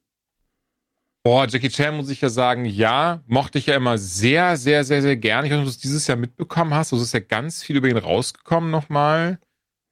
boah, 1.24 1.48
Jackie 1.50 1.70
Chan 1.70 1.98
muss 1.98 2.10
ich 2.10 2.22
ja 2.22 2.30
sagen, 2.30 2.66
ja, 2.66 3.24
mochte 3.26 3.58
ich 3.58 3.66
ja 3.66 3.76
immer 3.76 3.98
sehr, 3.98 4.58
sehr, 4.58 4.84
sehr, 4.84 5.02
sehr 5.02 5.18
gern. 5.18 5.44
Ich 5.46 5.52
weiß 5.52 5.58
nicht, 5.58 5.68
ob 5.68 5.72
du 5.72 5.76
es 5.76 5.80
dieses 5.80 6.06
Jahr 6.06 6.18
mitbekommen 6.18 6.74
hast. 6.76 6.94
Also 6.94 7.02
es 7.02 7.10
ist 7.10 7.14
ja 7.14 7.20
ganz 7.22 7.64
viel 7.64 7.78
über 7.78 7.88
ihn 7.88 7.98
rausgekommen 7.98 8.70
nochmal. 8.70 9.40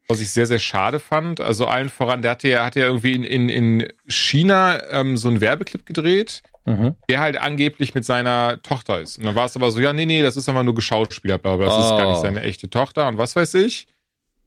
Was 0.07 0.20
ich 0.20 0.30
sehr, 0.30 0.45
sehr 0.45 0.60
schade 0.60 0.99
fand. 0.99 1.40
Also 1.40 1.65
allen 1.65 1.90
voran, 1.90 2.22
der 2.22 2.32
hatte 2.32 2.49
ja, 2.49 2.65
hatte 2.65 2.82
ja 2.82 2.86
irgendwie 2.88 3.14
in, 3.14 3.24
in, 3.24 3.49
in 3.49 3.88
China 4.06 4.80
ähm, 4.91 5.18
so 5.18 5.30
einen 5.30 5.41
Werbeclip 5.41 5.86
gedreht. 5.88 6.44
Mhm. 6.65 6.95
der 7.10 7.19
halt 7.19 7.38
angeblich 7.38 7.94
mit 7.94 8.06
seiner 8.06 8.61
Tochter 8.64 9.02
ist. 9.02 9.18
Und 9.18 9.26
dann 9.26 9.35
war 9.35 9.45
es 9.45 9.56
aber 9.56 9.69
so, 9.72 9.80
ja, 9.81 9.91
nee, 9.91 10.06
nee, 10.06 10.22
das 10.22 10.38
ist 10.38 10.48
einfach 10.48 10.64
nur 10.64 10.76
geschauspielert, 10.76 11.41
bla, 11.41 11.57
bla, 11.57 11.65
das 11.65 11.85
ist 11.85 11.90
gar 11.91 12.07
nicht 12.10 12.19
Oh. 12.19 12.22
seine 12.22 12.41
echte 12.41 12.69
Tochter 12.69 13.07
und 13.10 13.18
was 13.18 13.35
weiß 13.35 13.53
ich. 13.56 13.88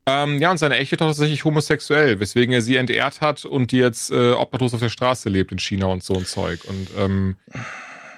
Ähm, 0.08 0.40
ja, 0.40 0.50
und 0.52 0.58
seine 0.58 0.76
echte 0.76 0.96
Tochter 0.96 1.10
ist 1.10 1.16
tatsächlich 1.18 1.44
homosexuell, 1.44 2.20
weswegen 2.20 2.54
er 2.54 2.62
sie 2.62 2.76
entehrt 2.76 3.20
hat 3.20 3.44
und 3.44 3.72
die 3.72 3.78
jetzt 3.78 4.10
äh, 4.12 4.32
obdachlos 4.32 4.72
auf 4.72 4.80
der 4.80 4.88
Straße 4.88 5.28
lebt 5.28 5.50
in 5.52 5.58
China 5.58 5.86
und 5.86 6.02
so 6.04 6.14
ein 6.14 6.24
Zeug. 6.24 6.60
Und 6.64 6.88
ähm, 6.96 7.36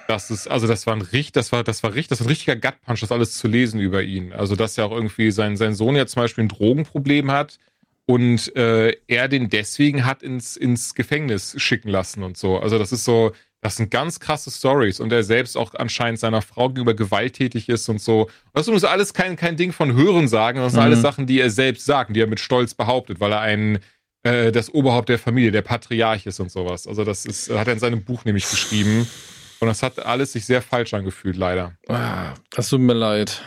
das 0.07 0.31
ist, 0.31 0.47
also 0.47 0.65
das 0.67 0.87
war 0.87 0.95
ein 0.95 1.01
richtig, 1.01 1.33
das 1.33 1.51
war, 1.51 1.63
das 1.63 1.83
war 1.83 1.89
richtig, 1.93 2.09
das 2.09 2.19
war 2.21 2.27
ein 2.27 2.29
richtiger 2.29 2.55
Gutpunch, 2.55 2.99
das 3.01 3.11
alles 3.11 3.37
zu 3.37 3.47
lesen 3.47 3.79
über 3.79 4.01
ihn. 4.03 4.33
Also, 4.33 4.55
dass 4.55 4.77
er 4.77 4.85
auch 4.85 4.91
irgendwie 4.91 5.31
sein, 5.31 5.57
sein 5.57 5.75
Sohn 5.75 5.95
jetzt 5.95 6.13
zum 6.13 6.21
Beispiel 6.23 6.43
ein 6.45 6.49
Drogenproblem 6.49 7.31
hat 7.31 7.57
und 8.05 8.55
äh, 8.55 8.95
er 9.07 9.27
den 9.27 9.49
deswegen 9.49 10.05
hat 10.05 10.23
ins, 10.23 10.57
ins 10.57 10.95
Gefängnis 10.95 11.55
schicken 11.57 11.89
lassen 11.89 12.23
und 12.23 12.37
so. 12.37 12.59
Also, 12.59 12.77
das 12.79 12.91
ist 12.91 13.03
so, 13.03 13.31
das 13.61 13.75
sind 13.75 13.91
ganz 13.91 14.19
krasse 14.19 14.51
Stories 14.51 14.99
und 14.99 15.11
er 15.11 15.23
selbst 15.23 15.57
auch 15.57 15.73
anscheinend 15.75 16.19
seiner 16.19 16.41
Frau 16.41 16.69
gegenüber 16.69 16.93
gewalttätig 16.93 17.67
ist 17.69 17.89
und 17.89 18.01
so. 18.01 18.29
Das 18.53 18.67
ist 18.67 18.83
alles 18.85 19.13
kein, 19.13 19.35
kein 19.35 19.57
Ding 19.57 19.73
von 19.73 19.93
Hören 19.93 20.27
sagen, 20.27 20.59
das 20.59 20.71
sind 20.73 20.79
Mhm. 20.79 20.85
alles 20.85 21.01
Sachen, 21.01 21.25
die 21.27 21.39
er 21.39 21.49
selbst 21.49 21.85
sagt, 21.85 22.15
die 22.15 22.21
er 22.21 22.27
mit 22.27 22.39
Stolz 22.39 22.73
behauptet, 22.73 23.19
weil 23.19 23.31
er 23.33 23.41
ein 23.41 23.79
äh, 24.23 24.51
das 24.51 24.73
Oberhaupt 24.73 25.07
der 25.09 25.17
Familie, 25.19 25.51
der 25.51 25.61
Patriarch 25.61 26.25
ist 26.25 26.39
und 26.41 26.51
sowas. 26.51 26.87
Also 26.87 27.05
das 27.05 27.25
ist, 27.25 27.49
hat 27.49 27.67
er 27.67 27.73
in 27.73 27.79
seinem 27.79 28.03
Buch 28.03 28.25
nämlich 28.25 28.49
geschrieben. 28.49 29.07
Und 29.61 29.67
das 29.67 29.81
hat 29.83 29.99
alles 30.05 30.33
sich 30.33 30.45
sehr 30.45 30.61
falsch 30.61 30.93
angefühlt, 30.93 31.35
leider. 31.37 31.73
Ah, 31.87 32.33
das 32.51 32.69
tut 32.69 32.81
mir 32.81 32.93
leid. 32.93 33.41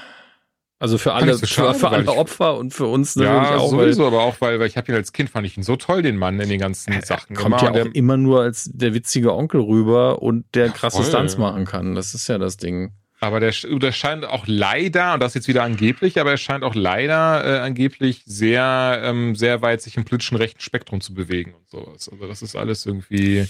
Also 0.83 0.99
für 0.99 1.13
alle, 1.13 1.35
so 1.35 1.39
für, 1.39 1.47
schade, 1.47 1.79
für 1.79 1.93
weil 1.93 1.95
alle 2.01 2.13
Opfer 2.13 2.57
und 2.57 2.75
für 2.75 2.87
uns 2.87 3.15
natürlich 3.15 3.51
ja, 3.51 3.57
auch. 3.57 3.71
sowieso, 3.71 4.05
aber 4.05 4.23
auch, 4.23 4.41
weil, 4.41 4.59
weil 4.59 4.67
ich 4.67 4.77
habe 4.77 4.91
ihn 4.91 4.97
als 4.97 5.13
Kind, 5.13 5.31
fand 5.31 5.47
ich 5.47 5.57
ihn 5.57 5.63
so 5.63 5.77
toll, 5.77 6.03
den 6.03 6.17
Mann 6.17 6.41
in 6.41 6.49
den 6.49 6.59
ganzen 6.59 6.93
weil 6.93 7.05
Sachen. 7.05 7.37
er 7.37 7.41
kommt 7.41 7.63
immer. 7.63 7.77
ja 7.77 7.83
auch 7.85 7.95
immer 7.95 8.17
nur 8.17 8.43
als 8.43 8.69
der 8.75 8.93
witzige 8.93 9.33
Onkel 9.33 9.61
rüber 9.61 10.23
und 10.23 10.45
der 10.55 10.71
krasse 10.71 10.97
voll. 10.97 11.07
Stunts 11.07 11.39
machen 11.39 11.67
kann. 11.67 11.95
Das 11.95 12.15
ist 12.15 12.27
ja 12.27 12.37
das 12.37 12.57
Ding. 12.57 12.91
Aber 13.21 13.39
der, 13.39 13.53
der 13.53 13.93
scheint 13.93 14.25
auch 14.25 14.49
leider, 14.49 15.15
und 15.15 15.21
das 15.21 15.31
ist 15.31 15.35
jetzt 15.37 15.47
wieder 15.49 15.63
angeblich, 15.63 16.19
aber 16.19 16.33
er 16.33 16.37
scheint 16.37 16.65
auch 16.65 16.75
leider 16.75 17.45
äh, 17.45 17.61
angeblich 17.61 18.23
sehr, 18.27 19.03
ähm, 19.05 19.37
sehr 19.37 19.63
weit 19.63 19.83
sich 19.83 19.97
im 19.97 20.05
politischen 20.05 20.37
rechten 20.37 20.61
Spektrum 20.61 21.01
zu 21.01 21.15
bewegen 21.15 21.55
und 21.55 21.71
sowas. 21.71 22.09
Also 22.09 22.27
das 22.27 22.43
ist 22.43 22.57
alles 22.57 22.87
irgendwie, 22.87 23.47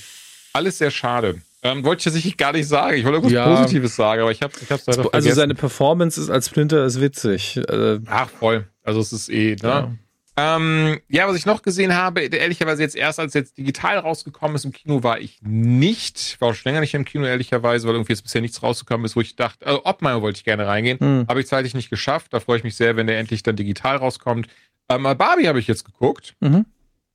alles 0.53 0.77
sehr 0.77 0.91
schade. 0.91 1.41
Ähm, 1.65 1.85
wollte 1.85 2.01
ich 2.01 2.05
tatsächlich 2.05 2.37
gar 2.37 2.53
nicht 2.53 2.67
sagen. 2.67 2.97
Ich 2.97 3.05
wollte 3.05 3.19
irgendwas 3.19 3.33
ja. 3.33 3.57
Positives 3.57 3.95
sagen, 3.95 4.23
aber 4.23 4.33
ich 4.33 4.43
habe 4.43 4.53
hab's 4.53 4.69
leider 4.69 4.81
also 4.87 5.03
vergessen. 5.03 5.15
Also 5.15 5.31
seine 5.41 5.55
Performance 5.55 6.21
ist 6.21 6.29
als 6.29 6.49
Splinter 6.49 6.85
ist 6.85 7.01
witzig. 7.01 7.57
Äh, 7.57 8.01
Ach, 8.07 8.29
voll. 8.29 8.67
Also 8.83 9.01
es 9.01 9.13
ist 9.13 9.29
eh, 9.29 9.57
ne? 9.63 9.69
Ja. 9.69 9.93
Ähm, 10.35 10.99
ja, 11.09 11.29
was 11.29 11.37
ich 11.37 11.45
noch 11.45 11.61
gesehen 11.61 11.95
habe, 11.95 12.23
ehrlicherweise 12.23 12.83
jetzt 12.83 12.97
erst 12.97 13.21
als 13.21 13.35
jetzt 13.35 13.59
digital 13.59 13.99
rausgekommen 13.99 14.57
ist 14.57 14.65
im 14.65 14.73
Kino, 14.73 15.03
war 15.03 15.21
ich 15.21 15.41
nicht, 15.43 16.41
war 16.41 16.49
auch 16.49 16.55
schon 16.55 16.71
länger 16.71 16.81
nicht 16.81 16.95
im 16.95 17.05
Kino, 17.05 17.27
ehrlicherweise, 17.27 17.87
weil 17.87 17.95
irgendwie 17.95 18.13
jetzt 18.13 18.23
bisher 18.23 18.41
nichts 18.41 18.63
rausgekommen 18.63 19.05
ist, 19.05 19.15
wo 19.15 19.21
ich 19.21 19.37
dachte, 19.37 19.67
also 19.67 19.85
Oppenheimer 19.85 20.23
wollte 20.23 20.39
ich 20.39 20.45
gerne 20.45 20.67
reingehen, 20.67 20.99
hm. 20.99 21.27
habe 21.29 21.41
ich 21.41 21.47
zeitlich 21.49 21.75
nicht 21.75 21.91
geschafft. 21.91 22.33
Da 22.33 22.41
freue 22.41 22.57
ich 22.57 22.65
mich 22.65 22.77
sehr, 22.77 22.97
wenn 22.97 23.07
der 23.07 23.19
endlich 23.19 23.43
dann 23.43 23.57
digital 23.57 23.97
rauskommt. 23.97 24.49
Ähm, 24.89 25.03
Barbie 25.03 25.49
habe 25.49 25.59
ich 25.59 25.67
jetzt 25.67 25.85
geguckt 25.85 26.35
mhm. 26.41 26.65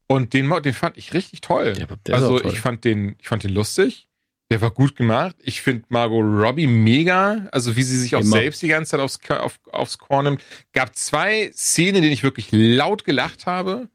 und 0.07 0.33
den, 0.33 0.49
den 0.61 0.73
fand 0.73 0.97
ich 0.97 1.13
richtig 1.13 1.41
toll. 1.41 1.73
Ja, 1.77 2.13
also 2.13 2.39
toll. 2.39 2.51
ich 2.51 2.59
fand 2.59 2.85
den, 2.85 3.15
ich 3.19 3.27
fand 3.27 3.43
den 3.43 3.51
lustig. 3.51 4.06
Der 4.49 4.61
war 4.61 4.71
gut 4.71 4.95
gemacht. 4.95 5.35
Ich 5.41 5.61
finde 5.61 5.85
Margot 5.89 6.23
Robbie 6.23 6.67
mega. 6.67 7.47
Also 7.51 7.75
wie 7.75 7.83
sie 7.83 7.97
sich 7.97 8.15
auch 8.15 8.21
Immer. 8.21 8.37
selbst 8.37 8.61
die 8.61 8.69
ganze 8.69 8.91
Zeit 8.91 9.01
aufs, 9.01 9.19
auf, 9.29 9.59
aufs 9.71 9.97
Korn 9.97 10.25
nimmt. 10.25 10.43
Gab 10.73 10.95
zwei 10.95 11.51
Szenen, 11.53 11.97
in 11.97 12.01
denen 12.03 12.13
ich 12.13 12.23
wirklich 12.23 12.47
laut 12.51 13.03
gelacht 13.03 13.45
habe. 13.45 13.89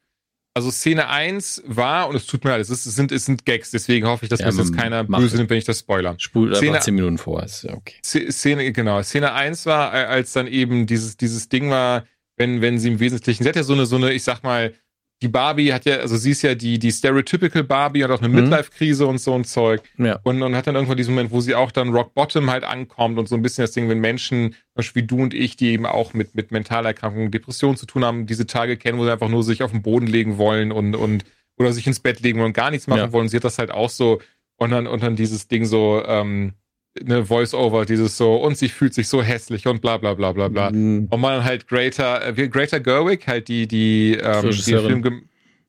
Also 0.54 0.70
Szene 0.70 1.08
1 1.08 1.62
war, 1.64 2.08
und 2.10 2.16
es 2.16 2.26
tut 2.26 2.44
mir 2.44 2.50
leid, 2.50 2.60
es, 2.60 2.68
ist, 2.68 2.84
es, 2.84 2.94
sind, 2.94 3.10
es 3.10 3.24
sind 3.24 3.46
Gags, 3.46 3.70
deswegen 3.70 4.06
hoffe 4.06 4.26
ich, 4.26 4.28
dass 4.28 4.40
ja, 4.40 4.52
mir 4.52 4.58
jetzt 4.58 4.76
keiner 4.76 5.02
böse 5.02 5.38
nimmt, 5.38 5.48
wenn 5.48 5.56
ich 5.56 5.64
das 5.64 5.78
spoilern. 5.78 6.18
Spult 6.18 6.54
Szene, 6.54 6.72
einfach 6.72 6.84
10 6.84 6.94
Minuten 6.94 7.16
vor, 7.16 7.42
ist 7.42 7.62
ja 7.62 7.72
okay. 7.72 7.94
Szene, 8.02 8.70
genau. 8.72 9.02
Szene 9.02 9.32
1 9.32 9.64
war, 9.64 9.92
als 9.92 10.34
dann 10.34 10.46
eben 10.46 10.86
dieses, 10.86 11.16
dieses 11.16 11.48
Ding 11.48 11.70
war, 11.70 12.04
wenn, 12.36 12.60
wenn 12.60 12.78
sie 12.78 12.88
im 12.88 13.00
Wesentlichen, 13.00 13.44
sie 13.44 13.48
hat 13.48 13.56
ja 13.56 13.62
so 13.62 13.72
eine, 13.72 13.86
so 13.86 13.96
eine, 13.96 14.12
ich 14.12 14.24
sag 14.24 14.42
mal, 14.42 14.74
die 15.22 15.28
Barbie 15.28 15.72
hat 15.72 15.84
ja, 15.84 15.98
also 15.98 16.16
sie 16.16 16.32
ist 16.32 16.42
ja 16.42 16.56
die, 16.56 16.80
die 16.80 16.90
stereotypical 16.90 17.62
Barbie, 17.62 18.02
hat 18.02 18.10
auch 18.10 18.18
eine 18.18 18.28
mhm. 18.28 18.34
Midlife-Krise 18.34 19.06
und 19.06 19.18
so 19.18 19.34
ein 19.34 19.44
Zeug. 19.44 19.80
Ja. 19.96 20.18
Und, 20.24 20.42
und 20.42 20.56
hat 20.56 20.66
dann 20.66 20.74
irgendwann 20.74 20.96
diesen 20.96 21.14
Moment, 21.14 21.30
wo 21.30 21.40
sie 21.40 21.54
auch 21.54 21.70
dann 21.70 21.90
Rock 21.90 22.12
Bottom 22.14 22.50
halt 22.50 22.64
ankommt 22.64 23.18
und 23.18 23.28
so 23.28 23.36
ein 23.36 23.42
bisschen 23.42 23.62
das 23.62 23.70
Ding, 23.70 23.88
wenn 23.88 24.00
Menschen, 24.00 24.52
zum 24.52 24.58
Beispiel 24.74 25.02
wie 25.02 25.06
du 25.06 25.22
und 25.22 25.32
ich, 25.32 25.56
die 25.56 25.70
eben 25.70 25.86
auch 25.86 26.12
mit, 26.12 26.34
mit 26.34 26.50
Mentalerkrankungen, 26.50 27.30
Depressionen 27.30 27.76
zu 27.76 27.86
tun 27.86 28.04
haben, 28.04 28.26
diese 28.26 28.46
Tage 28.46 28.76
kennen, 28.76 28.98
wo 28.98 29.04
sie 29.04 29.12
einfach 29.12 29.28
nur 29.28 29.44
sich 29.44 29.62
auf 29.62 29.70
den 29.70 29.82
Boden 29.82 30.08
legen 30.08 30.38
wollen 30.38 30.72
und, 30.72 30.96
und 30.96 31.24
oder 31.56 31.72
sich 31.72 31.86
ins 31.86 32.00
Bett 32.00 32.20
legen 32.20 32.38
wollen 32.38 32.48
und 32.48 32.54
gar 32.54 32.72
nichts 32.72 32.88
machen 32.88 32.98
ja. 32.98 33.12
wollen. 33.12 33.28
Sie 33.28 33.36
hat 33.36 33.44
das 33.44 33.58
halt 33.58 33.70
auch 33.70 33.90
so 33.90 34.20
und 34.56 34.70
dann, 34.70 34.86
und 34.86 35.02
dann 35.02 35.16
dieses 35.16 35.46
Ding 35.46 35.64
so, 35.64 36.02
ähm, 36.04 36.54
eine 37.00 37.26
Voice-Over, 37.26 37.86
dieses 37.86 38.16
so, 38.16 38.36
und 38.36 38.58
sie 38.58 38.68
fühlt 38.68 38.94
sich 38.94 39.08
so 39.08 39.22
hässlich 39.22 39.66
und 39.66 39.80
bla 39.80 39.96
bla 39.96 40.14
bla 40.14 40.32
bla 40.32 40.48
bla. 40.48 40.70
Mhm. 40.70 41.08
Und 41.10 41.20
man 41.20 41.44
halt 41.44 41.66
Greater, 41.66 42.36
äh, 42.36 42.48
Greater 42.48 42.80
Gerwig, 42.80 43.26
halt 43.26 43.48
die, 43.48 43.66
die 43.66 44.18
ähm, 44.22 44.50
den 44.50 44.52
Film 44.52 45.22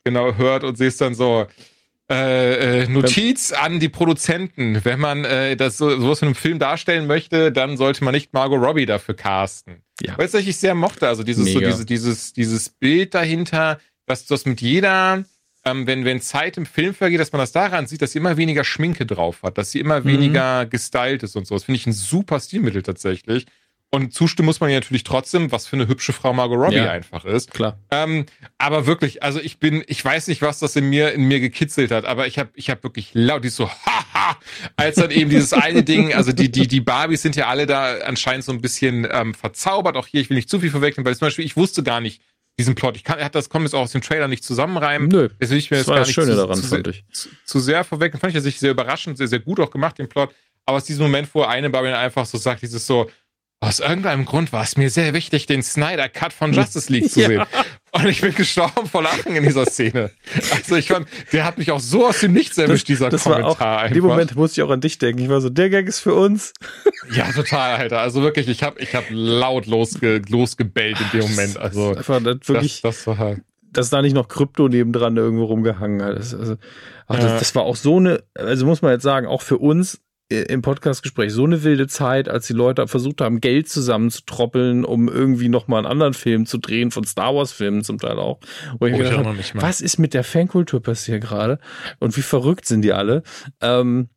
genau 0.03 0.35
hört 0.35 0.63
und 0.63 0.77
sie 0.77 0.85
ist 0.85 0.99
dann 0.99 1.15
so, 1.15 1.47
äh, 2.11 2.83
äh, 2.83 2.87
Notiz 2.89 3.53
an 3.53 3.79
die 3.79 3.89
Produzenten. 3.89 4.83
Wenn 4.83 4.99
man 4.99 5.23
äh, 5.23 5.55
das 5.55 5.77
so, 5.77 5.89
sowas 5.99 6.21
in 6.21 6.27
einem 6.27 6.35
Film 6.35 6.59
darstellen 6.59 7.07
möchte, 7.07 7.51
dann 7.51 7.77
sollte 7.77 8.03
man 8.03 8.13
nicht 8.13 8.33
Margot 8.33 8.61
Robbie 8.61 8.85
dafür 8.85 9.15
casten. 9.15 9.83
Ja. 10.01 10.17
Weil 10.17 10.25
es 10.25 10.33
ich 10.33 10.57
sehr 10.57 10.75
mochte, 10.75 11.07
also 11.07 11.23
dieses, 11.23 11.51
so, 11.53 11.59
diese, 11.59 11.85
dieses, 11.85 12.33
dieses 12.33 12.69
Bild 12.69 13.13
dahinter, 13.13 13.79
was 14.05 14.25
das 14.25 14.45
mit 14.45 14.61
jeder 14.61 15.23
ähm, 15.65 15.87
wenn, 15.87 16.05
wenn 16.05 16.21
Zeit 16.21 16.57
im 16.57 16.65
Film 16.65 16.93
vergeht, 16.93 17.19
dass 17.19 17.31
man 17.31 17.39
das 17.39 17.51
daran 17.51 17.87
sieht, 17.87 18.01
dass 18.01 18.11
sie 18.11 18.19
immer 18.19 18.37
weniger 18.37 18.63
Schminke 18.63 19.05
drauf 19.05 19.43
hat, 19.43 19.57
dass 19.57 19.71
sie 19.71 19.79
immer 19.79 20.01
mhm. 20.01 20.05
weniger 20.05 20.65
gestylt 20.65 21.23
ist 21.23 21.35
und 21.35 21.47
so. 21.47 21.55
Das 21.55 21.65
finde 21.65 21.77
ich 21.77 21.87
ein 21.87 21.93
super 21.93 22.39
Stilmittel 22.39 22.83
tatsächlich. 22.83 23.45
Und 23.93 24.11
zustimmen 24.11 24.47
muss 24.47 24.59
man 24.59 24.71
ja 24.71 24.77
natürlich 24.77 25.03
trotzdem, 25.03 25.51
was 25.51 25.67
für 25.67 25.75
eine 25.75 25.87
hübsche 25.87 26.13
Frau 26.13 26.33
Margot 26.33 26.57
Robbie 26.57 26.77
ja, 26.77 26.89
einfach 26.89 27.25
ist. 27.25 27.51
Klar. 27.51 27.77
Ähm, 27.91 28.25
aber 28.57 28.87
wirklich, 28.87 29.21
also 29.21 29.39
ich 29.39 29.59
bin, 29.59 29.83
ich 29.85 30.03
weiß 30.03 30.29
nicht, 30.29 30.41
was 30.41 30.57
das 30.57 30.75
in 30.75 30.89
mir 30.89 31.11
in 31.11 31.25
mir 31.27 31.39
gekitzelt 31.39 31.91
hat, 31.91 32.03
aber 32.03 32.25
ich 32.25 32.39
habe 32.39 32.49
ich 32.55 32.71
hab 32.71 32.83
wirklich 32.83 33.11
laut, 33.13 33.43
die 33.43 33.49
so, 33.49 33.69
haha, 33.69 34.35
als 34.77 34.95
dann 34.95 35.11
eben 35.11 35.29
dieses 35.29 35.53
eine 35.53 35.83
Ding, 35.83 36.11
also 36.11 36.31
die 36.31 36.49
die 36.49 36.67
die 36.67 36.81
Barbies 36.81 37.21
sind 37.21 37.35
ja 37.35 37.49
alle 37.49 37.67
da 37.67 37.99
anscheinend 37.99 38.43
so 38.43 38.51
ein 38.51 38.61
bisschen 38.61 39.07
ähm, 39.11 39.35
verzaubert. 39.35 39.95
Auch 39.95 40.07
hier, 40.07 40.21
ich 40.21 40.29
will 40.31 40.37
nicht 40.37 40.49
zu 40.49 40.59
viel 40.59 40.71
verwechseln, 40.71 41.05
weil 41.05 41.15
zum 41.15 41.27
Beispiel 41.27 41.45
ich 41.45 41.55
wusste 41.55 41.83
gar 41.83 42.01
nicht, 42.01 42.19
diesen 42.59 42.75
Plot. 42.75 42.95
Ich 42.95 43.03
kann, 43.03 43.19
er 43.19 43.25
hat 43.25 43.35
das 43.35 43.49
kommt 43.49 43.65
jetzt 43.65 43.73
auch 43.73 43.81
aus 43.81 43.91
dem 43.91 44.01
Trailer 44.01 44.27
nicht 44.27 44.43
zusammenreimen. 44.43 45.07
Nö. 45.07 45.29
Das 45.39 45.49
will 45.49 45.57
ich 45.57 45.71
mir 45.71 45.77
das 45.77 45.87
war 45.87 45.95
gar 45.95 46.05
das 46.05 46.13
Schöne 46.13 46.31
zu, 46.31 46.35
daran, 46.37 46.57
zu, 46.57 46.67
fand 46.67 46.87
ich. 46.87 47.03
Zu, 47.11 47.29
zu 47.45 47.59
sehr 47.59 47.83
vorweg. 47.83 48.13
Fand 48.13 48.29
ich 48.31 48.35
ja 48.35 48.41
sich 48.41 48.59
sehr 48.59 48.71
überraschend, 48.71 49.17
sehr, 49.17 49.27
sehr 49.27 49.39
gut 49.39 49.59
auch 49.59 49.71
gemacht, 49.71 49.97
den 49.97 50.07
Plot. 50.07 50.33
Aber 50.65 50.77
aus 50.77 50.85
diesem 50.85 51.03
Moment, 51.03 51.27
wo 51.33 51.41
eine 51.43 51.69
Barbie 51.69 51.89
einfach 51.89 52.25
so 52.25 52.37
sagt, 52.37 52.61
dieses 52.61 52.85
so, 52.85 53.09
aus 53.63 53.79
irgendeinem 53.79 54.25
Grund 54.25 54.51
war 54.53 54.63
es 54.63 54.77
mir 54.77 54.89
sehr 54.89 55.13
wichtig, 55.13 55.45
den 55.45 55.63
Snyder 55.63 56.09
Cut 56.09 56.33
von 56.33 56.53
Justice 56.53 56.91
League 56.91 57.09
zu 57.09 57.21
sehen. 57.21 57.43
Und 57.91 58.07
ich 58.07 58.21
bin 58.21 58.33
gestorben 58.33 58.87
vor 58.87 59.03
Lachen 59.03 59.35
in 59.35 59.43
dieser 59.43 59.65
Szene. 59.65 60.11
Also 60.51 60.75
ich 60.75 60.87
fand, 60.87 61.07
der 61.31 61.45
hat 61.45 61.59
mich 61.59 61.71
auch 61.71 61.79
so 61.79 62.07
aus 62.07 62.21
dem 62.21 62.33
Nichts 62.33 62.57
erwischt, 62.57 62.87
dieser 62.87 63.09
das 63.09 63.23
Kommentar. 63.23 63.59
War 63.59 63.83
auch, 63.83 63.87
in 63.87 63.93
dem 63.93 64.03
Moment 64.03 64.35
musste 64.35 64.61
ich 64.61 64.67
auch 64.67 64.71
an 64.71 64.81
dich 64.81 64.97
denken. 64.97 65.21
Ich 65.21 65.29
war 65.29 65.41
so, 65.41 65.49
der 65.49 65.69
Gag 65.69 65.87
ist 65.87 65.99
für 65.99 66.15
uns. 66.15 66.53
Ja, 67.11 67.31
total, 67.31 67.75
Alter. 67.75 67.99
Also 67.99 68.21
wirklich, 68.21 68.47
ich 68.47 68.63
habe 68.63 68.79
ich 68.79 68.95
hab 68.95 69.05
laut 69.09 69.67
losge, 69.67 70.21
losgebellt 70.27 70.97
in 70.99 71.19
dem 71.19 71.29
Moment. 71.29 71.57
Also 71.57 71.95
einfach 71.95 72.23
das 72.23 72.47
wirklich, 72.47 72.81
das, 72.81 72.97
das 72.97 73.07
war 73.07 73.17
halt 73.17 73.41
dass 73.73 73.89
da 73.89 74.01
nicht 74.01 74.13
noch 74.13 74.27
Krypto 74.27 74.67
nebendran 74.67 75.17
irgendwo 75.17 75.45
rumgehangen 75.45 76.01
hat. 76.03 76.17
Das, 76.17 76.33
also, 76.33 76.57
ach, 77.07 77.17
das, 77.17 77.39
das, 77.39 77.55
war 77.55 77.63
auch 77.63 77.75
so 77.75 77.97
eine, 77.97 78.23
also 78.35 78.67
muss 78.67 78.83
man 78.83 78.91
jetzt 78.91 79.03
sagen, 79.03 79.25
auch 79.25 79.41
für 79.41 79.57
uns 79.57 79.99
im 80.41 80.61
Podcastgespräch 80.61 81.31
so 81.31 81.45
eine 81.45 81.63
wilde 81.63 81.87
Zeit, 81.87 82.29
als 82.29 82.47
die 82.47 82.53
Leute 82.53 82.87
versucht 82.87 83.21
haben, 83.21 83.41
Geld 83.41 83.69
zusammenzutroppeln, 83.69 84.85
um 84.85 85.07
irgendwie 85.07 85.49
nochmal 85.49 85.79
einen 85.79 85.87
anderen 85.87 86.13
Film 86.13 86.45
zu 86.45 86.57
drehen, 86.57 86.91
von 86.91 87.03
Star 87.05 87.35
Wars-Filmen 87.35 87.83
zum 87.83 87.99
Teil 87.99 88.19
auch. 88.19 88.39
Wo 88.79 88.85
ich 88.85 88.93
oh, 88.93 88.97
gedacht 88.97 89.17
habe, 89.17 89.37
was 89.55 89.81
ist 89.81 89.99
mit 89.99 90.13
der 90.13 90.23
Fankultur 90.23 90.81
passiert 90.81 91.23
gerade? 91.23 91.59
Und 91.99 92.17
wie 92.17 92.21
verrückt 92.21 92.65
sind 92.65 92.81
die 92.81 92.93
alle? 92.93 93.23
Ähm, 93.61 94.09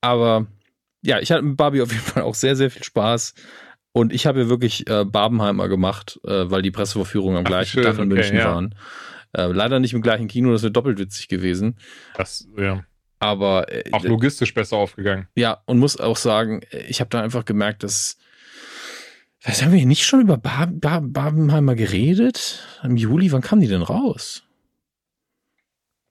aber 0.00 0.46
ja, 1.02 1.18
ich 1.20 1.30
hatte 1.32 1.42
mit 1.42 1.56
Barbie 1.56 1.82
auf 1.82 1.92
jeden 1.92 2.04
Fall 2.04 2.22
auch 2.22 2.34
sehr, 2.34 2.56
sehr 2.56 2.70
viel 2.70 2.84
Spaß. 2.84 3.34
Und 3.92 4.12
ich 4.12 4.26
habe 4.26 4.42
ja 4.42 4.48
wirklich 4.48 4.88
äh, 4.88 5.04
Barbenheimer 5.04 5.68
gemacht, 5.68 6.20
äh, 6.24 6.50
weil 6.50 6.62
die 6.62 6.70
Presseverführungen 6.70 7.38
am 7.38 7.44
gleichen 7.44 7.82
Tag 7.82 7.94
in 7.94 8.00
okay, 8.00 8.14
München 8.14 8.36
ja. 8.36 8.54
waren. 8.54 8.74
Äh, 9.32 9.46
leider 9.46 9.80
nicht 9.80 9.94
im 9.94 10.02
gleichen 10.02 10.28
Kino, 10.28 10.52
das 10.52 10.62
wäre 10.62 10.72
doppelt 10.72 10.98
witzig 10.98 11.28
gewesen. 11.28 11.76
Das, 12.16 12.48
ja. 12.56 12.84
Aber 13.20 13.70
äh, 13.70 13.84
auch 13.92 14.02
logistisch 14.02 14.52
besser 14.54 14.76
aufgegangen. 14.76 15.28
Ja, 15.36 15.62
und 15.66 15.78
muss 15.78 16.00
auch 16.00 16.16
sagen, 16.16 16.62
ich 16.88 17.00
habe 17.00 17.10
da 17.10 17.22
einfach 17.22 17.44
gemerkt, 17.44 17.82
dass 17.84 18.16
was 19.42 19.62
haben 19.62 19.72
wir 19.72 19.78
hier 19.78 19.86
nicht 19.86 20.04
schon 20.04 20.20
über 20.20 20.36
Bar 20.36 20.66
Bar 20.66 21.00
Barbenheimer 21.00 21.74
geredet? 21.74 22.62
Im 22.82 22.96
Juli, 22.96 23.30
wann 23.32 23.40
kam 23.40 23.60
die 23.60 23.68
denn 23.68 23.82
raus? 23.82 24.42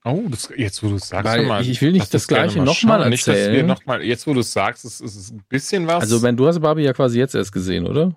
Oh, 0.05 0.23
das, 0.29 0.49
jetzt 0.55 0.81
wo 0.81 0.87
du 0.87 0.95
es 0.95 1.09
sagst, 1.09 1.25
Weil 1.25 1.45
mal, 1.45 1.65
ich 1.65 1.81
will 1.81 1.91
nicht 1.91 2.13
das 2.13 2.27
gleiche 2.27 2.61
nochmal 2.61 3.01
erzählen. 3.01 3.09
Nicht, 3.11 3.27
dass 3.27 3.51
wir 3.51 3.63
noch 3.63 3.85
mal, 3.85 4.01
jetzt 4.01 4.25
wo 4.25 4.33
du 4.33 4.39
es 4.39 4.53
sagst, 4.53 4.85
ist 4.85 5.01
es 5.01 5.31
ein 5.31 5.43
bisschen 5.49 5.87
was. 5.87 6.01
Also, 6.01 6.21
wenn 6.21 6.37
du 6.37 6.47
hast 6.47 6.61
Barbie 6.61 6.83
ja 6.83 6.93
quasi 6.93 7.19
jetzt 7.19 7.35
erst 7.35 7.51
gesehen, 7.51 7.85
oder? 7.85 8.15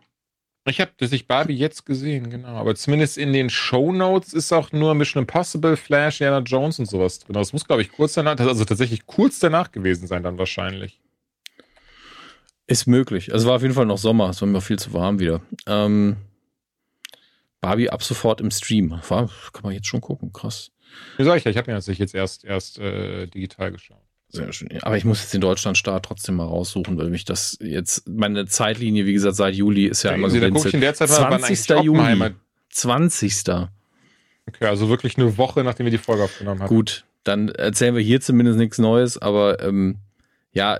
Ich 0.64 0.80
habe 0.80 0.92
das 0.96 1.10
ich 1.12 1.26
Barbie 1.26 1.56
jetzt 1.56 1.86
gesehen, 1.86 2.30
genau. 2.30 2.48
Aber 2.48 2.76
zumindest 2.76 3.18
in 3.18 3.32
den 3.32 3.50
Show 3.50 3.92
Notes 3.92 4.32
ist 4.32 4.52
auch 4.52 4.70
nur 4.70 4.94
Mission 4.94 5.22
Impossible, 5.22 5.76
Flash, 5.76 6.18
Diana 6.18 6.38
Jones 6.38 6.78
und 6.78 6.86
sowas 6.86 7.18
drin. 7.18 7.34
Das 7.34 7.52
muss, 7.52 7.64
glaube 7.64 7.82
ich, 7.82 7.90
kurz 7.90 8.12
danach, 8.14 8.38
also 8.38 8.64
tatsächlich 8.64 9.06
kurz 9.06 9.40
danach 9.40 9.72
gewesen 9.72 10.06
sein, 10.06 10.22
dann 10.22 10.38
wahrscheinlich. 10.38 11.00
Ist 12.68 12.86
möglich. 12.86 13.32
Also 13.32 13.48
war 13.48 13.56
auf 13.56 13.62
jeden 13.62 13.74
Fall 13.74 13.86
noch 13.86 13.98
Sommer. 13.98 14.30
Es 14.30 14.40
war 14.40 14.48
mir 14.48 14.60
viel 14.60 14.78
zu 14.78 14.92
warm 14.92 15.18
wieder. 15.18 15.40
Ähm, 15.66 16.16
Barbie 17.60 17.90
ab 17.90 18.04
sofort 18.04 18.40
im 18.40 18.52
Stream. 18.52 18.92
War, 19.08 19.28
kann 19.52 19.62
man 19.64 19.72
jetzt 19.72 19.88
schon 19.88 20.00
gucken. 20.00 20.32
Krass. 20.32 20.70
Wie 21.16 21.24
sag 21.24 21.38
ich 21.38 21.44
ja, 21.44 21.50
ich 21.50 21.56
habe 21.56 21.70
mir 21.70 21.76
das 21.76 21.86
jetzt 21.86 22.14
erst, 22.14 22.44
erst 22.44 22.78
äh, 22.78 23.26
digital 23.26 23.72
geschaut. 23.72 24.02
Sehr 24.32 24.50
schön. 24.52 24.70
Aber 24.80 24.96
ich 24.96 25.04
muss 25.04 25.20
jetzt 25.20 25.34
den 25.34 25.42
Deutschlandstart 25.42 26.06
trotzdem 26.06 26.36
mal 26.36 26.46
raussuchen, 26.46 26.96
weil 26.96 27.10
mich 27.10 27.26
das 27.26 27.58
jetzt, 27.60 28.08
meine 28.08 28.46
Zeitlinie, 28.46 29.04
wie 29.04 29.12
gesagt, 29.12 29.36
seit 29.36 29.54
Juli 29.54 29.84
ist 29.84 30.04
ja, 30.04 30.10
ja 30.10 30.16
immer 30.16 30.30
so. 30.30 30.40
Da 30.40 30.48
gucke 30.48 30.68
ich 30.68 30.74
in 30.74 30.80
der 30.80 30.94
Zeit 30.94 31.10
mal, 31.10 31.38
20. 31.38 31.84
Juli. 31.84 32.30
20. 32.70 33.44
Okay, 34.48 34.66
also 34.66 34.88
wirklich 34.88 35.18
eine 35.18 35.36
Woche, 35.36 35.62
nachdem 35.62 35.84
wir 35.84 35.90
die 35.90 35.98
Folge 35.98 36.24
aufgenommen 36.24 36.62
haben. 36.62 36.68
Gut, 36.68 37.04
dann 37.24 37.50
erzählen 37.50 37.94
wir 37.94 38.02
hier 38.02 38.22
zumindest 38.22 38.58
nichts 38.58 38.78
Neues, 38.78 39.18
aber 39.18 39.62
ähm, 39.62 39.98
ja, 40.52 40.78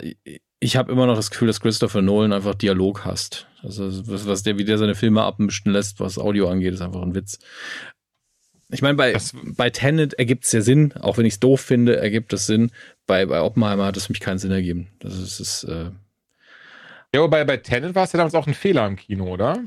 ich 0.59 0.77
habe 0.77 0.91
immer 0.91 1.07
noch 1.07 1.17
das 1.17 1.31
Gefühl, 1.31 1.49
dass 1.49 1.61
Christopher 1.61 2.01
Nolan 2.01 2.33
einfach 2.33 2.55
Dialog 2.55 3.05
hasst. 3.05 3.49
Also 3.63 3.85
was, 4.09 4.27
was 4.27 4.43
der, 4.43 4.57
wie 4.57 4.65
der 4.65 4.79
seine 4.79 4.95
Filme 4.95 5.23
abmischen 5.23 5.73
lässt, 5.73 6.01
was 6.01 6.19
Audio 6.19 6.49
angeht, 6.49 6.73
ist 6.73 6.81
einfach 6.81 7.03
ein 7.03 7.15
Witz. 7.15 7.39
Ich 8.73 8.83
meine, 8.83 8.95
bei, 8.95 9.17
bei 9.57 9.71
Tenet 9.71 10.15
ergibt 10.15 10.45
es 10.45 10.53
ja 10.53 10.63
Sinn, 10.63 10.95
auch 10.95 11.19
wenn 11.19 11.27
ich 11.27 11.35
es 11.35 11.41
doof 11.41 11.61
finde, 11.61 11.97
ergibt 11.97 12.33
es 12.33 12.47
Sinn. 12.47 12.71
Bei, 13.07 13.27
bei 13.27 13.43
Oppenheimer 13.43 13.85
hat 13.85 13.97
es 13.99 14.09
mich 14.09 14.19
keinen 14.19 14.39
Sinn 14.39 14.51
ergeben. 14.51 14.89
Das 14.99 15.19
ist, 15.19 15.41
ist 15.41 15.65
äh 15.65 15.91
ja, 17.15 17.23
aber 17.23 17.45
bei 17.45 17.59
Tenet 17.59 17.95
war 17.95 18.05
es 18.05 18.13
ja 18.13 18.17
damals 18.17 18.35
auch 18.35 18.47
ein 18.47 18.55
Fehler 18.55 18.87
im 18.87 18.97
Kino, 18.97 19.27
oder? 19.27 19.63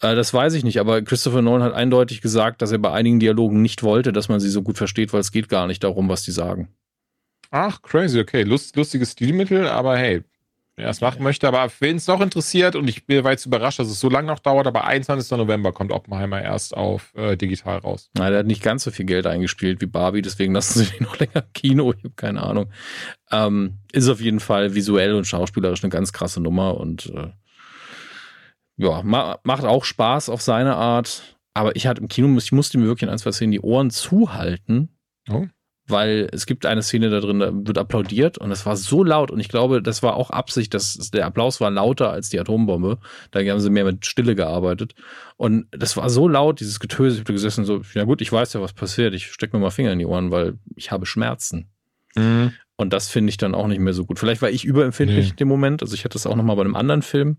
Äh, 0.00 0.14
das 0.14 0.32
weiß 0.32 0.54
ich 0.54 0.62
nicht, 0.62 0.78
aber 0.78 1.02
Christopher 1.02 1.42
Nolan 1.42 1.64
hat 1.64 1.74
eindeutig 1.74 2.20
gesagt, 2.20 2.62
dass 2.62 2.70
er 2.70 2.78
bei 2.78 2.92
einigen 2.92 3.18
Dialogen 3.18 3.60
nicht 3.60 3.82
wollte, 3.82 4.12
dass 4.12 4.28
man 4.28 4.38
sie 4.38 4.50
so 4.50 4.62
gut 4.62 4.78
versteht, 4.78 5.12
weil 5.12 5.20
es 5.20 5.32
geht 5.32 5.48
gar 5.48 5.66
nicht 5.66 5.82
darum, 5.82 6.08
was 6.08 6.22
die 6.22 6.30
sagen. 6.30 6.68
Ach, 7.50 7.82
crazy, 7.82 8.20
okay. 8.20 8.42
Lust, 8.42 8.76
lustiges 8.76 9.12
Stilmittel, 9.12 9.66
aber 9.66 9.96
hey. 9.96 10.22
Erst 10.76 11.02
machen 11.02 11.22
möchte. 11.22 11.46
Aber 11.46 11.70
wen 11.80 11.96
es 11.96 12.06
noch 12.06 12.20
interessiert, 12.20 12.76
und 12.76 12.88
ich 12.88 13.06
bin 13.06 13.24
jetzt 13.24 13.46
überrascht, 13.46 13.78
dass 13.78 13.88
es 13.88 14.00
so 14.00 14.08
lange 14.08 14.28
noch 14.28 14.38
dauert, 14.38 14.66
aber 14.66 14.84
21. 14.84 15.38
November 15.38 15.72
kommt 15.72 15.92
Oppenheimer 15.92 16.42
erst 16.42 16.76
auf 16.76 17.12
äh, 17.14 17.36
digital 17.36 17.78
raus. 17.78 18.10
Na, 18.14 18.30
der 18.30 18.40
hat 18.40 18.46
nicht 18.46 18.62
ganz 18.62 18.84
so 18.84 18.90
viel 18.90 19.06
Geld 19.06 19.26
eingespielt 19.26 19.80
wie 19.80 19.86
Barbie, 19.86 20.22
deswegen 20.22 20.54
lassen 20.54 20.80
sie 20.80 20.86
den 20.98 21.04
noch 21.04 21.18
länger 21.18 21.36
im 21.36 21.52
Kino. 21.52 21.92
Ich 21.92 22.04
habe 22.04 22.14
keine 22.16 22.42
Ahnung. 22.42 22.70
Ähm, 23.30 23.78
ist 23.92 24.08
auf 24.08 24.20
jeden 24.20 24.40
Fall 24.40 24.74
visuell 24.74 25.14
und 25.14 25.26
schauspielerisch 25.26 25.82
eine 25.82 25.90
ganz 25.90 26.12
krasse 26.12 26.40
Nummer 26.40 26.76
und 26.78 27.06
äh, 27.06 27.30
ja, 28.76 29.02
ma 29.04 29.38
macht 29.44 29.64
auch 29.64 29.84
Spaß 29.84 30.28
auf 30.28 30.42
seine 30.42 30.76
Art. 30.76 31.36
Aber 31.56 31.76
ich 31.76 31.86
hatte 31.86 32.00
im 32.00 32.08
Kino, 32.08 32.36
ich 32.36 32.50
musste 32.50 32.78
mir 32.78 32.86
wirklich 32.86 33.04
in 33.04 33.08
ein, 33.08 33.18
zwei 33.18 33.30
Szenen 33.30 33.52
die 33.52 33.60
Ohren 33.60 33.90
zuhalten. 33.90 34.88
Oh 35.30 35.46
weil 35.86 36.28
es 36.32 36.46
gibt 36.46 36.64
eine 36.66 36.82
Szene 36.82 37.10
da 37.10 37.20
drin, 37.20 37.40
da 37.40 37.50
wird 37.52 37.76
applaudiert 37.78 38.38
und 38.38 38.50
es 38.50 38.64
war 38.64 38.76
so 38.76 39.04
laut 39.04 39.30
und 39.30 39.38
ich 39.40 39.48
glaube, 39.48 39.82
das 39.82 40.02
war 40.02 40.14
auch 40.16 40.30
Absicht, 40.30 40.72
dass 40.72 40.94
der 41.12 41.26
Applaus 41.26 41.60
war 41.60 41.70
lauter 41.70 42.10
als 42.10 42.30
die 42.30 42.40
Atombombe. 42.40 42.98
Da 43.32 43.40
haben 43.40 43.60
sie 43.60 43.68
mehr 43.70 43.84
mit 43.84 44.06
Stille 44.06 44.34
gearbeitet 44.34 44.94
und 45.36 45.66
das 45.70 45.96
war 45.96 46.08
so 46.08 46.26
laut, 46.26 46.60
dieses 46.60 46.80
Getöse. 46.80 47.16
Ich 47.16 47.20
habe 47.20 47.32
gesessen 47.34 47.64
so, 47.64 47.82
ja 47.94 48.04
gut, 48.04 48.22
ich 48.22 48.32
weiß 48.32 48.54
ja, 48.54 48.60
was 48.62 48.72
passiert. 48.72 49.14
Ich 49.14 49.26
stecke 49.26 49.56
mir 49.56 49.62
mal 49.62 49.70
Finger 49.70 49.92
in 49.92 49.98
die 49.98 50.06
Ohren, 50.06 50.30
weil 50.30 50.58
ich 50.74 50.90
habe 50.90 51.04
Schmerzen. 51.06 51.68
Mhm. 52.14 52.52
Und 52.76 52.92
das 52.92 53.08
finde 53.08 53.30
ich 53.30 53.36
dann 53.36 53.54
auch 53.54 53.66
nicht 53.68 53.78
mehr 53.80 53.92
so 53.92 54.04
gut. 54.04 54.18
Vielleicht 54.18 54.42
war 54.42 54.50
ich 54.50 54.64
überempfindlich 54.64 55.26
Nee. 55.26 55.30
in 55.30 55.36
dem 55.36 55.48
Moment. 55.48 55.82
Also 55.82 55.94
ich 55.94 56.04
hatte 56.04 56.14
das 56.14 56.26
auch 56.26 56.34
noch 56.34 56.42
mal 56.44 56.54
bei 56.56 56.62
einem 56.62 56.74
anderen 56.76 57.02
Film, 57.02 57.36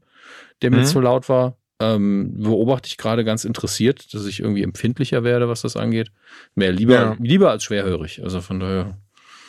der 0.61 0.71
mir 0.71 0.77
Mhm. 0.81 0.85
zu 0.85 1.01
laut 1.01 1.27
war. 1.29 1.57
Ähm, 1.81 2.33
beobachte 2.41 2.87
ich 2.87 2.97
gerade 2.97 3.25
ganz 3.25 3.43
interessiert, 3.43 4.13
dass 4.13 4.25
ich 4.25 4.39
irgendwie 4.39 4.63
empfindlicher 4.63 5.23
werde, 5.25 5.49
was 5.49 5.61
das 5.61 5.75
angeht. 5.75 6.09
Mehr 6.55 6.71
lieber, 6.71 6.93
Ja. 6.93 7.15
lieber 7.19 7.51
als 7.51 7.63
schwerhörig. 7.65 8.23
Also 8.23 8.39
von 8.41 8.59
daher. 8.61 8.97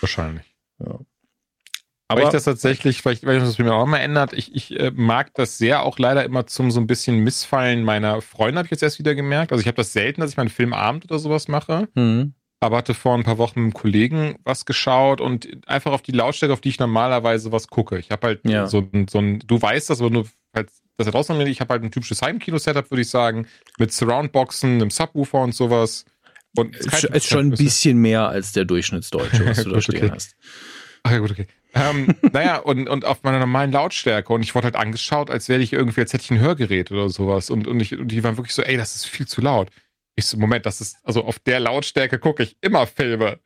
Wahrscheinlich. 0.00 0.44
Ja. 0.80 0.86
Aber 2.08 2.20
Aber 2.20 2.22
ich 2.24 2.28
das 2.30 2.44
tatsächlich, 2.44 3.02
vielleicht, 3.02 3.24
weil 3.26 3.40
das 3.40 3.58
mir 3.58 3.72
auch 3.74 3.86
mal 3.86 3.98
ändert, 3.98 4.32
ich, 4.32 4.54
ich 4.54 4.78
äh, 4.78 4.92
mag 4.94 5.34
das 5.34 5.58
sehr 5.58 5.82
auch 5.82 5.98
leider 5.98 6.24
immer 6.24 6.46
zum 6.46 6.70
so 6.70 6.78
ein 6.80 6.86
bisschen 6.86 7.18
Missfallen 7.20 7.82
meiner 7.84 8.20
Freunde, 8.22 8.58
habe 8.58 8.66
ich 8.66 8.70
jetzt 8.70 8.82
erst 8.82 8.98
wieder 9.00 9.14
gemerkt. 9.16 9.50
Also 9.52 9.60
ich 9.62 9.66
habe 9.66 9.76
das 9.76 9.92
selten, 9.92 10.20
dass 10.20 10.30
ich 10.30 10.36
meinen 10.36 10.48
Filmabend 10.48 11.04
oder 11.06 11.18
sowas 11.18 11.48
mache, 11.48 11.88
Mhm. 11.94 12.34
aber 12.60 12.76
hatte 12.76 12.94
vor 12.94 13.14
ein 13.16 13.24
paar 13.24 13.38
Wochen 13.38 13.58
mit 13.60 13.64
einem 13.66 13.74
Kollegen 13.74 14.36
was 14.44 14.66
geschaut 14.66 15.20
und 15.20 15.48
einfach 15.68 15.90
auf 15.92 16.02
die 16.02 16.12
Lautstärke, 16.12 16.52
auf 16.52 16.60
die 16.60 16.68
ich 16.70 16.78
normalerweise 16.78 17.50
was 17.50 17.66
gucke. 17.68 17.98
Ich 17.98 18.10
habe 18.12 18.26
halt 18.26 18.40
Ja. 18.48 18.66
so, 18.66 18.78
ein- 18.92 19.08
so 19.08 19.18
ein, 19.18 19.40
du 19.40 19.60
weißt 19.60 19.90
das, 19.90 20.00
aber 20.00 20.10
nur, 20.10 20.26
falls 20.54 20.82
das 20.96 21.28
nicht, 21.28 21.48
ich 21.48 21.60
habe 21.60 21.74
halt 21.74 21.82
ein 21.82 21.90
typisches 21.90 22.22
Heimkino-Setup, 22.22 22.90
würde 22.90 23.02
ich 23.02 23.10
sagen, 23.10 23.46
mit 23.78 23.92
Surroundboxen, 23.92 24.74
einem 24.74 24.90
Subwoofer 24.90 25.40
und 25.40 25.54
sowas. 25.54 26.04
Und 26.56 26.74
es 26.74 26.86
ist, 26.86 27.04
ist 27.04 27.26
schon 27.26 27.48
ein 27.48 27.50
bisschen 27.50 27.98
mehr 27.98 28.28
als 28.28 28.52
der 28.52 28.64
Durchschnittsdeutsche, 28.64 29.46
was 29.46 29.56
du 29.64 29.70
da 29.70 29.80
stehen 29.80 30.04
okay. 30.04 30.10
hast. 30.14 30.36
Ach 31.02 31.12
ja, 31.12 31.18
gut, 31.18 31.32
okay. 31.32 31.46
ähm, 31.74 32.14
naja, 32.32 32.56
und, 32.56 32.88
und 32.88 33.04
auf 33.04 33.22
meiner 33.22 33.38
normalen 33.38 33.72
Lautstärke. 33.72 34.32
Und 34.32 34.42
ich 34.42 34.54
wurde 34.54 34.66
halt 34.66 34.76
angeschaut, 34.76 35.30
als 35.30 35.48
wäre 35.48 35.60
ich 35.60 35.72
irgendwie, 35.72 36.00
als 36.00 36.12
hätte 36.12 36.24
ich 36.24 36.30
ein 36.30 36.40
Hörgerät 36.40 36.90
oder 36.90 37.10
sowas. 37.10 37.50
Und, 37.50 37.66
und, 37.66 37.80
ich, 37.80 37.96
und 37.98 38.08
die 38.08 38.24
waren 38.24 38.38
wirklich 38.38 38.54
so, 38.54 38.62
ey, 38.62 38.76
das 38.76 38.96
ist 38.96 39.06
viel 39.06 39.26
zu 39.26 39.40
laut. 39.40 39.70
Ich 40.14 40.26
so, 40.26 40.38
Moment, 40.38 40.64
das 40.64 40.80
ist, 40.80 40.96
also 41.04 41.24
auf 41.24 41.38
der 41.38 41.60
Lautstärke 41.60 42.18
gucke 42.18 42.42
ich 42.42 42.56
immer 42.62 42.86
Filme. 42.86 43.38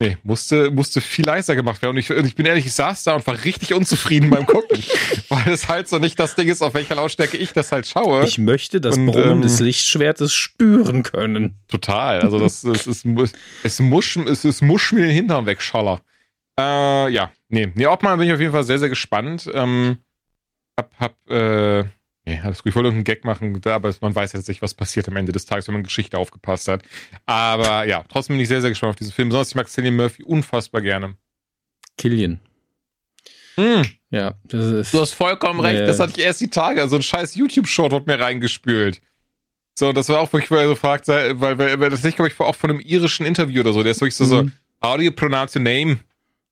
Nee, 0.00 0.16
musste, 0.22 0.70
musste 0.70 1.00
viel 1.00 1.26
leiser 1.26 1.56
gemacht 1.56 1.82
werden. 1.82 1.96
Und 1.96 1.98
ich, 1.98 2.08
ich 2.08 2.36
bin 2.36 2.46
ehrlich, 2.46 2.66
ich 2.66 2.72
saß 2.72 3.02
da 3.02 3.16
und 3.16 3.26
war 3.26 3.42
richtig 3.44 3.74
unzufrieden 3.74 4.30
beim 4.30 4.46
Gucken. 4.46 4.78
weil 5.28 5.48
es 5.48 5.68
halt 5.68 5.88
so 5.88 5.98
nicht 5.98 6.18
das 6.20 6.36
Ding 6.36 6.48
ist, 6.48 6.62
auf 6.62 6.74
welcher 6.74 6.94
Lautstärke 6.94 7.36
ich 7.36 7.52
das 7.52 7.72
halt 7.72 7.86
schaue. 7.88 8.24
Ich 8.24 8.38
möchte 8.38 8.80
das 8.80 8.96
Und, 8.96 9.06
Brummen 9.06 9.30
ähm, 9.30 9.42
des 9.42 9.58
Lichtschwertes 9.58 10.32
spüren 10.32 11.02
können. 11.02 11.56
Total. 11.66 12.20
Also 12.20 12.38
das, 12.38 12.60
das 12.62 12.86
ist, 12.86 13.06
es 13.64 13.80
musch, 13.80 14.16
es 14.16 14.44
ist 14.44 14.62
musch 14.62 14.92
mir 14.92 15.02
den 15.02 15.10
Hintern 15.10 15.46
wegschaller. 15.46 16.00
Äh, 16.56 17.10
ja, 17.10 17.32
nee. 17.48 17.72
Nee, 17.74 17.86
Obmann 17.86 18.20
bin 18.20 18.28
ich 18.28 18.34
auf 18.34 18.40
jeden 18.40 18.52
Fall 18.52 18.64
sehr, 18.64 18.78
sehr 18.78 18.88
gespannt. 18.88 19.50
Ähm, 19.52 19.98
hab, 20.78 20.92
hab, 21.00 21.30
äh, 21.30 21.84
nee, 22.28 22.40
alles 22.42 22.62
gut. 22.62 22.70
Ich 22.70 22.76
wollte 22.76 22.88
irgendeinen 22.88 23.04
Gag 23.04 23.24
machen, 23.24 23.60
aber 23.64 23.94
man 24.00 24.14
weiß 24.14 24.32
jetzt 24.32 24.48
nicht, 24.48 24.62
was 24.62 24.74
passiert 24.74 25.08
am 25.08 25.16
Ende 25.16 25.32
des 25.32 25.46
Tages, 25.46 25.66
wenn 25.68 25.74
man 25.74 25.82
Geschichte 25.82 26.18
aufgepasst 26.18 26.68
hat. 26.68 26.82
Aber 27.26 27.84
ja, 27.86 28.04
trotzdem 28.08 28.34
bin 28.36 28.42
ich 28.42 28.48
sehr, 28.48 28.60
sehr 28.60 28.70
gespannt 28.70 28.90
auf 28.90 28.96
diesen 28.96 29.12
Film. 29.12 29.30
Sonst, 29.30 29.50
ich 29.50 29.54
mag 29.54 29.68
Cillian 29.68 29.96
Murphy 29.96 30.22
unfassbar 30.22 30.80
gerne. 30.82 31.16
Killian. 31.96 32.40
Hm, 33.56 33.84
Ja, 34.10 34.34
das 34.44 34.66
ist. 34.66 34.94
du 34.94 35.00
hast 35.00 35.14
vollkommen 35.14 35.60
recht. 35.60 35.80
Ja. 35.80 35.86
Das 35.86 35.98
hatte 35.98 36.12
ich 36.16 36.24
erst 36.24 36.40
die 36.40 36.48
Tage. 36.50 36.88
So 36.88 36.96
ein 36.96 37.02
scheiß 37.02 37.34
YouTube-Short 37.34 37.90
wird 37.92 38.06
mir 38.06 38.20
reingespült. 38.20 39.00
So, 39.76 39.92
das 39.92 40.08
war 40.08 40.20
auch 40.20 40.32
weil 40.50 40.60
er 40.60 40.68
so 40.68 40.74
fragt, 40.74 41.08
weil, 41.08 41.40
weil, 41.40 41.80
weil 41.80 41.90
das 41.90 42.02
nicht, 42.02 42.16
glaube 42.16 42.30
ich, 42.30 42.38
auch 42.40 42.54
von 42.56 42.70
einem 42.70 42.80
irischen 42.80 43.26
Interview 43.26 43.60
oder 43.60 43.72
so. 43.72 43.82
Der 43.82 43.92
ist 43.92 44.00
wirklich 44.00 44.14
so, 44.16 44.24
so 44.24 44.42
Mhm. 44.44 44.52
how 44.84 44.96
do 44.96 45.02
you 45.02 45.12
pronounce 45.12 45.56
your 45.58 45.62
name? 45.64 45.98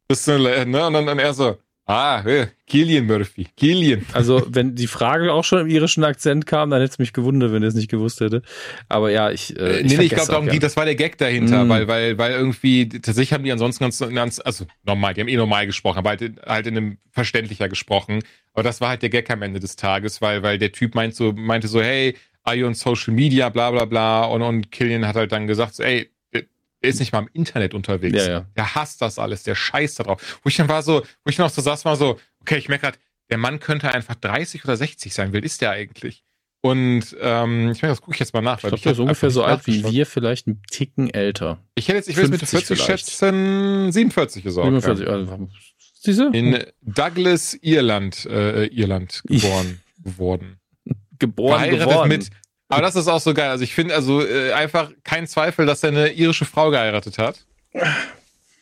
Das 0.09 0.24
ne? 0.65 0.86
Und 0.86 0.93
dann, 0.93 1.07
dann 1.07 1.19
er 1.19 1.35
so, 1.35 1.59
ah, 1.87 2.21
äh, 2.27 2.49
Killian 2.67 3.07
Murphy, 3.07 3.47
Killian. 3.57 4.05
Also, 4.13 4.45
wenn 4.49 4.75
die 4.75 4.87
Frage 4.89 5.33
auch 5.33 5.45
schon 5.45 5.61
im 5.61 5.67
irischen 5.69 6.03
Akzent 6.05 6.45
kam, 6.47 6.71
dann 6.71 6.81
hätte 6.81 6.93
es 6.93 6.99
mich 6.99 7.13
gewundert, 7.13 7.53
wenn 7.53 7.63
er 7.63 7.69
es 7.69 7.75
nicht 7.75 7.91
gewusst 7.91 8.21
hätte. 8.21 8.43
Aber 8.89 9.11
ja, 9.11 9.31
ich. 9.31 9.57
Äh, 9.59 9.79
Äh, 9.81 9.83
nee, 9.85 9.97
nee, 9.97 10.03
ich 10.05 10.11
glaube, 10.13 10.31
darum 10.31 10.47
gern. 10.47 10.59
das 10.61 10.77
war 10.77 10.85
der 10.85 10.97
Gag 10.97 11.17
dahinter, 11.19 11.65
Mm. 11.65 11.69
weil, 11.69 11.89
weil, 11.89 12.19
weil 12.19 12.33
irgendwie, 12.33 12.89
tatsächlich 12.89 13.33
haben 13.33 13.45
die 13.45 13.53
ansonsten 13.53 13.85
ganz, 13.85 13.99
ganz, 14.01 14.41
also 14.41 14.67
normal, 14.85 15.15
die 15.15 15.21
haben 15.21 15.29
eh 15.29 15.37
normal 15.37 15.67
gesprochen, 15.67 15.99
aber 15.99 16.11
halt, 16.11 16.23
in- 16.23 16.41
halt 16.45 16.67
in 16.67 16.77
einem 16.77 16.99
verständlicher 17.13 17.69
gesprochen. 17.69 18.23
Aber 18.53 18.63
das 18.63 18.81
war 18.81 18.89
halt 18.91 19.03
der 19.03 19.11
Gag 19.11 19.31
am 19.31 19.43
Ende 19.43 19.61
des 19.61 19.77
Tages, 19.77 20.21
weil, 20.21 20.43
weil 20.43 20.59
der 20.59 20.73
Typ 20.73 20.95
meint 20.95 21.15
so, 21.15 21.33
meinte 21.33 21.69
so, 21.69 21.81
hey, 21.81 22.17
are 22.43 22.57
you 22.57 22.67
on 22.67 22.75
Social 22.75 23.13
Media, 23.13 23.49
bla 23.49 23.71
bla 23.71 23.85
bla. 23.85 24.25
Und, 24.25 24.43
und 24.43 24.73
Killian 24.73 25.07
hat 25.07 25.17
halt 25.17 25.31
dann 25.33 25.47
gesagt, 25.47 25.75
so, 25.75 25.83
ey, 25.83 26.09
der 26.87 26.93
ist 26.93 27.01
nicht 27.01 27.13
mal 27.13 27.21
im 27.21 27.31
Internet 27.33 27.75
unterwegs. 27.75 28.25
Ja, 28.25 28.31
ja. 28.31 28.47
Der 28.57 28.75
hasst 28.75 29.03
das 29.03 29.19
alles, 29.19 29.43
der 29.43 29.57
scheißt 29.57 29.99
da 29.99 30.05
drauf. 30.05 30.39
Wo 30.43 30.49
ich 30.49 30.57
dann 30.57 30.69
war 30.69 30.83
so, 30.83 31.03
wo 31.25 31.31
ich 31.31 31.39
noch 31.39 31.51
so 31.51 31.61
saß, 31.61 31.85
war 31.85 31.97
so, 31.97 32.19
okay, 32.41 32.59
ich 32.59 32.69
merke 32.69 32.87
gerade, 32.87 32.99
der 33.29 33.39
Mann 33.39 33.59
könnte 33.59 33.93
einfach 33.93 34.15
30 34.15 34.65
oder 34.65 34.77
60 34.77 35.13
sein. 35.13 35.33
Wie 35.33 35.39
alt 35.39 35.45
ist 35.45 35.61
der 35.61 35.73
eigentlich? 35.73 36.23
Und 36.61 37.17
ähm, 37.21 37.71
ich 37.73 37.83
meine, 37.83 37.93
das 37.93 38.01
gucke 38.01 38.15
ich 38.15 38.21
jetzt 38.21 38.35
mal 38.35 38.41
nach. 38.41 38.59
Ich 38.59 38.69
glaube, 38.69 38.79
der 38.79 38.93
ist 38.93 38.99
ungefähr 38.99 39.31
so 39.31 39.43
alt 39.43 39.67
wie 39.67 39.85
wir, 39.85 40.07
vielleicht 40.07 40.47
ein 40.47 40.63
Ticken 40.71 41.11
älter. 41.11 41.59
Ich 41.75 41.89
hätte 41.89 41.99
jetzt, 41.99 42.09
ich 42.09 42.17
jetzt 42.17 42.31
mit 42.31 42.41
50 42.41 42.67
40 42.67 42.85
vielleicht. 42.85 43.11
schätzen, 43.11 43.93
47 43.93 44.47
ist 44.47 44.57
er. 44.57 44.63
47, 44.63 45.09
also, 45.09 45.49
siehst 46.01 46.21
du? 46.21 46.31
In 46.31 46.65
Douglas, 46.83 47.55
Irland, 47.55 48.27
äh, 48.27 48.67
Irland 48.67 49.23
geboren 49.27 49.81
geworden. 50.07 50.61
geboren 51.19 51.61
Verheiratet 51.61 51.89
geworden. 51.89 52.09
mit. 52.09 52.31
Aber 52.68 52.82
das 52.82 52.97
ist 52.97 53.09
auch 53.09 53.20
so 53.20 53.32
geil. 53.32 53.51
Also 53.51 53.64
ich 53.64 53.74
finde 53.74 53.94
also 53.94 54.24
äh, 54.24 54.52
einfach 54.52 54.90
kein 55.05 55.26
Zweifel, 55.26 55.66
dass 55.66 55.82
er 55.82 55.90
eine 55.90 56.12
irische 56.12 56.44
Frau 56.44 56.70
geheiratet 56.70 57.18
hat. 57.18 57.44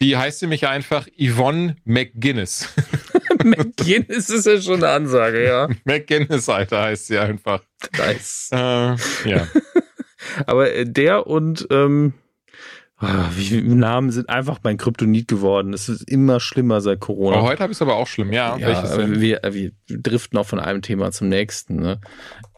Die 0.00 0.16
heißt 0.16 0.42
nämlich 0.42 0.66
einfach 0.66 1.06
Yvonne 1.18 1.76
McGuinness. 1.84 2.68
McGinnis 3.44 4.30
ist 4.30 4.46
ja 4.46 4.60
schon 4.60 4.84
eine 4.84 4.88
Ansage, 4.88 5.44
ja. 5.44 5.68
McGuinness, 5.84 6.48
Alter, 6.48 6.82
heißt 6.82 7.06
sie 7.06 7.18
einfach. 7.18 7.62
Nice. 7.96 8.50
Äh, 8.52 8.96
ja. 9.24 9.46
Aber 10.46 10.84
der 10.84 11.26
und 11.26 11.66
ähm, 11.70 12.14
wie 13.36 13.44
viele 13.44 13.74
Namen 13.74 14.10
sind 14.10 14.28
einfach 14.28 14.58
mein 14.62 14.76
Kryptonit 14.76 15.28
geworden. 15.28 15.72
Es 15.72 15.88
ist 15.88 16.02
immer 16.08 16.40
schlimmer 16.40 16.80
seit 16.80 17.00
Corona. 17.00 17.36
Aber 17.36 17.48
heute 17.48 17.62
habe 17.62 17.72
ich 17.72 17.78
es 17.78 17.82
aber 17.82 17.96
auch 17.96 18.06
schlimm, 18.06 18.32
ja. 18.32 18.56
ja, 18.56 19.20
wir, 19.20 19.40
wir 19.50 19.72
driften 19.88 20.38
auch 20.38 20.46
von 20.46 20.60
einem 20.60 20.82
Thema 20.82 21.10
zum 21.12 21.28
nächsten. 21.28 21.76
Ne? 21.76 22.00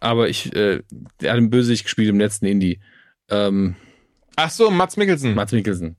Aber 0.00 0.28
ich, 0.28 0.54
äh, 0.54 0.82
der 1.20 1.32
hat 1.32 1.38
den 1.38 1.50
Bösewicht 1.50 1.84
gespielt 1.84 2.08
im 2.08 2.18
letzten 2.18 2.46
Indie. 2.46 2.80
Ähm, 3.30 3.76
Ach 4.36 4.50
so, 4.50 4.70
Mats 4.70 4.96
Mikkelsen. 4.98 5.34
Mats 5.34 5.52
Mikkelsen. 5.52 5.96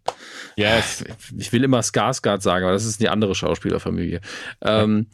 yes. 0.55 1.03
Ich 1.37 1.51
will 1.51 1.63
immer 1.63 1.81
Skarsgård 1.81 2.41
sagen, 2.41 2.65
aber 2.65 2.73
das 2.73 2.85
ist 2.85 3.01
die 3.01 3.09
andere 3.09 3.33
Schauspielerfamilie. 3.33 4.21
Ähm, 4.61 5.07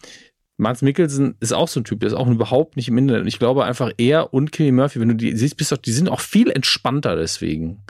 Mats 0.57 0.81
Mikkelsen 0.81 1.35
ist 1.39 1.53
auch 1.53 1.67
so 1.67 1.79
ein 1.79 1.83
Typ, 1.85 2.01
der 2.01 2.07
ist 2.07 2.13
auch 2.13 2.27
überhaupt 2.27 2.75
nicht 2.75 2.89
im 2.89 2.97
Internet. 2.97 3.21
Und 3.21 3.27
ich 3.27 3.39
glaube 3.39 3.63
einfach, 3.63 3.91
er 3.97 4.33
und 4.33 4.51
Killian 4.51 4.75
Murphy, 4.75 4.99
wenn 4.99 5.07
du 5.07 5.15
die 5.15 5.35
siehst, 5.35 5.57
bist 5.57 5.71
doch, 5.71 5.77
die 5.77 5.91
sind 5.91 6.09
auch 6.09 6.19
viel 6.19 6.51
entspannter 6.51 7.15
deswegen. 7.15 7.83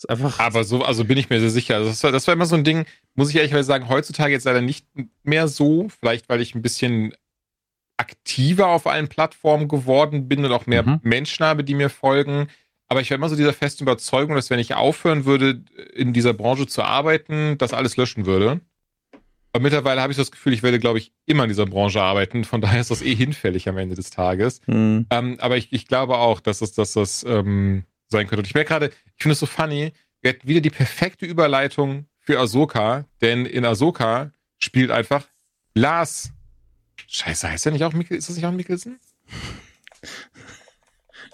Ist 0.00 0.08
einfach. 0.08 0.38
Aber 0.38 0.64
so, 0.64 0.82
also 0.82 1.04
bin 1.04 1.18
ich 1.18 1.28
mir 1.28 1.40
sehr 1.40 1.50
sicher. 1.50 1.76
Also 1.76 1.90
das, 1.90 2.02
war, 2.02 2.10
das 2.10 2.26
war 2.26 2.32
immer 2.32 2.46
so 2.46 2.56
ein 2.56 2.64
Ding, 2.64 2.86
muss 3.16 3.28
ich 3.28 3.36
ehrlich 3.36 3.52
sagen, 3.66 3.88
heutzutage 3.88 4.32
jetzt 4.32 4.44
leider 4.44 4.62
nicht 4.62 4.86
mehr 5.24 5.46
so. 5.46 5.88
Vielleicht, 6.00 6.30
weil 6.30 6.40
ich 6.40 6.54
ein 6.54 6.62
bisschen 6.62 7.12
aktiver 7.98 8.68
auf 8.68 8.86
allen 8.86 9.08
Plattformen 9.08 9.68
geworden 9.68 10.26
bin 10.26 10.42
und 10.42 10.52
auch 10.52 10.66
mehr 10.66 10.84
Mhm. 10.84 11.00
Menschen 11.02 11.44
habe, 11.44 11.64
die 11.64 11.74
mir 11.74 11.90
folgen. 11.90 12.48
Aber 12.88 13.02
ich 13.02 13.10
war 13.10 13.16
immer 13.16 13.28
so 13.28 13.36
dieser 13.36 13.52
festen 13.52 13.84
Überzeugung, 13.84 14.36
dass 14.36 14.48
wenn 14.48 14.58
ich 14.58 14.74
aufhören 14.74 15.26
würde, 15.26 15.62
in 15.94 16.14
dieser 16.14 16.32
Branche 16.32 16.66
zu 16.66 16.82
arbeiten, 16.82 17.58
das 17.58 17.74
alles 17.74 17.98
löschen 17.98 18.24
würde. 18.24 18.62
Aber 19.52 19.62
mittlerweile 19.62 20.00
habe 20.00 20.12
ich 20.12 20.16
das 20.16 20.30
Gefühl, 20.30 20.54
ich 20.54 20.62
werde, 20.62 20.78
glaube 20.78 20.98
ich, 20.98 21.12
immer 21.26 21.42
in 21.44 21.50
dieser 21.50 21.66
Branche 21.66 22.00
arbeiten. 22.00 22.44
Von 22.44 22.62
daher 22.62 22.80
ist 22.80 22.90
das 22.90 23.02
eh 23.02 23.14
hinfällig 23.14 23.68
am 23.68 23.76
Ende 23.76 23.96
des 23.96 24.08
Tages. 24.08 24.62
Hm. 24.64 25.06
Ähm, 25.10 25.36
aber 25.40 25.58
ich, 25.58 25.72
ich 25.72 25.86
glaube 25.86 26.16
auch, 26.16 26.40
dass 26.40 26.60
das, 26.60 26.72
dass 26.72 26.94
das 26.94 27.22
ähm, 27.28 27.84
sein 28.10 28.26
könnte. 28.26 28.40
Und 28.40 28.46
ich 28.46 28.54
merke 28.54 28.68
gerade, 28.68 28.86
ich 28.86 29.22
finde 29.22 29.32
es 29.32 29.40
so 29.40 29.46
funny, 29.46 29.92
wir 30.20 30.32
hätten 30.32 30.46
wieder 30.46 30.60
die 30.60 30.70
perfekte 30.70 31.26
Überleitung 31.26 32.06
für 32.18 32.38
Ahsoka, 32.38 33.06
denn 33.20 33.46
in 33.46 33.64
Ahsoka 33.64 34.32
spielt 34.58 34.90
einfach 34.90 35.26
Lars. 35.74 36.32
Scheiße, 37.06 37.48
heißt 37.48 37.64
der 37.64 37.72
nicht 37.72 37.84
auch 37.84 37.92
Mikkel? 37.92 38.16
Ist 38.16 38.28
das 38.28 38.36
nicht 38.36 38.44
auch 38.44 38.52
Mikkelsen? 38.52 39.00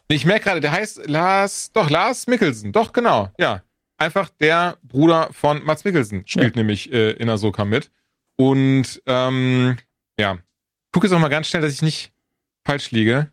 Ich 0.09 0.24
merke 0.24 0.44
gerade, 0.44 0.61
der 0.61 0.73
heißt 0.73 1.07
Lars, 1.07 1.73
doch, 1.73 1.90
Lars 1.90 2.27
Mikkelsen, 2.27 2.73
doch, 2.73 2.93
genau, 2.93 3.32
ja. 3.39 3.62
Einfach 3.98 4.28
der 4.28 4.77
Bruder 4.82 5.31
von 5.32 5.65
Mats 5.65 5.85
Mikkelsen 5.85 6.27
spielt 6.27 6.55
nämlich 6.55 6.93
äh, 6.93 7.12
in 7.12 7.31
Ahsoka 7.31 7.65
mit. 7.65 7.90
Und 8.36 9.03
ähm, 9.07 9.78
ja, 10.20 10.39
gucke 10.93 11.07
jetzt 11.07 11.15
auch 11.15 11.19
mal 11.19 11.28
ganz 11.28 11.48
schnell, 11.48 11.62
dass 11.62 11.73
ich 11.73 11.81
nicht 11.81 12.12
falsch 12.66 12.90
liege. 12.90 13.32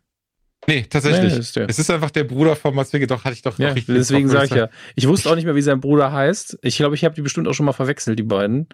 Nee, 0.66 0.86
tatsächlich. 0.88 1.32
Nee, 1.32 1.38
ist 1.38 1.56
es 1.56 1.78
ist 1.78 1.90
einfach 1.90 2.10
der 2.10 2.24
Bruder 2.24 2.56
von 2.56 2.74
Mats 2.74 2.92
Wiggum. 2.92 3.08
Doch, 3.08 3.24
hatte 3.24 3.34
ich 3.34 3.42
doch 3.42 3.58
ja, 3.58 3.72
richtig. 3.72 3.94
Deswegen 3.94 4.28
sage 4.28 4.46
ich 4.46 4.52
ja. 4.52 4.68
Ich 4.94 5.06
wusste 5.08 5.30
auch 5.30 5.34
nicht 5.34 5.44
mehr, 5.44 5.54
wie 5.54 5.62
sein 5.62 5.80
Bruder 5.80 6.12
heißt. 6.12 6.58
Ich 6.62 6.76
glaube, 6.76 6.94
ich 6.94 7.04
habe 7.04 7.14
die 7.14 7.22
bestimmt 7.22 7.48
auch 7.48 7.54
schon 7.54 7.66
mal 7.66 7.72
verwechselt, 7.72 8.18
die 8.18 8.24
beiden. 8.24 8.68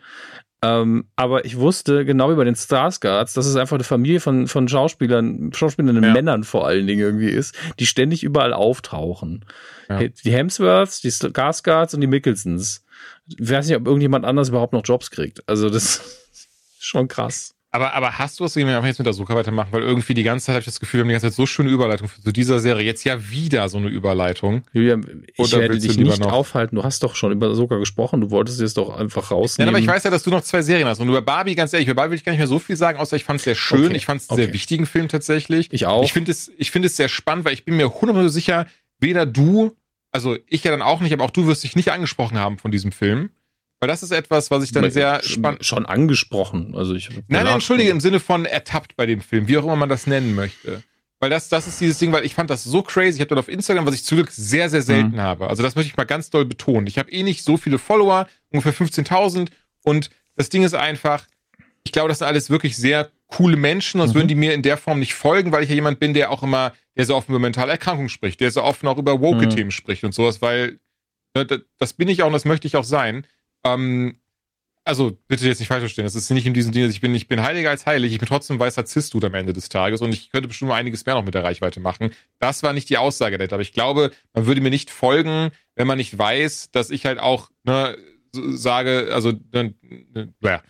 Ähm, 0.62 1.06
aber 1.16 1.46
ich 1.46 1.58
wusste 1.58 2.04
genau 2.04 2.30
wie 2.30 2.34
bei 2.34 2.44
den 2.44 2.54
Starsguards, 2.54 3.32
dass 3.32 3.46
es 3.46 3.56
einfach 3.56 3.76
eine 3.76 3.84
Familie 3.84 4.20
von, 4.20 4.46
von 4.46 4.68
Schauspielern, 4.68 5.52
Schauspielern 5.54 6.02
ja. 6.02 6.12
Männern 6.12 6.44
vor 6.44 6.66
allen 6.66 6.86
Dingen 6.86 7.00
irgendwie 7.00 7.30
ist, 7.30 7.56
die 7.78 7.86
ständig 7.86 8.22
überall 8.22 8.52
auftauchen. 8.52 9.46
Ja. 9.88 10.00
Die 10.02 10.32
Hemsworths, 10.32 11.00
die 11.00 11.10
Starsguards 11.10 11.94
und 11.94 12.02
die 12.02 12.06
Mickelsons. 12.06 12.84
Ich 13.26 13.50
weiß 13.50 13.66
nicht, 13.66 13.76
ob 13.76 13.86
irgendjemand 13.86 14.26
anders 14.26 14.50
überhaupt 14.50 14.74
noch 14.74 14.82
Jobs 14.84 15.10
kriegt. 15.10 15.48
Also 15.48 15.70
das 15.70 15.96
ist 16.32 16.48
schon 16.78 17.08
krass. 17.08 17.54
Aber, 17.72 17.94
aber 17.94 18.18
hast 18.18 18.40
du 18.40 18.44
es, 18.44 18.56
wenn 18.56 18.66
wir 18.66 18.84
jetzt 18.84 18.98
mit 18.98 19.06
der 19.06 19.14
Suche 19.14 19.32
weitermachen, 19.34 19.68
weil 19.70 19.82
irgendwie 19.82 20.12
die 20.12 20.24
ganze 20.24 20.46
Zeit 20.46 20.54
habe 20.54 20.60
ich 20.60 20.66
das 20.66 20.80
Gefühl, 20.80 20.98
wir 20.98 21.02
haben 21.02 21.08
die 21.08 21.12
ganze 21.12 21.28
Zeit 21.28 21.34
so 21.34 21.46
schöne 21.46 21.70
Überleitung 21.70 22.08
zu 22.22 22.32
dieser 22.32 22.58
Serie. 22.58 22.84
Jetzt 22.84 23.04
ja 23.04 23.30
wieder 23.30 23.68
so 23.68 23.78
eine 23.78 23.88
Überleitung. 23.88 24.62
Julian, 24.72 25.24
ich 25.32 25.38
Oder 25.38 25.60
werde 25.60 25.78
dich 25.78 25.96
nicht 25.96 26.18
noch? 26.18 26.32
aufhalten. 26.32 26.74
Du 26.74 26.82
hast 26.82 27.04
doch 27.04 27.14
schon 27.14 27.30
über 27.30 27.54
Soka 27.54 27.76
gesprochen. 27.78 28.20
Du 28.20 28.30
wolltest 28.32 28.60
es 28.60 28.74
doch 28.74 28.96
einfach 28.96 29.30
rausnehmen. 29.30 29.72
Ja, 29.72 29.76
aber 29.76 29.82
ich 29.82 29.86
weiß 29.86 30.02
ja, 30.02 30.10
dass 30.10 30.24
du 30.24 30.30
noch 30.30 30.40
zwei 30.40 30.62
Serien 30.62 30.88
hast. 30.88 30.98
Und 30.98 31.08
über 31.08 31.22
Barbie, 31.22 31.54
ganz 31.54 31.72
ehrlich, 31.72 31.86
über 31.86 31.94
Barbie 31.94 32.10
will 32.10 32.18
ich 32.18 32.24
gar 32.24 32.32
nicht 32.32 32.40
mehr 32.40 32.48
so 32.48 32.58
viel 32.58 32.74
sagen, 32.74 32.98
außer 32.98 33.14
ich 33.14 33.22
fand 33.22 33.38
es 33.38 33.44
sehr 33.44 33.54
schön. 33.54 33.86
Okay. 33.86 33.96
Ich 33.96 34.06
fand 34.06 34.20
es 34.20 34.28
einen 34.28 34.34
okay. 34.34 34.46
sehr 34.46 34.54
wichtigen 34.54 34.86
Film 34.86 35.06
tatsächlich. 35.06 35.68
Ich 35.70 35.86
auch. 35.86 36.02
Ich 36.02 36.12
finde 36.12 36.32
es, 36.32 36.50
ich 36.58 36.72
finde 36.72 36.86
es 36.86 36.96
sehr 36.96 37.08
spannend, 37.08 37.44
weil 37.44 37.52
ich 37.52 37.64
bin 37.64 37.76
mir 37.76 37.88
hundertprozentig 37.88 38.32
sicher, 38.32 38.66
weder 38.98 39.26
du, 39.26 39.76
also 40.10 40.36
ich 40.48 40.64
ja 40.64 40.72
dann 40.72 40.82
auch 40.82 41.00
nicht, 41.00 41.12
aber 41.12 41.24
auch 41.24 41.30
du 41.30 41.46
wirst 41.46 41.62
dich 41.62 41.76
nicht 41.76 41.92
angesprochen 41.92 42.36
haben 42.36 42.58
von 42.58 42.72
diesem 42.72 42.90
Film. 42.90 43.30
Weil 43.80 43.88
das 43.88 44.02
ist 44.02 44.10
etwas, 44.10 44.50
was 44.50 44.62
ich 44.62 44.72
dann 44.72 44.90
sehr 44.90 45.22
spannend. 45.22 45.64
Schon 45.64 45.86
angesprochen. 45.86 46.74
Also 46.76 46.94
ich. 46.94 47.08
Nein, 47.08 47.44
nein, 47.44 47.46
entschuldige, 47.46 47.90
im 47.90 48.00
Sinne 48.00 48.20
von 48.20 48.44
ertappt 48.44 48.94
bei 48.94 49.06
dem 49.06 49.22
Film, 49.22 49.48
wie 49.48 49.56
auch 49.56 49.64
immer 49.64 49.76
man 49.76 49.88
das 49.88 50.06
nennen 50.06 50.34
möchte. 50.34 50.82
Weil 51.18 51.30
das, 51.30 51.48
das 51.50 51.66
ist 51.66 51.80
dieses 51.80 51.98
Ding, 51.98 52.12
weil 52.12 52.24
ich 52.24 52.34
fand 52.34 52.50
das 52.50 52.64
so 52.64 52.82
crazy. 52.82 53.16
Ich 53.16 53.20
habe 53.20 53.34
das 53.34 53.38
auf 53.38 53.48
Instagram, 53.48 53.86
was 53.86 53.94
ich 53.94 54.04
zum 54.04 54.16
Glück 54.16 54.30
sehr, 54.30 54.70
sehr 54.70 54.82
selten 54.82 55.12
mhm. 55.12 55.20
habe. 55.20 55.48
Also 55.48 55.62
das 55.62 55.76
möchte 55.76 55.90
ich 55.90 55.96
mal 55.96 56.04
ganz 56.04 56.30
doll 56.30 56.46
betonen. 56.46 56.86
Ich 56.86 56.98
habe 56.98 57.10
eh 57.10 57.22
nicht 57.22 57.44
so 57.44 57.58
viele 57.58 57.78
Follower, 57.78 58.26
ungefähr 58.50 58.74
15.000. 58.74 59.48
Und 59.82 60.10
das 60.36 60.48
Ding 60.48 60.62
ist 60.62 60.74
einfach, 60.74 61.26
ich 61.84 61.92
glaube, 61.92 62.08
das 62.08 62.18
sind 62.18 62.26
alles 62.26 62.48
wirklich 62.48 62.76
sehr 62.76 63.10
coole 63.26 63.56
Menschen, 63.56 64.00
sonst 64.00 64.12
mhm. 64.12 64.14
würden 64.16 64.28
die 64.28 64.34
mir 64.34 64.54
in 64.54 64.62
der 64.62 64.78
Form 64.78 64.98
nicht 64.98 65.14
folgen, 65.14 65.52
weil 65.52 65.62
ich 65.62 65.68
ja 65.68 65.74
jemand 65.74 66.00
bin, 66.00 66.14
der 66.14 66.30
auch 66.30 66.42
immer, 66.42 66.72
der 66.96 67.04
so 67.04 67.14
offen 67.14 67.32
über 67.32 67.38
mentale 67.38 67.72
Erkrankungen 67.72 68.08
spricht, 68.08 68.40
der 68.40 68.50
so 68.50 68.62
offen 68.62 68.88
auch 68.88 68.98
über 68.98 69.20
woke-Themen 69.20 69.66
mhm. 69.66 69.70
spricht 69.70 70.04
und 70.04 70.12
sowas, 70.12 70.42
weil 70.42 70.80
ne, 71.36 71.46
das 71.78 71.92
bin 71.92 72.08
ich 72.08 72.22
auch 72.22 72.26
und 72.26 72.32
das 72.32 72.46
möchte 72.46 72.66
ich 72.66 72.76
auch 72.76 72.84
sein. 72.84 73.26
Ähm, 73.64 74.20
also 74.84 75.16
bitte 75.28 75.46
jetzt 75.46 75.58
nicht 75.58 75.68
falsch 75.68 75.82
verstehen, 75.82 76.04
das 76.04 76.14
ist 76.14 76.30
nicht 76.30 76.46
in 76.46 76.54
diesem 76.54 76.72
Ding, 76.72 76.88
ich 76.88 77.00
bin, 77.00 77.14
ich 77.14 77.28
bin 77.28 77.42
heiliger 77.42 77.70
als 77.70 77.86
heilig, 77.86 78.12
ich 78.12 78.18
bin 78.18 78.28
trotzdem 78.28 78.58
weißer 78.58 78.86
Cis-Dude 78.86 79.26
am 79.26 79.34
Ende 79.34 79.52
des 79.52 79.68
Tages 79.68 80.00
und 80.00 80.12
ich 80.12 80.30
könnte 80.30 80.48
bestimmt 80.48 80.72
einiges 80.72 81.04
mehr 81.06 81.14
noch 81.14 81.24
mit 81.24 81.34
der 81.34 81.44
Reichweite 81.44 81.80
machen. 81.80 82.12
Das 82.38 82.62
war 82.62 82.72
nicht 82.72 82.88
die 82.88 82.98
Aussage 82.98 83.36
dahinter, 83.38 83.56
aber 83.56 83.62
ich 83.62 83.72
glaube, 83.72 84.10
man 84.32 84.46
würde 84.46 84.60
mir 84.60 84.70
nicht 84.70 84.90
folgen, 84.90 85.50
wenn 85.76 85.86
man 85.86 85.98
nicht 85.98 86.16
weiß, 86.16 86.70
dass 86.72 86.90
ich 86.90 87.06
halt 87.06 87.18
auch 87.18 87.50
ne, 87.64 87.96
sage, 88.32 89.10
also 89.12 89.32
ne, 89.52 89.74
ne, 89.82 90.34
naja, 90.40 90.62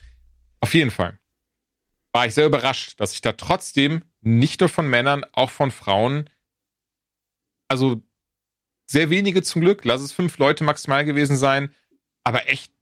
auf 0.60 0.74
jeden 0.74 0.90
Fall 0.90 1.18
war 2.12 2.26
ich 2.26 2.34
sehr 2.34 2.46
überrascht, 2.46 2.98
dass 2.98 3.14
ich 3.14 3.20
da 3.20 3.32
trotzdem 3.32 4.02
nicht 4.20 4.60
nur 4.60 4.68
von 4.68 4.88
Männern, 4.88 5.24
auch 5.32 5.50
von 5.50 5.70
Frauen, 5.70 6.28
also 7.68 8.02
sehr 8.90 9.10
wenige 9.10 9.42
zum 9.42 9.60
Glück, 9.60 9.84
lass 9.84 10.02
es 10.02 10.12
fünf 10.12 10.36
Leute 10.38 10.64
maximal 10.64 11.04
gewesen 11.04 11.36
sein, 11.36 11.72
aber 12.24 12.48
echt 12.48 12.72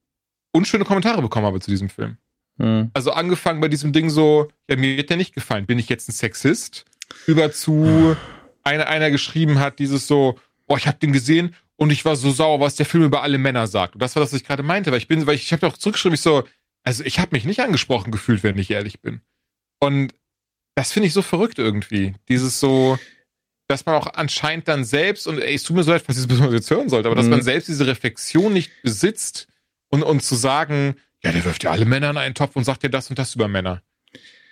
unschöne 0.53 0.85
Kommentare 0.85 1.23
bekommen 1.23 1.47
habe 1.47 1.61
zu 1.61 1.71
diesem 1.71 1.89
Film. 1.89 2.17
Mhm. 2.57 2.91
Also 2.95 3.13
angefangen 3.13 3.61
bei 3.61 3.69
diesem 3.69 3.93
Ding 3.93 4.11
so, 4.11 4.49
ja, 4.69 4.77
mir 4.77 4.97
wird 4.97 5.11
der 5.11 5.17
nicht 5.17 5.35
gefallen. 5.35 5.67
Bin 5.67 5.79
ich 5.79 5.89
jetzt 5.89 6.09
ein 6.09 6.13
Sexist? 6.13 6.85
Über 7.27 7.53
zu 7.53 8.17
einer, 8.65 8.87
einer 8.89 9.11
geschrieben 9.11 9.61
hat, 9.61 9.79
dieses 9.79 10.07
so, 10.07 10.39
oh, 10.67 10.77
ich 10.77 10.87
habe 10.87 10.99
den 10.99 11.13
gesehen 11.13 11.55
und 11.77 11.91
ich 11.91 12.05
war 12.05 12.17
so 12.17 12.31
sauer, 12.31 12.61
was 12.61 12.77
der 12.77 12.87
Film 12.87 13.05
über 13.05 13.23
alle 13.23 13.39
Männer 13.39 13.67
sagt. 13.67 13.95
Und 13.95 14.03
das 14.03 14.15
war 14.15 14.21
das, 14.21 14.33
was 14.33 14.41
ich 14.41 14.47
gerade 14.47 14.63
meinte, 14.63 14.91
weil 14.91 14.99
ich 14.99 15.09
bin, 15.09 15.27
weil 15.27 15.37
ich, 15.37 15.45
ich 15.45 15.53
habe 15.53 15.67
auch 15.67 15.79
zurückgeschrieben, 15.79 16.15
ich 16.15 16.21
so, 16.21 16.45
also 16.83 17.05
ich 17.05 17.19
habe 17.19 17.31
mich 17.33 17.45
nicht 17.45 17.61
angesprochen 17.61 18.11
gefühlt, 18.11 18.43
wenn 18.43 18.59
ich 18.59 18.71
ehrlich 18.71 19.01
bin. 19.01 19.21
Und 19.81 20.13
das 20.75 20.93
finde 20.93 21.07
ich 21.07 21.13
so 21.13 21.23
verrückt 21.23 21.59
irgendwie. 21.59 22.15
Dieses 22.29 22.61
so, 22.61 22.99
dass 23.69 23.87
man 23.87 23.95
auch 23.95 24.07
anscheinend 24.15 24.69
dann 24.69 24.85
selbst, 24.85 25.27
und 25.27 25.39
ey, 25.39 25.55
es 25.55 25.63
tut 25.63 25.77
mir 25.77 25.85
so 25.85 25.93
leid, 25.93 26.05
was 26.07 26.19
ich 26.19 26.31
jetzt 26.31 26.71
hören 26.71 26.89
sollte, 26.89 27.09
aber 27.09 27.17
dass 27.17 27.27
mhm. 27.27 27.33
man 27.33 27.43
selbst 27.43 27.69
diese 27.69 27.87
Reflexion 27.87 28.53
nicht 28.53 28.71
besitzt, 28.83 29.49
und, 29.91 30.03
und 30.03 30.23
zu 30.23 30.35
sagen, 30.35 30.97
ja, 31.23 31.33
der 31.33 31.45
wirft 31.45 31.65
ja 31.65 31.71
alle 31.71 31.85
Männer 31.85 32.11
in 32.11 32.17
einen 32.17 32.35
Topf 32.35 32.57
und 32.57 32.65
sagt 32.65 32.83
dir 32.83 32.91
das 32.91 33.11
und 33.11 33.19
das 33.19 33.35
über 33.35 33.49
Männer. 33.49 33.83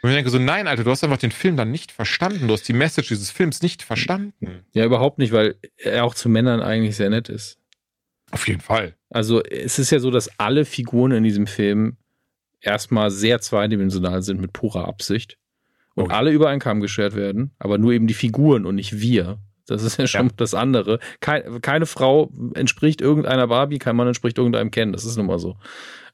Und 0.02 0.10
ich 0.10 0.16
denke 0.16 0.30
so, 0.30 0.38
nein, 0.38 0.68
Alter, 0.68 0.84
du 0.84 0.90
hast 0.90 1.02
einfach 1.02 1.18
den 1.18 1.32
Film 1.32 1.56
dann 1.56 1.70
nicht 1.70 1.90
verstanden. 1.90 2.46
Du 2.48 2.54
hast 2.54 2.68
die 2.68 2.72
Message 2.72 3.08
dieses 3.08 3.30
Films 3.30 3.62
nicht 3.62 3.82
verstanden. 3.82 4.64
Ja, 4.72 4.84
überhaupt 4.84 5.18
nicht, 5.18 5.32
weil 5.32 5.56
er 5.76 6.04
auch 6.04 6.14
zu 6.14 6.28
Männern 6.28 6.60
eigentlich 6.60 6.96
sehr 6.96 7.10
nett 7.10 7.28
ist. 7.28 7.58
Auf 8.30 8.46
jeden 8.46 8.60
Fall. 8.60 8.94
Also 9.10 9.42
es 9.42 9.78
ist 9.78 9.90
ja 9.90 9.98
so, 9.98 10.10
dass 10.10 10.38
alle 10.38 10.64
Figuren 10.64 11.12
in 11.12 11.24
diesem 11.24 11.46
Film 11.46 11.96
erstmal 12.60 13.10
sehr 13.10 13.40
zweidimensional 13.40 14.22
sind 14.22 14.40
mit 14.40 14.52
purer 14.52 14.86
Absicht 14.86 15.38
und 15.94 16.10
oh. 16.10 16.14
alle 16.14 16.30
über 16.30 16.50
einen 16.50 16.60
Kamm 16.60 16.80
geschert 16.80 17.14
werden, 17.14 17.52
aber 17.58 17.78
nur 17.78 17.92
eben 17.92 18.06
die 18.06 18.14
Figuren 18.14 18.66
und 18.66 18.74
nicht 18.74 19.00
wir. 19.00 19.38
Das 19.66 19.82
ist 19.82 19.98
ja 19.98 20.06
schon 20.06 20.26
ja. 20.26 20.32
das 20.36 20.54
andere. 20.54 21.00
Kein, 21.20 21.60
keine 21.60 21.86
Frau 21.86 22.30
entspricht 22.54 23.00
irgendeiner 23.00 23.48
Barbie, 23.48 23.78
kein 23.78 23.96
Mann 23.96 24.06
entspricht 24.06 24.38
irgendeinem 24.38 24.70
Ken. 24.70 24.92
Das 24.92 25.04
ist 25.04 25.16
nun 25.16 25.26
mal 25.26 25.38
so. 25.38 25.56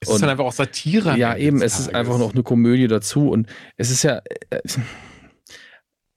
Es 0.00 0.08
und, 0.08 0.16
ist 0.16 0.22
dann 0.22 0.30
einfach 0.30 0.44
auch 0.44 0.52
Satire. 0.52 1.16
Ja, 1.16 1.36
eben. 1.36 1.62
Es 1.62 1.78
ist 1.78 1.94
einfach 1.94 2.18
noch 2.18 2.32
eine 2.32 2.42
Komödie 2.42 2.88
dazu. 2.88 3.30
Und 3.30 3.48
es 3.76 3.90
ist 3.90 4.02
ja. 4.02 4.20
Äh, 4.50 4.60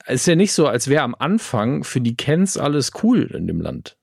es 0.08 0.22
ist 0.22 0.28
ja 0.28 0.36
nicht 0.36 0.54
so, 0.54 0.68
als 0.68 0.88
wäre 0.88 1.04
am 1.04 1.16
Anfang 1.18 1.84
für 1.84 2.00
die 2.00 2.16
Kens 2.16 2.58
alles 2.58 2.92
cool 3.02 3.24
in 3.24 3.48
dem 3.48 3.60
Land. 3.60 3.98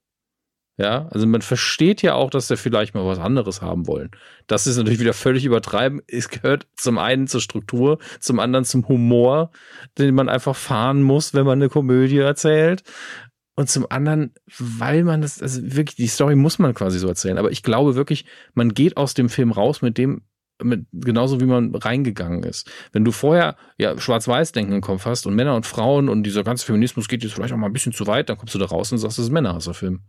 Ja, 0.83 1.07
also 1.13 1.29
man 1.29 1.43
versteht 1.43 2.03
ja 2.03 2.15
auch, 2.15 2.29
dass 2.29 2.49
sie 2.49 2.57
vielleicht 2.57 2.93
mal 2.93 3.07
was 3.07 3.21
anderes 3.21 3.63
haben 3.63 3.87
wollen. 3.87 4.11
Das 4.49 4.67
ist 4.67 4.77
natürlich 4.79 4.99
wieder 4.99 5.13
völlig 5.13 5.45
übertreiben. 5.45 6.03
Es 6.09 6.29
gehört 6.29 6.67
zum 6.75 6.99
einen 6.99 7.29
zur 7.29 7.41
Struktur, 7.41 7.99
zum 8.19 8.41
anderen 8.41 8.65
zum 8.65 8.89
Humor, 8.89 9.53
den 9.97 10.13
man 10.13 10.29
einfach 10.29 10.57
fahren 10.57 11.01
muss, 11.01 11.35
wenn 11.35 11.47
man 11.47 11.61
eine 11.61 11.69
Komödie 11.69 12.19
erzählt. 12.19 12.83
Und 13.55 13.71
zum 13.71 13.87
anderen, 13.91 14.35
weil 14.59 15.05
man 15.05 15.23
das, 15.23 15.41
also 15.41 15.63
wirklich, 15.63 15.95
die 15.95 16.09
Story 16.09 16.35
muss 16.35 16.59
man 16.59 16.75
quasi 16.75 16.99
so 16.99 17.07
erzählen. 17.07 17.39
Aber 17.39 17.53
ich 17.53 17.63
glaube 17.63 17.95
wirklich, 17.95 18.25
man 18.55 18.75
geht 18.75 18.97
aus 18.97 19.15
dem 19.15 19.29
Film 19.29 19.53
raus 19.53 19.83
mit 19.83 19.99
dem, 19.99 20.23
mit, 20.65 20.87
genauso 20.91 21.41
wie 21.41 21.47
man 21.47 21.73
reingegangen 21.73 22.43
ist. 22.43 22.69
Wenn 22.91 23.05
du 23.05 23.13
vorher 23.13 23.55
ja 23.79 23.97
Schwarz-Weiß-Denken 23.97 24.75
im 24.75 24.81
Kopf 24.81 25.07
hast 25.07 25.27
und 25.27 25.37
Männer 25.37 25.55
und 25.55 25.65
Frauen 25.65 26.09
und 26.09 26.25
dieser 26.25 26.43
ganze 26.43 26.67
Feminismus 26.67 27.07
geht 27.07 27.23
jetzt 27.23 27.35
vielleicht 27.35 27.55
auch 27.55 27.59
mal 27.59 27.69
ein 27.69 27.73
bisschen 27.73 27.93
zu 27.93 28.09
weit, 28.09 28.29
dann 28.29 28.37
kommst 28.37 28.57
du 28.57 28.59
da 28.59 28.67
raus 28.67 28.91
und 28.91 28.99
sagst, 28.99 29.19
das 29.19 29.27
ist 29.27 29.31
ein 29.31 29.35
Männerhasser-Film. 29.35 30.01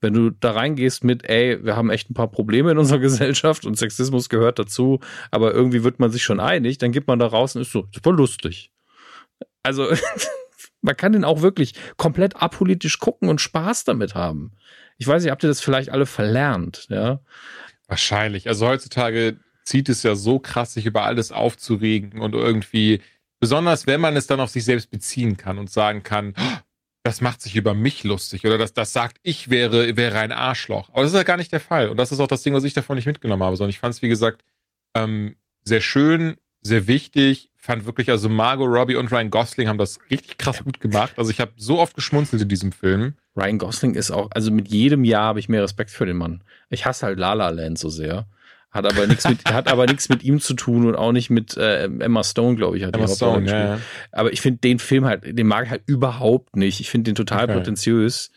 Wenn 0.00 0.14
du 0.14 0.30
da 0.30 0.52
reingehst 0.52 1.04
mit, 1.04 1.28
ey, 1.28 1.62
wir 1.64 1.76
haben 1.76 1.90
echt 1.90 2.10
ein 2.10 2.14
paar 2.14 2.30
Probleme 2.30 2.70
in 2.70 2.78
unserer 2.78 2.98
Gesellschaft 3.00 3.64
und 3.64 3.76
Sexismus 3.76 4.28
gehört 4.28 4.58
dazu, 4.58 5.00
aber 5.30 5.52
irgendwie 5.52 5.84
wird 5.84 6.00
man 6.00 6.10
sich 6.10 6.22
schon 6.22 6.40
einig, 6.40 6.78
dann 6.78 6.92
geht 6.92 7.06
man 7.06 7.18
da 7.18 7.26
raus 7.26 7.56
und 7.56 7.62
ist 7.62 7.72
so, 7.72 7.86
super 7.92 8.12
lustig. 8.12 8.72
Also, 9.62 9.88
man 10.82 10.96
kann 10.96 11.12
den 11.12 11.24
auch 11.24 11.42
wirklich 11.42 11.74
komplett 11.96 12.36
apolitisch 12.36 12.98
gucken 12.98 13.28
und 13.28 13.40
Spaß 13.40 13.84
damit 13.84 14.14
haben. 14.14 14.52
Ich 14.98 15.06
weiß 15.06 15.22
nicht, 15.22 15.30
habt 15.30 15.42
ihr 15.42 15.48
das 15.48 15.60
vielleicht 15.60 15.90
alle 15.90 16.06
verlernt, 16.06 16.86
ja? 16.90 17.20
Wahrscheinlich. 17.86 18.48
Also 18.48 18.68
heutzutage 18.68 19.38
zieht 19.64 19.88
es 19.88 20.02
ja 20.02 20.14
so 20.14 20.38
krass, 20.38 20.74
sich 20.74 20.86
über 20.86 21.04
alles 21.04 21.32
aufzuregen 21.32 22.20
und 22.20 22.34
irgendwie, 22.34 23.00
besonders 23.40 23.86
wenn 23.86 24.00
man 24.00 24.16
es 24.16 24.26
dann 24.26 24.40
auf 24.40 24.50
sich 24.50 24.64
selbst 24.64 24.90
beziehen 24.90 25.36
kann 25.36 25.58
und 25.58 25.70
sagen 25.70 26.02
kann, 26.02 26.34
das 27.02 27.20
macht 27.20 27.40
sich 27.40 27.56
über 27.56 27.74
mich 27.74 28.04
lustig 28.04 28.44
oder 28.44 28.58
das, 28.58 28.74
das 28.74 28.92
sagt, 28.92 29.18
ich 29.22 29.48
wäre, 29.48 29.96
wäre 29.96 30.18
ein 30.18 30.32
Arschloch. 30.32 30.90
Aber 30.90 31.02
das 31.02 31.12
ist 31.12 31.16
ja 31.16 31.22
gar 31.22 31.38
nicht 31.38 31.52
der 31.52 31.60
Fall. 31.60 31.88
Und 31.88 31.96
das 31.96 32.12
ist 32.12 32.20
auch 32.20 32.26
das 32.26 32.42
Ding, 32.42 32.54
was 32.54 32.64
ich 32.64 32.74
davon 32.74 32.96
nicht 32.96 33.06
mitgenommen 33.06 33.42
habe, 33.42 33.56
sondern 33.56 33.70
ich 33.70 33.78
fand 33.78 33.94
es, 33.94 34.02
wie 34.02 34.08
gesagt, 34.08 34.42
ähm, 34.94 35.36
sehr 35.64 35.80
schön, 35.80 36.36
sehr 36.60 36.86
wichtig. 36.86 37.50
Fand 37.56 37.86
wirklich, 37.86 38.10
also 38.10 38.28
Margot 38.28 38.68
Robbie 38.68 38.96
und 38.96 39.10
Ryan 39.12 39.30
Gosling 39.30 39.68
haben 39.68 39.78
das 39.78 39.98
richtig 40.10 40.38
krass 40.38 40.62
gut 40.62 40.80
gemacht. 40.80 41.14
Also 41.16 41.30
ich 41.30 41.40
habe 41.40 41.52
so 41.56 41.78
oft 41.78 41.94
geschmunzelt 41.94 42.42
in 42.42 42.48
diesem 42.48 42.72
Film. 42.72 43.14
Ryan 43.36 43.58
Gosling 43.58 43.94
ist 43.94 44.10
auch, 44.10 44.30
also 44.32 44.50
mit 44.50 44.68
jedem 44.68 45.04
Jahr 45.04 45.24
habe 45.24 45.40
ich 45.40 45.48
mehr 45.48 45.62
Respekt 45.62 45.90
für 45.90 46.06
den 46.06 46.16
Mann. 46.16 46.42
Ich 46.68 46.84
hasse 46.86 47.06
halt 47.06 47.18
La 47.18 47.32
La 47.32 47.50
Land 47.50 47.78
so 47.78 47.88
sehr. 47.88 48.26
Hat 48.70 48.86
aber 48.86 49.06
nichts 49.06 49.28
mit, 49.28 49.44
hat 49.46 49.68
aber 49.68 49.86
nichts 49.86 50.08
mit 50.08 50.22
ihm 50.22 50.40
zu 50.40 50.54
tun 50.54 50.86
und 50.86 50.94
auch 50.94 51.10
nicht 51.10 51.28
mit 51.28 51.56
äh, 51.56 51.84
Emma 51.84 52.22
Stone, 52.22 52.56
glaube 52.56 52.78
ich. 52.78 52.84
Hat 52.84 52.94
Emma 52.94 53.08
Stone, 53.08 53.50
ja, 53.50 53.58
ja. 53.58 53.80
Aber 54.12 54.32
ich 54.32 54.40
finde 54.40 54.60
den 54.60 54.78
Film 54.78 55.04
halt, 55.04 55.22
den 55.26 55.46
mag 55.46 55.64
ich 55.64 55.70
halt 55.70 55.82
überhaupt 55.86 56.56
nicht. 56.56 56.80
Ich 56.80 56.88
finde 56.88 57.10
den 57.10 57.16
total 57.16 57.44
okay. 57.44 57.54
prätentiös. 57.54 58.30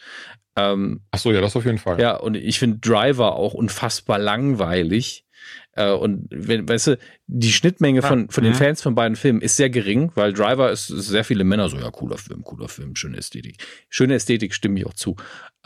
Ähm, 0.56 1.02
Ach 1.12 1.20
so, 1.20 1.32
ja, 1.32 1.42
das 1.42 1.56
auf 1.56 1.66
jeden 1.66 1.78
Fall. 1.78 2.00
Ja, 2.00 2.16
und 2.16 2.36
ich 2.36 2.58
finde 2.58 2.80
Driver 2.80 3.36
auch 3.36 3.54
unfassbar 3.54 4.18
langweilig. 4.18 5.26
Äh, 5.74 5.92
und 5.92 6.28
wenn, 6.30 6.68
weißt 6.68 6.88
du, 6.88 6.98
die 7.28 7.52
Schnittmenge 7.52 8.04
ah, 8.04 8.08
von, 8.08 8.30
von 8.30 8.44
den 8.44 8.54
mhm. 8.54 8.58
Fans 8.58 8.82
von 8.82 8.96
beiden 8.96 9.16
Filmen 9.16 9.42
ist 9.42 9.56
sehr 9.56 9.70
gering, 9.70 10.12
weil 10.16 10.34
Driver 10.34 10.72
ist, 10.72 10.90
ist, 10.90 11.08
sehr 11.08 11.24
viele 11.24 11.44
Männer 11.44 11.70
so, 11.70 11.78
ja, 11.78 11.90
cooler 11.92 12.18
Film, 12.18 12.44
cooler 12.44 12.70
Film, 12.70 12.96
schöne 12.96 13.18
Ästhetik. 13.18 13.58
Schöne 13.90 14.16
Ästhetik 14.16 14.54
stimme 14.54 14.80
ich 14.80 14.86
auch 14.86 14.94
zu. 14.94 15.16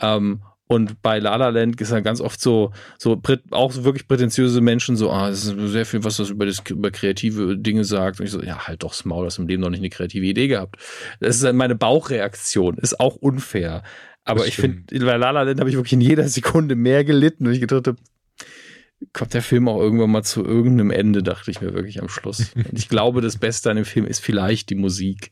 Ähm, 0.00 0.42
Und 0.68 1.00
bei 1.00 1.18
La 1.18 1.34
La 1.36 1.48
Land 1.48 1.80
ist 1.80 1.92
dann 1.92 2.02
ganz 2.02 2.20
oft 2.20 2.40
so, 2.40 2.72
so 2.98 3.20
auch 3.50 3.72
so 3.72 3.84
wirklich 3.84 4.06
prätentiöse 4.06 4.60
Menschen 4.60 4.96
so, 4.96 5.10
ah, 5.10 5.30
das 5.30 5.46
ist 5.46 5.72
sehr 5.72 5.86
viel, 5.86 6.04
was 6.04 6.18
das 6.18 6.28
über, 6.28 6.44
das 6.44 6.62
über 6.68 6.90
kreative 6.90 7.56
Dinge 7.56 7.84
sagt. 7.84 8.20
Und 8.20 8.26
ich 8.26 8.32
so, 8.32 8.42
ja, 8.42 8.68
halt 8.68 8.82
doch, 8.82 9.04
Maul, 9.06 9.24
hast 9.24 9.38
im 9.38 9.48
Leben 9.48 9.62
noch 9.62 9.70
nicht 9.70 9.80
eine 9.80 9.88
kreative 9.88 10.26
Idee 10.26 10.46
gehabt. 10.46 10.76
Das 11.20 11.36
ist 11.36 11.44
dann 11.44 11.56
meine 11.56 11.74
Bauchreaktion, 11.74 12.76
ist 12.76 13.00
auch 13.00 13.16
unfair. 13.16 13.82
Aber 14.24 14.46
ich 14.46 14.56
finde, 14.56 14.82
bei 15.06 15.16
La 15.16 15.30
La 15.30 15.42
Land 15.42 15.58
habe 15.58 15.70
ich 15.70 15.76
wirklich 15.76 15.94
in 15.94 16.02
jeder 16.02 16.28
Sekunde 16.28 16.76
mehr 16.76 17.02
gelitten 17.02 17.46
und 17.46 17.54
ich 17.54 17.60
gedacht 17.60 17.86
habe, 17.86 17.98
kommt 19.12 19.32
der 19.32 19.42
Film 19.42 19.68
auch 19.68 19.80
irgendwann 19.80 20.10
mal 20.10 20.22
zu 20.22 20.44
irgendeinem 20.44 20.90
Ende, 20.90 21.22
dachte 21.22 21.50
ich 21.50 21.60
mir 21.60 21.72
wirklich 21.72 22.00
am 22.02 22.08
Schluss. 22.08 22.52
Und 22.54 22.78
ich 22.78 22.88
glaube, 22.88 23.20
das 23.20 23.36
Beste 23.36 23.70
an 23.70 23.76
dem 23.76 23.84
Film 23.84 24.06
ist 24.06 24.18
vielleicht 24.18 24.70
die 24.70 24.74
Musik. 24.74 25.30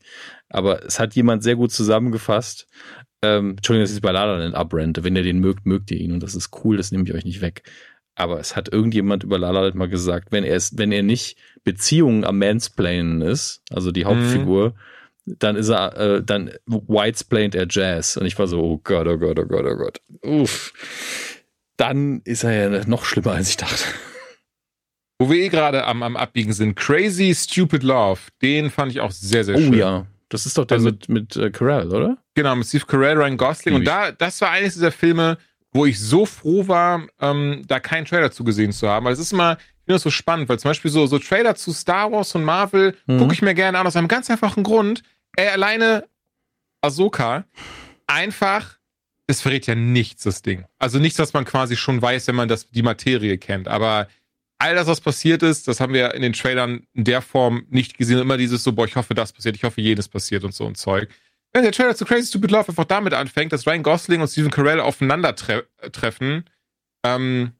Aber 0.49 0.85
es 0.85 0.99
hat 0.99 1.15
jemand 1.15 1.43
sehr 1.43 1.55
gut 1.55 1.71
zusammengefasst. 1.71 2.67
Ähm, 3.21 3.51
Entschuldigung, 3.51 3.85
dass 3.85 3.95
ich 3.95 4.01
bei 4.01 4.11
Lala 4.11 4.37
Land 4.37 4.55
abrente. 4.55 5.03
Wenn 5.03 5.15
ihr 5.15 5.23
den 5.23 5.39
mögt, 5.39 5.65
mögt 5.65 5.91
ihr 5.91 5.99
ihn. 5.99 6.11
Und 6.11 6.23
das 6.23 6.35
ist 6.35 6.51
cool, 6.63 6.77
das 6.77 6.91
nehme 6.91 7.03
ich 7.05 7.13
euch 7.13 7.25
nicht 7.25 7.41
weg. 7.41 7.63
Aber 8.15 8.39
es 8.39 8.55
hat 8.55 8.69
irgendjemand 8.71 9.23
über 9.23 9.37
Lala 9.37 9.61
Land 9.61 9.75
mal 9.75 9.89
gesagt, 9.89 10.31
wenn 10.31 10.43
er 10.43 10.55
es, 10.55 10.77
wenn 10.77 10.91
er 10.91 11.03
nicht 11.03 11.37
Beziehungen 11.63 12.23
am 12.23 12.39
Mansplainen 12.39 13.21
ist, 13.21 13.61
also 13.69 13.91
die 13.91 14.05
Hauptfigur, 14.05 14.75
mhm. 15.25 15.35
dann 15.39 15.55
ist 15.55 15.69
er, 15.69 15.97
äh, 15.97 16.23
dann 16.23 16.51
whitesplaint 16.65 17.55
er 17.55 17.67
Jazz. 17.69 18.17
Und 18.17 18.25
ich 18.25 18.37
war 18.37 18.47
so, 18.47 18.59
oh 18.61 18.81
Gott, 18.83 19.07
oh 19.07 19.17
Gott, 19.17 19.39
oh 19.39 19.45
Gott, 19.45 19.65
oh 19.65 19.75
Gott. 19.75 20.01
Uff 20.23 20.73
dann 21.77 22.21
ist 22.25 22.43
er 22.43 22.71
ja 22.71 22.85
noch 22.87 23.05
schlimmer, 23.05 23.31
als 23.31 23.49
ich 23.49 23.57
dachte. 23.57 23.83
Wo 25.19 25.29
wir 25.29 25.37
eh 25.37 25.49
gerade 25.49 25.85
am, 25.85 26.03
am 26.03 26.17
Abbiegen 26.17 26.53
sind, 26.53 26.75
Crazy 26.75 27.33
Stupid 27.33 27.83
Love, 27.83 28.19
den 28.41 28.69
fand 28.69 28.91
ich 28.91 28.99
auch 28.99 29.11
sehr, 29.11 29.43
sehr 29.43 29.55
oh, 29.55 29.59
schön. 29.59 29.73
Oh 29.73 29.77
ja, 29.77 30.07
das 30.29 30.45
ist 30.45 30.57
doch 30.57 30.65
der 30.65 30.77
also, 30.77 30.89
mit, 30.89 31.09
mit 31.09 31.35
äh, 31.37 31.49
Carell, 31.49 31.87
oder? 31.87 32.17
Genau, 32.37 32.55
mit 32.55 32.67
Steve 32.67 32.85
Carell, 32.85 33.17
Ryan 33.17 33.35
Gosling. 33.35 33.73
Und 33.73 33.85
da, 33.85 34.11
das 34.11 34.39
war 34.41 34.51
eines 34.51 34.75
dieser 34.75 34.91
Filme, 34.91 35.39
wo 35.71 35.87
ich 35.87 35.99
so 35.99 36.23
froh 36.23 36.67
war, 36.67 37.07
ähm, 37.19 37.63
da 37.67 37.79
keinen 37.79 38.05
Trailer 38.05 38.29
zu 38.29 38.43
gesehen 38.43 38.71
zu 38.71 38.87
haben. 38.87 39.07
Weil 39.07 39.13
es 39.13 39.19
ist 39.19 39.33
immer, 39.33 39.53
ich 39.53 39.85
finde 39.85 39.95
das 39.95 40.03
so 40.03 40.11
spannend, 40.11 40.47
weil 40.47 40.59
zum 40.59 40.69
Beispiel 40.69 40.91
so, 40.91 41.07
so 41.07 41.17
Trailer 41.17 41.55
zu 41.55 41.73
Star 41.73 42.11
Wars 42.11 42.35
und 42.35 42.43
Marvel 42.43 42.95
mhm. 43.07 43.17
gucke 43.17 43.33
ich 43.33 43.41
mir 43.41 43.55
gerne 43.55 43.79
an 43.79 43.87
aus 43.87 43.95
einem 43.95 44.07
ganz 44.07 44.29
einfachen 44.29 44.61
Grund. 44.61 45.01
Er 45.35 45.53
alleine 45.53 46.03
Ahsoka 46.81 47.45
einfach 48.05 48.77
es 49.27 49.41
verrät 49.41 49.65
ja 49.65 49.73
nichts, 49.73 50.23
das 50.23 50.43
Ding. 50.43 50.63
Also 50.77 50.99
nichts, 50.99 51.17
was 51.19 51.33
man 51.33 51.43
quasi 51.43 51.75
schon 51.75 52.01
weiß, 52.01 52.27
wenn 52.27 52.35
man 52.35 52.47
das, 52.47 52.69
die 52.69 52.83
Materie 52.83 53.39
kennt. 53.39 53.67
Aber 53.67 54.07
all 54.57 54.75
das, 54.75 54.87
was 54.87 55.01
passiert 55.01 55.43
ist, 55.43 55.67
das 55.67 55.79
haben 55.79 55.93
wir 55.93 56.13
in 56.13 56.21
den 56.21 56.33
Trailern 56.33 56.85
in 56.93 57.03
der 57.03 57.21
Form 57.21 57.65
nicht 57.69 57.97
gesehen. 57.97 58.19
Immer 58.19 58.37
dieses 58.37 58.63
so, 58.63 58.73
boah, 58.73 58.85
ich 58.85 58.95
hoffe, 58.95 59.15
das 59.15 59.33
passiert, 59.33 59.55
ich 59.55 59.63
hoffe, 59.63 59.81
jenes 59.81 60.07
passiert 60.07 60.43
und 60.43 60.53
so 60.53 60.65
ein 60.65 60.75
Zeug. 60.75 61.09
Wenn 61.57 61.63
der 61.63 61.71
Trailer 61.71 61.95
zu 61.95 62.05
Crazy 62.05 62.27
Stupid 62.27 62.51
Love 62.51 62.67
einfach 62.67 62.85
damit 62.85 63.15
anfängt, 63.15 63.51
dass 63.51 63.65
Ryan 63.65 63.81
Gosling 63.81 64.21
und 64.21 64.27
Stephen 64.27 64.51
Carell 64.51 64.79
aufeinandertreffen, 64.79 66.47
ähm, 67.03 67.51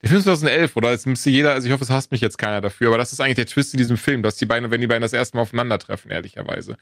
der 0.00 0.08
Film 0.08 0.20
ist 0.20 0.24
2011, 0.24 0.74
oder? 0.74 0.90
Jetzt 0.90 1.06
müsste 1.06 1.28
jeder, 1.28 1.52
also 1.52 1.66
ich 1.66 1.72
hoffe, 1.74 1.84
es 1.84 1.90
hasst 1.90 2.12
mich 2.12 2.22
jetzt 2.22 2.38
keiner 2.38 2.62
dafür, 2.62 2.88
aber 2.88 2.96
das 2.96 3.12
ist 3.12 3.20
eigentlich 3.20 3.36
der 3.36 3.44
Twist 3.44 3.74
in 3.74 3.76
diesem 3.76 3.98
Film, 3.98 4.22
dass 4.22 4.36
die 4.36 4.46
beiden, 4.46 4.70
wenn 4.70 4.80
die 4.80 4.86
beiden 4.86 5.02
das 5.02 5.12
erste 5.12 5.36
Mal 5.36 5.42
aufeinandertreffen, 5.42 6.10
ehrlicherweise. 6.10 6.78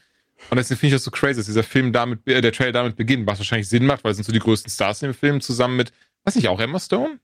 Und 0.49 0.59
deswegen 0.59 0.79
finde 0.79 0.95
ich 0.95 1.03
das 1.03 1.03
so 1.03 1.11
crazy, 1.11 1.41
dass 1.41 1.47
dieser 1.47 1.65
Film 1.65 1.93
damit, 1.93 2.25
äh, 2.29 2.41
der 2.41 2.53
Trailer 2.53 2.71
damit 2.71 2.95
beginnt, 2.95 3.27
was 3.27 3.41
wahrscheinlich 3.41 3.69
Sinn 3.69 3.85
macht, 3.85 4.05
weil 4.05 4.13
es 4.13 4.19
sind 4.19 4.25
so 4.25 4.33
die 4.33 4.39
größten 4.39 4.71
Stars 4.71 5.03
in 5.03 5.09
dem 5.09 5.15
Film 5.15 5.41
zusammen 5.41 5.75
mit, 5.75 5.93
weiß 6.23 6.37
nicht, 6.37 6.47
auch 6.47 6.61
Emma 6.61 6.79
Stone? 6.79 7.19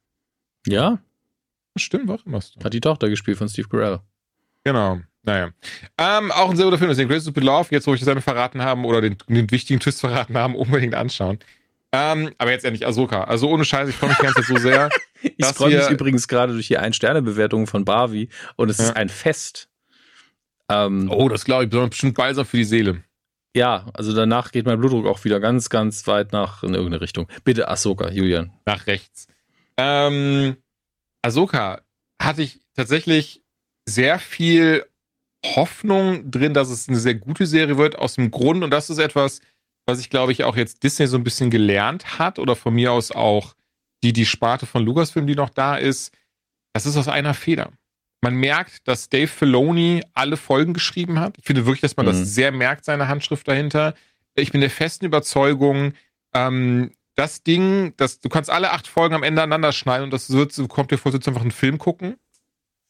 Ja. 0.67 0.99
Stimmt, 1.77 2.09
war 2.09 2.17
auch 2.17 2.27
Emma 2.27 2.41
Stone. 2.41 2.65
Hat 2.65 2.75
die 2.75 2.81
Tochter 2.81 3.09
gespielt 3.09 3.39
von 3.39 3.49
Steve 3.49 3.69
Carell. 3.69 4.01
Genau. 4.67 4.99
Naja. 5.23 5.51
Ähm, 5.97 6.33
auch 6.33 6.51
ein 6.51 6.57
sehr 6.57 6.65
guter 6.65 6.79
Film, 6.79 6.93
den 6.93 7.09
Great 7.09 7.23
Stupid 7.23 7.45
Love, 7.45 7.69
jetzt 7.71 7.87
wo 7.87 7.95
ich 7.95 8.01
das 8.01 8.09
einmal 8.09 8.23
verraten 8.23 8.63
haben 8.63 8.85
oder 8.85 9.01
den, 9.01 9.17
den 9.29 9.49
wichtigen 9.53 9.79
Twist 9.79 10.01
verraten 10.01 10.37
haben, 10.37 10.57
unbedingt 10.57 10.97
anschauen. 10.97 11.39
Ähm, 11.93 12.33
aber 12.37 12.51
jetzt 12.51 12.65
endlich 12.65 12.85
Ahsoka. 12.85 13.23
Also 13.25 13.49
ohne 13.49 13.65
Scheiß, 13.65 13.89
ich 13.89 13.95
freue 13.95 14.09
mich 14.09 14.19
die 14.19 14.25
ganze 14.25 14.41
Zeit 14.41 14.49
so 14.49 14.57
sehr. 14.57 14.89
ich 15.23 15.47
freue 15.47 15.77
mich 15.77 15.89
übrigens 15.89 16.27
gerade 16.27 16.53
durch 16.53 16.67
die 16.67 16.79
Ein-Sterne-Bewertung 16.79 17.69
von 17.69 17.85
Barbie 17.85 18.29
und 18.57 18.69
es 18.69 18.79
ja. 18.79 18.87
ist 18.87 18.97
ein 18.97 19.09
Fest. 19.09 19.69
Ähm, 20.69 21.13
oh, 21.13 21.29
das 21.29 21.45
glaube 21.45 21.65
ich, 21.65 21.71
bestimmt 21.71 22.17
balsam 22.17 22.45
für 22.45 22.57
die 22.57 22.65
Seele. 22.65 23.05
Ja, 23.55 23.87
also 23.95 24.13
danach 24.15 24.51
geht 24.51 24.67
mein 24.67 24.81
Blutdruck 24.81 25.07
auch 25.07 25.23
wieder 25.25 25.39
ganz, 25.39 25.71
ganz 25.71 26.09
weit 26.09 26.33
nach 26.33 26.65
in 26.65 26.75
irgendeine 26.75 27.01
Richtung. 27.03 27.29
Bitte 27.45 27.69
Ahsoka, 27.69 28.11
Julian. 28.11 28.51
Nach 28.67 28.89
rechts. 28.89 29.29
Ähm, 29.77 30.57
Ahsoka 31.23 31.83
hatte 32.21 32.43
ich 32.43 32.59
tatsächlich 32.75 33.46
sehr 33.87 34.19
viel 34.19 34.85
Hoffnung 35.45 36.31
drin, 36.31 36.55
dass 36.55 36.71
es 36.71 36.89
eine 36.89 36.99
sehr 36.99 37.15
gute 37.15 37.47
Serie 37.47 37.79
wird, 37.79 37.99
aus 37.99 38.15
dem 38.15 38.31
Grund, 38.31 38.65
und 38.65 38.71
das 38.71 38.91
ist 38.91 38.99
etwas, 38.99 39.41
was 39.87 40.01
ich 40.01 40.11
glaube 40.11 40.33
ich 40.33 40.45
auch 40.45 40.57
jetzt 40.57 40.83
Disney 40.83 41.07
so 41.07 41.17
ein 41.17 41.25
bisschen 41.25 41.51
gelernt 41.51 42.19
hat, 42.19 42.39
oder 42.39 42.57
von 42.57 42.75
mir 42.75 42.93
aus 42.93 43.13
auch 43.13 43.55
die, 44.03 44.13
die 44.13 44.27
Sparte 44.27 44.67
von 44.67 44.85
Lucasfilm, 44.85 45.27
die 45.27 45.37
noch 45.37 45.51
da 45.51 45.77
ist, 45.77 46.13
das 46.75 46.87
ist 46.87 46.97
aus 46.97 47.09
einer 47.09 47.35
Feder. 47.35 47.73
Man 48.23 48.35
merkt, 48.35 48.89
dass 48.89 49.09
Dave 49.09 49.29
Filoni 49.29 50.03
alle 50.15 50.37
Folgen 50.37 50.75
geschrieben 50.75 51.21
hat. 51.21 51.37
Ich 51.39 51.45
finde 51.45 51.65
wirklich, 51.65 51.83
dass 51.83 51.97
man 51.97 52.07
mhm. 52.07 52.11
das 52.11 52.35
sehr 52.35 52.51
merkt, 52.51 52.85
seine 52.85 53.09
Handschrift 53.09 53.47
dahinter. 53.47 53.95
Ich 54.35 54.53
bin 54.53 54.61
der 54.61 54.71
festen 54.71 55.05
Überzeugung, 55.05 55.93
ähm, 56.35 56.93
das 57.15 57.43
Ding, 57.43 57.95
das, 57.97 58.21
du 58.21 58.29
kannst 58.29 58.51
alle 58.51 58.73
acht 58.73 58.87
Folgen 58.87 59.15
am 59.15 59.23
Ende 59.23 59.43
aneinander 59.43 59.73
schneiden 59.73 60.05
und 60.05 60.13
das 60.13 60.31
wird, 60.31 60.55
kommt 60.69 60.91
dir 60.91 60.99
vor, 60.99 61.13
du 61.13 61.19
einfach 61.19 61.41
einen 61.41 61.51
Film 61.51 61.79
gucken. 61.79 62.17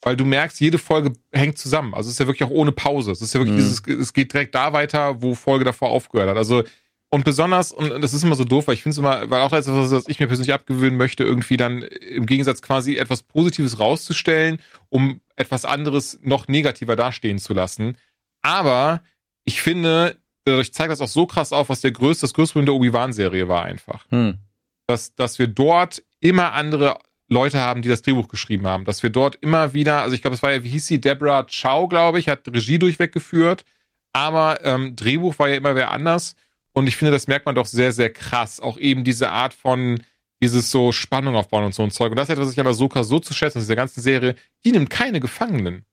Weil 0.07 0.17
du 0.17 0.25
merkst, 0.25 0.61
jede 0.61 0.79
Folge 0.79 1.15
hängt 1.33 1.59
zusammen. 1.59 1.93
Also 1.93 2.07
es 2.07 2.13
ist 2.13 2.21
ja 2.21 2.29
wirklich 2.29 2.49
auch 2.49 2.55
ohne 2.55 2.71
Pause. 2.71 3.11
Es 3.11 3.21
ist 3.21 3.35
ja 3.35 3.41
wirklich 3.41 3.57
mhm. 3.57 3.69
dieses, 3.69 3.83
es 3.89 4.13
geht 4.13 4.33
direkt 4.33 4.55
da 4.55 4.73
weiter, 4.73 5.21
wo 5.21 5.35
Folge 5.35 5.65
davor 5.65 5.91
aufgehört 5.91 6.31
hat. 6.31 6.37
Also 6.37 6.63
und 7.11 7.25
besonders, 7.25 7.73
und 7.73 8.01
das 8.01 8.15
ist 8.15 8.23
immer 8.23 8.37
so 8.37 8.45
doof, 8.45 8.69
weil 8.69 8.75
ich 8.75 8.85
finde 8.85 8.93
es 8.93 8.99
immer, 8.99 9.29
weil 9.29 9.43
auch 9.43 9.51
das, 9.51 9.67
was 9.67 10.07
ich 10.07 10.21
mir 10.21 10.29
persönlich 10.29 10.55
abgewöhnen 10.55 10.97
möchte, 10.97 11.25
irgendwie 11.25 11.57
dann 11.57 11.83
im 11.83 12.25
Gegensatz 12.25 12.63
quasi 12.63 12.95
etwas 12.95 13.25
Positives 13.25 13.81
rauszustellen, 13.81 14.63
um 14.91 15.21
etwas 15.35 15.65
anderes 15.65 16.21
noch 16.23 16.47
negativer 16.47 16.95
dastehen 16.95 17.41
zu 17.41 17.53
lassen. 17.53 17.97
Aber 18.43 19.03
ich 19.45 19.61
finde, 19.61 20.19
dadurch 20.45 20.73
zeigt 20.73 20.93
das 20.93 21.01
auch 21.01 21.09
so 21.09 21.27
krass 21.27 21.53
auf, 21.53 21.69
was 21.69 21.81
der 21.81 21.91
größte, 21.91 22.27
das 22.27 22.35
größte 22.35 22.53
Problem 22.53 22.67
der 22.67 22.75
Obi-Wan-Serie 22.77 23.49
war 23.49 23.65
einfach. 23.65 24.05
Hm. 24.11 24.39
Dass, 24.87 25.17
dass 25.17 25.41
wir 25.41 25.49
dort 25.49 26.05
immer 26.21 26.53
andere 26.53 26.99
Leute 27.29 27.61
haben, 27.61 27.83
die 27.83 27.89
das 27.89 28.03
Drehbuch 28.03 28.29
geschrieben 28.29 28.67
haben. 28.67 28.85
Dass 28.85 29.03
wir 29.03 29.11
dort 29.11 29.37
immer 29.37 29.75
wieder, 29.75 30.03
also 30.03 30.15
ich 30.15 30.23
glaube, 30.23 30.35
es 30.35 30.43
war 30.43 30.53
ja, 30.53 30.63
wie 30.63 30.69
hieß 30.69 30.87
sie, 30.87 31.01
Deborah 31.01 31.45
Chow, 31.45 31.89
glaube 31.89 32.19
ich, 32.19 32.29
hat 32.29 32.47
Regie 32.49 32.79
durchweggeführt. 32.79 33.65
Aber 34.13 34.65
ähm, 34.65 34.97
Drehbuch 34.97 35.39
war 35.39 35.49
ja 35.49 35.57
immer 35.57 35.75
wer 35.75 35.91
anders. 35.91 36.37
Und 36.73 36.87
ich 36.87 36.97
finde, 36.97 37.13
das 37.13 37.27
merkt 37.27 37.47
man 37.47 37.55
doch 37.55 37.67
sehr, 37.67 37.93
sehr 37.93 38.13
krass. 38.13 38.61
Auch 38.61 38.79
eben 38.79 39.03
diese 39.03 39.31
Art 39.31 39.55
von 39.55 40.01
dieses 40.43 40.71
so 40.71 40.93
Spannung 40.93 41.35
aufbauen 41.35 41.65
und 41.65 41.75
so 41.75 41.83
ein 41.83 41.91
Zeug. 41.91 42.11
Und 42.11 42.17
das 42.17 42.29
ist 42.29 42.35
etwas, 42.35 42.47
was 42.47 42.53
ich 42.53 42.61
aber 42.61 42.71
Ahsoka 42.71 43.03
so 43.03 43.19
zu 43.19 43.35
schätzen, 43.35 43.59
dieser 43.59 43.77
ganzen 43.77 44.03
Serie, 44.03 44.37
die 44.65 44.73
nimmt 44.73 44.91
keine 44.91 45.21
Gefangenen. 45.21 45.85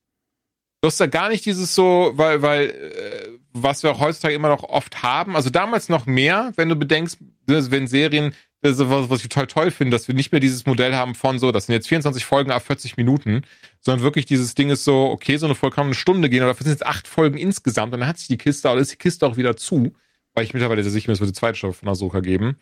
Du 0.82 0.88
hast 0.88 1.00
da 1.00 1.06
gar 1.06 1.30
nicht 1.30 1.46
dieses 1.46 1.74
so, 1.74 2.12
weil, 2.14 2.42
weil, 2.42 2.68
äh, 2.68 3.28
was 3.54 3.82
wir 3.82 3.90
auch 3.90 4.00
heutzutage 4.00 4.34
immer 4.34 4.48
noch 4.48 4.64
oft 4.64 5.02
haben, 5.02 5.34
also 5.34 5.48
damals 5.48 5.88
noch 5.88 6.04
mehr, 6.04 6.52
wenn 6.56 6.68
du 6.68 6.76
bedenkst, 6.76 7.16
wenn 7.46 7.86
Serien, 7.86 8.34
das 8.64 8.78
ist 8.78 8.90
was, 8.90 9.10
was 9.10 9.22
ich 9.22 9.28
total 9.28 9.46
toll 9.46 9.70
finde, 9.70 9.94
dass 9.94 10.08
wir 10.08 10.14
nicht 10.14 10.32
mehr 10.32 10.40
dieses 10.40 10.66
Modell 10.66 10.94
haben 10.94 11.14
von 11.14 11.38
so, 11.38 11.52
das 11.52 11.66
sind 11.66 11.74
jetzt 11.74 11.88
24 11.88 12.24
Folgen 12.24 12.50
ab 12.50 12.66
40 12.66 12.96
Minuten, 12.96 13.42
sondern 13.80 14.02
wirklich 14.02 14.26
dieses 14.26 14.54
Ding 14.54 14.70
ist 14.70 14.84
so, 14.84 15.10
okay, 15.10 15.36
so 15.36 15.46
eine 15.46 15.54
Folge 15.54 15.76
kann 15.76 15.86
eine 15.86 15.94
Stunde 15.94 16.28
gehen, 16.28 16.40
oder 16.40 16.52
dafür 16.52 16.64
sind 16.64 16.72
jetzt 16.72 16.86
acht 16.86 17.06
Folgen 17.06 17.36
insgesamt, 17.36 17.92
und 17.92 18.00
dann 18.00 18.08
hat 18.08 18.18
sich 18.18 18.28
die 18.28 18.38
Kiste, 18.38 18.68
oder 18.68 18.80
ist 18.80 18.92
die 18.92 18.96
Kiste 18.96 19.26
auch 19.26 19.36
wieder 19.36 19.56
zu 19.56 19.94
weil 20.34 20.44
ich 20.44 20.52
mittlerweile 20.52 20.82
sehr 20.82 20.92
sicher 20.92 21.06
bin, 21.06 21.14
es 21.14 21.20
wird 21.20 21.30
die 21.30 21.38
zweite 21.38 21.56
Staffel 21.56 21.74
von 21.74 21.88
Ahsoka 21.88 22.20
geben. 22.20 22.56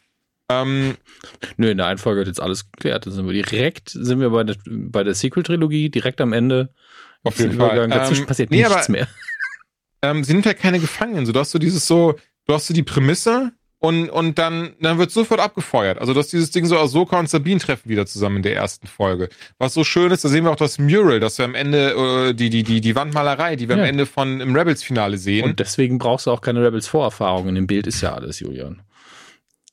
Ähm, 0.50 0.96
Nö, 1.56 1.70
in 1.70 1.78
der 1.78 1.86
einen 1.86 1.98
Folge 1.98 2.18
wird 2.18 2.28
jetzt 2.28 2.40
alles 2.40 2.70
geklärt. 2.70 3.06
Dann 3.06 3.12
sind 3.14 3.26
wir 3.26 3.32
direkt, 3.32 3.90
sind 3.90 4.20
wir 4.20 4.30
bei 4.30 4.44
der, 4.44 4.56
bei 4.66 5.02
der 5.02 5.14
Sequel-Trilogie, 5.14 5.88
direkt 5.88 6.20
am 6.20 6.32
Ende. 6.32 6.70
Auf 7.22 7.38
jeden 7.38 7.56
Fall. 7.56 7.88
Dazwischen 7.88 8.22
ähm, 8.22 8.26
passiert 8.26 8.50
nee, 8.50 8.58
nichts 8.58 8.72
aber, 8.72 8.92
mehr. 8.92 9.08
Ähm, 10.04 10.24
sie 10.24 10.32
nimmt 10.32 10.46
ja 10.46 10.52
keine 10.52 10.80
Gefangenen. 10.80 11.26
So, 11.26 11.30
du 11.30 11.38
hast 11.38 11.52
so 11.52 11.60
dieses 11.60 11.86
so, 11.86 12.18
du 12.46 12.54
hast 12.54 12.66
so 12.66 12.74
die 12.74 12.82
Prämisse, 12.82 13.52
und, 13.82 14.10
und 14.10 14.38
dann, 14.38 14.74
dann 14.80 14.98
wird 14.98 15.10
sofort 15.10 15.40
abgefeuert. 15.40 15.98
Also, 15.98 16.14
dass 16.14 16.28
dieses 16.28 16.52
Ding 16.52 16.66
so 16.66 16.78
Ahsoka 16.78 17.18
und 17.18 17.28
Sabine 17.28 17.59
treffen 17.59 17.88
wieder 17.88 18.06
zusammen 18.06 18.36
in 18.36 18.42
der 18.44 18.54
ersten 18.54 18.86
Folge. 18.86 19.28
Was 19.59 19.74
so 19.74 19.82
schön 19.82 20.12
ist, 20.12 20.24
da 20.24 20.28
sehen 20.28 20.44
wir 20.44 20.52
auch 20.52 20.56
das 20.56 20.78
Mural, 20.78 21.18
dass 21.18 21.36
wir 21.38 21.46
am 21.46 21.56
Ende, 21.56 22.28
äh, 22.28 22.32
die, 22.32 22.48
die, 22.48 22.62
die, 22.62 22.80
die 22.80 22.94
Wandmalerei, 22.94 23.56
die 23.56 23.68
wir 23.68 23.76
ja. 23.76 23.82
am 23.82 23.88
Ende 23.88 24.06
von 24.06 24.40
im 24.40 24.54
Rebels-Finale 24.54 25.18
sehen. 25.18 25.44
Und 25.44 25.59
deswegen 25.59 25.98
brauchst 25.98 26.26
du 26.26 26.30
auch 26.30 26.40
keine 26.40 26.64
Rebels-Vorerfahrung. 26.64 27.48
In 27.48 27.56
dem 27.56 27.66
Bild 27.66 27.88
ist 27.88 28.00
ja 28.02 28.14
alles, 28.14 28.38
Julian. 28.38 28.82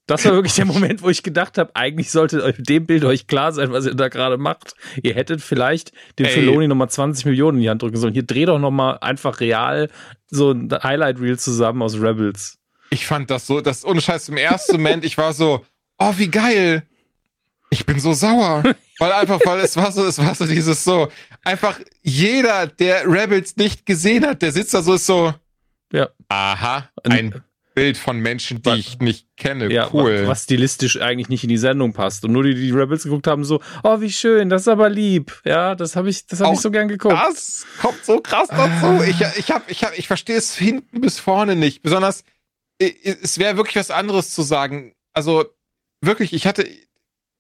Das 0.07 0.25
war 0.25 0.33
wirklich 0.33 0.55
der 0.55 0.65
Moment, 0.65 1.03
wo 1.03 1.09
ich 1.09 1.21
gedacht 1.21 1.59
habe, 1.59 1.75
eigentlich 1.75 2.09
sollte 2.09 2.43
euch 2.43 2.55
dem 2.57 2.87
Bild 2.87 3.05
euch 3.05 3.27
klar 3.27 3.51
sein, 3.51 3.71
was 3.71 3.85
ihr 3.85 3.93
da 3.93 4.07
gerade 4.07 4.39
macht. 4.39 4.73
Ihr 5.03 5.13
hättet 5.13 5.41
vielleicht 5.41 5.91
dem 6.17 6.25
Ey. 6.25 6.31
Filoni 6.31 6.67
nochmal 6.67 6.89
20 6.89 7.25
Millionen 7.25 7.59
in 7.59 7.61
die 7.61 7.69
Hand 7.69 7.83
drücken 7.83 7.97
sollen. 7.97 8.15
Hier 8.15 8.23
dreh 8.23 8.45
doch 8.45 8.57
nochmal 8.57 8.97
einfach 9.01 9.39
real 9.39 9.87
so 10.31 10.49
ein 10.51 10.71
Highlight-Reel 10.71 11.37
zusammen 11.37 11.83
aus 11.83 12.01
Rebels. 12.01 12.58
Ich 12.89 13.05
fand 13.05 13.29
das 13.29 13.47
so, 13.47 13.61
das 13.61 13.85
ohne 13.85 14.01
Scheiß 14.01 14.29
im 14.29 14.37
ersten 14.37 14.73
Moment, 14.73 15.05
ich 15.05 15.17
war 15.17 15.33
so, 15.33 15.65
oh, 15.97 16.13
wie 16.17 16.29
geil. 16.29 16.83
Ich 17.69 17.85
bin 17.85 17.99
so 17.99 18.13
sauer. 18.13 18.63
Weil 18.99 19.11
einfach, 19.13 19.39
weil 19.45 19.59
es 19.59 19.77
war 19.77 19.91
so, 19.91 20.05
es 20.05 20.17
war 20.17 20.33
so 20.35 20.45
dieses 20.45 20.83
so, 20.83 21.09
einfach 21.43 21.79
jeder, 22.01 22.67
der 22.67 23.05
Rebels 23.05 23.55
nicht 23.57 23.85
gesehen 23.85 24.25
hat, 24.25 24.41
der 24.41 24.51
sitzt 24.51 24.73
da 24.73 24.81
so, 24.81 24.95
ist 24.95 25.05
so, 25.05 25.33
ja. 25.93 26.09
aha, 26.27 26.89
ein 27.03 27.43
Bild 27.75 27.97
von 27.97 28.19
Menschen, 28.19 28.61
die 28.61 28.71
ich 28.71 28.99
nicht 28.99 29.25
kenne. 29.37 29.71
Ja, 29.71 29.89
cool. 29.93 30.27
Was 30.27 30.43
stilistisch 30.43 30.99
eigentlich 30.99 31.29
nicht 31.29 31.43
in 31.43 31.49
die 31.49 31.57
Sendung 31.57 31.93
passt. 31.93 32.25
Und 32.25 32.33
nur 32.33 32.43
die, 32.43 32.53
die 32.53 32.71
Rebels 32.71 33.03
geguckt 33.03 33.25
haben, 33.25 33.45
so, 33.45 33.61
oh, 33.83 34.01
wie 34.01 34.11
schön, 34.11 34.49
das 34.49 34.63
ist 34.63 34.67
aber 34.67 34.89
lieb. 34.89 35.39
Ja, 35.45 35.75
das 35.75 35.95
habe 35.95 36.09
ich, 36.09 36.25
das 36.27 36.41
habe 36.41 36.53
ich 36.53 36.59
so 36.59 36.71
gern 36.71 36.89
geguckt. 36.89 37.13
Das 37.13 37.65
kommt 37.81 38.03
so 38.03 38.19
krass 38.19 38.49
dazu. 38.49 38.85
Ah. 38.85 39.03
Ich, 39.05 39.21
ich, 39.37 39.51
hab, 39.51 39.71
ich, 39.71 39.83
hab, 39.83 39.97
ich 39.97 40.07
verstehe 40.07 40.35
es 40.35 40.55
hinten 40.55 40.99
bis 40.99 41.19
vorne 41.19 41.55
nicht. 41.55 41.81
Besonders, 41.81 42.25
es 42.79 43.37
wäre 43.37 43.57
wirklich 43.57 43.75
was 43.75 43.91
anderes 43.91 44.33
zu 44.33 44.41
sagen. 44.41 44.93
Also, 45.13 45.45
wirklich, 46.01 46.33
ich 46.33 46.47
hatte, 46.47 46.67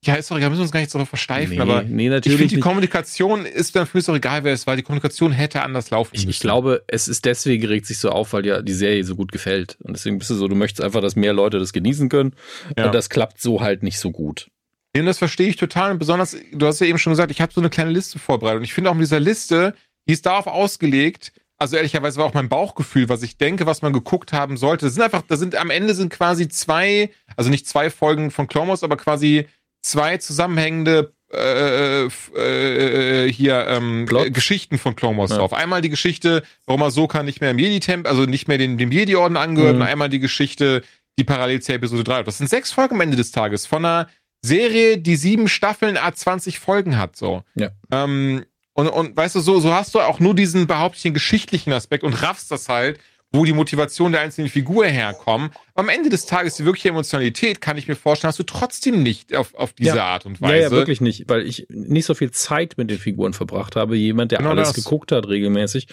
ja, 0.03 0.21
sorry, 0.21 0.41
da 0.41 0.49
müssen 0.49 0.59
wir 0.59 0.63
uns 0.63 0.71
gar 0.71 0.79
nicht 0.79 0.91
so 0.91 1.03
versteifen, 1.03 1.55
nee, 1.55 1.61
aber 1.61 1.83
nee, 1.83 2.07
natürlich 2.07 2.35
ich 2.35 2.39
finde, 2.39 2.55
die 2.55 2.61
Kommunikation 2.61 3.45
ist 3.45 3.75
dann 3.75 3.85
für 3.85 3.97
mich 3.97 4.07
auch 4.09 4.15
egal, 4.15 4.43
wer 4.43 4.53
es 4.53 4.65
war. 4.65 4.75
Die 4.75 4.83
Kommunikation 4.83 5.31
hätte 5.31 5.61
anders 5.61 5.89
laufen 5.89 6.11
ich, 6.13 6.25
müssen. 6.25 6.29
Ich 6.29 6.39
glaube, 6.39 6.83
es 6.87 7.07
ist 7.07 7.25
deswegen 7.25 7.65
regt 7.65 7.85
sich 7.85 7.97
so 7.97 8.09
auf, 8.09 8.31
weil 8.31 8.45
ja 8.45 8.61
die 8.61 8.73
Serie 8.73 9.03
so 9.03 9.15
gut 9.15 9.31
gefällt. 9.31 9.77
Und 9.83 9.95
deswegen 9.95 10.17
bist 10.17 10.29
du 10.29 10.35
so, 10.35 10.47
du 10.47 10.55
möchtest 10.55 10.81
einfach, 10.81 11.01
dass 11.01 11.15
mehr 11.15 11.33
Leute 11.33 11.59
das 11.59 11.73
genießen 11.73 12.07
können. 12.07 12.33
Ja. 12.77 12.85
Und 12.85 12.95
das 12.95 13.09
klappt 13.09 13.41
so 13.41 13.61
halt 13.61 13.83
nicht 13.83 13.99
so 13.99 14.11
gut. 14.11 14.49
Nee, 14.95 15.03
das 15.03 15.17
verstehe 15.17 15.49
ich 15.49 15.57
total. 15.57 15.91
Und 15.91 15.99
besonders, 15.99 16.35
du 16.51 16.65
hast 16.65 16.79
ja 16.79 16.87
eben 16.87 16.97
schon 16.97 17.11
gesagt, 17.11 17.31
ich 17.31 17.41
habe 17.41 17.53
so 17.53 17.61
eine 17.61 17.69
kleine 17.69 17.91
Liste 17.91 18.19
vorbereitet. 18.19 18.59
Und 18.59 18.63
ich 18.63 18.73
finde 18.73 18.89
auch 18.89 18.95
in 18.95 19.01
dieser 19.01 19.19
Liste, 19.19 19.75
die 20.07 20.13
ist 20.13 20.25
darauf 20.25 20.47
ausgelegt, 20.47 21.33
also 21.59 21.75
ehrlicherweise 21.75 22.17
war 22.17 22.25
auch 22.25 22.33
mein 22.33 22.49
Bauchgefühl, 22.49 23.09
was 23.09 23.21
ich 23.21 23.37
denke, 23.37 23.65
was 23.65 23.81
man 23.81 23.93
geguckt 23.93 24.33
haben 24.33 24.57
sollte. 24.57 24.85
Das 24.85 24.95
sind 24.95 25.03
einfach, 25.03 25.21
da 25.27 25.35
sind 25.35 25.55
am 25.55 25.69
Ende 25.69 25.93
sind 25.93 26.09
quasi 26.09 26.47
zwei, 26.47 27.11
also 27.35 27.49
nicht 27.49 27.67
zwei 27.67 27.89
Folgen 27.89 28.31
von 28.31 28.47
Clomos, 28.47 28.83
aber 28.83 28.95
quasi 28.97 29.45
zwei 29.81 30.17
zusammenhängende 30.17 31.13
äh, 31.31 32.05
äh, 32.05 33.31
hier 33.31 33.67
ähm, 33.67 34.07
Geschichten 34.07 34.79
von 34.79 34.95
Wars 34.99 35.29
ja. 35.29 35.37
drauf. 35.37 35.53
Einmal 35.53 35.81
die 35.81 35.89
Geschichte, 35.89 36.43
warum 36.65 36.81
Ahsoka 36.81 37.21
nicht 37.21 37.39
mehr 37.39 37.51
im 37.51 37.59
Jedi-Tempel, 37.59 38.09
also 38.09 38.25
nicht 38.25 38.47
mehr 38.47 38.57
den, 38.57 38.77
dem 38.77 38.91
Jedi-Orden 38.91 39.37
angehört, 39.37 39.75
mhm. 39.75 39.81
und 39.81 39.87
einmal 39.87 40.09
die 40.09 40.19
Geschichte, 40.19 40.81
die 41.19 41.23
parallel 41.23 41.61
zur 41.61 41.75
Episode 41.75 42.03
3 42.03 42.23
Das 42.23 42.39
sind 42.39 42.49
sechs 42.49 42.71
Folgen 42.71 42.95
am 42.95 43.01
Ende 43.01 43.17
des 43.17 43.31
Tages 43.31 43.67
von 43.67 43.85
einer 43.85 44.09
Serie, 44.41 44.97
die 44.97 45.17
sieben 45.17 45.49
Staffeln, 45.49 45.97
a 45.97 46.13
20 46.13 46.59
Folgen 46.59 46.97
hat, 46.97 47.15
so. 47.15 47.43
Ja. 47.55 47.69
Ähm, 47.91 48.45
und, 48.79 48.87
und 48.87 49.17
weißt 49.17 49.35
du, 49.35 49.39
so, 49.41 49.59
so 49.59 49.73
hast 49.73 49.93
du 49.93 49.99
auch 49.99 50.19
nur 50.19 50.33
diesen 50.33 50.67
behauptlichen 50.67 51.13
geschichtlichen 51.13 51.73
Aspekt 51.73 52.03
und 52.03 52.13
raffst 52.21 52.51
das 52.51 52.69
halt 52.69 52.99
wo 53.31 53.45
die 53.45 53.53
Motivation 53.53 54.11
der 54.11 54.21
einzelnen 54.21 54.49
Figur 54.49 54.85
herkommen. 54.85 55.51
Am 55.75 55.87
Ende 55.87 56.09
des 56.09 56.25
Tages 56.25 56.55
die 56.55 56.65
wirkliche 56.65 56.89
Emotionalität, 56.89 57.61
kann 57.61 57.77
ich 57.77 57.87
mir 57.87 57.95
vorstellen, 57.95 58.29
hast 58.29 58.39
du 58.39 58.43
trotzdem 58.43 59.03
nicht 59.03 59.35
auf, 59.35 59.53
auf 59.53 59.73
diese 59.73 59.97
ja. 59.97 60.05
Art 60.05 60.25
und 60.25 60.41
Weise. 60.41 60.55
Ja, 60.55 60.61
ja, 60.63 60.71
wirklich 60.71 60.99
nicht, 60.99 61.29
weil 61.29 61.45
ich 61.45 61.67
nicht 61.69 62.05
so 62.05 62.15
viel 62.15 62.31
Zeit 62.31 62.77
mit 62.77 62.89
den 62.89 62.97
Figuren 62.97 63.33
verbracht 63.33 63.75
habe. 63.75 63.95
Jemand, 63.95 64.31
der 64.31 64.39
genau 64.39 64.51
alles 64.51 64.73
das. 64.73 64.83
geguckt 64.83 65.11
hat 65.11 65.27
regelmäßig. 65.27 65.87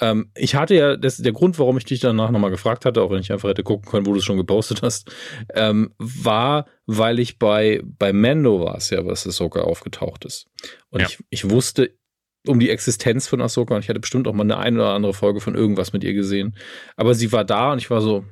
Ähm, 0.00 0.30
ich 0.36 0.54
hatte 0.54 0.76
ja, 0.76 0.96
das, 0.96 1.16
der 1.16 1.32
Grund, 1.32 1.58
warum 1.58 1.76
ich 1.76 1.84
dich 1.84 1.98
danach 1.98 2.30
nochmal 2.30 2.50
gefragt 2.50 2.84
hatte, 2.84 3.02
auch 3.02 3.10
wenn 3.10 3.20
ich 3.20 3.32
einfach 3.32 3.48
hätte 3.48 3.64
gucken 3.64 3.90
können, 3.90 4.06
wo 4.06 4.12
du 4.12 4.20
es 4.20 4.24
schon 4.24 4.36
gepostet 4.36 4.82
hast, 4.82 5.10
ähm, 5.54 5.92
war, 5.98 6.66
weil 6.86 7.18
ich 7.18 7.40
bei, 7.40 7.82
bei 7.84 8.12
Mando 8.12 8.60
war 8.60 8.76
es 8.76 8.90
ja, 8.90 9.04
was 9.04 9.24
sogar 9.24 9.64
aufgetaucht 9.64 10.24
ist. 10.24 10.46
Und 10.90 11.00
ja. 11.00 11.08
ich, 11.08 11.18
ich 11.30 11.50
wusste 11.50 11.95
um 12.48 12.60
die 12.60 12.70
Existenz 12.70 13.26
von 13.26 13.40
Ahsoka 13.40 13.74
und 13.74 13.82
ich 13.82 13.88
hatte 13.88 14.00
bestimmt 14.00 14.28
auch 14.28 14.32
mal 14.32 14.44
eine 14.44 14.58
ein 14.58 14.76
oder 14.76 14.94
andere 14.94 15.14
Folge 15.14 15.40
von 15.40 15.54
irgendwas 15.54 15.92
mit 15.92 16.04
ihr 16.04 16.14
gesehen. 16.14 16.56
Aber 16.96 17.14
sie 17.14 17.32
war 17.32 17.44
da 17.44 17.72
und 17.72 17.78
ich 17.78 17.90
war 17.90 18.00
so, 18.00 18.24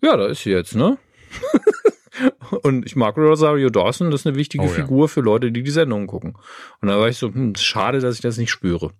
ja, 0.00 0.16
da 0.16 0.26
ist 0.26 0.42
sie 0.42 0.50
jetzt, 0.50 0.74
ne? 0.74 0.98
und 2.62 2.84
ich 2.86 2.96
mag 2.96 3.16
Rosario 3.16 3.70
Dawson, 3.70 4.10
das 4.10 4.22
ist 4.22 4.26
eine 4.26 4.36
wichtige 4.36 4.64
oh, 4.64 4.68
Figur 4.68 5.04
ja. 5.04 5.08
für 5.08 5.20
Leute, 5.20 5.52
die 5.52 5.62
die 5.62 5.70
Sendungen 5.70 6.06
gucken. 6.06 6.34
Und 6.80 6.88
da 6.88 6.98
war 6.98 7.08
ich 7.08 7.16
so, 7.16 7.28
hm, 7.28 7.54
schade, 7.56 8.00
dass 8.00 8.16
ich 8.16 8.20
das 8.20 8.36
nicht 8.36 8.50
spüre. 8.50 8.90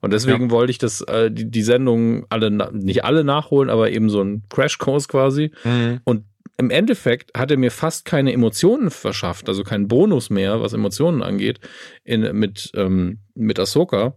Und 0.00 0.12
deswegen 0.12 0.44
ja. 0.44 0.50
wollte 0.50 0.70
ich 0.70 0.78
das, 0.78 1.00
äh, 1.02 1.30
die, 1.30 1.50
die 1.50 1.62
Sendungen 1.62 2.26
alle, 2.28 2.50
nicht 2.50 3.04
alle 3.04 3.24
nachholen, 3.24 3.70
aber 3.70 3.90
eben 3.90 4.10
so 4.10 4.22
ein 4.22 4.44
Crashkurs 4.48 5.08
quasi. 5.08 5.50
Mhm. 5.64 6.00
Und 6.04 6.24
im 6.60 6.70
Endeffekt 6.70 7.32
hat 7.36 7.50
er 7.50 7.56
mir 7.56 7.70
fast 7.70 8.04
keine 8.04 8.32
Emotionen 8.32 8.90
verschafft, 8.90 9.48
also 9.48 9.64
keinen 9.64 9.88
Bonus 9.88 10.28
mehr, 10.28 10.60
was 10.60 10.74
Emotionen 10.74 11.22
angeht, 11.22 11.58
in, 12.04 12.36
mit, 12.36 12.70
ähm, 12.74 13.20
mit 13.34 13.58
Ahsoka. 13.58 14.14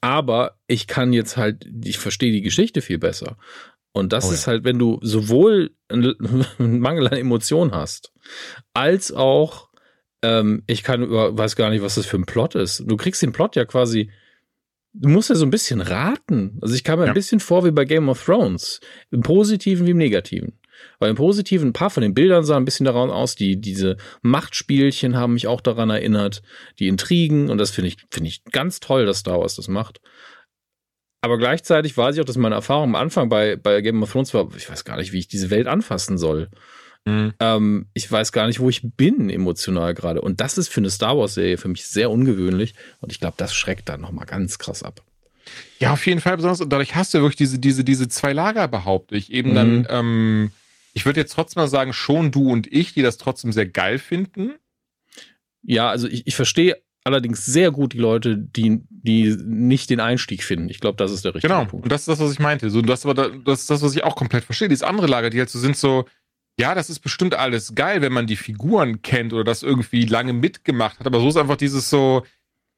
Aber 0.00 0.58
ich 0.66 0.88
kann 0.88 1.12
jetzt 1.12 1.36
halt, 1.36 1.68
ich 1.84 1.98
verstehe 1.98 2.32
die 2.32 2.42
Geschichte 2.42 2.80
viel 2.80 2.98
besser. 2.98 3.36
Und 3.92 4.12
das 4.12 4.24
oh 4.24 4.28
ja. 4.28 4.34
ist 4.34 4.46
halt, 4.48 4.64
wenn 4.64 4.80
du 4.80 4.98
sowohl 5.02 5.70
einen 5.88 6.80
Mangel 6.80 7.06
an 7.06 7.16
Emotionen 7.16 7.70
hast, 7.70 8.12
als 8.74 9.12
auch, 9.12 9.68
ähm, 10.22 10.64
ich 10.66 10.82
kann 10.82 11.04
über, 11.04 11.38
weiß 11.38 11.54
gar 11.54 11.70
nicht, 11.70 11.82
was 11.82 11.94
das 11.94 12.06
für 12.06 12.16
ein 12.16 12.26
Plot 12.26 12.56
ist. 12.56 12.82
Du 12.86 12.96
kriegst 12.96 13.22
den 13.22 13.32
Plot 13.32 13.54
ja 13.54 13.64
quasi, 13.64 14.10
du 14.94 15.10
musst 15.10 15.30
ja 15.30 15.36
so 15.36 15.46
ein 15.46 15.50
bisschen 15.50 15.80
raten. 15.80 16.58
Also 16.60 16.74
ich 16.74 16.82
kam 16.82 16.98
mir 16.98 17.04
ja. 17.04 17.12
ein 17.12 17.14
bisschen 17.14 17.38
vor 17.38 17.64
wie 17.64 17.70
bei 17.70 17.84
Game 17.84 18.08
of 18.08 18.24
Thrones. 18.24 18.80
Im 19.12 19.20
Positiven 19.20 19.86
wie 19.86 19.92
im 19.92 19.98
Negativen. 19.98 20.58
Weil 21.02 21.10
im 21.10 21.16
Positiven, 21.16 21.70
ein 21.70 21.72
paar 21.72 21.90
von 21.90 22.04
den 22.04 22.14
Bildern 22.14 22.44
sahen 22.44 22.62
ein 22.62 22.64
bisschen 22.64 22.86
daran 22.86 23.10
aus, 23.10 23.34
die, 23.34 23.60
diese 23.60 23.96
Machtspielchen 24.22 25.16
haben 25.16 25.34
mich 25.34 25.48
auch 25.48 25.60
daran 25.60 25.90
erinnert, 25.90 26.42
die 26.78 26.86
Intrigen, 26.86 27.50
und 27.50 27.58
das 27.58 27.72
finde 27.72 27.88
ich, 27.88 27.96
finde 28.08 28.28
ich 28.28 28.44
ganz 28.44 28.78
toll, 28.78 29.04
dass 29.04 29.18
Star 29.18 29.40
Wars 29.40 29.56
das 29.56 29.66
macht. 29.66 30.00
Aber 31.20 31.38
gleichzeitig 31.38 31.96
weiß 31.96 32.14
ich 32.14 32.20
auch, 32.20 32.24
dass 32.24 32.36
meine 32.36 32.54
Erfahrung 32.54 32.90
am 32.90 32.94
Anfang 32.94 33.28
bei, 33.28 33.56
bei 33.56 33.80
Game 33.80 34.00
of 34.00 34.12
Thrones 34.12 34.32
war, 34.32 34.46
ich 34.56 34.70
weiß 34.70 34.84
gar 34.84 34.96
nicht, 34.96 35.12
wie 35.12 35.18
ich 35.18 35.26
diese 35.26 35.50
Welt 35.50 35.66
anfassen 35.66 36.18
soll. 36.18 36.50
Mhm. 37.04 37.34
Ähm, 37.40 37.86
ich 37.94 38.08
weiß 38.08 38.30
gar 38.30 38.46
nicht, 38.46 38.60
wo 38.60 38.68
ich 38.68 38.82
bin 38.96 39.28
emotional 39.28 39.94
gerade. 39.94 40.20
Und 40.20 40.40
das 40.40 40.56
ist 40.56 40.68
für 40.68 40.82
eine 40.82 40.90
Star 40.90 41.18
Wars-Serie 41.18 41.58
für 41.58 41.66
mich 41.66 41.84
sehr 41.84 42.12
ungewöhnlich. 42.12 42.74
Und 43.00 43.10
ich 43.10 43.18
glaube, 43.18 43.34
das 43.38 43.56
schreckt 43.56 43.88
dann 43.88 44.02
nochmal 44.02 44.26
ganz 44.26 44.60
krass 44.60 44.84
ab. 44.84 45.02
Ja, 45.80 45.94
auf 45.94 46.06
jeden 46.06 46.20
Fall 46.20 46.36
besonders. 46.36 46.60
Und 46.60 46.72
dadurch 46.72 46.94
hast 46.94 47.12
du 47.12 47.18
wirklich 47.18 47.34
diese, 47.34 47.58
diese, 47.58 47.82
diese 47.82 48.06
zwei 48.06 48.32
Lager, 48.32 48.68
behaupte 48.68 49.16
ich. 49.16 49.32
Eben 49.32 49.50
mhm. 49.50 49.54
dann, 49.56 49.86
ähm, 49.90 50.52
ich 50.92 51.06
würde 51.06 51.20
jetzt 51.20 51.32
trotzdem 51.32 51.62
mal 51.62 51.68
sagen, 51.68 51.92
schon 51.92 52.30
du 52.30 52.50
und 52.50 52.70
ich, 52.72 52.94
die 52.94 53.02
das 53.02 53.16
trotzdem 53.16 53.52
sehr 53.52 53.66
geil 53.66 53.98
finden. 53.98 54.54
Ja, 55.62 55.88
also 55.88 56.08
ich, 56.08 56.26
ich 56.26 56.36
verstehe 56.36 56.76
allerdings 57.04 57.44
sehr 57.44 57.70
gut 57.70 57.94
die 57.94 57.98
Leute, 57.98 58.36
die, 58.36 58.82
die 58.88 59.36
nicht 59.44 59.90
den 59.90 60.00
Einstieg 60.00 60.44
finden. 60.44 60.68
Ich 60.68 60.80
glaube, 60.80 60.96
das 60.96 61.10
ist 61.10 61.24
der 61.24 61.34
richtige 61.34 61.52
genau. 61.52 61.66
Punkt. 61.66 61.84
Und 61.84 61.92
das 61.92 62.02
ist 62.02 62.08
das, 62.08 62.20
was 62.20 62.32
ich 62.32 62.38
meinte. 62.38 62.70
So, 62.70 62.82
das, 62.82 63.04
aber 63.06 63.30
das 63.30 63.60
ist 63.60 63.70
das, 63.70 63.82
was 63.82 63.94
ich 63.94 64.04
auch 64.04 64.16
komplett 64.16 64.44
verstehe. 64.44 64.68
Dieses 64.68 64.82
andere 64.82 65.06
Lager, 65.06 65.30
die 65.30 65.38
halt 65.38 65.50
so 65.50 65.58
sind 65.58 65.76
so, 65.76 66.06
ja, 66.58 66.74
das 66.74 66.90
ist 66.90 67.00
bestimmt 67.00 67.34
alles 67.34 67.74
geil, 67.74 68.02
wenn 68.02 68.12
man 68.12 68.26
die 68.26 68.36
Figuren 68.36 69.02
kennt 69.02 69.32
oder 69.32 69.44
das 69.44 69.62
irgendwie 69.62 70.04
lange 70.04 70.32
mitgemacht 70.32 71.00
hat. 71.00 71.06
Aber 71.06 71.20
so 71.20 71.28
ist 71.28 71.36
einfach 71.36 71.56
dieses 71.56 71.88
so, 71.90 72.24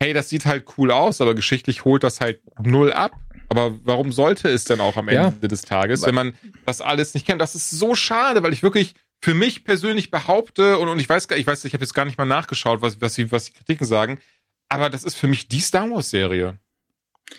hey, 0.00 0.12
das 0.12 0.28
sieht 0.28 0.46
halt 0.46 0.64
cool 0.78 0.90
aus, 0.90 1.20
aber 1.20 1.34
geschichtlich 1.34 1.84
holt 1.84 2.04
das 2.04 2.20
halt 2.20 2.40
null 2.62 2.92
ab. 2.92 3.12
Aber 3.56 3.78
warum 3.84 4.10
sollte 4.12 4.48
es 4.48 4.64
denn 4.64 4.80
auch 4.80 4.96
am 4.96 5.08
Ende 5.08 5.36
ja. 5.40 5.48
des 5.48 5.62
Tages, 5.62 6.02
wenn 6.02 6.14
man 6.14 6.34
das 6.66 6.80
alles 6.80 7.14
nicht 7.14 7.26
kennt? 7.26 7.40
Das 7.40 7.54
ist 7.54 7.70
so 7.70 7.94
schade, 7.94 8.42
weil 8.42 8.52
ich 8.52 8.62
wirklich 8.62 8.94
für 9.20 9.34
mich 9.34 9.64
persönlich 9.64 10.10
behaupte, 10.10 10.78
und, 10.78 10.88
und 10.88 10.98
ich 10.98 11.08
weiß 11.08 11.28
gar 11.28 11.38
ich 11.38 11.46
weiß, 11.46 11.64
ich 11.64 11.72
habe 11.72 11.84
jetzt 11.84 11.94
gar 11.94 12.04
nicht 12.04 12.18
mal 12.18 12.24
nachgeschaut, 12.24 12.82
was, 12.82 13.00
was, 13.00 13.14
die, 13.14 13.30
was 13.30 13.46
die 13.46 13.52
Kritiken 13.52 13.86
sagen, 13.86 14.18
aber 14.68 14.90
das 14.90 15.04
ist 15.04 15.14
für 15.14 15.28
mich 15.28 15.48
die 15.48 15.60
Star 15.60 15.88
Wars-Serie. 15.90 16.58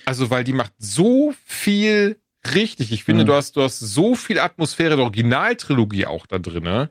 Also, 0.05 0.29
weil 0.29 0.43
die 0.43 0.53
macht 0.53 0.73
so 0.77 1.33
viel 1.45 2.19
richtig. 2.53 2.91
Ich 2.91 3.03
finde, 3.03 3.23
mhm. 3.23 3.27
du, 3.27 3.33
hast, 3.33 3.55
du 3.55 3.61
hast 3.61 3.79
so 3.79 4.15
viel 4.15 4.39
Atmosphäre 4.39 4.95
der 4.95 5.03
Originaltrilogie 5.03 6.05
auch 6.05 6.25
da 6.25 6.39
drin. 6.39 6.89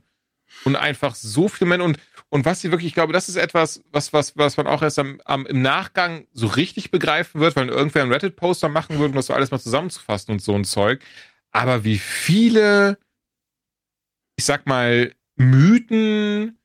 Und 0.65 0.77
einfach 0.77 1.15
so 1.15 1.49
viel 1.49 1.67
Männer. 1.67 1.85
Und, 1.85 1.99
und 2.35 2.45
was 2.45 2.61
sie 2.61 2.73
wirklich, 2.73 2.89
ich 2.89 2.95
glaube, 2.95 3.13
das 3.13 3.29
ist 3.29 3.37
etwas, 3.37 3.85
was, 3.93 4.13
was, 4.13 4.37
was 4.37 4.57
man 4.57 4.67
auch 4.67 4.83
erst 4.83 4.99
am, 4.99 5.21
am, 5.25 5.47
im 5.47 5.63
Nachgang 5.63 6.27
so 6.33 6.49
richtig 6.49 6.91
begreifen 6.91 7.41
wird, 7.41 7.55
weil 7.55 7.69
irgendwer 7.69 8.03
einen 8.03 8.11
Reddit-Poster 8.11 8.69
machen 8.69 8.99
würde, 8.99 9.11
um 9.11 9.15
das 9.15 9.27
so 9.27 9.35
alles 9.35 9.53
mal 9.53 9.61
zusammenzufassen 9.61 10.33
und 10.33 10.43
so 10.43 10.53
ein 10.53 10.65
Zeug. 10.65 11.01
Aber 11.53 11.85
wie 11.85 11.97
viele, 11.97 12.99
ich 14.35 14.45
sag 14.45 14.67
mal, 14.67 15.15
Mythen, 15.37 16.59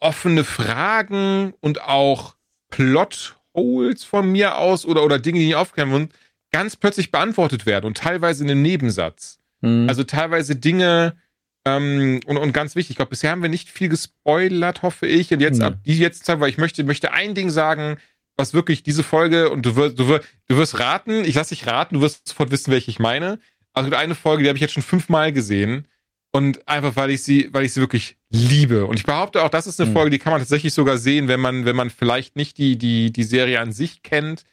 offene 0.00 0.42
Fragen 0.42 1.54
und 1.60 1.82
auch 1.82 2.34
Plotholes 2.70 4.02
von 4.02 4.32
mir 4.32 4.58
aus 4.58 4.84
oder, 4.84 5.04
oder 5.04 5.20
Dinge, 5.20 5.38
die 5.38 5.46
nicht 5.46 5.54
aufklären 5.54 5.92
wurden, 5.92 6.08
ganz 6.50 6.74
plötzlich 6.74 7.12
beantwortet 7.12 7.64
werden 7.64 7.86
und 7.86 7.96
teilweise 7.96 8.42
in 8.42 8.50
einem 8.50 8.62
Nebensatz. 8.62 9.38
Mhm. 9.60 9.88
Also 9.88 10.02
teilweise 10.02 10.56
Dinge, 10.56 11.16
ähm, 11.66 12.20
und, 12.26 12.38
und 12.38 12.52
ganz 12.52 12.74
wichtig, 12.74 12.90
ich 12.90 12.96
glaube, 12.96 13.10
bisher 13.10 13.30
haben 13.30 13.42
wir 13.42 13.48
nicht 13.48 13.68
viel 13.68 13.88
gespoilert, 13.88 14.82
hoffe 14.82 15.06
ich. 15.06 15.32
Und 15.32 15.40
jetzt 15.40 15.60
ab 15.60 15.78
die 15.84 15.98
jetzt 15.98 16.24
sagen, 16.24 16.40
weil 16.40 16.50
ich 16.50 16.58
möchte, 16.58 16.84
möchte 16.84 17.12
ein 17.12 17.34
Ding 17.34 17.50
sagen, 17.50 17.98
was 18.36 18.54
wirklich 18.54 18.82
diese 18.82 19.02
Folge, 19.02 19.50
und 19.50 19.66
du 19.66 19.76
wirst, 19.76 19.98
du 19.98 20.08
wirst, 20.08 20.26
du 20.48 20.56
wirst 20.56 20.78
raten, 20.78 21.24
ich 21.24 21.34
lasse 21.34 21.54
dich 21.54 21.66
raten, 21.66 21.96
du 21.96 22.00
wirst 22.00 22.28
sofort 22.28 22.50
wissen, 22.50 22.70
welche 22.70 22.90
ich 22.90 22.98
meine. 22.98 23.38
Also 23.74 23.94
eine 23.94 24.14
Folge, 24.14 24.42
die 24.42 24.48
habe 24.48 24.56
ich 24.56 24.62
jetzt 24.62 24.72
schon 24.72 24.82
fünfmal 24.82 25.32
gesehen. 25.32 25.86
Und 26.32 26.66
einfach, 26.68 26.94
weil 26.96 27.10
ich 27.10 27.22
sie, 27.22 27.48
weil 27.52 27.64
ich 27.64 27.72
sie 27.72 27.80
wirklich 27.80 28.16
liebe. 28.30 28.86
Und 28.86 28.96
ich 28.98 29.04
behaupte 29.04 29.42
auch, 29.42 29.48
das 29.48 29.66
ist 29.66 29.80
eine 29.80 29.90
mhm. 29.90 29.94
Folge, 29.94 30.10
die 30.10 30.18
kann 30.18 30.32
man 30.32 30.40
tatsächlich 30.40 30.72
sogar 30.72 30.96
sehen, 30.96 31.28
wenn 31.28 31.40
man, 31.40 31.64
wenn 31.64 31.76
man 31.76 31.90
vielleicht 31.90 32.36
nicht 32.36 32.56
die, 32.56 32.78
die, 32.78 33.12
die 33.12 33.24
Serie 33.24 33.60
an 33.60 33.72
sich 33.72 34.02
kennt. 34.02 34.44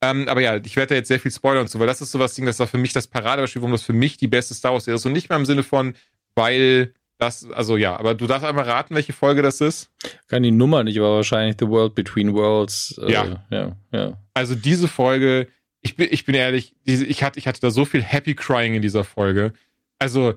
Ähm, 0.00 0.28
aber 0.28 0.40
ja, 0.40 0.56
ich 0.56 0.76
werde 0.76 0.90
da 0.90 0.94
jetzt 0.94 1.08
sehr 1.08 1.20
viel 1.20 1.32
spoilern 1.32 1.62
und 1.62 1.70
so, 1.70 1.80
weil 1.80 1.86
das 1.86 2.00
ist 2.00 2.12
so 2.12 2.18
was 2.18 2.34
Ding, 2.34 2.46
das 2.46 2.58
war 2.60 2.66
für 2.66 2.78
mich 2.78 2.92
das 2.92 3.08
Paradebeispiel, 3.08 3.62
warum 3.62 3.72
das 3.72 3.82
für 3.82 3.92
mich 3.92 4.16
die 4.16 4.28
beste 4.28 4.54
Star 4.54 4.72
Wars 4.72 4.84
Serie 4.84 4.96
ist. 4.96 5.06
Und 5.06 5.12
nicht 5.12 5.28
mal 5.28 5.36
im 5.36 5.46
Sinne 5.46 5.64
von, 5.64 5.94
weil 6.34 6.92
das, 7.18 7.48
also 7.50 7.76
ja, 7.76 7.96
aber 7.96 8.14
du 8.14 8.26
darfst 8.26 8.44
einmal 8.44 8.64
raten, 8.64 8.94
welche 8.94 9.12
Folge 9.12 9.42
das 9.42 9.60
ist. 9.60 9.90
Kann 10.28 10.42
die 10.42 10.50
Nummer 10.50 10.82
nicht, 10.84 10.98
aber 10.98 11.16
wahrscheinlich 11.16 11.56
The 11.58 11.68
World 11.68 11.94
Between 11.94 12.34
Worlds. 12.34 12.98
Äh, 12.98 13.12
ja. 13.12 13.46
ja, 13.50 13.76
ja. 13.92 14.18
Also 14.34 14.54
diese 14.54 14.88
Folge, 14.88 15.48
ich 15.80 15.96
bin, 15.96 16.08
ich 16.10 16.24
bin 16.24 16.34
ehrlich, 16.34 16.74
diese, 16.86 17.04
ich, 17.06 17.22
hatte, 17.22 17.38
ich 17.38 17.46
hatte 17.46 17.60
da 17.60 17.70
so 17.70 17.84
viel 17.84 18.02
Happy 18.02 18.34
Crying 18.34 18.74
in 18.74 18.82
dieser 18.82 19.04
Folge. 19.04 19.52
Also, 19.98 20.34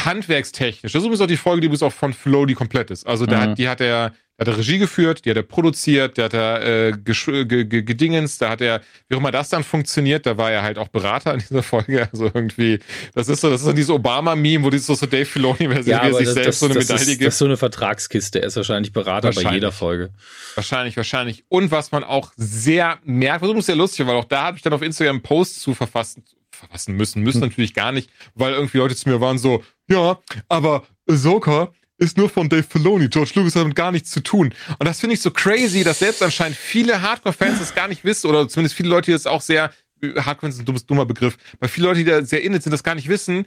handwerkstechnisch, 0.00 0.92
das 0.92 1.00
ist 1.02 1.06
übrigens 1.06 1.20
auch 1.22 1.26
die 1.26 1.36
Folge, 1.36 1.60
die 1.60 1.66
übrigens 1.66 1.82
auch 1.82 1.92
von 1.92 2.12
Flow 2.12 2.44
die 2.46 2.54
komplett 2.54 2.90
ist. 2.90 3.06
Also 3.06 3.26
da 3.26 3.46
Mhm. 3.46 3.54
die 3.54 3.68
hat 3.68 3.80
er, 3.80 4.12
da 4.36 4.46
hat 4.46 4.48
er 4.54 4.58
Regie 4.58 4.78
geführt, 4.78 5.24
die 5.24 5.30
hat 5.30 5.36
er 5.36 5.42
produziert, 5.44 6.16
der 6.16 6.24
hat 6.24 6.34
er 6.34 6.88
äh, 6.88 6.92
gedingens, 6.92 8.38
da 8.38 8.50
hat 8.50 8.60
er, 8.60 8.80
wie 9.08 9.14
auch 9.14 9.20
immer 9.20 9.30
das 9.30 9.48
dann 9.48 9.62
funktioniert, 9.62 10.26
da 10.26 10.36
war 10.36 10.50
er 10.50 10.62
halt 10.62 10.76
auch 10.78 10.88
Berater 10.88 11.34
in 11.34 11.40
dieser 11.40 11.62
Folge. 11.62 12.08
Also 12.12 12.26
irgendwie, 12.32 12.80
das 13.14 13.28
ist 13.28 13.40
so, 13.40 13.50
das 13.50 13.60
ist 13.60 13.66
so 13.66 13.72
dieses 13.72 13.90
Obama-Meme, 13.90 14.64
wo 14.64 14.70
dieses 14.70 14.86
so, 14.86 14.94
so 14.94 15.06
Dave 15.06 15.24
Filoni, 15.24 15.68
wer 15.70 15.80
Ja, 15.82 16.12
sich 16.12 16.24
das, 16.26 16.34
selbst 16.34 16.46
das, 16.48 16.58
so 16.60 16.66
eine 16.66 16.74
das, 16.74 16.84
Medaille 16.88 17.02
ist, 17.02 17.08
gibt. 17.18 17.26
das 17.26 17.34
ist 17.34 17.38
so 17.38 17.44
eine 17.44 17.56
Vertragskiste. 17.56 18.40
Er 18.42 18.48
ist 18.48 18.56
wahrscheinlich 18.56 18.92
Berater 18.92 19.28
bei 19.30 19.36
Wahrscheinlich. 19.36 19.54
jeder 19.54 19.72
Folge. 19.72 20.10
Wahrscheinlich, 20.54 20.96
wahrscheinlich. 20.96 21.44
Und 21.48 21.70
was 21.70 21.92
man 21.92 22.04
auch 22.04 22.32
sehr 22.36 22.98
merkt, 23.04 23.42
was 23.42 23.48
übrigens 23.48 23.66
sehr 23.66 23.76
lustig 23.76 24.06
war, 24.06 24.14
weil 24.14 24.20
auch 24.20 24.24
da 24.26 24.42
habe 24.44 24.56
ich 24.56 24.62
dann 24.62 24.72
auf 24.72 24.82
Instagram 24.82 25.16
einen 25.16 25.22
Post 25.22 25.60
zu 25.60 25.74
verfassen, 25.74 26.24
verfassen 26.50 26.94
müssen, 26.96 27.22
müssen 27.22 27.42
Hm. 27.42 27.48
natürlich 27.48 27.74
gar 27.74 27.92
nicht, 27.92 28.10
weil 28.34 28.52
irgendwie 28.54 28.78
Leute 28.78 28.96
zu 28.96 29.08
mir 29.08 29.20
waren 29.20 29.38
so, 29.38 29.62
ja, 29.88 30.18
aber 30.48 30.84
Ahsoka 31.08 31.72
ist 32.04 32.16
nur 32.16 32.28
von 32.30 32.48
Dave 32.48 32.62
Filoni, 32.62 33.08
George 33.08 33.32
Lucas 33.34 33.54
hat 33.54 33.62
damit 33.62 33.74
gar 33.76 33.90
nichts 33.92 34.10
zu 34.10 34.20
tun. 34.20 34.54
Und 34.78 34.86
das 34.86 35.00
finde 35.00 35.14
ich 35.14 35.20
so 35.22 35.30
crazy, 35.30 35.82
dass 35.84 35.98
selbst 35.98 36.22
anscheinend 36.22 36.56
viele 36.56 37.02
Hardcore-Fans 37.02 37.58
das 37.58 37.74
gar 37.74 37.88
nicht 37.88 38.04
wissen, 38.04 38.28
oder 38.28 38.48
zumindest 38.48 38.76
viele 38.76 38.88
Leute, 38.88 39.06
die 39.06 39.12
das 39.12 39.26
auch 39.26 39.40
sehr, 39.40 39.72
Hardcore 40.16 40.50
ist 40.50 40.58
ein 40.58 40.64
dummes, 40.64 40.86
dummer 40.86 41.06
Begriff, 41.06 41.36
weil 41.60 41.68
viele 41.68 41.88
Leute, 41.88 41.98
die 41.98 42.04
da 42.04 42.22
sehr 42.22 42.42
inne 42.42 42.60
sind, 42.60 42.72
das 42.72 42.82
gar 42.82 42.94
nicht 42.94 43.08
wissen, 43.08 43.46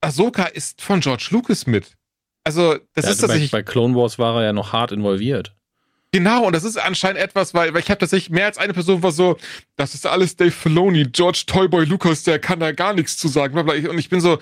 Ahsoka 0.00 0.44
ist 0.44 0.80
von 0.80 1.00
George 1.00 1.28
Lucas 1.30 1.66
mit. 1.66 1.92
Also, 2.44 2.78
das 2.94 3.04
Ja, 3.04 3.10
ist 3.10 3.18
bei, 3.18 3.26
tatsächlich 3.26 3.50
bei 3.50 3.62
Clone 3.62 3.94
Wars 3.94 4.18
war 4.18 4.36
er 4.36 4.44
ja 4.44 4.52
noch 4.52 4.72
hart 4.72 4.92
involviert. 4.92 5.54
Genau, 6.12 6.44
und 6.46 6.54
das 6.54 6.64
ist 6.64 6.76
anscheinend 6.76 7.20
etwas, 7.20 7.54
weil, 7.54 7.72
weil 7.72 7.80
ich 7.80 7.90
habe 7.90 7.98
tatsächlich 7.98 8.30
mehr 8.30 8.46
als 8.46 8.58
eine 8.58 8.72
Person 8.72 9.02
war 9.02 9.12
so, 9.12 9.36
das 9.76 9.94
ist 9.94 10.06
alles 10.06 10.34
Dave 10.36 10.50
Filoni, 10.50 11.04
George 11.04 11.44
Toyboy 11.46 11.84
Lucas, 11.84 12.24
der 12.24 12.38
kann 12.38 12.58
da 12.58 12.72
gar 12.72 12.94
nichts 12.94 13.16
zu 13.16 13.28
sagen. 13.28 13.56
Und 13.56 13.98
ich 13.98 14.08
bin 14.08 14.20
so, 14.20 14.38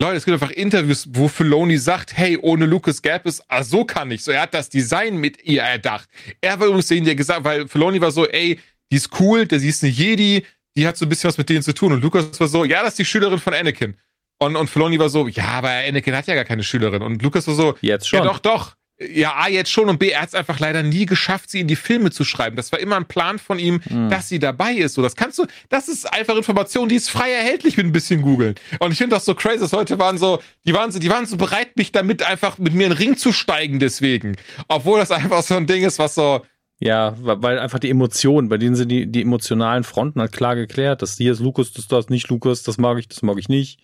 Leute, 0.00 0.16
es 0.16 0.24
gibt 0.24 0.32
einfach 0.32 0.54
Interviews, 0.54 1.06
wo 1.10 1.28
Filoni 1.28 1.76
sagt, 1.76 2.16
hey, 2.16 2.38
ohne 2.40 2.64
Lucas 2.64 3.02
gäbe 3.02 3.28
es 3.28 3.42
Ahsoka 3.50 4.06
nicht. 4.06 4.24
So, 4.24 4.32
er 4.32 4.42
hat 4.42 4.54
das 4.54 4.70
Design 4.70 5.18
mit 5.18 5.44
ihr 5.44 5.60
erdacht. 5.60 6.08
Er 6.40 6.58
war 6.58 6.68
übrigens 6.68 6.86
derjenige, 6.88 7.10
der 7.10 7.16
gesagt, 7.16 7.44
weil 7.44 7.68
Filoni 7.68 8.00
war 8.00 8.10
so, 8.10 8.26
ey, 8.26 8.58
die 8.90 8.96
ist 8.96 9.10
cool, 9.20 9.46
der 9.46 9.60
sie 9.60 9.68
ist 9.68 9.84
eine 9.84 9.92
Jedi, 9.92 10.46
die 10.74 10.86
hat 10.86 10.96
so 10.96 11.04
ein 11.04 11.10
bisschen 11.10 11.28
was 11.28 11.36
mit 11.36 11.50
denen 11.50 11.62
zu 11.62 11.74
tun. 11.74 11.92
Und 11.92 12.02
Lucas 12.02 12.40
war 12.40 12.48
so, 12.48 12.64
ja, 12.64 12.82
das 12.82 12.94
ist 12.94 13.00
die 13.00 13.04
Schülerin 13.04 13.38
von 13.38 13.52
Anakin. 13.52 13.94
Und, 14.38 14.56
und 14.56 14.70
Filoni 14.70 14.98
war 14.98 15.10
so, 15.10 15.28
ja, 15.28 15.48
aber 15.48 15.68
Anakin 15.68 16.16
hat 16.16 16.26
ja 16.26 16.34
gar 16.34 16.46
keine 16.46 16.62
Schülerin. 16.62 17.02
Und 17.02 17.20
Lucas 17.22 17.46
war 17.46 17.54
so, 17.54 17.74
Jetzt 17.82 18.08
schon. 18.08 18.20
ja, 18.20 18.24
doch, 18.24 18.38
doch. 18.38 18.76
Ja, 19.02 19.34
A, 19.36 19.48
jetzt 19.48 19.70
schon 19.70 19.88
und 19.88 19.98
B, 19.98 20.10
er 20.10 20.20
hat 20.20 20.28
es 20.28 20.34
einfach 20.34 20.58
leider 20.60 20.82
nie 20.82 21.06
geschafft, 21.06 21.50
sie 21.50 21.60
in 21.60 21.66
die 21.68 21.76
Filme 21.76 22.10
zu 22.10 22.22
schreiben. 22.22 22.56
Das 22.56 22.70
war 22.70 22.78
immer 22.80 22.96
ein 22.96 23.06
Plan 23.06 23.38
von 23.38 23.58
ihm, 23.58 23.80
Hm. 23.88 24.10
dass 24.10 24.28
sie 24.28 24.38
dabei 24.38 24.74
ist. 24.74 24.92
So, 24.94 25.00
das 25.00 25.16
kannst 25.16 25.38
du, 25.38 25.46
das 25.70 25.88
ist 25.88 26.04
einfach 26.12 26.36
Information, 26.36 26.88
die 26.88 26.96
ist 26.96 27.08
frei 27.08 27.30
erhältlich 27.32 27.78
mit 27.78 27.86
ein 27.86 27.92
bisschen 27.92 28.20
googeln. 28.20 28.56
Und 28.78 28.92
ich 28.92 28.98
finde 28.98 29.16
das 29.16 29.24
so 29.24 29.34
crazy, 29.34 29.60
dass 29.60 29.72
Leute 29.72 29.98
waren 29.98 30.18
so, 30.18 30.40
die 30.66 30.74
waren 30.74 30.92
so, 30.92 30.98
die 30.98 31.08
waren 31.08 31.24
so 31.24 31.38
bereit, 31.38 31.76
mich 31.78 31.92
damit 31.92 32.22
einfach 32.22 32.58
mit 32.58 32.74
mir 32.74 32.84
in 32.88 32.90
den 32.90 32.98
Ring 32.98 33.16
zu 33.16 33.32
steigen 33.32 33.78
deswegen. 33.78 34.36
Obwohl 34.68 34.98
das 35.00 35.10
einfach 35.10 35.42
so 35.42 35.54
ein 35.56 35.66
Ding 35.66 35.82
ist, 35.82 35.98
was 35.98 36.14
so, 36.14 36.44
Ja, 36.78 37.14
weil 37.20 37.58
einfach 37.58 37.78
die 37.78 37.88
Emotionen, 37.90 38.48
bei 38.50 38.58
denen 38.58 38.74
sind 38.74 38.88
die, 38.90 39.06
die 39.06 39.22
emotionalen 39.22 39.84
Fronten 39.84 40.20
halt 40.20 40.32
klar 40.32 40.56
geklärt. 40.56 41.00
Das 41.00 41.16
hier 41.16 41.32
ist 41.32 41.40
Lukas, 41.40 41.72
das 41.72 41.88
das 41.88 42.08
nicht 42.10 42.28
Lukas, 42.28 42.62
das 42.64 42.76
mag 42.76 42.98
ich, 42.98 43.08
das 43.08 43.22
mag 43.22 43.38
ich 43.38 43.48
nicht. 43.48 43.80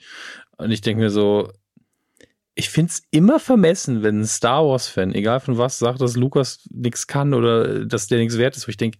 Und 0.58 0.70
ich 0.70 0.80
denke 0.82 1.02
mir 1.02 1.10
so, 1.10 1.50
ich 2.56 2.70
find's 2.70 3.02
immer 3.10 3.38
vermessen, 3.38 4.02
wenn 4.02 4.20
ein 4.20 4.26
Star 4.26 4.66
Wars-Fan, 4.66 5.14
egal 5.14 5.40
von 5.40 5.58
was, 5.58 5.78
sagt, 5.78 6.00
dass 6.00 6.16
Lukas 6.16 6.66
nichts 6.72 7.06
kann 7.06 7.34
oder 7.34 7.84
dass 7.84 8.08
der 8.08 8.18
nichts 8.18 8.38
wert 8.38 8.56
ist, 8.56 8.66
wo 8.66 8.70
ich 8.70 8.78
denke, 8.78 8.98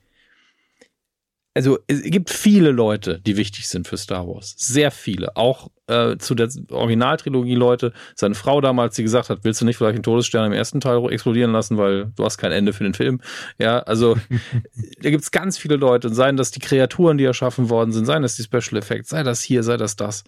also 1.54 1.78
es 1.86 2.02
gibt 2.02 2.28
viele 2.28 2.70
Leute, 2.70 3.18
die 3.18 3.38
wichtig 3.38 3.66
sind 3.66 3.88
für 3.88 3.96
Star 3.96 4.28
Wars. 4.28 4.54
Sehr 4.58 4.90
viele. 4.90 5.36
Auch 5.38 5.70
äh, 5.86 6.18
zu 6.18 6.34
der 6.34 6.50
Originaltrilogie 6.70 7.54
Leute. 7.54 7.94
Seine 8.14 8.34
Frau 8.34 8.60
damals, 8.60 8.94
die 8.96 9.02
gesagt 9.02 9.30
hat, 9.30 9.38
willst 9.42 9.62
du 9.62 9.64
nicht 9.64 9.78
vielleicht 9.78 9.94
einen 9.94 10.02
Todesstern 10.02 10.44
im 10.44 10.52
ersten 10.52 10.80
Teil 10.80 11.02
explodieren 11.10 11.52
lassen, 11.52 11.78
weil 11.78 12.12
du 12.14 12.24
hast 12.26 12.36
kein 12.36 12.52
Ende 12.52 12.74
für 12.74 12.84
den 12.84 12.92
Film. 12.92 13.22
Ja, 13.58 13.78
also 13.78 14.18
da 15.00 15.08
gibt's 15.08 15.30
ganz 15.30 15.56
viele 15.56 15.76
Leute. 15.76 16.10
Seien 16.10 16.36
das 16.36 16.50
die 16.50 16.60
Kreaturen, 16.60 17.16
die 17.16 17.24
erschaffen 17.24 17.70
worden 17.70 17.90
sind, 17.90 18.04
seien 18.04 18.20
das 18.20 18.36
die 18.36 18.42
Special 18.42 18.76
Effects, 18.76 19.08
sei 19.08 19.22
das 19.22 19.40
hier, 19.40 19.62
sei 19.62 19.78
das 19.78 19.96
das. 19.96 20.24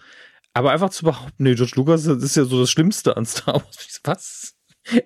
Aber 0.54 0.72
einfach 0.72 0.90
zu 0.90 1.04
behaupten, 1.04 1.42
nee, 1.44 1.54
George 1.54 1.72
Lucas, 1.76 2.04
das 2.04 2.22
ist 2.22 2.36
ja 2.36 2.44
so 2.44 2.60
das 2.60 2.70
Schlimmste 2.70 3.16
an 3.16 3.24
Star 3.26 3.54
Wars. 3.54 4.00
Was? 4.04 4.54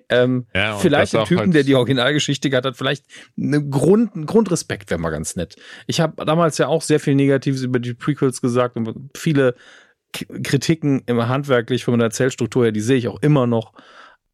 Ähm, 0.09 0.47
Ja, 0.55 0.77
vielleicht 0.77 1.13
der 1.13 1.25
Typen, 1.25 1.39
halt- 1.39 1.53
der 1.55 1.63
die 1.63 1.75
Originalgeschichte 1.75 2.49
gehabt 2.49 2.65
hat, 2.65 2.77
vielleicht 2.77 3.05
eine 3.37 3.67
Grund, 3.67 4.15
ein 4.15 4.25
Grundrespekt 4.25 4.89
wäre 4.89 4.99
mal 4.99 5.09
ganz 5.09 5.35
nett. 5.35 5.55
Ich 5.87 5.99
habe 5.99 6.25
damals 6.25 6.57
ja 6.57 6.67
auch 6.67 6.81
sehr 6.81 6.99
viel 6.99 7.15
Negatives 7.15 7.63
über 7.63 7.79
die 7.79 7.93
Prequels 7.93 8.41
gesagt 8.41 8.77
und 8.77 9.09
viele 9.15 9.55
K 10.13 10.25
Kritiken 10.41 11.03
immer 11.05 11.27
handwerklich 11.27 11.83
von 11.83 11.97
der 11.99 12.05
Erzählstruktur 12.07 12.63
her, 12.63 12.71
die 12.71 12.81
sehe 12.81 12.97
ich 12.97 13.07
auch 13.07 13.21
immer 13.21 13.45
noch. 13.45 13.73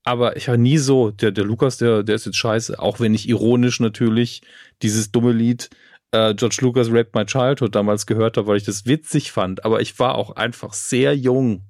Aber 0.04 0.38
ich 0.38 0.48
war 0.48 0.58
nie 0.58 0.78
so, 0.78 1.12
der, 1.12 1.32
der 1.32 1.46
Lukas, 1.46 1.78
der, 1.78 2.04
der 2.04 2.16
ist 2.16 2.26
jetzt 2.26 2.38
scheiße, 2.38 2.80
auch 2.80 3.00
wenn 3.00 3.14
ich 3.16 3.28
ironisch 3.28 3.80
natürlich 3.80 4.42
dieses 4.82 5.12
dumme 5.12 5.32
Lied 5.32 5.70
äh, 6.12 6.34
George 6.34 6.58
Lucas 6.62 6.92
Raped 6.92 7.14
My 7.16 7.26
Childhood 7.26 7.76
damals 7.76 8.06
gehört 8.06 8.38
habe, 8.38 8.48
weil 8.48 8.58
ich 8.58 8.64
das 8.64 8.86
witzig 8.86 9.32
fand. 9.32 9.66
Aber 9.66 9.82
ich 9.82 9.98
war 10.00 10.16
auch 10.16 10.36
einfach 10.36 10.74
sehr 10.74 11.16
jung. 11.16 11.64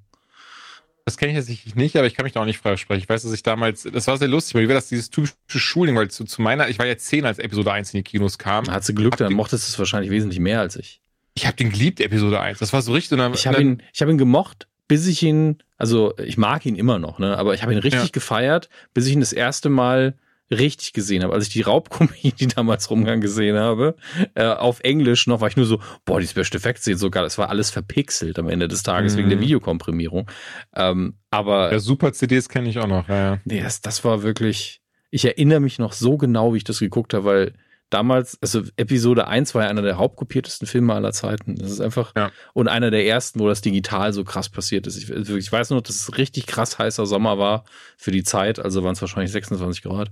das 1.04 1.16
kenne 1.16 1.32
ich 1.38 1.48
jetzt 1.48 1.76
nicht, 1.76 1.96
aber 1.96 2.06
ich 2.06 2.14
kann 2.14 2.24
mich 2.24 2.32
da 2.34 2.40
auch 2.40 2.44
nicht 2.46 2.58
freisprechen. 2.58 3.02
Ich 3.02 3.08
weiß, 3.08 3.22
dass 3.22 3.32
ich 3.32 3.42
damals, 3.42 3.82
das 3.82 4.06
war 4.06 4.16
sehr 4.16 4.28
lustig, 4.28 4.54
weil 4.54 4.62
wie 4.64 4.68
war 4.68 4.74
das 4.76 4.88
dieses 4.88 5.10
typische 5.10 5.34
Schulding, 5.58 5.96
weil 5.96 6.08
zu, 6.10 6.24
zu 6.24 6.40
meiner, 6.40 6.68
ich 6.68 6.78
war 6.78 6.86
ja 6.86 6.96
zehn, 6.96 7.24
als 7.26 7.38
Episode 7.38 7.72
1 7.72 7.92
in 7.94 7.98
die 7.98 8.04
Kinos 8.04 8.38
kam. 8.38 8.70
Hat 8.70 8.84
sie 8.84 8.94
Glück, 8.94 9.16
dann 9.16 9.32
mochtest 9.32 9.66
du 9.66 9.72
es 9.72 9.78
wahrscheinlich 9.78 10.10
wesentlich 10.10 10.38
mehr 10.40 10.60
als 10.60 10.76
ich. 10.76 11.00
Ich 11.34 11.46
habe 11.46 11.56
den 11.56 11.70
geliebt, 11.70 12.00
Episode 12.00 12.40
1. 12.40 12.58
Das 12.58 12.72
war 12.72 12.82
so 12.82 12.92
richtig. 12.92 13.12
Und 13.12 13.18
dann, 13.18 13.34
Ich 13.34 13.46
habe 13.46 13.60
ihn, 13.60 13.82
ich 13.92 14.00
habe 14.02 14.10
ihn 14.12 14.18
gemocht, 14.18 14.68
bis 14.88 15.06
ich 15.06 15.22
ihn, 15.22 15.58
also 15.78 16.14
ich 16.18 16.36
mag 16.38 16.64
ihn 16.66 16.76
immer 16.76 16.98
noch, 16.98 17.18
ne? 17.18 17.36
Aber 17.38 17.54
ich 17.54 17.62
habe 17.62 17.72
ihn 17.72 17.78
richtig 17.78 18.02
Ja. 18.02 18.08
gefeiert, 18.12 18.68
bis 18.94 19.06
ich 19.06 19.12
ihn 19.12 19.20
das 19.20 19.32
erste 19.32 19.68
Mal 19.68 20.16
richtig 20.50 20.92
gesehen 20.92 21.22
habe. 21.22 21.32
Als 21.34 21.46
ich 21.46 21.52
die 21.52 21.60
Raubkomödie 21.62 22.48
damals 22.54 22.90
rumgang 22.90 23.20
gesehen 23.20 23.56
habe, 23.56 23.96
äh, 24.34 24.44
auf 24.46 24.80
Englisch 24.80 25.26
noch, 25.26 25.40
war 25.40 25.48
ich 25.48 25.56
nur 25.56 25.66
so, 25.66 25.80
boah, 26.04 26.20
die 26.20 26.26
Special 26.26 26.54
Effects 26.54 26.84
sehen 26.84 26.98
so 26.98 27.10
geil. 27.10 27.24
Es 27.24 27.38
war 27.38 27.48
alles 27.50 27.70
verpixelt 27.70 28.38
am 28.38 28.48
Ende 28.48 28.68
des 28.68 28.82
Tages 28.82 29.14
Mhm. 29.14 29.18
wegen 29.18 29.28
der 29.30 29.40
Videokomprimierung. 29.40 30.30
Ähm, 30.74 31.14
aber 31.30 31.72
ja, 31.72 31.78
super 31.78 32.12
CDs 32.12 32.48
kenne 32.48 32.68
ich 32.68 32.78
auch 32.78 32.86
noch. 32.88 33.08
Ja, 33.08 33.16
ja. 33.16 33.38
Nee, 33.44 33.62
das, 33.62 33.80
das 33.80 34.04
war 34.04 34.22
wirklich. 34.22 34.80
Ich 35.12 35.24
erinnere 35.24 35.60
mich 35.60 35.78
noch 35.78 35.92
so 35.92 36.16
genau, 36.16 36.52
wie 36.54 36.58
ich 36.58 36.64
das 36.64 36.78
geguckt 36.78 37.14
habe, 37.14 37.24
weil 37.24 37.54
damals, 37.90 38.38
also 38.40 38.62
Episode 38.76 39.26
1 39.26 39.54
war 39.54 39.64
ja 39.64 39.68
einer 39.68 39.82
der 39.82 39.98
hauptkopiertesten 39.98 40.66
Filme 40.66 40.94
aller 40.94 41.12
Zeiten. 41.12 41.56
Das 41.56 41.70
ist 41.70 41.80
einfach. 41.80 42.12
Ja. 42.16 42.30
Und 42.54 42.68
einer 42.68 42.90
der 42.90 43.04
ersten, 43.04 43.40
wo 43.40 43.48
das 43.48 43.60
digital 43.60 44.12
so 44.12 44.24
krass 44.24 44.48
passiert 44.48 44.86
ist. 44.86 44.96
Ich, 44.96 45.12
also 45.12 45.36
ich 45.36 45.50
weiß 45.50 45.70
nur, 45.70 45.82
dass 45.82 45.96
es 45.96 46.16
richtig 46.16 46.46
krass 46.46 46.78
heißer 46.78 47.04
Sommer 47.06 47.38
war 47.38 47.64
für 47.96 48.12
die 48.12 48.22
Zeit, 48.22 48.58
also 48.58 48.82
waren 48.84 48.92
es 48.92 49.00
wahrscheinlich 49.00 49.32
26 49.32 49.82
Grad. 49.82 50.10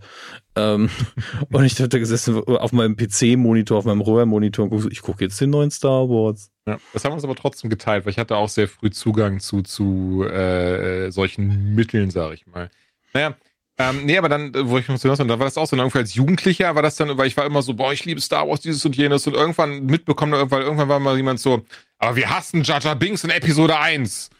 Ähm, 0.56 0.90
und 1.52 1.64
ich 1.64 1.80
hatte 1.80 1.98
gesessen 1.98 2.42
auf 2.44 2.72
meinem 2.72 2.96
PC-Monitor, 2.96 3.78
auf 3.78 3.84
meinem 3.84 4.00
Röhrenmonitor 4.00 4.64
und 4.64 4.70
guck 4.70 4.92
ich 4.92 5.00
gucke 5.00 5.24
jetzt 5.24 5.40
den 5.40 5.50
neuen 5.50 5.70
Star 5.70 6.08
Wars. 6.08 6.50
Ja, 6.66 6.78
das 6.92 7.04
haben 7.04 7.12
wir 7.12 7.14
uns 7.14 7.24
aber 7.24 7.36
trotzdem 7.36 7.70
geteilt, 7.70 8.04
weil 8.04 8.10
ich 8.10 8.18
hatte 8.18 8.36
auch 8.36 8.48
sehr 8.48 8.68
früh 8.68 8.90
Zugang 8.90 9.40
zu, 9.40 9.62
zu 9.62 10.24
äh, 10.24 11.10
solchen 11.10 11.74
Mitteln, 11.74 12.10
sage 12.10 12.34
ich 12.34 12.46
mal. 12.46 12.70
Naja, 13.14 13.36
ähm, 13.78 14.04
nee, 14.04 14.18
aber 14.18 14.28
dann, 14.28 14.52
äh, 14.54 14.68
wo 14.68 14.78
ich 14.78 14.88
mich 14.88 15.00
so 15.00 15.14
da 15.14 15.28
war 15.28 15.46
das 15.46 15.56
auch 15.56 15.66
so, 15.66 15.74
und 15.74 15.80
irgendwie 15.80 15.98
als 15.98 16.14
Jugendlicher 16.14 16.74
war 16.74 16.82
das 16.82 16.96
dann, 16.96 17.16
weil 17.16 17.28
ich 17.28 17.36
war 17.36 17.46
immer 17.46 17.62
so, 17.62 17.74
boah, 17.74 17.92
ich 17.92 18.04
liebe 18.04 18.20
Star 18.20 18.48
Wars, 18.48 18.60
dieses 18.60 18.84
und 18.84 18.96
jenes, 18.96 19.26
und 19.26 19.34
irgendwann 19.34 19.86
mitbekommen, 19.86 20.50
weil 20.50 20.62
irgendwann 20.62 20.88
war 20.88 20.98
mal 20.98 21.16
jemand 21.16 21.38
so, 21.38 21.64
aber 21.98 22.16
wir 22.16 22.28
hassen 22.28 22.64
Jar 22.64 22.96
Binks 22.96 23.24
in 23.24 23.30
Episode 23.30 23.78
1. 23.78 24.30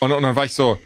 Und, 0.00 0.12
und 0.12 0.22
dann 0.22 0.36
war 0.36 0.44
ich 0.44 0.52
so, 0.52 0.78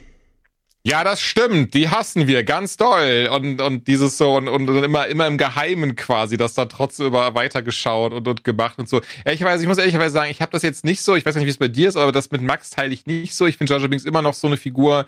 ja, 0.83 1.05
das 1.05 1.21
stimmt, 1.21 1.75
die 1.75 1.91
hassen 1.91 2.27
wir 2.27 2.43
ganz 2.43 2.77
doll. 2.77 3.29
Und, 3.31 3.61
und 3.61 3.87
dieses 3.87 4.17
so, 4.17 4.37
und, 4.37 4.49
und 4.49 4.69
immer, 4.83 5.07
immer 5.09 5.27
im 5.27 5.37
Geheimen 5.37 5.95
quasi, 5.95 6.37
das 6.37 6.55
dann 6.55 6.71
trotzdem 6.71 7.07
über 7.07 7.35
weitergeschaut 7.35 8.13
und, 8.13 8.27
und 8.27 8.45
gemacht 8.45 8.79
und 8.79 8.89
so. 8.89 9.03
Ja, 9.27 9.33
ich 9.33 9.67
muss 9.67 9.79
ehrlicherweise 9.79 10.15
sagen, 10.15 10.31
ich 10.31 10.41
habe 10.41 10.53
das 10.53 10.63
jetzt 10.63 10.85
nicht 10.85 11.03
so, 11.03 11.17
ich 11.17 11.27
weiß 11.27 11.35
nicht, 11.35 11.45
wie 11.45 11.51
es 11.51 11.59
bei 11.59 11.69
dir 11.69 11.89
ist, 11.89 11.97
aber 11.97 12.13
das 12.13 12.31
mit 12.31 12.41
Max 12.41 12.71
teile 12.71 12.95
ich 12.95 13.07
nicht 13.07 13.35
so. 13.35 13.47
Ich 13.47 13.59
finde 13.59 13.75
Jar 13.75 13.87
Binks 13.89 14.05
immer 14.05 14.23
noch 14.23 14.35
so 14.35 14.47
eine 14.47 14.57
Figur, 14.57 15.07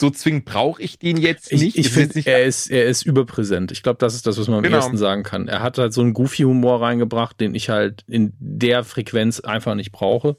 so 0.00 0.10
zwingend 0.10 0.46
brauche 0.46 0.80
ich 0.82 0.98
den 0.98 1.16
jetzt 1.18 1.52
Ich, 1.52 1.60
nicht. 1.60 1.76
ich 1.76 1.86
jetzt 1.86 1.94
finde, 1.94 2.14
nicht 2.18 2.26
er 2.26 2.42
ist, 2.44 2.70
er 2.70 2.86
ist 2.86 3.02
überpräsent. 3.02 3.70
Ich 3.70 3.82
glaube, 3.82 3.98
das 3.98 4.14
ist 4.14 4.26
das, 4.26 4.38
was 4.38 4.48
man 4.48 4.58
am 4.58 4.62
Genau. 4.62 4.76
ersten 4.76 4.96
sagen 4.96 5.22
kann. 5.22 5.46
Er 5.46 5.60
hat 5.62 5.76
halt 5.78 5.92
so 5.92 6.00
einen 6.00 6.14
Goofy-Humor 6.14 6.80
reingebracht, 6.80 7.38
den 7.40 7.54
ich 7.54 7.68
halt 7.68 8.02
in 8.08 8.32
der 8.38 8.82
Frequenz 8.84 9.40
einfach 9.40 9.74
nicht 9.74 9.92
brauche. 9.92 10.36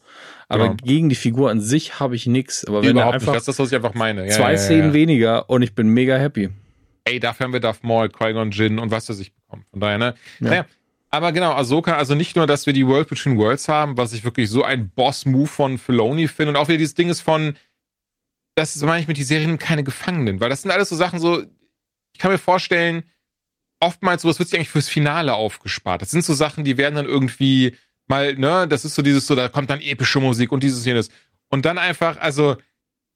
Aber 0.50 0.64
Genau. 0.70 0.78
gegen 0.84 1.10
die 1.10 1.16
Figur 1.16 1.50
an 1.52 1.62
sich 1.62 2.00
habe 2.00 2.16
ich 2.16 2.26
nix. 2.28 2.66
Aber 2.66 2.82
wenn 2.82 2.88
er 2.88 2.92
überhaupt 2.92 3.14
nicht. 3.14 3.22
einfach 3.22 3.34
Das 3.34 3.42
ist 3.44 3.48
das, 3.50 3.60
was 3.60 3.70
ich 3.70 3.76
einfach 3.76 3.94
meine. 3.94 4.26
Ja, 4.26 4.32
zwei 4.32 4.44
ja, 4.46 4.52
ja, 4.54 4.58
Szenen 4.58 4.88
ja. 4.90 4.94
weniger 4.94 5.50
und 5.50 5.62
ich 5.62 5.76
bin 5.76 5.88
mega 5.90 6.18
happy. 6.18 6.50
ey, 7.06 7.20
dafür 7.20 7.46
haben 7.46 7.54
wir 7.54 7.60
Darth 7.60 7.84
Maul, 7.84 8.10
Qui-Gon 8.10 8.52
Jinn 8.52 8.80
und 8.80 8.92
was 8.92 9.10
weiß 9.10 9.20
ich 9.20 9.32
bekommen. 9.34 9.66
Von 9.72 9.80
daher, 9.80 9.98
ne? 9.98 10.14
Ja. 10.40 10.50
Naja, 10.50 10.66
aber 11.10 11.32
genau, 11.32 11.52
Ahsoka, 11.54 11.98
also 11.98 12.16
nicht 12.16 12.36
nur, 12.36 12.48
dass 12.48 12.66
wir 12.66 12.74
die 12.74 12.86
World 12.88 13.10
Between 13.10 13.38
Worlds 13.38 13.68
haben, 13.68 13.98
was 13.98 14.14
ich 14.14 14.24
wirklich 14.24 14.50
so 14.50 14.64
ein 14.64 14.90
Boss-Move 14.96 15.48
von 15.48 15.78
Filoni 15.78 16.28
finde 16.28 16.52
und 16.52 16.56
auch 16.58 16.68
wieder 16.68 16.78
dieses 16.78 16.94
Ding 16.96 17.10
ist 17.10 17.22
von, 17.22 17.56
das 18.56 18.76
ist, 18.76 18.84
meine 18.84 19.02
ich 19.02 19.08
mit 19.08 19.18
die 19.18 19.24
Serien 19.24 19.58
keine 19.58 19.84
Gefangenen, 19.84 20.40
weil 20.40 20.50
das 20.50 20.62
sind 20.62 20.72
alles 20.72 20.90
so 20.90 20.96
Sachen 20.96 21.20
so, 21.20 21.42
ich 22.14 22.20
kann 22.20 22.32
mir 22.32 22.38
vorstellen, 22.38 23.04
oftmals 23.80 24.22
sowas 24.22 24.40
wird 24.40 24.50
sich 24.50 24.58
eigentlich 24.58 24.70
fürs 24.70 24.90
Finale 24.90 25.34
aufgespart. 25.34 26.02
Das 26.02 26.12
sind 26.12 26.24
so 26.24 26.34
Sachen, 26.34 26.64
die 26.64 26.78
werden 26.78 26.96
dann 26.96 27.06
irgendwie 27.06 27.76
mal, 28.08 28.36
ne, 28.36 28.68
das 28.68 28.86
ist 28.86 28.96
so 28.96 29.02
dieses 29.02 29.26
so, 29.28 29.36
da 29.36 29.50
kommt 29.50 29.70
dann 29.70 29.82
epische 29.82 30.20
Musik 30.20 30.52
und 30.52 30.64
dieses 30.64 30.86
jenes. 30.86 31.10
Und 31.50 31.66
dann 31.66 31.78
einfach, 31.78 32.18
also, 32.18 32.58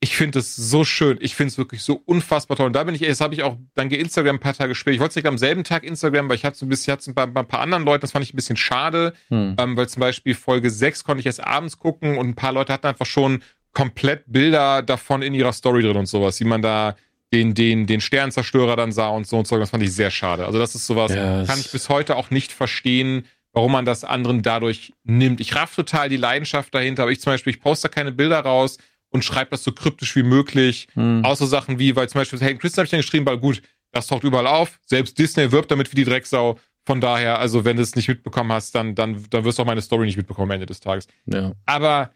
ich 0.02 0.18
finde 0.18 0.40
es 0.40 0.56
so 0.56 0.84
schön. 0.84 1.18
Ich 1.22 1.36
finde 1.36 1.50
es 1.50 1.58
wirklich 1.58 1.82
so 1.82 2.02
unfassbar 2.06 2.58
toll. 2.58 2.68
Und 2.68 2.74
da 2.74 2.84
bin 2.84 2.94
ich, 2.94 3.02
das 3.02 3.22
habe 3.22 3.34
ich 3.34 3.44
auch 3.44 3.58
dann 3.76 3.90
Instagram 3.90 4.36
ein 4.36 4.40
paar 4.40 4.54
Tage 4.54 4.76
später. 4.76 4.96
Ich 4.96 5.00
wollte 5.00 5.12
es 5.12 5.16
nicht 5.16 5.26
am 5.26 5.38
selben 5.38 5.64
Tag 5.64 5.84
Instagram, 5.84 6.28
weil 6.30 6.36
ich 6.36 6.46
hatte 6.46 6.58
so 6.58 6.66
ein 6.66 6.70
bisschen, 6.70 6.92
hatte 6.92 7.14
bei, 7.14 7.26
bei 7.26 7.42
ein 7.42 7.48
paar 7.48 7.62
anderen 7.62 7.86
Leuten, 7.86 8.02
das 8.02 8.12
fand 8.12 8.26
ich 8.26 8.34
ein 8.34 8.36
bisschen 8.36 8.58
schade, 8.58 9.14
hm. 9.30 9.56
ähm, 9.58 9.78
weil 9.78 9.88
zum 9.88 10.02
Beispiel 10.02 10.36
Folge 10.36 10.70
6 10.70 11.06
konnte 11.06 11.22
ich 11.22 11.26
erst 11.26 11.44
abends 11.44 11.80
gucken 11.80 12.18
und 12.18 12.28
ein 12.28 12.36
paar 12.36 12.52
Leute 12.52 12.74
hatten 12.74 12.88
einfach 12.88 13.06
schon 13.06 13.42
komplett 13.76 14.24
Bilder 14.26 14.82
davon 14.82 15.22
in 15.22 15.36
ihrer 15.36 15.54
Story 15.54 15.84
drin 15.84 15.98
und 15.98 16.08
sowas, 16.08 16.40
wie 16.40 16.46
man 16.46 16.64
da 16.64 16.96
den, 17.32 17.54
den, 17.54 17.86
den 17.86 18.02
Sternzerstörer 18.02 18.76
dann 18.76 18.92
sah 18.92 19.10
und 19.10 19.28
so 19.28 19.38
und 19.38 19.48
so. 19.48 19.60
Das 19.60 19.70
fand 19.70 19.84
ich 19.84 19.94
sehr 19.94 20.10
schade. 20.10 20.48
Also 20.48 20.58
das 20.58 20.74
ist 20.74 20.88
sowas, 20.88 21.12
yes. 21.12 21.48
kann 21.48 21.60
ich 21.60 21.72
bis 21.72 21.90
heute 21.90 22.16
auch 22.16 22.32
nicht 22.32 22.52
verstehen, 22.52 23.28
warum 23.54 23.74
man 23.74 23.86
das 23.86 24.04
anderen 24.04 24.42
dadurch 24.42 24.94
nimmt. 25.04 25.40
Ich 25.40 25.56
raff 25.56 25.76
total 25.76 26.10
die 26.10 26.18
Leidenschaft 26.18 26.74
dahinter, 26.74 27.04
aber 27.04 27.12
ich 27.12 27.22
zum 27.22 27.34
Beispiel, 27.34 27.54
ich 27.54 27.62
poste 27.62 27.88
da 27.88 27.94
keine 27.94 28.12
Bilder 28.12 28.40
raus, 28.40 28.78
und 29.16 29.24
schreibt 29.24 29.54
das 29.54 29.64
so 29.64 29.72
kryptisch 29.72 30.16
wie 30.18 30.24
möglich. 30.24 30.88
Hm. 30.94 31.24
Außer 31.24 31.48
Sachen 31.48 31.80
wie, 31.80 31.96
weil 31.96 32.10
zum 32.10 32.20
Beispiel 32.20 32.40
Hayden 32.42 32.60
Christensen 32.60 32.80
habe 32.80 32.86
ich 32.86 32.92
dann 32.92 33.00
geschrieben, 33.00 33.26
weil 33.26 33.38
gut, 33.38 33.62
das 33.92 34.08
taucht 34.08 34.26
überall 34.26 34.46
auf. 34.46 34.78
Selbst 34.86 35.18
Disney 35.18 35.52
wirbt 35.54 35.72
damit 35.72 35.90
wie 35.92 35.96
die 35.96 36.04
Drecksau. 36.04 36.60
Von 36.86 37.00
daher, 37.00 37.40
also 37.40 37.64
wenn 37.64 37.78
du 37.78 37.84
es 37.84 37.96
nicht 37.96 38.10
mitbekommen 38.10 38.52
hast, 38.52 38.76
dann, 38.76 38.94
dann, 38.94 39.26
dann 39.30 39.46
wirst 39.46 39.58
du 39.58 39.64
auch 39.64 39.68
meine 39.68 39.82
Story 39.82 40.06
nicht 40.06 40.18
mitbekommen 40.18 40.52
am 40.52 40.56
Ende 40.56 40.66
des 40.66 40.82
Tages. 40.82 41.08
Ja. 41.26 41.54
Aber, 41.66 42.12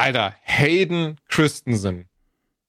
Alter, 0.00 0.34
Hayden 0.44 1.18
Christensen, 1.28 2.08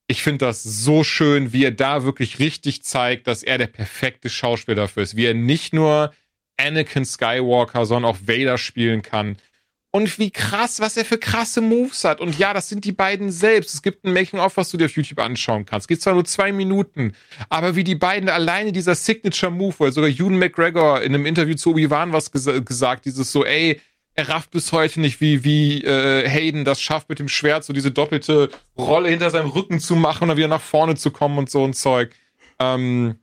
ich 0.07 0.21
finde 0.21 0.45
das 0.47 0.63
so 0.63 1.05
schön, 1.05 1.53
wie 1.53 1.63
er 1.63 1.71
da 1.71 2.03
wirklich 2.03 2.39
richtig 2.39 2.83
zeigt, 2.83 3.25
dass 3.25 3.41
er 3.41 3.57
der 3.57 3.67
perfekte 3.67 4.29
Schauspieler 4.29 4.75
dafür 4.75 5.03
ist. 5.03 5.15
Wie 5.15 5.27
er 5.27 5.33
nicht 5.33 5.71
nur 5.71 6.13
Anakin 6.57 7.05
Skywalker, 7.05 7.85
sondern 7.85 8.11
auch 8.11 8.17
Vader 8.27 8.57
spielen 8.57 9.01
kann 9.01 9.37
und 9.91 10.19
wie 10.19 10.29
krass, 10.29 10.81
was 10.81 10.97
er 10.97 11.05
für 11.05 11.17
krasse 11.17 11.61
Moves 11.61 12.03
hat. 12.03 12.19
Und 12.19 12.37
ja, 12.37 12.53
das 12.53 12.67
sind 12.67 12.83
die 12.83 12.91
beiden 12.91 13.31
selbst. 13.31 13.73
Es 13.73 13.81
gibt 13.81 14.03
ein 14.03 14.11
Making-of, 14.11 14.57
was 14.57 14.69
du 14.69 14.75
dir 14.75 14.85
auf 14.85 14.95
YouTube 14.97 15.19
anschauen 15.19 15.65
kannst. 15.65 15.87
Geht 15.87 16.01
zwar 16.01 16.15
nur 16.15 16.25
zwei 16.25 16.51
Minuten, 16.51 17.13
aber 17.47 17.77
wie 17.77 17.85
die 17.85 17.95
beiden 17.95 18.27
alleine 18.27 18.73
dieser 18.73 18.95
Signature-Move, 18.95 19.75
weil 19.77 19.91
sogar 19.93 20.09
Ewan 20.09 20.37
McGregor 20.37 21.01
in 21.01 21.15
einem 21.15 21.25
Interview 21.25 21.55
zu 21.55 21.71
Obi-Wan 21.71 22.11
was 22.11 22.29
ges 22.29 22.49
gesagt, 22.65 23.05
dieses 23.05 23.31
so, 23.31 23.45
ey, 23.45 23.79
er 24.13 24.29
rafft 24.29 24.51
bis 24.51 24.71
heute 24.71 24.99
nicht, 24.99 25.21
wie, 25.21 25.43
wie 25.43 25.83
äh, 25.83 26.27
Hayden 26.27 26.65
das 26.65 26.81
schafft, 26.81 27.09
mit 27.09 27.19
dem 27.19 27.29
Schwert 27.29 27.63
so 27.63 27.73
diese 27.73 27.91
doppelte 27.91 28.49
Rolle 28.77 29.09
hinter 29.09 29.29
seinem 29.29 29.49
Rücken 29.49 29.79
zu 29.79 29.95
machen 29.95 30.29
und 30.29 30.37
wieder 30.37 30.47
nach 30.47 30.61
vorne 30.61 30.95
zu 30.95 31.11
kommen 31.11 31.37
und 31.37 31.49
so 31.49 31.63
ein 31.65 31.73
Zeug. 31.73 32.13
Ähm, 32.59 33.19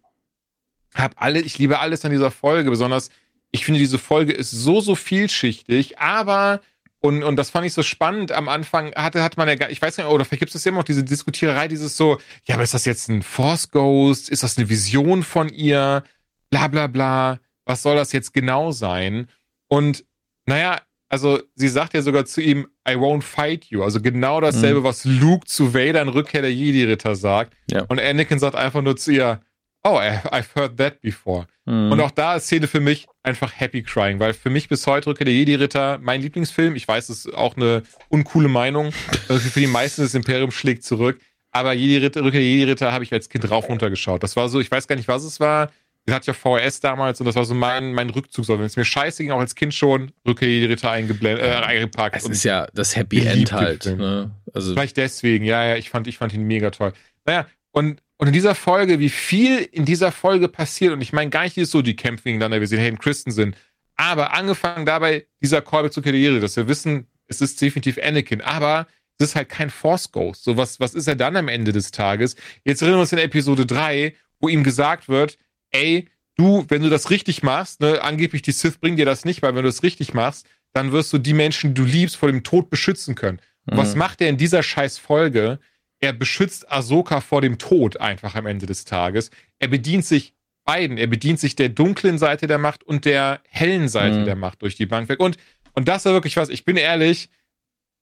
hab 0.95 1.21
alle, 1.21 1.41
ich 1.41 1.59
liebe 1.59 1.79
alles 1.79 2.05
an 2.05 2.11
dieser 2.11 2.31
Folge, 2.31 2.71
besonders 2.71 3.11
ich 3.51 3.65
finde, 3.65 3.81
diese 3.81 3.99
Folge 3.99 4.33
ist 4.33 4.51
so, 4.51 4.81
so 4.81 4.95
vielschichtig, 4.95 5.99
aber, 5.99 6.61
und, 7.01 7.23
und 7.23 7.37
das 7.37 7.51
fand 7.51 7.67
ich 7.67 7.73
so 7.73 7.83
spannend, 7.83 8.33
am 8.33 8.49
Anfang 8.49 8.95
hatte, 8.95 9.23
hat 9.23 9.37
man 9.37 9.49
ja, 9.49 9.69
ich 9.69 9.81
weiß 9.81 9.97
nicht, 9.97 10.07
oder 10.07 10.25
vielleicht 10.25 10.41
gibt 10.41 10.55
es 10.55 10.67
immer 10.67 10.79
noch 10.79 10.85
diese 10.85 11.05
Diskutiererei, 11.05 11.69
dieses 11.69 11.97
so, 11.97 12.19
ja, 12.45 12.55
aber 12.55 12.65
ist 12.65 12.75
das 12.75 12.85
jetzt 12.85 13.09
ein 13.09 13.23
Force 13.23 13.71
Ghost? 13.71 14.29
Ist 14.29 14.43
das 14.43 14.59
eine 14.59 14.69
Vision 14.69 15.23
von 15.23 15.49
ihr? 15.49 16.05
Bla, 16.51 16.69
bla, 16.69 16.87
bla. 16.87 17.39
Was 17.65 17.83
soll 17.83 17.97
das 17.97 18.13
jetzt 18.13 18.35
genau 18.35 18.73
sein? 18.73 19.29
Und, 19.69 20.05
naja, 20.49 20.81
also 21.09 21.41
sie 21.55 21.69
sagt 21.69 21.95
ja 21.95 22.03
sogar 22.03 22.27
zu 22.27 22.41
ihm, 22.41 22.67
I 22.87 22.93
won't 22.93 23.23
fight 23.23 23.67
you. 23.67 23.83
Also 23.83 24.01
genau 24.01 24.41
dasselbe, 24.41 24.81
mhm. 24.81 24.85
was 24.85 25.05
Luke 25.05 25.47
zu 25.47 25.73
Vader 25.73 26.03
in 26.03 26.09
Rückkehr 26.09 26.43
der 26.43 26.53
Jedi-Ritter 26.53 27.15
sagt. 27.15 27.55
Ja. 27.71 27.85
Und 27.89 28.01
Anakin 28.01 28.39
sagt 28.39 28.57
einfach 28.57 28.83
nur 28.83 28.97
zu 28.97 29.13
ihr, 29.13 29.41
oh, 29.85 29.99
I've 29.99 30.55
heard 30.55 30.77
that 30.77 31.01
before. 31.01 31.47
Mhm. 31.65 31.93
Und 31.93 32.01
auch 32.01 32.11
da 32.11 32.37
ist 32.37 32.47
Szene 32.47 32.67
für 32.67 32.81
mich 32.81 33.07
einfach 33.23 33.53
Happy 33.55 33.83
Crying, 33.83 34.21
weil 34.21 34.35
für 34.35 34.51
mich 34.51 34.69
bis 34.69 34.87
heute 34.87 35.09
Rückkehr 35.11 35.25
der 35.25 35.35
Jedi-Ritter 35.35 35.99
mein 36.03 36.21
Lieblingsfilm. 36.21 36.77
Ich 36.77 36.87
weiß, 36.87 37.09
es 37.09 37.27
ist 37.27 37.35
auch 37.35 37.57
eine 37.57 37.83
uncoole 38.09 38.49
Meinung. 38.49 38.93
Also 39.29 39.41
für 39.49 39.61
die 39.61 39.67
meisten 39.67 40.03
das 40.03 40.15
Imperium 40.15 40.51
schlägt 40.51 40.85
zurück. 40.85 41.21
Aber 41.51 41.73
Jedi-Ritter, 41.73 42.23
Rückkehr 42.23 42.41
der 42.41 42.49
Jedi-Ritter 42.49 42.93
habe 42.93 43.05
ich 43.05 43.13
als 43.13 43.29
Kind 43.29 43.51
rauf 43.51 43.69
runter 43.69 43.89
geschaut. 43.89 44.23
Das 44.23 44.37
war 44.37 44.49
so, 44.49 44.61
ich 44.61 44.71
weiß 44.71 44.87
gar 44.87 44.97
nicht, 44.97 45.09
was 45.09 45.25
es 45.25 45.41
war. 45.41 45.71
Ich 46.09 46.15
hatte 46.15 46.29
ja 46.29 46.33
VHS 46.33 46.81
damals 46.81 47.21
und 47.21 47.27
das 47.27 47.37
war 47.37 47.45
so 47.45 47.55
mein, 47.55 47.93
mein 47.93 48.11
Rückzug. 48.11 48.45
So, 48.45 48.59
wenn 48.59 48.67
es 48.67 48.77
mir 48.77 48.85
scheiße 48.85 49.23
ging, 49.23 49.33
auch 49.33 49.41
als 49.41 49.55
Kind 49.55 49.75
schon, 49.75 50.13
Rückkehr 50.27 50.49
der 50.49 50.57
Jedi-Ritter 50.57 50.91
eingeblendet, 50.91 51.45
äh, 51.45 51.51
eingepackt. 51.51 52.17
Es 52.17 52.25
ist 52.25 52.45
ja 52.45 52.67
das 52.73 52.97
Happy 52.97 53.27
End 53.27 53.53
halt. 53.53 53.85
Ne? 53.85 54.31
Also 54.55 54.73
Vielleicht 54.73 54.97
deswegen, 54.97 55.45
ja, 55.45 55.65
ja, 55.65 55.77
ich 55.77 55.91
fand, 55.91 56.07
ich 56.07 56.19
fand 56.19 56.33
ihn 56.33 56.45
mega 56.45 56.71
toll. 56.71 56.93
Naja, 57.27 57.47
und 57.73 58.01
und 58.21 58.27
in 58.27 58.33
dieser 58.33 58.57
Folge, 58.57 58.99
wie 58.99 59.11
viel 59.11 59.59
in 59.59 59.85
dieser 59.85 60.11
Folge 60.11 60.49
passiert, 60.49 60.93
und 60.93 61.01
ich 61.01 61.13
meine 61.13 61.31
gar 61.31 61.45
nicht 61.45 61.55
so, 61.55 61.83
die 61.83 61.95
kämpfen 61.95 62.25
gegeneinander, 62.25 62.59
wir 62.59 62.67
sehen 62.67 62.81
Hayden 62.81 62.99
Christensen, 62.99 63.55
aber 63.95 64.33
angefangen 64.33 64.87
dabei 64.87 65.27
dieser 65.41 65.63
Callback 65.63 65.93
zur 65.93 66.03
Karriere, 66.03 66.41
dass 66.41 66.57
wir 66.57 66.67
wissen, 66.67 67.07
es 67.29 67.41
ist 67.41 67.61
definitiv 67.61 67.99
Anakin, 68.03 68.41
aber 68.41 68.89
es 69.19 69.29
ist 69.29 69.37
halt 69.37 69.49
kein 69.49 69.71
Force 69.71 70.11
Ghost. 70.11 70.43
So, 70.43 70.57
was, 70.57 70.81
was 70.81 70.95
ist 70.95 71.07
er 71.07 71.15
dann 71.15 71.37
am 71.37 71.49
Ende 71.49 71.73
des 71.73 71.93
Tages? 71.93 72.35
Jetzt 72.65 72.83
erinnern 72.83 72.99
wir 72.99 73.03
uns 73.03 73.13
in 73.13 73.19
Episode 73.19 73.67
3, 73.67 74.15
wo 74.41 74.49
ihm 74.49 74.65
gesagt 74.65 75.09
wird, 75.09 75.39
ey, 75.71 76.09
du, 76.37 76.65
wenn 76.69 76.83
du 76.83 76.91
das 76.91 77.11
richtig 77.11 77.43
machst, 77.43 77.81
ne, 77.81 78.03
angeblich 78.03 78.43
die 78.43 78.53
Sith 78.53 78.79
bringen 78.79 78.97
dir 78.97 79.07
das 79.07 79.25
nicht, 79.25 79.43
weil 79.43 79.55
wenn 79.55 79.63
du 79.63 79.69
das 79.69 79.83
richtig 79.83 80.15
machst, 80.15 80.47
dann 80.73 80.93
wirst 80.93 81.13
du 81.13 81.19
die 81.19 81.35
Menschen, 81.35 81.75
die 81.75 81.83
du 81.83 81.87
liebst, 81.87 82.17
vor 82.17 82.31
dem 82.31 82.43
Tod 82.43 82.71
beschützen 82.71 83.15
können. 83.15 83.41
Mhm. 83.67 83.77
Was 83.77 83.95
macht 83.95 84.21
er 84.21 84.29
in 84.29 84.37
dieser 84.37 84.63
scheiß 84.63 84.99
Folge? 84.99 85.59
er 86.01 86.13
beschützt 86.13 86.71
Ahsoka 86.71 87.21
vor 87.21 87.41
dem 87.41 87.59
Tod 87.59 88.01
einfach 88.01 88.35
am 88.35 88.47
Ende 88.47 88.67
des 88.67 88.85
Tages. 88.85 89.31
Er 89.59 89.69
bedient 89.69 90.05
sich 90.05 90.35
beiden. 90.65 90.99
Er 90.99 91.07
bedient 91.07 91.41
sich 91.41 91.57
der 91.57 91.71
dunklen 91.71 92.19
Seite 92.19 92.47
der 92.47 92.59
Macht 92.59 92.85
und 92.85 93.05
der 93.05 93.41
hellen 93.49 93.89
Seite 93.89 94.21
mhm. 94.21 94.25
der 94.25 94.37
Macht 94.37 94.63
durch 94.63 94.77
die 94.77 94.87
Bank 94.87 95.09
weg. 95.09 95.21
Und, 95.21 95.37
und 95.73 95.89
das 95.89 96.05
war 96.05 96.13
wirklich 96.13 96.37
was, 96.37 96.51
ich 96.51 96.65
bin 96.65 96.77
ehrlich, 96.77 97.31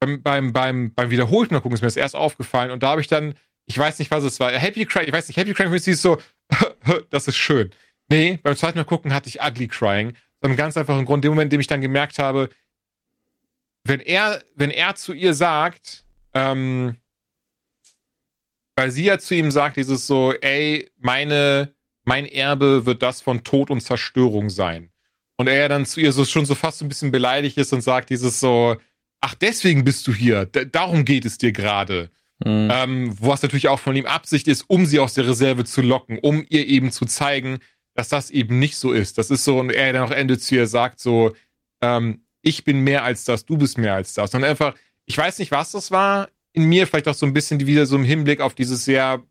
beim, 0.01 0.23
beim, 0.23 0.53
beim, 0.53 0.93
beim 0.93 1.11
wiederholten 1.11 1.55
gucken 1.55 1.73
ist 1.73 1.81
mir 1.81 1.87
das 1.87 1.97
erst 1.97 2.17
aufgefallen 2.17 2.71
und 2.71 2.83
da 2.83 2.89
habe 2.89 3.01
ich 3.01 3.07
dann, 3.07 3.35
ich 3.65 3.79
weiß 3.79 3.99
nicht, 3.99 4.11
was 4.11 4.25
es 4.25 4.39
war, 4.41 4.53
Happy 4.53 4.85
Crying, 4.85 5.07
ich 5.07 5.13
weiß 5.13 5.27
nicht, 5.29 5.39
Happy 5.39 5.55
Crying 5.55 5.73
ist 5.73 6.03
so, 6.03 6.19
das 7.11 7.29
ist 7.29 7.37
schön. 7.37 7.71
Nee, 8.09 8.39
beim 8.43 8.57
zweiten 8.57 8.79
Mal 8.79 8.85
gucken 8.85 9.13
hatte 9.13 9.29
ich 9.29 9.43
Ugly 9.43 9.69
Crying. 9.69 10.11
Aus 10.41 10.49
einem 10.49 10.57
ganz 10.57 10.77
einfachen 10.77 11.05
Grund, 11.05 11.25
dem 11.25 11.33
Moment, 11.33 11.47
in 11.47 11.57
dem 11.57 11.61
ich 11.61 11.67
dann 11.67 11.81
gemerkt 11.81 12.19
habe, 12.19 12.51
wenn 13.85 14.01
er, 14.01 14.43
wenn 14.55 14.71
er 14.71 14.95
zu 14.95 15.13
ihr 15.13 15.35
sagt, 15.35 16.05
ähm, 16.35 16.97
weil 18.77 18.91
sie 18.91 19.05
ja 19.05 19.19
zu 19.19 19.35
ihm 19.35 19.51
sagt, 19.51 19.77
dieses 19.77 20.07
so, 20.07 20.33
ey, 20.35 20.91
meine, 20.99 21.75
mein 22.05 22.27
Erbe 22.27 22.85
wird 22.85 23.03
das 23.03 23.23
von 23.23 23.43
Tod 23.43 23.71
und 23.71 23.81
Zerstörung 23.81 24.51
sein. 24.51 24.91
Und 25.39 25.49
er 25.49 25.69
dann 25.69 25.87
zu 25.87 26.01
ihr 26.01 26.13
so 26.13 26.25
schon 26.25 26.47
so 26.47 26.55
fast 26.55 26.83
ein 26.83 26.89
bisschen 26.89 27.11
beleidigt 27.11 27.57
ist 27.59 27.73
und 27.73 27.81
sagt 27.83 28.11
dieses 28.11 28.41
so, 28.41 28.77
ach, 29.21 29.35
deswegen 29.35 29.85
bist 29.85 30.07
du 30.07 30.13
hier, 30.13 30.47
darum 30.47 31.05
geht 31.05 31.25
es 31.25 31.39
dir 31.39 31.53
gerade. 31.53 32.11
Mhm. 32.45 32.69
Ähm, 32.71 33.17
was 33.21 33.43
natürlich 33.43 33.69
auch 33.69 33.81
von 33.81 33.97
ihm 33.97 34.07
Absicht 34.07 34.47
ist, 34.49 34.65
um 34.69 34.87
sie 34.87 34.99
aus 34.99 35.15
der 35.15 35.27
Reserve 35.27 35.65
zu 35.65 35.81
locken, 35.81 36.19
um 36.19 36.45
ihr 36.49 36.67
eben 36.67 36.91
zu 36.93 37.07
zeigen, 37.07 37.59
dass 37.95 38.09
das 38.09 38.31
eben 38.31 38.59
nicht 38.59 38.77
so 38.77 38.93
ist. 38.93 39.17
Das 39.17 39.31
ist 39.31 39.45
so, 39.45 39.59
und 39.59 39.71
er 39.71 39.93
dann 39.93 40.03
auch 40.03 40.11
Ende 40.11 40.39
zu 40.39 40.55
ihr 40.55 40.67
sagt 40.67 41.01
so, 41.01 41.35
ähm, 41.81 42.23
ich 42.43 42.65
bin 42.65 42.81
mehr 42.81 43.05
als 43.05 43.25
das, 43.25 43.47
du 43.47 43.57
bist 43.57 43.79
mehr 43.79 43.95
als 43.95 44.15
das. 44.15 44.35
Und 44.35 44.45
einfach, 44.45 44.75
ich 45.07 45.17
weiß 45.17 45.39
nicht, 45.39 45.51
was 45.51 45.73
das 45.73 45.91
war 45.91 46.29
in 46.57 46.65
mir 46.65 46.87
vielleicht 46.87 47.07
auch 47.07 47.15
so 47.15 47.27
ein 47.27 47.35
bisschen 47.35 47.67
wieder 47.67 47.85
so 47.85 47.97
im 47.97 48.05
Hinblick 48.05 48.41
auf 48.41 48.55
dieses 48.55 48.85
sehr, 48.85 49.23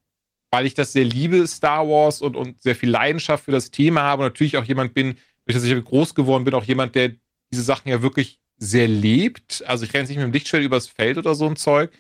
weil 0.52 0.68
ich 0.68 0.76
das 0.76 0.94
sehr 0.94 1.04
liebe, 1.04 1.46
Star 1.48 1.88
Wars 1.88 2.22
und, 2.22 2.36
und 2.36 2.62
sehr 2.62 2.76
viel 2.76 2.90
Leidenschaft 2.90 3.46
für 3.46 3.52
das 3.52 3.72
Thema 3.72 4.04
habe 4.04 4.22
und 4.22 4.28
natürlich 4.28 4.58
auch 4.58 4.64
jemand 4.64 4.94
bin, 4.94 5.18
durch 5.46 5.56
das 5.56 5.64
ich 5.64 5.84
groß 5.84 6.14
geworden 6.14 6.44
bin, 6.44 6.54
auch 6.54 6.64
jemand, 6.64 6.94
der 6.94 7.14
diese 7.52 7.64
Sachen 7.64 7.90
ja 7.90 8.04
wirklich 8.04 8.40
sehr 8.58 8.88
lebt. 8.88 9.64
Also 9.66 9.86
ich 9.86 9.94
renne 9.94 10.08
nicht 10.08 10.18
mit 10.18 10.26
dem 10.26 10.34
Lichtschwert 10.34 10.64
übers 10.64 10.88
Feld 10.88 11.18
oder 11.18 11.34
so 11.34 11.48
ein 11.48 11.56
Zeug, 11.56 11.92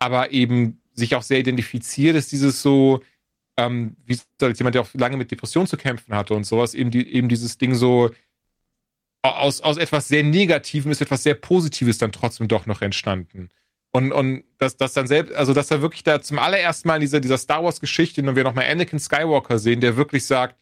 aber 0.00 0.32
eben 0.32 0.82
sich 0.94 1.14
auch 1.14 1.22
sehr 1.22 1.38
identifiziert, 1.38 2.16
ist 2.16 2.32
dieses 2.32 2.62
so, 2.62 3.00
ähm, 3.56 3.96
wie 4.04 4.18
als 4.42 4.58
jemand, 4.58 4.74
der 4.74 4.82
auch 4.82 4.88
lange 4.94 5.16
mit 5.16 5.30
Depressionen 5.30 5.68
zu 5.68 5.76
kämpfen 5.76 6.14
hatte 6.14 6.34
und 6.34 6.44
sowas, 6.44 6.74
eben, 6.74 6.90
die, 6.90 7.06
eben 7.12 7.28
dieses 7.28 7.58
Ding 7.58 7.74
so, 7.74 8.10
aus, 9.22 9.60
aus 9.60 9.76
etwas 9.76 10.08
sehr 10.08 10.24
Negativem 10.24 10.90
ist 10.90 11.02
etwas 11.02 11.22
sehr 11.22 11.34
Positives 11.34 11.98
dann 11.98 12.10
trotzdem 12.10 12.48
doch 12.48 12.66
noch 12.66 12.82
entstanden. 12.82 13.50
Und, 13.92 14.12
und 14.12 14.44
dass 14.58 14.76
das 14.76 14.94
dann 14.94 15.06
selbst, 15.06 15.34
also 15.34 15.52
dass 15.52 15.70
er 15.70 15.82
wirklich 15.82 16.04
da 16.04 16.22
zum 16.22 16.38
allerersten 16.38 16.88
Mal 16.88 16.96
in 16.96 17.00
dieser, 17.02 17.20
dieser 17.20 17.38
Star 17.38 17.62
Wars-Geschichte, 17.62 18.22
und 18.22 18.36
wir 18.36 18.44
nochmal 18.44 18.66
Anakin 18.66 18.98
Skywalker 18.98 19.58
sehen, 19.58 19.80
der 19.80 19.96
wirklich 19.96 20.24
sagt, 20.26 20.56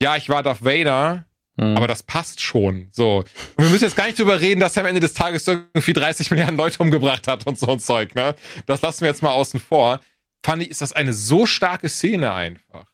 ja, 0.00 0.16
ich 0.16 0.28
war 0.28 0.42
Darth 0.42 0.64
Vader, 0.64 1.26
mhm. 1.60 1.76
aber 1.76 1.86
das 1.86 2.02
passt 2.02 2.40
schon. 2.40 2.88
So. 2.92 3.18
Und 3.56 3.64
wir 3.64 3.70
müssen 3.70 3.84
jetzt 3.84 3.96
gar 3.96 4.06
nicht 4.06 4.18
drüber 4.18 4.40
reden, 4.40 4.60
dass 4.60 4.76
er 4.76 4.82
am 4.82 4.88
Ende 4.88 5.00
des 5.00 5.14
Tages 5.14 5.46
irgendwie 5.46 5.92
30 5.92 6.30
Milliarden 6.30 6.56
Leute 6.56 6.78
umgebracht 6.82 7.28
hat 7.28 7.46
und 7.46 7.58
so 7.58 7.68
ein 7.68 7.80
Zeug, 7.80 8.14
ne? 8.14 8.34
Das 8.66 8.82
lassen 8.82 9.02
wir 9.02 9.08
jetzt 9.08 9.22
mal 9.22 9.32
außen 9.32 9.60
vor. 9.60 10.00
Fand 10.44 10.62
ich, 10.62 10.70
ist 10.70 10.80
das 10.80 10.92
eine 10.92 11.12
so 11.12 11.46
starke 11.46 11.88
Szene 11.88 12.32
einfach. 12.32 12.86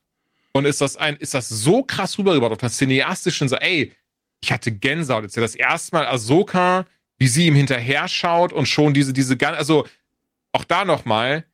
Und 0.52 0.64
ist 0.64 0.80
das 0.80 0.96
ein, 0.96 1.16
ist 1.16 1.34
das 1.34 1.48
so 1.48 1.82
krass 1.82 2.18
rübergebracht 2.18 2.52
auf 2.52 2.58
der 2.58 2.70
cineastischen, 2.70 3.48
so, 3.48 3.56
ey, 3.56 3.92
ich 4.40 4.52
hatte 4.52 4.72
Gänsehaut. 4.72 5.22
Jetzt 5.22 5.36
ja 5.36 5.42
das 5.42 5.54
erste 5.54 5.96
Mal 5.96 6.06
Ahsoka 6.06 6.86
wie 7.18 7.28
sie 7.28 7.46
ihm 7.46 7.54
hinterher 7.54 8.08
schaut 8.08 8.52
und 8.52 8.66
schon 8.66 8.94
diese, 8.94 9.12
diese 9.12 9.36
also 9.46 9.86
auch 10.52 10.64
da 10.64 10.84
nochmal, 10.84 11.44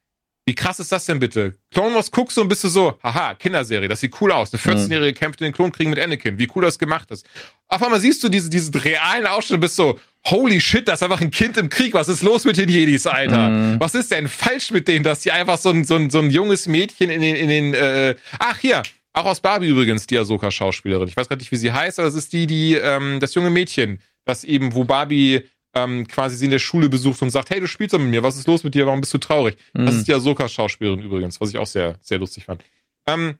wie 0.44 0.54
krass 0.54 0.80
ist 0.80 0.90
das 0.90 1.06
denn 1.06 1.20
bitte? 1.20 1.54
Clone 1.70 1.94
Wars 1.94 2.10
guckst 2.10 2.36
du 2.36 2.40
und 2.40 2.48
bist 2.48 2.64
du 2.64 2.68
so, 2.68 2.98
haha, 3.02 3.34
Kinderserie, 3.34 3.88
das 3.88 4.00
sieht 4.00 4.20
cool 4.20 4.32
aus. 4.32 4.52
Eine 4.52 4.60
14-Jährige 4.60 5.12
mhm. 5.12 5.14
kämpft 5.14 5.40
in 5.40 5.44
den 5.44 5.52
Klonkriegen 5.52 5.90
mit 5.90 6.00
Anakin, 6.00 6.36
wie 6.38 6.48
cool 6.54 6.62
das 6.62 6.78
gemacht 6.78 7.10
ist. 7.12 7.26
Auf 7.68 7.82
einmal 7.82 8.00
siehst 8.00 8.24
du 8.24 8.28
diese, 8.28 8.50
diesen 8.50 8.74
realen 8.74 9.26
Ausschnitt 9.26 9.56
und 9.56 9.60
bist 9.60 9.76
so, 9.76 10.00
holy 10.26 10.60
shit, 10.60 10.86
das 10.88 11.00
ist 11.00 11.04
einfach 11.04 11.20
ein 11.20 11.30
Kind 11.30 11.56
im 11.56 11.68
Krieg. 11.68 11.94
Was 11.94 12.08
ist 12.08 12.22
los 12.22 12.44
mit 12.44 12.56
den 12.56 12.68
Jedis, 12.68 13.06
Alter? 13.06 13.48
Mhm. 13.50 13.80
Was 13.80 13.94
ist 13.94 14.10
denn 14.10 14.26
falsch 14.26 14.72
mit 14.72 14.88
denen, 14.88 15.04
dass 15.04 15.20
die 15.20 15.30
einfach 15.30 15.58
so 15.58 15.70
ein, 15.70 15.84
so 15.84 15.94
ein, 15.94 16.10
so 16.10 16.18
ein 16.18 16.30
junges 16.30 16.66
Mädchen 16.66 17.10
in 17.10 17.20
den, 17.20 17.36
in 17.36 17.48
den, 17.48 17.74
äh, 17.74 18.16
ach 18.38 18.58
hier, 18.58 18.82
auch 19.12 19.26
aus 19.26 19.40
Barbie 19.40 19.68
übrigens, 19.68 20.06
die 20.06 20.18
Ahsoka-Schauspielerin. 20.18 21.06
Ich 21.06 21.16
weiß 21.16 21.28
gerade 21.28 21.40
nicht, 21.40 21.52
wie 21.52 21.56
sie 21.56 21.72
heißt, 21.72 21.98
aber 21.98 22.08
das 22.08 22.14
ist 22.16 22.32
die, 22.32 22.46
die, 22.46 22.74
ähm, 22.74 23.20
das 23.20 23.34
junge 23.34 23.50
Mädchen, 23.50 24.00
das 24.24 24.42
eben, 24.42 24.74
wo 24.74 24.84
Barbie 24.84 25.42
ähm, 25.74 26.06
quasi 26.06 26.36
sie 26.36 26.46
in 26.46 26.50
der 26.50 26.58
Schule 26.58 26.88
besucht 26.88 27.22
und 27.22 27.30
sagt, 27.30 27.50
hey, 27.50 27.60
du 27.60 27.66
spielst 27.66 27.94
doch 27.94 27.98
mit 27.98 28.08
mir, 28.08 28.22
was 28.22 28.36
ist 28.36 28.46
los 28.46 28.64
mit 28.64 28.74
dir, 28.74 28.86
warum 28.86 29.00
bist 29.00 29.14
du 29.14 29.18
traurig? 29.18 29.56
Mhm. 29.74 29.86
Das 29.86 29.94
ist 29.94 30.08
die 30.08 30.14
Ahsoka-Schauspielerin 30.14 31.00
übrigens, 31.00 31.40
was 31.40 31.50
ich 31.50 31.58
auch 31.58 31.66
sehr, 31.66 31.96
sehr 32.00 32.18
lustig 32.18 32.44
fand. 32.44 32.62
Ähm, 33.06 33.38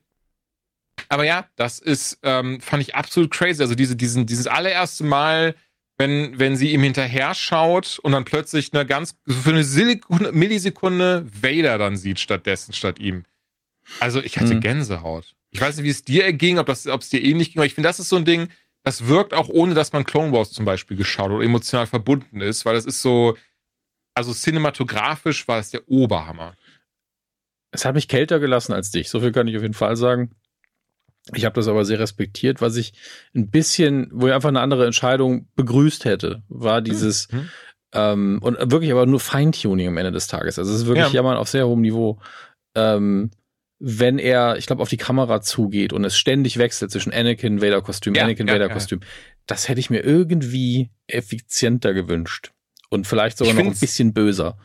aber 1.09 1.25
ja, 1.25 1.47
das 1.55 1.79
ist, 1.79 2.19
ähm, 2.23 2.61
fand 2.61 2.83
ich 2.83 2.95
absolut 2.95 3.31
crazy. 3.31 3.61
Also 3.61 3.75
diese, 3.75 3.95
diesen, 3.95 4.25
dieses 4.25 4.47
allererste 4.47 5.03
Mal, 5.03 5.55
wenn, 5.97 6.39
wenn 6.39 6.55
sie 6.55 6.71
ihm 6.71 6.83
hinterher 6.83 7.33
schaut 7.35 7.99
und 7.99 8.11
dann 8.11 8.25
plötzlich 8.25 8.73
eine 8.73 8.85
ganz, 8.85 9.15
für 9.27 9.51
eine 9.51 9.63
Silikone, 9.63 10.31
Millisekunde 10.31 11.25
Vader 11.25 11.77
dann 11.77 11.97
sieht 11.97 12.19
stattdessen, 12.19 12.73
statt 12.73 12.99
ihm. 12.99 13.25
Also 13.99 14.21
ich 14.21 14.39
hatte 14.39 14.55
mhm. 14.55 14.61
Gänsehaut. 14.61 15.35
Ich 15.51 15.61
weiß 15.61 15.75
nicht, 15.77 15.85
wie 15.85 15.89
es 15.89 16.03
dir 16.03 16.23
erging, 16.23 16.57
ob 16.57 16.69
es 16.69 16.83
dir 17.09 17.23
ähnlich 17.23 17.51
ging, 17.51 17.59
aber 17.59 17.67
ich 17.67 17.75
finde, 17.75 17.89
das 17.89 17.99
ist 17.99 18.09
so 18.09 18.15
ein 18.15 18.25
Ding, 18.25 18.47
das 18.83 19.07
wirkt 19.07 19.33
auch 19.33 19.49
ohne, 19.49 19.73
dass 19.73 19.93
man 19.93 20.03
Clone 20.03 20.31
Wars 20.33 20.51
zum 20.51 20.65
Beispiel 20.65 20.97
geschaut 20.97 21.31
oder 21.31 21.43
emotional 21.43 21.87
verbunden 21.87 22.41
ist, 22.41 22.65
weil 22.65 22.75
das 22.75 22.85
ist 22.85 23.01
so, 23.01 23.37
also 24.13 24.33
cinematografisch 24.33 25.47
war 25.47 25.59
es 25.59 25.71
der 25.71 25.87
Oberhammer. 25.89 26.55
Es 27.71 27.85
hat 27.85 27.95
mich 27.95 28.07
kälter 28.07 28.39
gelassen 28.39 28.73
als 28.73 28.91
dich, 28.91 29.09
so 29.09 29.21
viel 29.21 29.31
kann 29.31 29.47
ich 29.47 29.55
auf 29.55 29.63
jeden 29.63 29.73
Fall 29.73 29.95
sagen. 29.95 30.35
Ich 31.33 31.45
habe 31.45 31.55
das 31.55 31.69
aber 31.69 31.85
sehr 31.85 31.99
respektiert, 31.99 32.59
was 32.59 32.75
ich 32.75 32.93
ein 33.33 33.49
bisschen, 33.49 34.09
wo 34.11 34.27
ich 34.27 34.33
einfach 34.33 34.49
eine 34.49 34.59
andere 34.59 34.85
Entscheidung 34.85 35.47
begrüßt 35.55 36.03
hätte, 36.03 36.43
war 36.49 36.81
dieses 36.81 37.31
mhm. 37.31 37.49
ähm, 37.93 38.39
und 38.41 38.57
wirklich 38.71 38.91
aber 38.91 39.05
nur 39.05 39.21
Feintuning 39.21 39.87
am 39.87 39.97
Ende 39.97 40.11
des 40.11 40.27
Tages. 40.27 40.59
Also 40.59 40.73
es 40.73 40.81
ist 40.81 40.85
wirklich 40.85 41.07
ja. 41.07 41.13
Jammern 41.13 41.37
auf 41.37 41.47
sehr 41.47 41.65
hohem 41.65 41.79
Niveau. 41.79 42.19
Ähm, 42.75 43.31
wenn 43.85 44.17
er, 44.17 44.55
ich 44.55 44.65
glaube, 44.65 44.81
auf 44.81 44.87
die 44.87 44.97
Kamera 44.97 45.41
zugeht 45.41 45.91
und 45.91 46.05
es 46.05 46.15
ständig 46.15 46.57
wechselt 46.57 46.89
zwischen 46.89 47.11
Anakin, 47.11 47.61
Vader-Kostüm, 47.61 48.15
ja, 48.15 48.23
Anakin, 48.23 48.47
ja, 48.47 48.53
Vader-Kostüm, 48.53 49.01
das 49.45 49.67
hätte 49.67 49.81
ich 49.81 49.89
mir 49.89 49.99
irgendwie 49.99 50.89
effizienter 51.07 51.93
gewünscht. 51.93 52.53
Und 52.87 53.07
vielleicht 53.07 53.37
sogar 53.37 53.55
noch 53.55 53.65
ein 53.65 53.77
bisschen 53.77 54.13
böser. 54.13 54.57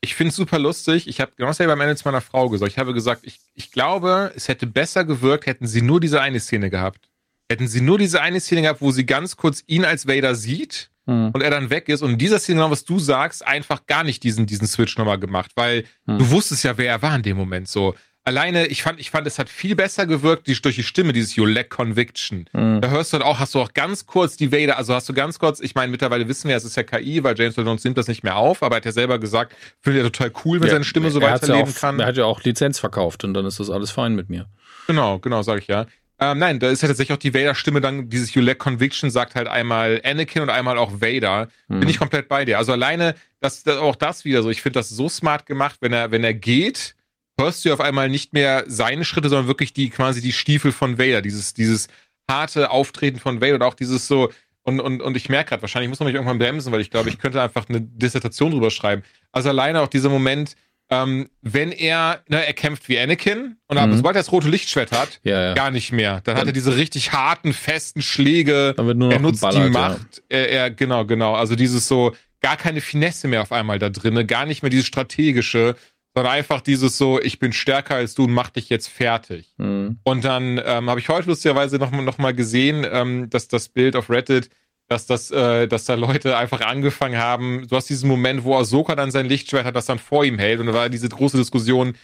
Ich 0.00 0.16
finde 0.16 0.30
es 0.30 0.36
super 0.36 0.58
lustig. 0.58 1.06
Ich 1.06 1.20
habe 1.20 1.32
genau 1.36 1.50
dasselbe 1.50 1.72
am 1.72 1.80
Ende 1.82 1.94
zu 1.94 2.08
meiner 2.08 2.20
Frau 2.20 2.48
gesagt. 2.48 2.72
Ich 2.72 2.78
habe 2.78 2.94
gesagt, 2.94 3.20
ich, 3.24 3.38
ich 3.54 3.70
glaube, 3.70 4.32
es 4.34 4.48
hätte 4.48 4.66
besser 4.66 5.04
gewirkt, 5.04 5.46
hätten 5.46 5.68
sie 5.68 5.80
nur 5.80 6.00
diese 6.00 6.20
eine 6.20 6.40
Szene 6.40 6.68
gehabt. 6.68 7.08
Hätten 7.48 7.68
sie 7.68 7.80
nur 7.80 7.98
diese 7.98 8.22
eine 8.22 8.40
Szene 8.40 8.62
gehabt, 8.62 8.80
wo 8.80 8.90
sie 8.90 9.06
ganz 9.06 9.36
kurz 9.36 9.62
ihn 9.68 9.84
als 9.84 10.08
Vader 10.08 10.34
sieht 10.34 10.90
hm. 11.06 11.30
und 11.32 11.42
er 11.42 11.50
dann 11.50 11.70
weg 11.70 11.88
ist. 11.88 12.02
Und 12.02 12.10
in 12.10 12.18
dieser 12.18 12.40
Szene, 12.40 12.58
genau 12.58 12.72
was 12.72 12.84
du 12.84 12.98
sagst, 12.98 13.46
einfach 13.46 13.86
gar 13.86 14.02
nicht 14.02 14.24
diesen, 14.24 14.46
diesen 14.46 14.66
Switch 14.66 14.98
nochmal 14.98 15.20
gemacht, 15.20 15.52
weil 15.54 15.84
hm. 16.06 16.18
du 16.18 16.30
wusstest 16.30 16.64
ja, 16.64 16.76
wer 16.76 16.88
er 16.88 17.02
war 17.02 17.14
in 17.14 17.22
dem 17.22 17.36
Moment 17.36 17.68
so 17.68 17.94
alleine, 18.24 18.66
ich 18.66 18.82
fand, 18.82 18.98
ich 18.98 19.10
fand, 19.10 19.26
es 19.26 19.38
hat 19.38 19.48
viel 19.48 19.76
besser 19.76 20.06
gewirkt 20.06 20.46
die, 20.46 20.60
durch 20.60 20.74
die 20.74 20.82
Stimme, 20.82 21.12
dieses 21.12 21.36
You 21.36 21.44
Lack 21.44 21.70
Conviction. 21.70 22.46
Mhm. 22.52 22.80
Da 22.80 22.88
hörst 22.88 23.12
du 23.12 23.18
dann 23.18 23.26
auch, 23.26 23.38
hast 23.38 23.54
du 23.54 23.60
auch 23.60 23.72
ganz 23.72 24.06
kurz 24.06 24.36
die 24.36 24.50
Vader, 24.50 24.78
also 24.78 24.94
hast 24.94 25.08
du 25.08 25.14
ganz 25.14 25.38
kurz, 25.38 25.60
ich 25.60 25.74
meine, 25.74 25.90
mittlerweile 25.90 26.26
wissen 26.28 26.48
wir, 26.48 26.56
es 26.56 26.64
ist 26.64 26.76
ja 26.76 26.82
KI, 26.82 27.22
weil 27.22 27.38
James 27.38 27.56
Earl 27.56 27.66
Jones 27.66 27.84
nimmt 27.84 27.98
das 27.98 28.08
nicht 28.08 28.24
mehr 28.24 28.36
auf, 28.36 28.62
aber 28.62 28.76
er 28.76 28.78
hat 28.78 28.84
ja 28.86 28.92
selber 28.92 29.18
gesagt, 29.18 29.54
findet 29.80 30.02
er 30.02 30.12
total 30.12 30.32
cool, 30.44 30.60
wenn 30.60 30.68
ja, 30.68 30.74
seine 30.74 30.84
Stimme 30.84 31.10
so 31.10 31.20
weiterleben 31.20 31.66
ja 31.66 31.72
auch, 31.72 31.80
kann. 31.80 32.00
Er 32.00 32.06
hat 32.06 32.16
ja 32.16 32.24
auch 32.24 32.42
Lizenz 32.42 32.78
verkauft 32.78 33.24
und 33.24 33.34
dann 33.34 33.46
ist 33.46 33.60
das 33.60 33.70
alles 33.70 33.90
fein 33.90 34.14
mit 34.14 34.30
mir. 34.30 34.46
Genau, 34.86 35.18
genau, 35.18 35.42
sag 35.42 35.60
ich 35.60 35.68
ja. 35.68 35.86
Ähm, 36.20 36.38
nein, 36.38 36.60
da 36.60 36.70
ist 36.70 36.80
ja 36.80 36.88
tatsächlich 36.88 37.14
auch 37.14 37.20
die 37.20 37.34
Vader-Stimme 37.34 37.80
dann, 37.80 38.08
dieses 38.08 38.34
You 38.34 38.42
Lack 38.42 38.58
Conviction 38.58 39.10
sagt 39.10 39.34
halt 39.34 39.48
einmal 39.48 40.00
Anakin 40.04 40.42
und 40.42 40.50
einmal 40.50 40.78
auch 40.78 41.00
Vader. 41.00 41.48
Mhm. 41.66 41.80
Bin 41.80 41.88
ich 41.88 41.98
komplett 41.98 42.28
bei 42.28 42.44
dir. 42.44 42.58
Also 42.58 42.72
alleine, 42.72 43.16
das, 43.40 43.64
das 43.64 43.78
auch 43.78 43.96
das 43.96 44.24
wieder 44.24 44.42
so, 44.42 44.50
ich 44.50 44.62
finde 44.62 44.78
das 44.78 44.88
so 44.88 45.08
smart 45.08 45.44
gemacht, 45.46 45.78
wenn 45.80 45.92
er, 45.92 46.12
wenn 46.12 46.22
er 46.22 46.32
geht, 46.32 46.93
hörst 47.38 47.64
du 47.64 47.72
auf 47.72 47.80
einmal 47.80 48.08
nicht 48.08 48.32
mehr 48.32 48.64
seine 48.66 49.04
Schritte, 49.04 49.28
sondern 49.28 49.48
wirklich 49.48 49.72
die 49.72 49.90
quasi 49.90 50.20
die 50.20 50.32
Stiefel 50.32 50.72
von 50.72 50.98
Vader, 50.98 51.22
dieses, 51.22 51.54
dieses 51.54 51.88
harte 52.28 52.70
Auftreten 52.70 53.18
von 53.18 53.40
Vader 53.40 53.56
und 53.56 53.62
auch 53.62 53.74
dieses 53.74 54.06
so, 54.06 54.30
und, 54.62 54.80
und, 54.80 55.02
und 55.02 55.16
ich 55.16 55.28
merke 55.28 55.50
gerade, 55.50 55.62
wahrscheinlich 55.62 55.90
muss 55.90 56.00
man 56.00 56.06
mich 56.06 56.14
irgendwann 56.14 56.38
bremsen, 56.38 56.72
weil 56.72 56.80
ich 56.80 56.90
glaube, 56.90 57.10
ich 57.10 57.18
könnte 57.18 57.42
einfach 57.42 57.68
eine 57.68 57.80
Dissertation 57.80 58.50
drüber 58.52 58.70
schreiben. 58.70 59.02
Also 59.30 59.50
alleine 59.50 59.82
auch 59.82 59.88
dieser 59.88 60.08
Moment, 60.08 60.56
ähm, 60.90 61.28
wenn 61.42 61.72
er, 61.72 62.22
ne, 62.28 62.46
er 62.46 62.52
kämpft 62.52 62.88
wie 62.88 62.98
Anakin 62.98 63.56
und 63.66 63.80
mhm. 63.80 63.96
sobald 63.96 64.16
er 64.16 64.20
das 64.20 64.32
rote 64.32 64.48
Lichtschwert 64.48 64.92
hat, 64.92 65.20
ja, 65.22 65.42
ja. 65.42 65.54
gar 65.54 65.70
nicht 65.70 65.92
mehr. 65.92 66.20
Dann 66.24 66.36
hat 66.36 66.46
er 66.46 66.52
diese 66.52 66.76
richtig 66.76 67.12
harten, 67.12 67.52
festen 67.52 68.02
Schläge. 68.02 68.74
er 68.76 69.18
nutzt 69.18 69.40
ballert, 69.40 69.66
die 69.66 69.70
Macht. 69.70 70.22
Ja. 70.30 70.38
Er, 70.38 70.48
er, 70.50 70.70
genau, 70.70 71.04
genau. 71.04 71.34
Also 71.34 71.56
dieses 71.56 71.88
so, 71.88 72.14
gar 72.40 72.56
keine 72.56 72.80
Finesse 72.82 73.28
mehr 73.28 73.42
auf 73.42 73.52
einmal 73.52 73.78
da 73.78 73.88
drinne, 73.88 74.26
gar 74.26 74.44
nicht 74.44 74.62
mehr 74.62 74.70
dieses 74.70 74.86
strategische, 74.86 75.76
sondern 76.14 76.32
einfach 76.32 76.60
dieses 76.60 76.96
so, 76.96 77.20
ich 77.20 77.38
bin 77.38 77.52
stärker 77.52 77.96
als 77.96 78.14
du 78.14 78.24
und 78.24 78.32
mach 78.32 78.50
dich 78.50 78.68
jetzt 78.68 78.88
fertig. 78.88 79.52
Mhm. 79.56 79.98
Und 80.04 80.24
dann 80.24 80.60
ähm, 80.64 80.88
habe 80.88 81.00
ich 81.00 81.08
heute 81.08 81.28
lustigerweise 81.28 81.78
noch, 81.78 81.90
noch 81.90 82.18
mal 82.18 82.34
gesehen, 82.34 82.86
ähm, 82.88 83.28
dass 83.30 83.48
das 83.48 83.68
Bild 83.68 83.96
auf 83.96 84.10
Reddit, 84.10 84.48
dass 84.86 85.06
das, 85.06 85.30
äh, 85.32 85.66
dass 85.66 85.86
da 85.86 85.94
Leute 85.94 86.36
einfach 86.36 86.60
angefangen 86.60 87.18
haben. 87.18 87.66
Du 87.68 87.74
hast 87.74 87.88
diesen 87.88 88.08
Moment, 88.08 88.44
wo 88.44 88.56
Ahsoka 88.56 88.94
dann 88.94 89.10
sein 89.10 89.26
Lichtschwert 89.26 89.64
hat, 89.64 89.74
das 89.74 89.86
dann 89.86 89.98
vor 89.98 90.24
ihm 90.24 90.38
hält, 90.38 90.60
und 90.60 90.66
da 90.66 90.74
war 90.74 90.88
diese 90.88 91.08
große 91.08 91.36
Diskussion: 91.36 91.96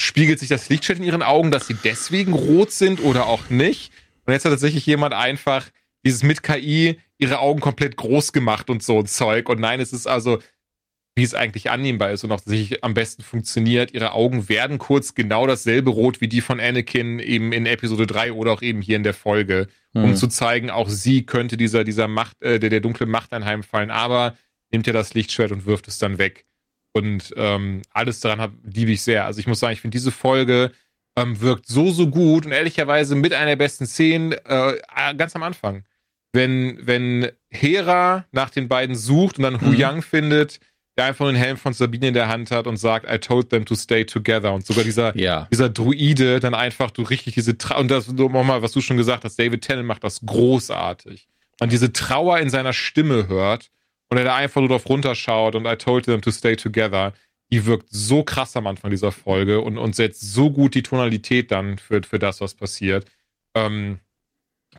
Spiegelt 0.00 0.40
sich 0.40 0.48
das 0.48 0.68
Lichtschwert 0.68 0.98
in 0.98 1.04
ihren 1.04 1.22
Augen, 1.22 1.50
dass 1.50 1.66
sie 1.66 1.76
deswegen 1.84 2.32
rot 2.32 2.72
sind 2.72 3.02
oder 3.02 3.26
auch 3.26 3.50
nicht? 3.50 3.92
Und 4.26 4.32
jetzt 4.32 4.44
hat 4.44 4.52
tatsächlich 4.52 4.84
jemand 4.86 5.14
einfach 5.14 5.66
dieses 6.04 6.22
mit 6.22 6.42
KI 6.42 6.98
ihre 7.18 7.40
Augen 7.40 7.60
komplett 7.60 7.96
groß 7.96 8.32
gemacht 8.32 8.70
und 8.70 8.82
so 8.82 8.98
ein 8.98 9.06
Zeug. 9.06 9.48
Und 9.48 9.60
nein, 9.60 9.80
es 9.80 9.92
ist 9.92 10.06
also 10.06 10.38
wie 11.18 11.24
es 11.24 11.34
eigentlich 11.34 11.70
annehmbar 11.70 12.12
ist 12.12 12.24
und 12.24 12.32
auch 12.32 12.38
sich 12.38 12.82
am 12.84 12.94
besten 12.94 13.22
funktioniert. 13.22 13.92
Ihre 13.92 14.12
Augen 14.12 14.48
werden 14.48 14.78
kurz 14.78 15.14
genau 15.14 15.46
dasselbe 15.46 15.90
rot 15.90 16.20
wie 16.20 16.28
die 16.28 16.40
von 16.40 16.60
Anakin 16.60 17.18
eben 17.18 17.52
in 17.52 17.66
Episode 17.66 18.06
3 18.06 18.32
oder 18.32 18.52
auch 18.52 18.62
eben 18.62 18.80
hier 18.80 18.96
in 18.96 19.02
der 19.02 19.14
Folge, 19.14 19.66
mhm. 19.92 20.04
um 20.04 20.16
zu 20.16 20.28
zeigen, 20.28 20.70
auch 20.70 20.88
sie 20.88 21.26
könnte 21.26 21.56
dieser, 21.56 21.84
dieser 21.84 22.08
Macht, 22.08 22.40
äh, 22.40 22.60
der, 22.60 22.70
der 22.70 22.80
dunkle 22.80 23.06
Macht 23.06 23.32
anheimfallen, 23.32 23.90
aber 23.90 24.36
nimmt 24.70 24.86
ja 24.86 24.92
das 24.92 25.12
Lichtschwert 25.14 25.52
und 25.52 25.66
wirft 25.66 25.88
es 25.88 25.98
dann 25.98 26.18
weg. 26.18 26.46
Und 26.92 27.34
ähm, 27.36 27.82
alles 27.90 28.20
daran 28.20 28.58
liebe 28.62 28.92
ich 28.92 29.02
sehr. 29.02 29.26
Also 29.26 29.40
ich 29.40 29.46
muss 29.46 29.60
sagen, 29.60 29.72
ich 29.72 29.80
finde 29.80 29.96
diese 29.96 30.12
Folge 30.12 30.72
ähm, 31.16 31.40
wirkt 31.40 31.66
so, 31.66 31.90
so 31.90 32.08
gut 32.08 32.46
und 32.46 32.52
ehrlicherweise 32.52 33.16
mit 33.16 33.34
einer 33.34 33.46
der 33.46 33.56
besten 33.56 33.86
Szenen 33.86 34.32
äh, 34.32 34.74
ganz 35.16 35.34
am 35.34 35.42
Anfang. 35.42 35.84
Wenn, 36.32 36.78
wenn 36.86 37.30
Hera 37.50 38.26
nach 38.32 38.50
den 38.50 38.68
beiden 38.68 38.94
sucht 38.94 39.38
und 39.38 39.44
dann 39.44 39.60
Hu 39.60 39.66
mhm. 39.66 39.74
Yang 39.74 40.02
findet, 40.02 40.60
der 40.98 41.06
einfach 41.06 41.26
den 41.26 41.36
Helm 41.36 41.56
von 41.56 41.72
Sabine 41.72 42.08
in 42.08 42.14
der 42.14 42.28
Hand 42.28 42.50
hat 42.50 42.66
und 42.66 42.76
sagt, 42.76 43.08
I 43.08 43.18
told 43.18 43.50
them 43.50 43.64
to 43.64 43.76
stay 43.76 44.04
together. 44.04 44.52
Und 44.52 44.66
sogar 44.66 44.82
dieser, 44.82 45.16
ja. 45.16 45.46
dieser 45.50 45.70
Druide 45.70 46.40
dann 46.40 46.54
einfach 46.54 46.90
du 46.90 47.02
richtig 47.02 47.34
diese 47.34 47.56
Trauer, 47.56 47.78
und 47.78 47.88
das 47.88 48.08
nochmal, 48.08 48.62
was 48.62 48.72
du 48.72 48.80
schon 48.80 48.96
gesagt 48.96 49.24
hast, 49.24 49.38
David 49.38 49.62
Tennant 49.62 49.86
macht 49.86 50.02
das 50.02 50.20
großartig. 50.26 51.28
Man 51.60 51.70
diese 51.70 51.92
Trauer 51.92 52.40
in 52.40 52.50
seiner 52.50 52.72
Stimme 52.72 53.28
hört 53.28 53.70
und 54.10 54.18
er 54.18 54.24
da 54.24 54.34
einfach 54.34 54.60
nur 54.60 54.70
drauf 54.70 54.88
runterschaut 54.88 55.54
und 55.54 55.66
I 55.66 55.76
told 55.76 56.06
them 56.06 56.20
to 56.20 56.32
stay 56.32 56.56
together. 56.56 57.12
Die 57.52 57.64
wirkt 57.64 57.86
so 57.90 58.24
krass 58.24 58.56
am 58.56 58.66
Anfang 58.66 58.90
dieser 58.90 59.12
Folge 59.12 59.60
und, 59.60 59.78
und 59.78 59.94
setzt 59.94 60.32
so 60.32 60.50
gut 60.50 60.74
die 60.74 60.82
Tonalität 60.82 61.52
dann 61.52 61.78
für, 61.78 62.02
für 62.02 62.18
das, 62.18 62.40
was 62.40 62.54
passiert. 62.54 63.06
Ähm, 63.54 64.00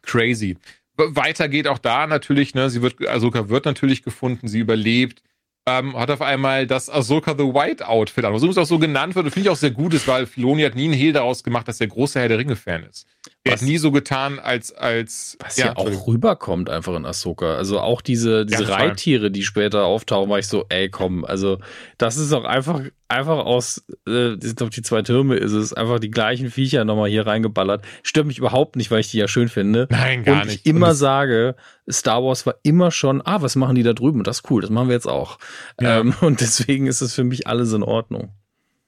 crazy. 0.01 0.57
Weiter 0.97 1.47
geht 1.47 1.67
auch 1.69 1.77
da 1.77 2.07
natürlich, 2.07 2.55
ne, 2.55 2.69
sie 2.69 2.81
wird, 2.81 3.07
Ahsoka 3.07 3.47
wird 3.47 3.63
natürlich 3.63 4.03
gefunden, 4.03 4.49
sie 4.49 4.59
überlebt 4.59 5.23
ähm, 5.67 5.97
hat 5.97 6.09
auf 6.11 6.21
einmal 6.21 6.67
das 6.67 6.89
Ahsoka 6.89 7.33
the 7.37 7.43
White 7.43 7.87
Outfit 7.87 8.25
an. 8.25 8.33
Warum 8.33 8.49
es 8.49 8.57
auch 8.57 8.65
so 8.65 8.79
genannt 8.79 9.15
wird, 9.15 9.31
finde 9.33 9.47
ich 9.47 9.49
auch 9.49 9.57
sehr 9.57 9.71
gut 9.71 9.93
ist, 9.93 10.07
weil 10.07 10.25
Filoni 10.25 10.63
hat 10.63 10.75
nie 10.75 10.85
einen 10.85 10.93
Hehl 10.93 11.13
daraus 11.13 11.43
gemacht, 11.43 11.67
dass 11.67 11.81
er 11.81 11.87
großer 11.87 12.21
Herr 12.21 12.29
der 12.29 12.37
Ringe-Fan 12.37 12.83
ist. 12.83 13.07
Er 13.49 13.55
hat 13.55 13.61
nie 13.61 13.77
so 13.77 13.91
getan, 13.91 14.39
als, 14.39 14.71
als. 14.73 15.37
Was 15.39 15.57
ja, 15.57 15.75
auch 15.75 16.07
rüberkommt 16.07 16.69
einfach 16.69 16.95
in 16.95 17.05
Ahsoka. 17.05 17.55
Also 17.55 17.79
auch 17.79 18.01
diese, 18.01 18.45
diese 18.45 18.63
ja, 18.63 18.75
Reittiere, 18.75 19.31
die 19.31 19.43
später 19.43 19.85
auftauchen, 19.85 20.29
war 20.29 20.39
ich 20.39 20.47
so, 20.47 20.65
ey, 20.69 20.89
komm, 20.89 21.25
also 21.25 21.59
das 21.97 22.17
ist 22.17 22.33
auch 22.33 22.45
einfach, 22.45 22.81
einfach 23.07 23.37
aus, 23.45 23.85
äh, 24.07 24.33
ich 24.33 24.55
glaube, 24.55 24.71
die 24.71 24.81
zwei 24.81 25.01
Türme 25.01 25.35
ist 25.35 25.51
es, 25.51 25.73
einfach 25.73 25.99
die 25.99 26.11
gleichen 26.11 26.49
Viecher 26.51 26.85
nochmal 26.85 27.09
hier 27.09 27.27
reingeballert. 27.27 27.83
Stört 28.03 28.27
mich 28.27 28.37
überhaupt 28.37 28.75
nicht, 28.75 28.91
weil 28.91 29.01
ich 29.01 29.11
die 29.11 29.17
ja 29.17 29.27
schön 29.27 29.49
finde. 29.49 29.87
Nein, 29.89 30.23
gar 30.23 30.41
Und 30.41 30.47
nicht. 30.47 30.61
ich 30.61 30.65
immer 30.65 30.93
sage, 30.93 31.55
Star 31.89 32.23
Wars 32.23 32.45
war 32.45 32.55
immer 32.63 32.91
schon, 32.91 33.21
ah, 33.25 33.41
was 33.41 33.55
machen 33.55 33.75
die 33.75 33.83
da 33.83 33.93
drüben? 33.93 34.23
Das 34.23 34.39
ist 34.39 34.51
cool, 34.51 34.61
das 34.61 34.69
machen 34.69 34.87
wir 34.87 34.95
jetzt 34.95 35.07
auch. 35.07 35.39
Ja. 35.81 35.99
Ähm, 35.99 36.13
und 36.21 36.41
deswegen 36.41 36.87
ist 36.87 37.01
es 37.01 37.13
für 37.13 37.23
mich 37.23 37.47
alles 37.47 37.73
in 37.73 37.83
Ordnung. 37.83 38.33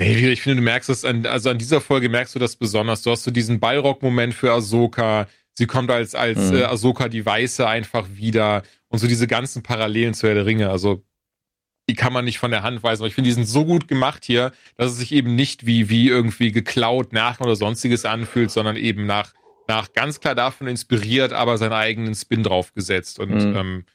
Ich 0.02 0.42
finde, 0.42 0.58
du 0.58 0.64
merkst 0.64 0.90
es, 0.90 1.06
an, 1.06 1.26
also 1.26 1.50
an 1.52 1.60
dieser 1.60 1.80
Folge 1.80 2.10
merkst 2.10 2.34
du 2.34 2.40
das 2.40 2.56
besonders. 2.56 3.04
Du 3.04 3.12
hast 3.12 3.24
so 3.24 3.30
diesen 3.30 3.60
Ballrock-Moment 3.60 4.34
für 4.34 4.52
Ahsoka. 4.52 5.28
Sie 5.54 5.68
kommt 5.68 5.92
als, 5.92 6.16
als 6.16 6.40
mhm. 6.52 6.58
äh, 6.58 6.64
Ahsoka 6.64 7.08
die 7.08 7.26
Weiße 7.26 7.68
einfach 7.68 8.08
wieder. 8.12 8.64
Und 8.88 9.00
so 9.00 9.08
diese 9.08 9.28
ganzen 9.28 9.62
Parallelen 9.62 10.14
zu 10.14 10.28
Herr 10.28 10.34
der 10.34 10.46
Ringe. 10.46 10.70
Also, 10.70 11.04
die 11.88 11.94
kann 11.94 12.14
man 12.14 12.26
nicht 12.26 12.40
von 12.40 12.52
der 12.52 12.64
Hand 12.64 12.82
weisen. 12.84 13.04
Aber 13.04 13.08
ich 13.08 13.16
finde, 13.16 13.30
die 13.30 13.34
sind 13.36 13.48
so 13.48 13.64
gut 13.64 13.88
gemacht 13.88 14.26
hier, 14.26 14.54
dass 14.76 14.92
es 14.92 14.98
sich 14.98 15.12
eben 15.12 15.36
nicht 15.36 15.66
wie, 15.66 15.90
wie 15.90 16.08
irgendwie 16.08 16.52
geklaut, 16.52 17.14
nach 17.14 17.40
oder 17.40 17.56
sonstiges 17.56 18.06
anfühlt, 18.06 18.50
sondern 18.50 18.78
eben 18.78 19.06
nach, 19.06 19.34
nach 19.68 19.94
ganz 19.94 20.20
klar 20.20 20.34
davon 20.34 20.68
inspiriert, 20.68 21.32
aber 21.32 21.58
seinen 21.58 21.74
eigenen 21.74 22.16
Spin 22.16 22.44
draufgesetzt. 22.44 23.20
Und 23.20 23.34
mhm. 23.34 23.56
ähm, 23.56 23.86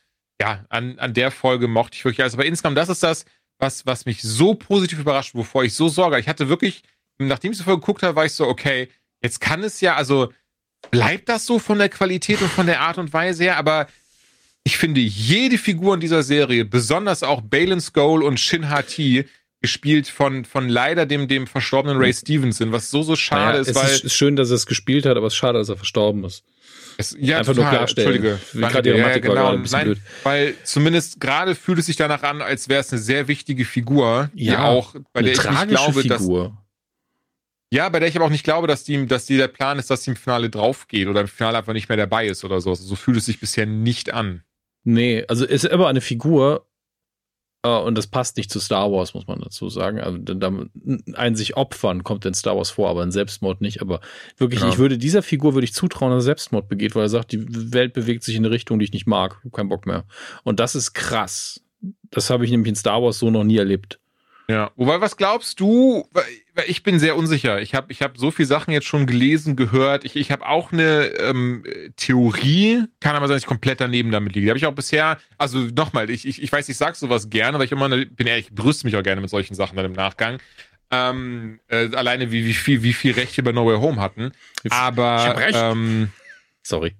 ja, 0.40 0.64
an, 0.68 0.98
an 0.98 1.14
der 1.14 1.30
Folge 1.30 1.66
mochte 1.66 1.96
ich 1.96 2.04
wirklich 2.04 2.20
alles. 2.20 2.34
Aber 2.34 2.44
insgesamt, 2.44 2.78
das 2.78 2.88
ist 2.88 3.02
das, 3.02 3.24
was, 3.58 3.86
was 3.86 4.06
mich 4.06 4.22
so 4.22 4.54
positiv 4.54 4.98
überrascht, 4.98 5.34
wovor 5.34 5.64
ich 5.64 5.74
so 5.74 5.88
sorge. 5.88 6.18
Ich 6.18 6.28
hatte 6.28 6.48
wirklich, 6.48 6.82
nachdem 7.18 7.52
ich 7.52 7.58
die 7.58 7.64
Folge 7.64 7.80
geguckt 7.80 8.02
habe, 8.02 8.16
war 8.16 8.26
ich 8.26 8.32
so, 8.32 8.46
okay, 8.46 8.88
jetzt 9.22 9.40
kann 9.40 9.62
es 9.62 9.80
ja, 9.80 9.96
also 9.96 10.32
bleibt 10.90 11.28
das 11.28 11.46
so 11.46 11.58
von 11.58 11.78
der 11.78 11.88
Qualität 11.88 12.40
und 12.42 12.50
von 12.50 12.66
der 12.66 12.80
Art 12.80 12.98
und 12.98 13.12
Weise 13.12 13.44
her, 13.44 13.56
aber 13.56 13.88
ich 14.64 14.76
finde 14.76 15.00
jede 15.00 15.58
Figur 15.58 15.94
in 15.94 16.00
dieser 16.00 16.22
Serie, 16.22 16.64
besonders 16.64 17.22
auch 17.22 17.40
Balin 17.40 17.80
Skull 17.80 18.22
und 18.22 18.40
Shin 18.40 18.68
Hati, 18.68 19.26
gespielt 19.60 20.06
von, 20.06 20.44
von 20.44 20.68
leider 20.68 21.06
dem, 21.06 21.28
dem 21.28 21.46
verstorbenen 21.46 21.98
Ray 21.98 22.12
Stevenson, 22.12 22.72
was 22.72 22.90
so, 22.90 23.02
so 23.02 23.16
schade 23.16 23.58
naja, 23.58 23.60
ist, 23.60 23.68
es 23.68 23.74
weil. 23.74 23.86
Es 23.86 24.00
ist 24.00 24.14
schön, 24.14 24.36
dass 24.36 24.50
er 24.50 24.56
es 24.56 24.66
gespielt 24.66 25.06
hat, 25.06 25.16
aber 25.16 25.26
es 25.26 25.32
ist 25.32 25.38
schade, 25.38 25.58
dass 25.58 25.68
er 25.68 25.76
verstorben 25.76 26.24
ist. 26.24 26.44
Es, 26.98 27.16
ja, 27.18 27.38
Einfach 27.38 27.54
total, 27.54 27.70
nur 27.70 27.78
klarstellen. 27.78 28.24
Entschuldige. 28.24 28.68
Gerade 28.68 28.96
ja, 28.96 29.18
genau. 29.18 29.52
ein 29.52 29.62
bisschen 29.62 29.78
Nein, 29.78 29.86
blöd. 29.86 29.98
Weil 30.22 30.54
zumindest 30.64 31.20
gerade 31.20 31.54
fühlt 31.54 31.78
es 31.78 31.86
sich 31.86 31.96
danach 31.96 32.22
an, 32.22 32.42
als 32.42 32.68
wäre 32.68 32.80
es 32.80 32.92
eine 32.92 33.00
sehr 33.00 33.28
wichtige 33.28 33.64
Figur, 33.64 34.30
ja, 34.34 34.52
die 34.52 34.58
auch, 34.58 34.94
bei 35.12 35.22
der 35.22 35.32
ich 35.32 35.50
nicht 35.50 35.68
glaube, 35.68 36.02
Figur. 36.02 36.44
dass. 36.44 36.66
Ja, 37.70 37.88
bei 37.88 37.98
der 37.98 38.08
ich 38.08 38.16
aber 38.16 38.26
auch 38.26 38.30
nicht 38.30 38.44
glaube, 38.44 38.68
dass 38.68 38.84
die, 38.84 39.06
dass 39.06 39.26
die 39.26 39.36
der 39.36 39.48
Plan 39.48 39.78
ist, 39.78 39.90
dass 39.90 40.04
sie 40.04 40.12
im 40.12 40.16
Finale 40.16 40.48
draufgeht 40.48 41.08
oder 41.08 41.20
im 41.20 41.28
Finale 41.28 41.58
einfach 41.58 41.72
nicht 41.72 41.88
mehr 41.88 41.98
dabei 41.98 42.26
ist 42.26 42.44
oder 42.44 42.60
so. 42.60 42.70
Also 42.70 42.84
so 42.84 42.94
fühlt 42.94 43.16
es 43.16 43.26
sich 43.26 43.40
bisher 43.40 43.66
nicht 43.66 44.12
an. 44.12 44.42
Nee, 44.84 45.24
also 45.26 45.44
ist 45.44 45.64
immer 45.64 45.88
eine 45.88 46.00
Figur, 46.00 46.65
und 47.66 47.96
das 47.96 48.06
passt 48.06 48.36
nicht 48.36 48.50
zu 48.50 48.60
Star 48.60 48.90
Wars, 48.92 49.14
muss 49.14 49.26
man 49.26 49.40
dazu 49.40 49.68
sagen. 49.68 50.00
Also 50.00 50.18
ein 51.14 51.36
sich 51.36 51.56
opfern 51.56 52.04
kommt 52.04 52.24
in 52.24 52.34
Star 52.34 52.56
Wars 52.56 52.70
vor, 52.70 52.88
aber 52.88 53.02
ein 53.02 53.12
Selbstmord 53.12 53.60
nicht. 53.60 53.80
Aber 53.80 54.00
wirklich, 54.36 54.60
ja. 54.60 54.68
ich 54.68 54.78
würde 54.78 54.98
dieser 54.98 55.22
Figur 55.22 55.54
würde 55.54 55.64
ich 55.64 55.74
zutrauen, 55.74 56.12
dass 56.12 56.24
er 56.24 56.26
Selbstmord 56.26 56.68
begeht, 56.68 56.94
weil 56.94 57.04
er 57.04 57.08
sagt, 57.08 57.32
die 57.32 57.72
Welt 57.72 57.92
bewegt 57.92 58.24
sich 58.24 58.36
in 58.36 58.44
eine 58.44 58.52
Richtung, 58.52 58.78
die 58.78 58.84
ich 58.84 58.92
nicht 58.92 59.06
mag. 59.06 59.40
Ich 59.44 59.52
keinen 59.52 59.68
Bock 59.68 59.86
mehr. 59.86 60.04
Und 60.44 60.60
das 60.60 60.74
ist 60.74 60.92
krass. 60.92 61.62
Das 62.10 62.30
habe 62.30 62.44
ich 62.44 62.50
nämlich 62.50 62.68
in 62.68 62.76
Star 62.76 63.02
Wars 63.02 63.18
so 63.18 63.30
noch 63.30 63.44
nie 63.44 63.58
erlebt. 63.58 63.98
Ja, 64.48 64.70
wobei, 64.76 65.00
was 65.00 65.16
glaubst 65.16 65.60
du? 65.60 66.08
Ich 66.66 66.82
bin 66.82 66.98
sehr 66.98 67.16
unsicher. 67.16 67.60
Ich 67.60 67.74
habe 67.74 67.92
ich 67.92 68.02
hab 68.02 68.16
so 68.16 68.30
viele 68.30 68.46
Sachen 68.46 68.72
jetzt 68.72 68.86
schon 68.86 69.06
gelesen, 69.06 69.56
gehört. 69.56 70.04
Ich, 70.04 70.16
ich 70.16 70.30
habe 70.30 70.46
auch 70.46 70.72
eine 70.72 71.06
ähm, 71.18 71.64
Theorie, 71.96 72.84
kann 73.00 73.14
aber 73.14 73.28
sein, 73.28 73.34
dass 73.34 73.42
ich 73.42 73.48
komplett 73.48 73.80
daneben 73.80 74.10
damit 74.10 74.34
liege. 74.34 74.46
Die 74.46 74.50
habe 74.50 74.58
ich 74.58 74.66
auch 74.66 74.74
bisher, 74.74 75.18
also 75.36 75.58
nochmal, 75.58 76.08
ich, 76.08 76.26
ich, 76.26 76.42
ich 76.42 76.50
weiß, 76.50 76.68
ich 76.68 76.76
sage 76.76 76.96
sowas 76.96 77.28
gerne, 77.28 77.58
weil 77.58 77.66
ich 77.66 77.72
immer, 77.72 77.86
eine, 77.86 78.06
bin 78.06 78.26
ehrlich, 78.26 78.50
brüste 78.52 78.86
mich 78.86 78.96
auch 78.96 79.02
gerne 79.02 79.20
mit 79.20 79.30
solchen 79.30 79.54
Sachen 79.54 79.76
dann 79.76 79.86
im 79.86 79.92
Nachgang. 79.92 80.38
Ähm, 80.90 81.60
äh, 81.68 81.94
alleine 81.94 82.30
wie, 82.30 82.46
wie 82.46 82.54
viel, 82.54 82.82
wie 82.82 82.92
viel 82.92 83.12
Recht 83.12 83.36
wir 83.36 83.44
bei 83.44 83.52
No 83.52 83.66
Way 83.66 83.76
Home 83.78 84.00
hatten. 84.00 84.32
Aber, 84.70 85.36
ähm, 85.52 86.10
sorry. 86.62 86.94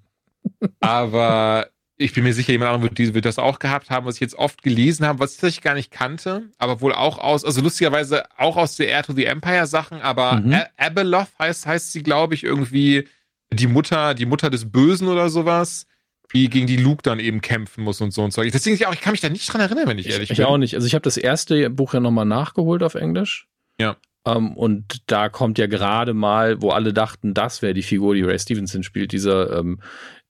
aber 0.81 1.69
ich 1.97 2.13
bin 2.13 2.23
mir 2.23 2.33
sicher, 2.33 2.51
jemand 2.51 2.71
anderes 2.71 2.97
wird, 2.97 3.13
wird, 3.15 3.25
das 3.25 3.39
auch 3.39 3.59
gehabt 3.59 3.89
haben, 3.89 4.05
was 4.05 4.15
ich 4.15 4.21
jetzt 4.21 4.35
oft 4.35 4.61
gelesen 4.61 5.05
habe, 5.05 5.19
was 5.19 5.41
ich 5.41 5.61
gar 5.61 5.73
nicht 5.73 5.91
kannte, 5.91 6.49
aber 6.57 6.81
wohl 6.81 6.93
auch 6.93 7.17
aus, 7.17 7.43
also 7.43 7.61
lustigerweise 7.61 8.23
auch 8.37 8.55
aus 8.55 8.75
der 8.75 8.89
Air 8.89 9.03
to 9.03 9.13
the 9.13 9.25
Empire 9.25 9.65
Sachen, 9.65 10.01
aber 10.01 10.33
mhm. 10.37 10.59
Abeloth 10.77 11.29
heißt, 11.39 11.65
heißt 11.65 11.91
sie, 11.91 12.03
glaube 12.03 12.35
ich, 12.35 12.43
irgendwie 12.43 13.07
die 13.51 13.67
Mutter, 13.67 14.13
die 14.13 14.25
Mutter 14.25 14.49
des 14.49 14.71
Bösen 14.71 15.07
oder 15.07 15.29
sowas, 15.29 15.87
die 16.33 16.49
gegen 16.49 16.67
die 16.67 16.77
Luke 16.77 17.01
dann 17.01 17.19
eben 17.19 17.41
kämpfen 17.41 17.83
muss 17.83 18.01
und 18.01 18.11
so 18.11 18.23
und 18.23 18.31
so. 18.31 18.43
Deswegen, 18.43 18.75
ich, 18.75 18.85
auch, 18.85 18.93
ich 18.93 19.01
kann 19.01 19.11
mich 19.11 19.21
da 19.21 19.29
nicht 19.29 19.51
dran 19.51 19.61
erinnern, 19.61 19.87
wenn 19.87 19.97
ich 19.97 20.07
ehrlich 20.07 20.29
ich, 20.29 20.37
bin. 20.37 20.43
Ich 20.43 20.45
auch 20.45 20.57
nicht. 20.57 20.75
Also 20.75 20.85
ich 20.85 20.93
habe 20.93 21.03
das 21.03 21.17
erste 21.17 21.69
Buch 21.69 21.93
ja 21.93 21.99
nochmal 21.99 22.25
nachgeholt 22.25 22.83
auf 22.83 22.95
Englisch. 22.95 23.47
Ja. 23.79 23.95
Ähm, 24.27 24.57
und 24.57 25.03
da 25.07 25.29
kommt 25.29 25.57
ja 25.57 25.67
gerade 25.67 26.13
mal, 26.13 26.61
wo 26.61 26.71
alle 26.71 26.93
dachten, 26.93 27.33
das 27.33 27.61
wäre 27.61 27.73
die 27.73 27.83
Figur, 27.83 28.15
die 28.15 28.23
Ray 28.23 28.37
Stevenson 28.37 28.83
spielt, 28.83 29.11
dieser 29.11 29.57
ähm, 29.57 29.79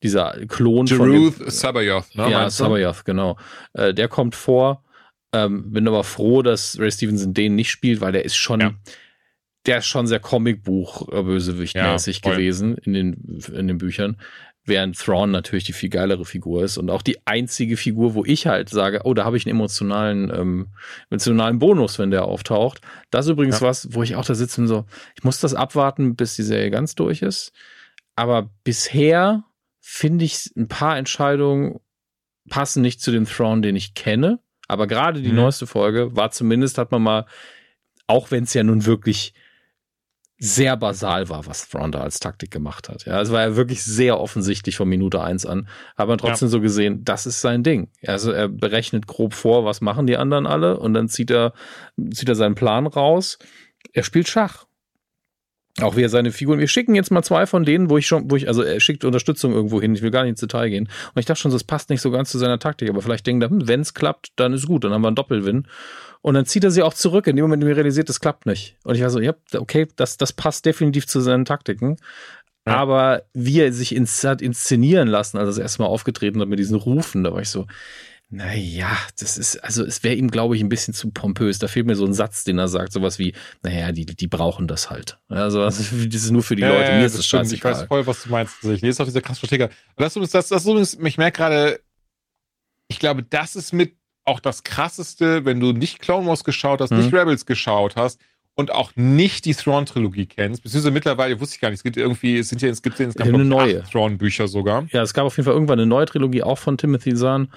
dieser 0.03 0.45
Klon 0.47 0.85
Jeruth 0.85 1.33
von 1.33 1.45
dem, 1.45 1.49
Sabayoth, 1.49 2.15
ne? 2.15 2.29
Ja, 2.29 2.49
Sabayoth, 2.49 3.03
genau. 3.03 3.37
Äh, 3.73 3.93
der 3.93 4.07
kommt 4.07 4.35
vor. 4.35 4.83
Ähm, 5.33 5.71
bin 5.71 5.87
aber 5.87 6.03
froh, 6.03 6.41
dass 6.41 6.79
Ray 6.79 6.91
Stevenson 6.91 7.33
den 7.33 7.55
nicht 7.55 7.71
spielt, 7.71 7.99
weil 7.99 8.11
der 8.11 8.23
ist 8.23 8.35
schon, 8.35 8.61
ja. 8.61 8.73
der 9.65 9.79
ist 9.79 9.87
schon 9.87 10.07
sehr 10.07 10.19
Comicbuch 10.19 11.07
Bösewichtmäßig 11.07 12.21
ja, 12.23 12.31
gewesen 12.31 12.77
in 12.77 12.93
den 12.93 13.41
in 13.51 13.67
den 13.67 13.77
Büchern. 13.77 14.17
Während 14.67 14.99
Thrawn 14.99 15.31
natürlich 15.31 15.63
die 15.63 15.73
viel 15.73 15.89
geilere 15.89 16.25
Figur 16.25 16.63
ist 16.63 16.77
und 16.77 16.89
auch 16.89 17.01
die 17.01 17.25
einzige 17.25 17.77
Figur, 17.77 18.13
wo 18.13 18.25
ich 18.25 18.47
halt 18.47 18.69
sage, 18.69 19.01
oh, 19.05 19.13
da 19.13 19.23
habe 19.23 19.37
ich 19.37 19.45
einen 19.45 19.55
emotionalen, 19.55 20.29
ähm, 20.29 20.67
emotionalen 21.09 21.57
Bonus, 21.57 21.97
wenn 21.97 22.11
der 22.11 22.25
auftaucht. 22.25 22.81
Das 23.09 23.25
ist 23.25 23.31
übrigens 23.31 23.61
ja. 23.61 23.67
was, 23.67 23.93
wo 23.93 24.03
ich 24.03 24.15
auch 24.17 24.25
da 24.25 24.35
sitze 24.35 24.61
und 24.61 24.67
so, 24.67 24.85
ich 25.15 25.23
muss 25.23 25.39
das 25.39 25.53
abwarten, 25.53 26.15
bis 26.15 26.35
die 26.35 26.43
Serie 26.43 26.69
ganz 26.69 26.95
durch 26.95 27.21
ist. 27.21 27.53
Aber 28.15 28.49
bisher 28.63 29.45
finde 29.79 30.25
ich, 30.25 30.51
ein 30.57 30.67
paar 30.67 30.97
Entscheidungen 30.97 31.79
passen 32.49 32.81
nicht 32.81 32.99
zu 32.99 33.11
dem 33.11 33.25
Thrawn, 33.25 33.61
den 33.61 33.77
ich 33.77 33.93
kenne. 33.93 34.39
Aber 34.67 34.85
gerade 34.85 35.21
die 35.21 35.29
mhm. 35.29 35.37
neueste 35.37 35.65
Folge 35.65 36.13
war 36.15 36.31
zumindest, 36.31 36.77
hat 36.77 36.91
man 36.91 37.01
mal, 37.01 37.25
auch 38.05 38.31
wenn 38.31 38.43
es 38.43 38.53
ja 38.53 38.63
nun 38.63 38.85
wirklich 38.85 39.33
sehr 40.39 40.77
basal 40.77 41.29
war, 41.29 41.47
was 41.47 41.67
Thrawn 41.67 41.91
da 41.91 42.01
als 42.01 42.19
Taktik 42.19 42.51
gemacht 42.51 42.89
hat. 42.89 43.05
Ja, 43.05 43.19
es 43.21 43.31
war 43.31 43.41
ja 43.41 43.55
wirklich 43.55 43.83
sehr 43.83 44.19
offensichtlich 44.19 44.77
von 44.77 44.87
Minute 44.87 45.21
eins 45.21 45.45
an. 45.45 45.67
Aber 45.95 46.17
trotzdem 46.17 46.47
ja. 46.47 46.51
so 46.51 46.61
gesehen, 46.61 47.03
das 47.03 47.25
ist 47.25 47.41
sein 47.41 47.63
Ding. 47.63 47.89
Also 48.05 48.31
er 48.31 48.47
berechnet 48.47 49.07
grob 49.07 49.33
vor, 49.33 49.65
was 49.65 49.81
machen 49.81 50.05
die 50.05 50.17
anderen 50.17 50.45
alle 50.45 50.79
und 50.79 50.93
dann 50.93 51.09
zieht 51.09 51.31
er, 51.31 51.53
zieht 52.11 52.29
er 52.29 52.35
seinen 52.35 52.55
Plan 52.55 52.85
raus. 52.85 53.39
Er 53.93 54.03
spielt 54.03 54.27
Schach. 54.27 54.67
Auch 55.81 55.95
wie 55.95 56.01
er 56.01 56.09
seine 56.09 56.31
Figuren. 56.31 56.59
Wir 56.59 56.67
schicken 56.67 56.95
jetzt 56.95 57.11
mal 57.11 57.21
zwei 57.21 57.45
von 57.45 57.63
denen, 57.63 57.89
wo 57.89 57.97
ich 57.99 58.07
schon, 58.07 58.31
wo 58.31 58.35
ich, 58.35 58.47
also 58.47 58.63
er 58.63 58.79
schickt 58.79 59.05
Unterstützung 59.05 59.53
irgendwo 59.53 59.79
hin. 59.79 59.93
Ich 59.93 60.01
will 60.01 60.09
gar 60.09 60.23
nicht 60.23 60.31
ins 60.31 60.39
Detail 60.39 60.69
gehen. 60.69 60.89
Und 61.13 61.19
ich 61.19 61.25
dachte 61.25 61.41
schon, 61.41 61.51
das 61.51 61.63
passt 61.63 61.91
nicht 61.91 62.01
so 62.01 62.09
ganz 62.09 62.31
zu 62.31 62.39
seiner 62.39 62.57
Taktik. 62.57 62.89
Aber 62.89 63.01
vielleicht 63.03 63.27
denkt 63.27 63.43
er, 63.43 63.51
hm, 63.51 63.67
wenn 63.67 63.81
es 63.81 63.93
klappt, 63.93 64.31
dann 64.37 64.53
ist 64.53 64.65
gut. 64.65 64.83
Dann 64.83 64.91
haben 64.91 65.03
wir 65.03 65.07
einen 65.07 65.15
Doppelwin. 65.15 65.67
Und 66.21 66.33
dann 66.33 66.45
zieht 66.45 66.63
er 66.63 66.71
sie 66.71 66.83
auch 66.83 66.93
zurück 66.93 67.27
in 67.27 67.35
dem 67.35 67.43
Moment, 67.43 67.63
in 67.63 67.67
dem 67.67 67.73
er 67.73 67.77
realisiert, 67.77 68.09
das 68.09 68.19
klappt 68.19 68.45
nicht. 68.45 68.77
Und 68.83 68.95
ich 68.95 69.01
war 69.01 69.09
so, 69.09 69.19
ja, 69.19 69.33
okay, 69.55 69.87
das, 69.95 70.17
das 70.17 70.33
passt 70.33 70.65
definitiv 70.65 71.07
zu 71.07 71.21
seinen 71.21 71.45
Taktiken. 71.45 71.97
Ja. 72.65 72.75
Aber 72.75 73.23
wie 73.33 73.61
er 73.61 73.71
sich 73.71 73.95
ins, 73.95 74.23
hat 74.23 74.41
inszenieren 74.41 75.07
lassen, 75.07 75.37
als 75.37 75.45
er 75.45 75.47
das 75.47 75.57
erste 75.57 75.83
Mal 75.83 75.87
aufgetreten 75.87 76.41
hat 76.41 76.49
mit 76.49 76.59
diesen 76.59 76.75
Rufen, 76.75 77.23
da 77.23 77.33
war 77.33 77.41
ich 77.41 77.49
so, 77.49 77.65
naja, 78.29 78.91
das 79.17 79.37
ist, 79.37 79.63
also 79.63 79.85
es 79.85 80.03
wäre 80.03 80.15
ihm, 80.15 80.29
glaube 80.29 80.57
ich, 80.57 80.61
ein 80.61 80.67
bisschen 80.67 80.93
zu 80.93 81.11
pompös. 81.11 81.59
Da 81.59 81.69
fehlt 81.69 81.85
mir 81.85 81.95
so 81.95 82.05
ein 82.05 82.13
Satz, 82.13 82.43
den 82.43 82.57
er 82.57 82.67
sagt, 82.67 82.91
sowas 82.91 83.19
wie, 83.19 83.33
naja, 83.63 83.93
die, 83.93 84.05
die 84.05 84.27
brauchen 84.27 84.67
das 84.67 84.89
halt. 84.89 85.17
Also, 85.29 85.63
das 85.63 85.79
ist 85.79 86.31
nur 86.31 86.43
für 86.43 86.57
die 86.57 86.63
Leute, 86.63 86.91
mir 86.97 87.05
ist 87.05 87.15
es 87.15 87.25
scheißegal. 87.25 87.71
Ich 87.71 87.79
weiß 87.79 87.87
voll, 87.87 88.05
was 88.05 88.23
du 88.23 88.29
meinst. 88.29 88.55
Also 88.61 88.73
ich 88.73 88.81
lese 88.81 89.01
auch 89.01 89.07
diese 89.07 89.21
krass 89.21 89.37
Stratege. 89.37 89.69
Das, 89.95 90.15
das, 90.15 90.31
das, 90.31 90.49
das 90.49 90.65
übrigens, 90.65 90.95
ich 90.95 91.17
merke 91.17 91.37
gerade, 91.37 91.79
ich 92.89 92.99
glaube, 92.99 93.23
das 93.23 93.55
ist 93.55 93.71
mit 93.71 93.95
auch 94.27 94.39
das 94.39 94.63
krasseste, 94.63 95.45
wenn 95.45 95.59
du 95.59 95.71
nicht 95.71 95.99
Clone 95.99 96.27
Wars 96.27 96.43
geschaut 96.43 96.81
hast, 96.81 96.91
mhm. 96.91 96.97
nicht 96.97 97.13
Rebels 97.13 97.45
geschaut 97.45 97.95
hast 97.95 98.19
und 98.55 98.71
auch 98.71 98.91
nicht 98.95 99.45
die 99.45 99.53
Thrawn-Trilogie 99.53 100.25
kennst, 100.25 100.63
beziehungsweise 100.63 100.91
mittlerweile 100.91 101.39
wusste 101.39 101.55
ich 101.55 101.61
gar 101.61 101.69
nicht, 101.69 101.77
es 101.77 101.83
gibt 101.83 101.95
irgendwie, 101.95 102.37
es 102.37 102.49
sind 102.49 102.61
ja, 102.61 102.69
es 102.69 102.81
gibt, 102.81 102.99
es 102.99 103.15
gab 103.15 103.27
eine 103.27 103.45
neue 103.45 103.83
Thrawn-Bücher 103.83 104.47
sogar. 104.47 104.87
Ja, 104.91 105.03
es 105.03 105.13
gab 105.13 105.25
auf 105.25 105.37
jeden 105.37 105.45
Fall 105.45 105.53
irgendwann 105.53 105.79
eine 105.79 105.87
neue 105.87 106.07
Trilogie, 106.07 106.43
auch 106.43 106.57
von 106.57 106.77
Timothy 106.77 107.13
Zahn. 107.13 107.49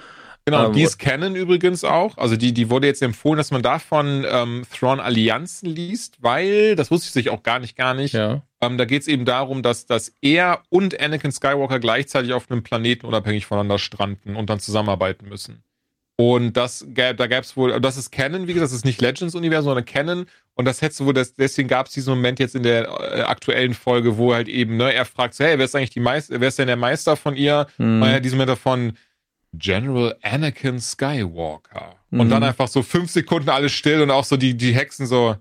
Genau, 0.44 0.66
ähm, 0.66 0.72
die 0.72 0.82
ist 0.82 0.98
Canon 0.98 1.36
übrigens 1.36 1.84
auch. 1.84 2.16
Also 2.16 2.36
die, 2.36 2.52
die 2.52 2.70
wurde 2.70 2.86
jetzt 2.86 3.02
empfohlen, 3.02 3.36
dass 3.36 3.50
man 3.50 3.62
davon 3.62 4.24
ähm, 4.28 4.62
Thrawn-Allianzen 4.72 5.68
liest, 5.68 6.18
weil, 6.20 6.76
das 6.76 6.90
wusste 6.90 7.06
ich 7.06 7.12
sich 7.12 7.30
auch 7.30 7.42
gar 7.42 7.58
nicht, 7.58 7.76
gar 7.76 7.94
nicht. 7.94 8.14
Ja. 8.14 8.42
Ähm, 8.60 8.78
da 8.78 8.84
geht 8.84 9.02
es 9.02 9.08
eben 9.08 9.24
darum, 9.24 9.62
dass, 9.62 9.86
dass 9.86 10.14
er 10.20 10.62
und 10.68 11.00
Anakin 11.00 11.32
Skywalker 11.32 11.78
gleichzeitig 11.78 12.32
auf 12.32 12.50
einem 12.50 12.62
Planeten 12.62 13.06
unabhängig 13.06 13.46
voneinander 13.46 13.78
stranden 13.78 14.36
und 14.36 14.50
dann 14.50 14.60
zusammenarbeiten 14.60 15.28
müssen. 15.28 15.62
Und 16.20 16.52
das 16.52 16.86
gab, 16.92 17.16
da 17.16 17.26
gab 17.26 17.44
es 17.44 17.56
wohl, 17.56 17.80
das 17.80 17.96
ist 17.96 18.10
Canon, 18.10 18.46
wie 18.46 18.52
gesagt, 18.52 18.66
das 18.70 18.76
ist 18.76 18.84
nicht 18.84 19.00
Legends-Universum, 19.00 19.70
sondern 19.70 19.86
Canon. 19.86 20.26
Und 20.52 20.66
das 20.66 20.82
hättest 20.82 21.00
du 21.00 21.06
wohl, 21.06 21.14
das, 21.14 21.34
deswegen 21.34 21.66
gab 21.66 21.86
es 21.86 21.94
diesen 21.94 22.10
Moment 22.10 22.38
jetzt 22.38 22.54
in 22.54 22.62
der 22.62 22.82
äh, 22.82 23.22
aktuellen 23.22 23.72
Folge, 23.72 24.18
wo 24.18 24.34
halt 24.34 24.46
eben, 24.46 24.76
ne, 24.76 24.92
er 24.92 25.06
fragt 25.06 25.32
so, 25.32 25.44
hey, 25.44 25.56
wer 25.56 25.64
ist 25.64 25.74
eigentlich 25.74 25.88
die 25.88 26.00
Meister, 26.00 26.38
wer 26.38 26.48
ist 26.48 26.58
denn 26.58 26.66
der 26.66 26.76
Meister 26.76 27.16
von 27.16 27.36
ihr? 27.36 27.68
Mhm. 27.78 28.02
Und 28.02 28.08
er 28.08 28.20
diesen 28.20 28.36
Moment 28.36 28.50
davon, 28.50 28.92
General 29.54 30.14
Anakin 30.20 30.78
Skywalker. 30.78 31.96
Mhm. 32.10 32.20
Und 32.20 32.28
dann 32.28 32.42
einfach 32.42 32.68
so 32.68 32.82
fünf 32.82 33.10
Sekunden 33.10 33.48
alles 33.48 33.72
still 33.72 34.02
und 34.02 34.10
auch 34.10 34.24
so 34.24 34.36
die, 34.36 34.54
die 34.54 34.74
Hexen 34.74 35.06
so, 35.06 35.36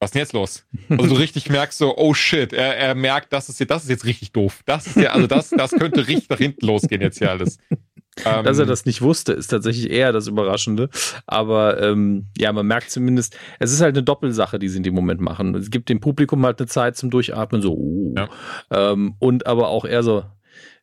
was 0.00 0.08
ist 0.08 0.14
denn 0.14 0.22
jetzt 0.22 0.32
los? 0.32 0.64
Also 0.88 1.06
du 1.06 1.14
richtig 1.14 1.50
merkst 1.50 1.78
so, 1.78 1.96
oh 1.96 2.14
shit, 2.14 2.52
er, 2.52 2.76
er 2.76 2.94
merkt, 2.96 3.32
das 3.32 3.48
ist, 3.48 3.60
jetzt, 3.60 3.70
das 3.70 3.84
ist 3.84 3.90
jetzt 3.90 4.06
richtig 4.06 4.32
doof. 4.32 4.62
Das 4.64 4.88
ist 4.88 4.96
ja, 4.96 5.10
also 5.10 5.28
das, 5.28 5.50
das 5.50 5.70
könnte 5.70 6.08
richtig 6.08 6.28
nach 6.30 6.38
hinten 6.38 6.66
losgehen 6.66 7.00
jetzt 7.00 7.18
hier 7.18 7.30
alles. 7.30 7.58
Dass 8.24 8.58
er 8.58 8.62
ähm, 8.62 8.68
das 8.68 8.84
nicht 8.84 9.02
wusste, 9.02 9.32
ist 9.32 9.48
tatsächlich 9.48 9.90
eher 9.90 10.12
das 10.12 10.26
Überraschende. 10.26 10.88
Aber 11.26 11.80
ähm, 11.80 12.26
ja, 12.36 12.52
man 12.52 12.66
merkt 12.66 12.90
zumindest, 12.90 13.36
es 13.58 13.72
ist 13.72 13.80
halt 13.80 13.96
eine 13.96 14.02
Doppelsache, 14.02 14.58
die 14.58 14.68
sie 14.68 14.78
in 14.78 14.82
dem 14.82 14.94
Moment 14.94 15.20
machen. 15.20 15.54
Es 15.54 15.70
gibt 15.70 15.88
dem 15.88 16.00
Publikum 16.00 16.44
halt 16.44 16.60
eine 16.60 16.66
Zeit 16.66 16.96
zum 16.96 17.10
Durchatmen, 17.10 17.62
so, 17.62 17.74
oh. 17.74 18.14
Ja. 18.16 18.28
Ähm, 18.70 19.14
und 19.18 19.46
aber 19.46 19.68
auch 19.68 19.84
eher 19.84 20.02
so, 20.02 20.24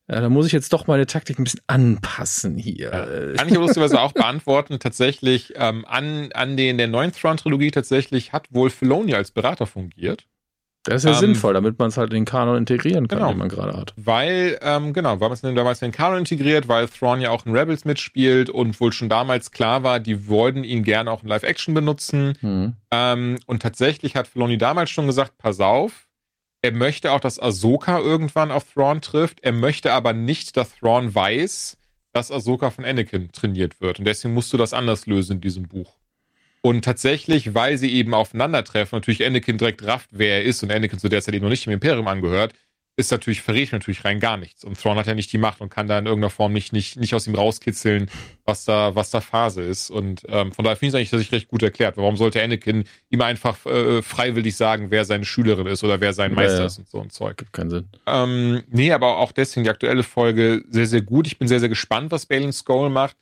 ja, 0.07 0.21
da 0.21 0.29
muss 0.29 0.45
ich 0.45 0.51
jetzt 0.51 0.71
doch 0.71 0.85
meine 0.85 1.07
Taktik 1.07 1.39
ein 1.39 1.43
bisschen 1.43 1.61
anpassen 1.65 2.57
hier. 2.57 2.91
Ja. 2.91 3.33
Kann 3.33 3.47
ich 3.47 3.55
lustigerweise 3.55 3.99
auch 3.99 4.11
beantworten. 4.11 4.77
Tatsächlich 4.79 5.53
ähm, 5.55 5.83
an, 5.87 6.29
an 6.33 6.57
den 6.57 6.77
der 6.77 6.87
neuen 6.87 7.11
Thrawn-Trilogie 7.11 7.71
tatsächlich 7.71 8.31
hat 8.31 8.47
wohl 8.51 8.69
Filoni 8.69 9.15
als 9.15 9.31
Berater 9.31 9.65
fungiert. 9.65 10.25
Das 10.85 11.03
ist 11.03 11.09
ja 11.09 11.11
ähm, 11.11 11.19
sinnvoll, 11.19 11.53
damit 11.53 11.79
man 11.79 11.89
es 11.89 11.97
halt 11.97 12.11
in 12.11 12.19
den 12.19 12.25
Kanon 12.25 12.57
integrieren 12.57 13.07
kann, 13.07 13.17
genau, 13.17 13.31
den 13.31 13.39
man 13.39 13.49
gerade 13.49 13.75
hat. 13.75 13.93
Weil, 13.97 14.59
ähm, 14.61 14.93
genau, 14.93 15.19
weil 15.19 15.29
man 15.29 15.33
es 15.33 15.41
damals 15.41 15.81
in 15.81 15.87
den 15.87 15.95
Kanon 15.95 16.19
integriert, 16.19 16.67
weil 16.67 16.87
Thrawn 16.87 17.21
ja 17.21 17.31
auch 17.31 17.45
in 17.45 17.55
Rebels 17.55 17.85
mitspielt 17.85 18.51
und 18.51 18.79
wohl 18.79 18.93
schon 18.93 19.09
damals 19.09 19.51
klar 19.51 19.83
war, 19.83 19.99
die 19.99 20.27
wollten 20.27 20.63
ihn 20.63 20.83
gerne 20.83 21.11
auch 21.11 21.23
in 21.23 21.29
Live-Action 21.29 21.73
benutzen. 21.73 22.37
Mhm. 22.41 22.73
Ähm, 22.91 23.39
und 23.47 23.61
tatsächlich 23.63 24.15
hat 24.15 24.27
Filoni 24.27 24.57
damals 24.59 24.91
schon 24.91 25.07
gesagt, 25.07 25.37
pass 25.39 25.59
auf, 25.59 26.07
er 26.61 26.71
möchte 26.71 27.11
auch, 27.11 27.19
dass 27.19 27.39
Ahsoka 27.39 27.99
irgendwann 27.99 28.51
auf 28.51 28.65
Thrawn 28.73 29.01
trifft. 29.01 29.39
Er 29.43 29.51
möchte 29.51 29.91
aber 29.91 30.13
nicht, 30.13 30.55
dass 30.57 30.75
Thrawn 30.75 31.13
weiß, 31.13 31.77
dass 32.11 32.31
Ahsoka 32.31 32.69
von 32.69 32.85
Anakin 32.85 33.31
trainiert 33.31 33.81
wird. 33.81 33.99
Und 33.99 34.05
deswegen 34.05 34.33
musst 34.33 34.53
du 34.53 34.57
das 34.57 34.73
anders 34.73 35.05
lösen 35.05 35.33
in 35.33 35.41
diesem 35.41 35.67
Buch. 35.67 35.95
Und 36.65 36.83
tatsächlich, 36.83 37.53
weil 37.53 37.77
sie 37.77 37.93
eben 37.93 38.15
aufeinandertreffen, 38.15 38.97
natürlich 38.97 39.23
Anakin 39.23 39.59
direkt 39.59 39.85
rafft, 39.85 40.09
wer 40.09 40.37
er 40.37 40.43
ist 40.45 40.63
und 40.63 40.71
Anakin 40.71 40.97
zu 40.97 41.09
der 41.09 41.21
Zeit 41.21 41.35
eben 41.35 41.43
noch 41.43 41.51
nicht 41.51 41.67
im 41.67 41.73
Imperium 41.73 42.07
angehört, 42.07 42.53
ist 42.95 43.11
natürlich, 43.11 43.43
verrät 43.43 43.71
natürlich 43.71 44.03
rein 44.03 44.19
gar 44.19 44.35
nichts. 44.37 44.63
Und 44.63 44.81
Thrawn 44.81 44.97
hat 44.97 45.05
ja 45.05 45.13
nicht 45.13 45.31
die 45.31 45.37
Macht 45.37 45.61
und 45.61 45.69
kann 45.69 45.85
da 45.85 45.99
in 45.99 46.07
irgendeiner 46.07 46.31
Form 46.31 46.53
nicht, 46.53 46.73
nicht, 46.73 46.97
nicht 46.97 47.13
aus 47.13 47.27
ihm 47.27 47.35
rauskitzeln, 47.35 48.09
was 48.45 48.65
da, 48.65 48.95
was 48.95 49.11
da 49.11 49.21
Phase 49.21 49.61
ist. 49.61 49.91
Und 49.91 50.23
ähm, 50.27 50.53
von 50.53 50.65
daher 50.65 50.75
finde 50.75 50.87
ich 50.87 50.89
es 50.89 50.95
eigentlich, 50.95 51.09
dass 51.11 51.21
ich 51.21 51.31
recht 51.31 51.49
gut 51.49 51.61
erklärt. 51.61 51.97
Warum 51.97 52.17
sollte 52.17 52.41
Anakin 52.41 52.85
ihm 53.11 53.21
einfach 53.21 53.63
äh, 53.67 54.01
freiwillig 54.01 54.55
sagen, 54.55 54.89
wer 54.89 55.05
seine 55.05 55.25
Schülerin 55.25 55.67
ist 55.67 55.83
oder 55.83 56.01
wer 56.01 56.13
sein 56.13 56.33
Meister 56.33 56.61
ja, 56.61 56.65
ist 56.65 56.79
und 56.79 56.89
so 56.89 56.99
ein 56.99 57.11
Zeug? 57.11 57.37
Gibt 57.37 57.53
keinen 57.53 57.69
Sinn. 57.69 57.89
Ähm, 58.07 58.63
nee, 58.69 58.91
aber 58.91 59.19
auch 59.19 59.33
deswegen 59.33 59.65
die 59.65 59.69
aktuelle 59.69 60.01
Folge 60.01 60.63
sehr, 60.67 60.87
sehr 60.87 61.03
gut. 61.03 61.27
Ich 61.27 61.37
bin 61.37 61.47
sehr, 61.47 61.59
sehr 61.59 61.69
gespannt, 61.69 62.11
was 62.11 62.25
Balin 62.25 62.51
Skull 62.51 62.89
macht. 62.89 63.17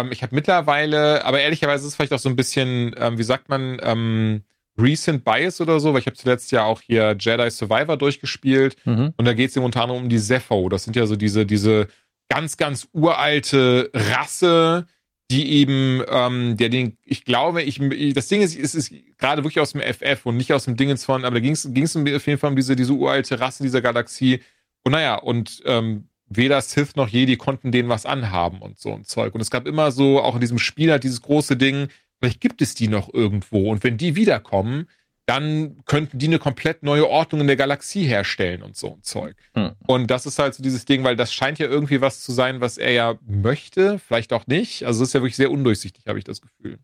Ähm, 0.00 0.12
ich 0.12 0.22
habe 0.22 0.34
mittlerweile, 0.34 1.24
aber 1.24 1.40
ehrlicherweise 1.40 1.84
ist 1.84 1.90
es 1.90 1.96
vielleicht 1.96 2.12
auch 2.12 2.18
so 2.18 2.28
ein 2.28 2.36
bisschen, 2.36 2.94
ähm, 2.98 3.18
wie 3.18 3.22
sagt 3.22 3.48
man, 3.48 3.78
ähm, 3.82 4.42
Recent 4.78 5.24
Bias 5.24 5.60
oder 5.60 5.80
so, 5.80 5.92
weil 5.92 6.00
ich 6.00 6.06
habe 6.06 6.16
zuletzt 6.16 6.52
ja 6.52 6.64
auch 6.64 6.80
hier 6.80 7.16
Jedi 7.18 7.50
Survivor 7.50 7.96
durchgespielt 7.96 8.76
mhm. 8.84 9.12
und 9.16 9.24
da 9.24 9.34
geht 9.34 9.50
es 9.50 9.56
eben 9.56 9.64
unter 9.64 9.82
anderem 9.82 10.02
um 10.02 10.08
die 10.08 10.20
Zepho. 10.20 10.68
Das 10.68 10.84
sind 10.84 10.94
ja 10.94 11.06
so 11.06 11.16
diese, 11.16 11.46
diese 11.46 11.88
ganz, 12.28 12.56
ganz 12.56 12.88
uralte 12.92 13.90
Rasse, 13.92 14.86
die 15.30 15.52
eben, 15.52 16.02
ähm, 16.08 16.56
der 16.56 16.68
den, 16.68 16.96
ich 17.04 17.24
glaube, 17.24 17.62
ich, 17.62 17.80
das 18.14 18.28
Ding 18.28 18.40
ist, 18.40 18.58
es 18.58 18.74
ist 18.74 18.92
gerade 19.18 19.42
wirklich 19.42 19.60
aus 19.60 19.72
dem 19.72 19.82
FF 19.82 20.24
und 20.24 20.36
nicht 20.36 20.52
aus 20.52 20.64
dem 20.64 20.76
Dingens 20.76 21.04
von, 21.04 21.24
aber 21.24 21.34
da 21.34 21.40
ging 21.40 21.52
es 21.52 21.66
auf 21.96 22.26
jeden 22.26 22.38
Fall 22.38 22.50
um 22.50 22.56
diese, 22.56 22.76
diese 22.76 22.92
uralte 22.92 23.38
Rasse 23.40 23.62
dieser 23.62 23.82
Galaxie. 23.82 24.40
Und 24.84 24.92
naja, 24.92 25.16
und 25.16 25.60
ähm, 25.66 26.08
weder 26.28 26.60
Sith 26.60 26.96
noch 26.96 27.08
Jedi 27.08 27.36
konnten 27.36 27.72
denen 27.72 27.88
was 27.88 28.06
anhaben 28.06 28.60
und 28.60 28.78
so 28.78 28.92
ein 28.92 29.04
Zeug. 29.04 29.34
Und 29.34 29.40
es 29.40 29.50
gab 29.50 29.66
immer 29.66 29.90
so, 29.90 30.20
auch 30.20 30.34
in 30.34 30.40
diesem 30.40 30.58
Spiel 30.58 30.90
halt 30.90 31.04
dieses 31.04 31.22
große 31.22 31.56
Ding, 31.56 31.88
vielleicht 32.20 32.40
gibt 32.40 32.62
es 32.62 32.74
die 32.74 32.88
noch 32.88 33.12
irgendwo. 33.12 33.70
Und 33.70 33.84
wenn 33.84 33.96
die 33.96 34.16
wiederkommen, 34.16 34.88
dann 35.26 35.84
könnten 35.84 36.18
die 36.18 36.26
eine 36.26 36.38
komplett 36.38 36.82
neue 36.82 37.06
Ordnung 37.06 37.42
in 37.42 37.46
der 37.48 37.56
Galaxie 37.56 38.04
herstellen 38.04 38.62
und 38.62 38.76
so 38.76 38.94
ein 38.94 39.02
Zeug. 39.02 39.36
Hm. 39.54 39.72
Und 39.86 40.10
das 40.10 40.24
ist 40.24 40.38
halt 40.38 40.54
so 40.54 40.62
dieses 40.62 40.86
Ding, 40.86 41.04
weil 41.04 41.16
das 41.16 41.34
scheint 41.34 41.58
ja 41.58 41.66
irgendwie 41.66 42.00
was 42.00 42.22
zu 42.22 42.32
sein, 42.32 42.62
was 42.62 42.78
er 42.78 42.92
ja 42.92 43.18
möchte, 43.26 43.98
vielleicht 43.98 44.32
auch 44.32 44.46
nicht. 44.46 44.84
Also 44.84 45.02
es 45.02 45.10
ist 45.10 45.12
ja 45.12 45.20
wirklich 45.20 45.36
sehr 45.36 45.50
undurchsichtig, 45.50 46.04
habe 46.06 46.18
ich 46.18 46.24
das 46.24 46.40
Gefühl. 46.40 46.78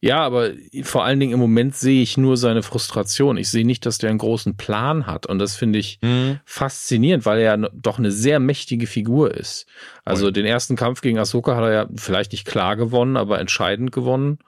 Ja, 0.00 0.20
aber 0.20 0.50
vor 0.82 1.04
allen 1.04 1.20
Dingen 1.20 1.32
im 1.32 1.38
Moment 1.38 1.74
sehe 1.74 2.02
ich 2.02 2.16
nur 2.18 2.36
seine 2.36 2.62
Frustration. 2.62 3.36
Ich 3.36 3.50
sehe 3.50 3.66
nicht, 3.66 3.86
dass 3.86 3.98
der 3.98 4.10
einen 4.10 4.18
großen 4.18 4.56
Plan 4.56 5.06
hat. 5.06 5.26
Und 5.26 5.38
das 5.38 5.56
finde 5.56 5.78
ich 5.78 5.98
mhm. 6.02 6.40
faszinierend, 6.44 7.24
weil 7.24 7.40
er 7.40 7.56
ja 7.56 7.68
doch 7.72 7.98
eine 7.98 8.10
sehr 8.10 8.38
mächtige 8.38 8.86
Figur 8.86 9.34
ist. 9.34 9.66
Also 10.04 10.26
Voll. 10.26 10.32
den 10.32 10.46
ersten 10.46 10.76
Kampf 10.76 11.00
gegen 11.00 11.18
Ahsoka 11.18 11.56
hat 11.56 11.64
er 11.64 11.72
ja 11.72 11.86
vielleicht 11.96 12.32
nicht 12.32 12.46
klar 12.46 12.76
gewonnen, 12.76 13.16
aber 13.16 13.40
entscheidend 13.40 13.92
gewonnen. 13.92 14.38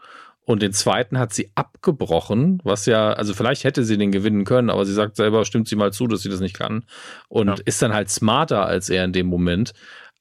Und 0.47 0.61
den 0.61 0.73
zweiten 0.73 1.19
hat 1.19 1.33
sie 1.33 1.51
abgebrochen, 1.55 2.61
was 2.65 2.85
ja, 2.85 3.15
also 3.15 3.33
vielleicht 3.33 3.65
hätte 3.65 3.83
sie 3.83 3.97
den 3.97 4.12
gewinnen 4.12 4.44
können, 4.44 4.69
aber 4.69 4.85
sie 4.85 4.93
sagt 4.93 5.17
selber, 5.17 5.47
stimmt 5.47 5.69
sie 5.69 5.77
mal 5.77 5.93
zu, 5.93 6.07
dass 6.07 6.20
sie 6.20 6.28
das 6.28 6.41
nicht 6.41 6.57
kann. 6.57 6.85
Und 7.28 7.49
ja. 7.49 7.55
ist 7.65 7.81
dann 7.81 7.94
halt 7.94 8.11
smarter 8.11 8.67
als 8.67 8.91
er 8.91 9.05
in 9.05 9.15
dem 9.15 9.27
Moment. 9.27 9.73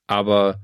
Aber 0.07 0.61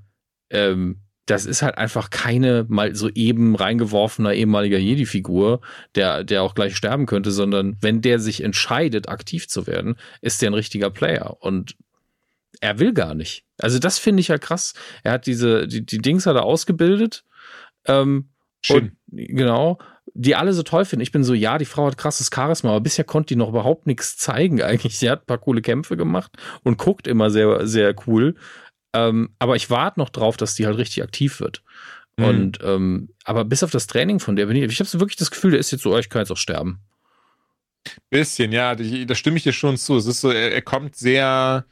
ähm, 0.49 1.01
das 1.29 1.45
ist 1.45 1.61
halt 1.61 1.77
einfach 1.77 2.09
keine 2.09 2.65
mal 2.69 2.95
so 2.95 3.09
eben 3.09 3.55
reingeworfener 3.55 4.33
ehemaliger 4.33 4.79
Jedi-Figur, 4.79 5.61
der, 5.93 6.23
der 6.23 6.41
auch 6.41 6.55
gleich 6.55 6.75
sterben 6.75 7.05
könnte, 7.05 7.29
sondern 7.29 7.77
wenn 7.81 8.01
der 8.01 8.19
sich 8.19 8.43
entscheidet, 8.43 9.09
aktiv 9.09 9.47
zu 9.47 9.67
werden, 9.67 9.95
ist 10.21 10.41
der 10.41 10.49
ein 10.49 10.55
richtiger 10.55 10.89
Player. 10.89 11.37
Und 11.39 11.75
er 12.61 12.79
will 12.79 12.93
gar 12.93 13.13
nicht. 13.13 13.45
Also 13.59 13.77
das 13.77 13.99
finde 13.99 14.21
ich 14.21 14.29
ja 14.29 14.39
krass. 14.39 14.73
Er 15.03 15.13
hat 15.13 15.27
diese, 15.27 15.67
die, 15.67 15.85
die 15.85 15.99
Dings 15.99 16.25
hat 16.25 16.35
er 16.35 16.43
ausgebildet. 16.43 17.23
Ähm, 17.85 18.29
Schön. 18.61 18.97
Und, 19.11 19.27
genau. 19.27 19.77
Die 20.15 20.35
alle 20.35 20.53
so 20.53 20.63
toll 20.63 20.85
finden. 20.85 21.03
Ich 21.03 21.11
bin 21.11 21.23
so, 21.23 21.35
ja, 21.35 21.59
die 21.59 21.65
Frau 21.65 21.85
hat 21.85 21.97
krasses 21.97 22.31
Charisma, 22.33 22.71
aber 22.71 22.81
bisher 22.81 23.05
konnte 23.05 23.27
die 23.27 23.35
noch 23.35 23.49
überhaupt 23.49 23.85
nichts 23.85 24.17
zeigen 24.17 24.63
eigentlich. 24.63 24.97
Sie 24.97 25.09
hat 25.09 25.21
ein 25.21 25.27
paar 25.27 25.37
coole 25.37 25.61
Kämpfe 25.61 25.95
gemacht 25.95 26.31
und 26.63 26.79
guckt 26.79 27.05
immer 27.07 27.29
sehr, 27.29 27.67
sehr 27.67 27.93
cool. 28.07 28.35
Ähm, 28.93 29.29
aber 29.39 29.55
ich 29.55 29.69
warte 29.69 29.99
noch 29.99 30.09
drauf, 30.09 30.37
dass 30.37 30.55
die 30.55 30.65
halt 30.65 30.77
richtig 30.77 31.03
aktiv 31.03 31.39
wird. 31.39 31.63
Mhm. 32.17 32.25
Und 32.25 32.59
ähm, 32.63 33.09
aber 33.23 33.45
bis 33.45 33.63
auf 33.63 33.71
das 33.71 33.87
Training 33.87 34.19
von 34.19 34.35
der 34.35 34.47
bin 34.47 34.55
ich, 34.55 34.63
ich 34.63 34.79
habe 34.79 34.89
so 34.89 34.99
wirklich 34.99 35.17
das 35.17 35.31
Gefühl, 35.31 35.51
der 35.51 35.59
ist 35.59 35.71
jetzt 35.71 35.83
so, 35.83 35.93
oh, 35.93 35.97
ich 35.97 36.09
kann 36.09 36.21
jetzt 36.21 36.31
auch 36.31 36.37
sterben. 36.37 36.79
Bisschen, 38.09 38.51
ja, 38.51 38.75
da 38.75 39.15
stimme 39.15 39.37
ich 39.37 39.43
dir 39.43 39.53
schon 39.53 39.77
zu. 39.77 39.97
Es 39.97 40.05
ist 40.05 40.21
so, 40.21 40.31
er, 40.31 40.51
er 40.51 40.61
kommt 40.61 40.95
sehr, 40.95 41.65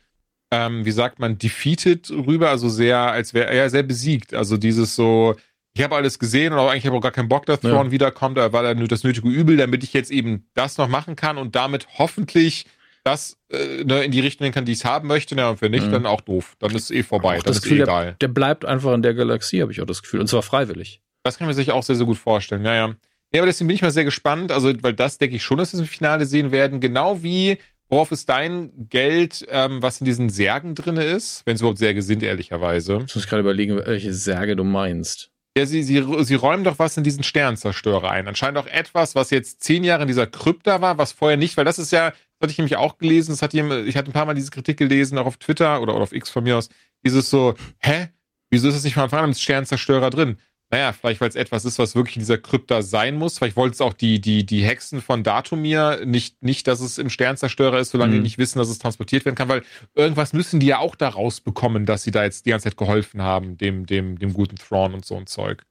ähm, 0.52 0.86
wie 0.86 0.92
sagt 0.92 1.20
man, 1.20 1.38
defeated 1.38 2.10
rüber, 2.10 2.50
also 2.50 2.70
sehr, 2.70 2.98
als 2.98 3.34
wäre 3.34 3.50
er 3.50 3.70
sehr 3.70 3.84
besiegt. 3.84 4.34
Also 4.34 4.58
dieses 4.58 4.96
so, 4.96 5.36
ich 5.74 5.84
habe 5.84 5.96
alles 5.96 6.18
gesehen 6.18 6.54
und 6.54 6.60
auch 6.60 6.70
eigentlich 6.70 6.86
habe 6.86 6.96
ich 6.96 7.00
auch 7.00 7.04
gar 7.04 7.12
keinen 7.12 7.30
Bock, 7.30 7.46
dass 7.46 7.60
Thrawn 7.60 7.88
ja. 7.88 7.92
wiederkommt, 7.92 8.38
da 8.38 8.54
war 8.54 8.64
da 8.64 8.74
nur 8.74 8.88
das 8.88 9.04
nötige 9.04 9.28
Übel, 9.28 9.58
damit 9.58 9.84
ich 9.84 9.94
jetzt 9.94 10.12
eben 10.12 10.48
das 10.54 10.78
noch 10.78 10.88
machen 10.88 11.16
kann 11.16 11.38
und 11.38 11.56
damit 11.56 11.88
hoffentlich 11.98 12.66
das 13.08 13.38
äh, 13.50 13.84
ne, 13.86 14.04
in 14.04 14.12
die 14.12 14.20
Richtung 14.20 14.52
kann, 14.52 14.66
die 14.66 14.74
ich 14.74 14.84
haben 14.84 15.08
möchte, 15.08 15.36
ja, 15.36 15.50
und 15.50 15.62
wenn 15.62 15.72
nicht, 15.72 15.88
mhm. 15.88 15.92
dann 15.92 16.06
auch 16.06 16.22
doof. 16.22 16.56
Dann 16.60 16.76
ist 16.76 16.86
es 16.86 16.92
eh 16.92 17.04
vorbei. 17.04 17.36
Das, 17.36 17.46
das, 17.46 17.56
ist 17.58 17.64
Gefühl, 17.64 17.80
eh 17.80 17.84
egal. 17.84 18.06
Der, 18.06 18.14
der, 18.14 18.28
bleibt 18.28 18.66
einfach 18.66 18.94
in 18.94 19.02
der 19.02 19.14
Galaxie, 19.14 19.62
habe 19.62 19.72
ich 19.72 19.82
auch 19.82 19.86
das 19.86 20.02
Gefühl. 20.02 20.20
Und 20.20 20.28
zwar 20.28 20.42
freiwillig. 20.42 21.02
Das 21.24 21.38
kann 21.38 21.48
man 21.48 21.56
sich 21.56 21.72
auch 21.72 21.84
sehr, 21.84 21.96
sehr 21.96 22.06
gut 22.06 22.18
vorstellen. 22.18 22.66
Ja, 22.66 22.76
ja. 22.76 22.96
Ja, 23.34 23.42
aber 23.42 23.48
deswegen 23.48 23.68
bin 23.68 23.76
ich 23.76 23.82
mal 23.82 23.92
sehr 23.92 24.06
gespannt. 24.06 24.52
Also, 24.52 24.72
weil 24.82 24.94
das 24.94 25.18
denke 25.18 25.36
ich 25.36 25.44
schon, 25.44 25.58
dass 25.58 25.74
wir 25.74 25.78
es 25.78 25.82
im 25.82 25.88
Finale 25.88 26.26
sehen 26.26 26.52
werden. 26.52 26.80
Genau 26.80 27.24
wie, 27.24 27.58
worauf 27.90 28.12
ist 28.12 28.30
dein 28.30 28.72
Geld, 28.90 29.46
ähm, 29.50 29.82
was 29.82 30.00
in 30.00 30.06
diesen 30.06 30.30
Särgen 30.30 30.76
drin 30.76 30.98
ist? 30.98 31.42
Wenn 31.46 31.56
es 31.56 31.62
überhaupt 31.62 31.80
Särge 31.80 32.02
sind, 32.02 32.24
ehrlicherweise. 32.24 33.04
Ich 33.06 33.16
muss 33.16 33.28
gerade 33.28 33.42
überlegen, 33.42 33.78
welche 33.86 34.14
Särge 34.14 34.56
du 34.56 34.64
meinst. 34.64 35.32
Ja, 35.58 35.66
sie, 35.66 35.82
sie, 35.82 36.06
sie 36.20 36.36
räumen 36.36 36.64
doch 36.64 36.78
was 36.78 36.98
in 36.98 37.04
diesen 37.04 37.24
Sternzerstörer 37.24 38.12
ein. 38.12 38.28
Anscheinend 38.28 38.60
auch 38.60 38.68
etwas, 38.68 39.16
was 39.16 39.32
jetzt 39.32 39.64
zehn 39.64 39.84
Jahre 39.84 40.04
in 40.04 40.08
dieser 40.08 40.28
Krypta 40.28 40.82
war, 40.82 41.00
was 41.00 41.14
vorher 41.14 41.38
nicht, 41.38 41.58
weil 41.58 41.66
das 41.66 41.80
ist 41.80 41.92
ja, 41.92 42.14
hatte 42.42 42.52
ich 42.52 42.58
nämlich 42.58 42.78
auch 42.78 42.98
gelesen, 42.98 43.32
das 43.32 43.42
hat 43.42 43.54
jemand, 43.54 43.88
ich 43.88 43.98
hatte 43.98 44.10
ein 44.10 44.14
paar 44.14 44.26
Mal 44.26 44.34
diese 44.34 44.52
Kritik 44.52 44.78
gelesen, 44.78 45.18
auch 45.18 45.26
auf 45.26 45.38
Twitter 45.38 45.82
oder, 45.82 45.96
oder 45.96 46.04
auf 46.04 46.14
X 46.14 46.30
von 46.30 46.44
mir 46.44 46.58
aus, 46.58 46.70
dieses 47.04 47.30
so, 47.30 47.56
hä? 47.80 48.10
Wieso 48.50 48.70
ist 48.70 48.76
das 48.76 48.84
nicht 48.84 48.94
von 48.94 49.04
Anfang 49.04 49.20
an 49.20 49.30
im 49.32 49.34
Sternzerstörer 49.34 50.10
drin? 50.10 50.38
Naja, 50.70 50.92
vielleicht 50.92 51.22
weil 51.22 51.30
es 51.30 51.36
etwas 51.36 51.64
ist, 51.64 51.80
was 51.80 51.96
wirklich 51.96 52.18
in 52.18 52.22
dieser 52.22 52.38
Krypta 52.38 52.82
sein 52.82 53.16
muss. 53.16 53.38
Vielleicht 53.38 53.56
wollten 53.56 53.74
es 53.74 53.80
auch 53.80 53.94
die, 53.94 54.20
die, 54.20 54.46
die 54.46 54.64
Hexen 54.64 55.02
von 55.02 55.24
Datumir 55.24 56.06
nicht, 56.06 56.44
nicht, 56.44 56.68
dass 56.68 56.82
es 56.82 56.98
im 56.98 57.10
Sternzerstörer 57.10 57.80
ist, 57.80 57.92
solange 57.92 58.12
mhm. 58.12 58.16
die 58.18 58.24
nicht 58.24 58.38
wissen, 58.38 58.60
dass 58.60 58.68
es 58.68 58.78
transportiert 58.78 59.24
werden 59.24 59.36
kann, 59.36 59.48
weil 59.48 59.64
irgendwas 59.96 60.34
müssen 60.34 60.60
die 60.60 60.68
ja 60.68 60.80
auch 60.80 60.96
da 60.96 61.08
rausbekommen, 61.08 61.86
dass 61.86 62.04
sie 62.04 62.12
da 62.12 62.24
jetzt 62.24 62.46
die 62.46 62.50
ganze 62.50 62.66
Zeit 62.66 62.78
geholfen 62.78 63.22
haben, 63.22 63.58
dem, 63.58 63.86
dem, 63.86 64.20
dem 64.20 64.34
guten 64.34 64.58
Thrawn 64.58 64.94
und 64.94 65.06
so 65.06 65.16
ein 65.16 65.28
Zeug. 65.28 65.64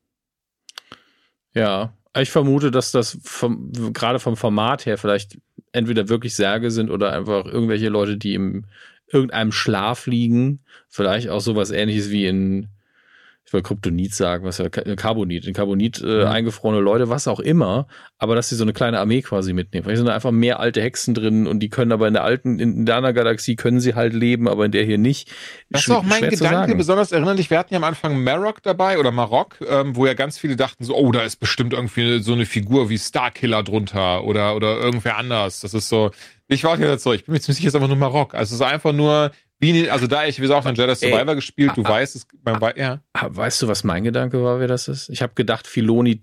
Ja, 1.52 1.92
ich 2.16 2.30
vermute, 2.30 2.70
dass 2.70 2.90
das 2.90 3.18
vom, 3.22 3.70
gerade 3.92 4.18
vom 4.18 4.38
Format 4.38 4.86
her 4.86 4.96
vielleicht 4.96 5.38
entweder 5.72 6.08
wirklich 6.08 6.34
Särge 6.34 6.70
sind 6.70 6.90
oder 6.90 7.12
einfach 7.12 7.46
irgendwelche 7.46 7.88
Leute, 7.88 8.16
die 8.16 8.34
im 8.34 8.64
irgendeinem 9.08 9.52
Schlaf 9.52 10.06
liegen. 10.06 10.60
Vielleicht 10.88 11.28
auch 11.28 11.40
sowas 11.40 11.70
ähnliches 11.70 12.10
wie 12.10 12.26
in 12.26 12.68
ich 13.46 13.52
wollte 13.52 13.68
Kryptonit 13.68 14.12
sagen, 14.12 14.44
was 14.44 14.58
ja 14.58 14.68
Carbonit, 14.68 15.46
in 15.46 15.54
Carbonit 15.54 16.02
äh, 16.02 16.22
mhm. 16.22 16.26
eingefrorene 16.26 16.80
Leute, 16.80 17.08
was 17.08 17.28
auch 17.28 17.38
immer, 17.38 17.86
aber 18.18 18.34
dass 18.34 18.48
sie 18.48 18.56
so 18.56 18.64
eine 18.64 18.72
kleine 18.72 18.98
Armee 18.98 19.22
quasi 19.22 19.52
mitnehmen. 19.52 19.84
Vielleicht 19.84 19.98
sind 19.98 20.06
da 20.06 20.14
einfach 20.16 20.32
mehr 20.32 20.58
alte 20.58 20.82
Hexen 20.82 21.14
drin 21.14 21.46
und 21.46 21.60
die 21.60 21.68
können 21.68 21.92
aber 21.92 22.08
in 22.08 22.14
der 22.14 22.24
alten, 22.24 22.58
in 22.58 22.86
der 22.86 22.96
anderen 22.96 23.14
Galaxie 23.14 23.54
können 23.54 23.78
sie 23.78 23.94
halt 23.94 24.14
leben, 24.14 24.48
aber 24.48 24.64
in 24.64 24.72
der 24.72 24.82
hier 24.82 24.98
nicht. 24.98 25.30
Das 25.70 25.82
ist 25.82 25.90
auch 25.90 26.02
mein 26.02 26.28
Gedanke, 26.28 26.74
besonders 26.74 27.12
erinnerlich, 27.12 27.48
wir 27.48 27.58
hatten 27.58 27.72
ja 27.72 27.78
am 27.78 27.84
Anfang 27.84 28.22
Marok 28.24 28.64
dabei 28.64 28.98
oder 28.98 29.12
Marok, 29.12 29.58
ähm, 29.68 29.94
wo 29.94 30.06
ja 30.06 30.14
ganz 30.14 30.38
viele 30.38 30.56
dachten 30.56 30.82
so, 30.82 30.96
oh, 30.96 31.12
da 31.12 31.22
ist 31.22 31.36
bestimmt 31.36 31.72
irgendwie 31.72 32.18
so 32.18 32.32
eine 32.32 32.46
Figur 32.46 32.88
wie 32.90 32.98
Starkiller 32.98 33.62
drunter 33.62 34.24
oder, 34.24 34.56
oder 34.56 34.80
irgendwer 34.80 35.18
anders. 35.18 35.60
Das 35.60 35.72
ist 35.72 35.88
so, 35.88 36.10
ich 36.48 36.64
war 36.64 36.76
hier 36.76 36.98
so, 36.98 37.12
ich 37.12 37.24
bin 37.24 37.32
mir 37.32 37.40
ziemlich 37.40 37.58
sicher, 37.58 37.68
es 37.68 37.74
ist 37.74 37.76
einfach 37.76 37.88
nur 37.88 37.96
Marok. 37.96 38.34
Also 38.34 38.54
es 38.54 38.60
ist 38.60 38.66
einfach 38.66 38.92
nur 38.92 39.30
wie, 39.58 39.88
also 39.90 40.06
da 40.06 40.26
ich, 40.26 40.36
wie 40.36 40.42
gesagt, 40.42 40.66
dann 40.66 40.74
Jedi 40.74 40.94
Survivor 40.94 41.28
Ey, 41.30 41.34
gespielt, 41.34 41.72
du 41.76 41.82
ah, 41.84 41.88
weißt 41.88 42.14
es, 42.16 42.26
beim, 42.42 42.62
ah, 42.62 42.72
ja. 42.76 43.00
Weißt 43.14 43.62
du, 43.62 43.68
was 43.68 43.84
mein 43.84 44.04
Gedanke 44.04 44.42
war, 44.42 44.60
wer 44.60 44.68
das 44.68 44.86
ist? 44.86 45.08
Ich 45.08 45.22
habe 45.22 45.32
gedacht, 45.34 45.66
Filoni 45.66 46.20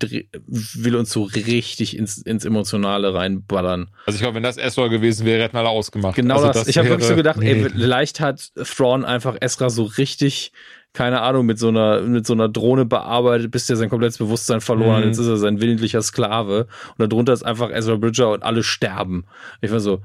will 0.47 0.95
uns 0.95 1.11
so 1.11 1.23
richtig 1.23 1.97
ins, 1.97 2.19
ins 2.19 2.45
Emotionale 2.45 3.13
reinballern. 3.13 3.89
Also 4.05 4.17
ich 4.17 4.21
glaube, 4.21 4.35
wenn 4.35 4.43
das 4.43 4.57
Esra 4.57 4.87
gewesen 4.87 5.25
wäre, 5.25 5.41
hätten 5.41 5.57
alle 5.57 5.69
ausgemacht. 5.69 6.15
Genau 6.15 6.35
also 6.35 6.47
das. 6.47 6.57
das. 6.57 6.67
Ich 6.67 6.77
habe 6.77 6.89
wirklich 6.89 7.07
so 7.07 7.15
gedacht, 7.15 7.39
nee. 7.39 7.51
ey, 7.53 7.69
vielleicht 7.69 8.19
hat 8.19 8.51
Thrawn 8.55 9.03
einfach 9.03 9.35
Esra 9.39 9.71
so 9.71 9.83
richtig 9.83 10.51
keine 10.93 11.21
Ahnung, 11.21 11.47
mit 11.47 11.57
so 11.57 11.69
einer, 11.69 12.01
mit 12.01 12.27
so 12.27 12.33
einer 12.33 12.47
Drohne 12.47 12.85
bearbeitet, 12.85 13.49
bis 13.49 13.65
der 13.65 13.77
sein 13.77 13.89
komplettes 13.89 14.19
Bewusstsein 14.19 14.61
verloren 14.61 14.97
hat. 14.97 15.01
Mhm. 15.01 15.07
Jetzt 15.07 15.17
ist 15.17 15.27
er 15.27 15.37
sein 15.37 15.59
willentlicher 15.59 16.03
Sklave. 16.03 16.67
Und 16.97 17.11
darunter 17.11 17.33
ist 17.33 17.41
einfach 17.41 17.71
Ezra 17.71 17.95
Bridger 17.95 18.31
und 18.31 18.43
alle 18.43 18.61
sterben. 18.61 19.25
Ich 19.61 19.71
war 19.71 19.79
so, 19.79 20.03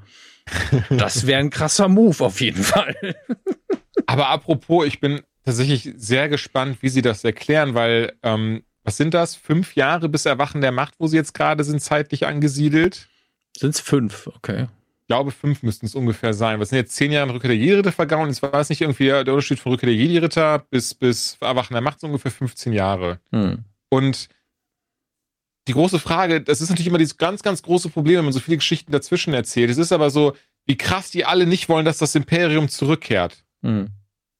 Das 0.90 1.26
wäre 1.26 1.40
ein 1.40 1.50
krasser 1.50 1.88
Move 1.88 2.24
auf 2.24 2.40
jeden 2.40 2.62
Fall. 2.62 2.94
Aber 4.06 4.28
apropos, 4.28 4.86
ich 4.86 5.00
bin 5.00 5.20
tatsächlich 5.44 5.92
sehr 5.96 6.28
gespannt, 6.28 6.78
wie 6.80 6.88
sie 6.88 7.02
das 7.02 7.24
erklären, 7.24 7.74
weil, 7.74 8.12
ähm, 8.22 8.62
was 8.84 8.96
sind 8.96 9.14
das? 9.14 9.34
Fünf 9.34 9.74
Jahre 9.74 10.08
bis 10.08 10.26
Erwachen 10.26 10.60
der 10.60 10.72
Macht, 10.72 10.94
wo 10.98 11.06
sie 11.06 11.16
jetzt 11.16 11.34
gerade 11.34 11.64
sind, 11.64 11.80
zeitlich 11.80 12.26
angesiedelt? 12.26 13.08
Sind 13.56 13.74
es 13.74 13.80
fünf, 13.80 14.28
okay. 14.28 14.66
Ich 15.02 15.06
glaube, 15.08 15.30
fünf 15.30 15.62
müssten 15.62 15.86
es 15.86 15.94
ungefähr 15.94 16.34
sein. 16.34 16.60
Was 16.60 16.68
sind 16.68 16.78
jetzt 16.78 16.94
zehn 16.94 17.12
Jahre 17.12 17.32
Rückkehr 17.32 17.48
der 17.48 17.56
Jedi-Ritter 17.56 17.92
vergangen? 17.92 18.28
Jetzt 18.28 18.42
war 18.42 18.54
es 18.54 18.68
nicht 18.68 18.82
irgendwie 18.82 19.06
der 19.06 19.20
Unterschied 19.20 19.58
von 19.58 19.72
Rückkehr 19.72 19.88
der 19.88 19.96
Jedi-Ritter 19.96 20.58
bis, 20.70 20.94
bis 20.94 21.38
Erwachen 21.40 21.72
der 21.72 21.80
Macht 21.80 22.00
so 22.00 22.06
ungefähr 22.06 22.30
15 22.30 22.72
Jahre. 22.74 23.18
Hm. 23.30 23.64
Und 23.88 24.28
die 25.68 25.74
große 25.74 25.98
Frage, 25.98 26.40
das 26.40 26.60
ist 26.60 26.70
natürlich 26.70 26.88
immer 26.88 26.98
dieses 26.98 27.18
ganz, 27.18 27.42
ganz 27.42 27.62
große 27.62 27.90
Problem, 27.90 28.18
wenn 28.18 28.24
man 28.24 28.32
so 28.32 28.40
viele 28.40 28.56
Geschichten 28.56 28.90
dazwischen 28.90 29.34
erzählt. 29.34 29.70
Es 29.70 29.78
ist 29.78 29.92
aber 29.92 30.10
so, 30.10 30.34
wie 30.66 30.76
krass 30.76 31.10
die 31.10 31.24
alle 31.24 31.46
nicht 31.46 31.68
wollen, 31.68 31.84
dass 31.84 31.98
das 31.98 32.14
Imperium 32.14 32.68
zurückkehrt. 32.68 33.44
Hm. 33.62 33.88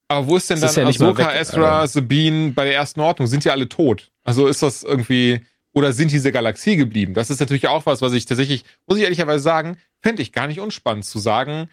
Aber 0.09 0.27
wo 0.27 0.37
ist 0.37 0.49
denn 0.49 0.61
Das 0.61 0.75
dann 0.75 0.89
ist 0.89 0.99
ja 0.99 1.07
Ahsoka, 1.07 1.29
weg, 1.29 1.41
Ezra, 1.41 1.81
also. 1.81 2.01
Sabine 2.01 2.53
bei 2.53 2.65
der 2.65 2.75
ersten 2.75 3.01
Ordnung? 3.01 3.29
Sind 3.29 3.45
ja 3.45 3.53
alle 3.53 3.69
tot. 3.69 4.11
Also 4.25 4.47
ist 4.47 4.63
das 4.63 4.83
irgendwie, 4.83 5.41
oder 5.73 5.93
sind 5.93 6.11
diese 6.11 6.33
Galaxie 6.33 6.77
geblieben? 6.77 7.13
Das 7.13 7.29
ist 7.29 7.41
natürlich 7.41 7.69
auch 7.69 7.85
was, 7.85 8.01
was 8.01 8.15
ich 8.15 8.25
tatsächlich, 8.25 8.65
muss 8.87 8.99
ich 8.99 9.05
ehrlicherweise 9.05 9.43
sagen, 9.43 9.77
fände 10.03 10.23
ich 10.23 10.33
gar 10.33 10.47
nicht 10.47 10.61
unspannend 10.61 11.05
zu 11.05 11.19
sagen. 11.19 11.69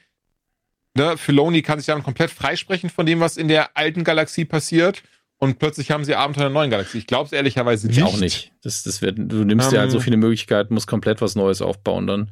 Ne, 0.98 1.18
Filoni 1.18 1.62
kann 1.62 1.80
sich 1.80 1.88
dann 1.88 2.04
komplett 2.04 2.32
freisprechen 2.32 2.90
von 2.90 3.06
dem, 3.06 3.20
was 3.22 3.38
in 3.38 3.48
der 3.48 3.76
alten 3.78 4.04
Galaxie 4.04 4.46
passiert. 4.46 5.04
Und 5.38 5.60
plötzlich 5.60 5.92
haben 5.92 6.06
sie 6.06 6.16
Abenteuer 6.16 6.48
in 6.48 6.54
der 6.54 6.60
neuen 6.62 6.72
Galaxie. 6.72 6.98
Ich 6.98 7.08
glaube 7.08 7.26
es 7.26 7.34
ehrlicherweise 7.34 7.90
Ich 7.90 7.98
nicht. 7.98 8.06
auch 8.06 8.18
nicht. 8.20 8.52
Das, 8.64 8.84
das 8.84 9.02
wird, 9.02 9.18
du 9.20 9.44
nimmst 9.44 9.72
dir 9.72 9.80
halt 9.80 9.92
so 9.92 9.98
Ähm. 9.98 10.04
viele 10.04 10.18
Möglichkeiten, 10.18 10.74
musst 10.74 10.88
komplett 10.88 11.22
was 11.22 11.36
Neues 11.36 11.62
aufbauen 11.62 12.08
dann. 12.08 12.32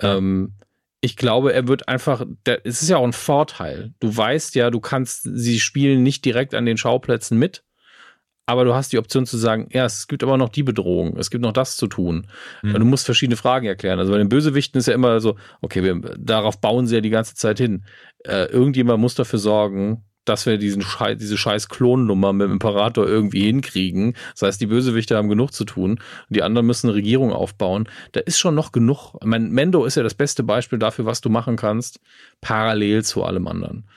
Ähm, 0.00 0.54
ich 1.00 1.16
glaube, 1.16 1.52
er 1.52 1.68
wird 1.68 1.88
einfach, 1.88 2.24
der, 2.46 2.66
es 2.66 2.82
ist 2.82 2.88
ja 2.88 2.96
auch 2.96 3.04
ein 3.04 3.12
Vorteil. 3.12 3.92
Du 4.00 4.16
weißt 4.16 4.54
ja, 4.54 4.70
du 4.70 4.80
kannst, 4.80 5.28
sie 5.32 5.60
spielen 5.60 6.02
nicht 6.02 6.24
direkt 6.24 6.54
an 6.54 6.66
den 6.66 6.76
Schauplätzen 6.76 7.38
mit, 7.38 7.62
aber 8.46 8.64
du 8.64 8.74
hast 8.74 8.92
die 8.92 8.98
Option 8.98 9.26
zu 9.26 9.36
sagen, 9.36 9.68
ja, 9.70 9.84
es 9.84 10.08
gibt 10.08 10.22
aber 10.22 10.38
noch 10.38 10.48
die 10.48 10.62
Bedrohung, 10.62 11.16
es 11.18 11.30
gibt 11.30 11.42
noch 11.42 11.52
das 11.52 11.76
zu 11.76 11.86
tun. 11.86 12.26
Mhm. 12.62 12.72
Du 12.72 12.84
musst 12.86 13.04
verschiedene 13.04 13.36
Fragen 13.36 13.66
erklären. 13.66 13.98
Also 13.98 14.10
bei 14.10 14.18
den 14.18 14.30
Bösewichten 14.30 14.78
ist 14.78 14.88
ja 14.88 14.94
immer 14.94 15.20
so, 15.20 15.36
okay, 15.60 15.84
wir, 15.84 16.00
darauf 16.18 16.60
bauen 16.60 16.86
sie 16.86 16.94
ja 16.94 17.00
die 17.02 17.10
ganze 17.10 17.34
Zeit 17.34 17.58
hin. 17.58 17.84
Äh, 18.24 18.46
irgendjemand 18.46 19.00
muss 19.00 19.14
dafür 19.14 19.38
sorgen, 19.38 20.02
dass 20.24 20.46
wir 20.46 20.58
diesen 20.58 20.82
Schei 20.82 21.14
diese 21.14 21.38
scheiß 21.38 21.68
Klonnummer 21.68 22.32
mit 22.32 22.46
dem 22.46 22.52
Imperator 22.52 23.06
irgendwie 23.06 23.46
hinkriegen. 23.46 24.14
Das 24.32 24.42
heißt, 24.42 24.60
die 24.60 24.66
Bösewichte 24.66 25.16
haben 25.16 25.28
genug 25.28 25.52
zu 25.52 25.64
tun 25.64 25.92
und 25.92 26.00
die 26.28 26.42
anderen 26.42 26.66
müssen 26.66 26.88
eine 26.88 26.96
Regierung 26.96 27.32
aufbauen. 27.32 27.88
Da 28.12 28.20
ist 28.20 28.38
schon 28.38 28.54
noch 28.54 28.72
genug. 28.72 29.14
Ich 29.20 29.26
mein, 29.26 29.50
Mendo 29.50 29.84
ist 29.84 29.94
ja 29.96 30.02
das 30.02 30.14
beste 30.14 30.42
Beispiel 30.42 30.78
dafür, 30.78 31.06
was 31.06 31.20
du 31.20 31.30
machen 31.30 31.56
kannst, 31.56 32.00
parallel 32.40 33.04
zu 33.04 33.24
allem 33.24 33.46
anderen. 33.48 33.88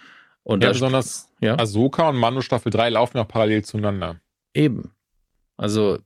Und 0.44 0.64
Ja, 0.64 0.72
besonders 0.72 1.30
ja. 1.40 1.58
Ahsoka 1.58 2.10
und 2.10 2.18
Mando 2.18 2.42
Staffel 2.42 2.72
3 2.72 2.90
laufen 2.90 3.18
ja 3.18 3.24
auch 3.24 3.28
parallel 3.28 3.64
zueinander. 3.64 4.20
Eben. 4.54 4.92
Also, 5.58 6.00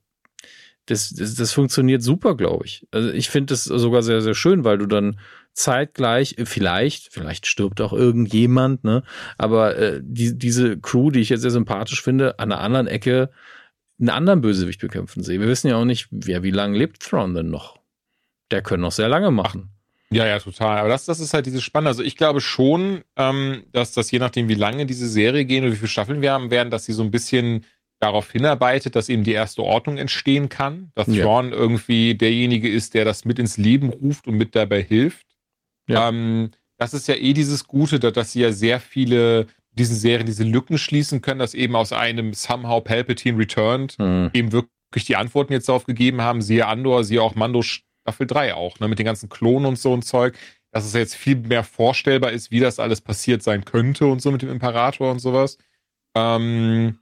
das, 0.87 1.09
das, 1.11 1.35
das 1.35 1.53
funktioniert 1.53 2.03
super, 2.03 2.35
glaube 2.35 2.65
ich. 2.65 2.85
Also, 2.91 3.09
ich 3.09 3.29
finde 3.29 3.53
das 3.53 3.63
sogar 3.63 4.03
sehr, 4.03 4.21
sehr 4.21 4.35
schön, 4.35 4.63
weil 4.63 4.77
du 4.77 4.85
dann 4.85 5.19
zeitgleich, 5.55 6.35
vielleicht, 6.43 7.11
vielleicht 7.11 7.47
stirbt 7.47 7.81
auch 7.81 7.93
irgendjemand, 7.93 8.83
ne? 8.83 9.03
Aber 9.37 9.77
äh, 9.77 10.01
die, 10.03 10.37
diese 10.37 10.77
Crew, 10.77 11.11
die 11.11 11.21
ich 11.21 11.29
jetzt 11.29 11.41
sehr 11.41 11.51
sympathisch 11.51 12.01
finde, 12.03 12.39
an 12.39 12.51
einer 12.51 12.61
anderen 12.61 12.87
Ecke 12.87 13.29
einen 13.99 14.09
anderen 14.09 14.41
Bösewicht 14.41 14.81
bekämpfen 14.81 15.23
sehe. 15.23 15.39
Wir 15.39 15.47
wissen 15.47 15.69
ja 15.69 15.77
auch 15.77 15.85
nicht, 15.85 16.07
wer, 16.11 16.43
wie 16.43 16.51
lange 16.51 16.77
lebt 16.77 17.01
Thrawn 17.01 17.33
denn 17.33 17.49
noch? 17.49 17.79
Der 18.51 18.61
können 18.61 18.81
noch 18.81 18.91
sehr 18.91 19.07
lange 19.07 19.31
machen. 19.31 19.69
Ja, 20.11 20.25
ja, 20.27 20.37
total. 20.39 20.77
Aber 20.79 20.89
das, 20.89 21.05
das 21.05 21.19
ist 21.19 21.33
halt 21.33 21.45
dieses 21.45 21.63
Spannende. 21.63 21.89
Also 21.89 22.03
ich 22.03 22.15
glaube 22.15 22.41
schon, 22.41 23.03
ähm, 23.15 23.63
dass 23.71 23.93
das 23.93 24.11
je 24.11 24.19
nachdem, 24.19 24.49
wie 24.49 24.53
lange 24.53 24.85
diese 24.85 25.07
Serie 25.07 25.45
gehen 25.45 25.63
oder 25.63 25.73
wie 25.73 25.77
viele 25.77 25.87
Staffeln 25.87 26.21
wir 26.21 26.31
haben 26.31 26.51
werden, 26.51 26.69
dass 26.69 26.85
sie 26.85 26.93
so 26.93 27.03
ein 27.03 27.11
bisschen 27.11 27.65
darauf 27.99 28.31
hinarbeitet, 28.31 28.95
dass 28.95 29.09
eben 29.09 29.23
die 29.23 29.31
erste 29.31 29.63
Ordnung 29.63 29.97
entstehen 29.97 30.49
kann. 30.49 30.91
Dass 30.95 31.07
Ja. 31.07 31.23
Thrawn 31.23 31.53
irgendwie 31.53 32.15
derjenige 32.15 32.69
ist, 32.69 32.93
der 32.93 33.05
das 33.05 33.25
mit 33.25 33.39
ins 33.39 33.57
Leben 33.57 33.89
ruft 33.89 34.27
und 34.27 34.35
mit 34.35 34.55
dabei 34.55 34.83
hilft. 34.83 35.24
Ja. 35.87 36.09
Ähm, 36.09 36.51
das 36.77 36.93
ist 36.93 37.07
ja 37.07 37.15
eh 37.15 37.33
dieses 37.33 37.67
Gute, 37.67 37.99
da- 37.99 38.11
dass 38.11 38.31
sie 38.33 38.41
ja 38.41 38.51
sehr 38.51 38.79
viele 38.79 39.47
diesen 39.71 39.95
Serien 39.95 40.25
diese 40.25 40.43
Lücken 40.43 40.77
schließen 40.77 41.21
können, 41.21 41.39
dass 41.39 41.53
eben 41.53 41.75
aus 41.75 41.91
einem 41.91 42.33
somehow 42.33 42.79
Palpatine 42.81 43.37
returned 43.37 43.95
Hm. 43.99 44.29
eben 44.33 44.51
wirklich 44.53 45.05
die 45.05 45.15
Antworten 45.17 45.51
jetzt 45.53 45.67
darauf 45.69 45.85
gegeben 45.85 46.21
haben, 46.21 46.41
siehe 46.41 46.65
Andor, 46.67 47.03
siehe 47.03 47.21
auch 47.21 47.35
Mando 47.35 47.61
Staffel 47.61 48.25
3 48.27 48.53
auch, 48.55 48.79
ne, 48.79 48.87
mit 48.87 48.99
den 48.99 49.05
ganzen 49.05 49.27
Klonen 49.29 49.65
und 49.65 49.77
so 49.79 49.91
und 49.93 50.03
Zeug, 50.03 50.37
dass 50.71 50.85
es 50.85 50.93
jetzt 50.93 51.15
viel 51.15 51.35
mehr 51.37 51.63
vorstellbar 51.65 52.31
ist, 52.31 52.51
wie 52.51 52.59
das 52.61 52.79
alles 52.79 53.01
passiert 53.01 53.43
sein 53.43 53.65
könnte 53.65 54.05
und 54.07 54.21
so 54.21 54.31
mit 54.31 54.41
dem 54.41 54.49
Imperator 54.49 55.11
und 55.11 55.19
sowas. 55.19 55.57
Ähm, 56.15 56.99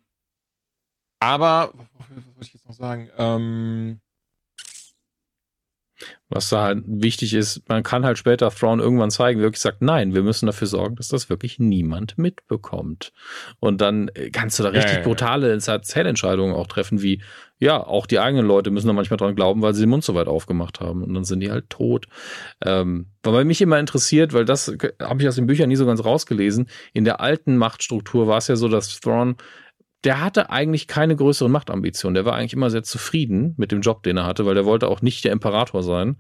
aber, 1.19 1.73
was 1.73 2.25
wollte 2.35 2.41
ich 2.41 2.53
jetzt 2.53 2.67
noch 2.67 2.75
sagen? 2.75 3.09
Ähm, 3.17 3.99
Was 6.33 6.49
da 6.49 6.63
halt 6.63 6.83
wichtig 6.87 7.35
ist, 7.35 7.61
man 7.69 7.83
kann 7.83 8.03
halt 8.03 8.17
später 8.17 8.49
Thrawn 8.49 8.79
irgendwann 8.79 9.11
zeigen, 9.11 9.39
wirklich 9.39 9.61
sagt, 9.61 9.83
nein, 9.83 10.15
wir 10.15 10.23
müssen 10.23 10.47
dafür 10.47 10.67
sorgen, 10.67 10.95
dass 10.95 11.09
das 11.09 11.29
wirklich 11.29 11.59
niemand 11.59 12.17
mitbekommt. 12.17 13.13
Und 13.59 13.81
dann 13.81 14.09
äh, 14.15 14.31
kannst 14.31 14.57
du 14.57 14.63
da 14.63 14.69
richtig 14.69 14.93
ja, 14.93 14.97
ja. 14.99 15.03
brutale 15.03 15.51
Erzählentscheidungen 15.51 16.55
auch 16.55 16.65
treffen, 16.65 17.03
wie, 17.03 17.21
ja, 17.59 17.85
auch 17.85 18.07
die 18.07 18.19
eigenen 18.19 18.47
Leute 18.47 18.71
müssen 18.71 18.87
da 18.87 18.93
manchmal 18.93 19.17
dran 19.17 19.35
glauben, 19.35 19.61
weil 19.61 19.75
sie 19.75 19.83
den 19.83 19.89
Mund 19.89 20.03
so 20.03 20.15
weit 20.15 20.27
aufgemacht 20.27 20.79
haben 20.79 21.03
und 21.03 21.13
dann 21.13 21.23
sind 21.23 21.39
die 21.39 21.51
halt 21.51 21.69
tot. 21.69 22.07
Ähm, 22.65 23.07
weil 23.21 23.45
mich 23.45 23.61
immer 23.61 23.79
interessiert, 23.79 24.33
weil 24.33 24.45
das 24.45 24.69
äh, 24.69 24.93
habe 25.01 25.21
ich 25.21 25.27
aus 25.27 25.35
den 25.35 25.45
Büchern 25.45 25.69
nie 25.69 25.75
so 25.75 25.85
ganz 25.85 26.03
rausgelesen, 26.03 26.67
in 26.93 27.05
der 27.05 27.21
alten 27.21 27.57
Machtstruktur 27.57 28.27
war 28.27 28.39
es 28.39 28.47
ja 28.47 28.55
so, 28.55 28.67
dass 28.67 28.99
Thrawn 28.99 29.37
der 30.03 30.21
hatte 30.21 30.49
eigentlich 30.49 30.87
keine 30.87 31.15
größeren 31.15 31.51
Machtambitionen. 31.51 32.15
Der 32.15 32.25
war 32.25 32.35
eigentlich 32.35 32.53
immer 32.53 32.69
sehr 32.69 32.83
zufrieden 32.83 33.53
mit 33.57 33.71
dem 33.71 33.81
Job, 33.81 34.03
den 34.03 34.17
er 34.17 34.25
hatte, 34.25 34.45
weil 34.45 34.55
der 34.55 34.65
wollte 34.65 34.87
auch 34.87 35.01
nicht 35.01 35.23
der 35.23 35.31
Imperator 35.31 35.83
sein. 35.83 36.17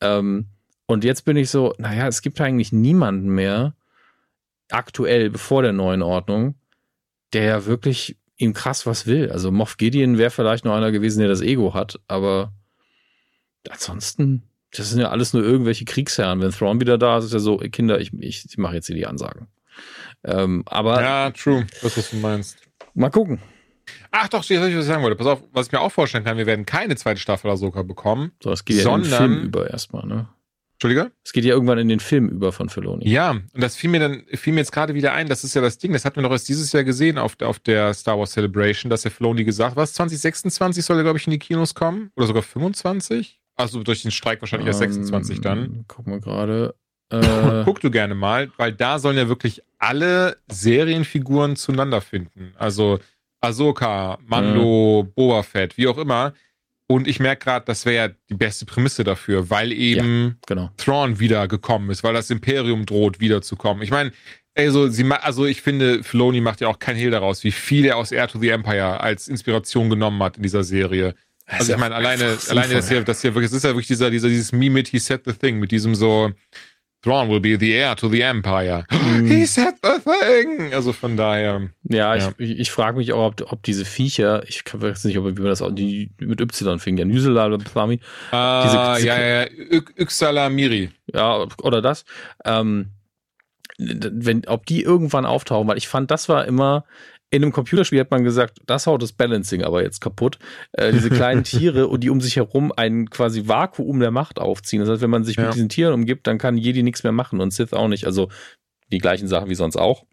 Ähm, 0.00 0.48
und 0.86 1.04
jetzt 1.04 1.24
bin 1.24 1.36
ich 1.36 1.50
so, 1.50 1.74
naja, 1.78 2.06
es 2.06 2.20
gibt 2.20 2.40
eigentlich 2.40 2.72
niemanden 2.72 3.28
mehr 3.28 3.74
aktuell, 4.70 5.30
bevor 5.30 5.62
der 5.62 5.72
neuen 5.72 6.02
Ordnung, 6.02 6.56
der 7.32 7.44
ja 7.44 7.66
wirklich 7.66 8.18
ihm 8.36 8.52
krass 8.52 8.84
was 8.86 9.06
will. 9.06 9.30
Also 9.30 9.50
Moff 9.50 9.76
Gideon 9.76 10.18
wäre 10.18 10.30
vielleicht 10.30 10.64
noch 10.64 10.74
einer 10.74 10.92
gewesen, 10.92 11.20
der 11.20 11.28
das 11.28 11.40
Ego 11.40 11.72
hat, 11.72 12.00
aber 12.08 12.52
ansonsten, 13.70 14.42
das 14.72 14.90
sind 14.90 15.00
ja 15.00 15.10
alles 15.10 15.32
nur 15.32 15.42
irgendwelche 15.42 15.84
Kriegsherren. 15.84 16.40
Wenn 16.40 16.50
Thrawn 16.50 16.80
wieder 16.80 16.98
da 16.98 17.18
ist, 17.18 17.26
ist 17.26 17.32
er 17.32 17.40
so, 17.40 17.56
Kinder, 17.58 18.00
ich, 18.00 18.12
ich, 18.12 18.44
ich 18.44 18.58
mache 18.58 18.74
jetzt 18.74 18.86
hier 18.86 18.96
die 18.96 19.06
Ansagen. 19.06 19.48
Ähm, 20.24 20.62
aber 20.66 21.00
ja, 21.00 21.30
true, 21.30 21.66
das, 21.82 21.96
was 21.96 22.10
du 22.10 22.16
meinst. 22.16 22.63
Mal 22.94 23.10
gucken. 23.10 23.40
Ach 24.10 24.28
doch, 24.28 24.42
jetzt 24.44 24.60
was 24.62 24.68
ich 24.68 24.76
was 24.76 24.86
sagen 24.86 25.02
wollte. 25.02 25.16
Pass 25.16 25.26
auf, 25.26 25.42
was 25.52 25.66
ich 25.66 25.72
mir 25.72 25.80
auch 25.80 25.92
vorstellen 25.92 26.24
kann, 26.24 26.38
wir 26.38 26.46
werden 26.46 26.64
keine 26.64 26.96
zweite 26.96 27.20
Staffel 27.20 27.50
Ahsoka 27.50 27.82
bekommen. 27.82 28.32
So, 28.42 28.50
es 28.50 28.64
geht 28.64 28.82
ja 28.82 28.94
in 28.94 29.02
den 29.02 29.10
Sondern- 29.10 29.30
Film 29.32 29.44
über 29.48 29.70
erstmal, 29.70 30.06
ne? 30.06 30.28
Entschuldige? 30.76 31.12
Es 31.24 31.32
geht 31.32 31.44
ja 31.44 31.54
irgendwann 31.54 31.78
in 31.78 31.88
den 31.88 32.00
Film 32.00 32.28
über 32.28 32.50
von 32.52 32.68
Filoni. 32.68 33.08
Ja, 33.08 33.30
und 33.30 33.48
das 33.54 33.76
fiel 33.76 33.90
mir 33.90 34.00
dann, 34.00 34.24
fiel 34.34 34.52
mir 34.52 34.60
jetzt 34.60 34.72
gerade 34.72 34.94
wieder 34.94 35.12
ein, 35.12 35.28
das 35.28 35.44
ist 35.44 35.54
ja 35.54 35.60
das 35.62 35.78
Ding, 35.78 35.92
das 35.92 36.04
hatten 36.04 36.16
wir 36.16 36.22
doch 36.22 36.32
erst 36.32 36.48
dieses 36.48 36.72
Jahr 36.72 36.82
gesehen 36.82 37.16
auf, 37.16 37.36
der- 37.36 37.48
auf 37.48 37.58
der 37.60 37.94
Star 37.94 38.18
Wars 38.18 38.32
Celebration, 38.32 38.90
dass 38.90 39.02
der 39.02 39.10
Filoni 39.12 39.44
gesagt 39.44 39.76
was 39.76 39.92
2026 39.94 40.84
soll 40.84 40.96
er, 40.98 41.04
glaube 41.04 41.18
ich, 41.18 41.26
in 41.26 41.30
die 41.30 41.38
Kinos 41.38 41.74
kommen? 41.74 42.10
Oder 42.16 42.26
sogar 42.26 42.42
25? 42.42 43.40
Also 43.56 43.82
durch 43.84 44.02
den 44.02 44.10
Streik 44.10 44.40
wahrscheinlich 44.42 44.66
erst 44.66 44.80
26 44.80 45.40
dann. 45.40 45.58
Ähm, 45.64 45.84
Guck 45.86 46.06
mal 46.08 46.20
gerade. 46.20 46.74
Äh, 47.22 47.62
Guck 47.64 47.80
du 47.80 47.90
gerne 47.90 48.14
mal, 48.14 48.50
weil 48.56 48.72
da 48.72 48.98
sollen 48.98 49.16
ja 49.16 49.28
wirklich 49.28 49.62
alle 49.78 50.36
Serienfiguren 50.50 51.56
zueinander 51.56 52.00
finden. 52.00 52.54
Also 52.56 52.98
Ahsoka, 53.40 54.18
Mando, 54.26 55.08
Boba 55.14 55.42
Fett, 55.42 55.76
wie 55.76 55.86
auch 55.86 55.98
immer. 55.98 56.32
Und 56.86 57.08
ich 57.08 57.18
merke 57.18 57.44
gerade, 57.44 57.64
das 57.64 57.86
wäre 57.86 58.08
ja 58.08 58.14
die 58.28 58.34
beste 58.34 58.66
Prämisse 58.66 59.04
dafür, 59.04 59.48
weil 59.48 59.72
eben 59.72 60.38
genau. 60.46 60.70
Thrawn 60.76 61.18
wieder 61.18 61.48
gekommen 61.48 61.90
ist, 61.90 62.04
weil 62.04 62.12
das 62.12 62.30
Imperium 62.30 62.84
droht 62.84 63.20
wiederzukommen. 63.20 63.82
Ich 63.82 63.90
meine, 63.90 64.12
also, 64.54 64.88
sie 64.88 65.04
also 65.10 65.46
ich 65.46 65.62
finde, 65.62 66.04
Filoni 66.04 66.40
macht 66.40 66.60
ja 66.60 66.68
auch 66.68 66.78
kein 66.78 66.96
Hehl 66.96 67.10
daraus, 67.10 67.42
wie 67.42 67.52
viel 67.52 67.86
er 67.86 67.96
aus 67.96 68.12
Air 68.12 68.28
to 68.28 68.38
the 68.38 68.50
Empire 68.50 69.00
als 69.00 69.28
Inspiration 69.28 69.90
genommen 69.90 70.22
hat 70.22 70.36
in 70.36 70.42
dieser 70.42 70.62
Serie. 70.62 71.14
Also 71.46 71.72
ich 71.72 71.78
meine, 71.78 71.94
alleine, 71.94 72.38
alleine 72.48 72.74
das 72.74 72.88
hier, 72.88 73.02
das 73.02 73.20
hier 73.20 73.34
wirklich, 73.34 73.50
es 73.50 73.56
ist 73.56 73.64
ja 73.64 73.70
wirklich 73.70 73.88
dieser, 73.88 74.10
dieser, 74.10 74.28
dieses 74.28 74.52
Meme 74.52 74.74
mit 74.74 74.88
He 74.88 74.98
said 74.98 75.22
the 75.26 75.32
thing, 75.32 75.58
mit 75.58 75.72
diesem 75.72 75.94
so, 75.94 76.32
Thrawn 77.04 77.28
will 77.28 77.38
be 77.40 77.56
the 77.58 77.72
heir 77.74 77.94
to 77.96 78.08
the 78.08 78.22
Empire. 78.22 78.84
He 79.24 79.46
said 79.46 79.74
the 79.82 80.00
thing! 80.00 80.72
Also 80.74 80.92
von 80.92 81.16
daher, 81.16 81.70
Ja, 81.84 82.16
Ja. 82.16 82.32
ich, 82.38 82.58
ich, 82.58 82.70
frage 82.70 82.96
mich 82.96 83.12
auch, 83.12 83.26
ob, 83.26 83.52
ob 83.52 83.62
diese 83.62 83.84
Viecher, 83.84 84.42
ich 84.48 84.62
weiß 84.72 85.04
nicht, 85.04 85.18
ob 85.18 85.26
wie 85.26 85.32
man 85.40 85.50
das 85.50 85.60
auch, 85.62 85.70
die 85.70 86.10
mit 86.18 86.40
Y 86.40 86.78
fing, 86.80 86.96
ja, 86.96 87.04
Nüselalaplami, 87.04 88.00
ah, 88.32 88.94
diese- 88.96 89.06
ja, 89.06 89.20
ja, 89.20 89.42
ja, 89.42 89.46
Ü- 89.70 89.84
Yxala 90.02 90.48
Miri. 90.48 90.90
ja, 91.12 91.46
oder 91.62 91.82
das, 91.82 92.04
ähm, 92.44 92.90
wenn, 93.78 94.46
ob 94.46 94.66
die 94.66 94.82
irgendwann 94.82 95.26
auftauchen, 95.26 95.66
weil 95.68 95.78
ich 95.78 95.88
fand, 95.88 96.10
das 96.10 96.28
war 96.28 96.44
immer 96.46 96.84
in 97.34 97.42
einem 97.42 97.52
Computerspiel 97.52 97.98
hat 97.98 98.12
man 98.12 98.22
gesagt, 98.22 98.60
das 98.66 98.86
haut 98.86 99.02
das 99.02 99.12
Balancing 99.12 99.64
aber 99.64 99.82
jetzt 99.82 100.00
kaputt. 100.00 100.38
Äh, 100.72 100.92
diese 100.92 101.10
kleinen 101.10 101.42
Tiere 101.44 101.88
und 101.88 102.00
die 102.00 102.10
um 102.10 102.20
sich 102.20 102.36
herum 102.36 102.72
ein 102.76 103.10
quasi 103.10 103.48
Vakuum 103.48 103.98
der 103.98 104.12
Macht 104.12 104.38
aufziehen. 104.38 104.78
Das 104.80 104.88
heißt, 104.88 105.02
wenn 105.02 105.10
man 105.10 105.24
sich 105.24 105.36
ja. 105.36 105.46
mit 105.46 105.54
diesen 105.54 105.68
Tieren 105.68 105.94
umgibt, 105.94 106.28
dann 106.28 106.38
kann 106.38 106.56
Jedi 106.56 106.84
nichts 106.84 107.02
mehr 107.02 107.12
machen 107.12 107.40
und 107.40 107.52
Sith 107.52 107.72
auch 107.72 107.88
nicht. 107.88 108.06
Also 108.06 108.28
die 108.92 108.98
gleichen 108.98 109.26
Sachen 109.26 109.50
wie 109.50 109.56
sonst 109.56 109.76
auch. 109.76 110.04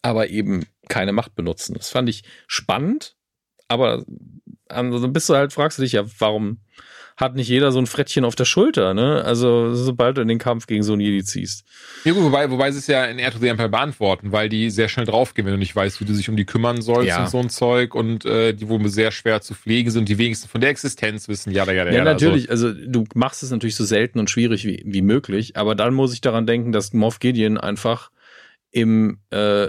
Aber 0.00 0.30
eben 0.30 0.64
keine 0.88 1.12
Macht 1.12 1.34
benutzen. 1.34 1.74
Das 1.74 1.90
fand 1.90 2.08
ich 2.08 2.24
spannend, 2.46 3.16
aber 3.68 4.06
also 4.68 5.08
bist 5.08 5.28
du 5.28 5.34
halt, 5.34 5.52
fragst 5.52 5.76
du 5.76 5.82
dich 5.82 5.92
ja, 5.92 6.04
warum 6.18 6.60
hat 7.20 7.34
nicht 7.36 7.48
jeder 7.48 7.70
so 7.70 7.78
ein 7.78 7.86
Frettchen 7.86 8.24
auf 8.24 8.34
der 8.34 8.44
Schulter, 8.44 8.94
ne? 8.94 9.22
Also, 9.24 9.74
sobald 9.74 10.16
du 10.16 10.22
in 10.22 10.28
den 10.28 10.38
Kampf 10.38 10.66
gegen 10.66 10.82
so 10.82 10.94
ein 10.94 11.00
Jedi 11.00 11.22
ziehst. 11.22 11.64
Ja, 12.04 12.12
gut, 12.12 12.22
wobei, 12.22 12.50
wobei 12.50 12.70
sie 12.72 12.78
es 12.78 12.86
ja 12.86 13.04
in 13.04 13.18
Air 13.18 13.32
to 13.32 13.38
the 13.38 13.48
Empire 13.48 13.68
beantworten, 13.68 14.32
weil 14.32 14.48
die 14.48 14.70
sehr 14.70 14.88
schnell 14.88 15.06
draufgehen, 15.06 15.46
wenn 15.46 15.52
du 15.52 15.58
nicht 15.58 15.76
weißt, 15.76 16.00
wie 16.00 16.04
du 16.04 16.14
dich 16.14 16.28
um 16.28 16.36
die 16.36 16.46
kümmern 16.46 16.80
sollst 16.80 17.08
ja. 17.08 17.22
und 17.22 17.30
so 17.30 17.38
ein 17.38 17.50
Zeug 17.50 17.94
und 17.94 18.24
äh, 18.24 18.54
die 18.54 18.68
wohl 18.68 18.88
sehr 18.88 19.10
schwer 19.10 19.40
zu 19.40 19.54
pflegen 19.54 19.90
sind, 19.90 20.08
die 20.08 20.18
wenigsten 20.18 20.48
von 20.48 20.60
der 20.60 20.70
Existenz 20.70 21.28
wissen, 21.28 21.52
ja, 21.52 21.64
ja, 21.66 21.84
ja. 21.84 21.90
Ja, 21.90 22.04
natürlich, 22.04 22.50
also. 22.50 22.68
also 22.68 22.80
du 22.86 23.04
machst 23.14 23.42
es 23.42 23.50
natürlich 23.50 23.76
so 23.76 23.84
selten 23.84 24.18
und 24.18 24.30
schwierig 24.30 24.64
wie, 24.64 24.82
wie 24.86 25.02
möglich, 25.02 25.56
aber 25.56 25.74
dann 25.74 25.94
muss 25.94 26.12
ich 26.12 26.20
daran 26.20 26.46
denken, 26.46 26.72
dass 26.72 26.92
Moff 26.92 27.18
Gideon 27.18 27.58
einfach 27.58 28.10
im 28.70 29.18
äh, 29.30 29.68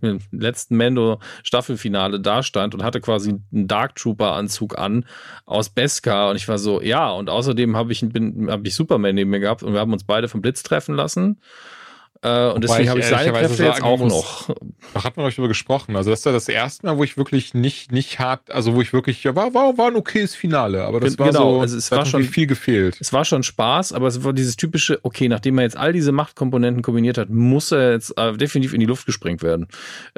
im 0.00 0.20
letzten 0.30 0.76
Mando-Staffelfinale 0.76 2.20
dastand 2.20 2.74
und 2.74 2.82
hatte 2.82 3.00
quasi 3.00 3.30
einen 3.52 3.68
Dark 3.68 3.94
Trooper-Anzug 3.96 4.78
an 4.78 5.04
aus 5.46 5.70
Beskar. 5.70 6.30
Und 6.30 6.36
ich 6.36 6.48
war 6.48 6.58
so, 6.58 6.80
ja, 6.80 7.10
und 7.10 7.30
außerdem 7.30 7.76
habe 7.76 7.92
ich, 7.92 8.02
hab 8.02 8.66
ich 8.66 8.74
Superman 8.74 9.14
neben 9.14 9.30
mir 9.30 9.40
gehabt 9.40 9.62
und 9.62 9.72
wir 9.72 9.80
haben 9.80 9.92
uns 9.92 10.04
beide 10.04 10.28
vom 10.28 10.42
Blitz 10.42 10.62
treffen 10.62 10.94
lassen. 10.94 11.40
Äh, 12.22 12.50
und 12.50 12.62
deswegen 12.62 12.90
habe 12.90 13.00
ich 13.00 13.06
seine 13.06 13.32
Kräfte 13.32 13.64
jetzt 13.64 13.82
auch 13.82 13.98
muss, 13.98 14.12
noch. 14.12 14.54
Da 14.92 15.04
hat 15.04 15.16
man 15.16 15.24
euch 15.24 15.36
darüber 15.36 15.48
gesprochen. 15.48 15.96
Also 15.96 16.10
das 16.10 16.20
ist 16.20 16.26
ja 16.26 16.32
das 16.32 16.48
erste 16.48 16.86
Mal, 16.86 16.98
wo 16.98 17.04
ich 17.04 17.16
wirklich 17.16 17.54
nicht, 17.54 17.92
nicht 17.92 18.18
hart, 18.18 18.50
also 18.50 18.74
wo 18.74 18.82
ich 18.82 18.92
wirklich, 18.92 19.24
ja, 19.24 19.34
war, 19.34 19.54
war, 19.54 19.78
war 19.78 19.86
ein 19.86 19.96
okayes 19.96 20.34
Finale, 20.34 20.84
aber 20.84 21.00
das 21.00 21.16
genau, 21.16 21.24
war 21.24 21.32
so, 21.32 21.60
also 21.60 21.76
es 21.78 21.90
war 21.90 22.04
schon 22.04 22.24
viel 22.24 22.46
gefehlt. 22.46 22.98
Es 23.00 23.14
war 23.14 23.24
schon 23.24 23.42
Spaß, 23.42 23.94
aber 23.94 24.08
es 24.08 24.22
war 24.22 24.34
dieses 24.34 24.56
typische, 24.56 25.00
okay, 25.02 25.28
nachdem 25.28 25.56
er 25.58 25.64
jetzt 25.64 25.78
all 25.78 25.94
diese 25.94 26.12
Machtkomponenten 26.12 26.82
kombiniert 26.82 27.16
hat, 27.16 27.30
muss 27.30 27.72
er 27.72 27.92
jetzt 27.92 28.16
äh, 28.18 28.36
definitiv 28.36 28.74
in 28.74 28.80
die 28.80 28.86
Luft 28.86 29.06
gesprengt 29.06 29.42
werden. 29.42 29.68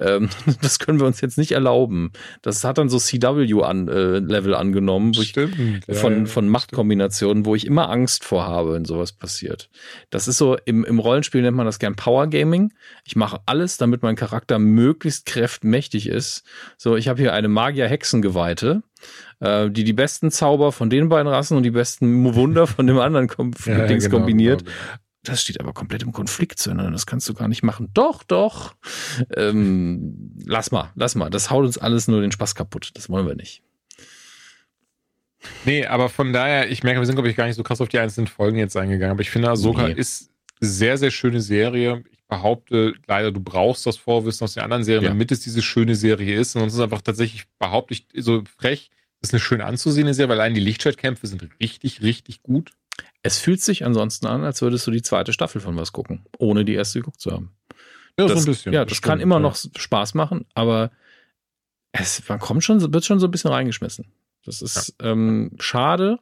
Ähm, 0.00 0.28
das 0.60 0.80
können 0.80 0.98
wir 0.98 1.06
uns 1.06 1.20
jetzt 1.20 1.38
nicht 1.38 1.52
erlauben. 1.52 2.10
Das 2.42 2.64
hat 2.64 2.78
dann 2.78 2.88
so 2.88 2.98
CW-Level 2.98 3.64
an, 3.64 3.88
äh, 3.88 4.54
angenommen, 4.56 5.14
stimmt, 5.14 5.56
ich, 5.86 5.96
von, 5.96 6.20
ja, 6.20 6.26
von 6.26 6.48
Machtkombinationen, 6.48 7.46
wo 7.46 7.54
ich 7.54 7.64
immer 7.64 7.90
Angst 7.90 8.24
vor 8.24 8.44
habe, 8.44 8.72
wenn 8.72 8.84
sowas 8.84 9.12
passiert. 9.12 9.70
Das 10.10 10.26
ist 10.26 10.38
so, 10.38 10.56
im, 10.64 10.84
im 10.84 10.98
Rollenspiel 10.98 11.42
nennt 11.42 11.56
man 11.56 11.66
das 11.66 11.78
gerne 11.78 11.91
kein 11.92 11.96
Power 11.96 12.26
Gaming. 12.28 12.72
Ich 13.04 13.16
mache 13.16 13.40
alles, 13.46 13.76
damit 13.76 14.02
mein 14.02 14.16
Charakter 14.16 14.58
möglichst 14.58 15.26
kräftmächtig 15.26 16.08
ist. 16.08 16.44
So, 16.76 16.96
ich 16.96 17.08
habe 17.08 17.20
hier 17.20 17.32
eine 17.32 17.48
Magier-Hexengeweihte, 17.48 18.82
äh, 19.40 19.70
die 19.70 19.84
die 19.84 19.92
besten 19.92 20.30
Zauber 20.30 20.72
von 20.72 20.90
den 20.90 21.08
beiden 21.08 21.28
Rassen 21.28 21.56
und 21.56 21.62
die 21.62 21.70
besten 21.70 22.34
Wunder 22.34 22.66
von 22.66 22.86
dem 22.86 22.98
anderen 22.98 23.28
kom 23.28 23.52
ja, 23.66 23.86
Dings 23.86 24.04
genau, 24.04 24.18
kombiniert. 24.18 24.64
Genau, 24.64 24.72
genau. 24.72 24.98
Das 25.24 25.40
steht 25.40 25.60
aber 25.60 25.72
komplett 25.72 26.02
im 26.02 26.10
Konflikt 26.10 26.58
zueinander. 26.58 26.90
Das 26.90 27.06
kannst 27.06 27.28
du 27.28 27.34
gar 27.34 27.46
nicht 27.46 27.62
machen. 27.62 27.90
Doch, 27.94 28.24
doch. 28.24 28.74
Ähm, 29.36 30.32
lass 30.44 30.72
mal, 30.72 30.90
lass 30.96 31.14
mal. 31.14 31.30
Das 31.30 31.48
haut 31.48 31.64
uns 31.64 31.78
alles 31.78 32.08
nur 32.08 32.20
den 32.20 32.32
Spaß 32.32 32.56
kaputt. 32.56 32.90
Das 32.94 33.08
wollen 33.08 33.26
wir 33.28 33.36
nicht. 33.36 33.62
Nee, 35.64 35.86
aber 35.86 36.08
von 36.08 36.32
daher, 36.32 36.70
ich 36.70 36.82
merke, 36.82 37.00
wir 37.00 37.06
sind, 37.06 37.14
glaube 37.14 37.28
ich, 37.28 37.36
gar 37.36 37.46
nicht 37.46 37.54
so 37.54 37.62
krass 37.62 37.80
auf 37.80 37.88
die 37.88 38.00
einzelnen 38.00 38.26
Folgen 38.26 38.58
jetzt 38.58 38.76
eingegangen. 38.76 39.12
Aber 39.12 39.20
ich 39.20 39.30
finde, 39.30 39.48
Ahsoka 39.48 39.86
nee. 39.86 39.94
ist 39.94 40.31
sehr, 40.62 40.96
sehr 40.96 41.10
schöne 41.10 41.40
Serie. 41.40 42.04
Ich 42.10 42.24
behaupte 42.28 42.94
leider, 43.06 43.32
du 43.32 43.40
brauchst 43.40 43.84
das 43.84 43.96
Vorwissen 43.96 44.44
aus 44.44 44.54
den 44.54 44.62
anderen 44.62 44.84
Serien, 44.84 45.04
ja. 45.04 45.08
damit 45.10 45.32
es 45.32 45.40
diese 45.40 45.60
schöne 45.60 45.96
Serie 45.96 46.38
ist. 46.38 46.54
Und 46.54 46.60
sonst 46.60 46.74
ist 46.74 46.78
es 46.78 46.84
einfach 46.84 47.02
tatsächlich, 47.02 47.44
behaupte 47.58 47.94
ich, 47.94 48.06
so 48.16 48.44
frech, 48.58 48.90
das 49.20 49.30
ist 49.30 49.34
eine 49.34 49.40
schön 49.40 49.60
anzusehende 49.60 50.14
Serie, 50.14 50.30
weil 50.30 50.40
allein 50.40 50.54
die 50.54 50.60
Lichtschwertkämpfe 50.60 51.26
sind 51.26 51.48
richtig, 51.60 52.02
richtig 52.02 52.42
gut. 52.42 52.70
Es 53.22 53.38
fühlt 53.38 53.60
sich 53.60 53.84
ansonsten 53.84 54.26
an, 54.26 54.44
als 54.44 54.62
würdest 54.62 54.86
du 54.86 54.90
die 54.90 55.02
zweite 55.02 55.32
Staffel 55.32 55.60
von 55.60 55.76
was 55.76 55.92
gucken, 55.92 56.24
ohne 56.38 56.64
die 56.64 56.74
erste 56.74 57.00
geguckt 57.00 57.20
zu 57.20 57.32
haben. 57.32 57.50
Ja, 58.18 58.26
das, 58.26 58.32
so 58.32 58.38
ein 58.38 58.44
bisschen. 58.44 58.72
Ja, 58.72 58.84
das, 58.84 58.94
das 58.94 59.02
kann 59.02 59.20
immer 59.20 59.36
ja. 59.36 59.40
noch 59.40 59.56
Spaß 59.56 60.14
machen, 60.14 60.46
aber 60.54 60.90
es, 61.92 62.26
man 62.28 62.38
kommt 62.38 62.62
schon, 62.62 62.92
wird 62.92 63.04
schon 63.04 63.18
so 63.18 63.26
ein 63.26 63.30
bisschen 63.30 63.50
reingeschmissen. 63.50 64.06
Das 64.44 64.62
ist 64.62 64.94
ja. 65.00 65.10
ähm, 65.10 65.52
schade. 65.58 66.18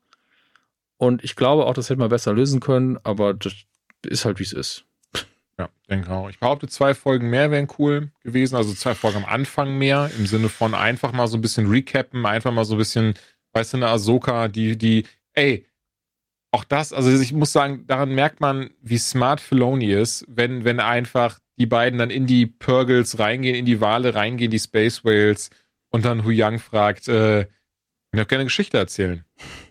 Und 0.96 1.24
ich 1.24 1.36
glaube 1.36 1.66
auch, 1.66 1.74
das 1.74 1.88
hätte 1.88 2.00
man 2.00 2.10
besser 2.10 2.32
lösen 2.32 2.60
können, 2.60 2.98
aber 3.02 3.32
das, 3.32 3.54
ist 4.06 4.24
halt, 4.24 4.38
wie 4.38 4.44
es 4.44 4.52
ist. 4.52 4.84
Ja, 5.58 5.68
denke 5.90 6.10
auch. 6.10 6.30
Ich 6.30 6.38
behaupte, 6.38 6.68
zwei 6.68 6.94
Folgen 6.94 7.28
mehr 7.28 7.50
wären 7.50 7.68
cool 7.78 8.10
gewesen. 8.22 8.56
Also 8.56 8.72
zwei 8.72 8.94
Folgen 8.94 9.18
am 9.18 9.24
Anfang 9.26 9.76
mehr, 9.76 10.10
im 10.16 10.26
Sinne 10.26 10.48
von 10.48 10.74
einfach 10.74 11.12
mal 11.12 11.26
so 11.26 11.36
ein 11.36 11.42
bisschen 11.42 11.68
recappen, 11.68 12.24
einfach 12.24 12.52
mal 12.52 12.64
so 12.64 12.76
ein 12.76 12.78
bisschen, 12.78 13.14
weißt 13.52 13.74
du, 13.74 13.76
eine 13.76 13.88
Ahsoka, 13.88 14.48
die, 14.48 14.78
die, 14.78 15.04
ey, 15.34 15.66
auch 16.50 16.64
das, 16.64 16.92
also 16.92 17.10
ich 17.10 17.32
muss 17.32 17.52
sagen, 17.52 17.86
daran 17.86 18.14
merkt 18.14 18.40
man, 18.40 18.70
wie 18.80 18.98
smart 18.98 19.40
Filoni 19.40 19.92
ist, 19.92 20.24
wenn, 20.28 20.64
wenn 20.64 20.80
einfach 20.80 21.38
die 21.58 21.66
beiden 21.66 21.98
dann 21.98 22.10
in 22.10 22.26
die 22.26 22.46
Purgles 22.46 23.18
reingehen, 23.18 23.54
in 23.54 23.66
die 23.66 23.80
Wale 23.80 24.14
reingehen, 24.14 24.50
die 24.50 24.58
Space 24.58 25.04
Whales 25.04 25.50
und 25.90 26.06
dann 26.06 26.24
Hu 26.24 26.30
Yang 26.30 26.58
fragt, 26.58 27.06
äh, 27.06 27.42
ich 28.12 28.20
auch 28.20 28.26
gerne 28.26 28.44
Geschichte 28.44 28.78
erzählen. 28.78 29.24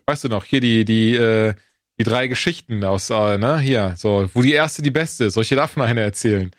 Weißt 0.05 0.23
du 0.23 0.29
noch, 0.29 0.45
hier 0.45 0.61
die, 0.61 0.85
die, 0.85 1.15
äh, 1.15 1.55
die 1.99 2.03
drei 2.03 2.27
Geschichten 2.27 2.83
aus, 2.83 3.09
äh, 3.09 3.37
ne, 3.37 3.59
hier, 3.59 3.93
so, 3.97 4.29
wo 4.33 4.41
die 4.41 4.53
erste 4.53 4.81
die 4.81 4.91
beste 4.91 5.25
ist. 5.25 5.33
Soll 5.33 5.43
ich 5.43 5.49
dir 5.49 5.57
davon 5.57 5.83
eine 5.83 6.01
erzählen? 6.01 6.51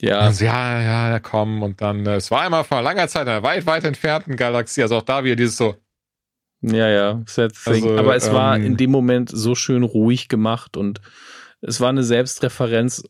Ja. 0.00 0.18
Also, 0.18 0.44
ja, 0.44 0.82
ja, 1.10 1.20
komm. 1.20 1.62
Und 1.62 1.80
dann, 1.80 2.04
äh, 2.06 2.16
es 2.16 2.30
war 2.30 2.42
einmal 2.42 2.64
vor 2.64 2.82
langer 2.82 3.06
Zeit 3.06 3.22
in 3.22 3.28
einer 3.28 3.42
weit, 3.44 3.66
weit 3.66 3.84
entfernten 3.84 4.36
Galaxie. 4.36 4.82
Also 4.82 4.96
auch 4.96 5.02
da 5.02 5.22
wieder 5.22 5.36
dieses 5.36 5.56
so. 5.56 5.76
Ja, 6.60 6.88
ja. 6.88 7.22
Also, 7.66 7.96
Aber 7.96 8.16
es 8.16 8.26
ähm, 8.26 8.34
war 8.34 8.56
in 8.56 8.76
dem 8.76 8.90
Moment 8.90 9.30
so 9.30 9.54
schön 9.54 9.82
ruhig 9.82 10.28
gemacht 10.28 10.76
und 10.76 11.00
es 11.60 11.80
war 11.80 11.90
eine 11.90 12.02
Selbstreferenz, 12.02 13.04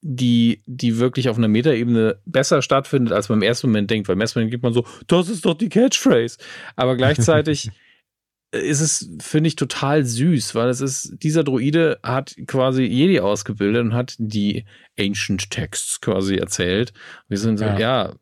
die, 0.00 0.62
die 0.66 0.98
wirklich 0.98 1.28
auf 1.28 1.38
einer 1.38 1.48
Metaebene 1.48 2.20
besser 2.26 2.62
stattfindet, 2.62 3.12
als 3.12 3.28
man 3.28 3.38
im 3.38 3.42
ersten 3.42 3.68
Moment 3.68 3.90
denkt. 3.90 4.08
Weil 4.08 4.14
im 4.14 4.20
ersten 4.20 4.38
Moment 4.38 4.52
gibt 4.52 4.62
man 4.62 4.72
so, 4.72 4.86
das 5.08 5.28
ist 5.28 5.44
doch 5.44 5.54
die 5.54 5.68
Catchphrase. 5.68 6.38
Aber 6.76 6.96
gleichzeitig 6.96 7.70
ist 8.50 8.80
es, 8.80 9.10
finde 9.20 9.48
ich, 9.48 9.56
total 9.56 10.04
süß, 10.04 10.54
weil 10.54 10.68
es 10.68 10.80
ist, 10.80 11.22
dieser 11.22 11.44
Druide 11.44 11.98
hat 12.02 12.34
quasi 12.46 12.82
Jedi 12.84 13.20
ausgebildet 13.20 13.82
und 13.82 13.94
hat 13.94 14.14
die 14.18 14.64
Ancient 14.98 15.50
Texts 15.50 16.00
quasi 16.00 16.36
erzählt. 16.36 16.92
Wir 17.28 17.38
sind 17.38 17.58
so, 17.58 17.66
ja. 17.66 17.78
ja, 17.78 18.14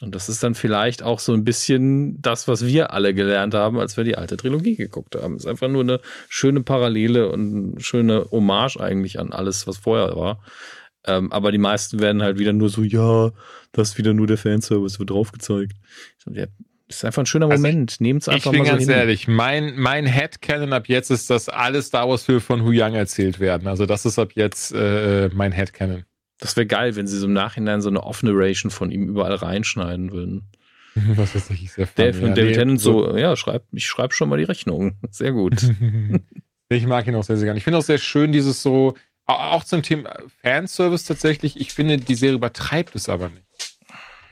und 0.00 0.14
das 0.14 0.28
ist 0.28 0.42
dann 0.42 0.54
vielleicht 0.54 1.02
auch 1.02 1.18
so 1.18 1.32
ein 1.32 1.44
bisschen 1.44 2.20
das, 2.22 2.48
was 2.48 2.64
wir 2.64 2.92
alle 2.92 3.14
gelernt 3.14 3.54
haben, 3.54 3.78
als 3.78 3.96
wir 3.96 4.04
die 4.04 4.16
alte 4.16 4.36
Trilogie 4.36 4.76
geguckt 4.76 5.14
haben. 5.14 5.34
Es 5.34 5.44
ist 5.44 5.50
einfach 5.50 5.68
nur 5.68 5.82
eine 5.82 6.00
schöne 6.28 6.62
Parallele 6.62 7.30
und 7.30 7.72
eine 7.72 7.80
schöne 7.80 8.26
Hommage 8.30 8.78
eigentlich 8.78 9.18
an 9.18 9.32
alles, 9.32 9.66
was 9.66 9.78
vorher 9.78 10.16
war. 10.16 10.42
Ähm, 11.04 11.32
aber 11.32 11.52
die 11.52 11.58
meisten 11.58 12.00
werden 12.00 12.22
halt 12.22 12.38
wieder 12.38 12.52
nur 12.52 12.68
so, 12.68 12.82
ja, 12.82 13.30
das 13.72 13.90
ist 13.90 13.98
wieder 13.98 14.14
nur 14.14 14.26
der 14.26 14.38
Fanservice, 14.38 14.98
wird 14.98 15.10
draufgezeigt. 15.10 15.76
Ja, 16.30 16.46
ist 16.90 17.04
einfach 17.04 17.22
ein 17.22 17.26
schöner 17.26 17.50
also 17.50 17.62
Moment. 17.62 17.92
Also 17.92 18.02
Nehmt 18.02 18.22
es 18.22 18.28
einfach 18.28 18.52
mal 18.52 18.58
so 18.58 18.62
Ich 18.62 18.68
bin 18.68 18.70
ganz 18.70 18.84
hin. 18.84 18.92
ehrlich, 18.92 19.28
mein, 19.28 19.76
mein 19.76 20.06
Headcanon 20.06 20.72
ab 20.72 20.88
jetzt 20.88 21.10
ist, 21.10 21.30
dass 21.30 21.48
alle 21.48 21.80
Star 21.82 22.08
Wars-Filme 22.08 22.40
von 22.40 22.62
Hu 22.62 22.72
Yang 22.72 22.94
erzählt 22.94 23.40
werden. 23.40 23.68
Also 23.68 23.86
das 23.86 24.04
ist 24.04 24.18
ab 24.18 24.32
jetzt 24.34 24.72
äh, 24.72 25.30
mein 25.32 25.52
Headcanon. 25.52 26.04
Das 26.38 26.56
wäre 26.56 26.66
geil, 26.66 26.96
wenn 26.96 27.06
sie 27.06 27.18
so 27.18 27.26
im 27.26 27.32
Nachhinein 27.32 27.80
so 27.80 27.88
eine 27.88 28.02
Off-Narration 28.02 28.70
von 28.70 28.90
ihm 28.90 29.08
überall 29.08 29.34
reinschneiden 29.34 30.10
würden. 30.10 30.50
Was 30.94 31.34
ist 31.34 31.50
das? 31.50 31.58
Sehr 31.58 31.86
Dave, 31.94 32.18
ja, 32.18 32.28
David 32.34 32.50
nee, 32.50 32.52
Tennant 32.52 32.80
so, 32.80 33.16
ja, 33.16 33.36
schreib, 33.36 33.64
ich 33.72 33.86
schreibe 33.86 34.12
schon 34.12 34.28
mal 34.28 34.38
die 34.38 34.44
Rechnung. 34.44 34.96
Sehr 35.10 35.32
gut. 35.32 35.62
ich 36.68 36.86
mag 36.86 37.06
ihn 37.06 37.14
auch 37.14 37.22
sehr, 37.24 37.36
sehr 37.36 37.46
gerne. 37.46 37.58
Ich 37.58 37.64
finde 37.64 37.78
auch 37.78 37.84
sehr 37.84 37.98
schön, 37.98 38.32
dieses 38.32 38.62
so, 38.62 38.94
auch 39.26 39.62
zum 39.62 39.82
Thema 39.82 40.16
Fanservice 40.42 41.04
tatsächlich, 41.04 41.60
ich 41.60 41.72
finde, 41.72 41.98
die 41.98 42.14
Serie 42.16 42.34
übertreibt 42.34 42.96
es 42.96 43.08
aber 43.08 43.28
nicht. 43.28 43.44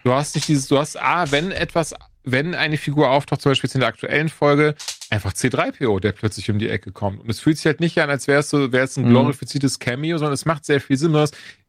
Du 0.03 0.13
hast 0.13 0.35
nicht 0.35 0.49
dieses, 0.49 0.67
du 0.69 0.79
hast, 0.79 1.01
ah, 1.01 1.31
wenn 1.31 1.53
etwas 1.53 1.95
wenn 2.33 2.55
eine 2.55 2.77
Figur 2.77 3.11
auftaucht, 3.11 3.43
zum 3.43 3.51
Beispiel 3.51 3.71
in 3.75 3.81
der 3.81 3.89
aktuellen 3.89 4.29
Folge, 4.29 4.75
einfach 5.11 5.33
C3PO, 5.33 6.01
der 6.01 6.13
plötzlich 6.13 6.51
um 6.51 6.59
die 6.59 6.69
Ecke 6.69 6.93
kommt. 6.93 7.21
Und 7.21 7.31
es 7.31 7.41
fühlt 7.41 7.57
sich 7.57 7.67
halt 7.67 7.81
nicht 7.81 7.99
an, 7.99 8.11
als 8.11 8.27
wäre 8.27 8.41
es 8.41 8.51
so, 8.51 8.73
wäre 8.73 8.85
es 8.85 8.97
ein 8.97 9.07
mhm. 9.07 9.11
glorifiziertes 9.11 9.79
Cameo, 9.79 10.19
sondern 10.19 10.35
es 10.35 10.45
macht 10.45 10.65
sehr 10.65 10.81
viel 10.81 10.97
Sinn. 10.97 11.17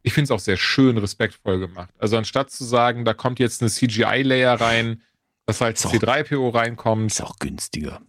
Ich 0.02 0.12
finde 0.12 0.24
es 0.24 0.30
auch 0.30 0.40
sehr 0.40 0.56
schön 0.56 0.98
respektvoll 0.98 1.58
gemacht. 1.58 1.90
Also 1.98 2.16
anstatt 2.16 2.50
zu 2.50 2.64
sagen, 2.64 3.04
da 3.04 3.14
kommt 3.14 3.38
jetzt 3.38 3.62
eine 3.62 3.70
CGI-Layer 3.70 4.60
rein, 4.60 5.02
dass 5.46 5.60
halt 5.60 5.78
C3PO 5.78 6.54
reinkommt. 6.54 7.10
Ist 7.10 7.22
auch 7.22 7.38
günstiger. 7.38 8.00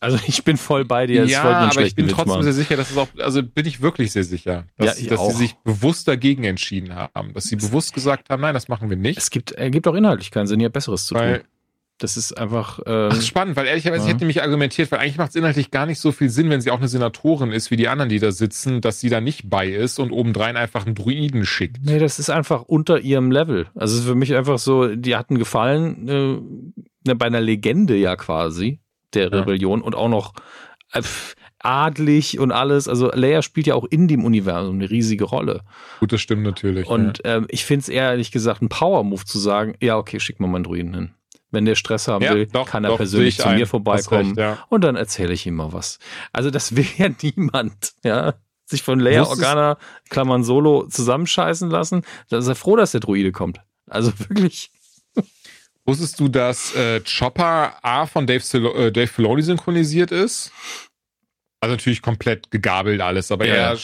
Also 0.00 0.18
ich 0.26 0.44
bin 0.44 0.56
voll 0.56 0.84
bei 0.84 1.06
dir. 1.06 1.26
Ja, 1.26 1.42
aber 1.42 1.82
ich 1.82 1.94
bin 1.94 2.06
Witz 2.06 2.14
trotzdem 2.14 2.32
machen. 2.32 2.44
sehr 2.44 2.52
sicher, 2.54 2.76
dass 2.76 2.90
es 2.90 2.96
auch, 2.96 3.08
also 3.18 3.42
bin 3.42 3.66
ich 3.66 3.82
wirklich 3.82 4.12
sehr 4.12 4.24
sicher, 4.24 4.64
dass, 4.78 5.00
ja, 5.00 5.10
dass 5.10 5.28
sie 5.28 5.36
sich 5.36 5.56
bewusst 5.56 6.08
dagegen 6.08 6.44
entschieden 6.44 6.94
haben, 6.94 7.34
dass 7.34 7.44
sie 7.44 7.56
bewusst 7.56 7.92
gesagt 7.92 8.30
haben, 8.30 8.40
nein, 8.40 8.54
das 8.54 8.68
machen 8.68 8.88
wir 8.88 8.96
nicht. 8.96 9.18
Es 9.18 9.30
gibt, 9.30 9.52
ergibt 9.52 9.86
auch 9.86 9.94
inhaltlich 9.94 10.30
keinen 10.30 10.46
Sinn, 10.46 10.60
ihr 10.60 10.70
Besseres 10.70 11.04
zu 11.04 11.14
Weil, 11.14 11.40
tun. 11.40 11.48
Das 12.00 12.16
ist 12.16 12.36
einfach. 12.36 12.80
Äh, 12.80 13.10
Das 13.10 13.18
ist 13.18 13.28
spannend, 13.28 13.56
weil 13.56 13.66
ehrlicherweise 13.66 14.02
ja. 14.04 14.08
ich 14.08 14.14
hätte 14.14 14.24
mich 14.24 14.42
argumentiert, 14.42 14.90
weil 14.90 14.98
eigentlich 14.98 15.18
macht 15.18 15.30
es 15.30 15.36
inhaltlich 15.36 15.70
gar 15.70 15.86
nicht 15.86 16.00
so 16.00 16.10
viel 16.12 16.30
Sinn, 16.30 16.50
wenn 16.50 16.60
sie 16.60 16.70
auch 16.70 16.78
eine 16.78 16.88
Senatorin 16.88 17.52
ist 17.52 17.70
wie 17.70 17.76
die 17.76 17.88
anderen, 17.88 18.08
die 18.08 18.18
da 18.18 18.32
sitzen, 18.32 18.80
dass 18.80 19.00
sie 19.00 19.10
da 19.10 19.20
nicht 19.20 19.48
bei 19.48 19.68
ist 19.68 19.98
und 19.98 20.10
obendrein 20.10 20.56
einfach 20.56 20.86
einen 20.86 20.94
Druiden 20.94 21.44
schickt. 21.44 21.76
Nee, 21.84 21.98
das 21.98 22.18
ist 22.18 22.30
einfach 22.30 22.62
unter 22.62 23.00
ihrem 23.00 23.30
Level. 23.30 23.66
Also 23.74 24.02
für 24.02 24.14
mich 24.14 24.34
einfach 24.34 24.58
so, 24.58 24.94
die 24.96 25.14
hatten 25.14 25.38
gefallen 25.38 26.08
äh, 26.08 27.08
ne, 27.08 27.14
bei 27.16 27.26
einer 27.26 27.40
Legende 27.40 27.94
ja 27.96 28.16
quasi 28.16 28.80
der 29.14 29.30
Ja. 29.30 29.40
Rebellion 29.40 29.82
und 29.82 29.94
auch 29.94 30.08
noch 30.08 30.32
äh, 30.92 31.02
adlig 31.58 32.38
und 32.38 32.52
alles. 32.52 32.88
Also 32.88 33.10
Leia 33.12 33.42
spielt 33.42 33.66
ja 33.66 33.74
auch 33.74 33.84
in 33.84 34.08
dem 34.08 34.24
Universum 34.24 34.76
eine 34.76 34.90
riesige 34.90 35.24
Rolle. 35.24 35.60
Gut, 36.00 36.12
das 36.12 36.20
stimmt 36.20 36.42
natürlich. 36.42 36.86
Und 36.86 37.20
ähm, 37.24 37.46
ich 37.50 37.64
finde 37.64 37.82
es 37.82 37.88
ehrlich 37.88 38.32
gesagt 38.32 38.62
ein 38.62 38.68
Power-Move 38.68 39.24
zu 39.24 39.38
sagen, 39.38 39.74
ja, 39.80 39.98
okay, 39.98 40.18
schick 40.20 40.40
mal 40.40 40.48
meinen 40.48 40.64
Druiden 40.64 40.94
hin. 40.94 41.10
Wenn 41.52 41.64
der 41.64 41.74
Stress 41.74 42.06
haben 42.08 42.24
Ja, 42.24 42.34
will, 42.34 42.46
doch, 42.46 42.68
kann 42.68 42.84
er 42.84 42.90
doch, 42.90 42.96
persönlich 42.98 43.38
zu 43.38 43.46
ein. 43.48 43.58
mir 43.58 43.66
vorbeikommen 43.66 44.28
recht, 44.28 44.38
ja. 44.38 44.64
und 44.68 44.82
dann 44.82 44.94
erzähle 44.96 45.32
ich 45.32 45.46
ihm 45.46 45.54
mal 45.56 45.72
was. 45.72 45.98
Also 46.32 46.50
das 46.50 46.76
will 46.76 46.86
ja 46.96 47.08
niemand, 47.22 47.92
ja. 48.04 48.34
Sich 48.66 48.82
von 48.84 49.00
Leia 49.00 49.22
Wusstest- 49.22 49.30
Organa, 49.44 49.78
Klammern 50.10 50.44
Solo, 50.44 50.86
zusammenscheißen 50.86 51.68
lassen. 51.70 52.02
Da 52.28 52.38
ist 52.38 52.46
er 52.46 52.54
froh, 52.54 52.76
dass 52.76 52.92
der 52.92 53.00
Druide 53.00 53.32
kommt. 53.32 53.60
Also 53.88 54.12
wirklich. 54.20 54.70
Wusstest 55.86 56.20
du, 56.20 56.28
dass 56.28 56.74
äh, 56.76 57.00
Chopper 57.00 57.74
A 57.82 58.06
von 58.06 58.26
Dave, 58.28 58.40
Sil 58.46 58.62
äh, 58.66 58.92
Dave 58.92 59.08
Filoni 59.08 59.42
synchronisiert 59.42 60.12
ist? 60.12 60.52
Also 61.60 61.74
natürlich 61.74 62.00
komplett 62.00 62.50
gegabelt 62.52 63.00
alles, 63.00 63.32
aber 63.32 63.46
Ja. 63.46 63.54
er, 63.72 63.78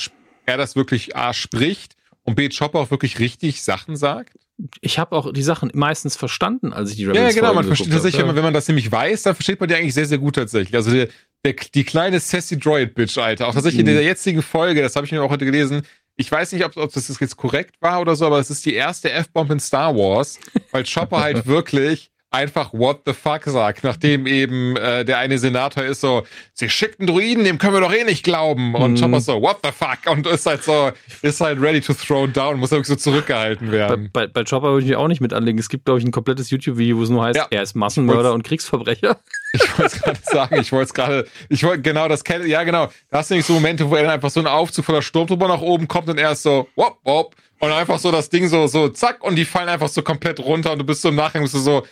er 0.47 0.57
das 0.57 0.77
wirklich 0.77 1.17
A 1.17 1.33
spricht 1.35 1.97
und 2.23 2.37
B 2.37 2.49
Chopper 2.49 2.79
auch 2.79 2.91
wirklich 2.93 3.19
richtig 3.19 3.65
Sachen 3.65 3.97
sagt? 3.97 4.39
Ich 4.81 4.99
habe 4.99 5.15
auch 5.15 5.33
die 5.33 5.43
Sachen 5.43 5.71
meistens 5.75 6.17
verstanden, 6.17 6.73
als 6.73 6.91
ich 6.91 6.97
die 6.97 7.03
Ja, 7.03 7.13
Rebels 7.13 7.35
genau, 7.35 7.53
man 7.53 7.65
versteht 7.65 7.93
tatsächlich, 7.93 8.19
wenn 8.21 8.27
man, 8.29 8.37
wenn 8.37 8.45
man 8.45 8.55
das 8.55 8.67
nämlich 8.69 8.91
weiß, 8.91 9.23
dann 9.25 9.35
versteht 9.35 9.61
man 9.61 9.69
die 9.69 9.75
eigentlich 9.75 9.93
sehr, 9.95 10.07
sehr 10.07 10.19
gut 10.19 10.37
tatsächlich. 10.37 10.75
Also 10.75 10.91
der, 10.93 11.09
der, 11.45 11.55
die 11.75 11.85
kleine 11.85 12.21
Sassy 12.21 12.59
Droid 12.59 12.95
Bitch, 12.95 13.19
Alter. 13.19 13.49
Auch 13.49 13.55
tatsächlich 13.55 13.83
Mhm. 13.83 13.89
in 13.91 13.95
der 13.97 14.05
jetzigen 14.05 14.41
Folge, 14.43 14.81
das 14.81 14.97
habe 14.97 15.05
ich 15.05 15.13
mir 15.13 15.23
auch 15.23 15.31
heute 15.31 15.45
gelesen. 15.45 15.83
Ich 16.17 16.33
weiß 16.33 16.53
nicht, 16.53 16.65
ob, 16.65 16.75
ob 16.79 16.91
das 16.91 17.07
jetzt 17.21 17.37
korrekt 17.37 17.77
war 17.81 18.01
oder 18.01 18.17
so, 18.17 18.25
aber 18.27 18.39
es 18.39 18.49
ist 18.51 18.65
die 18.65 18.73
erste 18.73 19.11
F-Bomb 19.13 19.51
in 19.51 19.61
Star 19.61 19.95
Wars, 19.95 20.39
weil 20.71 20.85
Chopper 20.85 21.21
halt 21.21 21.47
wirklich 21.47 22.11
einfach 22.31 22.73
what 22.73 23.01
the 23.07 23.13
fuck 23.13 23.45
sagt, 23.45 23.83
nachdem 23.85 24.27
eben 24.27 24.77
äh, 24.77 25.05
der 25.05 25.19
eine 25.19 25.39
Senator 25.39 25.85
ist 25.85 26.01
so, 26.01 26.25
sie 26.53 26.69
schickt 26.69 27.01
einen 27.01 27.07
Druiden, 27.07 27.45
dem 27.45 27.57
können 27.59 27.75
wir 27.75 27.81
doch 27.81 27.93
eh 27.93 28.05
nicht 28.05 28.25
glauben. 28.25 28.75
Und 28.75 28.93
Mhm. 28.95 29.01
Chopper 29.01 29.21
so, 29.21 29.41
what 29.41 29.59
the 29.65 29.71
fuck? 29.73 29.99
Und 30.11 30.27
ist 30.27 30.45
halt 30.47 30.63
so, 30.65 30.91
ist 31.23 31.41
halt 31.41 31.61
ready 31.61 31.81
to 31.81 31.95
throw 31.95 32.27
down, 32.31 32.59
muss 32.59 32.71
wirklich 32.73 32.89
so 32.89 32.97
zurückgehalten 32.97 33.69
Bei, 33.69 33.73
werden. 33.73 34.11
bei, 34.13 34.27
bei 34.27 34.45
Chopper 34.45 34.69
würde 34.73 34.83
ich 34.85 34.89
mich 34.89 34.97
auch 34.97 35.09
nicht 35.09 35.21
mit 35.21 35.33
anlegen. 35.33 35.59
Es 35.59 35.69
gibt, 35.69 35.85
glaube 35.87 36.01
ich, 36.01 36.05
ein 36.05 36.11
komplettes 36.13 36.51
YouTube-Video, 36.51 36.99
wo 36.99 37.03
es 37.05 37.09
nur 37.11 37.25
heißt, 37.25 37.37
Ja. 37.37 37.47
er 37.51 37.63
ist 37.63 37.75
Massenmörder 37.75 38.33
und 38.35 38.43
Kriegsverbrecher. 38.43 39.19
Ich 39.53 39.79
wollte 39.79 39.97
es 39.97 40.03
gerade 40.03 40.19
sagen, 40.23 40.61
ich 40.61 40.73
wollte 40.73 40.85
es 40.87 40.95
gerade, 40.95 41.27
ich 41.49 41.65
wollte 41.65 41.81
genau 41.83 42.09
das 42.09 42.25
kennen, 42.25 42.47
ja 42.47 42.63
genau, 42.65 42.89
da 43.11 43.19
hast 43.19 43.31
du 43.31 43.35
nämlich 43.35 43.47
so 43.47 43.55
Momente, 43.55 43.89
wo 43.89 43.95
er 43.97 44.03
dann 44.03 44.11
einfach 44.13 44.29
so 44.31 44.41
ein 44.41 44.47
Aufzug 44.47 44.85
voller 44.85 45.01
Sturmtruppe 45.01 45.47
nach 45.49 45.61
oben 45.63 45.89
kommt 45.89 46.09
und 46.11 46.19
er 46.19 46.33
ist 46.33 46.43
so, 46.43 46.69
wop, 46.77 46.99
wop, 47.05 47.35
und 47.59 47.73
einfach 47.73 47.99
so 47.99 48.11
das 48.13 48.29
Ding 48.29 48.49
so, 48.49 48.67
so, 48.67 48.89
zack, 48.89 49.23
und 49.25 49.37
die 49.37 49.45
fallen 49.45 49.69
einfach 49.69 49.89
so 49.89 50.03
komplett 50.03 50.41
runter 50.41 50.73
und 50.73 50.79
du 50.79 50.85
bist 50.85 51.03
so 51.03 51.09
im 51.09 51.15
Nachhinein, 51.15 51.45
bist 51.45 51.55
du 51.55 51.59
so, 51.61 51.87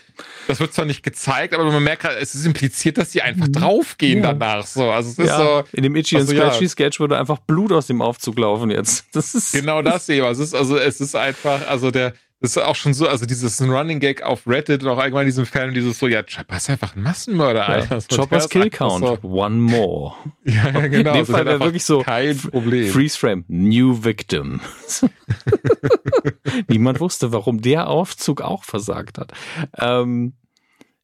das 0.47 0.60
wird 0.60 0.75
zwar 0.75 0.84
nicht 0.84 1.02
gezeigt, 1.02 1.55
aber 1.55 1.65
man 1.65 1.83
merkt 1.83 2.02
gerade, 2.02 2.17
es 2.18 2.34
ist 2.34 2.44
impliziert, 2.44 2.99
dass 2.99 3.10
die 3.10 3.23
einfach 3.23 3.49
draufgehen 3.49 4.23
Ja. 4.23 4.33
danach, 4.34 4.67
so, 4.67 4.91
also 4.91 5.10
es 5.10 5.18
ist 5.18 5.26
Ja, 5.26 5.39
so, 5.39 5.65
in 5.73 5.83
dem 5.83 5.97
Itchy 5.97 6.17
und 6.17 6.23
Also, 6.23 6.34
ja. 6.34 6.49
Scratchy 6.49 6.68
Sketch 6.68 7.01
würde 7.01 7.18
einfach 7.18 7.39
Blut 7.39 7.73
aus 7.73 7.86
dem 7.86 8.02
Aufzug 8.02 8.39
laufen 8.39 8.70
jetzt. 8.70 9.07
Das 9.12 9.34
ist 9.34 9.52
genau 9.52 9.81
das 9.83 10.09
eben, 10.09 10.26
es 10.26 10.39
ist, 10.39 10.55
also, 10.55 10.76
es 10.76 11.01
ist 11.01 11.15
einfach, 11.17 11.67
also 11.67 11.91
der, 11.91 12.12
das 12.45 12.57
ist 12.57 12.63
auch 12.63 12.77
schon 12.77 12.93
so, 12.93 13.09
also 13.09 13.25
dieses 13.25 13.59
Running 13.63 14.01
Gag 14.01 14.23
auf 14.23 14.47
Reddit 14.47 14.83
und 14.83 14.91
auch 14.91 14.99
allgemein 14.99 15.23
in 15.23 15.29
diesem 15.29 15.47
Fan, 15.47 15.73
dieses 15.73 15.99
so, 15.99 16.09
ja, 16.09 16.23
Chopper 16.23 16.59
ist 16.59 16.69
einfach 16.69 16.95
ein 16.95 17.03
Massenmörder, 17.03 17.67
Alter. 17.67 18.01
ja, 18.01 18.17
Choppers 18.17 18.51
Kill 18.51 18.69
Count. 18.69 19.03
So, 19.03 19.19
One 19.23 19.57
more. 19.57 20.15
ja, 20.45 20.69
ja, 20.69 20.89
genau. 20.89 21.13
In 21.13 21.17
dem 21.17 21.27
Fall 21.27 21.47
wäre 21.47 21.61
wirklich 21.61 21.87
so 21.87 22.03
Kein 22.03 22.37
Problem. 22.37 22.93
Freeze 22.93 23.19
Frame. 23.19 23.47
New 23.49 24.05
Victim. 24.05 24.61
Niemand 26.69 27.01
wusste, 27.01 27.33
warum 27.33 27.63
der 27.63 27.89
Aufzug 27.89 28.43
auch 28.43 28.65
versagt 28.65 29.17
hat. 29.17 29.33
Ähm, 29.79 30.35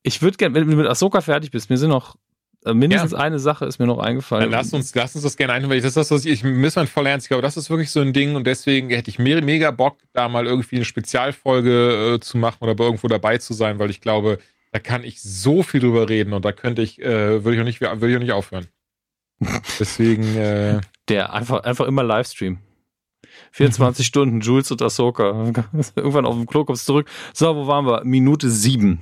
ich 0.02 0.20
würde 0.20 0.36
gerne, 0.36 0.54
wenn 0.54 0.70
du 0.70 0.76
mit 0.76 0.86
Ahsoka 0.86 1.22
fertig 1.22 1.52
bist, 1.52 1.70
mir 1.70 1.78
sind 1.78 1.88
noch 1.88 2.16
äh, 2.64 2.74
mindestens 2.74 3.14
eine 3.14 3.38
Sache 3.38 3.64
ist 3.66 3.78
mir 3.78 3.86
noch 3.86 3.98
eingefallen. 3.98 4.42
Dann 4.44 4.52
lass 4.52 4.72
uns, 4.72 4.94
lass 4.94 5.14
uns 5.14 5.24
das 5.24 5.36
gerne 5.36 5.52
ein, 5.54 5.68
weil 5.68 5.76
ich- 5.78 5.82
das 5.82 5.90
ist 5.90 5.96
das, 5.96 6.10
was 6.10 6.24
ich, 6.24 6.32
ich 6.32 6.44
miss 6.44 6.76
mein 6.76 6.86
voll 6.86 7.06
ernst. 7.06 7.24
Ich 7.26 7.28
glaube, 7.28 7.42
das 7.42 7.56
ist 7.56 7.70
wirklich 7.70 7.90
so 7.90 8.00
ein 8.00 8.12
Ding 8.12 8.34
und 8.36 8.46
deswegen 8.46 8.90
hätte 8.90 9.10
ich 9.10 9.18
me 9.18 9.40
mega 9.40 9.70
Bock, 9.70 9.98
da 10.12 10.28
mal 10.28 10.46
irgendwie 10.46 10.76
eine 10.76 10.84
Spezialfolge 10.84 12.14
äh, 12.16 12.20
zu 12.20 12.36
machen 12.38 12.58
oder 12.60 12.74
irgendwo 12.82 13.08
dabei 13.08 13.38
zu 13.38 13.54
sein, 13.54 13.78
weil 13.78 13.90
ich 13.90 14.00
glaube, 14.00 14.38
da 14.72 14.78
kann 14.78 15.02
ich 15.04 15.20
so 15.22 15.62
viel 15.62 15.80
drüber 15.80 16.08
reden 16.08 16.32
und 16.32 16.44
da 16.44 16.52
könnte 16.52 16.82
ich, 16.82 17.00
äh, 17.00 17.42
würde 17.44 17.54
ich 17.54 17.60
auch 17.60 17.64
nicht, 17.64 17.80
würde 17.80 18.10
ich 18.10 18.16
auch 18.16 18.20
nicht 18.20 18.32
aufhören. 18.32 18.66
Deswegen, 19.80 20.36
äh, 20.36 20.80
Der 21.08 21.32
einfach, 21.32 21.60
einfach 21.64 21.86
immer 21.86 22.02
Livestream. 22.02 22.58
24 23.52 24.06
Stunden, 24.06 24.40
Jules 24.40 24.70
und 24.70 24.82
Ahsoka. 24.82 25.30
Irgendwann 25.96 26.26
auf 26.26 26.34
dem 26.34 26.46
Klo 26.46 26.64
kommst 26.64 26.86
du 26.88 26.92
zurück. 26.92 27.08
So, 27.32 27.54
wo 27.56 27.66
waren 27.66 27.86
wir? 27.86 28.04
Minute 28.04 28.50
sieben. 28.50 29.00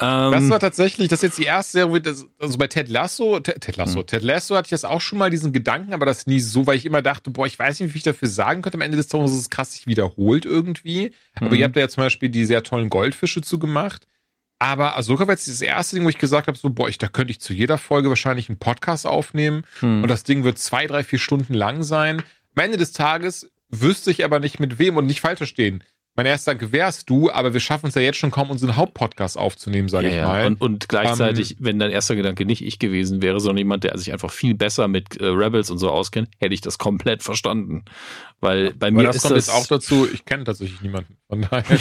Ähm, 0.00 0.32
das 0.32 0.48
war 0.48 0.60
tatsächlich, 0.60 1.08
das 1.08 1.18
ist 1.18 1.22
jetzt 1.22 1.38
die 1.38 1.44
erste 1.44 1.72
Serie, 1.72 2.02
also 2.38 2.58
bei 2.58 2.66
Ted 2.68 2.88
Lasso, 2.88 3.40
Ted, 3.40 3.60
Ted 3.60 3.76
Lasso, 3.76 3.98
Hm. 4.00 4.06
Ted 4.06 4.22
Lasso 4.22 4.54
hatte 4.56 4.66
ich 4.66 4.70
das 4.70 4.84
auch 4.84 5.00
schon 5.00 5.18
mal 5.18 5.30
diesen 5.30 5.52
Gedanken, 5.52 5.92
aber 5.92 6.06
das 6.06 6.26
nie 6.26 6.40
so, 6.40 6.66
weil 6.66 6.76
ich 6.76 6.86
immer 6.86 7.02
dachte, 7.02 7.30
boah, 7.30 7.46
ich 7.46 7.58
weiß 7.58 7.80
nicht, 7.80 7.94
wie 7.94 7.98
ich 7.98 8.04
dafür 8.04 8.28
sagen 8.28 8.62
könnte. 8.62 8.76
Am 8.78 8.82
Ende 8.82 8.96
des 8.96 9.08
Tages 9.08 9.32
ist 9.32 9.38
es 9.38 9.50
krass 9.50 9.72
sich 9.72 9.86
wiederholt 9.86 10.44
irgendwie. 10.44 11.12
Aber 11.34 11.48
Mhm. 11.50 11.54
ihr 11.56 11.64
habt 11.64 11.76
da 11.76 11.80
ja 11.80 11.88
zum 11.88 12.02
Beispiel 12.04 12.28
die 12.28 12.44
sehr 12.44 12.62
tollen 12.62 12.90
Goldfische 12.90 13.40
zu 13.42 13.58
gemacht. 13.58 14.06
Aber 14.60 14.96
Ahsoka 14.96 15.26
war 15.26 15.34
jetzt 15.34 15.46
das 15.48 15.60
erste 15.60 15.96
Ding, 15.96 16.04
wo 16.04 16.08
ich 16.08 16.18
gesagt 16.18 16.48
habe, 16.48 16.58
so, 16.58 16.70
boah, 16.70 16.88
ich, 16.88 16.98
da 16.98 17.06
könnte 17.08 17.30
ich 17.30 17.40
zu 17.40 17.52
jeder 17.52 17.78
Folge 17.78 18.08
wahrscheinlich 18.08 18.48
einen 18.48 18.58
Podcast 18.58 19.06
aufnehmen. 19.06 19.62
hm. 19.80 20.02
Und 20.02 20.08
das 20.08 20.24
Ding 20.24 20.42
wird 20.44 20.58
zwei, 20.58 20.86
drei, 20.86 21.04
vier 21.04 21.18
Stunden 21.18 21.54
lang 21.54 21.82
sein. 21.84 22.22
Am 22.56 22.64
Ende 22.64 22.76
des 22.76 22.92
Tages 22.92 23.50
wüsste 23.70 24.10
ich 24.10 24.24
aber 24.24 24.40
nicht 24.40 24.58
mit 24.60 24.78
wem 24.78 24.96
und 24.96 25.06
nicht 25.06 25.20
falsch 25.20 25.38
verstehen. 25.38 25.84
Mein 26.18 26.26
erster 26.26 26.56
Gedanke 26.56 26.72
wärst 26.72 27.08
du, 27.08 27.30
aber 27.30 27.52
wir 27.52 27.60
schaffen 27.60 27.90
es 27.90 27.94
ja 27.94 28.02
jetzt 28.02 28.18
schon 28.18 28.32
kaum, 28.32 28.50
unseren 28.50 28.74
Hauptpodcast 28.74 29.38
aufzunehmen, 29.38 29.88
sage 29.88 30.08
ja, 30.08 30.12
ich 30.12 30.18
ja. 30.18 30.26
mal. 30.26 30.46
Und, 30.46 30.60
und 30.60 30.88
gleichzeitig, 30.88 31.58
wenn 31.60 31.78
dein 31.78 31.92
erster 31.92 32.16
Gedanke 32.16 32.44
nicht 32.44 32.60
ich 32.60 32.80
gewesen 32.80 33.22
wäre, 33.22 33.38
sondern 33.38 33.58
jemand, 33.58 33.84
der 33.84 33.96
sich 33.96 34.12
einfach 34.12 34.32
viel 34.32 34.56
besser 34.56 34.88
mit 34.88 35.20
äh, 35.20 35.26
Rebels 35.26 35.70
und 35.70 35.78
so 35.78 35.90
auskennt, 35.90 36.28
hätte 36.40 36.54
ich 36.54 36.60
das 36.60 36.76
komplett 36.76 37.22
verstanden. 37.22 37.84
Weil 38.40 38.74
bei 38.74 38.90
mir 38.90 39.04
das 39.04 39.14
ist 39.14 39.22
kommt 39.22 39.36
das 39.36 39.46
jetzt 39.46 39.54
auch 39.54 39.68
dazu, 39.68 40.08
ich 40.12 40.24
kenne 40.24 40.42
tatsächlich 40.42 40.80
niemanden. 40.80 41.16
Von 41.28 41.42
daher. 41.42 41.64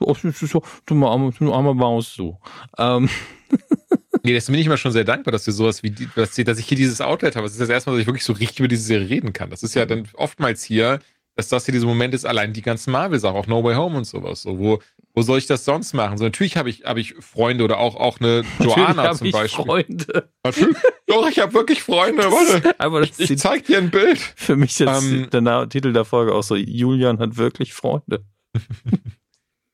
Oh, 0.00 0.14
das 0.22 0.40
du 0.84 0.94
mal 0.94 1.10
arme, 1.10 1.32
du 1.38 1.54
arme 1.54 1.72
Maus 1.72 2.12
so. 2.12 2.38
Ähm, 2.76 3.08
nee, 4.22 4.34
deswegen 4.34 4.52
bin 4.52 4.60
ich 4.60 4.66
immer 4.66 4.76
schon 4.76 4.92
sehr 4.92 5.04
dankbar, 5.04 5.32
dass 5.32 5.46
wir 5.46 5.54
sowas 5.54 5.82
wie, 5.82 5.90
die, 5.90 6.08
dass, 6.14 6.34
dass 6.34 6.58
ich 6.58 6.66
hier 6.66 6.76
dieses 6.76 7.00
Outlet 7.00 7.36
habe. 7.36 7.46
Es 7.46 7.52
ist 7.52 7.60
das 7.60 7.70
erste 7.70 7.88
Mal, 7.88 7.96
dass 7.96 8.02
ich 8.02 8.06
wirklich 8.06 8.24
so 8.24 8.34
richtig 8.34 8.58
über 8.58 8.68
diese 8.68 8.82
Serie 8.82 9.08
reden 9.08 9.32
kann. 9.32 9.48
Das 9.48 9.62
ist 9.62 9.74
ja 9.74 9.86
dann 9.86 10.08
oftmals 10.14 10.62
hier, 10.62 11.00
dass 11.34 11.48
das 11.48 11.64
hier 11.64 11.72
dieser 11.72 11.86
Moment 11.86 12.14
ist, 12.14 12.24
allein 12.26 12.52
die 12.52 12.62
ganzen 12.62 12.92
Marvel-Sachen, 12.92 13.36
auch 13.36 13.46
No 13.46 13.62
Way 13.64 13.74
Home 13.76 13.98
und 13.98 14.04
sowas. 14.04 14.42
So, 14.42 14.58
wo, 14.58 14.82
wo 15.14 15.22
soll 15.22 15.38
ich 15.38 15.46
das 15.46 15.64
sonst 15.64 15.92
machen? 15.94 16.18
So, 16.18 16.24
natürlich 16.24 16.56
habe 16.56 16.68
ich, 16.70 16.84
habe 16.84 17.00
ich 17.00 17.14
Freunde 17.20 17.64
oder 17.64 17.78
auch, 17.78 17.96
auch 17.96 18.20
eine 18.20 18.42
Joanna 18.60 19.04
hab 19.04 19.16
zum 19.16 19.26
ich 19.28 19.32
Beispiel. 19.32 19.64
Freunde. 19.64 20.28
Natürlich. 20.44 20.76
Doch, 21.06 21.28
ich 21.28 21.38
habe 21.38 21.52
wirklich 21.54 21.82
Freunde. 21.82 22.24
Warte. 22.24 22.74
Aber 22.78 23.00
das 23.00 23.18
Ich 23.18 23.30
ist 23.30 23.40
zeig 23.42 23.64
dir 23.66 23.78
ein 23.78 23.90
Bild. 23.90 24.18
für 24.18 24.56
mich 24.56 24.78
jetzt 24.78 25.02
Ähm, 25.02 25.28
der 25.30 25.68
Titel 25.68 25.92
der 25.92 26.04
Folge 26.04 26.34
auch 26.34 26.42
so, 26.42 26.54
Julian 26.56 27.18
hat 27.18 27.36
wirklich 27.36 27.72
Freunde. 27.72 28.24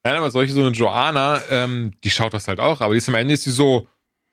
Nein, 0.05 0.17
aber 0.17 0.31
solche, 0.31 0.53
so 0.53 0.61
eine 0.61 0.71
Joanna, 0.71 1.41
ähm, 1.51 1.93
die 2.03 2.11
schaut 2.11 2.33
das 2.33 2.49
halt 2.49 2.61
auch, 2.61 2.81
aber 2.81 2.95
die 2.95 2.99
ist 2.99 3.09
am 3.09 3.15
Ende 3.17 3.35
ist 3.35 3.45
die 3.47 3.51
so, 3.51 3.87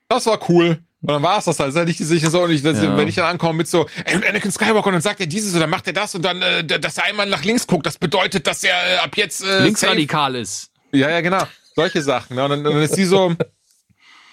das 0.08 0.26
war 0.26 0.38
cool. 0.48 0.78
Und 1.06 1.14
dann 1.14 1.22
war 1.22 1.38
es 1.38 1.44
das 1.44 1.58
halt. 1.60 1.68
Das 1.68 1.74
ist 1.74 1.78
halt 1.78 1.88
nicht 1.88 1.98
sicher 1.98 2.30
so. 2.30 2.42
Und 2.42 2.50
ich, 2.50 2.62
das, 2.62 2.82
Ja. 2.82 2.96
wenn 2.96 3.06
ich 3.06 3.14
dann 3.14 3.26
ankomme 3.26 3.54
mit 3.58 3.68
so, 3.68 3.86
ey, 4.04 4.16
und 4.16 4.26
Anakin 4.26 4.50
Skywalker 4.50 4.88
und 4.88 4.94
dann 4.94 5.02
sagt 5.02 5.20
er 5.20 5.26
dieses 5.26 5.54
und 5.54 5.60
dann 5.60 5.70
macht 5.70 5.86
er 5.86 5.92
das 5.92 6.14
und 6.14 6.22
dann, 6.22 6.42
äh, 6.42 6.64
dass 6.64 6.98
er 6.98 7.04
einmal 7.04 7.26
nach 7.26 7.44
links 7.44 7.66
guckt, 7.66 7.86
das 7.86 7.96
bedeutet, 7.98 8.46
dass 8.46 8.64
er 8.64 8.74
äh, 8.74 8.96
ab 8.98 9.16
jetzt 9.16 9.44
äh, 9.44 9.60
Linksradikal 9.60 10.34
ist. 10.34 10.70
Ja, 10.92 11.08
ja, 11.10 11.20
genau. 11.20 11.42
Solche 11.76 12.02
Sachen. 12.02 12.36
Ne? 12.36 12.44
Und 12.44 12.50
dann, 12.50 12.64
dann 12.64 12.82
ist 12.82 12.96
die 12.96 13.04
so, 13.04 13.34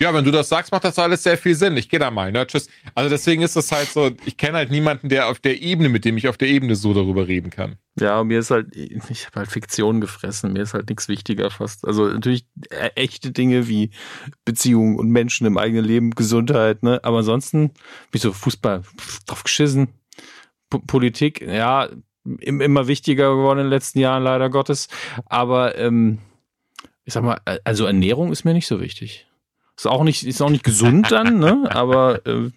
ja, 0.03 0.13
wenn 0.13 0.25
du 0.25 0.31
das 0.31 0.49
sagst, 0.49 0.73
macht 0.73 0.83
das 0.83 0.99
alles 0.99 1.23
sehr 1.23 1.37
viel 1.37 1.55
Sinn. 1.55 1.77
Ich 1.77 1.87
gehe 1.87 1.99
da 1.99 2.11
mal, 2.11 2.31
ne? 2.31 2.45
Tschüss. 2.45 2.67
Also 2.93 3.09
deswegen 3.09 3.41
ist 3.41 3.55
das 3.55 3.71
halt 3.71 3.87
so, 3.87 4.11
ich 4.25 4.35
kenne 4.35 4.57
halt 4.57 4.69
niemanden, 4.69 5.07
der 5.07 5.29
auf 5.29 5.39
der 5.39 5.61
Ebene, 5.61 5.87
mit 5.87 6.03
dem 6.03 6.17
ich 6.17 6.27
auf 6.27 6.37
der 6.37 6.49
Ebene 6.49 6.75
so 6.75 6.93
darüber 6.93 7.25
reden 7.27 7.49
kann. 7.49 7.77
Ja, 7.97 8.21
mir 8.25 8.39
ist 8.39 8.51
halt, 8.51 8.75
ich 8.75 9.25
habe 9.25 9.39
halt 9.39 9.49
Fiktion 9.49 10.01
gefressen, 10.01 10.51
mir 10.51 10.63
ist 10.63 10.73
halt 10.73 10.89
nichts 10.89 11.07
wichtiger 11.07 11.49
fast. 11.49 11.87
Also 11.87 12.07
natürlich 12.07 12.45
äh, 12.69 12.89
echte 12.95 13.31
Dinge 13.31 13.69
wie 13.69 13.91
Beziehungen 14.43 14.99
und 14.99 15.09
Menschen 15.09 15.47
im 15.47 15.57
eigenen 15.57 15.85
Leben, 15.85 16.11
Gesundheit, 16.11 16.83
ne? 16.83 16.99
Aber 17.03 17.19
ansonsten, 17.19 17.71
wie 18.11 18.17
so 18.17 18.33
Fußball, 18.33 18.81
drauf 19.25 19.43
geschissen. 19.43 19.87
P 20.69 20.79
Politik, 20.85 21.41
ja, 21.41 21.87
im, 22.25 22.59
immer 22.59 22.87
wichtiger 22.87 23.35
geworden 23.35 23.59
in 23.59 23.65
den 23.65 23.71
letzten 23.71 23.99
Jahren, 23.99 24.23
leider 24.23 24.49
Gottes. 24.49 24.89
Aber 25.27 25.77
ähm, 25.77 26.19
ich 27.05 27.13
sag 27.13 27.23
mal, 27.23 27.39
also 27.63 27.85
Ernährung 27.85 28.33
ist 28.33 28.43
mir 28.43 28.53
nicht 28.53 28.67
so 28.67 28.81
wichtig. 28.81 29.27
Ist 29.77 29.87
auch 29.87 30.03
nicht, 30.03 30.25
ist 30.25 30.41
auch 30.41 30.49
nicht 30.49 30.63
gesund 30.63 31.11
dann, 31.11 31.39
ne? 31.39 31.67
Aber 31.69 32.25
äh, 32.27 32.51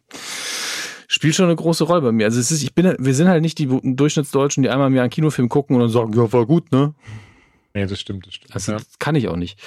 spielt 1.09 1.35
schon 1.35 1.47
eine 1.47 1.57
große 1.57 1.85
Rolle 1.85 2.03
bei 2.03 2.13
mir. 2.13 2.27
Also 2.27 2.41
es 2.41 2.51
ist, 2.51 2.63
ich 2.63 2.75
bin, 2.75 2.95
wir 2.99 3.15
sind 3.15 3.29
halt 3.29 3.43
nicht 3.43 3.59
die 3.59 3.69
Durchschnittsdeutschen, 3.83 4.63
die 4.63 4.69
einmal 4.69 4.89
im 4.89 4.95
Jahr 4.95 5.05
einen 5.05 5.11
Kinofilm 5.11 5.49
gucken 5.49 5.77
und 5.77 5.83
dann 5.83 5.91
sagen, 5.91 6.13
ja, 6.13 6.31
war 6.33 6.47
gut, 6.47 6.71
ne? 6.73 6.95
Nee, 7.77 7.85
das 7.85 8.01
stimmt, 8.01 8.27
das 8.27 8.33
stimmt. 8.33 8.55
Also 8.55 8.73
ja. 8.73 8.79
das 8.79 8.99
kann 8.99 9.17
ich 9.17 9.29
auch 9.29 9.37
nicht. 9.37 9.59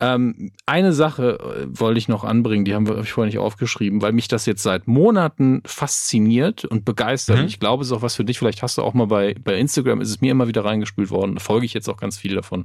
Ähm, 0.00 0.50
eine 0.64 0.94
Sache 0.94 1.38
äh, 1.38 1.66
wollte 1.68 1.98
ich 1.98 2.08
noch 2.08 2.24
anbringen, 2.24 2.64
die 2.64 2.74
haben 2.74 2.88
wir 2.88 2.96
hab 2.96 3.04
ich 3.04 3.12
vorher 3.12 3.26
nicht 3.26 3.38
aufgeschrieben, 3.38 4.00
weil 4.00 4.12
mich 4.12 4.28
das 4.28 4.46
jetzt 4.46 4.62
seit 4.62 4.88
Monaten 4.88 5.60
fasziniert 5.66 6.64
und 6.64 6.86
begeistert. 6.86 7.40
Mhm. 7.40 7.44
Ich 7.44 7.60
glaube, 7.60 7.82
es 7.82 7.88
ist 7.88 7.92
auch 7.92 8.00
was 8.00 8.16
für 8.16 8.24
dich. 8.24 8.38
Vielleicht 8.38 8.62
hast 8.62 8.78
du 8.78 8.82
auch 8.82 8.94
mal 8.94 9.08
bei, 9.08 9.34
bei 9.34 9.58
Instagram, 9.58 10.00
ist 10.00 10.08
es 10.08 10.22
mir 10.22 10.30
immer 10.30 10.48
wieder 10.48 10.64
reingespült 10.64 11.10
worden. 11.10 11.34
Da 11.34 11.40
folge 11.40 11.66
ich 11.66 11.74
jetzt 11.74 11.90
auch 11.90 11.98
ganz 11.98 12.16
viel 12.16 12.34
davon. 12.34 12.64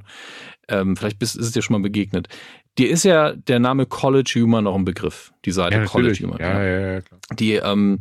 Ähm, 0.69 0.95
vielleicht 0.95 1.19
bist, 1.19 1.35
ist 1.35 1.47
es 1.47 1.51
dir 1.51 1.61
schon 1.61 1.73
mal 1.73 1.83
begegnet. 1.83 2.29
Dir 2.77 2.89
ist 2.89 3.03
ja 3.03 3.33
der 3.33 3.59
Name 3.59 3.87
College 3.87 4.31
Humor 4.35 4.61
noch 4.61 4.75
ein 4.75 4.85
Begriff, 4.85 5.33
die 5.43 5.51
Seite 5.51 5.75
ja, 5.75 5.85
College 5.87 6.19
Humor. 6.23 6.39
Ja, 6.39 6.63
ja, 6.63 6.79
ja, 6.93 7.01
klar. 7.01 7.19
Die 7.37 7.55
ähm, 7.55 7.99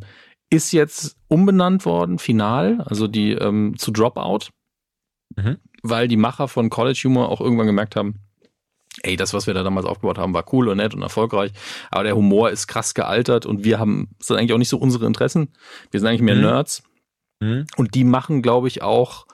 ist 0.48 0.70
jetzt 0.70 1.16
umbenannt 1.26 1.86
worden, 1.86 2.20
final, 2.20 2.82
also 2.82 3.08
die 3.08 3.32
ähm, 3.32 3.74
zu 3.78 3.90
Dropout. 3.90 4.50
Mhm 5.34 5.56
weil 5.84 6.08
die 6.08 6.16
Macher 6.16 6.48
von 6.48 6.70
College 6.70 7.00
Humor 7.04 7.28
auch 7.28 7.40
irgendwann 7.40 7.66
gemerkt 7.66 7.94
haben, 7.94 8.20
ey, 9.02 9.16
das, 9.16 9.34
was 9.34 9.46
wir 9.46 9.54
da 9.54 9.62
damals 9.62 9.86
aufgebaut 9.86 10.18
haben, 10.18 10.32
war 10.32 10.44
cool 10.52 10.68
und 10.68 10.78
nett 10.78 10.94
und 10.94 11.02
erfolgreich, 11.02 11.52
aber 11.90 12.04
der 12.04 12.16
Humor 12.16 12.50
ist 12.50 12.66
krass 12.66 12.94
gealtert 12.94 13.44
und 13.44 13.64
wir 13.64 13.78
haben, 13.78 14.08
das 14.18 14.28
sind 14.28 14.38
eigentlich 14.38 14.54
auch 14.54 14.58
nicht 14.58 14.70
so 14.70 14.78
unsere 14.78 15.06
Interessen. 15.06 15.52
Wir 15.90 16.00
sind 16.00 16.08
eigentlich 16.08 16.22
mehr 16.22 16.36
mhm. 16.36 16.40
Nerds. 16.40 16.82
Mhm. 17.40 17.66
Und 17.76 17.94
die 17.94 18.04
machen, 18.04 18.40
glaube 18.40 18.66
ich, 18.68 18.82
auch 18.82 19.26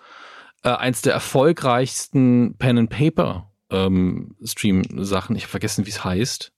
äh, 0.64 0.70
eins 0.70 1.02
der 1.02 1.12
erfolgreichsten 1.12 2.56
Pen 2.58 2.78
and 2.78 2.90
Paper 2.90 3.50
ähm, 3.70 4.34
Stream-Sachen. 4.42 5.36
Ich 5.36 5.44
habe 5.44 5.50
vergessen, 5.50 5.86
wie 5.86 5.90
es 5.90 6.02
heißt. 6.02 6.52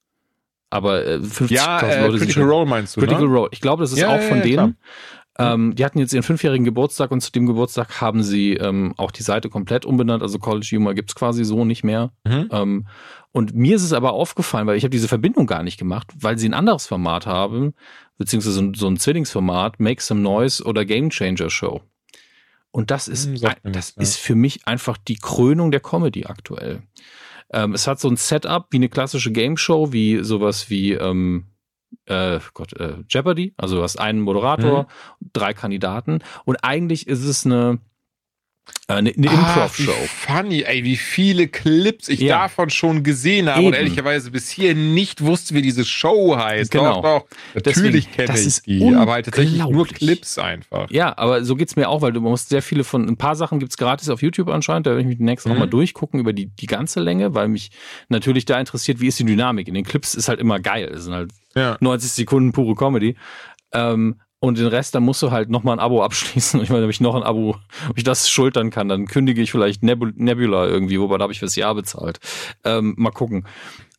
Aber 0.70 1.06
äh, 1.06 1.16
50.000 1.16 1.52
ja, 1.52 1.80
äh, 1.80 2.06
Leute 2.06 2.18
Critical 2.18 2.44
Role 2.44 2.66
meinst 2.66 2.96
du, 2.96 3.00
Critical 3.00 3.28
ne? 3.28 3.34
Role. 3.34 3.48
Ich 3.52 3.60
glaube, 3.60 3.82
das 3.82 3.92
ist 3.92 3.98
ja, 3.98 4.08
auch 4.08 4.22
von 4.22 4.38
ja, 4.38 4.42
denen. 4.42 4.54
Klar. 4.54 4.72
Ähm, 5.38 5.74
die 5.74 5.84
hatten 5.84 5.98
jetzt 5.98 6.12
ihren 6.12 6.22
fünfjährigen 6.22 6.64
Geburtstag 6.64 7.10
und 7.10 7.22
zu 7.22 7.32
dem 7.32 7.46
Geburtstag 7.46 8.00
haben 8.02 8.22
sie 8.22 8.54
ähm, 8.54 8.92
auch 8.98 9.10
die 9.10 9.22
Seite 9.22 9.48
komplett 9.48 9.86
umbenannt. 9.86 10.22
Also 10.22 10.38
College 10.38 10.68
Humor 10.72 10.94
gibt's 10.94 11.14
quasi 11.14 11.44
so 11.44 11.64
nicht 11.64 11.84
mehr. 11.84 12.12
Mhm. 12.24 12.48
Ähm, 12.50 12.86
und 13.32 13.54
mir 13.54 13.76
ist 13.76 13.82
es 13.82 13.94
aber 13.94 14.12
aufgefallen, 14.12 14.66
weil 14.66 14.76
ich 14.76 14.84
habe 14.84 14.90
diese 14.90 15.08
Verbindung 15.08 15.46
gar 15.46 15.62
nicht 15.62 15.78
gemacht, 15.78 16.08
weil 16.18 16.36
sie 16.36 16.48
ein 16.48 16.54
anderes 16.54 16.86
Format 16.86 17.26
haben, 17.26 17.72
beziehungsweise 18.18 18.56
so 18.56 18.62
ein, 18.62 18.74
so 18.74 18.86
ein 18.88 18.98
Zwillingsformat, 18.98 19.80
Make 19.80 20.02
Some 20.02 20.20
Noise 20.20 20.64
oder 20.64 20.84
Game 20.84 21.08
Changer 21.08 21.48
Show. 21.48 21.80
Und 22.70 22.90
das 22.90 23.08
ist, 23.08 23.28
mhm, 23.28 23.72
das 23.72 23.90
ist 23.90 24.16
für 24.16 24.34
mich 24.34 24.66
einfach 24.66 24.98
die 24.98 25.16
Krönung 25.16 25.70
der 25.70 25.80
Comedy 25.80 26.26
aktuell. 26.26 26.82
Ähm, 27.52 27.74
es 27.74 27.86
hat 27.86 28.00
so 28.00 28.08
ein 28.08 28.16
Setup 28.16 28.66
wie 28.70 28.78
eine 28.78 28.88
klassische 28.88 29.30
Game 29.30 29.56
Show, 29.56 29.92
wie 29.92 30.22
sowas 30.22 30.68
wie 30.70 30.92
ähm, 30.92 31.51
äh, 32.06 32.40
Gott, 32.54 32.72
äh, 32.74 32.96
Jeopardy. 33.08 33.54
Also 33.56 33.76
du 33.76 33.82
hast 33.82 33.98
einen 33.98 34.20
Moderator, 34.20 34.84
mhm. 35.20 35.30
drei 35.32 35.54
Kandidaten 35.54 36.20
und 36.44 36.56
eigentlich 36.62 37.06
ist 37.06 37.24
es 37.24 37.46
eine 37.46 37.78
äh, 38.88 38.94
eine, 38.94 39.12
eine 39.16 39.30
ah, 39.30 39.34
Improv-Show. 39.34 39.92
Funny, 40.06 40.62
ey, 40.62 40.84
wie 40.84 40.96
viele 40.96 41.48
Clips 41.48 42.08
ich 42.08 42.20
ja. 42.20 42.42
davon 42.42 42.70
schon 42.70 43.02
gesehen 43.02 43.48
habe 43.48 43.60
Eben. 43.60 43.68
und 43.68 43.74
ehrlicherweise 43.74 44.30
bis 44.30 44.50
hier 44.50 44.74
nicht 44.74 45.22
wusste, 45.22 45.54
wie 45.54 45.62
diese 45.62 45.84
Show 45.84 46.36
heißt. 46.36 46.70
Genau. 46.70 47.00
Doch, 47.00 47.20
doch. 47.20 47.64
Natürlich 47.64 48.10
kenne 48.12 48.38
ich 48.38 48.62
die, 48.62 48.94
aber 48.94 49.12
halt 49.12 49.26
tatsächlich 49.26 49.64
nur 49.64 49.86
Clips 49.86 50.38
einfach. 50.38 50.90
Ja, 50.90 51.16
aber 51.16 51.44
so 51.44 51.56
geht's 51.56 51.76
mir 51.76 51.88
auch, 51.88 52.02
weil 52.02 52.12
du 52.12 52.20
musst 52.20 52.50
sehr 52.50 52.62
viele 52.62 52.84
von, 52.84 53.08
ein 53.08 53.16
paar 53.16 53.36
Sachen 53.36 53.58
gibt's 53.58 53.76
gratis 53.76 54.08
auf 54.08 54.22
YouTube 54.22 54.48
anscheinend, 54.48 54.86
da 54.86 54.90
werde 54.90 55.02
ich 55.02 55.08
mich 55.08 55.18
demnächst 55.18 55.46
mhm. 55.46 55.52
auch 55.52 55.58
mal 55.58 55.68
durchgucken 55.68 56.20
über 56.20 56.32
die, 56.32 56.46
die 56.46 56.66
ganze 56.66 57.00
Länge, 57.00 57.34
weil 57.34 57.48
mich 57.48 57.70
natürlich 58.08 58.44
da 58.44 58.60
interessiert, 58.60 59.00
wie 59.00 59.08
ist 59.08 59.18
die 59.18 59.24
Dynamik. 59.24 59.68
In 59.68 59.74
den 59.74 59.84
Clips 59.84 60.14
ist 60.14 60.28
halt 60.28 60.40
immer 60.40 60.60
geil. 60.60 60.90
Es 60.94 61.04
sind 61.04 61.14
halt 61.14 61.32
ja. 61.54 61.76
90 61.80 62.12
Sekunden 62.12 62.52
pure 62.52 62.74
Comedy. 62.74 63.16
Ähm, 63.72 64.20
und 64.38 64.58
den 64.58 64.66
Rest, 64.66 64.96
dann 64.96 65.04
musst 65.04 65.22
du 65.22 65.30
halt 65.30 65.50
nochmal 65.50 65.76
ein 65.76 65.80
Abo 65.80 66.02
abschließen. 66.02 66.60
Ich 66.62 66.68
meine, 66.68 66.84
ob 66.84 66.90
ich 66.90 67.00
noch 67.00 67.14
ein 67.14 67.22
Abo, 67.22 67.56
ob 67.88 67.96
ich 67.96 68.02
das 68.02 68.28
schultern 68.28 68.70
kann, 68.70 68.88
dann 68.88 69.06
kündige 69.06 69.40
ich 69.40 69.52
vielleicht 69.52 69.84
Nebula 69.84 70.66
irgendwie, 70.66 70.98
wobei 70.98 71.16
da 71.16 71.22
habe 71.22 71.32
ich 71.32 71.38
fürs 71.38 71.54
Jahr 71.54 71.74
bezahlt. 71.76 72.18
Ähm, 72.64 72.94
mal 72.98 73.12
gucken. 73.12 73.46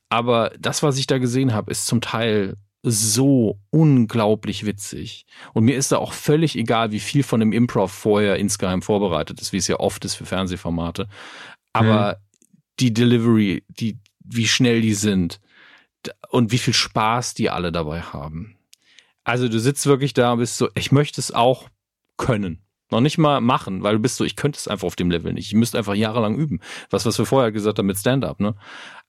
Aber 0.09 0.51
das, 0.59 0.83
was 0.83 0.97
ich 0.97 1.07
da 1.07 1.17
gesehen 1.17 1.53
habe, 1.53 1.71
ist 1.71 1.87
zum 1.87 2.01
Teil 2.01 2.57
so 2.83 3.57
unglaublich 3.69 4.65
witzig. 4.65 5.25
Und 5.53 5.63
mir 5.63 5.77
ist 5.77 5.93
da 5.93 5.97
auch 5.97 6.11
völlig 6.11 6.57
egal, 6.57 6.91
wie 6.91 6.99
viel 6.99 7.23
von 7.23 7.39
dem 7.39 7.53
Improv 7.53 7.91
vorher 7.91 8.35
insgeheim 8.35 8.81
vorbereitet 8.81 9.39
ist, 9.39 9.53
wie 9.53 9.57
es 9.57 9.67
ja 9.67 9.79
oft 9.79 10.03
ist 10.03 10.15
für 10.15 10.25
Fernsehformate. 10.25 11.07
Aber 11.71 12.19
mhm. 12.19 12.55
die 12.81 12.93
Delivery, 12.93 13.63
die, 13.69 13.97
wie 14.19 14.47
schnell 14.47 14.81
die 14.81 14.93
sind 14.93 15.39
und 16.33 16.51
wie 16.51 16.57
viel 16.57 16.73
Spaß 16.73 17.35
die 17.35 17.51
alle 17.51 17.71
dabei 17.71 18.01
haben. 18.01 18.55
Also 19.23 19.47
du 19.47 19.59
sitzt 19.59 19.85
wirklich 19.85 20.13
da 20.13 20.33
und 20.33 20.39
bist 20.39 20.57
so, 20.57 20.67
ich 20.73 20.91
möchte 20.91 21.21
es 21.21 21.31
auch 21.31 21.69
können. 22.17 22.63
Noch 22.89 23.01
nicht 23.01 23.19
mal 23.19 23.39
machen, 23.39 23.83
weil 23.83 23.93
du 23.93 23.99
bist 23.99 24.15
so, 24.15 24.23
ich 24.23 24.35
könnte 24.35 24.57
es 24.57 24.67
einfach 24.67 24.87
auf 24.87 24.95
dem 24.95 25.11
Level 25.11 25.31
nicht. 25.31 25.45
Ich 25.45 25.53
müsste 25.53 25.77
einfach 25.77 25.93
jahrelang 25.93 26.35
üben. 26.35 26.59
Was, 26.89 27.05
was 27.05 27.19
wir 27.19 27.27
vorher 27.27 27.51
gesagt 27.51 27.77
haben 27.77 27.85
mit 27.85 27.99
Stand-up, 27.99 28.39
ne? 28.39 28.55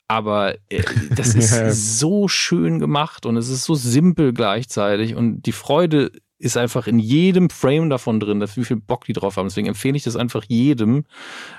Aber 0.06 0.56
äh, 0.68 0.82
das 1.16 1.34
ist 1.34 1.98
so 1.98 2.28
schön 2.28 2.78
gemacht 2.78 3.24
und 3.24 3.38
es 3.38 3.48
ist 3.48 3.64
so 3.64 3.74
simpel 3.74 4.34
gleichzeitig 4.34 5.14
und 5.14 5.42
die 5.46 5.52
Freude 5.52 6.12
ist 6.38 6.58
einfach 6.58 6.86
in 6.86 6.98
jedem 6.98 7.48
Frame 7.48 7.88
davon 7.88 8.20
drin, 8.20 8.38
dass 8.38 8.58
wie 8.58 8.64
viel 8.64 8.76
Bock 8.76 9.06
die 9.06 9.14
drauf 9.14 9.38
haben. 9.38 9.48
Deswegen 9.48 9.68
empfehle 9.68 9.96
ich 9.96 10.02
das 10.02 10.16
einfach 10.16 10.44
jedem. 10.46 11.04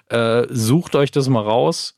Äh, 0.09 0.45
sucht 0.51 0.95
euch 0.95 1.09
das 1.09 1.27
mal 1.27 1.41
raus. 1.41 1.94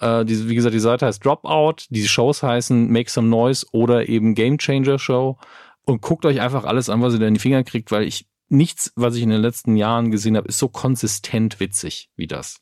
Äh, 0.00 0.24
die, 0.24 0.48
wie 0.48 0.54
gesagt, 0.54 0.74
die 0.74 0.80
Seite 0.80 1.06
heißt 1.06 1.24
Dropout. 1.24 1.86
Die 1.90 2.06
Shows 2.06 2.42
heißen 2.42 2.90
Make 2.90 3.10
Some 3.10 3.28
Noise 3.28 3.66
oder 3.72 4.08
eben 4.08 4.34
Game 4.34 4.58
Changer 4.58 4.98
Show 4.98 5.38
und 5.84 6.02
guckt 6.02 6.24
euch 6.26 6.40
einfach 6.40 6.64
alles 6.64 6.88
an, 6.88 7.02
was 7.02 7.14
ihr 7.14 7.20
da 7.20 7.26
in 7.26 7.34
die 7.34 7.40
Finger 7.40 7.64
kriegt, 7.64 7.90
weil 7.90 8.04
ich 8.04 8.26
nichts, 8.48 8.92
was 8.96 9.16
ich 9.16 9.22
in 9.22 9.30
den 9.30 9.40
letzten 9.40 9.76
Jahren 9.76 10.10
gesehen 10.10 10.36
habe, 10.36 10.48
ist 10.48 10.58
so 10.58 10.68
konsistent 10.68 11.60
witzig 11.60 12.10
wie 12.16 12.26
das. 12.26 12.60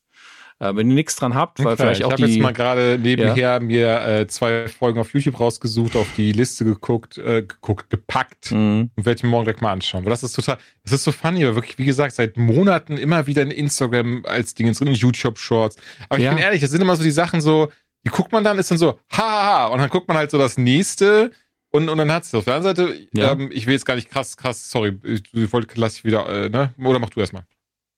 Äh, 0.60 0.76
wenn 0.76 0.88
ihr 0.88 0.94
nichts 0.94 1.16
dran 1.16 1.34
habt, 1.34 1.58
weil 1.58 1.74
okay, 1.74 1.82
vielleicht 1.82 2.04
auch 2.04 2.12
ich 2.12 2.16
die. 2.16 2.22
Ich 2.22 2.28
habe 2.28 2.32
jetzt 2.32 2.42
mal 2.42 2.52
gerade 2.52 2.98
nebenher 3.00 3.36
ja. 3.36 3.60
mir 3.60 4.06
äh, 4.06 4.26
zwei 4.28 4.68
Folgen 4.68 5.00
auf 5.00 5.12
YouTube 5.12 5.40
rausgesucht, 5.40 5.96
auf 5.96 6.06
die 6.16 6.32
Liste 6.32 6.64
geguckt, 6.64 7.18
äh, 7.18 7.42
geguckt, 7.42 7.90
gepackt 7.90 8.52
mhm. 8.52 8.90
und 8.94 9.04
werde 9.04 9.16
ich 9.16 9.22
mir 9.24 9.30
morgen 9.30 9.46
direkt 9.46 9.62
mal 9.62 9.72
anschauen. 9.72 10.04
Weil 10.04 10.10
das 10.10 10.22
ist 10.22 10.34
total, 10.34 10.58
das 10.84 10.92
ist 10.92 11.04
so 11.04 11.10
funny, 11.10 11.44
aber 11.44 11.56
wirklich, 11.56 11.78
wie 11.78 11.84
gesagt, 11.84 12.14
seit 12.14 12.36
Monaten 12.36 12.96
immer 12.96 13.26
wieder 13.26 13.42
in 13.42 13.50
Instagram 13.50 14.24
als 14.26 14.54
Dinge 14.54 14.72
drin, 14.72 14.92
YouTube 14.92 15.38
Shorts. 15.38 15.76
Aber 16.08 16.18
ich 16.18 16.24
ja. 16.24 16.30
bin 16.30 16.38
ehrlich, 16.38 16.60
das 16.60 16.70
sind 16.70 16.80
immer 16.80 16.94
so 16.94 17.02
die 17.02 17.10
Sachen 17.10 17.40
so, 17.40 17.72
die 18.04 18.10
guckt 18.10 18.30
man 18.30 18.44
dann, 18.44 18.58
ist 18.58 18.70
dann 18.70 18.78
so, 18.78 19.00
haha, 19.10 19.66
und 19.66 19.78
dann 19.78 19.90
guckt 19.90 20.06
man 20.06 20.16
halt 20.16 20.30
so 20.30 20.38
das 20.38 20.56
nächste 20.56 21.32
und, 21.70 21.88
und 21.88 21.98
dann 21.98 22.12
hat 22.12 22.22
es 22.22 22.32
auf 22.32 22.44
der 22.44 22.54
anderen 22.54 22.76
Seite, 22.76 23.08
ja. 23.12 23.32
ähm, 23.32 23.50
ich 23.52 23.66
will 23.66 23.72
jetzt 23.72 23.86
gar 23.86 23.96
nicht 23.96 24.08
krass, 24.08 24.36
krass, 24.36 24.70
sorry, 24.70 24.96
ich, 25.02 25.22
ich 25.32 25.52
wollte, 25.52 25.74
lass 25.74 25.96
ich 25.96 26.04
wieder, 26.04 26.28
äh, 26.28 26.48
ne? 26.48 26.72
Oder 26.78 27.00
mach 27.00 27.10
du 27.10 27.18
erstmal. 27.18 27.42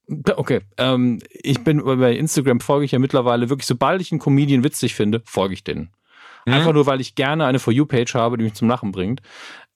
Okay, 0.09 0.60
ähm, 0.78 1.20
ich 1.31 1.65
bin 1.65 1.83
bei 1.85 2.15
Instagram 2.15 2.60
folge 2.60 2.85
ich 2.85 2.93
ja 2.93 2.99
mittlerweile 2.99 3.51
wirklich, 3.51 3.67
sobald 3.67 4.01
ich 4.01 4.12
einen 4.12 4.20
Comedian 4.20 4.62
witzig 4.62 4.94
finde, 4.94 5.23
folge 5.25 5.55
ich 5.55 5.65
denen. 5.65 5.91
Mhm. 6.47 6.52
Einfach 6.52 6.73
nur, 6.73 6.86
weil 6.86 7.01
ich 7.01 7.17
gerne 7.17 7.44
eine 7.44 7.59
For 7.59 7.73
You-Page 7.73 8.15
habe, 8.15 8.39
die 8.39 8.44
mich 8.44 8.55
zum 8.55 8.68
Lachen 8.68 8.93
bringt. 8.93 9.20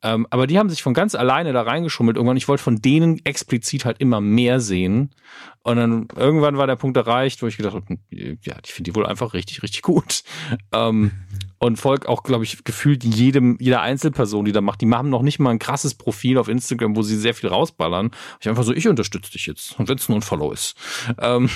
Ähm, 0.03 0.27
aber 0.31 0.47
die 0.47 0.59
haben 0.59 0.71
sich 0.71 0.83
von 0.83 0.95
ganz 0.95 1.15
alleine 1.15 1.53
da 1.53 1.63
reingeschummelt 1.63 2.17
irgendwann. 2.17 2.37
Ich 2.37 2.49
wollte 2.49 2.63
von 2.63 2.77
denen 2.77 3.25
explizit 3.27 3.85
halt 3.85 4.01
immer 4.01 4.21
mehr 4.21 4.61
sehen. 4.61 5.11
Und 5.63 5.77
dann 5.77 6.09
irgendwann 6.17 6.57
war 6.57 6.67
der 6.67 6.77
Punkt 6.77 6.97
erreicht, 6.97 7.43
wo 7.43 7.47
ich 7.47 7.57
gedacht 7.57 7.75
habe, 7.75 7.99
ja, 8.11 8.55
ich 8.65 8.73
finde 8.73 8.91
die 8.91 8.97
wohl 8.97 9.05
einfach 9.05 9.35
richtig, 9.35 9.63
richtig 9.63 9.83
gut. 9.83 10.23
Ähm, 10.73 11.11
und 11.61 11.77
folgt 11.77 12.09
auch, 12.09 12.23
glaube 12.23 12.43
ich, 12.43 12.65
gefühlt 12.65 13.05
jedem, 13.05 13.59
jeder 13.61 13.83
Einzelperson, 13.83 14.47
die 14.47 14.53
da 14.53 14.63
macht. 14.63 14.81
Die 14.81 14.91
haben 14.91 15.11
noch 15.11 15.23
nicht 15.23 15.39
mal 15.39 15.51
ein 15.51 15.59
krasses 15.59 15.95
Profil 15.95 16.39
auf 16.39 16.49
Instagram, 16.49 16.97
wo 16.97 17.03
sie 17.03 17.17
sehr 17.17 17.35
viel 17.35 17.51
rausballern. 17.51 18.11
Ich 18.41 18.49
einfach 18.49 18.65
so, 18.65 18.73
ich 18.73 18.89
unterstütze 18.89 19.31
dich 19.31 19.47
jetzt. 19.47 19.79
Und 19.79 19.89
wenn 19.89 19.99
es 19.99 20.09
nur 20.09 20.19
ein 20.19 20.23
Follow 20.23 20.53
ist. 20.53 20.75
Ähm, 21.19 21.51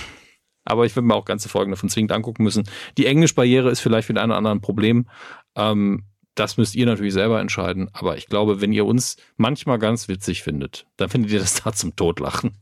aber 0.66 0.84
ich 0.84 0.94
würde 0.94 1.06
mir 1.06 1.14
auch 1.14 1.24
ganze 1.24 1.48
Folgen 1.48 1.70
davon 1.70 1.88
zwingend 1.88 2.12
angucken 2.12 2.44
müssen. 2.44 2.68
Die 2.98 3.06
Englischbarriere 3.06 3.70
ist 3.70 3.80
vielleicht 3.80 4.06
für 4.06 4.12
den 4.12 4.22
oder 4.22 4.36
anderen 4.36 4.60
Problem. 4.60 5.08
Ähm, 5.56 6.04
das 6.34 6.58
müsst 6.58 6.74
ihr 6.74 6.84
natürlich 6.84 7.14
selber 7.14 7.40
entscheiden. 7.40 7.88
Aber 7.94 8.18
ich 8.18 8.26
glaube, 8.26 8.60
wenn 8.60 8.74
ihr 8.74 8.84
uns 8.84 9.16
manchmal 9.38 9.78
ganz 9.78 10.08
witzig 10.08 10.42
findet, 10.42 10.86
dann 10.98 11.08
findet 11.08 11.32
ihr 11.32 11.40
das 11.40 11.62
da 11.62 11.72
zum 11.72 11.96
Totlachen. 11.96 12.58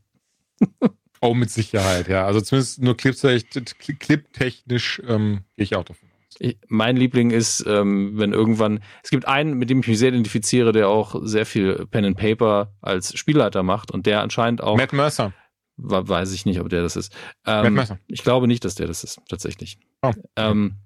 oh, 1.21 1.35
mit 1.35 1.51
Sicherheit, 1.51 2.07
ja. 2.07 2.25
Also 2.25 2.41
zumindest 2.41 2.81
nur 2.81 2.97
cliptechnisch 2.97 5.03
ähm, 5.09 5.41
gehe 5.57 5.65
ich 5.65 5.75
auch 5.75 5.85
davon 5.85 6.12
ich, 6.39 6.59
mein 6.69 6.97
Liebling 6.97 7.31
ist, 7.31 7.65
ähm, 7.67 8.13
wenn 8.19 8.33
irgendwann, 8.33 8.81
es 9.03 9.11
gibt 9.11 9.27
einen, 9.27 9.55
mit 9.55 9.71
dem 9.71 9.81
ich 9.81 9.89
mich 9.89 9.99
sehr 9.99 10.11
identifiziere, 10.11 10.73
der 10.73 10.89
auch 10.89 11.17
sehr 11.23 11.47
viel 11.47 11.87
Pen 11.87 12.05
and 12.05 12.17
Paper 12.17 12.73
als 12.81 13.17
Spielleiter 13.17 13.63
macht 13.63 13.91
und 13.91 14.07
der 14.07 14.21
anscheinend 14.23 14.63
auch. 14.63 14.77
Matt 14.77 14.93
Mercer. 14.93 15.33
Weiß 15.77 16.33
ich 16.33 16.45
nicht, 16.47 16.61
ob 16.61 16.69
der 16.69 16.83
das 16.83 16.97
ist. 16.97 17.15
Ähm, 17.47 17.63
Matt 17.63 17.73
Mercer. 17.73 17.99
Ich 18.07 18.23
glaube 18.23 18.47
nicht, 18.47 18.65
dass 18.65 18.75
der 18.75 18.87
das 18.87 19.05
ist, 19.05 19.21
tatsächlich. 19.29 19.79
Oh. 20.03 20.13
Ähm, 20.37 20.77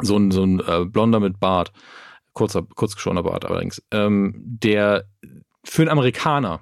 so 0.00 0.16
ein, 0.16 0.30
so 0.30 0.44
ein 0.44 0.60
äh, 0.60 0.84
Blonder 0.86 1.20
mit 1.20 1.38
Bart, 1.38 1.72
kurzer, 2.32 2.62
kurz 2.62 2.94
geschorener 2.94 3.24
Bart 3.24 3.44
allerdings, 3.44 3.82
ähm, 3.90 4.34
der 4.36 5.06
für 5.64 5.82
einen 5.82 5.90
Amerikaner 5.90 6.60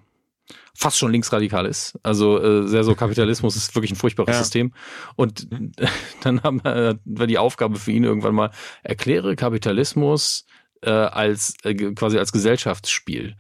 fast 0.75 0.99
schon 0.99 1.13
linksradikal 1.13 1.67
ist. 1.67 1.99
Also 2.03 2.41
äh, 2.41 2.69
sehr 2.69 2.85
so 2.85 2.95
Kapitalismus 2.95 3.57
ist 3.57 3.75
wirklich 3.75 3.93
ein 3.93 3.97
furchtbares 3.97 4.35
ja. 4.35 4.43
System. 4.43 4.73
Und 5.17 5.49
dann 6.23 6.43
haben 6.43 6.63
wir, 6.65 6.99
war 7.05 7.27
die 7.27 7.39
Aufgabe 7.39 7.77
für 7.77 7.93
ihn 7.93 8.05
irgendwann 8.05 8.35
mal, 8.35 8.51
erkläre 8.83 9.37
Kapitalismus 9.37 10.45
äh, 10.83 10.91
als 10.91 11.55
äh, 11.65 11.75
quasi 11.75 12.19
als 12.19 12.33
Gesellschaftsspiel. 12.33 13.37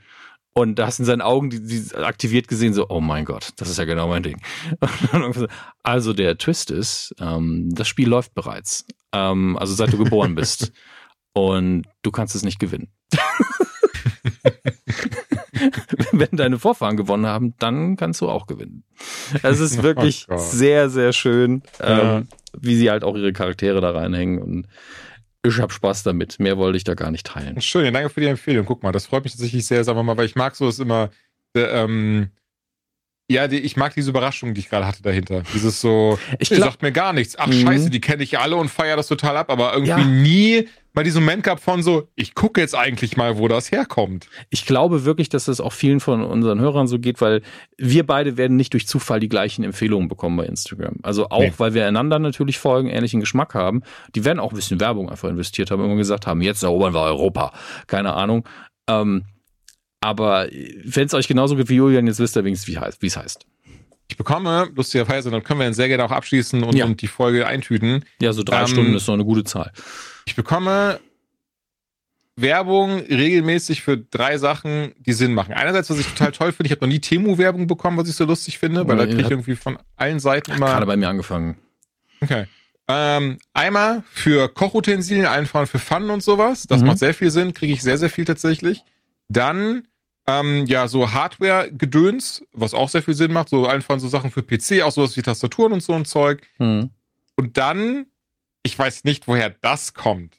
Und 0.53 0.79
da 0.79 0.87
hast 0.87 0.99
du 0.99 1.03
in 1.03 1.07
seinen 1.07 1.23
Augen 1.23 1.51
die, 1.51 1.65
die 1.65 1.95
aktiviert 1.97 2.49
gesehen, 2.49 2.75
so, 2.75 2.89
oh 2.89 3.01
mein 3.01 3.25
Gott, 3.25 3.51
das 3.57 3.69
ist 3.71 3.79
ja 3.79 3.85
genau 3.85 4.09
mein 4.09 4.25
Ding. 4.25 4.41
also 5.83 6.13
der 6.13 6.39
Twist 6.39 6.71
ist, 6.71 7.15
ähm, 7.21 7.69
das 7.73 7.87
Spiel 7.87 8.09
läuft 8.09 8.35
bereits. 8.35 8.85
Ähm, 9.13 9.57
also 9.57 9.75
seit 9.75 9.93
du 9.93 9.99
geboren 9.99 10.35
bist. 10.35 10.73
Und 11.33 11.85
du 12.03 12.11
kannst 12.11 12.35
es 12.35 12.43
nicht 12.43 12.59
gewinnen. 12.59 12.93
Wenn 16.13 16.29
deine 16.33 16.59
Vorfahren 16.59 16.97
gewonnen 16.97 17.27
haben, 17.27 17.55
dann 17.59 17.97
kannst 17.97 18.21
du 18.21 18.29
auch 18.29 18.47
gewinnen. 18.47 18.85
Es 19.43 19.61
ist 19.61 19.83
wirklich 19.83 20.27
oh 20.31 20.37
sehr, 20.37 20.91
sehr 20.91 21.13
schön, 21.13 21.63
ja. 21.79 22.19
ähm, 22.19 22.29
wie 22.59 22.77
sie 22.77 22.91
halt 22.91 23.05
auch 23.05 23.17
ihre 23.17 23.33
Charaktere 23.33 23.81
da 23.81 23.91
reinhängen. 23.91 24.39
Und 24.41 24.67
ich 25.43 25.59
habe 25.59 25.73
Spaß 25.73 26.03
damit. 26.03 26.39
Mehr 26.39 26.59
wollte 26.59 26.77
ich 26.77 26.85
da 26.85 26.95
gar 26.95 27.11
nicht 27.11 27.27
teilen. 27.27 27.61
Schön, 27.61 27.93
danke 27.93 28.11
für 28.11 28.21
die 28.21 28.27
Empfehlung. 28.27 28.67
Guck 28.67 28.83
mal, 28.83 28.93
das 28.93 29.07
freut 29.07 29.25
mich 29.25 29.33
tatsächlich 29.33 29.67
sehr, 29.67 29.85
sagen 29.85 29.99
wir 29.99 30.03
mal, 30.03 30.17
weil 30.17 30.27
ich 30.27 30.37
mag 30.37 30.55
so 30.55 30.69
es 30.69 30.79
immer. 30.79 31.11
Äh, 31.55 31.61
ähm, 31.61 32.31
ja, 33.31 33.47
die, 33.47 33.59
ich 33.59 33.77
mag 33.77 33.95
diese 33.95 34.11
Überraschung, 34.11 34.55
die 34.55 34.61
ich 34.61 34.69
gerade 34.69 34.87
hatte 34.87 35.03
dahinter. 35.03 35.45
Dieses 35.55 35.81
so, 35.81 36.19
ich 36.41 36.49
glaub, 36.49 36.71
sagt 36.71 36.83
mir 36.83 36.91
gar 36.91 37.13
nichts. 37.13 37.39
Ach 37.39 37.47
mhm. 37.47 37.63
scheiße, 37.63 37.89
die 37.89 38.01
kenne 38.01 38.25
ich 38.25 38.41
alle 38.41 38.57
und 38.57 38.69
feiere 38.69 38.97
das 38.97 39.07
total 39.07 39.37
ab, 39.37 39.51
aber 39.51 39.73
irgendwie 39.73 39.91
ja. 39.91 40.05
nie 40.05 40.69
mal 40.93 41.05
diesen 41.05 41.23
Moment 41.23 41.43
gab 41.43 41.61
von 41.61 41.83
so, 41.83 42.09
ich 42.15 42.35
gucke 42.35 42.61
jetzt 42.61 42.75
eigentlich 42.75 43.17
mal, 43.17 43.39
wo 43.39 43.49
das 43.49 43.71
herkommt. 43.71 44.29
Ich 44.51 44.67
glaube 44.67 45.05
wirklich, 45.05 45.29
dass 45.29 45.45
das 45.45 45.61
auch 45.61 45.73
vielen 45.73 46.01
von 46.01 46.23
unseren 46.23 46.61
Hörern 46.61 46.87
so 46.87 46.99
geht, 46.99 47.21
weil 47.21 47.43
wir 47.77 48.07
beide 48.07 48.37
werden 48.37 48.57
nicht 48.57 48.73
durch 48.73 48.87
Zufall 48.87 49.21
die 49.21 49.29
gleichen 49.29 49.65
Empfehlungen 49.65 50.09
bekommen 50.09 50.37
bei 50.37 50.47
Instagram. 50.47 50.97
Also 51.03 51.29
auch, 51.29 51.41
nee. 51.41 51.53
weil 51.59 51.75
wir 51.75 51.87
einander 51.87 52.19
natürlich 52.19 52.59
folgen, 52.59 52.89
ähnlichen 52.89 53.21
Geschmack 53.21 53.55
haben. 53.55 53.83
Die 54.15 54.25
werden 54.25 54.41
auch 54.41 54.53
ein 54.53 54.57
bisschen 54.57 54.81
Werbung 54.81 55.09
einfach 55.09 55.29
investiert 55.29 55.71
haben, 55.71 55.85
immer 55.85 55.97
gesagt 55.97 56.27
haben, 56.27 56.41
jetzt 56.43 56.63
erobern 56.63 56.95
wir 56.95 57.03
Europa. 57.03 57.53
Keine 57.87 58.15
Ahnung. 58.15 58.49
Ähm, 58.89 59.25
aber 60.01 60.49
wenn 60.85 61.07
es 61.07 61.15
euch 61.15 61.29
genauso 61.29 61.57
geht 61.57 61.69
wie 61.69 61.77
Julian, 61.77 62.07
jetzt 62.07 62.19
wisst 62.19 62.37
ihr 62.37 62.45
wenigstens, 62.45 62.75
wie 63.01 63.07
es 63.07 63.17
heißt. 63.17 63.47
Ich 64.09 64.17
bekomme, 64.17 64.69
lustigerweise, 64.75 65.31
dann 65.31 65.45
können 65.45 65.61
wir 65.61 65.67
dann 65.67 65.75
sehr 65.75 65.87
gerne 65.87 66.05
auch 66.05 66.11
abschließen 66.11 66.65
und, 66.65 66.75
ja. 66.75 66.85
und 66.85 67.01
die 67.01 67.07
Folge 67.07 67.47
eintüten. 67.47 68.05
Ja, 68.21 68.33
so 68.33 68.43
drei 68.43 68.63
ähm, 68.63 68.67
Stunden 68.67 68.95
ist 68.95 69.07
noch 69.07 69.15
eine 69.15 69.25
gute 69.25 69.45
Zahl. 69.45 69.71
Ich 70.25 70.35
bekomme 70.37 71.01
Werbung 72.37 73.01
regelmäßig 73.01 73.83
für 73.83 73.99
drei 73.99 74.39
Sachen, 74.39 74.93
die 74.99 75.13
Sinn 75.13 75.35
machen. 75.35 75.53
Einerseits, 75.53 75.91
was 75.91 75.99
ich 75.99 76.07
total 76.07 76.33
toll 76.33 76.53
finde, 76.53 76.69
ich 76.69 76.73
habe 76.73 76.87
noch 76.87 76.93
nie 76.93 77.01
Temu-Werbung 77.01 77.67
bekommen, 77.67 77.99
was 77.99 78.09
ich 78.09 78.15
so 78.15 78.25
lustig 78.25 78.59
finde, 78.59 78.87
weil 78.89 78.97
da 78.97 79.07
kriege 79.07 79.23
ich 79.23 79.31
irgendwie 79.31 79.57
von 79.57 79.79
allen 79.97 80.21
Seiten 80.21 80.53
immer. 80.53 80.67
Gerade 80.67 80.87
bei 80.87 80.97
mir 80.97 81.09
angefangen. 81.09 81.57
Okay. 82.21 82.47
Ähm, 82.89 83.39
einmal 83.53 84.03
für 84.11 84.49
Kochutensilien, 84.49 85.27
allen 85.27 85.47
voran 85.47 85.67
für 85.67 85.79
Pfannen 85.79 86.11
und 86.11 86.23
sowas. 86.23 86.65
Das 86.67 86.81
mhm. 86.81 86.89
macht 86.89 86.99
sehr 86.99 87.15
viel 87.15 87.31
Sinn, 87.31 87.55
kriege 87.55 87.73
ich 87.73 87.83
sehr, 87.83 87.99
sehr 87.99 88.11
viel 88.11 88.25
tatsächlich. 88.25 88.85
Dann 89.29 89.85
ähm, 90.27 90.67
ja, 90.67 90.89
so 90.89 91.13
Hardware-Gedöns, 91.13 92.45
was 92.53 92.75
auch 92.75 92.89
sehr 92.89 93.03
viel 93.03 93.15
Sinn 93.15 93.33
macht, 93.33 93.49
so 93.49 93.67
einfach 93.67 93.99
so 93.99 94.09
Sachen 94.09 94.31
für 94.31 94.43
PC, 94.43 94.83
auch 94.83 94.93
sowas 94.93 95.17
wie 95.17 95.23
Tastaturen 95.23 95.73
und 95.73 95.83
so 95.83 95.93
ein 95.93 96.05
Zeug. 96.05 96.47
Hm. 96.59 96.91
Und 97.37 97.57
dann, 97.57 98.07
ich 98.63 98.79
weiß 98.79 99.05
nicht, 99.05 99.29
woher 99.29 99.51
das 99.51 99.95
kommt. 99.95 100.37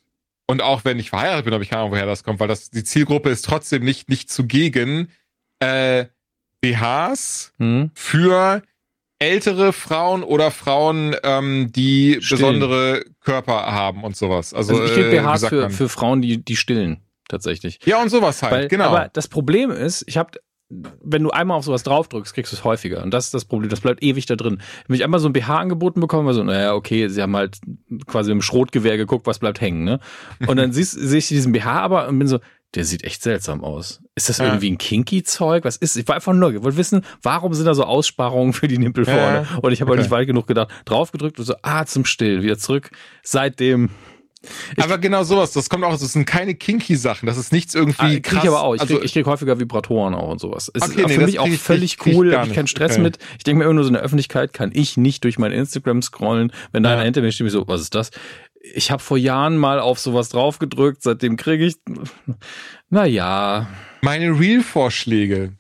Und 0.48 0.62
auch 0.62 0.84
wenn 0.84 1.00
ich 1.00 1.10
verheiratet 1.10 1.46
bin, 1.46 1.54
habe 1.54 1.64
ich 1.64 1.70
keine 1.70 1.82
Ahnung, 1.82 1.94
woher 1.94 2.06
das 2.06 2.24
kommt, 2.24 2.40
weil 2.40 2.48
das, 2.48 2.70
die 2.70 2.84
Zielgruppe 2.84 3.30
ist 3.30 3.46
trotzdem 3.46 3.84
nicht, 3.84 4.10
nicht 4.10 4.30
zugegen. 4.30 5.10
Äh, 5.60 6.06
BHs 6.60 7.54
hm. 7.58 7.92
für 7.94 8.62
ältere 9.20 9.72
Frauen 9.72 10.24
oder 10.24 10.52
Frauen, 10.52 11.16
ähm, 11.24 11.72
die 11.72 12.18
stillen. 12.22 12.42
besondere 12.42 13.06
Körper 13.22 13.72
haben 13.72 14.04
und 14.04 14.16
sowas. 14.16 14.54
Also, 14.54 14.74
also 14.74 14.86
ich 14.86 14.94
krieg 14.94 15.12
BHs 15.12 15.44
äh, 15.44 15.50
für, 15.50 15.70
für 15.70 15.90
Frauen, 15.90 16.22
die, 16.22 16.44
die 16.44 16.56
stillen 16.56 17.02
tatsächlich. 17.30 17.80
Ja, 17.86 18.02
und 18.02 18.10
sowas 18.10 18.44
halt, 18.44 18.54
Weil, 18.54 18.68
genau. 18.68 18.86
Aber 18.86 19.10
das 19.14 19.28
Problem 19.28 19.72
ist, 19.72 20.04
ich 20.08 20.18
habe 20.18 20.40
wenn 21.04 21.24
du 21.24 21.32
einmal 21.32 21.58
auf 21.58 21.66
sowas 21.66 21.84
draufdrückst, 21.84 22.34
kriegst 22.34 22.52
du 22.52 22.56
es 22.56 22.64
häufiger. 22.64 23.04
Und 23.04 23.14
das 23.14 23.26
ist 23.26 23.34
das 23.34 23.46
Problem. 23.46 23.70
Das 23.70 23.82
bleibt 23.82 24.02
ewig 24.02 24.26
da 24.26 24.36
drin. 24.36 24.62
Wenn 24.88 24.96
ich 24.96 25.04
einmal 25.04 25.20
so 25.20 25.28
ein 25.28 25.34
BH 25.34 25.60
angeboten 25.60 26.00
bekommen, 26.00 26.26
war 26.26 26.34
so, 26.34 26.44
naja, 26.44 26.74
okay, 26.74 27.08
sie 27.10 27.22
haben 27.22 27.36
halt 27.36 27.58
quasi 28.08 28.32
im 28.32 28.42
Schrotgewehr 28.42 28.98
geguckt, 28.98 29.28
was 29.28 29.40
bleibt 29.40 29.60
hängen, 29.60 29.84
ne? 29.84 30.00
Und 30.48 30.58
dann 30.58 30.72
siehst, 30.72 30.94
sehe 30.94 31.20
ich 31.20 31.28
diesen 31.28 31.52
BH 31.52 31.82
aber 31.82 32.08
und 32.08 32.20
bin 32.20 32.28
so, 32.28 32.40
der 32.74 32.86
sieht 32.86 33.04
echt 33.04 33.22
seltsam 33.22 33.64
aus. 33.64 34.02
Ist 34.16 34.30
das 34.30 34.38
ja. 34.38 34.46
irgendwie 34.46 34.72
ein 34.72 34.78
Kinky-Zeug? 34.78 35.66
Was 35.66 35.76
ist? 35.76 35.98
Ich 35.98 36.08
war 36.08 36.16
einfach 36.16 36.34
nur, 36.34 36.54
ich 36.54 36.64
wollte 36.64 36.78
wissen, 36.78 37.04
warum 37.22 37.54
sind 37.54 37.66
da 37.66 37.74
so 37.74 37.84
Aussparungen 37.84 38.54
für 38.54 38.70
die 38.70 38.78
Nippel 38.78 39.04
vorne? 39.04 39.46
Ja. 39.50 39.58
Und 39.62 39.74
ich 39.74 39.82
habe 39.82 39.92
okay. 39.92 39.98
halt 39.98 40.08
nicht 40.08 40.12
weit 40.12 40.28
genug 40.28 40.48
gedacht, 40.48 40.70
draufgedrückt 40.86 41.38
und 41.40 41.46
so, 41.46 41.56
ah, 41.64 41.86
zum 41.86 42.06
Stillen, 42.06 42.44
wieder 42.44 42.58
zurück. 42.58 42.92
Seitdem 43.24 43.90
ich 44.76 44.84
aber 44.84 44.98
genau 44.98 45.24
sowas, 45.24 45.52
das 45.52 45.70
kommt 45.70 45.84
auch, 45.84 45.92
das 45.92 46.14
sind 46.14 46.26
keine 46.26 46.56
kinky 46.56 46.96
Sachen, 46.96 47.28
das 47.28 47.38
ist 47.38 47.52
nichts 47.52 47.76
irgendwie. 47.76 48.02
Ah, 48.02 48.10
krieg 48.10 48.24
krass. 48.24 48.44
ich 48.44 48.50
aber 48.50 48.64
auch. 48.64 48.74
Ich 48.74 48.82
krieg, 48.82 48.92
also, 48.92 49.04
ich 49.04 49.14
krieg 49.14 49.26
häufiger 49.26 49.60
Vibratoren 49.60 50.16
auch 50.16 50.30
und 50.30 50.40
sowas. 50.40 50.72
Es 50.74 50.82
okay, 50.82 51.02
ist 51.02 51.08
nee, 51.08 51.14
für 51.14 51.26
mich 51.26 51.40
auch 51.40 51.48
völlig 51.50 51.98
ich, 52.00 52.06
cool, 52.06 52.34
ich, 52.34 52.48
ich 52.48 52.54
keinen 52.54 52.68
Stress 52.68 52.94
okay. 52.94 53.02
mit. 53.02 53.20
Ich 53.38 53.44
denke 53.44 53.60
mir 53.60 53.66
immer 53.66 53.76
nur 53.76 53.84
so 53.84 53.90
in 53.90 53.94
der 53.94 54.04
Öffentlichkeit 54.04 54.54
kann 54.54 54.72
ich 54.74 54.98
nicht 54.98 55.24
durch 55.24 55.38
mein 55.38 55.52
Instagram 55.52 56.02
scrollen, 56.02 56.52
wenn 56.72 56.84
da 56.84 56.90
ja. 56.90 56.96
einer 56.96 57.06
hinter 57.06 57.22
mir 57.22 57.32
steht, 57.32 57.50
so, 57.52 57.68
was 57.68 57.82
ist 57.82 57.94
das? 57.94 58.12
Ich 58.74 58.92
habe 58.92 59.02
vor 59.02 59.18
Jahren 59.18 59.58
mal 59.58 59.80
auf 59.80 60.00
sowas 60.00 60.30
drauf 60.30 60.60
gedrückt, 60.60 61.02
seitdem 61.02 61.38
kriege 61.38 61.66
ich, 61.66 61.76
naja. 62.90 63.68
Meine 64.02 64.40
Real-Vorschläge 64.40 65.54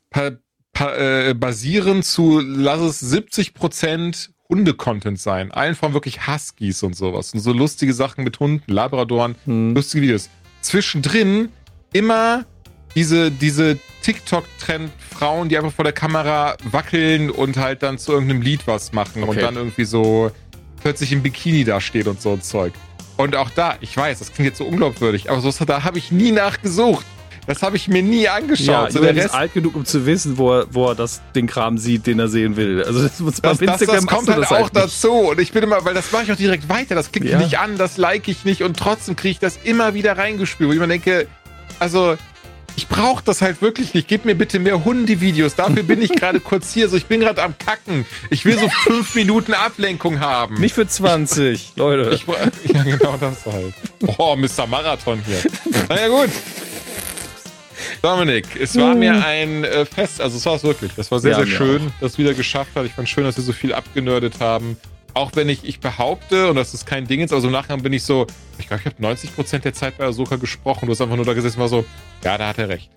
äh, 0.80 1.34
basieren 1.34 2.04
zu, 2.04 2.40
lass 2.40 2.82
es 2.82 3.00
70 3.00 3.54
Prozent 3.54 4.31
Hunde-Content 4.52 5.20
sein. 5.20 5.52
Allen 5.52 5.76
von 5.76 5.94
wirklich 5.94 6.28
Huskies 6.28 6.84
und 6.84 6.96
sowas. 6.96 7.34
Und 7.34 7.40
so 7.40 7.54
lustige 7.54 7.94
Sachen 7.94 8.24
mit 8.24 8.40
Hunden, 8.40 8.72
Labradoren, 8.72 9.36
hm. 9.46 9.74
lustige 9.74 10.04
Videos. 10.04 10.30
Zwischendrin 10.62 11.50
immer 11.94 12.46
diese, 12.94 13.32
diese 13.32 13.80
TikTok-Trend-Frauen, 14.04 15.50
die 15.50 15.58
einfach 15.58 15.72
vor 15.72 15.84
der 15.84 15.94
Kamera 15.94 16.58
wackeln 16.64 17.30
und 17.30 17.58
halt 17.58 17.82
dann 17.82 17.98
zu 17.98 18.12
irgendeinem 18.12 18.42
Lied 18.42 18.68
was 18.68 18.92
machen 18.92 19.24
okay. 19.24 19.32
und 19.32 19.42
dann 19.42 19.56
irgendwie 19.56 19.86
so 19.86 20.32
plötzlich 20.82 21.12
im 21.12 21.24
Bikini 21.24 21.64
da 21.64 21.80
steht 21.80 22.08
und 22.08 22.22
so 22.22 22.34
ein 22.34 22.42
Zeug. 22.42 22.74
Und 23.18 23.36
auch 23.36 23.50
da, 23.52 23.76
ich 23.82 23.96
weiß, 23.96 24.20
das 24.20 24.34
klingt 24.34 24.50
jetzt 24.50 24.58
so 24.58 24.66
unglaubwürdig, 24.66 25.30
aber 25.30 25.40
so 25.40 25.66
da 25.66 25.84
habe 25.84 25.98
ich 25.98 26.12
nie 26.12 26.32
nachgesucht. 26.32 27.06
Das 27.48 27.64
habe 27.64 27.76
ich 27.76 27.88
mir 27.88 28.04
nie 28.04 28.28
angeschaut. 28.30 28.68
Ja, 28.68 28.92
so 28.92 29.02
der 29.02 29.16
ist 29.16 29.34
alt 29.34 29.54
genug, 29.54 29.76
um 29.76 29.86
zu 29.86 30.06
wissen, 30.06 30.38
wo 30.38 30.60
er, 30.60 30.68
wo 30.72 30.90
er 30.90 30.96
das, 30.96 31.22
den 31.34 31.48
Kram 31.48 31.78
sieht, 31.78 32.06
den 32.06 32.20
er 32.20 32.28
sehen 32.28 32.56
will. 32.56 32.84
Also 32.84 33.02
das, 33.02 33.18
das, 33.18 33.58
das, 33.58 33.80
das 33.80 34.06
kommt 34.06 34.30
halt 34.30 34.46
auch 34.46 34.52
halt 34.52 34.76
dazu. 34.76 35.12
Und 35.12 35.40
ich 35.40 35.52
bin 35.52 35.64
immer, 35.64 35.84
weil 35.84 35.94
das 35.94 36.12
mache 36.12 36.24
ich 36.24 36.32
auch 36.32 36.38
direkt 36.38 36.70
weiter. 36.70 36.96
Das 36.96 37.12
klicke 37.12 37.28
ich 37.28 37.34
ja. 37.34 37.40
nicht 37.40 37.60
an, 37.60 37.78
das 37.78 37.98
like 37.98 38.28
ich 38.28 38.46
nicht 38.46 38.62
und 38.64 38.78
trotzdem 38.78 39.16
kriege 39.16 39.32
ich 39.32 39.40
das 39.40 39.58
immer 39.64 39.94
wieder 39.94 40.18
reingespült. 40.18 40.70
Wo 40.70 40.74
ich 40.74 40.80
mir 40.80 40.88
denke, 40.88 41.28
also 41.80 42.16
ich 42.76 42.88
brauche 42.88 43.24
das 43.24 43.42
halt 43.42 43.62
wirklich 43.62 43.94
nicht. 43.94 44.08
Gib 44.08 44.26
mir 44.26 44.36
bitte 44.36 44.60
mehr 44.60 44.84
Hunde-Videos. 44.86 45.56
Dafür 45.56 45.84
bin 45.84 46.02
ich 46.02 46.12
gerade 46.16 46.40
kurz 46.40 46.74
hier. 46.74 46.90
So, 46.90 46.98
ich 46.98 47.06
bin 47.06 47.20
gerade 47.20 47.42
am 47.44 47.58
Kacken. 47.58 48.06
Ich 48.30 48.46
will 48.46 48.58
so 48.58 48.70
fünf 48.70 49.16
Minuten 49.16 49.54
Ablenkung 49.54 50.20
haben. 50.20 50.56
Nicht 50.56 50.76
für 50.76 50.88
20, 50.88 51.74
Leute. 51.76 52.12
Ich, 52.14 52.26
ja, 52.74 52.84
genau 52.84 53.18
das 53.20 53.46
halt. 53.46 53.74
Oh, 54.18 54.36
Mr. 54.36 54.68
Marathon 54.68 55.22
hier. 55.26 55.52
Na 55.90 56.00
ja, 56.00 56.08
gut. 56.08 56.30
Dominik, 58.02 58.48
es 58.60 58.76
war 58.78 58.96
mir 58.96 59.14
hm. 59.14 59.24
ein 59.24 59.64
äh, 59.64 59.86
Fest, 59.86 60.22
also 60.22 60.38
es 60.38 60.46
war 60.46 60.56
es 60.56 60.64
wirklich. 60.64 60.94
Das 60.96 61.12
war 61.12 61.20
sehr, 61.20 61.32
ja, 61.32 61.38
sehr 61.38 61.48
schön, 61.48 61.88
auch. 61.88 62.00
dass 62.02 62.14
es 62.14 62.18
wieder 62.18 62.34
geschafft 62.34 62.72
hat. 62.76 62.86
Ich 62.86 62.94
fand 62.94 63.10
schön, 63.10 63.24
dass 63.24 63.38
wir 63.38 63.44
so 63.44 63.54
viel 63.54 63.74
abgenördet 63.74 64.40
haben. 64.40 64.78
Auch 65.14 65.32
wenn 65.36 65.50
ich, 65.50 65.66
ich 65.66 65.80
behaupte, 65.82 66.50
und 66.50 66.56
das 66.56 66.74
ist 66.74 66.86
kein 66.86 67.06
Ding 67.06 67.20
jetzt, 67.20 67.34
also 67.34 67.48
im 67.48 67.54
Nachhinein 67.54 67.84
bin 67.84 67.92
ich 67.92 68.04
so, 68.04 68.28
ich 68.58 68.68
glaube, 68.68 68.84
ich 68.86 68.94
habe 68.94 69.16
90% 69.16 69.60
der 69.60 69.74
Zeit 69.74 69.98
bei 69.98 70.06
Ahsoka 70.06 70.38
gesprochen. 70.38 70.86
Du 70.86 70.92
hast 70.94 71.02
einfach 71.02 71.18
nur 71.18 71.26
da 71.26 71.34
gesessen 71.34 71.58
und 71.58 71.62
war 71.62 71.68
so, 71.68 71.86
ja, 72.24 72.38
da 72.38 72.48
hat 72.48 72.58
er 72.60 72.70
recht. 72.70 72.90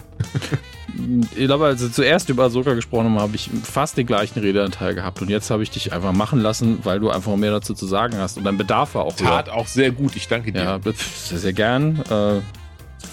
ich 1.36 1.46
glaube, 1.46 1.66
als 1.66 1.82
wir 1.82 1.90
zuerst 1.90 2.28
über 2.28 2.44
Ahsoka 2.44 2.74
gesprochen 2.74 3.06
haben, 3.06 3.18
habe 3.18 3.34
ich 3.34 3.50
fast 3.64 3.96
den 3.96 4.06
gleichen 4.06 4.38
Redeanteil 4.38 4.94
gehabt. 4.94 5.20
Und 5.22 5.28
jetzt 5.28 5.50
habe 5.50 5.64
ich 5.64 5.70
dich 5.70 5.92
einfach 5.92 6.12
machen 6.12 6.40
lassen, 6.40 6.78
weil 6.84 7.00
du 7.00 7.10
einfach 7.10 7.34
mehr 7.34 7.50
dazu 7.50 7.74
zu 7.74 7.86
sagen 7.86 8.16
hast. 8.18 8.38
Und 8.38 8.44
dein 8.44 8.56
Bedarf 8.56 8.94
war 8.94 9.04
auch 9.04 9.16
Tat 9.16 9.48
höher. 9.48 9.54
auch 9.54 9.66
sehr 9.66 9.90
gut, 9.90 10.14
ich 10.14 10.28
danke 10.28 10.52
dir. 10.52 10.62
Ja, 10.62 10.80
sehr, 10.84 11.38
sehr 11.38 11.52
gern. 11.52 12.00
Äh, 12.10 12.40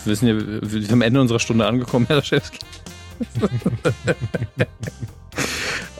wir 0.05 0.15
sind 0.15 0.27
ja 0.27 0.61
wir 0.61 0.81
sind 0.81 0.91
am 0.91 1.01
Ende 1.01 1.21
unserer 1.21 1.39
Stunde 1.39 1.65
angekommen, 1.65 2.05
Herr 2.07 2.17
Laschewski. 2.17 2.59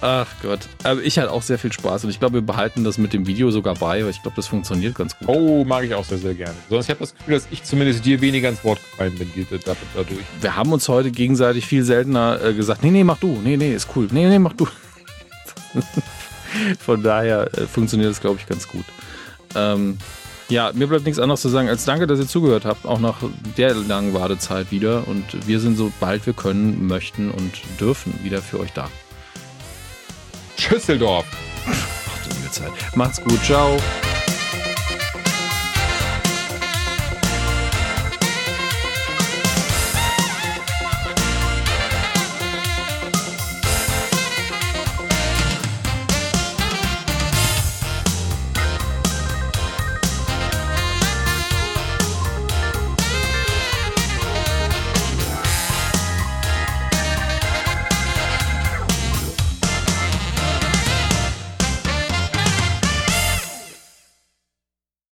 Ach 0.04 0.28
Gott. 0.42 0.62
Aber 0.84 1.02
ich 1.04 1.20
hatte 1.20 1.32
auch 1.32 1.44
sehr 1.44 1.60
viel 1.60 1.72
Spaß 1.72 2.06
und 2.06 2.10
ich 2.10 2.20
glaube, 2.20 2.36
wir 2.36 2.42
behalten 2.42 2.84
das 2.84 2.98
mit 2.98 3.14
dem 3.14 3.28
Video 3.28 3.52
sogar 3.52 3.76
bei, 3.76 4.04
weil 4.04 4.10
ich 4.10 4.24
glaube, 4.24 4.36
das 4.36 4.48
funktioniert 4.48 4.96
ganz 4.96 5.16
gut. 5.18 5.28
Oh, 5.28 5.64
mag 5.64 5.84
ich 5.84 5.94
auch 5.94 6.04
sehr, 6.04 6.18
sehr 6.18 6.34
gerne. 6.34 6.56
Sonst 6.70 6.86
ich 6.86 6.90
habe 6.90 7.02
das 7.02 7.16
Gefühl, 7.16 7.36
dass 7.36 7.48
ich 7.52 7.64
zumindest 7.64 8.04
dir 8.04 8.20
weniger 8.20 8.50
ins 8.50 8.64
Wort 8.64 8.80
gefallen 8.80 9.16
bin 9.16 9.32
dadurch. 9.96 10.20
Wir 10.42 10.56
haben 10.56 10.74
uns 10.74 10.90
heute 10.90 11.12
gegenseitig 11.12 11.68
viel 11.68 11.84
seltener 11.84 12.44
äh, 12.44 12.54
gesagt, 12.54 12.84
nee, 12.84 12.90
nee, 12.90 13.04
mach 13.04 13.20
du. 13.20 13.40
Nee, 13.44 13.58
nee, 13.58 13.76
ist 13.76 13.90
cool. 13.96 14.08
Nee, 14.12 14.28
nee, 14.28 14.40
mach 14.40 14.54
du. 14.54 14.68
Von 16.80 17.04
daher 17.04 17.50
äh, 17.56 17.68
funktioniert 17.68 18.10
das, 18.10 18.22
glaube 18.22 18.40
ich, 18.40 18.48
ganz 18.48 18.68
gut. 18.68 18.86
Ähm, 19.56 20.00
ja, 20.52 20.72
mir 20.74 20.88
bleibt 20.88 21.06
nichts 21.06 21.20
anderes 21.20 21.42
zu 21.42 21.50
sagen 21.50 21.70
als 21.70 21.86
danke, 21.86 22.08
dass 22.08 22.20
ihr 22.20 22.28
zugehört 22.28 22.66
habt, 22.66 22.86
auch 22.86 23.00
nach 23.00 23.18
der 23.58 23.74
langen 23.74 24.14
Wartezeit 24.14 24.72
wieder. 24.72 25.08
Und 25.08 25.48
wir 25.48 25.60
sind 25.60 25.78
sobald 25.78 26.26
wir 26.26 26.34
können, 26.34 26.88
möchten 26.88 27.32
und 27.32 27.54
dürfen 27.80 28.14
wieder 28.24 28.42
für 28.42 28.60
euch 28.60 28.74
da. 28.74 28.90
Schüsseldorf. 30.58 31.26
Ach 31.66 32.28
du 32.28 32.36
liebe 32.36 32.52
Zeit. 32.52 32.72
Macht's 32.96 33.24
gut. 33.24 33.42
Ciao. 33.44 33.78